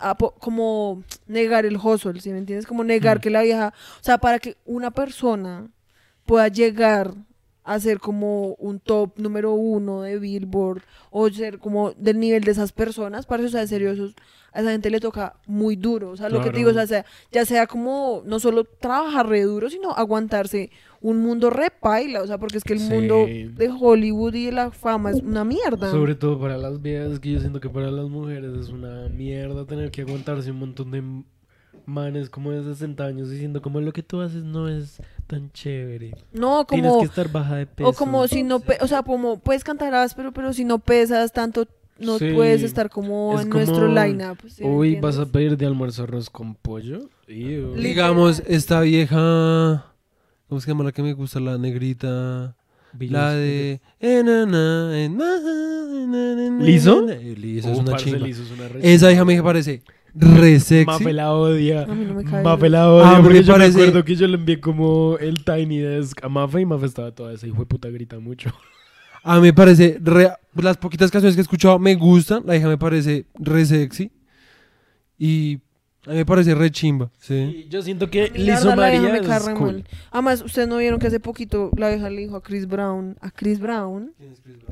apo- 0.00 0.34
como 0.40 1.02
negar 1.26 1.66
el 1.66 1.76
hustle, 1.76 2.20
¿sí 2.20 2.30
me 2.32 2.38
entiendes? 2.38 2.66
Como 2.66 2.82
negar 2.84 3.18
Mm. 3.18 3.20
que 3.20 3.30
la 3.30 3.42
vieja, 3.42 3.72
o 4.00 4.02
sea, 4.04 4.18
para 4.18 4.38
que 4.38 4.56
una 4.64 4.90
persona 4.90 5.68
pueda 6.24 6.48
llegar 6.48 7.14
a 7.68 7.78
ser 7.80 7.98
como 7.98 8.54
un 8.54 8.80
top 8.80 9.18
número 9.18 9.52
uno 9.52 10.02
de 10.02 10.18
Billboard 10.18 10.82
o 11.10 11.28
ser 11.30 11.58
como 11.58 11.92
del 11.92 12.18
nivel 12.18 12.42
de 12.44 12.50
esas 12.52 12.72
personas, 12.72 13.26
para 13.26 13.42
eso, 13.42 13.48
o 13.48 13.52
sea, 13.52 13.62
en 13.62 13.68
serio, 13.68 13.90
esos- 13.90 14.14
a 14.52 14.60
esa 14.62 14.70
gente 14.70 14.90
le 14.90 14.98
toca 15.00 15.34
muy 15.46 15.76
duro, 15.76 16.10
o 16.10 16.16
sea, 16.16 16.30
lo 16.30 16.40
que 16.42 16.50
te 16.50 16.56
digo, 16.56 16.70
o 16.70 16.72
sea, 16.72 16.86
sea- 16.86 17.04
ya 17.30 17.44
sea 17.44 17.66
como 17.66 18.22
no 18.24 18.40
solo 18.40 18.64
trabajar 18.64 19.28
re 19.28 19.42
duro, 19.42 19.68
sino 19.68 19.90
aguantarse 19.92 20.70
un 21.02 21.18
mundo 21.18 21.50
re 21.50 21.70
paila, 21.70 22.22
o 22.22 22.26
sea, 22.26 22.38
porque 22.38 22.56
es 22.56 22.64
que 22.64 22.72
el 22.72 22.80
Sí. 22.80 22.88
mundo 22.90 23.26
de 23.26 23.68
Hollywood 23.78 24.34
y 24.34 24.46
de 24.46 24.52
la 24.52 24.70
fama 24.70 25.10
es 25.10 25.20
una 25.22 25.44
mierda. 25.44 25.90
Sobre 25.90 26.14
todo 26.14 26.40
para 26.40 26.56
las 26.56 26.80
viejas, 26.80 27.12
es 27.12 27.20
que 27.20 27.32
yo 27.32 27.40
siento 27.40 27.60
que 27.60 27.68
para 27.68 27.90
las 27.90 28.08
mujeres 28.08 28.52
es 28.58 28.70
una 28.70 29.08
mierda 29.10 29.66
tener 29.66 29.90
que 29.90 30.00
aguantarse 30.02 30.50
un 30.50 30.58
montón 30.60 30.90
de 30.90 31.02
manes 31.86 32.28
como 32.30 32.50
de 32.50 32.62
60 32.64 33.04
años 33.04 33.30
diciendo 33.30 33.62
como 33.62 33.80
lo 33.80 33.92
que 33.92 34.02
tú 34.02 34.20
haces 34.20 34.44
no 34.44 34.68
es 34.68 35.00
tan 35.28 35.52
chévere. 35.52 36.10
no, 36.32 36.64
Tienes 36.64 36.90
como 36.90 37.00
que 37.02 37.06
estar 37.06 37.30
baja 37.30 37.54
de 37.54 37.66
peso. 37.66 37.88
o 37.88 37.92
como 37.92 38.26
si 38.26 38.42
no, 38.42 38.60
o 38.80 38.86
sea, 38.88 39.02
como 39.04 39.38
puedes 39.38 39.62
cantar 39.62 39.94
áspero, 39.94 40.32
pero 40.32 40.52
si 40.52 40.64
no 40.64 40.80
pesas 40.80 41.32
tanto 41.32 41.68
no 42.00 42.18
Sí. 42.18 42.32
puedes 42.32 42.62
estar 42.62 42.90
como 42.90 43.34
Es 43.38 43.44
en 43.44 43.50
como, 43.50 43.64
nuestro 43.64 43.88
line-up. 43.88 44.38
¿sí 44.48 44.64
Uy, 44.64 44.96
vas 45.00 45.18
a 45.18 45.26
pedir 45.26 45.56
de 45.56 45.66
almuerzo 45.66 46.04
arroz 46.04 46.30
con 46.30 46.54
pollo. 46.54 47.08
Digamos, 47.26 48.42
esta 48.46 48.80
vieja... 48.80 49.84
¿Cómo 50.48 50.60
se 50.60 50.68
llama 50.70 50.84
la 50.84 50.92
que 50.92 51.02
me 51.02 51.12
gusta? 51.12 51.40
La 51.40 51.58
negrita... 51.58 52.56
La 53.00 53.32
de... 53.34 53.80
eh, 54.00 54.22
na, 54.24 54.46
na, 54.46 54.90
eh, 54.98 55.08
na, 55.10 55.40
na, 55.40 56.34
na, 56.36 56.50
na, 56.50 56.64
¿Lizo? 56.64 57.02
na, 57.02 57.12
eh, 57.14 57.58
es 57.58 57.66
una 57.66 57.96
chimba. 57.96 58.18
Lizo 58.26 58.42
es 58.44 58.50
una 58.52 58.66
re- 58.68 58.94
Esa 58.94 59.12
hija 59.12 59.24
me 59.26 59.42
parece 59.42 59.82
re 60.20 60.60
sexy. 60.60 60.84
Mafe 60.86 61.12
la 61.12 61.32
odia. 61.32 61.82
A 61.84 61.94
mí 61.94 62.04
no 62.04 62.14
me 62.14 62.24
cae 62.24 62.42
Mafe 62.42 62.68
la 62.68 62.90
odia 62.92 63.08
A 63.10 63.16
mí 63.18 63.22
porque 63.22 63.38
me 63.40 63.44
yo 63.44 63.52
parece- 63.54 63.76
me 63.78 63.82
acuerdo 63.84 64.04
que 64.04 64.14
yo 64.16 64.26
le 64.26 64.34
envié 64.36 64.60
como 64.60 65.16
el 65.18 65.44
Tiny 65.44 65.78
Desk 65.78 66.24
a 66.24 66.28
Mafe 66.28 66.60
y 66.62 66.66
Mafe 66.66 66.86
estaba 66.86 67.12
toda 67.12 67.32
esa 67.32 67.46
hijo 67.46 67.58
de 67.60 67.66
puta 67.66 67.88
grita 67.88 68.18
mucho. 68.18 68.50
A 69.24 69.36
mí 69.36 69.42
me 69.42 69.52
parece, 69.52 69.98
re- 70.02 70.32
las 70.54 70.76
poquitas 70.76 71.10
canciones 71.10 71.34
que 71.34 71.40
he 71.40 71.42
escuchado 71.42 71.78
me 71.78 71.94
gustan, 71.96 72.42
la 72.46 72.56
hija 72.56 72.68
me 72.68 72.78
parece 72.78 73.26
re 73.34 73.66
sexy 73.66 74.10
y 75.18 75.58
a 76.06 76.10
mí 76.10 76.16
me 76.16 76.24
parece 76.24 76.54
re 76.54 76.70
chimba, 76.70 77.10
sí. 77.18 77.34
Y 77.66 77.68
yo 77.68 77.82
siento 77.82 78.08
que 78.08 78.28
Lizo 78.34 78.44
verdad, 78.44 78.64
la 78.64 78.76
María 78.76 79.00
me 79.02 79.20
cae 79.20 79.36
es 79.38 79.48
cool. 79.50 79.72
mal. 79.72 79.84
Además, 80.10 80.42
ustedes 80.42 80.68
no 80.68 80.78
vieron 80.78 80.98
que 81.00 81.08
hace 81.08 81.20
poquito 81.20 81.70
la 81.76 81.88
vieja 81.90 82.08
le 82.08 82.22
dijo 82.22 82.36
a 82.36 82.42
Chris 82.42 82.66
Brown, 82.66 83.16
a 83.20 83.30
Chris 83.30 83.58
Brown, 83.60 84.12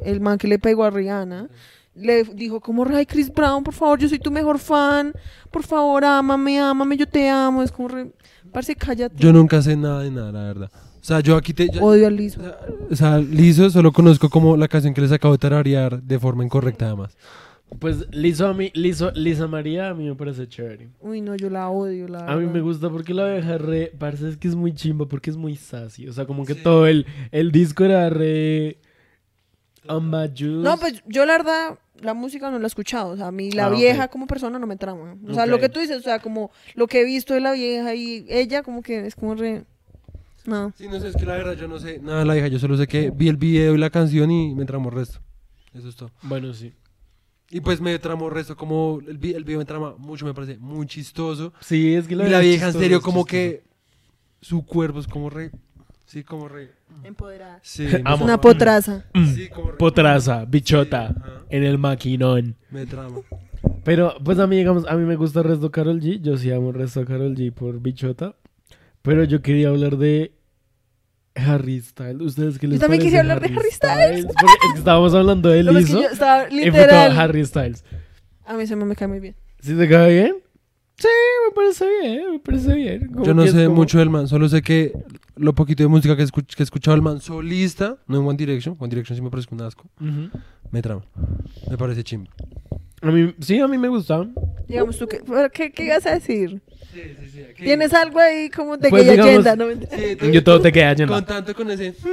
el 0.05 0.21
man 0.21 0.39
que 0.39 0.49
le 0.49 0.59
pegó 0.59 0.85
a 0.85 0.91
Rihanna, 0.91 1.49
le 1.97 2.25
dijo 2.25 2.61
como, 2.61 2.85
ay, 2.87 3.07
Chris 3.07 3.33
Brown, 3.33 3.65
por 3.65 3.75
favor, 3.75 3.99
yo 3.99 4.09
soy 4.09 4.19
tu 4.19 4.31
mejor 4.31 4.59
fan, 4.59 5.13
por 5.51 5.63
favor, 5.65 6.05
ámame, 6.05 6.59
ámame, 6.61 6.97
yo 6.97 7.07
te 7.09 7.29
amo, 7.29 7.63
es 7.63 7.73
como 7.73 7.89
re, 7.89 8.11
parce, 8.53 8.75
cállate, 8.77 9.17
Yo 9.19 9.33
nunca 9.33 9.63
sé 9.63 9.77
nada 9.77 10.03
de 10.03 10.11
nada, 10.11 10.33
la 10.33 10.43
verdad. 10.45 10.71
O 11.01 11.05
sea, 11.07 11.21
yo 11.21 11.37
aquí 11.37 11.55
te... 11.55 11.69
yo- 11.71 11.83
odio 11.83 12.07
a 12.07 12.11
Lizo. 12.11 12.41
o 12.91 12.97
sea, 12.97 13.19
Lizo 13.19 13.71
solo 13.71 13.93
conozco 13.93 14.29
como 14.29 14.57
la 14.57 14.69
canción 14.69 14.93
que 14.93 15.01
les 15.01 15.13
acabo 15.13 15.33
de 15.35 15.39
tararear 15.39 16.03
de 16.03 16.19
forma 16.19 16.45
incorrecta 16.45 16.87
además. 16.87 17.17
Pues 17.81 18.07
Lizo 18.13 18.47
a 18.47 18.55
mí, 18.55 18.71
Lizo, 18.75 19.11
Lisa 19.13 19.47
María 19.49 19.89
a 19.91 19.95
mí 19.95 20.05
me 20.05 20.15
parece 20.15 20.49
chévere. 20.49 20.89
Uy, 21.01 21.21
no, 21.21 21.35
yo 21.35 21.49
la 21.51 21.69
odio, 21.69 22.07
la 22.09 22.21
A 22.21 22.35
mí 22.35 22.41
verdad. 22.41 22.53
me 22.55 22.61
gusta 22.61 22.91
porque 22.91 23.13
la 23.15 23.27
vieja 23.33 23.59
re, 23.59 23.93
parece 23.99 24.29
es 24.29 24.37
que 24.37 24.49
es 24.49 24.55
muy 24.55 24.73
chimba 24.75 25.07
porque 25.07 25.31
es 25.31 25.37
muy 25.37 25.57
sassy. 25.57 26.09
O 26.09 26.13
sea, 26.13 26.27
como 26.27 26.45
que 26.45 26.55
todo 26.55 26.87
el, 26.87 27.07
el 27.33 27.51
disco 27.53 27.85
era 27.85 28.09
re 28.11 28.79
Amba 29.89 30.27
Juice. 30.29 30.63
No, 30.63 30.77
pues 30.79 31.03
yo 31.07 31.25
la 31.27 31.35
verdad, 31.39 31.79
la 32.01 32.15
música 32.15 32.51
no 32.51 32.59
la 32.59 32.65
he 32.65 32.67
escuchado. 32.67 33.11
O 33.11 33.17
sea, 33.17 33.29
a 33.29 33.33
mí 33.33 33.51
la 33.51 33.67
Ah, 33.67 33.71
vieja 33.71 34.09
como 34.09 34.27
persona 34.27 34.59
no 34.59 34.67
me 34.67 34.77
trama. 34.77 35.17
O 35.29 35.35
sea, 35.35 35.45
Ok. 35.45 35.51
lo 35.51 35.59
que 35.59 35.69
tú 35.69 35.81
dices, 35.81 35.97
o 35.99 36.03
sea, 36.03 36.19
como 36.21 36.51
lo 36.75 36.87
que 36.87 37.01
he 37.01 37.05
visto 37.05 37.35
de 37.35 37.41
la 37.41 37.53
vieja 37.53 37.95
y 37.95 38.27
ella 38.29 38.63
como 38.63 38.83
que 38.83 39.07
es 39.07 39.15
como 39.15 39.35
re... 39.35 39.65
No. 40.45 40.73
Sí, 40.79 40.87
no 40.89 41.01
sé, 41.01 41.09
es 41.09 41.17
que 41.17 41.27
la 41.27 41.35
verdad 41.35 41.55
yo 41.55 41.67
no 41.67 41.79
sé 41.81 41.99
nada 41.99 42.21
de 42.21 42.25
la 42.25 42.37
hija, 42.37 42.47
yo 42.47 42.59
solo 42.61 42.77
sé 42.77 42.87
que 42.87 43.11
vi 43.11 43.29
el 43.29 43.37
video 43.37 43.75
y 43.75 43.79
la 43.79 43.91
canción 43.91 44.31
y 44.31 44.55
me 44.55 44.65
tramó 44.65 44.91
el 44.91 44.95
resto. 44.95 45.19
Eso 45.75 45.89
es 45.89 45.97
todo. 45.97 46.11
Bueno, 46.23 46.55
sí. 46.55 46.73
Y 47.51 47.61
pues 47.61 47.81
me 47.81 47.99
tramó 47.99 48.29
el 48.29 48.35
resto, 48.35 48.57
como 48.57 49.01
el, 49.07 49.19
vi- 49.19 49.35
el 49.35 49.43
video 49.45 49.59
me 49.59 49.65
trama 49.65 49.95
mucho, 49.99 50.25
me 50.25 50.35
parece 50.35 50.57
muy 50.59 50.87
chistoso. 50.87 51.53
Sí, 51.61 51.95
es 51.95 52.07
que 52.07 52.15
y 52.15 52.17
la 52.17 52.39
vieja 52.41 52.67
en 52.69 52.73
serio 52.75 53.03
como 53.03 53.25
que 53.25 53.65
su 54.41 54.65
cuerpo 54.65 55.01
es 55.01 55.07
como 55.09 55.31
re... 55.31 55.51
Sí, 56.07 56.23
como 56.25 56.49
re... 56.49 56.71
Empoderada. 57.05 57.59
Sí, 57.63 57.87
Amo. 58.05 58.25
Una 58.25 58.41
potraza. 58.41 59.05
Sí, 59.35 59.49
como 59.49 59.73
re- 59.73 59.77
Potraza, 59.77 60.45
bichota, 60.45 61.07
ajá. 61.07 61.43
en 61.51 61.65
el 61.65 61.79
maquinón. 61.79 62.57
Me 62.71 62.87
trama. 62.87 63.19
Pero, 63.85 64.15
pues 64.25 64.39
a 64.39 64.47
mí, 64.47 64.57
digamos, 64.57 64.87
a 64.87 64.95
mí 64.97 65.05
me 65.05 65.17
gusta 65.17 65.41
el 65.41 65.47
resto 65.47 65.71
Carol 65.71 66.01
G. 66.01 66.21
Yo 66.21 66.37
sí 66.37 66.51
amo 66.53 66.69
el 66.71 66.75
resto 66.77 67.05
Carol 67.05 67.35
G 67.35 67.53
por 67.53 67.81
bichota. 67.81 68.35
Pero 69.03 69.25
yo 69.25 69.43
quería 69.43 69.69
hablar 69.69 69.97
de 69.97 70.33
Harry 71.35 71.81
Styles. 71.81 72.21
¿Ustedes 72.21 72.59
qué 72.59 72.67
les 72.69 72.81
también 72.81 73.01
parece 73.01 73.17
quería 73.17 73.21
hablar 73.21 73.41
de 73.41 73.55
Harry 73.59 73.71
Styles. 73.71 74.27
Porque 74.27 74.45
es 74.67 74.73
que 74.73 74.79
estábamos 74.79 75.15
hablando 75.15 75.49
de 75.49 75.61
es 75.61 75.67
que 75.67 75.73
Lizzo 75.73 76.03
yo 76.03 76.09
estaba 76.09 76.45
y 76.49 76.51
fue 76.51 76.71
todo 76.71 76.81
literal. 76.81 77.19
Harry 77.19 77.45
Styles. 77.47 77.85
A 78.45 78.55
mí 78.55 78.67
se 78.67 78.77
me, 78.77 78.85
me 78.85 78.95
cae 78.97 79.09
muy 79.09 79.21
bien. 79.21 79.35
¿Sí 79.61 79.75
te 79.77 79.89
cae 79.89 80.13
bien? 80.15 80.37
Sí, 80.99 81.09
me 81.49 81.55
parece 81.55 81.87
bien, 82.01 82.33
me 82.33 82.39
parece 82.39 82.75
bien. 82.75 83.07
Como 83.13 83.25
Yo 83.25 83.35
no 83.35 83.43
que 83.43 83.49
es 83.49 83.55
sé 83.55 83.65
como- 83.65 83.77
mucho 83.77 83.99
del 83.99 84.09
man, 84.11 84.29
solo 84.29 84.49
sé 84.49 84.63
que 84.63 84.93
lo 85.37 85.55
poquito 85.55 85.83
de 85.83 85.89
música 85.89 86.17
que, 86.17 86.23
escuch- 86.25 86.55
que 86.55 86.63
he 86.63 86.65
escuchado 86.65 86.95
el 86.95 87.03
man 87.03 87.21
solista, 87.21 87.99
no 88.07 88.19
en 88.21 88.27
One 88.27 88.37
Direction, 88.39 88.77
One 88.79 88.89
Direction 88.89 89.15
sí 89.17 89.23
me 89.23 89.31
parece 89.31 89.49
un 89.53 89.61
asco, 89.63 89.85
Ujú. 90.01 90.31
me 90.71 90.81
trama. 90.83 91.03
Me 91.71 91.77
parece 91.77 92.03
chimba. 92.03 92.31
A 93.03 93.11
mí, 93.11 93.35
sí, 93.41 93.59
a 93.61 93.69
mí 93.69 93.77
me 93.77 93.89
gusta. 93.89 94.27
Digamos 94.67 94.97
tú, 94.99 95.07
¿qué, 95.07 95.21
pero 95.27 95.51
¿qué, 95.51 95.71
qué 95.71 95.85
ibas 95.85 96.07
a 96.07 96.15
decir? 96.15 96.61
¿Tienes 97.59 97.93
algo 97.93 98.19
ahí 98.19 98.49
como 98.49 98.79
de 98.79 98.89
Pues, 98.89 99.05
gay 99.05 99.13
digamos- 99.13 99.47
agenda? 99.47 99.57
No, 99.57 99.67
mentira. 99.67 100.31
Yo 100.33 100.43
todo 100.43 100.61
te 100.63 100.73
queda 100.73 100.95
lleno. 100.95 101.13
Con 101.13 101.27
tanto 101.27 101.55
con 101.55 101.71
ese... 101.71 101.93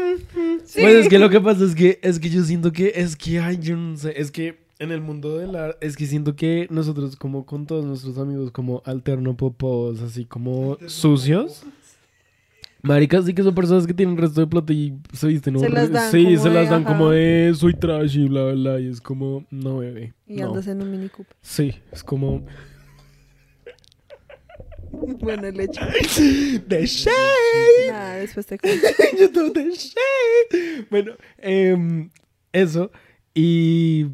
Sí. 0.65 0.81
Pues 0.81 0.95
es 0.95 1.09
que 1.09 1.19
lo 1.19 1.29
que 1.29 1.39
pasa 1.41 1.63
es 1.65 1.75
que 1.75 1.99
es 2.01 2.19
que 2.19 2.29
yo 2.29 2.41
siento 2.43 2.71
que 2.71 2.93
es 2.95 3.15
que 3.17 3.39
ay, 3.39 3.57
yo 3.61 3.75
no 3.75 3.97
sé, 3.97 4.13
es 4.19 4.31
que 4.31 4.62
En 4.83 4.91
el 4.91 4.99
mundo 4.99 5.37
del 5.37 5.55
arte, 5.55 5.87
es 5.87 5.95
que 5.95 6.05
siento 6.05 6.35
que 6.35 6.67
nosotros 6.69 7.15
como 7.15 7.45
con 7.45 7.65
todos 7.65 7.85
nuestros 7.85 8.17
amigos 8.17 8.51
como 8.51 8.81
alterno 8.85 9.37
popos, 9.37 10.01
así 10.01 10.25
como 10.25 10.77
sucios. 10.87 11.63
Maricas 12.81 13.23
sí 13.23 13.33
que 13.33 13.43
son 13.43 13.55
personas 13.55 13.87
que 13.87 13.93
tienen 13.93 14.17
resto 14.17 14.41
de 14.41 14.47
plata 14.47 14.73
y 14.73 14.99
se 15.13 15.27
visten 15.27 15.57
Se 15.57 15.69
las 15.69 15.89
dan 15.89 16.11
Sí, 16.11 16.25
como 16.25 16.43
se 16.43 16.49
de, 16.49 16.55
las 16.55 16.69
dan 16.69 16.83
como 16.83 17.11
de 17.11 17.53
soy 17.55 17.75
trash 17.75 18.17
y 18.17 18.27
bla 18.27 18.43
bla 18.43 18.53
bla 18.55 18.79
y 18.81 18.89
es 18.89 18.99
como 18.99 19.45
no 19.51 19.77
bebé. 19.77 20.13
Y 20.27 20.41
no. 20.41 20.49
andas 20.49 20.67
en 20.67 20.81
un 20.81 20.91
Mini 20.91 21.07
Cooper. 21.07 21.33
Sí, 21.39 21.75
es 21.89 22.03
como 22.03 22.43
Bueno, 24.91 25.47
el 25.47 25.61
hecho. 25.61 25.79
The 26.67 26.85
Shade. 26.85 28.19
Después 28.19 28.45
te 28.47 28.59
cuento. 28.59 28.85
YouTube 29.17 29.53
The 29.53 29.71
Shade. 29.71 30.87
Bueno, 30.89 31.13
em, 31.37 32.09
eso. 32.51 32.91
Y, 33.33 34.07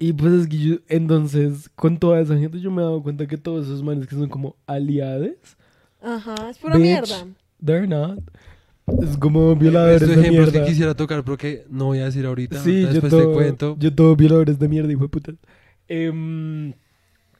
y 0.00 0.12
pues 0.14 0.32
es 0.32 0.48
que 0.48 0.58
yo, 0.58 0.76
entonces, 0.88 1.68
con 1.76 1.98
toda 1.98 2.20
esa 2.20 2.36
gente, 2.36 2.58
yo 2.60 2.70
me 2.72 2.82
he 2.82 2.84
dado 2.84 3.02
cuenta 3.02 3.28
que 3.28 3.36
todos 3.36 3.66
esos 3.66 3.82
manes 3.84 4.06
que 4.08 4.16
son 4.16 4.28
como 4.28 4.56
aliades, 4.66 5.36
Ajá, 6.02 6.34
es 6.50 6.58
pura 6.58 6.76
Bitch. 6.76 6.84
mierda. 6.86 7.26
they're 7.64 7.86
not. 7.86 8.18
Es 9.02 9.16
como 9.18 9.54
violadores 9.54 10.02
Estos 10.02 10.16
de 10.16 10.22
ejemplos 10.22 10.46
que 10.48 10.52
mierda. 10.54 10.68
quisiera 10.68 10.94
tocar, 10.94 11.22
pero 11.22 11.36
que 11.36 11.64
no 11.70 11.84
voy 11.86 11.98
a 12.00 12.06
decir 12.06 12.26
ahorita. 12.26 12.58
Sí, 12.64 12.80
yo 12.82 12.88
después 12.88 13.10
todo, 13.10 13.28
te 13.28 13.32
cuento. 13.34 13.76
yo 13.78 13.94
todo 13.94 14.16
violadores 14.16 14.58
de 14.58 14.68
mierda, 14.68 14.90
hijo 14.90 15.02
de 15.02 15.08
puta. 15.10 15.32
Em, 15.86 16.72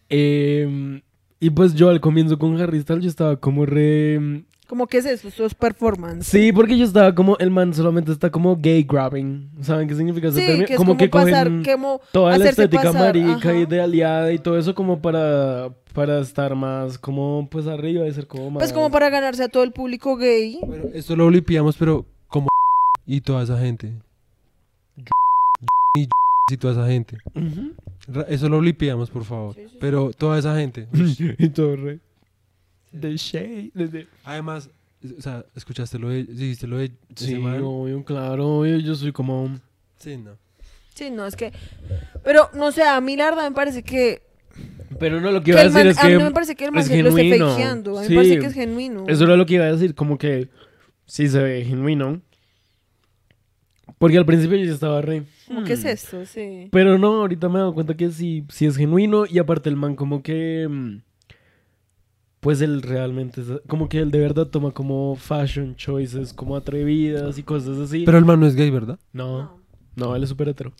em, 0.09 1.01
y 1.41 1.51
pues 1.51 1.75
yo 1.75 1.89
al 1.89 2.01
comienzo 2.01 2.39
con 2.39 2.61
Harry 2.61 2.81
Styles, 2.83 3.03
yo 3.05 3.09
estaba 3.11 3.37
como 3.41 3.65
re... 3.67 4.45
¿Cómo 4.71 4.87
que 4.87 4.99
es 4.99 5.05
eso? 5.05 5.27
Eso 5.27 5.47
es 5.47 5.53
performance. 5.53 6.29
Sí, 6.29 6.53
porque 6.53 6.79
yo 6.79 6.85
estaba 6.85 7.13
como, 7.13 7.37
el 7.39 7.51
man 7.51 7.75
solamente 7.75 8.13
está 8.13 8.31
como 8.31 8.55
gay 8.55 8.85
grabbing. 8.85 9.51
¿Saben 9.63 9.89
qué 9.89 9.97
significa 9.97 10.29
ese 10.29 10.39
Sí, 10.39 10.47
término? 10.47 10.67
que 10.69 10.75
es 10.75 10.79
como, 10.79 10.97
que 10.97 11.09
pasar, 11.09 11.49
cogen 11.49 11.65
como 11.65 12.01
toda 12.13 12.39
la 12.39 12.51
estética 12.51 12.85
pasar, 12.85 13.17
marica 13.17 13.53
y 13.53 13.67
de 13.67 13.81
aliada 13.81 14.33
y 14.33 14.39
todo 14.39 14.57
eso 14.57 14.73
como 14.73 15.03
para, 15.03 15.75
para 15.93 16.21
estar 16.21 16.55
más 16.55 16.99
como 16.99 17.49
pues 17.51 17.67
arriba 17.67 18.07
y 18.07 18.15
ser 18.15 18.29
como 18.29 18.49
más... 18.53 18.61
Pues 18.61 18.73
como 18.73 18.93
para 18.93 19.11
ganarse 19.11 19.43
a 19.43 19.49
todo 19.49 19.65
el 19.65 19.73
público 19.73 20.17
gay. 20.17 20.61
Bueno, 20.65 20.85
esto 20.95 21.17
lo 21.17 21.29
limpiamos, 21.29 21.77
pero 21.77 22.07
como 22.29 22.47
y 23.07 23.23
toda 23.23 23.43
esa 23.43 23.59
gente. 23.59 23.93
Y 25.99 26.07
y 26.53 26.57
toda 26.57 26.75
esa 26.75 26.87
gente. 26.87 27.19
Eso 28.29 28.49
lo 28.49 28.63
limpiamos, 28.63 29.11
por 29.11 29.25
favor. 29.25 29.57
Sí, 29.57 29.63
sí, 29.63 29.69
sí. 29.71 29.79
Pero 29.81 30.13
toda 30.13 30.39
esa 30.39 30.55
gente. 30.57 30.87
y 31.39 31.49
todo 31.49 31.75
re... 31.75 31.99
The 32.99 33.17
shade. 33.17 33.71
de- 33.75 33.89
de- 33.89 34.07
Además, 34.25 34.71
o 35.19 35.23
sea, 35.23 35.45
escuchaste 35.55 35.99
lo 35.99 36.09
de, 36.09 36.25
dijiste 36.25 36.67
lo 36.67 36.79
de 36.79 36.91
Sí, 37.15 37.35
obvio, 37.37 38.05
claro, 38.05 38.59
obvio, 38.59 38.79
yo 38.79 38.95
soy 38.95 39.13
como... 39.13 39.59
Sí, 39.99 40.17
no. 40.17 40.33
Sí, 40.95 41.11
no, 41.11 41.25
es 41.27 41.37
que... 41.37 41.53
Pero, 42.25 42.51
no 42.55 42.73
sé, 42.73 42.83
a 42.83 43.01
mí 43.01 43.17
la 43.17 43.27
verdad 43.31 43.49
me 43.49 43.55
parece 43.55 43.83
que... 43.83 44.23
Pero 44.99 45.21
no, 45.21 45.31
lo 45.31 45.41
que 45.41 45.45
que 45.47 45.51
iba 45.53 45.61
a 45.61 45.65
decir 45.65 45.79
man- 45.79 45.87
es 45.87 45.99
a 45.99 46.05
mí 46.05 46.11
que... 46.11 46.19
no 46.19 46.25
me 46.25 46.31
parece 46.33 46.55
que 46.57 46.65
el 46.67 46.73
man 46.73 46.81
es 46.83 46.89
se 46.89 47.03
lo 47.03 47.09
esté 47.11 47.23
genuino. 47.23 47.51
fakeando. 47.51 47.99
A 47.99 48.01
mí 48.03 48.07
Sí. 48.09 48.13
me 48.13 48.17
parece 48.17 48.39
que 48.41 48.47
es 48.47 48.55
genuino. 48.55 49.05
Eso 49.09 49.25
era 49.25 49.37
lo 49.37 49.47
que 49.47 49.55
iba 49.55 49.65
a 49.65 49.73
decir, 49.73 49.95
como 49.95 50.19
que 50.19 50.49
sí 51.07 51.29
se 51.29 51.39
ve 51.43 51.65
genuino. 51.65 52.21
Porque 53.99 54.19
al 54.19 54.27
principio 54.27 54.57
yo 54.59 54.73
estaba 54.73 55.01
re... 55.01 55.25
Como, 55.47 55.61
hmm. 55.61 55.65
¿Qué 55.65 55.73
es 55.75 55.85
esto? 55.85 56.25
Sí. 56.27 56.69
Pero 56.73 56.99
no, 56.99 57.21
ahorita 57.21 57.49
me 57.49 57.57
he 57.57 57.59
dado 57.59 57.75
cuenta 57.75 57.97
que 57.97 58.11
sí, 58.11 58.45
sí 58.49 58.67
es 58.67 58.77
genuino 58.77 59.25
y 59.27 59.39
aparte 59.39 59.69
el 59.69 59.77
man 59.77 59.95
como 59.97 60.23
que... 60.23 60.69
Pues 62.41 62.61
él 62.63 62.81
realmente, 62.83 63.43
es- 63.43 63.61
como 63.67 63.89
que 63.89 63.99
él 63.99 64.11
de 64.11 64.19
verdad 64.19 64.47
toma 64.47 64.73
como 64.73 65.15
fashion 65.17 65.77
choices, 65.77 66.33
como 66.33 66.57
atrevidas 66.57 67.37
y 67.39 67.43
cosas 67.43 67.79
así. 67.79 68.05
Pero 68.07 68.17
el 68.19 68.25
man 68.25 68.41
no 68.41 68.47
es 68.47 68.55
gay, 68.57 68.71
¿verdad? 68.71 68.99
no, 69.13 69.59
no, 69.97 70.17
él 70.17 70.23
es 70.23 70.29
súper 70.31 70.49
hetero. 70.49 70.73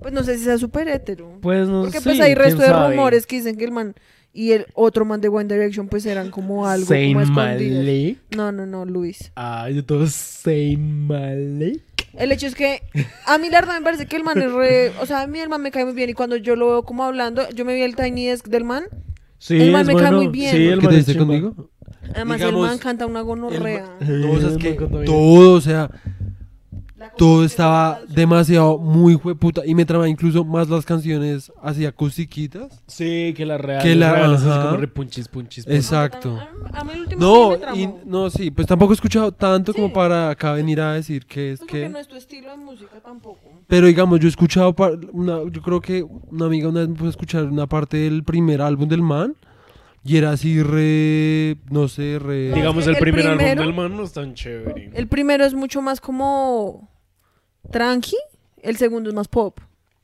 Pues 0.00 0.12
no 0.12 0.22
sé 0.22 0.36
si 0.36 0.44
sea 0.44 0.58
súper 0.58 0.88
hétero. 0.88 1.38
Pues 1.40 1.68
no 1.68 1.82
Porque 1.82 1.98
sé, 1.98 2.04
pues 2.04 2.20
hay 2.20 2.34
resto 2.34 2.60
de 2.60 2.68
sabe. 2.68 2.90
rumores 2.94 3.26
que 3.26 3.36
dicen 3.36 3.56
que 3.56 3.64
el 3.64 3.72
man 3.72 3.94
y 4.32 4.52
el 4.52 4.66
otro 4.74 5.06
man 5.06 5.20
de 5.22 5.28
One 5.28 5.52
Direction 5.52 5.88
pues 5.88 6.04
eran 6.04 6.30
como 6.30 6.66
algo 6.66 6.86
Zayn 6.86 7.14
como 7.14 7.22
escondidos. 7.22 7.78
Malik. 7.78 8.18
No, 8.36 8.52
no, 8.52 8.66
no, 8.66 8.84
Luis. 8.84 9.32
Ah, 9.36 9.70
yo 9.70 9.82
todo 9.84 10.06
Zayn 10.06 11.06
Malik. 11.06 11.82
El 12.14 12.32
hecho 12.32 12.46
es 12.46 12.54
que 12.54 12.82
a 13.26 13.38
mí 13.38 13.48
la 13.48 13.60
verdad 13.60 13.74
me 13.78 13.82
parece 13.82 14.06
que 14.06 14.16
el 14.16 14.24
man 14.24 14.40
es 14.42 14.52
re... 14.52 14.92
O 15.00 15.06
sea, 15.06 15.22
a 15.22 15.26
mí 15.26 15.38
el 15.40 15.48
man 15.48 15.62
me 15.62 15.70
cae 15.70 15.84
muy 15.86 15.94
bien 15.94 16.10
y 16.10 16.14
cuando 16.14 16.36
yo 16.36 16.54
lo 16.56 16.68
veo 16.68 16.82
como 16.84 17.04
hablando, 17.04 17.48
yo 17.50 17.64
me 17.64 17.74
vi 17.74 17.80
el 17.82 17.96
Tiny 17.96 18.26
Desk 18.26 18.46
del 18.48 18.64
man. 18.64 18.84
Sí, 19.46 19.60
El 19.62 19.70
man 19.70 19.82
es 19.82 19.86
me 19.86 19.92
cae 19.94 20.02
bueno. 20.02 20.16
muy 20.16 20.26
bien. 20.26 20.50
Sí, 20.56 20.66
el 20.66 20.80
¿Qué 20.80 20.86
man 20.86 20.94
te 20.94 21.00
es 21.00 21.06
dice 21.06 21.18
chimba. 21.18 21.26
conmigo? 21.40 21.70
Además 22.14 22.38
Digamos, 22.38 22.64
el 22.64 22.70
man 22.70 22.78
canta 22.78 23.06
una 23.06 23.20
gonorrea. 23.20 23.84
No, 24.00 24.32
o 24.32 24.40
sea, 24.40 24.48
es 24.50 24.56
que 24.56 24.72
todo, 24.72 25.52
o 25.52 25.60
sea, 25.60 25.88
todo 27.16 27.44
estaba 27.44 28.00
demasiado 28.08 28.78
muy 28.78 29.14
jueputa 29.14 29.62
y 29.64 29.74
me 29.74 29.84
traba 29.84 30.08
incluso 30.08 30.44
más 30.44 30.68
las 30.68 30.84
canciones 30.84 31.52
así 31.62 31.84
acustiquitas. 31.86 32.82
Sí, 32.86 33.34
que 33.36 33.44
la 33.46 33.58
real. 33.58 33.82
Que 33.82 33.94
la- 33.94 34.12
real, 34.14 34.34
así 34.34 34.44
como 34.44 34.76
re 34.76 34.88
punchis, 34.88 35.28
punchis. 35.28 35.66
Exacto. 35.66 36.38
A, 36.72 36.80
a 36.80 36.84
mí 36.84 36.92
el 36.94 37.00
último 37.00 37.20
No, 37.20 37.44
sí 37.44 37.50
me 37.50 37.58
tramó. 37.58 37.76
y, 37.76 37.88
no, 38.08 38.30
sí, 38.30 38.50
pues 38.50 38.66
tampoco 38.66 38.92
he 38.92 38.96
escuchado 38.96 39.32
tanto 39.32 39.72
como 39.74 39.92
para 39.92 40.30
acá 40.30 40.52
venir 40.52 40.80
a 40.80 40.94
decir 40.94 41.26
que 41.26 41.52
es 41.52 41.58
Pues 41.60 41.68
porque 41.68 41.82
que... 41.84 41.88
no 41.88 41.98
es 41.98 42.08
tu 42.08 42.16
estilo 42.16 42.50
de 42.50 42.56
música 42.56 43.00
tampoco. 43.04 43.40
Pero 43.66 43.86
digamos, 43.86 44.20
yo 44.20 44.26
he 44.26 44.30
escuchado, 44.30 44.74
una, 45.12 45.38
yo 45.50 45.60
creo 45.62 45.80
que 45.80 46.02
una 46.02 46.46
amiga 46.46 46.68
una 46.68 46.80
vez 46.80 46.88
me 46.88 46.94
puso 46.94 47.06
a 47.06 47.10
escuchar 47.10 47.44
una 47.44 47.66
parte 47.66 47.96
del 47.96 48.22
primer 48.24 48.60
álbum 48.62 48.88
del 48.88 49.02
man 49.02 49.34
y 50.04 50.16
era 50.18 50.30
así 50.30 50.62
re, 50.62 51.56
no 51.68 51.88
sé, 51.88 52.20
re... 52.20 52.50
No, 52.50 52.54
Digamos, 52.56 52.86
el 52.86 52.94
el 52.94 53.00
primer 53.00 53.26
álbum 53.26 53.38
primero- 53.38 53.62
del 53.62 53.74
man 53.74 53.96
no 53.96 54.04
es 54.04 54.12
tan 54.12 54.34
chévere. 54.34 54.90
El 54.94 55.08
primero 55.08 55.44
es 55.44 55.52
mucho 55.54 55.82
más 55.82 56.00
como 56.00 56.88
tranqui, 57.70 58.16
el 58.62 58.76
segundo 58.76 59.08
es 59.10 59.14
más 59.14 59.28
pop. 59.28 59.58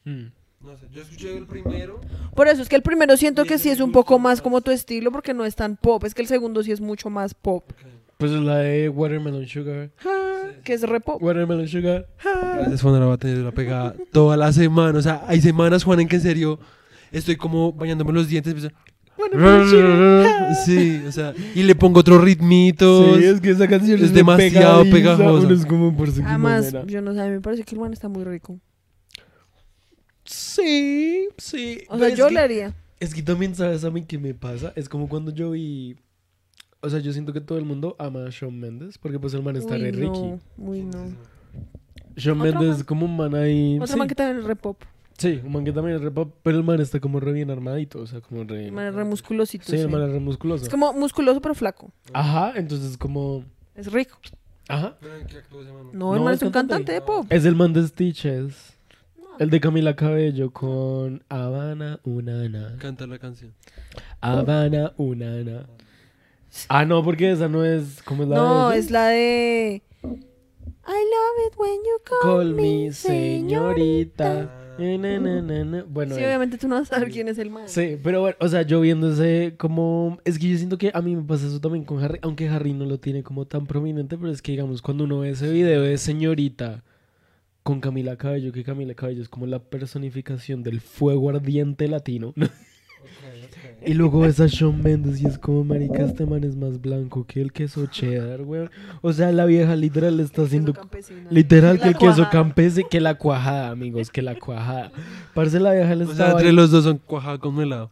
Mm. 0.05 0.27
No 0.61 0.77
sé, 0.77 0.87
yo 0.93 1.03
escuché 1.03 1.37
el 1.37 1.47
primero. 1.47 2.01
Por 2.37 2.47
eso 2.47 2.63
es 2.63 2.69
que 2.69 2.77
el 2.77 2.83
primero 2.83 3.17
siento 3.17 3.45
Y 3.45 3.49
que 3.49 3.59
sí 3.59 3.69
es 3.69 3.81
un 3.81 3.91
poco 3.91 4.19
más 4.19 4.39
más. 4.39 4.43
como 4.43 4.61
tu 4.61 4.71
estilo 4.71 5.11
porque 5.11 5.35
no 5.35 5.45
es 5.45 5.57
tan 5.57 5.77
pop. 5.77 6.05
Es 6.05 6.15
que 6.15 6.23
el 6.23 6.29
segundo 6.29 6.63
sí 6.63 6.71
es 6.71 6.81
mucho 6.81 7.11
más 7.11 7.35
pop, 7.35 7.65
Pues 8.19 8.31
es 8.31 8.41
la 8.41 8.59
de 8.59 8.89
Watermelon 8.89 9.47
Sugar. 9.49 9.91
que 10.63 10.73
es 10.75 10.83
re 10.83 11.01
pop. 11.01 11.21
Watermelon 11.21 11.67
Sugar. 11.67 12.07
Gracias, 12.23 12.81
Juan, 12.83 12.95
ahora 12.95 13.07
va 13.07 13.15
a 13.15 13.19
tener 13.19 13.39
la 13.39 13.51
pegada 13.51 13.97
toda 14.13 14.37
la 14.37 14.53
semana. 14.53 14.97
O 14.99 15.03
sea, 15.03 15.25
hay 15.27 15.41
semanas, 15.41 15.83
Juan, 15.83 15.99
en 15.99 16.07
que 16.09 16.17
en 16.17 16.23
serio 16.23 16.61
estoy 17.11 17.35
como 17.37 17.73
bañándome 17.73 18.13
los 18.13 18.29
dientes. 18.29 18.53
empiezo- 18.55 18.75
Sí, 20.65 21.03
o 21.07 21.13
sea, 21.13 21.35
y 21.55 21.63
le 21.63 21.75
pongo 21.75 22.01
otros 22.01 22.23
ritmitos. 22.23 23.17
Sí, 23.19 23.25
es 23.25 23.41
que 23.41 23.51
esa 23.51 23.67
canción 23.69 23.99
es 23.99 24.07
es, 24.07 24.15
demasiado 24.15 24.83
pegajosa. 24.85 25.53
es 25.53 25.65
como 25.67 25.97
por 25.97 26.11
su 26.11 26.23
Además, 26.23 26.67
manera. 26.73 26.85
yo 26.87 27.01
no 27.03 27.15
sé, 27.15 27.21
a 27.21 27.25
mí 27.25 27.31
me 27.33 27.41
parece 27.41 27.63
que 27.65 27.75
el 27.75 27.81
man 27.81 27.93
está 27.93 28.09
muy 28.09 28.25
rico. 28.25 28.59
Sí, 30.25 31.29
sí. 31.39 31.83
O 31.89 31.99
sea, 31.99 32.09
yo 32.11 32.29
que- 32.29 32.35
le 32.35 32.41
haría. 32.41 32.75
Es 33.01 33.15
que 33.15 33.23
también, 33.23 33.55
¿sabes 33.57 33.83
a 33.85 33.91
mí 33.91 34.05
qué 34.05 34.17
me 34.19 34.33
pasa? 34.33 34.73
Es 34.77 34.89
como 34.89 35.09
cuando 35.09 35.33
yo 35.33 35.51
vi... 35.51 35.97
O 36.81 36.89
sea, 36.89 37.01
yo 37.01 37.13
siento 37.13 37.33
que 37.33 37.41
todo 37.41 37.59
el 37.59 37.65
mundo 37.65 37.97
ama 37.99 38.27
a 38.27 38.31
Shawn 38.31 38.59
Mendes 38.59 38.97
porque 38.99 39.19
pues 39.19 39.35
el 39.35 39.43
man 39.43 39.57
está 39.57 39.75
Uy, 39.75 39.81
re 39.83 39.91
Ricky. 39.93 40.05
no, 40.07 40.41
uy, 40.59 40.83
no. 40.83 41.13
Shawn 42.17 42.41
Otro 42.41 42.53
Mendes 42.53 42.69
man. 42.71 42.77
es 42.79 42.85
como 42.85 43.07
un 43.07 43.17
man 43.17 43.35
ahí... 43.35 43.77
Otro 43.77 43.87
sí. 43.93 43.99
man 43.99 44.07
que 44.07 44.15
también 44.15 44.39
es 44.39 44.45
re 44.45 44.55
pop. 44.55 44.81
Sí, 45.19 45.41
un 45.45 45.53
man 45.53 45.65
que 45.65 45.73
también 45.73 45.97
es 45.97 46.03
re 46.03 46.11
pop, 46.11 46.35
pero 46.43 46.57
el 46.59 46.65
man 46.65 46.81
está 46.81 46.99
como 47.01 47.21
re 47.21 47.33
bien 47.33 47.51
armadito, 47.51 48.01
o 48.01 48.07
sea, 48.07 48.21
como 48.21 48.45
re... 48.45 48.67
El 48.67 48.73
man 48.73 48.87
es 48.87 48.95
re 48.95 49.05
musculosito. 49.05 49.65
Sí, 49.67 49.77
el 49.77 49.89
man 49.89 50.03
es 50.03 50.11
re 50.11 50.21
musculoso. 50.21 50.65
Es 50.65 50.69
como 50.71 50.93
musculoso 50.95 51.41
pero 51.41 51.55
flaco. 51.55 51.93
Ajá, 52.13 52.53
entonces 52.57 52.97
como... 52.99 53.45
Es 53.75 53.91
rico. 53.93 54.19
Ajá. 54.69 54.97
No, 55.93 56.15
el 56.15 56.19
No, 56.21 56.25
man 56.25 56.35
es 56.35 56.41
es 56.43 56.47
un 56.47 56.53
cantante. 56.53 56.53
cantante 56.53 56.93
de 56.93 57.01
pop. 57.03 57.27
Es 57.31 57.45
el 57.45 57.55
man 57.57 57.73
de 57.73 57.87
Stitches. 57.87 58.75
El 59.39 59.51
de 59.51 59.61
Camila 59.61 59.97
Cabello 59.97 60.51
con 60.51 61.25
Habana 61.29 62.01
Unana. 62.05 62.77
Canta 62.79 63.07
la 63.07 63.19
canción. 63.19 63.55
Habana 64.21 64.93
Unana. 64.97 65.67
Ah, 66.69 66.85
no, 66.85 67.03
porque 67.03 67.31
esa 67.33 67.49
no 67.49 67.65
es... 67.65 68.03
¿Cómo 68.03 68.25
es 68.25 68.29
la 68.29 68.37
No, 68.37 68.69
de 68.71 68.79
es 68.79 68.91
la 68.91 69.09
de... 69.09 69.83
I 70.05 70.09
love 70.87 71.47
it 71.47 71.59
when 71.59 71.77
you 71.77 71.99
call, 72.05 72.39
Call 72.39 72.55
me 72.55 72.63
me 72.87 72.93
señorita. 72.93 74.27
señorita. 74.29 74.62
Na. 74.79 75.85
Bueno, 75.89 76.15
Sí, 76.15 76.21
eh, 76.21 76.27
obviamente 76.27 76.59
tú 76.59 76.67
no 76.69 76.77
vas 76.77 76.91
a 76.91 76.95
saber 76.95 77.11
quién 77.11 77.29
es 77.29 77.39
el 77.39 77.51
man. 77.51 77.65
Sí, 77.67 77.99
pero 78.03 78.21
bueno, 78.23 78.37
o 78.41 78.49
sea, 78.49 78.63
yo 78.63 78.81
viendo 78.81 79.13
ese 79.13 79.55
como... 79.59 80.19
Es 80.25 80.39
que 80.39 80.49
yo 80.49 80.57
siento 80.57 80.79
que 80.79 80.91
a 80.95 81.03
mí 81.03 81.15
me 81.15 81.23
pasa 81.23 81.47
eso 81.47 81.61
también 81.61 81.85
con 81.85 82.03
Harry, 82.03 82.19
aunque 82.23 82.49
Harry 82.49 82.73
no 82.73 82.87
lo 82.87 82.99
tiene 82.99 83.23
como 83.23 83.47
tan 83.47 83.67
prominente, 83.67 84.17
pero 84.17 84.31
es 84.31 84.41
que 84.43 84.53
digamos, 84.53 84.83
cuando 84.83 85.05
uno 85.05 85.21
ve 85.21 85.31
ese 85.31 85.51
video 85.51 85.83
de 85.83 85.99
señorita 85.99 86.83
con 87.63 87.81
Camila 87.81 88.17
Cabello, 88.17 88.53
que 88.53 88.65
Camila 88.65 88.95
Cabello 88.95 89.23
es 89.23 89.29
como 89.29 89.47
la 89.47 89.61
personificación 89.61 90.63
del 90.63 90.81
fuego 90.81 91.31
ardiente 91.31 91.87
latino. 91.89 92.35
Y 93.85 93.95
luego 93.95 94.21
ves 94.21 94.41
a 94.41 94.47
Shawn 94.47 94.83
Mendes 94.83 95.21
y 95.21 95.27
es 95.27 95.39
como, 95.39 95.65
marica, 95.65 96.03
este 96.05 96.27
man 96.27 96.45
es 96.45 96.57
más 96.57 96.81
blanco 96.81 97.25
que 97.27 97.41
el 97.41 97.53
queso 97.53 97.87
cheddar, 97.87 98.43
weón. 98.43 98.71
O 99.01 99.13
sea, 99.13 99.33
la 99.33 99.45
vieja 99.45 99.75
literal 99.77 100.21
está 100.21 100.43
haciendo... 100.43 100.73
Literal 101.31 101.81
que 101.81 101.89
el 101.89 101.97
queso 101.97 102.29
campese, 102.31 102.85
que 102.89 103.01
la 103.01 103.17
cuajada, 103.17 103.71
amigos, 103.71 104.11
que 104.11 104.23
la 104.23 104.39
cuajada. 104.39 104.93
Parece 105.35 105.61
la 105.61 105.73
vieja 105.73 105.95
le 105.95 106.05
O 106.05 106.15
sea, 106.15 106.33
entre 106.33 106.53
los 106.53 106.71
dos 106.71 106.85
son 106.85 106.99
cuajada 106.99 107.39
con 107.39 107.61
helado. 107.61 107.91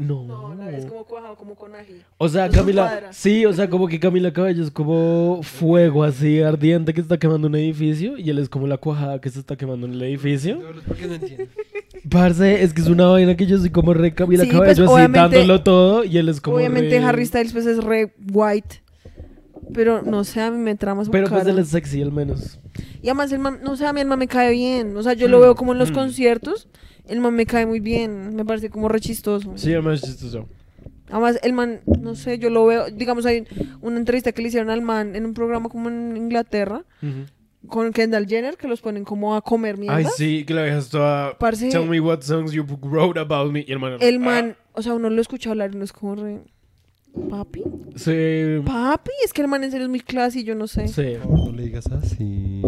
No. 0.00 0.24
No, 0.24 0.54
no, 0.54 0.68
es 0.70 0.86
como 0.86 1.04
cuajado, 1.04 1.36
como 1.36 1.54
con 1.54 1.74
ají. 1.74 2.00
O 2.16 2.26
sea, 2.26 2.48
Camila, 2.48 3.12
sí, 3.12 3.44
o 3.44 3.52
sea, 3.52 3.68
como 3.68 3.86
que 3.86 4.00
Camila 4.00 4.32
Cabello 4.32 4.62
es 4.62 4.70
como 4.70 5.40
fuego 5.42 6.04
así 6.04 6.40
ardiente 6.40 6.94
que 6.94 7.02
está 7.02 7.18
quemando 7.18 7.48
un 7.48 7.54
edificio 7.56 8.16
y 8.16 8.30
él 8.30 8.38
es 8.38 8.48
como 8.48 8.66
la 8.66 8.78
cuajada 8.78 9.20
que 9.20 9.28
se 9.28 9.40
está 9.40 9.56
quemando 9.56 9.86
en 9.86 9.92
el 9.92 10.02
edificio. 10.02 10.58
¿Por 10.86 10.96
qué 10.96 11.06
no 11.06 11.14
entiendo? 11.14 11.44
Parce, 12.08 12.62
es 12.62 12.72
que 12.72 12.80
es 12.80 12.88
una 12.88 13.06
vaina 13.06 13.36
que 13.36 13.46
yo 13.46 13.58
soy 13.58 13.70
como 13.70 13.92
re 13.94 14.14
Camila 14.14 14.44
Sí, 14.44 14.50
Cabello 14.50 14.86
pues, 14.86 15.02
así 15.04 15.12
dándolo 15.12 15.62
todo 15.62 16.04
y 16.04 16.16
él 16.18 16.28
es 16.28 16.40
como 16.40 16.56
Obviamente 16.56 16.98
re- 16.98 17.04
Harry 17.04 17.26
Styles 17.26 17.52
pues 17.52 17.66
es 17.66 17.82
re 17.84 18.14
white. 18.32 18.82
Pero 19.72 20.02
no 20.02 20.24
sé, 20.24 20.40
a 20.40 20.50
mí 20.50 20.58
me 20.58 20.74
trama 20.74 21.04
su 21.04 21.10
Pero 21.10 21.28
pues 21.28 21.40
cara. 21.42 21.50
él 21.52 21.58
es 21.58 21.68
sexy 21.68 22.02
al 22.02 22.10
menos. 22.12 22.58
Y 23.02 23.08
además 23.08 23.30
el 23.32 23.38
man, 23.38 23.60
no 23.62 23.76
sé, 23.76 23.86
a 23.86 23.92
mí 23.92 24.00
el 24.00 24.06
man 24.08 24.18
me 24.18 24.26
cae 24.26 24.50
bien. 24.52 24.96
O 24.96 25.02
sea, 25.02 25.12
yo 25.12 25.28
lo 25.28 25.38
Mm, 25.38 25.42
veo 25.42 25.54
como 25.54 25.72
en 25.72 25.78
los 25.78 25.90
mm. 25.90 25.94
conciertos. 25.94 26.68
El 27.06 27.20
man 27.20 27.34
me 27.34 27.46
cae 27.46 27.66
muy 27.66 27.78
bien. 27.80 28.34
Me 28.34 28.44
parece 28.44 28.70
como 28.70 28.88
re 28.88 29.00
chistoso. 29.00 29.52
Sí, 29.56 29.72
además 29.72 30.02
es 30.02 30.08
chistoso. 30.10 30.48
Además, 31.08 31.38
el 31.42 31.52
man, 31.52 31.80
no 32.00 32.14
sé, 32.14 32.38
yo 32.38 32.50
lo 32.50 32.66
veo. 32.66 32.86
Digamos, 32.90 33.26
hay 33.26 33.44
una 33.80 33.98
entrevista 33.98 34.32
que 34.32 34.42
le 34.42 34.48
hicieron 34.48 34.70
al 34.70 34.80
man 34.82 35.14
en 35.16 35.24
un 35.26 35.34
programa 35.34 35.68
como 35.68 35.88
en 35.88 36.16
Inglaterra 36.16 36.84
con 37.68 37.92
Kendall 37.92 38.26
Jenner, 38.26 38.56
que 38.56 38.66
los 38.68 38.80
ponen 38.80 39.04
como 39.04 39.34
a 39.34 39.42
comer 39.42 39.76
mierda. 39.78 39.96
Ay, 39.96 40.06
sí, 40.16 40.44
que 40.44 40.54
la 40.54 40.62
dejas 40.62 40.88
toda. 40.88 41.36
Parce, 41.38 41.68
Tell 41.70 41.86
me 41.88 42.00
what 42.00 42.22
songs 42.22 42.52
you 42.52 42.64
wrote 42.82 43.18
about 43.18 43.52
me. 43.52 43.64
Y 43.66 43.72
el 43.72 43.78
man. 43.78 43.96
el 44.00 44.18
man, 44.18 44.56
o 44.72 44.82
sea, 44.82 44.94
uno 44.94 45.10
lo 45.10 45.20
escucha 45.20 45.50
hablar 45.50 45.70
y 45.72 45.76
uno 45.76 45.84
es 45.84 45.92
como 45.92 46.14
re. 46.16 46.40
Papi, 47.28 47.62
Ah, 47.64 47.90
sí. 47.96 48.62
papi, 48.64 49.10
es 49.24 49.32
que 49.32 49.42
el 49.42 49.48
man 49.48 49.64
en 49.64 49.72
serio 49.72 49.86
es 49.86 49.90
muy 49.90 49.98
classy, 50.00 50.44
yo 50.44 50.54
no 50.54 50.68
sé. 50.68 50.86
Sí. 50.86 51.14
No 51.28 51.50
le 51.52 51.64
digas 51.64 51.86
así. 51.90 52.62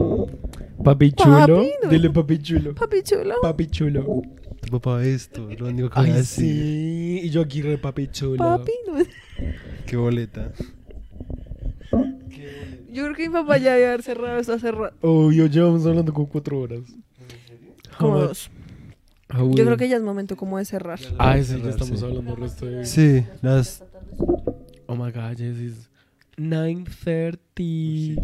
Papi 0.82 1.12
chulo. 1.12 1.38
Papi, 1.46 1.70
no. 1.84 1.88
Dile 1.88 2.10
papi 2.10 2.38
chulo. 2.42 2.74
Papi 2.74 3.02
chulo. 3.02 3.34
Papi 3.40 3.66
chulo. 3.68 4.22
Tu 4.60 4.68
papá 4.68 5.04
esto, 5.04 5.48
lo 5.58 5.68
único 5.68 5.90
que 5.90 6.00
voy 6.00 6.08
a 6.10 6.12
Ay, 6.12 6.18
decir. 6.18 6.44
sí. 6.54 7.20
Y 7.22 7.30
yo 7.30 7.40
aquí 7.42 7.62
re 7.62 7.78
papi 7.78 8.08
chulo. 8.08 8.36
Papi, 8.38 8.72
no. 8.88 8.94
Qué 9.86 9.96
boleta. 9.96 10.50
Yo 12.92 13.04
creo 13.04 13.14
que 13.16 13.28
mi 13.28 13.32
papá 13.32 13.58
ya 13.58 13.72
debe 13.74 13.86
haber 13.88 14.02
cerrado 14.02 14.38
esto 14.38 14.52
hace 14.54 14.70
rato. 14.70 14.96
Oh, 15.00 15.32
yo 15.32 15.46
llevamos 15.46 15.86
hablando 15.86 16.12
como 16.12 16.28
cuatro 16.28 16.60
horas. 16.60 16.80
Como 17.98 18.18
dos. 18.18 18.50
Ah, 19.28 19.38
Yo 19.38 19.64
creo 19.64 19.76
que 19.78 19.88
ya 19.88 19.96
es 19.96 20.02
momento 20.02 20.36
como 20.36 20.58
de 20.58 20.64
cerrar. 20.66 20.98
Ay, 21.18 21.42
sí, 21.42 21.52
ya 21.52 21.56
Cerrar, 21.58 21.70
estamos 21.70 21.98
sí. 22.00 22.04
hablando 22.04 22.34
el 22.34 22.40
resto 22.40 22.66
de... 22.66 22.84
Sí, 22.84 23.24
las. 23.40 23.82
Oh 24.86 24.94
my 24.94 25.10
god, 25.10 25.36
yes, 25.38 25.56
it's 25.58 25.88
9.30. 26.36 28.20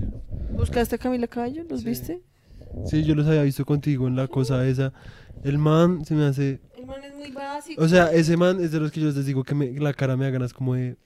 ¿Buscaste 0.52 0.96
a 0.96 0.98
Camila 0.98 1.26
Caballo? 1.26 1.64
¿Los 1.68 1.80
Sí. 1.80 1.86
viste? 1.88 2.22
Sí, 2.86 3.04
yo 3.04 3.14
los 3.14 3.26
había 3.26 3.42
visto 3.42 3.64
contigo 3.64 4.06
en 4.06 4.16
la 4.16 4.28
cosa 4.28 4.66
esa. 4.66 4.92
El 5.44 5.58
man 5.58 6.04
se 6.04 6.14
me 6.14 6.24
hace. 6.26 6.60
El 6.76 6.84
man 6.86 7.02
es 7.02 7.14
muy 7.14 7.30
básico. 7.30 7.82
O 7.82 7.88
sea, 7.88 8.12
ese 8.12 8.36
man 8.36 8.60
es 8.60 8.72
de 8.72 8.80
los 8.80 8.90
que 8.92 9.00
yo 9.00 9.06
les 9.06 9.24
digo 9.24 9.44
que 9.44 9.54
me- 9.54 9.72
la 9.80 9.94
cara 9.94 10.16
me 10.16 10.24
da 10.26 10.30
ganas 10.30 10.52
como 10.52 10.74
de. 10.74 10.96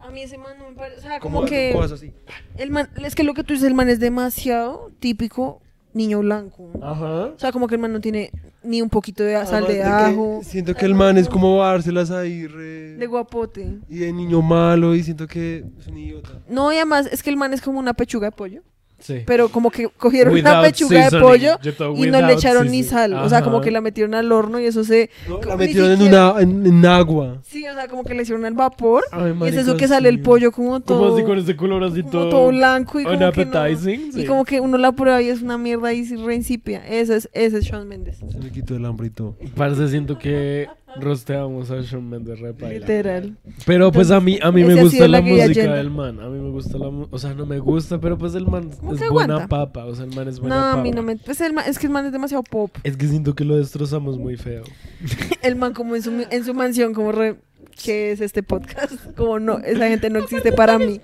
A 0.00 0.10
mí 0.10 0.22
ese 0.22 0.38
man 0.38 0.56
no 0.58 0.70
me 0.70 0.76
parece. 0.76 0.98
O 0.98 1.02
sea, 1.02 1.20
Como, 1.20 1.44
que. 1.44 1.72
cosas 1.72 1.92
así. 1.92 2.12
El 2.56 2.70
man, 2.70 2.88
es 3.04 3.14
que 3.14 3.24
lo 3.24 3.34
que 3.34 3.44
tú 3.44 3.54
dices, 3.54 3.68
el 3.68 3.74
man 3.74 3.88
es 3.88 4.00
demasiado 4.00 4.90
típico 5.00 5.60
niño 5.94 6.20
blanco. 6.20 6.70
Ajá. 6.82 7.26
O 7.26 7.38
sea, 7.38 7.52
como 7.52 7.66
que 7.66 7.74
el 7.74 7.80
man 7.80 7.92
no 7.92 8.00
tiene 8.00 8.30
ni 8.62 8.82
un 8.82 8.90
poquito 8.90 9.22
de 9.24 9.34
sal 9.46 9.64
Además 9.64 9.68
de 9.68 9.82
ajo. 9.82 10.40
Siento 10.42 10.74
que 10.74 10.84
el 10.84 10.94
man 10.94 11.16
es 11.18 11.28
como 11.28 11.58
dárselas 11.58 12.10
ahí 12.10 12.46
re. 12.46 12.96
De 12.96 13.06
guapote. 13.06 13.78
Y 13.88 13.98
de 13.98 14.12
niño 14.12 14.42
malo 14.42 14.94
y 14.94 15.02
siento 15.02 15.26
que 15.26 15.64
es 15.78 15.86
un 15.86 15.98
idiota. 15.98 16.40
No, 16.48 16.72
y 16.72 16.76
además 16.76 17.08
es 17.10 17.22
que 17.22 17.30
el 17.30 17.36
man 17.36 17.52
es 17.52 17.60
como 17.60 17.78
una 17.78 17.94
pechuga 17.94 18.28
de 18.28 18.32
pollo. 18.32 18.62
Sí. 19.00 19.22
Pero 19.26 19.48
como 19.48 19.70
que 19.70 19.88
cogieron 19.96 20.34
una 20.36 20.60
pechuga 20.62 21.08
de 21.08 21.20
pollo 21.20 21.58
y 21.96 22.10
no 22.10 22.20
le 22.20 22.32
echaron 22.32 22.68
ni 22.68 22.82
sal. 22.82 23.14
O 23.14 23.28
sea, 23.28 23.42
como 23.42 23.60
que 23.60 23.70
la 23.70 23.80
metieron 23.80 24.14
al 24.14 24.30
horno 24.32 24.58
y 24.60 24.64
eso 24.66 24.84
se. 24.84 25.10
No, 25.28 25.40
la 25.40 25.56
metieron 25.56 25.92
en, 25.92 25.98
siquiera- 25.98 26.32
una, 26.32 26.42
en, 26.42 26.66
en 26.66 26.86
agua. 26.86 27.38
Sí, 27.44 27.66
o 27.68 27.74
sea, 27.74 27.86
como 27.88 28.04
que 28.04 28.14
le 28.14 28.22
hicieron 28.22 28.44
al 28.44 28.54
vapor. 28.54 29.04
Ay, 29.12 29.34
y 29.40 29.48
es 29.48 29.56
eso 29.56 29.76
que 29.76 29.86
sale 29.88 30.08
el 30.08 30.20
pollo 30.20 30.50
como 30.52 30.80
todo. 30.80 30.98
Como 30.98 31.14
así 31.16 31.24
con 31.24 31.38
ese 31.38 31.56
color 31.56 31.84
así 31.84 32.00
como 32.00 32.10
todo... 32.10 32.28
todo 32.30 32.48
blanco 32.48 33.00
y 33.00 33.04
como 33.04 33.32
que 33.32 33.44
no- 33.44 33.76
sí. 33.78 34.10
Y 34.14 34.24
como 34.24 34.44
que 34.44 34.60
uno 34.60 34.76
la 34.78 34.92
prueba 34.92 35.22
y 35.22 35.28
es 35.28 35.42
una 35.42 35.58
mierda 35.58 35.92
y 35.92 36.04
re 36.16 36.34
insípida. 36.34 36.86
Ese 36.86 37.16
es, 37.16 37.28
ese 37.32 37.58
es 37.58 37.64
Shawn 37.64 37.86
Mendes. 37.88 38.18
Se 38.18 38.38
me 38.38 38.50
quitó 38.50 38.74
el 38.76 38.84
hambre 38.84 39.06
y 39.06 39.10
todo. 39.10 39.36
Parece 39.54 39.88
siento 39.88 40.18
que 40.18 40.66
rosteamos 41.00 41.70
a 41.70 41.80
Shawn 41.80 42.08
Mendes 42.08 42.40
repaila. 42.40 42.78
Literal. 42.80 43.36
Pero 43.66 43.92
pues 43.92 44.10
a 44.10 44.20
mí, 44.20 44.38
a 44.42 44.50
mí 44.50 44.64
me 44.64 44.80
gusta 44.82 45.06
la 45.08 45.20
música 45.20 45.46
llena. 45.48 45.74
del 45.76 45.90
man. 45.90 46.20
A 46.20 46.28
mí 46.28 46.38
me 46.40 46.50
gusta 46.50 46.78
la 46.78 46.90
música. 46.90 47.14
O 47.14 47.18
sea, 47.18 47.34
no 47.34 47.46
me 47.46 47.58
gusta, 47.58 48.00
pero 48.00 48.16
pues 48.18 48.34
el 48.34 48.46
man 48.46 48.70
¿Cómo 48.80 48.94
es 48.94 49.00
buena 49.10 49.34
aguanta? 49.34 49.48
papa. 49.48 49.84
O 49.84 49.94
sea, 49.94 50.04
el 50.06 50.14
man 50.14 50.28
es 50.28 50.36
No, 50.36 50.40
buena 50.42 50.56
papa. 50.56 50.80
a 50.80 50.82
mí 50.82 50.90
no 50.90 51.02
me. 51.02 51.16
Pues 51.16 51.40
el 51.40 51.52
man- 51.52 51.64
es 51.68 51.78
que 51.78 51.86
el 51.86 51.92
man 51.92 52.06
es 52.06 52.12
demasiado 52.12 52.42
pop. 52.42 52.70
Es 52.84 52.96
que 52.96 53.06
siento 53.06 53.34
que 53.34 53.44
lo 53.44 53.56
destrozamos 53.56 54.18
muy 54.18 54.36
feo. 54.36 54.64
El 55.42 55.56
man, 55.56 55.72
como 55.74 55.94
en 55.96 56.02
su, 56.02 56.26
en 56.30 56.44
su 56.44 56.54
mansión, 56.54 56.92
como 56.94 57.12
re. 57.12 57.36
¿Qué 57.84 58.10
es 58.10 58.20
este 58.20 58.42
podcast? 58.42 58.92
Como 59.16 59.38
no, 59.38 59.58
esa 59.60 59.86
gente 59.88 60.10
no 60.10 60.18
existe 60.24 60.52
para 60.52 60.78
mí. 60.78 61.00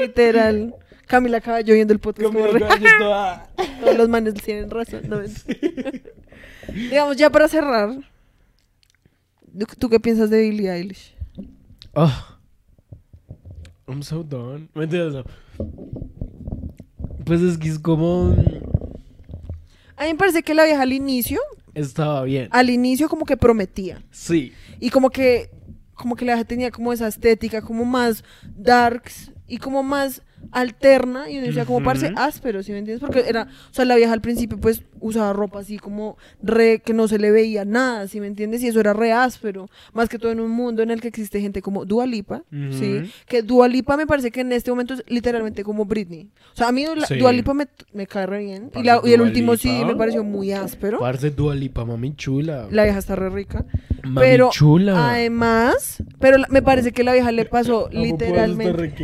Literal. 0.00 0.74
Camila 1.06 1.40
Caballo 1.40 1.74
viendo 1.74 1.92
el 1.92 2.00
podcast. 2.00 2.32
como 2.32 2.46
re- 2.46 2.60
Todos 3.80 3.96
los 3.98 4.08
manes 4.08 4.34
tienen 4.34 4.70
razón. 4.70 5.02
¿no? 5.08 5.18
Digamos, 6.72 7.16
ya 7.16 7.30
para 7.30 7.46
cerrar. 7.48 7.90
¿Tú- 9.58 9.66
¿Tú 9.78 9.88
qué 9.88 10.00
piensas 10.00 10.30
de 10.30 10.40
Billie 10.40 10.70
Eilish? 10.70 11.14
Ah. 11.94 12.38
I'm 13.86 14.02
so 14.02 14.22
done. 14.22 14.68
Mentiras, 14.74 15.12
no. 15.14 15.24
Pues 17.24 17.40
es 17.40 17.58
que 17.58 17.68
es 17.68 17.78
como... 17.78 18.34
A 19.96 20.04
mí 20.04 20.08
me 20.12 20.14
parece 20.16 20.42
que 20.42 20.54
la 20.54 20.64
vieja 20.64 20.82
al 20.82 20.92
inicio, 20.92 21.38
Estaba 21.74 22.24
bien. 22.24 22.48
al 22.50 22.68
inicio 22.70 23.08
como 23.08 23.24
que 23.24 23.36
prometía. 23.36 24.02
Sí. 24.10 24.52
Y 24.80 24.90
como 24.90 25.10
que, 25.10 25.50
como 25.94 26.16
que 26.16 26.24
la 26.24 26.34
vieja 26.34 26.46
tenía 26.48 26.70
como 26.70 26.92
esa 26.92 27.06
estética, 27.06 27.62
como 27.62 27.84
más 27.84 28.24
darks 28.56 29.30
y 29.46 29.58
como 29.58 29.82
más 29.82 30.22
alterna. 30.54 31.30
Y 31.30 31.38
uno 31.38 31.46
decía, 31.46 31.64
como 31.64 31.78
Ujú. 31.78 31.84
parece 31.86 32.12
áspero, 32.16 32.62
¿sí 32.62 32.72
me 32.72 32.78
entiendes? 32.78 33.00
Porque 33.00 33.24
era, 33.28 33.42
o 33.70 33.74
sea, 33.74 33.84
la 33.84 33.96
vieja 33.96 34.12
al 34.12 34.20
principio 34.20 34.58
pues 34.58 34.82
usaba 35.00 35.32
ropa 35.34 35.60
así 35.60 35.78
como 35.78 36.16
re, 36.42 36.78
que 36.80 36.94
no 36.94 37.08
se 37.08 37.18
le 37.18 37.30
veía 37.30 37.64
nada, 37.66 38.08
¿sí 38.08 38.20
me 38.20 38.26
entiendes? 38.26 38.62
Y 38.62 38.68
eso 38.68 38.80
era 38.80 38.92
re 38.94 39.12
áspero. 39.12 39.68
Más 39.92 40.08
que 40.08 40.18
todo 40.18 40.32
en 40.32 40.40
un 40.40 40.50
mundo 40.50 40.82
en 40.82 40.90
el 40.90 41.00
que 41.00 41.08
existe 41.08 41.40
gente 41.40 41.60
como 41.60 41.84
Dua 41.84 42.06
Lipa, 42.06 42.42
¿sí? 42.70 43.02
Que 43.26 43.42
Dua 43.42 43.68
Lipa 43.68 43.96
me 43.96 44.06
parece 44.06 44.30
que 44.30 44.40
en 44.40 44.52
este 44.52 44.70
momento 44.70 44.94
es 44.94 45.04
literalmente 45.08 45.62
como 45.64 45.84
Britney. 45.84 46.28
O 46.54 46.56
sea, 46.56 46.68
a 46.68 46.72
mí 46.72 46.84
la, 46.96 47.06
Sí. 47.06 47.16
Dua 47.16 47.32
Lipa 47.32 47.52
me, 47.52 47.66
me 47.92 48.06
cae 48.06 48.26
re 48.26 48.38
bien. 48.44 48.64
Y, 48.66 48.68
Parce, 48.70 48.84
la- 48.86 49.00
y 49.04 49.12
el 49.12 49.20
último 49.20 49.56
sí 49.56 49.82
me 49.84 49.94
pareció 49.94 50.24
muy 50.24 50.52
áspero. 50.52 50.98
Parce 51.00 51.30
Dua 51.30 51.54
Lipa, 51.54 51.84
mami 51.84 52.14
chula. 52.16 52.66
La 52.70 52.84
vieja 52.84 52.98
está 52.98 53.14
re 53.16 53.28
rica. 53.28 53.64
mami 54.04 54.14
pero 54.26 54.50
chula. 54.52 55.10
Además, 55.12 56.02
pero 56.18 56.38
me 56.48 56.62
parece 56.62 56.92
que 56.92 57.04
la 57.04 57.12
vieja 57.12 57.30
le 57.32 57.44
pasó 57.44 57.88
literalmente. 57.92 58.94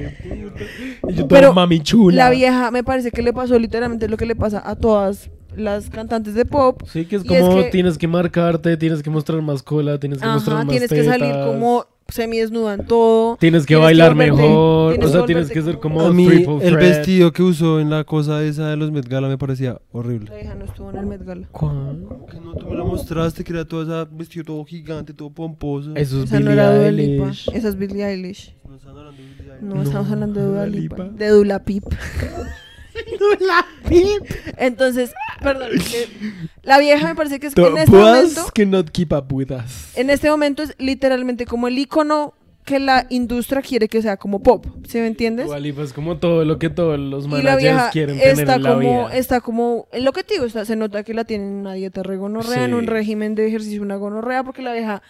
Pero 1.40 1.54
mami 1.54 1.80
chula. 1.80 2.16
La 2.16 2.30
vieja 2.30 2.70
me 2.70 2.84
parece 2.84 3.10
que 3.10 3.22
le 3.22 3.32
pasó 3.32 3.58
literalmente 3.58 4.08
lo 4.08 4.16
que 4.16 4.26
le 4.26 4.36
pasa 4.36 4.62
a 4.64 4.76
todas 4.76 5.30
las 5.56 5.90
cantantes 5.90 6.34
de 6.34 6.44
pop. 6.44 6.82
Sí, 6.90 7.06
que 7.06 7.16
es 7.16 7.24
como 7.24 7.56
que- 7.56 7.70
tienes 7.70 7.98
que 7.98 8.06
marcarte, 8.06 8.76
tienes 8.76 9.02
que 9.02 9.10
mostrar 9.10 9.42
más 9.42 9.62
cola, 9.62 9.98
tienes 9.98 10.20
que 10.20 10.26
mostrar 10.26 10.56
Ajá, 10.56 10.64
más 10.64 10.70
tienes 10.72 10.90
que 10.90 11.04
salir 11.04 11.32
como 11.44 11.86
semidesnuda 12.10 12.74
en 12.74 12.84
todo. 12.86 13.36
Tienes 13.36 13.64
que 13.64 13.66
tienes 13.66 13.66
que 13.66 13.76
bailar 13.76 14.14
volverte- 14.14 14.32
mejor, 14.42 14.92
tienes 14.92 15.08
o 15.08 15.12
sea, 15.12 15.20
que 15.20 15.26
tienes 15.26 15.50
que 15.50 15.62
ser 15.62 15.78
como- 15.78 16.00
A 16.00 16.12
mí, 16.12 16.26
triple 16.26 16.54
el 16.54 16.60
threat. 16.60 16.78
vestido 16.80 17.32
que 17.32 17.42
usó 17.42 17.80
en 17.80 17.90
la 17.90 18.04
cosa 18.04 18.42
esa 18.44 18.68
de 18.68 18.76
los 18.76 18.90
Met 18.90 19.08
Gala 19.08 19.28
me 19.28 19.38
parecía 19.38 19.80
horrible. 19.92 20.30
La 20.30 20.36
vieja 20.36 20.54
no 20.54 20.64
estuvo 20.64 20.90
en 20.90 20.96
el 20.96 21.06
Met 21.06 21.24
Gala. 21.24 21.48
¿Cuál? 21.52 22.06
Que 22.30 22.40
no, 22.40 22.54
tú 22.54 22.66
me 22.66 22.74
lo 22.76 22.84
mostraste, 22.86 23.44
que 23.44 23.52
era 23.52 23.64
todo 23.64 23.82
ese 23.82 24.10
vestido 24.14 24.44
todo 24.44 24.64
gigante, 24.64 25.12
todo 25.14 25.30
pomposo. 25.30 25.92
Eso 25.96 26.18
es 26.18 26.24
Esa 26.24 26.40
no 26.40 26.50
Billie 26.50 26.52
era 26.54 26.74
Dua 26.78 26.90
Lipa. 26.90 27.24
Eilish. 27.24 27.48
Esa 27.52 27.68
es 27.68 27.76
Billie 27.76 28.04
Eilish. 28.06 28.56
No 28.68 28.76
están 28.76 28.90
hablando 28.96 29.12
de 29.12 29.22
Billie 29.22 29.52
Eilish. 29.52 29.62
No, 29.62 29.74
No, 29.76 29.82
estamos 29.82 30.10
hablando 30.10 30.40
de 30.40 30.46
Dua 30.46 30.56
Dua 30.56 30.66
Lipa. 30.66 31.04
Lipa. 31.04 31.16
De 31.16 31.28
Dula 31.28 31.64
Pip. 31.64 31.84
Entonces, 34.56 35.12
perdón. 35.42 35.70
que 35.78 36.08
la 36.62 36.78
vieja 36.78 37.08
me 37.08 37.14
parece 37.14 37.40
que 37.40 37.48
es 37.48 37.54
que 37.54 37.62
en 37.62 37.78
este 37.78 37.90
momento. 37.90 38.46
cannot 38.54 38.90
keep 38.90 39.12
up 39.12 39.32
with 39.32 39.50
us. 39.50 39.96
En 39.96 40.10
este 40.10 40.30
momento 40.30 40.62
es 40.62 40.74
literalmente 40.78 41.46
como 41.46 41.68
el 41.68 41.78
icono 41.78 42.34
que 42.64 42.78
la 42.78 43.06
industria 43.08 43.62
quiere 43.62 43.88
que 43.88 44.02
sea 44.02 44.16
como 44.16 44.42
pop. 44.42 44.66
¿Sí 44.86 44.98
me 44.98 45.06
entiendes? 45.06 45.46
Dua 45.46 45.58
Lipa 45.58 45.82
es 45.82 45.92
como 45.92 46.18
todo 46.18 46.44
lo 46.44 46.58
que 46.58 46.70
todos 46.70 46.98
los 46.98 47.24
Y 47.24 47.28
la 47.28 47.32
managers 47.36 47.58
vieja 47.62 47.90
quieren 47.90 48.18
tener 48.18 48.38
está 48.38 48.54
en 48.56 48.62
la 48.62 48.74
como, 48.74 48.80
vida. 48.80 49.16
está 49.16 49.40
como, 49.40 49.88
lo 49.92 50.12
que 50.12 50.22
te 50.22 50.34
digo, 50.34 50.46
está, 50.46 50.64
se 50.64 50.76
nota 50.76 51.02
que 51.02 51.14
la 51.14 51.24
tienen 51.24 51.48
en 51.48 51.54
una 51.54 51.72
dieta 51.74 52.02
re 52.02 52.16
gonorrea, 52.16 52.64
en 52.64 52.74
un 52.74 52.86
régimen 52.86 53.34
de 53.34 53.48
ejercicio, 53.48 53.82
una 53.82 53.96
gonorrea, 53.96 54.44
porque 54.44 54.62
la 54.62 54.72
vieja 54.74 55.02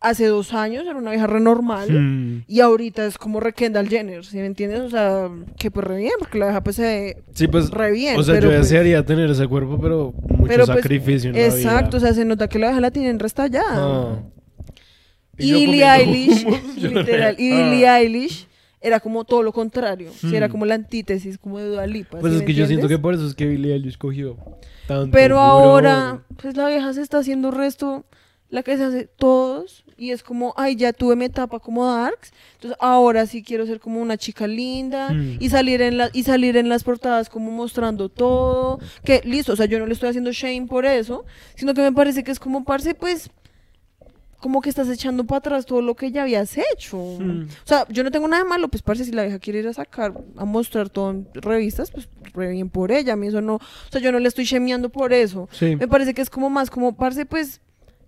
hace 0.00 0.26
dos 0.26 0.52
años 0.52 0.84
era 0.86 0.96
una 0.98 1.10
vieja 1.10 1.26
re 1.26 1.40
normal. 1.40 2.44
Y 2.46 2.60
ahorita 2.60 3.06
es 3.06 3.16
como 3.16 3.40
re 3.40 3.52
Kendall 3.52 3.88
Jenner, 3.88 4.24
¿sí 4.24 4.36
me 4.36 4.46
entiendes? 4.46 4.80
O 4.80 4.90
sea, 4.90 5.30
que 5.58 5.70
pues 5.70 5.86
re 5.86 5.96
bien, 5.96 6.12
porque 6.18 6.38
la 6.38 6.46
vieja 6.46 6.62
pues 6.62 6.76
se 6.76 7.22
Sí, 7.34 7.48
pues, 7.48 7.70
re 7.70 7.90
bien. 7.92 8.18
o 8.18 8.22
sea, 8.22 8.38
yo 8.38 8.48
pues, 8.48 8.60
desearía 8.62 9.04
tener 9.04 9.30
ese 9.30 9.46
cuerpo, 9.48 9.78
pero 9.80 10.12
mucho 10.28 10.44
pero, 10.46 10.66
pues, 10.66 10.78
sacrificio 10.78 11.30
en 11.30 11.36
la 11.36 11.42
vida. 11.42 11.56
Exacto, 11.56 11.96
o 11.96 12.00
sea, 12.00 12.12
se 12.12 12.24
nota 12.24 12.48
que 12.48 12.58
la 12.58 12.66
vieja 12.68 12.80
la 12.80 12.90
tienen 12.90 13.18
restallada. 13.18 13.66
Ah. 13.76 14.22
Y, 15.38 15.48
yo 15.48 15.56
Billie 15.58 15.84
Eilish, 15.84 16.46
literal, 16.76 17.34
y 17.38 17.50
ah. 17.52 17.56
Billie 17.70 17.88
Eilish 17.88 18.46
era 18.80 19.00
como 19.00 19.24
todo 19.24 19.42
lo 19.42 19.52
contrario. 19.52 20.10
Sí, 20.14 20.36
era 20.36 20.46
Hmm. 20.48 20.50
como 20.50 20.66
la 20.66 20.74
antítesis, 20.74 21.38
como 21.38 21.58
de 21.58 21.68
Dua 21.68 21.86
Lipa. 21.86 22.18
Pues 22.18 22.34
¿sí 22.34 22.38
es 22.40 22.44
que 22.44 22.52
yo 22.54 22.66
siento 22.66 22.86
que 22.86 22.98
por 22.98 23.14
eso 23.14 23.26
es 23.26 23.34
que 23.34 23.46
Billie 23.46 23.72
Eilish 23.72 23.96
cogió 23.96 24.36
tanto 24.86 25.10
Pero 25.10 25.36
furor. 25.36 25.48
ahora, 25.86 26.22
pues 26.40 26.56
la 26.56 26.68
vieja 26.68 26.92
se 26.92 27.00
está 27.00 27.18
haciendo 27.18 27.50
resto 27.50 28.04
la 28.54 28.62
que 28.62 28.76
se 28.76 28.84
hace 28.84 29.04
todos 29.06 29.84
y 29.96 30.10
es 30.10 30.22
como, 30.22 30.54
ay, 30.56 30.76
ya 30.76 30.92
tuve 30.92 31.16
mi 31.16 31.24
etapa 31.24 31.58
como 31.58 31.86
darks, 31.86 32.32
entonces 32.54 32.76
ahora 32.80 33.26
sí 33.26 33.42
quiero 33.42 33.66
ser 33.66 33.80
como 33.80 34.00
una 34.00 34.16
chica 34.16 34.46
linda 34.46 35.10
Mm. 35.10 35.38
y 35.40 35.48
salir 35.50 35.82
en 35.82 35.98
la, 35.98 36.10
y 36.12 36.22
salir 36.22 36.56
en 36.56 36.68
las 36.68 36.84
portadas 36.84 37.28
como 37.28 37.50
mostrando 37.50 38.08
todo, 38.08 38.78
que 39.04 39.20
listo, 39.24 39.52
o 39.52 39.56
sea, 39.56 39.66
yo 39.66 39.78
no 39.78 39.86
le 39.86 39.92
estoy 39.92 40.08
haciendo 40.10 40.30
shame 40.32 40.66
por 40.68 40.86
eso, 40.86 41.24
sino 41.56 41.74
que 41.74 41.80
me 41.82 41.92
parece 41.92 42.22
que 42.22 42.30
es 42.30 42.38
como 42.38 42.64
parce, 42.64 42.94
pues 42.94 43.28
como 44.40 44.60
que 44.60 44.68
estás 44.68 44.88
echando 44.90 45.24
para 45.24 45.38
atrás 45.38 45.64
todo 45.64 45.80
lo 45.80 45.94
que 45.94 46.12
ya 46.12 46.20
habías 46.22 46.56
hecho. 46.58 46.98
Mm. 46.98 47.44
O 47.44 47.66
sea, 47.66 47.86
yo 47.88 48.04
no 48.04 48.10
tengo 48.10 48.28
nada 48.28 48.42
de 48.42 48.48
malo, 48.48 48.68
pues 48.68 48.82
parce, 48.82 49.04
si 49.04 49.10
la 49.10 49.22
vieja 49.22 49.38
quiere 49.38 49.60
ir 49.60 49.68
a 49.68 49.72
sacar, 49.72 50.12
a 50.36 50.44
mostrar 50.44 50.90
todo 50.90 51.10
en 51.12 51.26
revistas, 51.32 51.90
pues 51.90 52.08
re 52.34 52.50
bien 52.50 52.68
por 52.68 52.92
ella, 52.92 53.14
a 53.14 53.16
mí 53.16 53.26
eso 53.28 53.40
no, 53.40 53.54
o 53.56 53.60
sea, 53.90 54.00
yo 54.02 54.12
no 54.12 54.18
le 54.18 54.28
estoy 54.28 54.44
shameando 54.44 54.90
por 54.90 55.12
eso. 55.14 55.48
Sí. 55.50 55.76
Me 55.76 55.88
parece 55.88 56.12
que 56.14 56.20
es 56.20 56.28
como 56.30 56.50
más 56.50 56.68
como, 56.70 56.94
parce, 56.94 57.24
pues, 57.24 57.60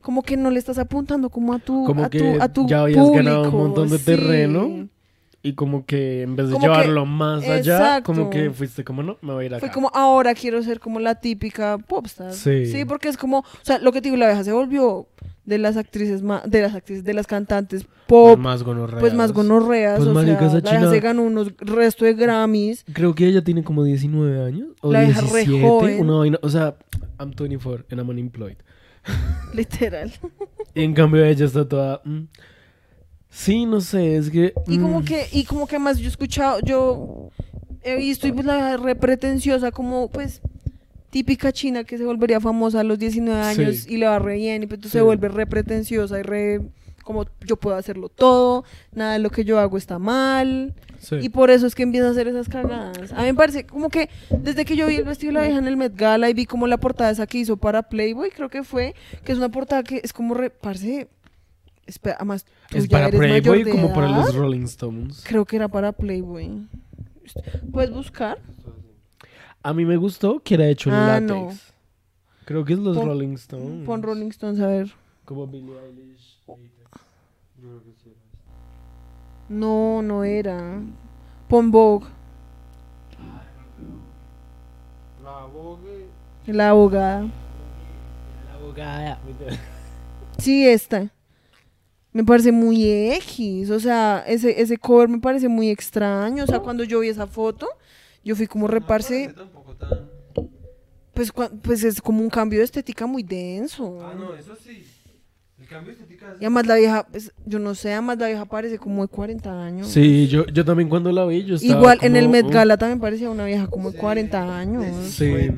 como 0.06 0.22
que 0.22 0.36
no 0.36 0.50
le 0.52 0.60
estás 0.60 0.78
apuntando 0.78 1.30
como 1.30 1.52
a 1.52 1.58
tu, 1.58 1.82
Como 1.84 2.04
a 2.04 2.08
que 2.10 2.20
tu, 2.20 2.40
a 2.40 2.48
tu 2.48 2.68
ya 2.68 2.82
habías 2.82 3.10
ganado 3.10 3.38
un 3.42 3.50
público, 3.50 3.58
montón 3.58 3.90
de 3.90 3.98
sí. 3.98 4.04
terreno. 4.04 4.88
Y 5.42 5.54
como 5.54 5.84
que 5.84 6.22
en 6.22 6.36
vez 6.36 6.46
de 6.46 6.52
Como 6.52 6.64
que- 6.66 6.70
llevarlo 6.72 7.06
más 7.06 7.42
allá, 7.44 7.58
exacto. 7.78 8.12
como 8.12 8.30
que 8.30 8.50
fuiste 8.52 8.84
como, 8.84 9.02
no, 9.02 9.16
me 9.20 9.32
voy 9.32 9.42
a 9.42 9.46
ir 9.46 9.54
acá. 9.54 9.66
Fue 9.66 9.72
como, 9.74 9.90
ahora 9.94 10.32
quiero 10.34 10.62
ser 10.62 10.78
como 10.78 11.00
la 11.00 11.16
típica 11.16 11.76
popstar. 11.78 12.32
Sí. 12.32 12.72
porque 12.86 13.08
es 13.08 13.16
como, 13.16 13.38
o 13.40 13.44
sea, 13.62 13.78
lo 13.80 13.90
que 13.90 14.00
te 14.00 14.08
digo, 14.08 14.16
la 14.16 14.26
vieja 14.28 14.44
se 14.44 14.52
volvió 14.52 15.06
de 15.44 15.58
las 15.58 15.76
actrices 15.76 16.22
más, 16.22 16.48
de 16.48 16.62
las 16.62 16.74
actrices, 16.76 17.02
de 17.04 17.14
las 17.14 17.26
cantantes 17.26 17.84
pop, 18.06 18.28
Pues 18.34 18.38
más 18.38 18.62
gonorreas. 18.62 19.00
pues 19.00 19.12
más 19.14 19.32
gonorreas, 19.32 19.96
Pues, 19.98 20.08
o 20.08 20.14
sea, 20.22 20.48
la 20.60 20.62
china- 20.62 20.90
se 20.90 21.00
ganó 21.00 21.22
unos 21.22 21.52
resto 21.58 22.04
de 22.04 22.14
Grammys. 22.14 22.84
Creo 22.92 23.14
que 23.14 23.26
ella 23.26 23.42
tiene 23.42 23.62
como 23.64 23.82
19 23.84 24.44
años. 24.44 24.68
O 24.82 24.92
La 24.92 25.02
vieja 25.02 25.20
re 25.22 25.44
17. 25.44 25.62
joven. 25.68 26.00
Una 26.00 26.14
vaina. 26.16 26.38
O 26.42 26.48
sea, 26.48 26.74
I'm 27.20 27.32
24 27.32 27.84
and 27.90 28.00
I'm 28.00 28.08
unemployed. 28.08 28.56
Literal. 29.54 30.12
Y 30.74 30.82
en 30.82 30.94
cambio 30.94 31.24
ella 31.24 31.46
está 31.46 31.66
toda. 31.68 32.00
mm. 32.04 32.22
Sí, 33.28 33.66
no 33.66 33.80
sé, 33.82 34.16
es 34.16 34.30
que. 34.30 34.54
Y 34.66 34.78
como 34.78 35.00
mm, 35.00 35.04
que, 35.04 35.26
y 35.32 35.44
como 35.44 35.66
que 35.66 35.78
más 35.78 35.98
yo 35.98 36.06
he 36.06 36.08
escuchado, 36.08 36.60
yo 36.60 37.30
he 37.82 37.96
visto 37.96 38.26
y 38.26 38.32
pues 38.32 38.46
la 38.46 38.76
re 38.78 38.94
pretenciosa, 38.96 39.70
como 39.72 40.08
pues 40.10 40.40
típica 41.10 41.52
china 41.52 41.84
que 41.84 41.98
se 41.98 42.04
volvería 42.04 42.40
famosa 42.40 42.80
a 42.80 42.84
los 42.84 42.98
19 42.98 43.40
años 43.40 43.76
Sí. 43.76 43.94
y 43.94 43.96
le 43.98 44.06
va 44.06 44.18
re 44.18 44.36
bien 44.36 44.62
y 44.62 44.66
pues 44.66 44.80
tú 44.80 44.88
Sí. 44.88 44.92
se 44.92 45.02
vuelve 45.02 45.28
re 45.28 45.46
pretenciosa 45.46 46.18
y 46.18 46.22
re 46.22 46.60
como 47.06 47.24
yo 47.46 47.56
puedo 47.56 47.76
hacerlo 47.76 48.10
todo, 48.10 48.64
nada 48.92 49.14
de 49.14 49.20
lo 49.20 49.30
que 49.30 49.44
yo 49.44 49.58
hago 49.58 49.78
está 49.78 49.98
mal. 49.98 50.74
sí. 50.98 51.16
Y 51.22 51.28
por 51.30 51.50
eso 51.50 51.66
es 51.66 51.74
que 51.74 51.84
empieza 51.84 52.08
a 52.08 52.10
hacer 52.10 52.28
esas 52.28 52.48
cagadas. 52.48 53.12
A 53.12 53.20
mí 53.20 53.26
me 53.28 53.34
parece 53.34 53.64
como 53.64 53.88
que 53.88 54.10
desde 54.28 54.64
que 54.66 54.76
yo 54.76 54.86
vi 54.88 54.96
el 54.96 55.04
vestido 55.04 55.30
de 55.32 55.38
la 55.38 55.42
vieja 55.46 55.58
en 55.58 55.68
el 55.68 55.76
Met 55.78 55.94
Gala 55.96 56.28
y 56.28 56.34
vi 56.34 56.44
como 56.44 56.66
la 56.66 56.76
portada 56.78 57.10
esa 57.10 57.26
que 57.26 57.38
hizo 57.38 57.56
para 57.56 57.84
Playboy, 57.84 58.30
creo 58.30 58.48
que 58.50 58.62
fue, 58.64 58.94
que 59.24 59.32
es 59.32 59.38
una 59.38 59.48
portada 59.50 59.82
que 59.84 60.00
es 60.04 60.12
como 60.12 60.34
re, 60.34 60.50
parce, 60.50 61.08
espera, 61.86 62.16
además 62.16 62.44
tú 62.68 62.76
Es 62.76 62.88
ya 62.88 62.90
para 62.98 63.06
eres 63.08 63.20
mayor 63.20 63.42
Playboy 63.42 63.64
de 63.64 63.70
como 63.70 63.94
para 63.94 64.08
los 64.08 64.34
Rolling 64.34 64.64
Stones. 64.64 65.22
Creo 65.26 65.44
que 65.44 65.56
era 65.56 65.68
para 65.68 65.92
Playboy. 65.92 66.66
¿Puedes 67.72 67.90
buscar? 67.92 68.38
A 69.62 69.72
mí 69.72 69.84
me 69.84 69.96
gustó 69.96 70.40
que 70.40 70.54
era 70.54 70.68
hecho 70.68 70.90
en 70.90 70.94
Ah, 70.96 71.20
látex. 71.20 71.30
no. 71.30 71.50
Creo 72.44 72.64
que 72.64 72.74
es 72.74 72.78
los 72.78 72.96
Pon- 72.96 73.06
Rolling 73.08 73.34
Stones. 73.34 73.84
Pon 73.86 74.02
Rolling 74.02 74.28
Stones 74.28 74.60
a 74.60 74.68
ver. 74.68 74.92
Como 75.24 75.46
Billie 75.48 75.74
Eilish. 75.88 76.38
No, 79.48 80.02
no 80.02 80.24
era. 80.24 80.80
Pon 81.48 81.70
Vogue, 81.70 82.06
la 86.46 86.70
abogada. 86.70 87.22
La 88.46 88.54
abogada. 88.54 89.18
Sí, 90.38 90.66
esta. 90.66 91.10
Me 92.12 92.24
parece 92.24 92.52
muy 92.52 92.84
X. 93.14 93.70
O 93.70 93.80
sea, 93.80 94.24
ese, 94.26 94.60
ese 94.60 94.78
cover 94.78 95.08
me 95.08 95.18
parece 95.18 95.48
muy 95.48 95.70
extraño. 95.70 96.44
O 96.44 96.46
sea, 96.46 96.60
cuando 96.60 96.84
yo 96.84 97.00
vi 97.00 97.08
esa 97.08 97.26
foto, 97.26 97.68
yo 98.24 98.36
fui 98.36 98.46
como 98.46 98.68
reparse. 98.68 99.32
Tampoco 99.34 99.74
tan... 99.74 100.10
Pues, 101.14 101.32
pues 101.62 101.82
es 101.82 102.00
como 102.00 102.20
un 102.20 102.30
cambio 102.30 102.58
de 102.60 102.66
estética 102.66 103.06
muy 103.06 103.22
denso. 103.22 103.98
Ah, 104.02 104.14
no, 104.14 104.34
eso 104.34 104.54
sí. 104.56 104.84
Y 106.40 106.44
además 106.44 106.66
la 106.66 106.76
vieja, 106.76 107.06
pues, 107.10 107.32
yo 107.44 107.58
no 107.58 107.74
sé, 107.74 107.92
además 107.92 108.18
la 108.18 108.26
vieja 108.28 108.44
parece 108.46 108.78
como 108.78 109.02
de 109.02 109.08
40 109.08 109.64
años. 109.64 109.88
Sí, 109.88 110.28
yo, 110.28 110.46
yo 110.46 110.64
también 110.64 110.88
cuando 110.88 111.10
la 111.12 111.24
vi, 111.26 111.44
yo 111.44 111.56
estaba 111.56 111.78
Igual 111.78 111.98
en 112.02 112.16
el 112.16 112.28
Met 112.28 112.46
"Uf". 112.46 112.52
Gala 112.52 112.76
también 112.76 113.00
parecía 113.00 113.30
una 113.30 113.44
vieja 113.44 113.66
como 113.68 113.90
de 113.90 113.98
40 113.98 114.58
años. 114.58 114.84
Sí. 115.06 115.50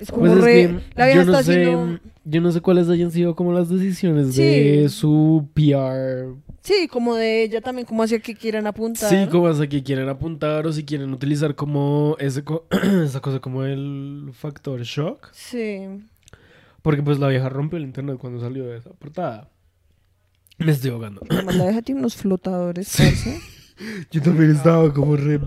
Es 0.00 0.10
como 0.10 0.22
Pues 0.26 0.32
es 0.38 0.44
re. 0.44 0.52
que 0.54 0.80
la 0.96 1.06
vieja 1.06 1.20
yo 1.20 1.26
no 1.26 1.32
está 1.38 1.42
sé, 1.44 1.62
haciendo. 1.62 2.00
yo 2.24 2.40
no 2.40 2.52
sé 2.52 2.60
cuáles 2.60 2.88
hayan 2.88 3.10
sido 3.10 3.34
como 3.34 3.52
las 3.52 3.68
decisiones 3.68 4.34
Sí. 4.34 4.42
de 4.42 4.88
su 4.88 5.48
PR. 5.54 6.34
Sí, 6.62 6.88
como 6.88 7.14
de 7.14 7.42
ella 7.42 7.60
también, 7.60 7.86
como 7.86 8.02
hacia 8.02 8.18
que 8.20 8.34
quieran 8.34 8.66
apuntar. 8.66 9.10
Sí, 9.10 9.26
como 9.30 9.48
hasta 9.48 9.66
que 9.68 9.82
quieren 9.82 10.08
apuntar 10.08 10.66
o 10.66 10.72
si 10.72 10.82
quieren 10.84 11.12
utilizar 11.12 11.54
como 11.54 12.16
ese 12.18 12.42
co- 12.42 12.66
esa 13.04 13.20
cosa 13.20 13.38
como 13.40 13.64
el 13.64 14.30
factor 14.32 14.80
shock. 14.82 15.28
Sí. 15.32 15.80
Porque 16.84 17.02
pues 17.02 17.18
la 17.18 17.28
vieja 17.28 17.48
rompió 17.48 17.78
el 17.78 17.84
internet 17.84 18.18
cuando 18.20 18.40
salió 18.40 18.66
de 18.66 18.76
esa 18.76 18.90
portada. 18.90 19.48
Me 20.58 20.70
estoy 20.70 20.90
ahogando. 20.90 21.22
Además 21.30 21.56
la 21.56 21.64
vieja 21.64 21.80
tiene 21.80 22.00
unos 22.02 22.14
flotadores, 22.14 22.94
parce. 22.94 23.40
Yo 24.10 24.20
también 24.20 24.50
estaba 24.50 24.92
como 24.92 25.16
re... 25.16 25.40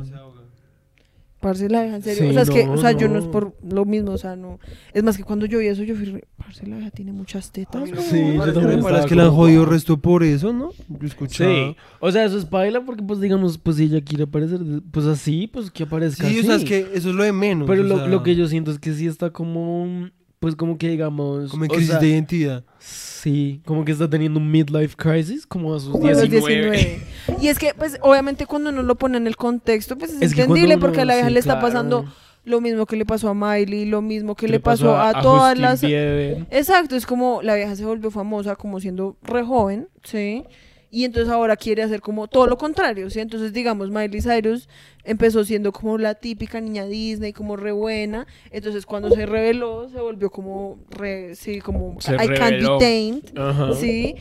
Parce, 1.40 1.70
la 1.70 1.84
vieja, 1.84 1.98
en 1.98 2.02
serio. 2.02 2.24
Sí, 2.24 2.30
o 2.30 2.34
sea, 2.34 2.42
es 2.42 2.50
que, 2.50 2.68
o 2.68 2.78
sea, 2.78 2.92
yo 2.94 3.08
no 3.08 3.20
es 3.20 3.26
por 3.26 3.56
lo 3.64 3.86
mismo, 3.86 4.12
o 4.12 4.18
sea, 4.18 4.36
no. 4.36 4.60
Es 4.92 5.04
más 5.04 5.16
que 5.16 5.24
cuando 5.24 5.46
yo 5.46 5.60
vi 5.60 5.68
eso, 5.68 5.84
yo 5.84 5.96
fui, 5.96 6.06
re, 6.06 6.24
parce, 6.36 6.66
la 6.66 6.78
vieja 6.78 6.90
tiene 6.90 7.14
muchas 7.14 7.52
tetas. 7.52 7.88
¿no? 7.90 8.02
Sí, 8.02 8.34
yo 8.34 8.54
también 8.54 8.82
parece 8.82 9.04
estaba 9.04 9.06
que 9.06 9.16
la 9.16 9.24
han 9.26 9.30
como, 9.30 9.42
jodido 9.44 9.62
"Wow". 9.62 9.72
resto 9.72 9.98
por 9.98 10.24
eso, 10.24 10.52
¿no? 10.52 10.72
Yo 10.90 11.08
escuchaba. 11.08 11.52
Sí, 11.52 11.76
o 12.00 12.12
sea, 12.12 12.26
eso 12.26 12.40
es 12.40 12.46
paila 12.46 12.84
porque 12.84 13.04
pues 13.04 13.22
digamos, 13.22 13.60
pues 13.60 13.78
si 13.78 13.84
ella 13.84 14.02
quiere 14.04 14.24
aparecer, 14.24 14.60
pues 14.92 15.06
así, 15.06 15.46
pues 15.48 15.70
que 15.70 15.84
aparezca 15.84 16.28
Sí, 16.28 16.38
o 16.38 16.40
así. 16.40 16.48
sea, 16.48 16.56
es 16.56 16.64
que 16.66 16.80
eso 16.98 17.10
es 17.10 17.16
lo 17.16 17.24
de 17.24 17.32
menos. 17.32 17.68
Pero 17.68 17.84
o 17.84 17.86
lo, 17.86 17.98
sea, 17.98 18.08
lo 18.08 18.24
que 18.24 18.36
yo 18.36 18.48
siento 18.48 18.72
es 18.72 18.80
que 18.80 18.92
sí 18.94 19.06
está 19.06 19.30
como, 19.30 20.10
pues 20.40 20.56
como 20.56 20.78
que 20.78 20.90
digamos... 20.90 21.50
Como 21.50 21.64
en 21.66 21.70
crisis 21.70 21.90
sea, 21.90 22.00
de 22.00 22.10
identidad. 22.10 22.64
Sí, 22.80 23.62
como 23.66 23.84
que 23.84 23.92
está 23.92 24.10
teniendo 24.10 24.40
un 24.40 24.50
midlife 24.52 24.96
crisis, 24.96 25.48
como 25.48 25.74
a 25.74 25.80
sus 25.80 25.92
Como 25.92 26.08
a 26.08 26.12
los 26.12 26.30
19. 26.30 26.72
19. 26.72 27.02
Y 27.42 27.48
es 27.48 27.60
que, 27.60 27.74
pues, 27.74 27.98
obviamente 28.02 28.46
cuando 28.46 28.70
uno 28.70 28.84
lo 28.84 28.96
pone 28.96 29.18
en 29.18 29.28
el 29.28 29.36
contexto, 29.36 29.98
pues 29.98 30.14
es, 30.14 30.32
entendible 30.32 30.76
uno- 30.76 30.82
porque 30.82 31.02
a 31.02 31.06
la 31.06 31.16
vieja 31.16 31.28
sí, 31.28 31.34
le 31.34 31.40
está 31.40 31.54
claro. 31.60 31.68
pasando 31.68 32.06
lo 32.44 32.62
mismo 32.62 32.86
que 32.86 32.96
le 32.96 33.06
pasó 33.06 33.30
a 33.30 33.34
Miley, 33.34 33.86
lo 33.86 34.02
mismo 34.02 34.36
que 34.36 34.46
¿Qué 34.46 34.54
le 34.54 34.60
pasó, 34.60 34.96
a, 34.96 35.22
todas 35.22 35.50
Justin 35.50 35.62
las... 35.62 35.82
Bieber? 35.82 36.48
Exacto, 36.50 36.96
es 36.96 37.06
como 37.06 37.42
la 37.42 37.56
vieja 37.56 37.76
se 37.76 37.84
volvió 37.84 38.10
famosa 38.10 38.56
como 38.56 38.80
siendo 38.80 39.18
re 39.22 39.44
joven, 39.44 39.90
¿sí? 40.04 40.46
Y 40.90 41.04
entonces 41.04 41.32
ahora 41.32 41.58
quiere 41.58 41.84
hacer 41.84 42.02
como 42.02 42.28
todo 42.28 42.48
lo 42.48 42.58
contrario, 42.58 43.10
¿sí? 43.10 43.20
Entonces, 43.20 43.52
digamos, 43.52 43.90
Miley 43.90 44.22
Cyrus 44.22 44.70
empezó 45.04 45.44
siendo 45.44 45.72
como 45.74 45.98
la 45.98 46.16
típica 46.16 46.62
niña 46.62 46.86
Disney, 46.86 47.34
como 47.34 47.58
re 47.58 47.74
buena. 47.74 48.26
Entonces, 48.52 48.86
cuando 48.86 49.10
se 49.12 49.26
reveló, 49.26 49.90
se 49.90 50.00
volvió 50.00 50.30
como 50.30 50.80
re, 50.90 51.36
sí, 51.36 51.60
como 51.60 52.00
Se 52.00 52.16
I 52.16 52.28
can't 52.30 52.62
be 52.62 52.68
tamed, 52.80 53.38
Ajá. 53.38 53.74
¿sí? 53.74 54.16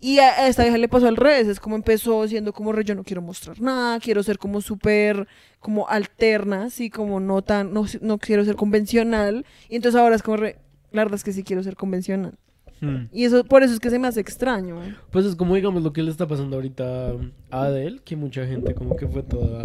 Y 0.00 0.18
a 0.18 0.48
esta 0.48 0.62
vieja 0.62 0.78
le 0.78 0.88
pasó 0.88 1.06
al 1.06 1.16
revés, 1.16 1.46
es 1.46 1.60
como 1.60 1.76
empezó 1.76 2.26
siendo 2.26 2.52
como 2.54 2.72
re, 2.72 2.84
yo 2.84 2.94
no 2.94 3.04
quiero 3.04 3.20
mostrar 3.20 3.60
nada, 3.60 4.00
quiero 4.00 4.22
ser 4.22 4.38
como 4.38 4.62
súper, 4.62 5.28
como 5.60 5.88
alterna, 5.88 6.70
sí, 6.70 6.88
como 6.88 7.20
no 7.20 7.42
tan, 7.42 7.72
no, 7.74 7.84
no 8.00 8.18
quiero 8.18 8.44
ser 8.44 8.56
convencional. 8.56 9.44
Y 9.68 9.76
entonces 9.76 10.00
ahora 10.00 10.16
es 10.16 10.22
como 10.22 10.38
re, 10.38 10.56
la 10.92 11.02
verdad 11.02 11.16
es 11.16 11.24
que 11.24 11.32
sí 11.32 11.44
quiero 11.44 11.62
ser 11.62 11.76
convencional. 11.76 12.38
Hmm. 12.80 13.06
Y 13.12 13.24
eso, 13.24 13.44
por 13.44 13.62
eso 13.62 13.74
es 13.74 13.80
que 13.80 13.90
se 13.90 13.98
me 13.98 14.08
hace 14.08 14.20
extraño. 14.20 14.76
Pues 15.10 15.26
es 15.26 15.36
como 15.36 15.54
digamos 15.54 15.82
lo 15.82 15.92
que 15.92 16.02
le 16.02 16.10
está 16.10 16.26
pasando 16.26 16.56
ahorita 16.56 17.10
a 17.50 17.62
Adele, 17.62 18.00
que 18.04 18.16
mucha 18.16 18.46
gente 18.46 18.74
como 18.74 18.96
que 18.96 19.06
fue 19.06 19.22
toda... 19.22 19.62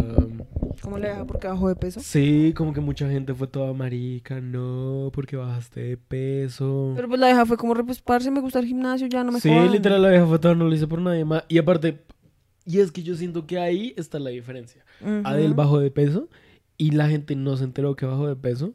¿Cómo 0.82 0.98
le 0.98 1.08
deja 1.08 1.24
porque 1.24 1.48
bajó 1.48 1.68
de 1.68 1.76
peso? 1.76 2.00
Sí, 2.00 2.52
como 2.54 2.72
que 2.74 2.80
mucha 2.80 3.08
gente 3.08 3.32
fue 3.34 3.46
toda 3.46 3.72
marica, 3.72 4.40
no, 4.40 5.10
porque 5.12 5.36
bajaste 5.36 5.80
de 5.80 5.96
peso. 5.96 6.92
Pero 6.94 7.08
pues 7.08 7.18
la 7.18 7.28
vieja 7.28 7.46
fue 7.46 7.56
como 7.56 7.74
pues, 7.74 8.00
parce, 8.02 8.30
me 8.30 8.40
gusta 8.40 8.58
el 8.58 8.66
gimnasio, 8.66 9.06
ya 9.06 9.24
no 9.24 9.32
me 9.32 9.40
Sí, 9.40 9.48
jodan. 9.48 9.72
literal 9.72 10.02
la 10.02 10.10
vieja 10.10 10.26
fue 10.26 10.38
toda, 10.38 10.54
no 10.54 10.66
lo 10.66 10.74
hice 10.74 10.86
por 10.86 11.00
nadie 11.00 11.24
más. 11.24 11.44
Y 11.48 11.58
aparte, 11.58 12.02
y 12.66 12.80
es 12.80 12.92
que 12.92 13.02
yo 13.02 13.16
siento 13.16 13.46
que 13.46 13.58
ahí 13.58 13.94
está 13.96 14.18
la 14.18 14.30
diferencia. 14.30 14.84
Ujú. 15.00 15.22
Adele 15.24 15.54
bajó 15.54 15.78
de 15.80 15.90
peso 15.90 16.28
y 16.76 16.90
la 16.90 17.08
gente 17.08 17.34
no 17.36 17.56
se 17.56 17.64
enteró 17.64 17.96
que 17.96 18.04
bajó 18.04 18.28
de 18.28 18.36
peso 18.36 18.74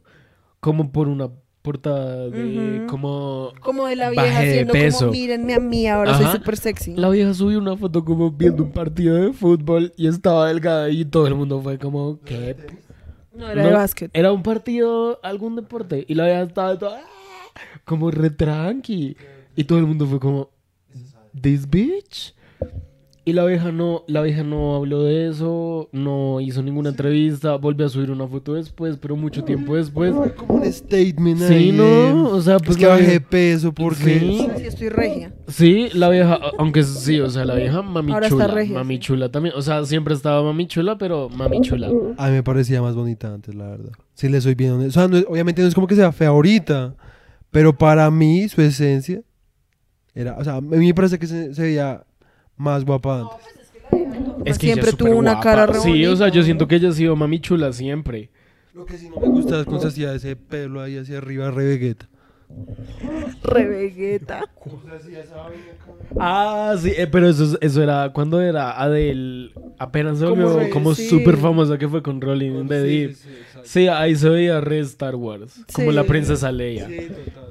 como 0.59 0.91
por 0.91 1.07
una 1.07 1.29
portada 1.61 2.29
de 2.29 2.85
como 2.87 3.53
Como 3.61 3.85
de 3.85 3.95
la 3.95 4.09
vieja 4.09 4.39
haciendo 4.39 4.73
peso. 4.73 4.99
como, 4.99 5.11
mírenme 5.11 5.53
a 5.53 5.59
mí, 5.59 5.87
ahora 5.87 6.17
soy 6.17 6.25
súper 6.27 6.57
sexy. 6.57 6.95
la 6.95 7.09
vieja 7.09 7.33
subió 7.33 7.59
una 7.59 7.77
foto 7.77 8.03
como 8.03 8.31
viendo 8.31 8.63
un 8.63 8.71
partido 8.71 9.15
de 9.15 9.33
fútbol 9.33 9.93
y 9.97 10.07
estaba 10.07 10.47
delgada 10.47 10.89
y 10.89 11.05
todo 11.05 11.27
el 11.27 11.35
mundo 11.35 11.61
fue 11.61 11.77
como 11.77 12.19
¿qué? 12.25 12.55
No, 13.33 13.49
era 13.49 13.61
No, 13.63 13.69
de 13.69 13.73
básquet. 13.75 14.11
Era 14.13 14.31
un 14.31 14.43
partido, 14.43 15.19
algún 15.23 15.55
deporte 15.55 16.03
y 16.07 16.15
la 16.15 16.25
vieja 16.25 16.41
estaba 16.43 16.77
toda 16.77 17.01
como 17.85 18.11
re 18.11 18.29
tranqui 18.29 19.15
y 19.55 19.63
todo 19.63 19.77
el 19.79 19.85
mundo 19.85 20.05
fue 20.07 20.19
como 20.19 20.49
this 21.39 21.69
bitch 21.69 22.33
Y 23.23 23.33
la 23.33 23.45
vieja 23.45 23.71
no, 23.71 24.03
la 24.07 24.23
vieja 24.23 24.43
no 24.43 24.75
habló 24.75 25.03
de 25.03 25.29
eso, 25.29 25.89
no 25.91 26.41
hizo 26.41 26.63
ninguna 26.63 26.89
entrevista, 26.89 27.55
volvió 27.57 27.85
a 27.85 27.89
subir 27.89 28.09
una 28.09 28.27
foto 28.27 28.55
después, 28.55 28.97
pero 28.97 29.15
mucho 29.15 29.43
tiempo 29.43 29.75
después. 29.75 30.11
Como 30.35 30.55
un 30.55 30.65
statement 30.73 31.39
Sí, 31.39 31.53
ahí 31.53 31.71
¿no? 31.71 32.29
O 32.29 32.41
sea, 32.41 32.57
pues 32.57 32.71
es 32.71 32.77
que 32.77 32.83
la 32.85 32.89
bajé 32.89 33.01
vieja- 33.01 33.13
de 33.13 33.21
peso 33.21 33.71
porque... 33.73 34.19
Sí. 34.19 34.47
Sí, 34.57 34.63
estoy 34.65 34.89
regia. 34.89 35.33
Sí, 35.47 35.89
la 35.93 36.09
vieja, 36.09 36.39
aunque 36.57 36.81
sí, 36.81 37.19
o 37.19 37.29
sea, 37.29 37.45
la 37.45 37.53
vieja 37.53 37.83
mami 37.83 38.11
Ahora 38.11 38.25
está 38.25 38.45
chula, 38.45 38.55
regia, 38.55 38.73
mami 38.73 38.95
sí. 38.95 38.99
chula 39.01 39.29
también, 39.29 39.53
o 39.55 39.61
sea, 39.61 39.85
siempre 39.85 40.15
estaba 40.15 40.41
mami 40.41 40.65
chula, 40.65 40.97
pero 40.97 41.29
mami 41.29 41.61
chula. 41.61 41.89
A 42.17 42.27
mí 42.27 42.31
me 42.33 42.41
parecía 42.41 42.81
más 42.81 42.95
bonita 42.95 43.31
antes, 43.31 43.53
la 43.53 43.67
verdad. 43.69 43.91
Si 44.15 44.29
le 44.29 44.41
soy 44.41 44.55
bien 44.55 44.71
honesto. 44.71 44.99
O 44.99 45.07
sea, 45.07 45.07
no 45.07 45.23
obviamente 45.29 45.61
no 45.61 45.67
es 45.67 45.75
como 45.75 45.85
que 45.85 45.95
sea 45.95 46.11
fea 46.11 46.29
ahorita, 46.29 46.95
pero 47.51 47.77
para 47.77 48.09
mí 48.09 48.49
su 48.49 48.63
esencia 48.63 49.21
era... 50.15 50.37
O 50.39 50.43
sea, 50.43 50.55
a 50.55 50.61
mí 50.61 50.87
me 50.87 50.93
parece 50.95 51.19
que 51.19 51.27
se, 51.27 51.53
se 51.53 51.61
veía 51.61 52.03
más 52.61 52.85
guapa 52.85 53.21
antes. 53.21 53.47
Es 54.45 54.57
que 54.57 54.67
Siempre 54.67 54.89
es 54.91 54.97
tuvo 54.97 55.15
una 55.17 55.39
cara 55.39 55.65
re 55.65 55.79
Sí, 55.79 56.05
o 56.05 56.15
sea, 56.15 56.29
yo 56.29 56.41
siento 56.43 56.67
que 56.67 56.75
ella 56.75 56.89
ha 56.89 56.93
sido 56.93 57.15
mami 57.15 57.39
chula 57.39 57.73
siempre. 57.73 58.29
Lo 58.73 58.85
que 58.85 58.97
sí 58.97 59.09
no 59.09 59.19
me 59.19 59.27
gusta 59.27 59.59
es 59.59 59.65
cuando 59.65 59.81
se 59.81 59.87
hacía 59.89 60.13
ese 60.13 60.35
pelo 60.35 60.81
ahí 60.81 60.97
hacia 60.97 61.17
arriba, 61.17 61.51
re 61.51 61.65
vegueta. 61.65 62.07
Re 63.43 63.65
vegueta. 63.65 64.41
Ah, 66.19 66.75
sí, 66.79 66.91
eh, 66.95 67.07
pero 67.07 67.29
eso, 67.29 67.43
es- 67.45 67.57
eso 67.61 67.81
era 67.81 68.11
cuando 68.13 68.41
era 68.41 68.79
Adele, 68.81 69.51
apenas 69.77 70.19
se 70.19 70.25
Como 70.25 70.49
volvió 70.49 70.69
como 70.69 70.93
sí. 70.95 71.07
súper 71.07 71.37
famosa 71.37 71.77
que 71.77 71.87
fue 71.87 72.01
con 72.03 72.19
Rolling 72.19 72.51
in 72.51 72.67
the 72.67 72.81
Deep. 72.81 73.15
Sí, 73.63 73.87
ahí 73.87 74.15
se 74.15 74.29
veía 74.29 74.59
re 74.61 74.79
Star 74.79 75.15
Wars, 75.15 75.61
como 75.73 75.91
la 75.91 76.03
princesa 76.03 76.51
Leia. 76.51 76.89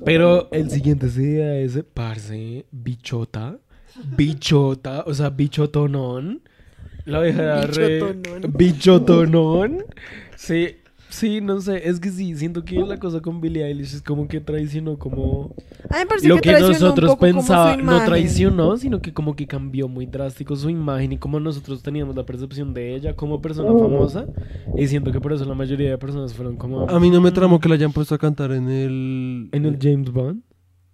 Pero 0.04 0.48
el 0.52 0.70
siguiente 0.70 1.08
día 1.08 1.56
ese, 1.58 1.82
parce, 1.84 2.66
bichota, 2.70 3.56
bichota, 4.16 5.04
o 5.06 5.14
sea, 5.14 5.30
bichotonón. 5.30 6.42
La 7.04 7.20
vieja 7.20 7.42
era 7.42 7.66
re... 7.66 8.00
Bichotonón. 8.00 8.52
Bichotonón. 8.56 9.84
Sí, 10.36 10.76
sí, 11.08 11.40
no 11.40 11.60
sé, 11.60 11.88
es 11.88 12.00
que 12.00 12.10
sí, 12.10 12.34
siento 12.36 12.64
que 12.64 12.76
la 12.76 12.98
cosa 12.98 13.20
con 13.20 13.40
Billie 13.40 13.64
Eilish 13.64 13.94
es 13.94 14.02
como 14.02 14.28
que 14.28 14.40
traicionó 14.40 14.98
como... 14.98 15.54
A 15.90 15.94
mí 15.94 16.00
me 16.00 16.06
parece 16.06 16.28
Lo 16.28 16.36
que, 16.36 16.54
que 16.54 16.60
nosotros 16.60 17.16
pensábamos, 17.16 17.84
no 17.84 18.04
traicionó, 18.04 18.76
sino 18.76 19.02
que 19.02 19.12
como 19.12 19.34
que 19.34 19.46
cambió 19.46 19.88
muy 19.88 20.06
drástico 20.06 20.56
su 20.56 20.70
imagen 20.70 21.12
y 21.12 21.18
como 21.18 21.40
nosotros 21.40 21.82
teníamos 21.82 22.16
la 22.16 22.24
percepción 22.24 22.72
de 22.72 22.94
ella 22.94 23.14
como 23.16 23.42
persona 23.42 23.70
famosa. 23.70 24.26
Y 24.76 24.86
siento 24.86 25.12
que 25.12 25.20
por 25.20 25.32
eso 25.32 25.44
la 25.44 25.54
mayoría 25.54 25.90
de 25.90 25.98
personas 25.98 26.32
fueron 26.32 26.56
como... 26.56 26.88
A 26.88 27.00
mí 27.00 27.10
no 27.10 27.20
me 27.20 27.32
tramó 27.32 27.60
que 27.60 27.68
la 27.68 27.74
hayan 27.74 27.92
puesto 27.92 28.14
a 28.14 28.18
cantar 28.18 28.52
en 28.52 28.68
el... 28.68 29.48
En 29.52 29.66
el 29.66 29.78
James 29.80 30.10
Bond. 30.10 30.42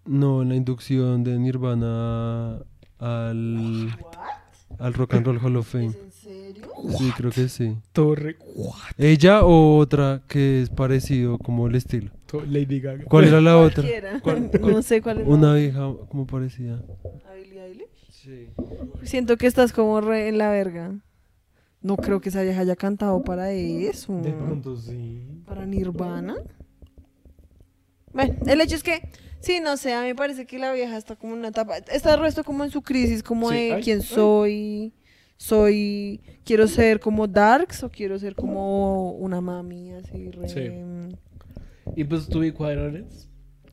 No, 0.07 0.43
en 0.43 0.49
la 0.51 0.57
inducción 0.57 1.25
de 1.25 1.39
Nirvana 1.39 2.61
al... 2.99 3.89
Al 4.79 4.95
Rock 4.95 5.15
and 5.15 5.27
Roll 5.27 5.39
Hall 5.43 5.57
of 5.57 5.69
Fame. 5.69 5.87
¿En 5.87 6.11
serio? 6.13 6.65
Sí, 6.99 7.11
creo 7.17 7.31
que 7.31 7.49
sí. 7.49 7.77
Torre. 7.93 8.37
¿Ella 8.99 9.45
o 9.45 9.79
otra 9.79 10.23
que 10.29 10.61
es 10.63 10.71
parecido 10.71 11.39
como 11.39 11.67
el 11.69 11.77
estilo? 11.77 12.11
Lady 12.49 12.81
Gaga. 12.81 13.05
¿Cuál 13.05 13.25
era 13.29 13.41
la 13.41 13.57
otra? 13.57 13.83
Cualquiera. 13.83 14.21
¿Cuál- 14.21 14.51
No 14.61 14.83
sé 14.83 15.01
cuál 15.01 15.21
es. 15.21 15.29
Una 15.29 15.55
vieja 15.55 15.81
como 16.11 16.27
parecida. 16.27 16.83
Sí. 18.11 18.49
Siento 19.05 19.37
que 19.37 19.47
estás 19.47 19.73
como 19.73 20.01
re 20.01 20.29
en 20.29 20.37
la 20.39 20.51
verga. 20.51 20.93
No 21.81 21.97
creo 21.97 22.21
que 22.21 22.31
esa 22.31 22.43
vieja 22.43 22.61
haya 22.63 22.75
cantado 22.77 23.23
para 23.23 23.53
eso. 23.53 24.21
De 24.21 24.33
pronto 24.33 24.77
sí. 24.77 25.23
Para 25.47 25.65
Nirvana. 25.65 26.35
Bueno, 28.13 28.35
el 28.47 28.61
hecho 28.61 28.75
es 28.75 28.83
que, 28.83 29.01
sí, 29.47 29.61
no 29.61 29.77
sé, 29.77 29.93
a 29.95 30.01
mí 30.03 30.09
me 30.09 30.15
parece 30.15 30.47
que 30.47 30.59
la 30.59 30.73
vieja 30.73 30.97
está 30.97 31.17
como 31.17 31.33
en 31.35 31.39
una 31.41 31.49
etapa, 31.49 31.77
está 31.79 32.15
el 32.15 32.21
resto 32.21 32.43
como 32.45 32.65
en 32.65 32.71
su 32.71 32.83
crisis, 32.83 33.23
como 33.23 33.51
Sí, 33.51 33.55
de 33.57 33.73
ay, 33.75 33.83
quién 33.83 33.99
ay. 34.01 34.05
soy, 34.07 34.93
soy, 35.37 36.21
quiero 36.45 36.67
ser 36.67 36.99
como 37.01 37.27
Darks 37.27 37.83
o 37.85 37.91
quiero 37.91 38.19
ser 38.19 38.35
como 38.35 39.13
una 39.13 39.41
mami, 39.41 39.93
así, 39.93 40.31
re... 40.31 40.49
Sí. 40.49 40.71
Y 41.95 42.05
pues 42.05 42.29
y 42.31 42.51
cuadrones. 42.53 43.29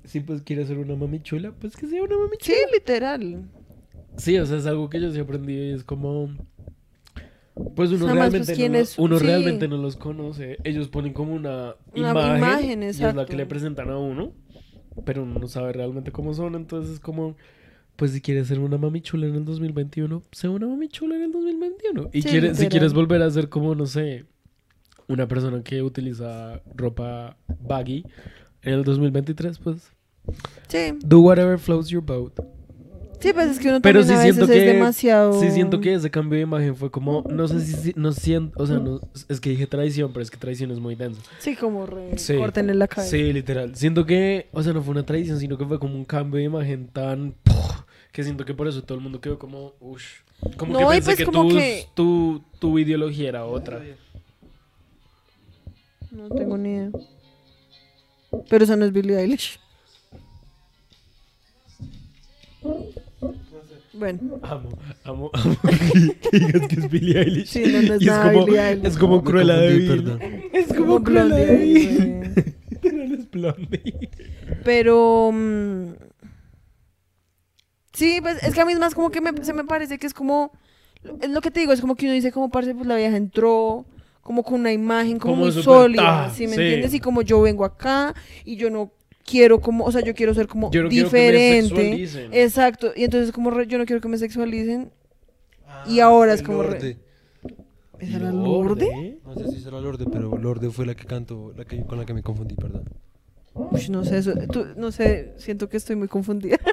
Si 0.06 0.20
pues 0.20 0.42
quieres 0.42 0.68
ser 0.68 0.78
una 0.78 0.96
mami 0.96 1.22
chula, 1.22 1.54
pues 1.60 1.76
que 1.76 1.88
sea 1.88 2.04
una 2.04 2.18
mami 2.18 2.36
Sí, 2.42 2.54
literal. 2.74 3.50
Sí, 4.18 4.38
o 4.38 4.46
sea, 4.46 4.58
es 4.58 4.66
algo 4.66 4.90
que 4.90 5.02
yo 5.02 5.12
sí 5.12 5.20
aprendí 5.20 5.54
y 5.54 5.72
es 5.72 5.84
como... 5.84 6.30
Pues 7.76 7.92
uno, 7.92 8.08
realmente, 8.08 8.40
pues, 8.46 8.58
¿quién 8.58 8.72
no, 8.74 8.78
lo- 8.80 8.84
es? 8.84 8.98
uno 9.00 9.20
Sí. 9.20 9.26
realmente 9.26 9.68
no 9.68 9.78
los 9.78 9.96
conoce. 9.96 10.58
Ellos 10.64 10.88
ponen 10.90 11.14
como 11.14 11.34
una, 11.34 11.76
Una 11.96 12.12
imagen, 12.12 12.38
imagen, 12.38 12.84
y 12.84 12.86
es 12.88 13.00
la 13.00 13.10
exacto. 13.10 13.30
que 13.32 13.38
le 13.38 13.46
presentan 13.46 13.90
a 13.92 13.98
uno, 13.98 14.34
pero 15.06 15.24
uno 15.24 15.40
no 15.40 15.48
sabe 15.48 15.74
realmente 15.74 16.12
cómo 16.12 16.34
son. 16.34 16.56
Entonces 16.56 16.96
es 16.96 17.00
como, 17.00 17.36
pues 17.96 18.12
si 18.12 18.22
quieres 18.22 18.48
ser 18.48 18.60
una 18.60 18.78
mami 18.78 19.02
chula 19.02 19.28
en 19.28 19.36
el 19.36 19.46
2021, 19.46 20.22
sea 20.32 20.50
una 20.50 20.68
mami 20.68 20.88
chula 20.90 21.16
en 21.16 21.24
el 21.24 21.32
2021. 21.32 22.10
Y 22.14 22.22
Sí, 22.22 22.30
quieres, 22.30 22.58
si 22.58 22.68
quieres 22.68 22.94
volver 22.94 23.22
a 23.22 23.30
ser 23.32 23.50
como, 23.50 23.76
no 23.76 23.86
sé, 23.86 24.26
una 25.08 25.28
persona 25.28 25.64
que 25.64 25.82
utiliza 25.82 26.62
ropa 26.76 27.38
baggy 27.62 28.06
en 28.62 28.74
el 28.74 28.84
2023, 28.84 29.60
pues 29.60 29.92
Sí, 30.70 30.94
do 31.04 31.20
whatever 31.20 31.60
floats 31.60 31.90
your 31.90 32.02
boat. 32.02 32.34
Sí, 33.24 33.34
pues 33.34 33.48
es 33.52 33.60
que 33.60 33.70
uno 33.70 33.82
Pero 33.82 34.02
también 34.02 34.18
sí 34.18 34.22
a 34.22 34.24
siento 34.34 34.42
veces 34.48 34.56
que 34.64 34.68
es 34.70 34.74
demasiado... 34.74 35.40
sí 35.42 35.50
siento 35.52 35.80
que 35.80 35.94
ese 35.94 36.12
cambio 36.12 36.36
de 36.38 36.44
imagen 36.44 36.76
fue 36.76 36.92
como 36.92 37.24
no 37.30 37.48
sé 37.48 37.62
si 37.62 37.94
no 37.96 38.12
siento, 38.12 38.62
o 38.62 38.68
sea, 38.68 38.78
no, 38.80 39.00
es 39.30 39.40
que 39.40 39.50
dije 39.52 39.66
traición, 39.66 40.12
pero 40.12 40.22
es 40.24 40.30
que 40.30 40.38
traición 40.38 40.72
es 40.72 40.80
muy 40.80 40.96
denso. 40.96 41.22
Sí, 41.40 41.56
como 41.56 41.86
re... 41.86 42.18
Sí. 42.18 42.36
Córtenle 42.36 42.76
la 42.76 42.88
cabeza. 42.88 43.10
Sí, 43.12 43.32
literal. 43.34 43.76
Siento 43.76 44.06
que, 44.06 44.48
o 44.52 44.62
sea, 44.62 44.74
no 44.74 44.84
fue 44.84 44.92
una 44.92 45.06
traición, 45.06 45.40
sino 45.40 45.58
que 45.58 45.66
fue 45.66 45.80
como 45.80 45.96
un 45.96 46.06
cambio 46.06 46.38
de 46.38 46.44
imagen 46.44 46.88
tan 46.88 47.34
que 48.12 48.24
siento 48.24 48.46
que 48.46 48.54
por 48.54 48.68
eso 48.68 48.84
todo 48.84 48.98
el 48.98 49.04
mundo 49.04 49.20
quedó 49.20 49.40
como 49.40 49.74
ush. 49.80 50.04
Como 50.58 50.74
No, 50.74 50.80
que 50.80 50.84
y 50.86 50.88
pensé 51.02 51.06
pues 51.06 51.18
que, 51.18 51.26
como 51.26 51.48
tu, 51.48 51.56
que- 51.56 51.88
tu, 51.96 52.44
tu 52.60 52.78
ideología 52.78 53.30
era 53.30 53.46
otra. 53.46 53.82
No 56.12 56.30
tengo 56.30 56.58
ni 56.58 56.70
idea. 56.76 56.92
Pero 58.50 58.64
eso 58.66 58.76
no 58.76 58.86
es 58.86 58.92
Billie 58.92 59.18
Eilish. 59.18 59.60
Bueno, 63.94 64.40
Amo, 64.42 64.70
amo, 65.04 65.30
amo 65.34 65.56
que, 66.32 66.40
digas 66.40 66.68
que 66.68 66.76
es 66.80 66.90
Billie 66.90 67.20
Eilish. 67.20 67.48
Sí, 67.48 67.64
no, 67.68 67.82
no 67.84 67.94
es 67.94 68.02
Y 68.02 68.08
es 68.10 68.14
como, 68.18 68.46
Billie 68.46 68.60
Eilish. 68.70 68.86
es 68.88 68.98
como 68.98 69.18
Me 69.18 69.24
Cruella 69.24 69.58
de 69.58 69.74
Vil. 69.78 69.88
perdón. 69.88 70.20
Es 70.52 70.68
como 70.68 70.78
Como 70.80 71.04
Cruella 71.04 71.36
de 71.36 71.46
Blondie 71.46 71.62
ahí, 71.62 71.88
Vil. 71.88 72.46
Literal 72.72 73.12
es 73.20 73.32
Blondie. 73.32 74.10
pero... 74.64 75.30
mm, 75.32 75.90
sí, 77.94 78.20
pues 78.22 78.42
es 78.44 78.54
que 78.54 78.62
a 78.62 78.66
mí 78.66 78.74
es 78.74 78.80
más 78.80 78.96
como 78.96 79.10
que 79.12 79.22
me- 79.22 79.44
se 79.44 79.54
me 79.54 79.64
parece 79.64 79.98
que 79.98 80.08
es 80.08 80.14
como... 80.14 80.52
Es 81.22 81.30
lo 81.30 81.42
que 81.42 81.52
te 81.52 81.60
digo, 81.60 81.74
es 81.74 81.82
como 81.82 81.96
que 81.96 82.06
uno 82.06 82.14
dice 82.14 82.32
como 82.32 82.50
parce, 82.50 82.74
pues 82.74 82.88
la 82.88 82.96
vieja 82.96 83.18
entró 83.18 83.86
como 84.22 84.42
con 84.44 84.62
una 84.62 84.72
imagen 84.72 85.20
como, 85.20 85.34
Como 85.34 85.46
muy 85.52 85.52
sólida, 85.64 86.28
ta, 86.28 86.34
¿sí 86.34 86.48
me 86.48 86.56
sí. 86.56 86.62
entiendes? 86.62 86.94
Y 86.94 87.00
como 87.02 87.22
yo 87.24 87.42
vengo 87.42 87.66
acá 87.66 88.16
y 88.46 88.56
yo 88.56 88.70
no 88.70 88.92
quiero 89.26 89.60
como, 89.62 89.86
o 89.86 89.92
sea, 89.92 90.02
yo 90.02 90.14
quiero 90.14 90.34
ser 90.34 90.48
como 90.48 90.72
Yo 90.72 90.84
no 90.84 90.90
quiero 90.90 91.10
que 91.10 91.16
me 91.16 91.22
diferente. 91.32 91.70
sexualicen. 91.70 92.34
Exacto, 92.34 92.92
y 92.96 93.04
entonces 93.04 93.32
como 93.32 93.50
re- 93.52 93.68
yo 93.68 93.78
no 93.78 93.86
quiero 93.86 94.02
que 94.02 94.08
me 94.08 94.18
sexualicen. 94.18 94.92
Y 95.86 96.00
ahora 96.00 96.34
es 96.34 96.42
como 96.44 96.64
re- 96.64 96.70
Lorde. 96.74 96.98
¿Esa 98.00 98.18
era 98.18 98.32
Lorde? 98.32 99.18
No 99.26 99.36
sé 99.36 99.48
si 99.52 99.60
será 99.62 99.80
Lorde, 99.80 100.06
pero 100.12 100.38
Lorde 100.38 100.70
fue 100.70 100.86
la 100.86 100.96
que 100.96 101.06
cantó, 101.06 101.54
la 101.58 101.66
que, 101.66 101.84
con 101.86 101.98
la 101.98 102.06
que 102.06 102.14
me 102.14 102.22
confundí, 102.24 102.56
perdón. 102.56 102.84
Uy, 103.56 103.88
no 103.90 104.04
sé, 104.04 104.18
eso, 104.18 104.34
tú- 104.52 104.66
no 104.78 104.92
sé, 104.92 105.34
siento 105.38 105.70
que 105.70 105.78
estoy 105.78 105.96
muy 105.96 106.08
confundida. 106.08 106.58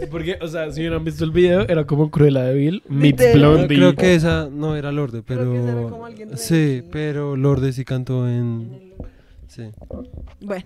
Sí, 0.00 0.06
porque, 0.10 0.38
o 0.40 0.48
sea, 0.48 0.70
si 0.72 0.80
hubieran 0.80 1.04
visto 1.04 1.24
el 1.24 1.30
video, 1.30 1.62
era 1.68 1.84
como 1.86 2.10
Cruella 2.10 2.44
de 2.44 2.54
Vil, 2.54 2.82
meets. 2.88 3.34
Blondie. 3.34 3.76
Creo 3.76 3.94
que 3.94 4.14
esa 4.14 4.48
no 4.50 4.76
era 4.76 4.90
Lorde, 4.92 5.22
Creo 5.22 5.52
que 5.52 5.58
esa 5.58 5.64
era 5.68 5.74
pero... 5.76 5.90
como 5.90 6.06
alguien 6.06 6.36
Sí, 6.38 6.82
pero 6.90 7.36
Lorde 7.36 7.72
sí 7.72 7.84
cantó 7.84 8.28
en... 8.28 8.92
Sí. 9.46 9.64
Bueno, 10.40 10.64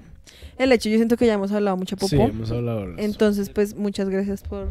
el 0.59 0.73
hecho, 0.73 0.89
yo 0.89 0.97
siento 0.97 1.17
que 1.17 1.27
ya 1.27 1.35
hemos 1.35 1.53
hablado 1.53 1.77
mucha 1.77 1.97
popó. 1.97 2.09
Sí, 2.09 2.17
hemos 2.17 2.51
hablado 2.51 2.87
de 2.87 2.93
eso. 2.93 3.01
Entonces, 3.03 3.51
pues, 3.51 3.77
muchas 3.77 4.09
gracias 4.09 4.43
por 4.43 4.71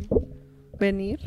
venir, 0.79 1.19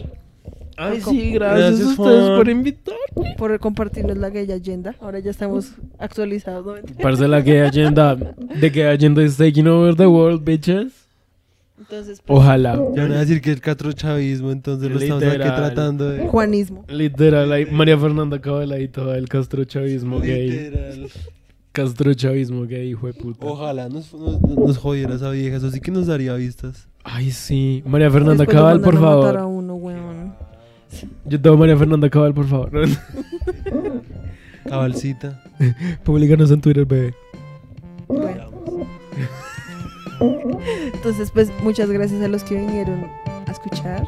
Ay, 0.76 1.00
sí, 1.02 1.10
sí, 1.10 1.32
gracias, 1.32 1.78
Gracias, 1.78 1.98
a 1.98 2.02
ustedes 2.02 2.24
Juan. 2.24 2.36
por 2.36 2.48
invitar. 2.48 2.94
por 3.36 3.58
compartirnos 3.60 4.16
la 4.16 4.30
gay 4.30 4.50
agenda. 4.50 4.94
Ahora 5.00 5.18
ya 5.18 5.30
estamos 5.30 5.72
actualizados, 5.98 6.64
¿no? 6.64 6.94
Parce, 7.02 7.28
la 7.28 7.40
gay 7.42 7.58
agenda. 7.58 8.16
The 8.60 8.70
gay 8.70 8.84
agenda 8.84 9.22
is 9.22 9.36
taking 9.36 9.66
over 9.66 9.94
the 9.94 10.06
world, 10.06 10.42
bitches. 10.42 10.92
Entonces, 11.78 12.22
pues, 12.24 12.38
Ojalá. 12.38 12.80
Ya 12.94 13.02
van 13.02 13.12
a 13.12 13.20
decir 13.20 13.40
que 13.40 13.50
el 13.50 13.60
catrochavismo, 13.60 14.52
entonces 14.52 14.90
lo 14.90 14.98
estamos 14.98 15.22
aquí 15.24 15.38
tratando 15.38 16.08
de... 16.08 16.28
Juanismo. 16.28 16.84
Literal, 16.88 17.52
ahí 17.52 17.66
María 17.66 17.98
Fernanda 17.98 18.40
Cabela 18.40 18.78
y 18.78 18.88
todo 18.88 19.14
el 19.14 19.28
castrochavismo 19.28 20.20
gay. 20.20 20.50
Literal. 20.50 21.10
Castrochavismo 21.72 22.66
gay, 22.66 22.90
hijo 22.90 23.06
de 23.06 23.14
puta. 23.14 23.46
Ojalá 23.46 23.88
nos, 23.88 24.12
nos, 24.12 24.40
nos, 24.40 24.76
jodiera 24.76 25.14
esa 25.14 25.30
vieja, 25.30 25.56
eso 25.56 25.70
que 25.80 25.90
nos 25.90 26.06
daría 26.06 26.34
vistas. 26.34 26.88
Ay, 27.04 27.30
sí. 27.30 27.82
María 27.86 28.10
Fernanda 28.10 28.44
Cabal, 28.44 28.80
por 28.80 28.98
favor. 28.98 29.36
A 29.36 29.46
uno, 29.46 29.76
weón. 29.76 30.34
Yo 31.24 31.40
tengo 31.40 31.56
María 31.56 31.76
Fernanda 31.76 32.10
Cabal, 32.10 32.34
por 32.34 32.46
favor. 32.46 32.70
Cabalcita. 34.68 35.42
Publicanos 36.04 36.50
en 36.50 36.60
Twitter, 36.60 36.84
bebé. 36.84 37.14
Entonces, 40.94 41.30
pues 41.30 41.50
muchas 41.62 41.90
gracias 41.90 42.20
a 42.22 42.28
los 42.28 42.44
que 42.44 42.56
vinieron 42.56 43.06
a 43.46 43.50
escuchar. 43.50 44.06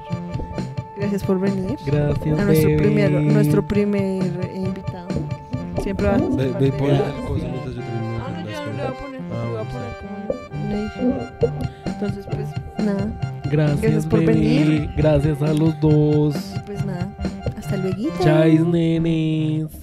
Gracias 0.99 1.25
por 1.25 1.41
venir. 1.41 1.79
Gracias. 1.87 2.39
A 2.39 2.45
nuestro, 2.45 2.77
primer, 2.77 3.13
nuestro 3.13 3.67
primer 3.67 4.23
eh, 4.23 4.53
invitado. 4.57 5.09
Siempre 5.83 6.07
vamos 6.07 6.39
a 6.39 6.43
Entonces, 11.87 12.27
pues 12.27 12.49
nada. 12.85 13.13
Gracias, 13.51 13.81
Gracias 13.81 14.07
por 14.07 14.25
venir. 14.25 14.91
Gracias 14.97 15.43
a 15.43 15.53
los 15.53 15.79
dos. 15.81 16.35
Pues 16.67 16.85
nada. 16.85 17.09
Hasta 17.57 17.77
luego. 17.77 18.11
Chais, 18.23 18.61
nenes. 18.61 19.82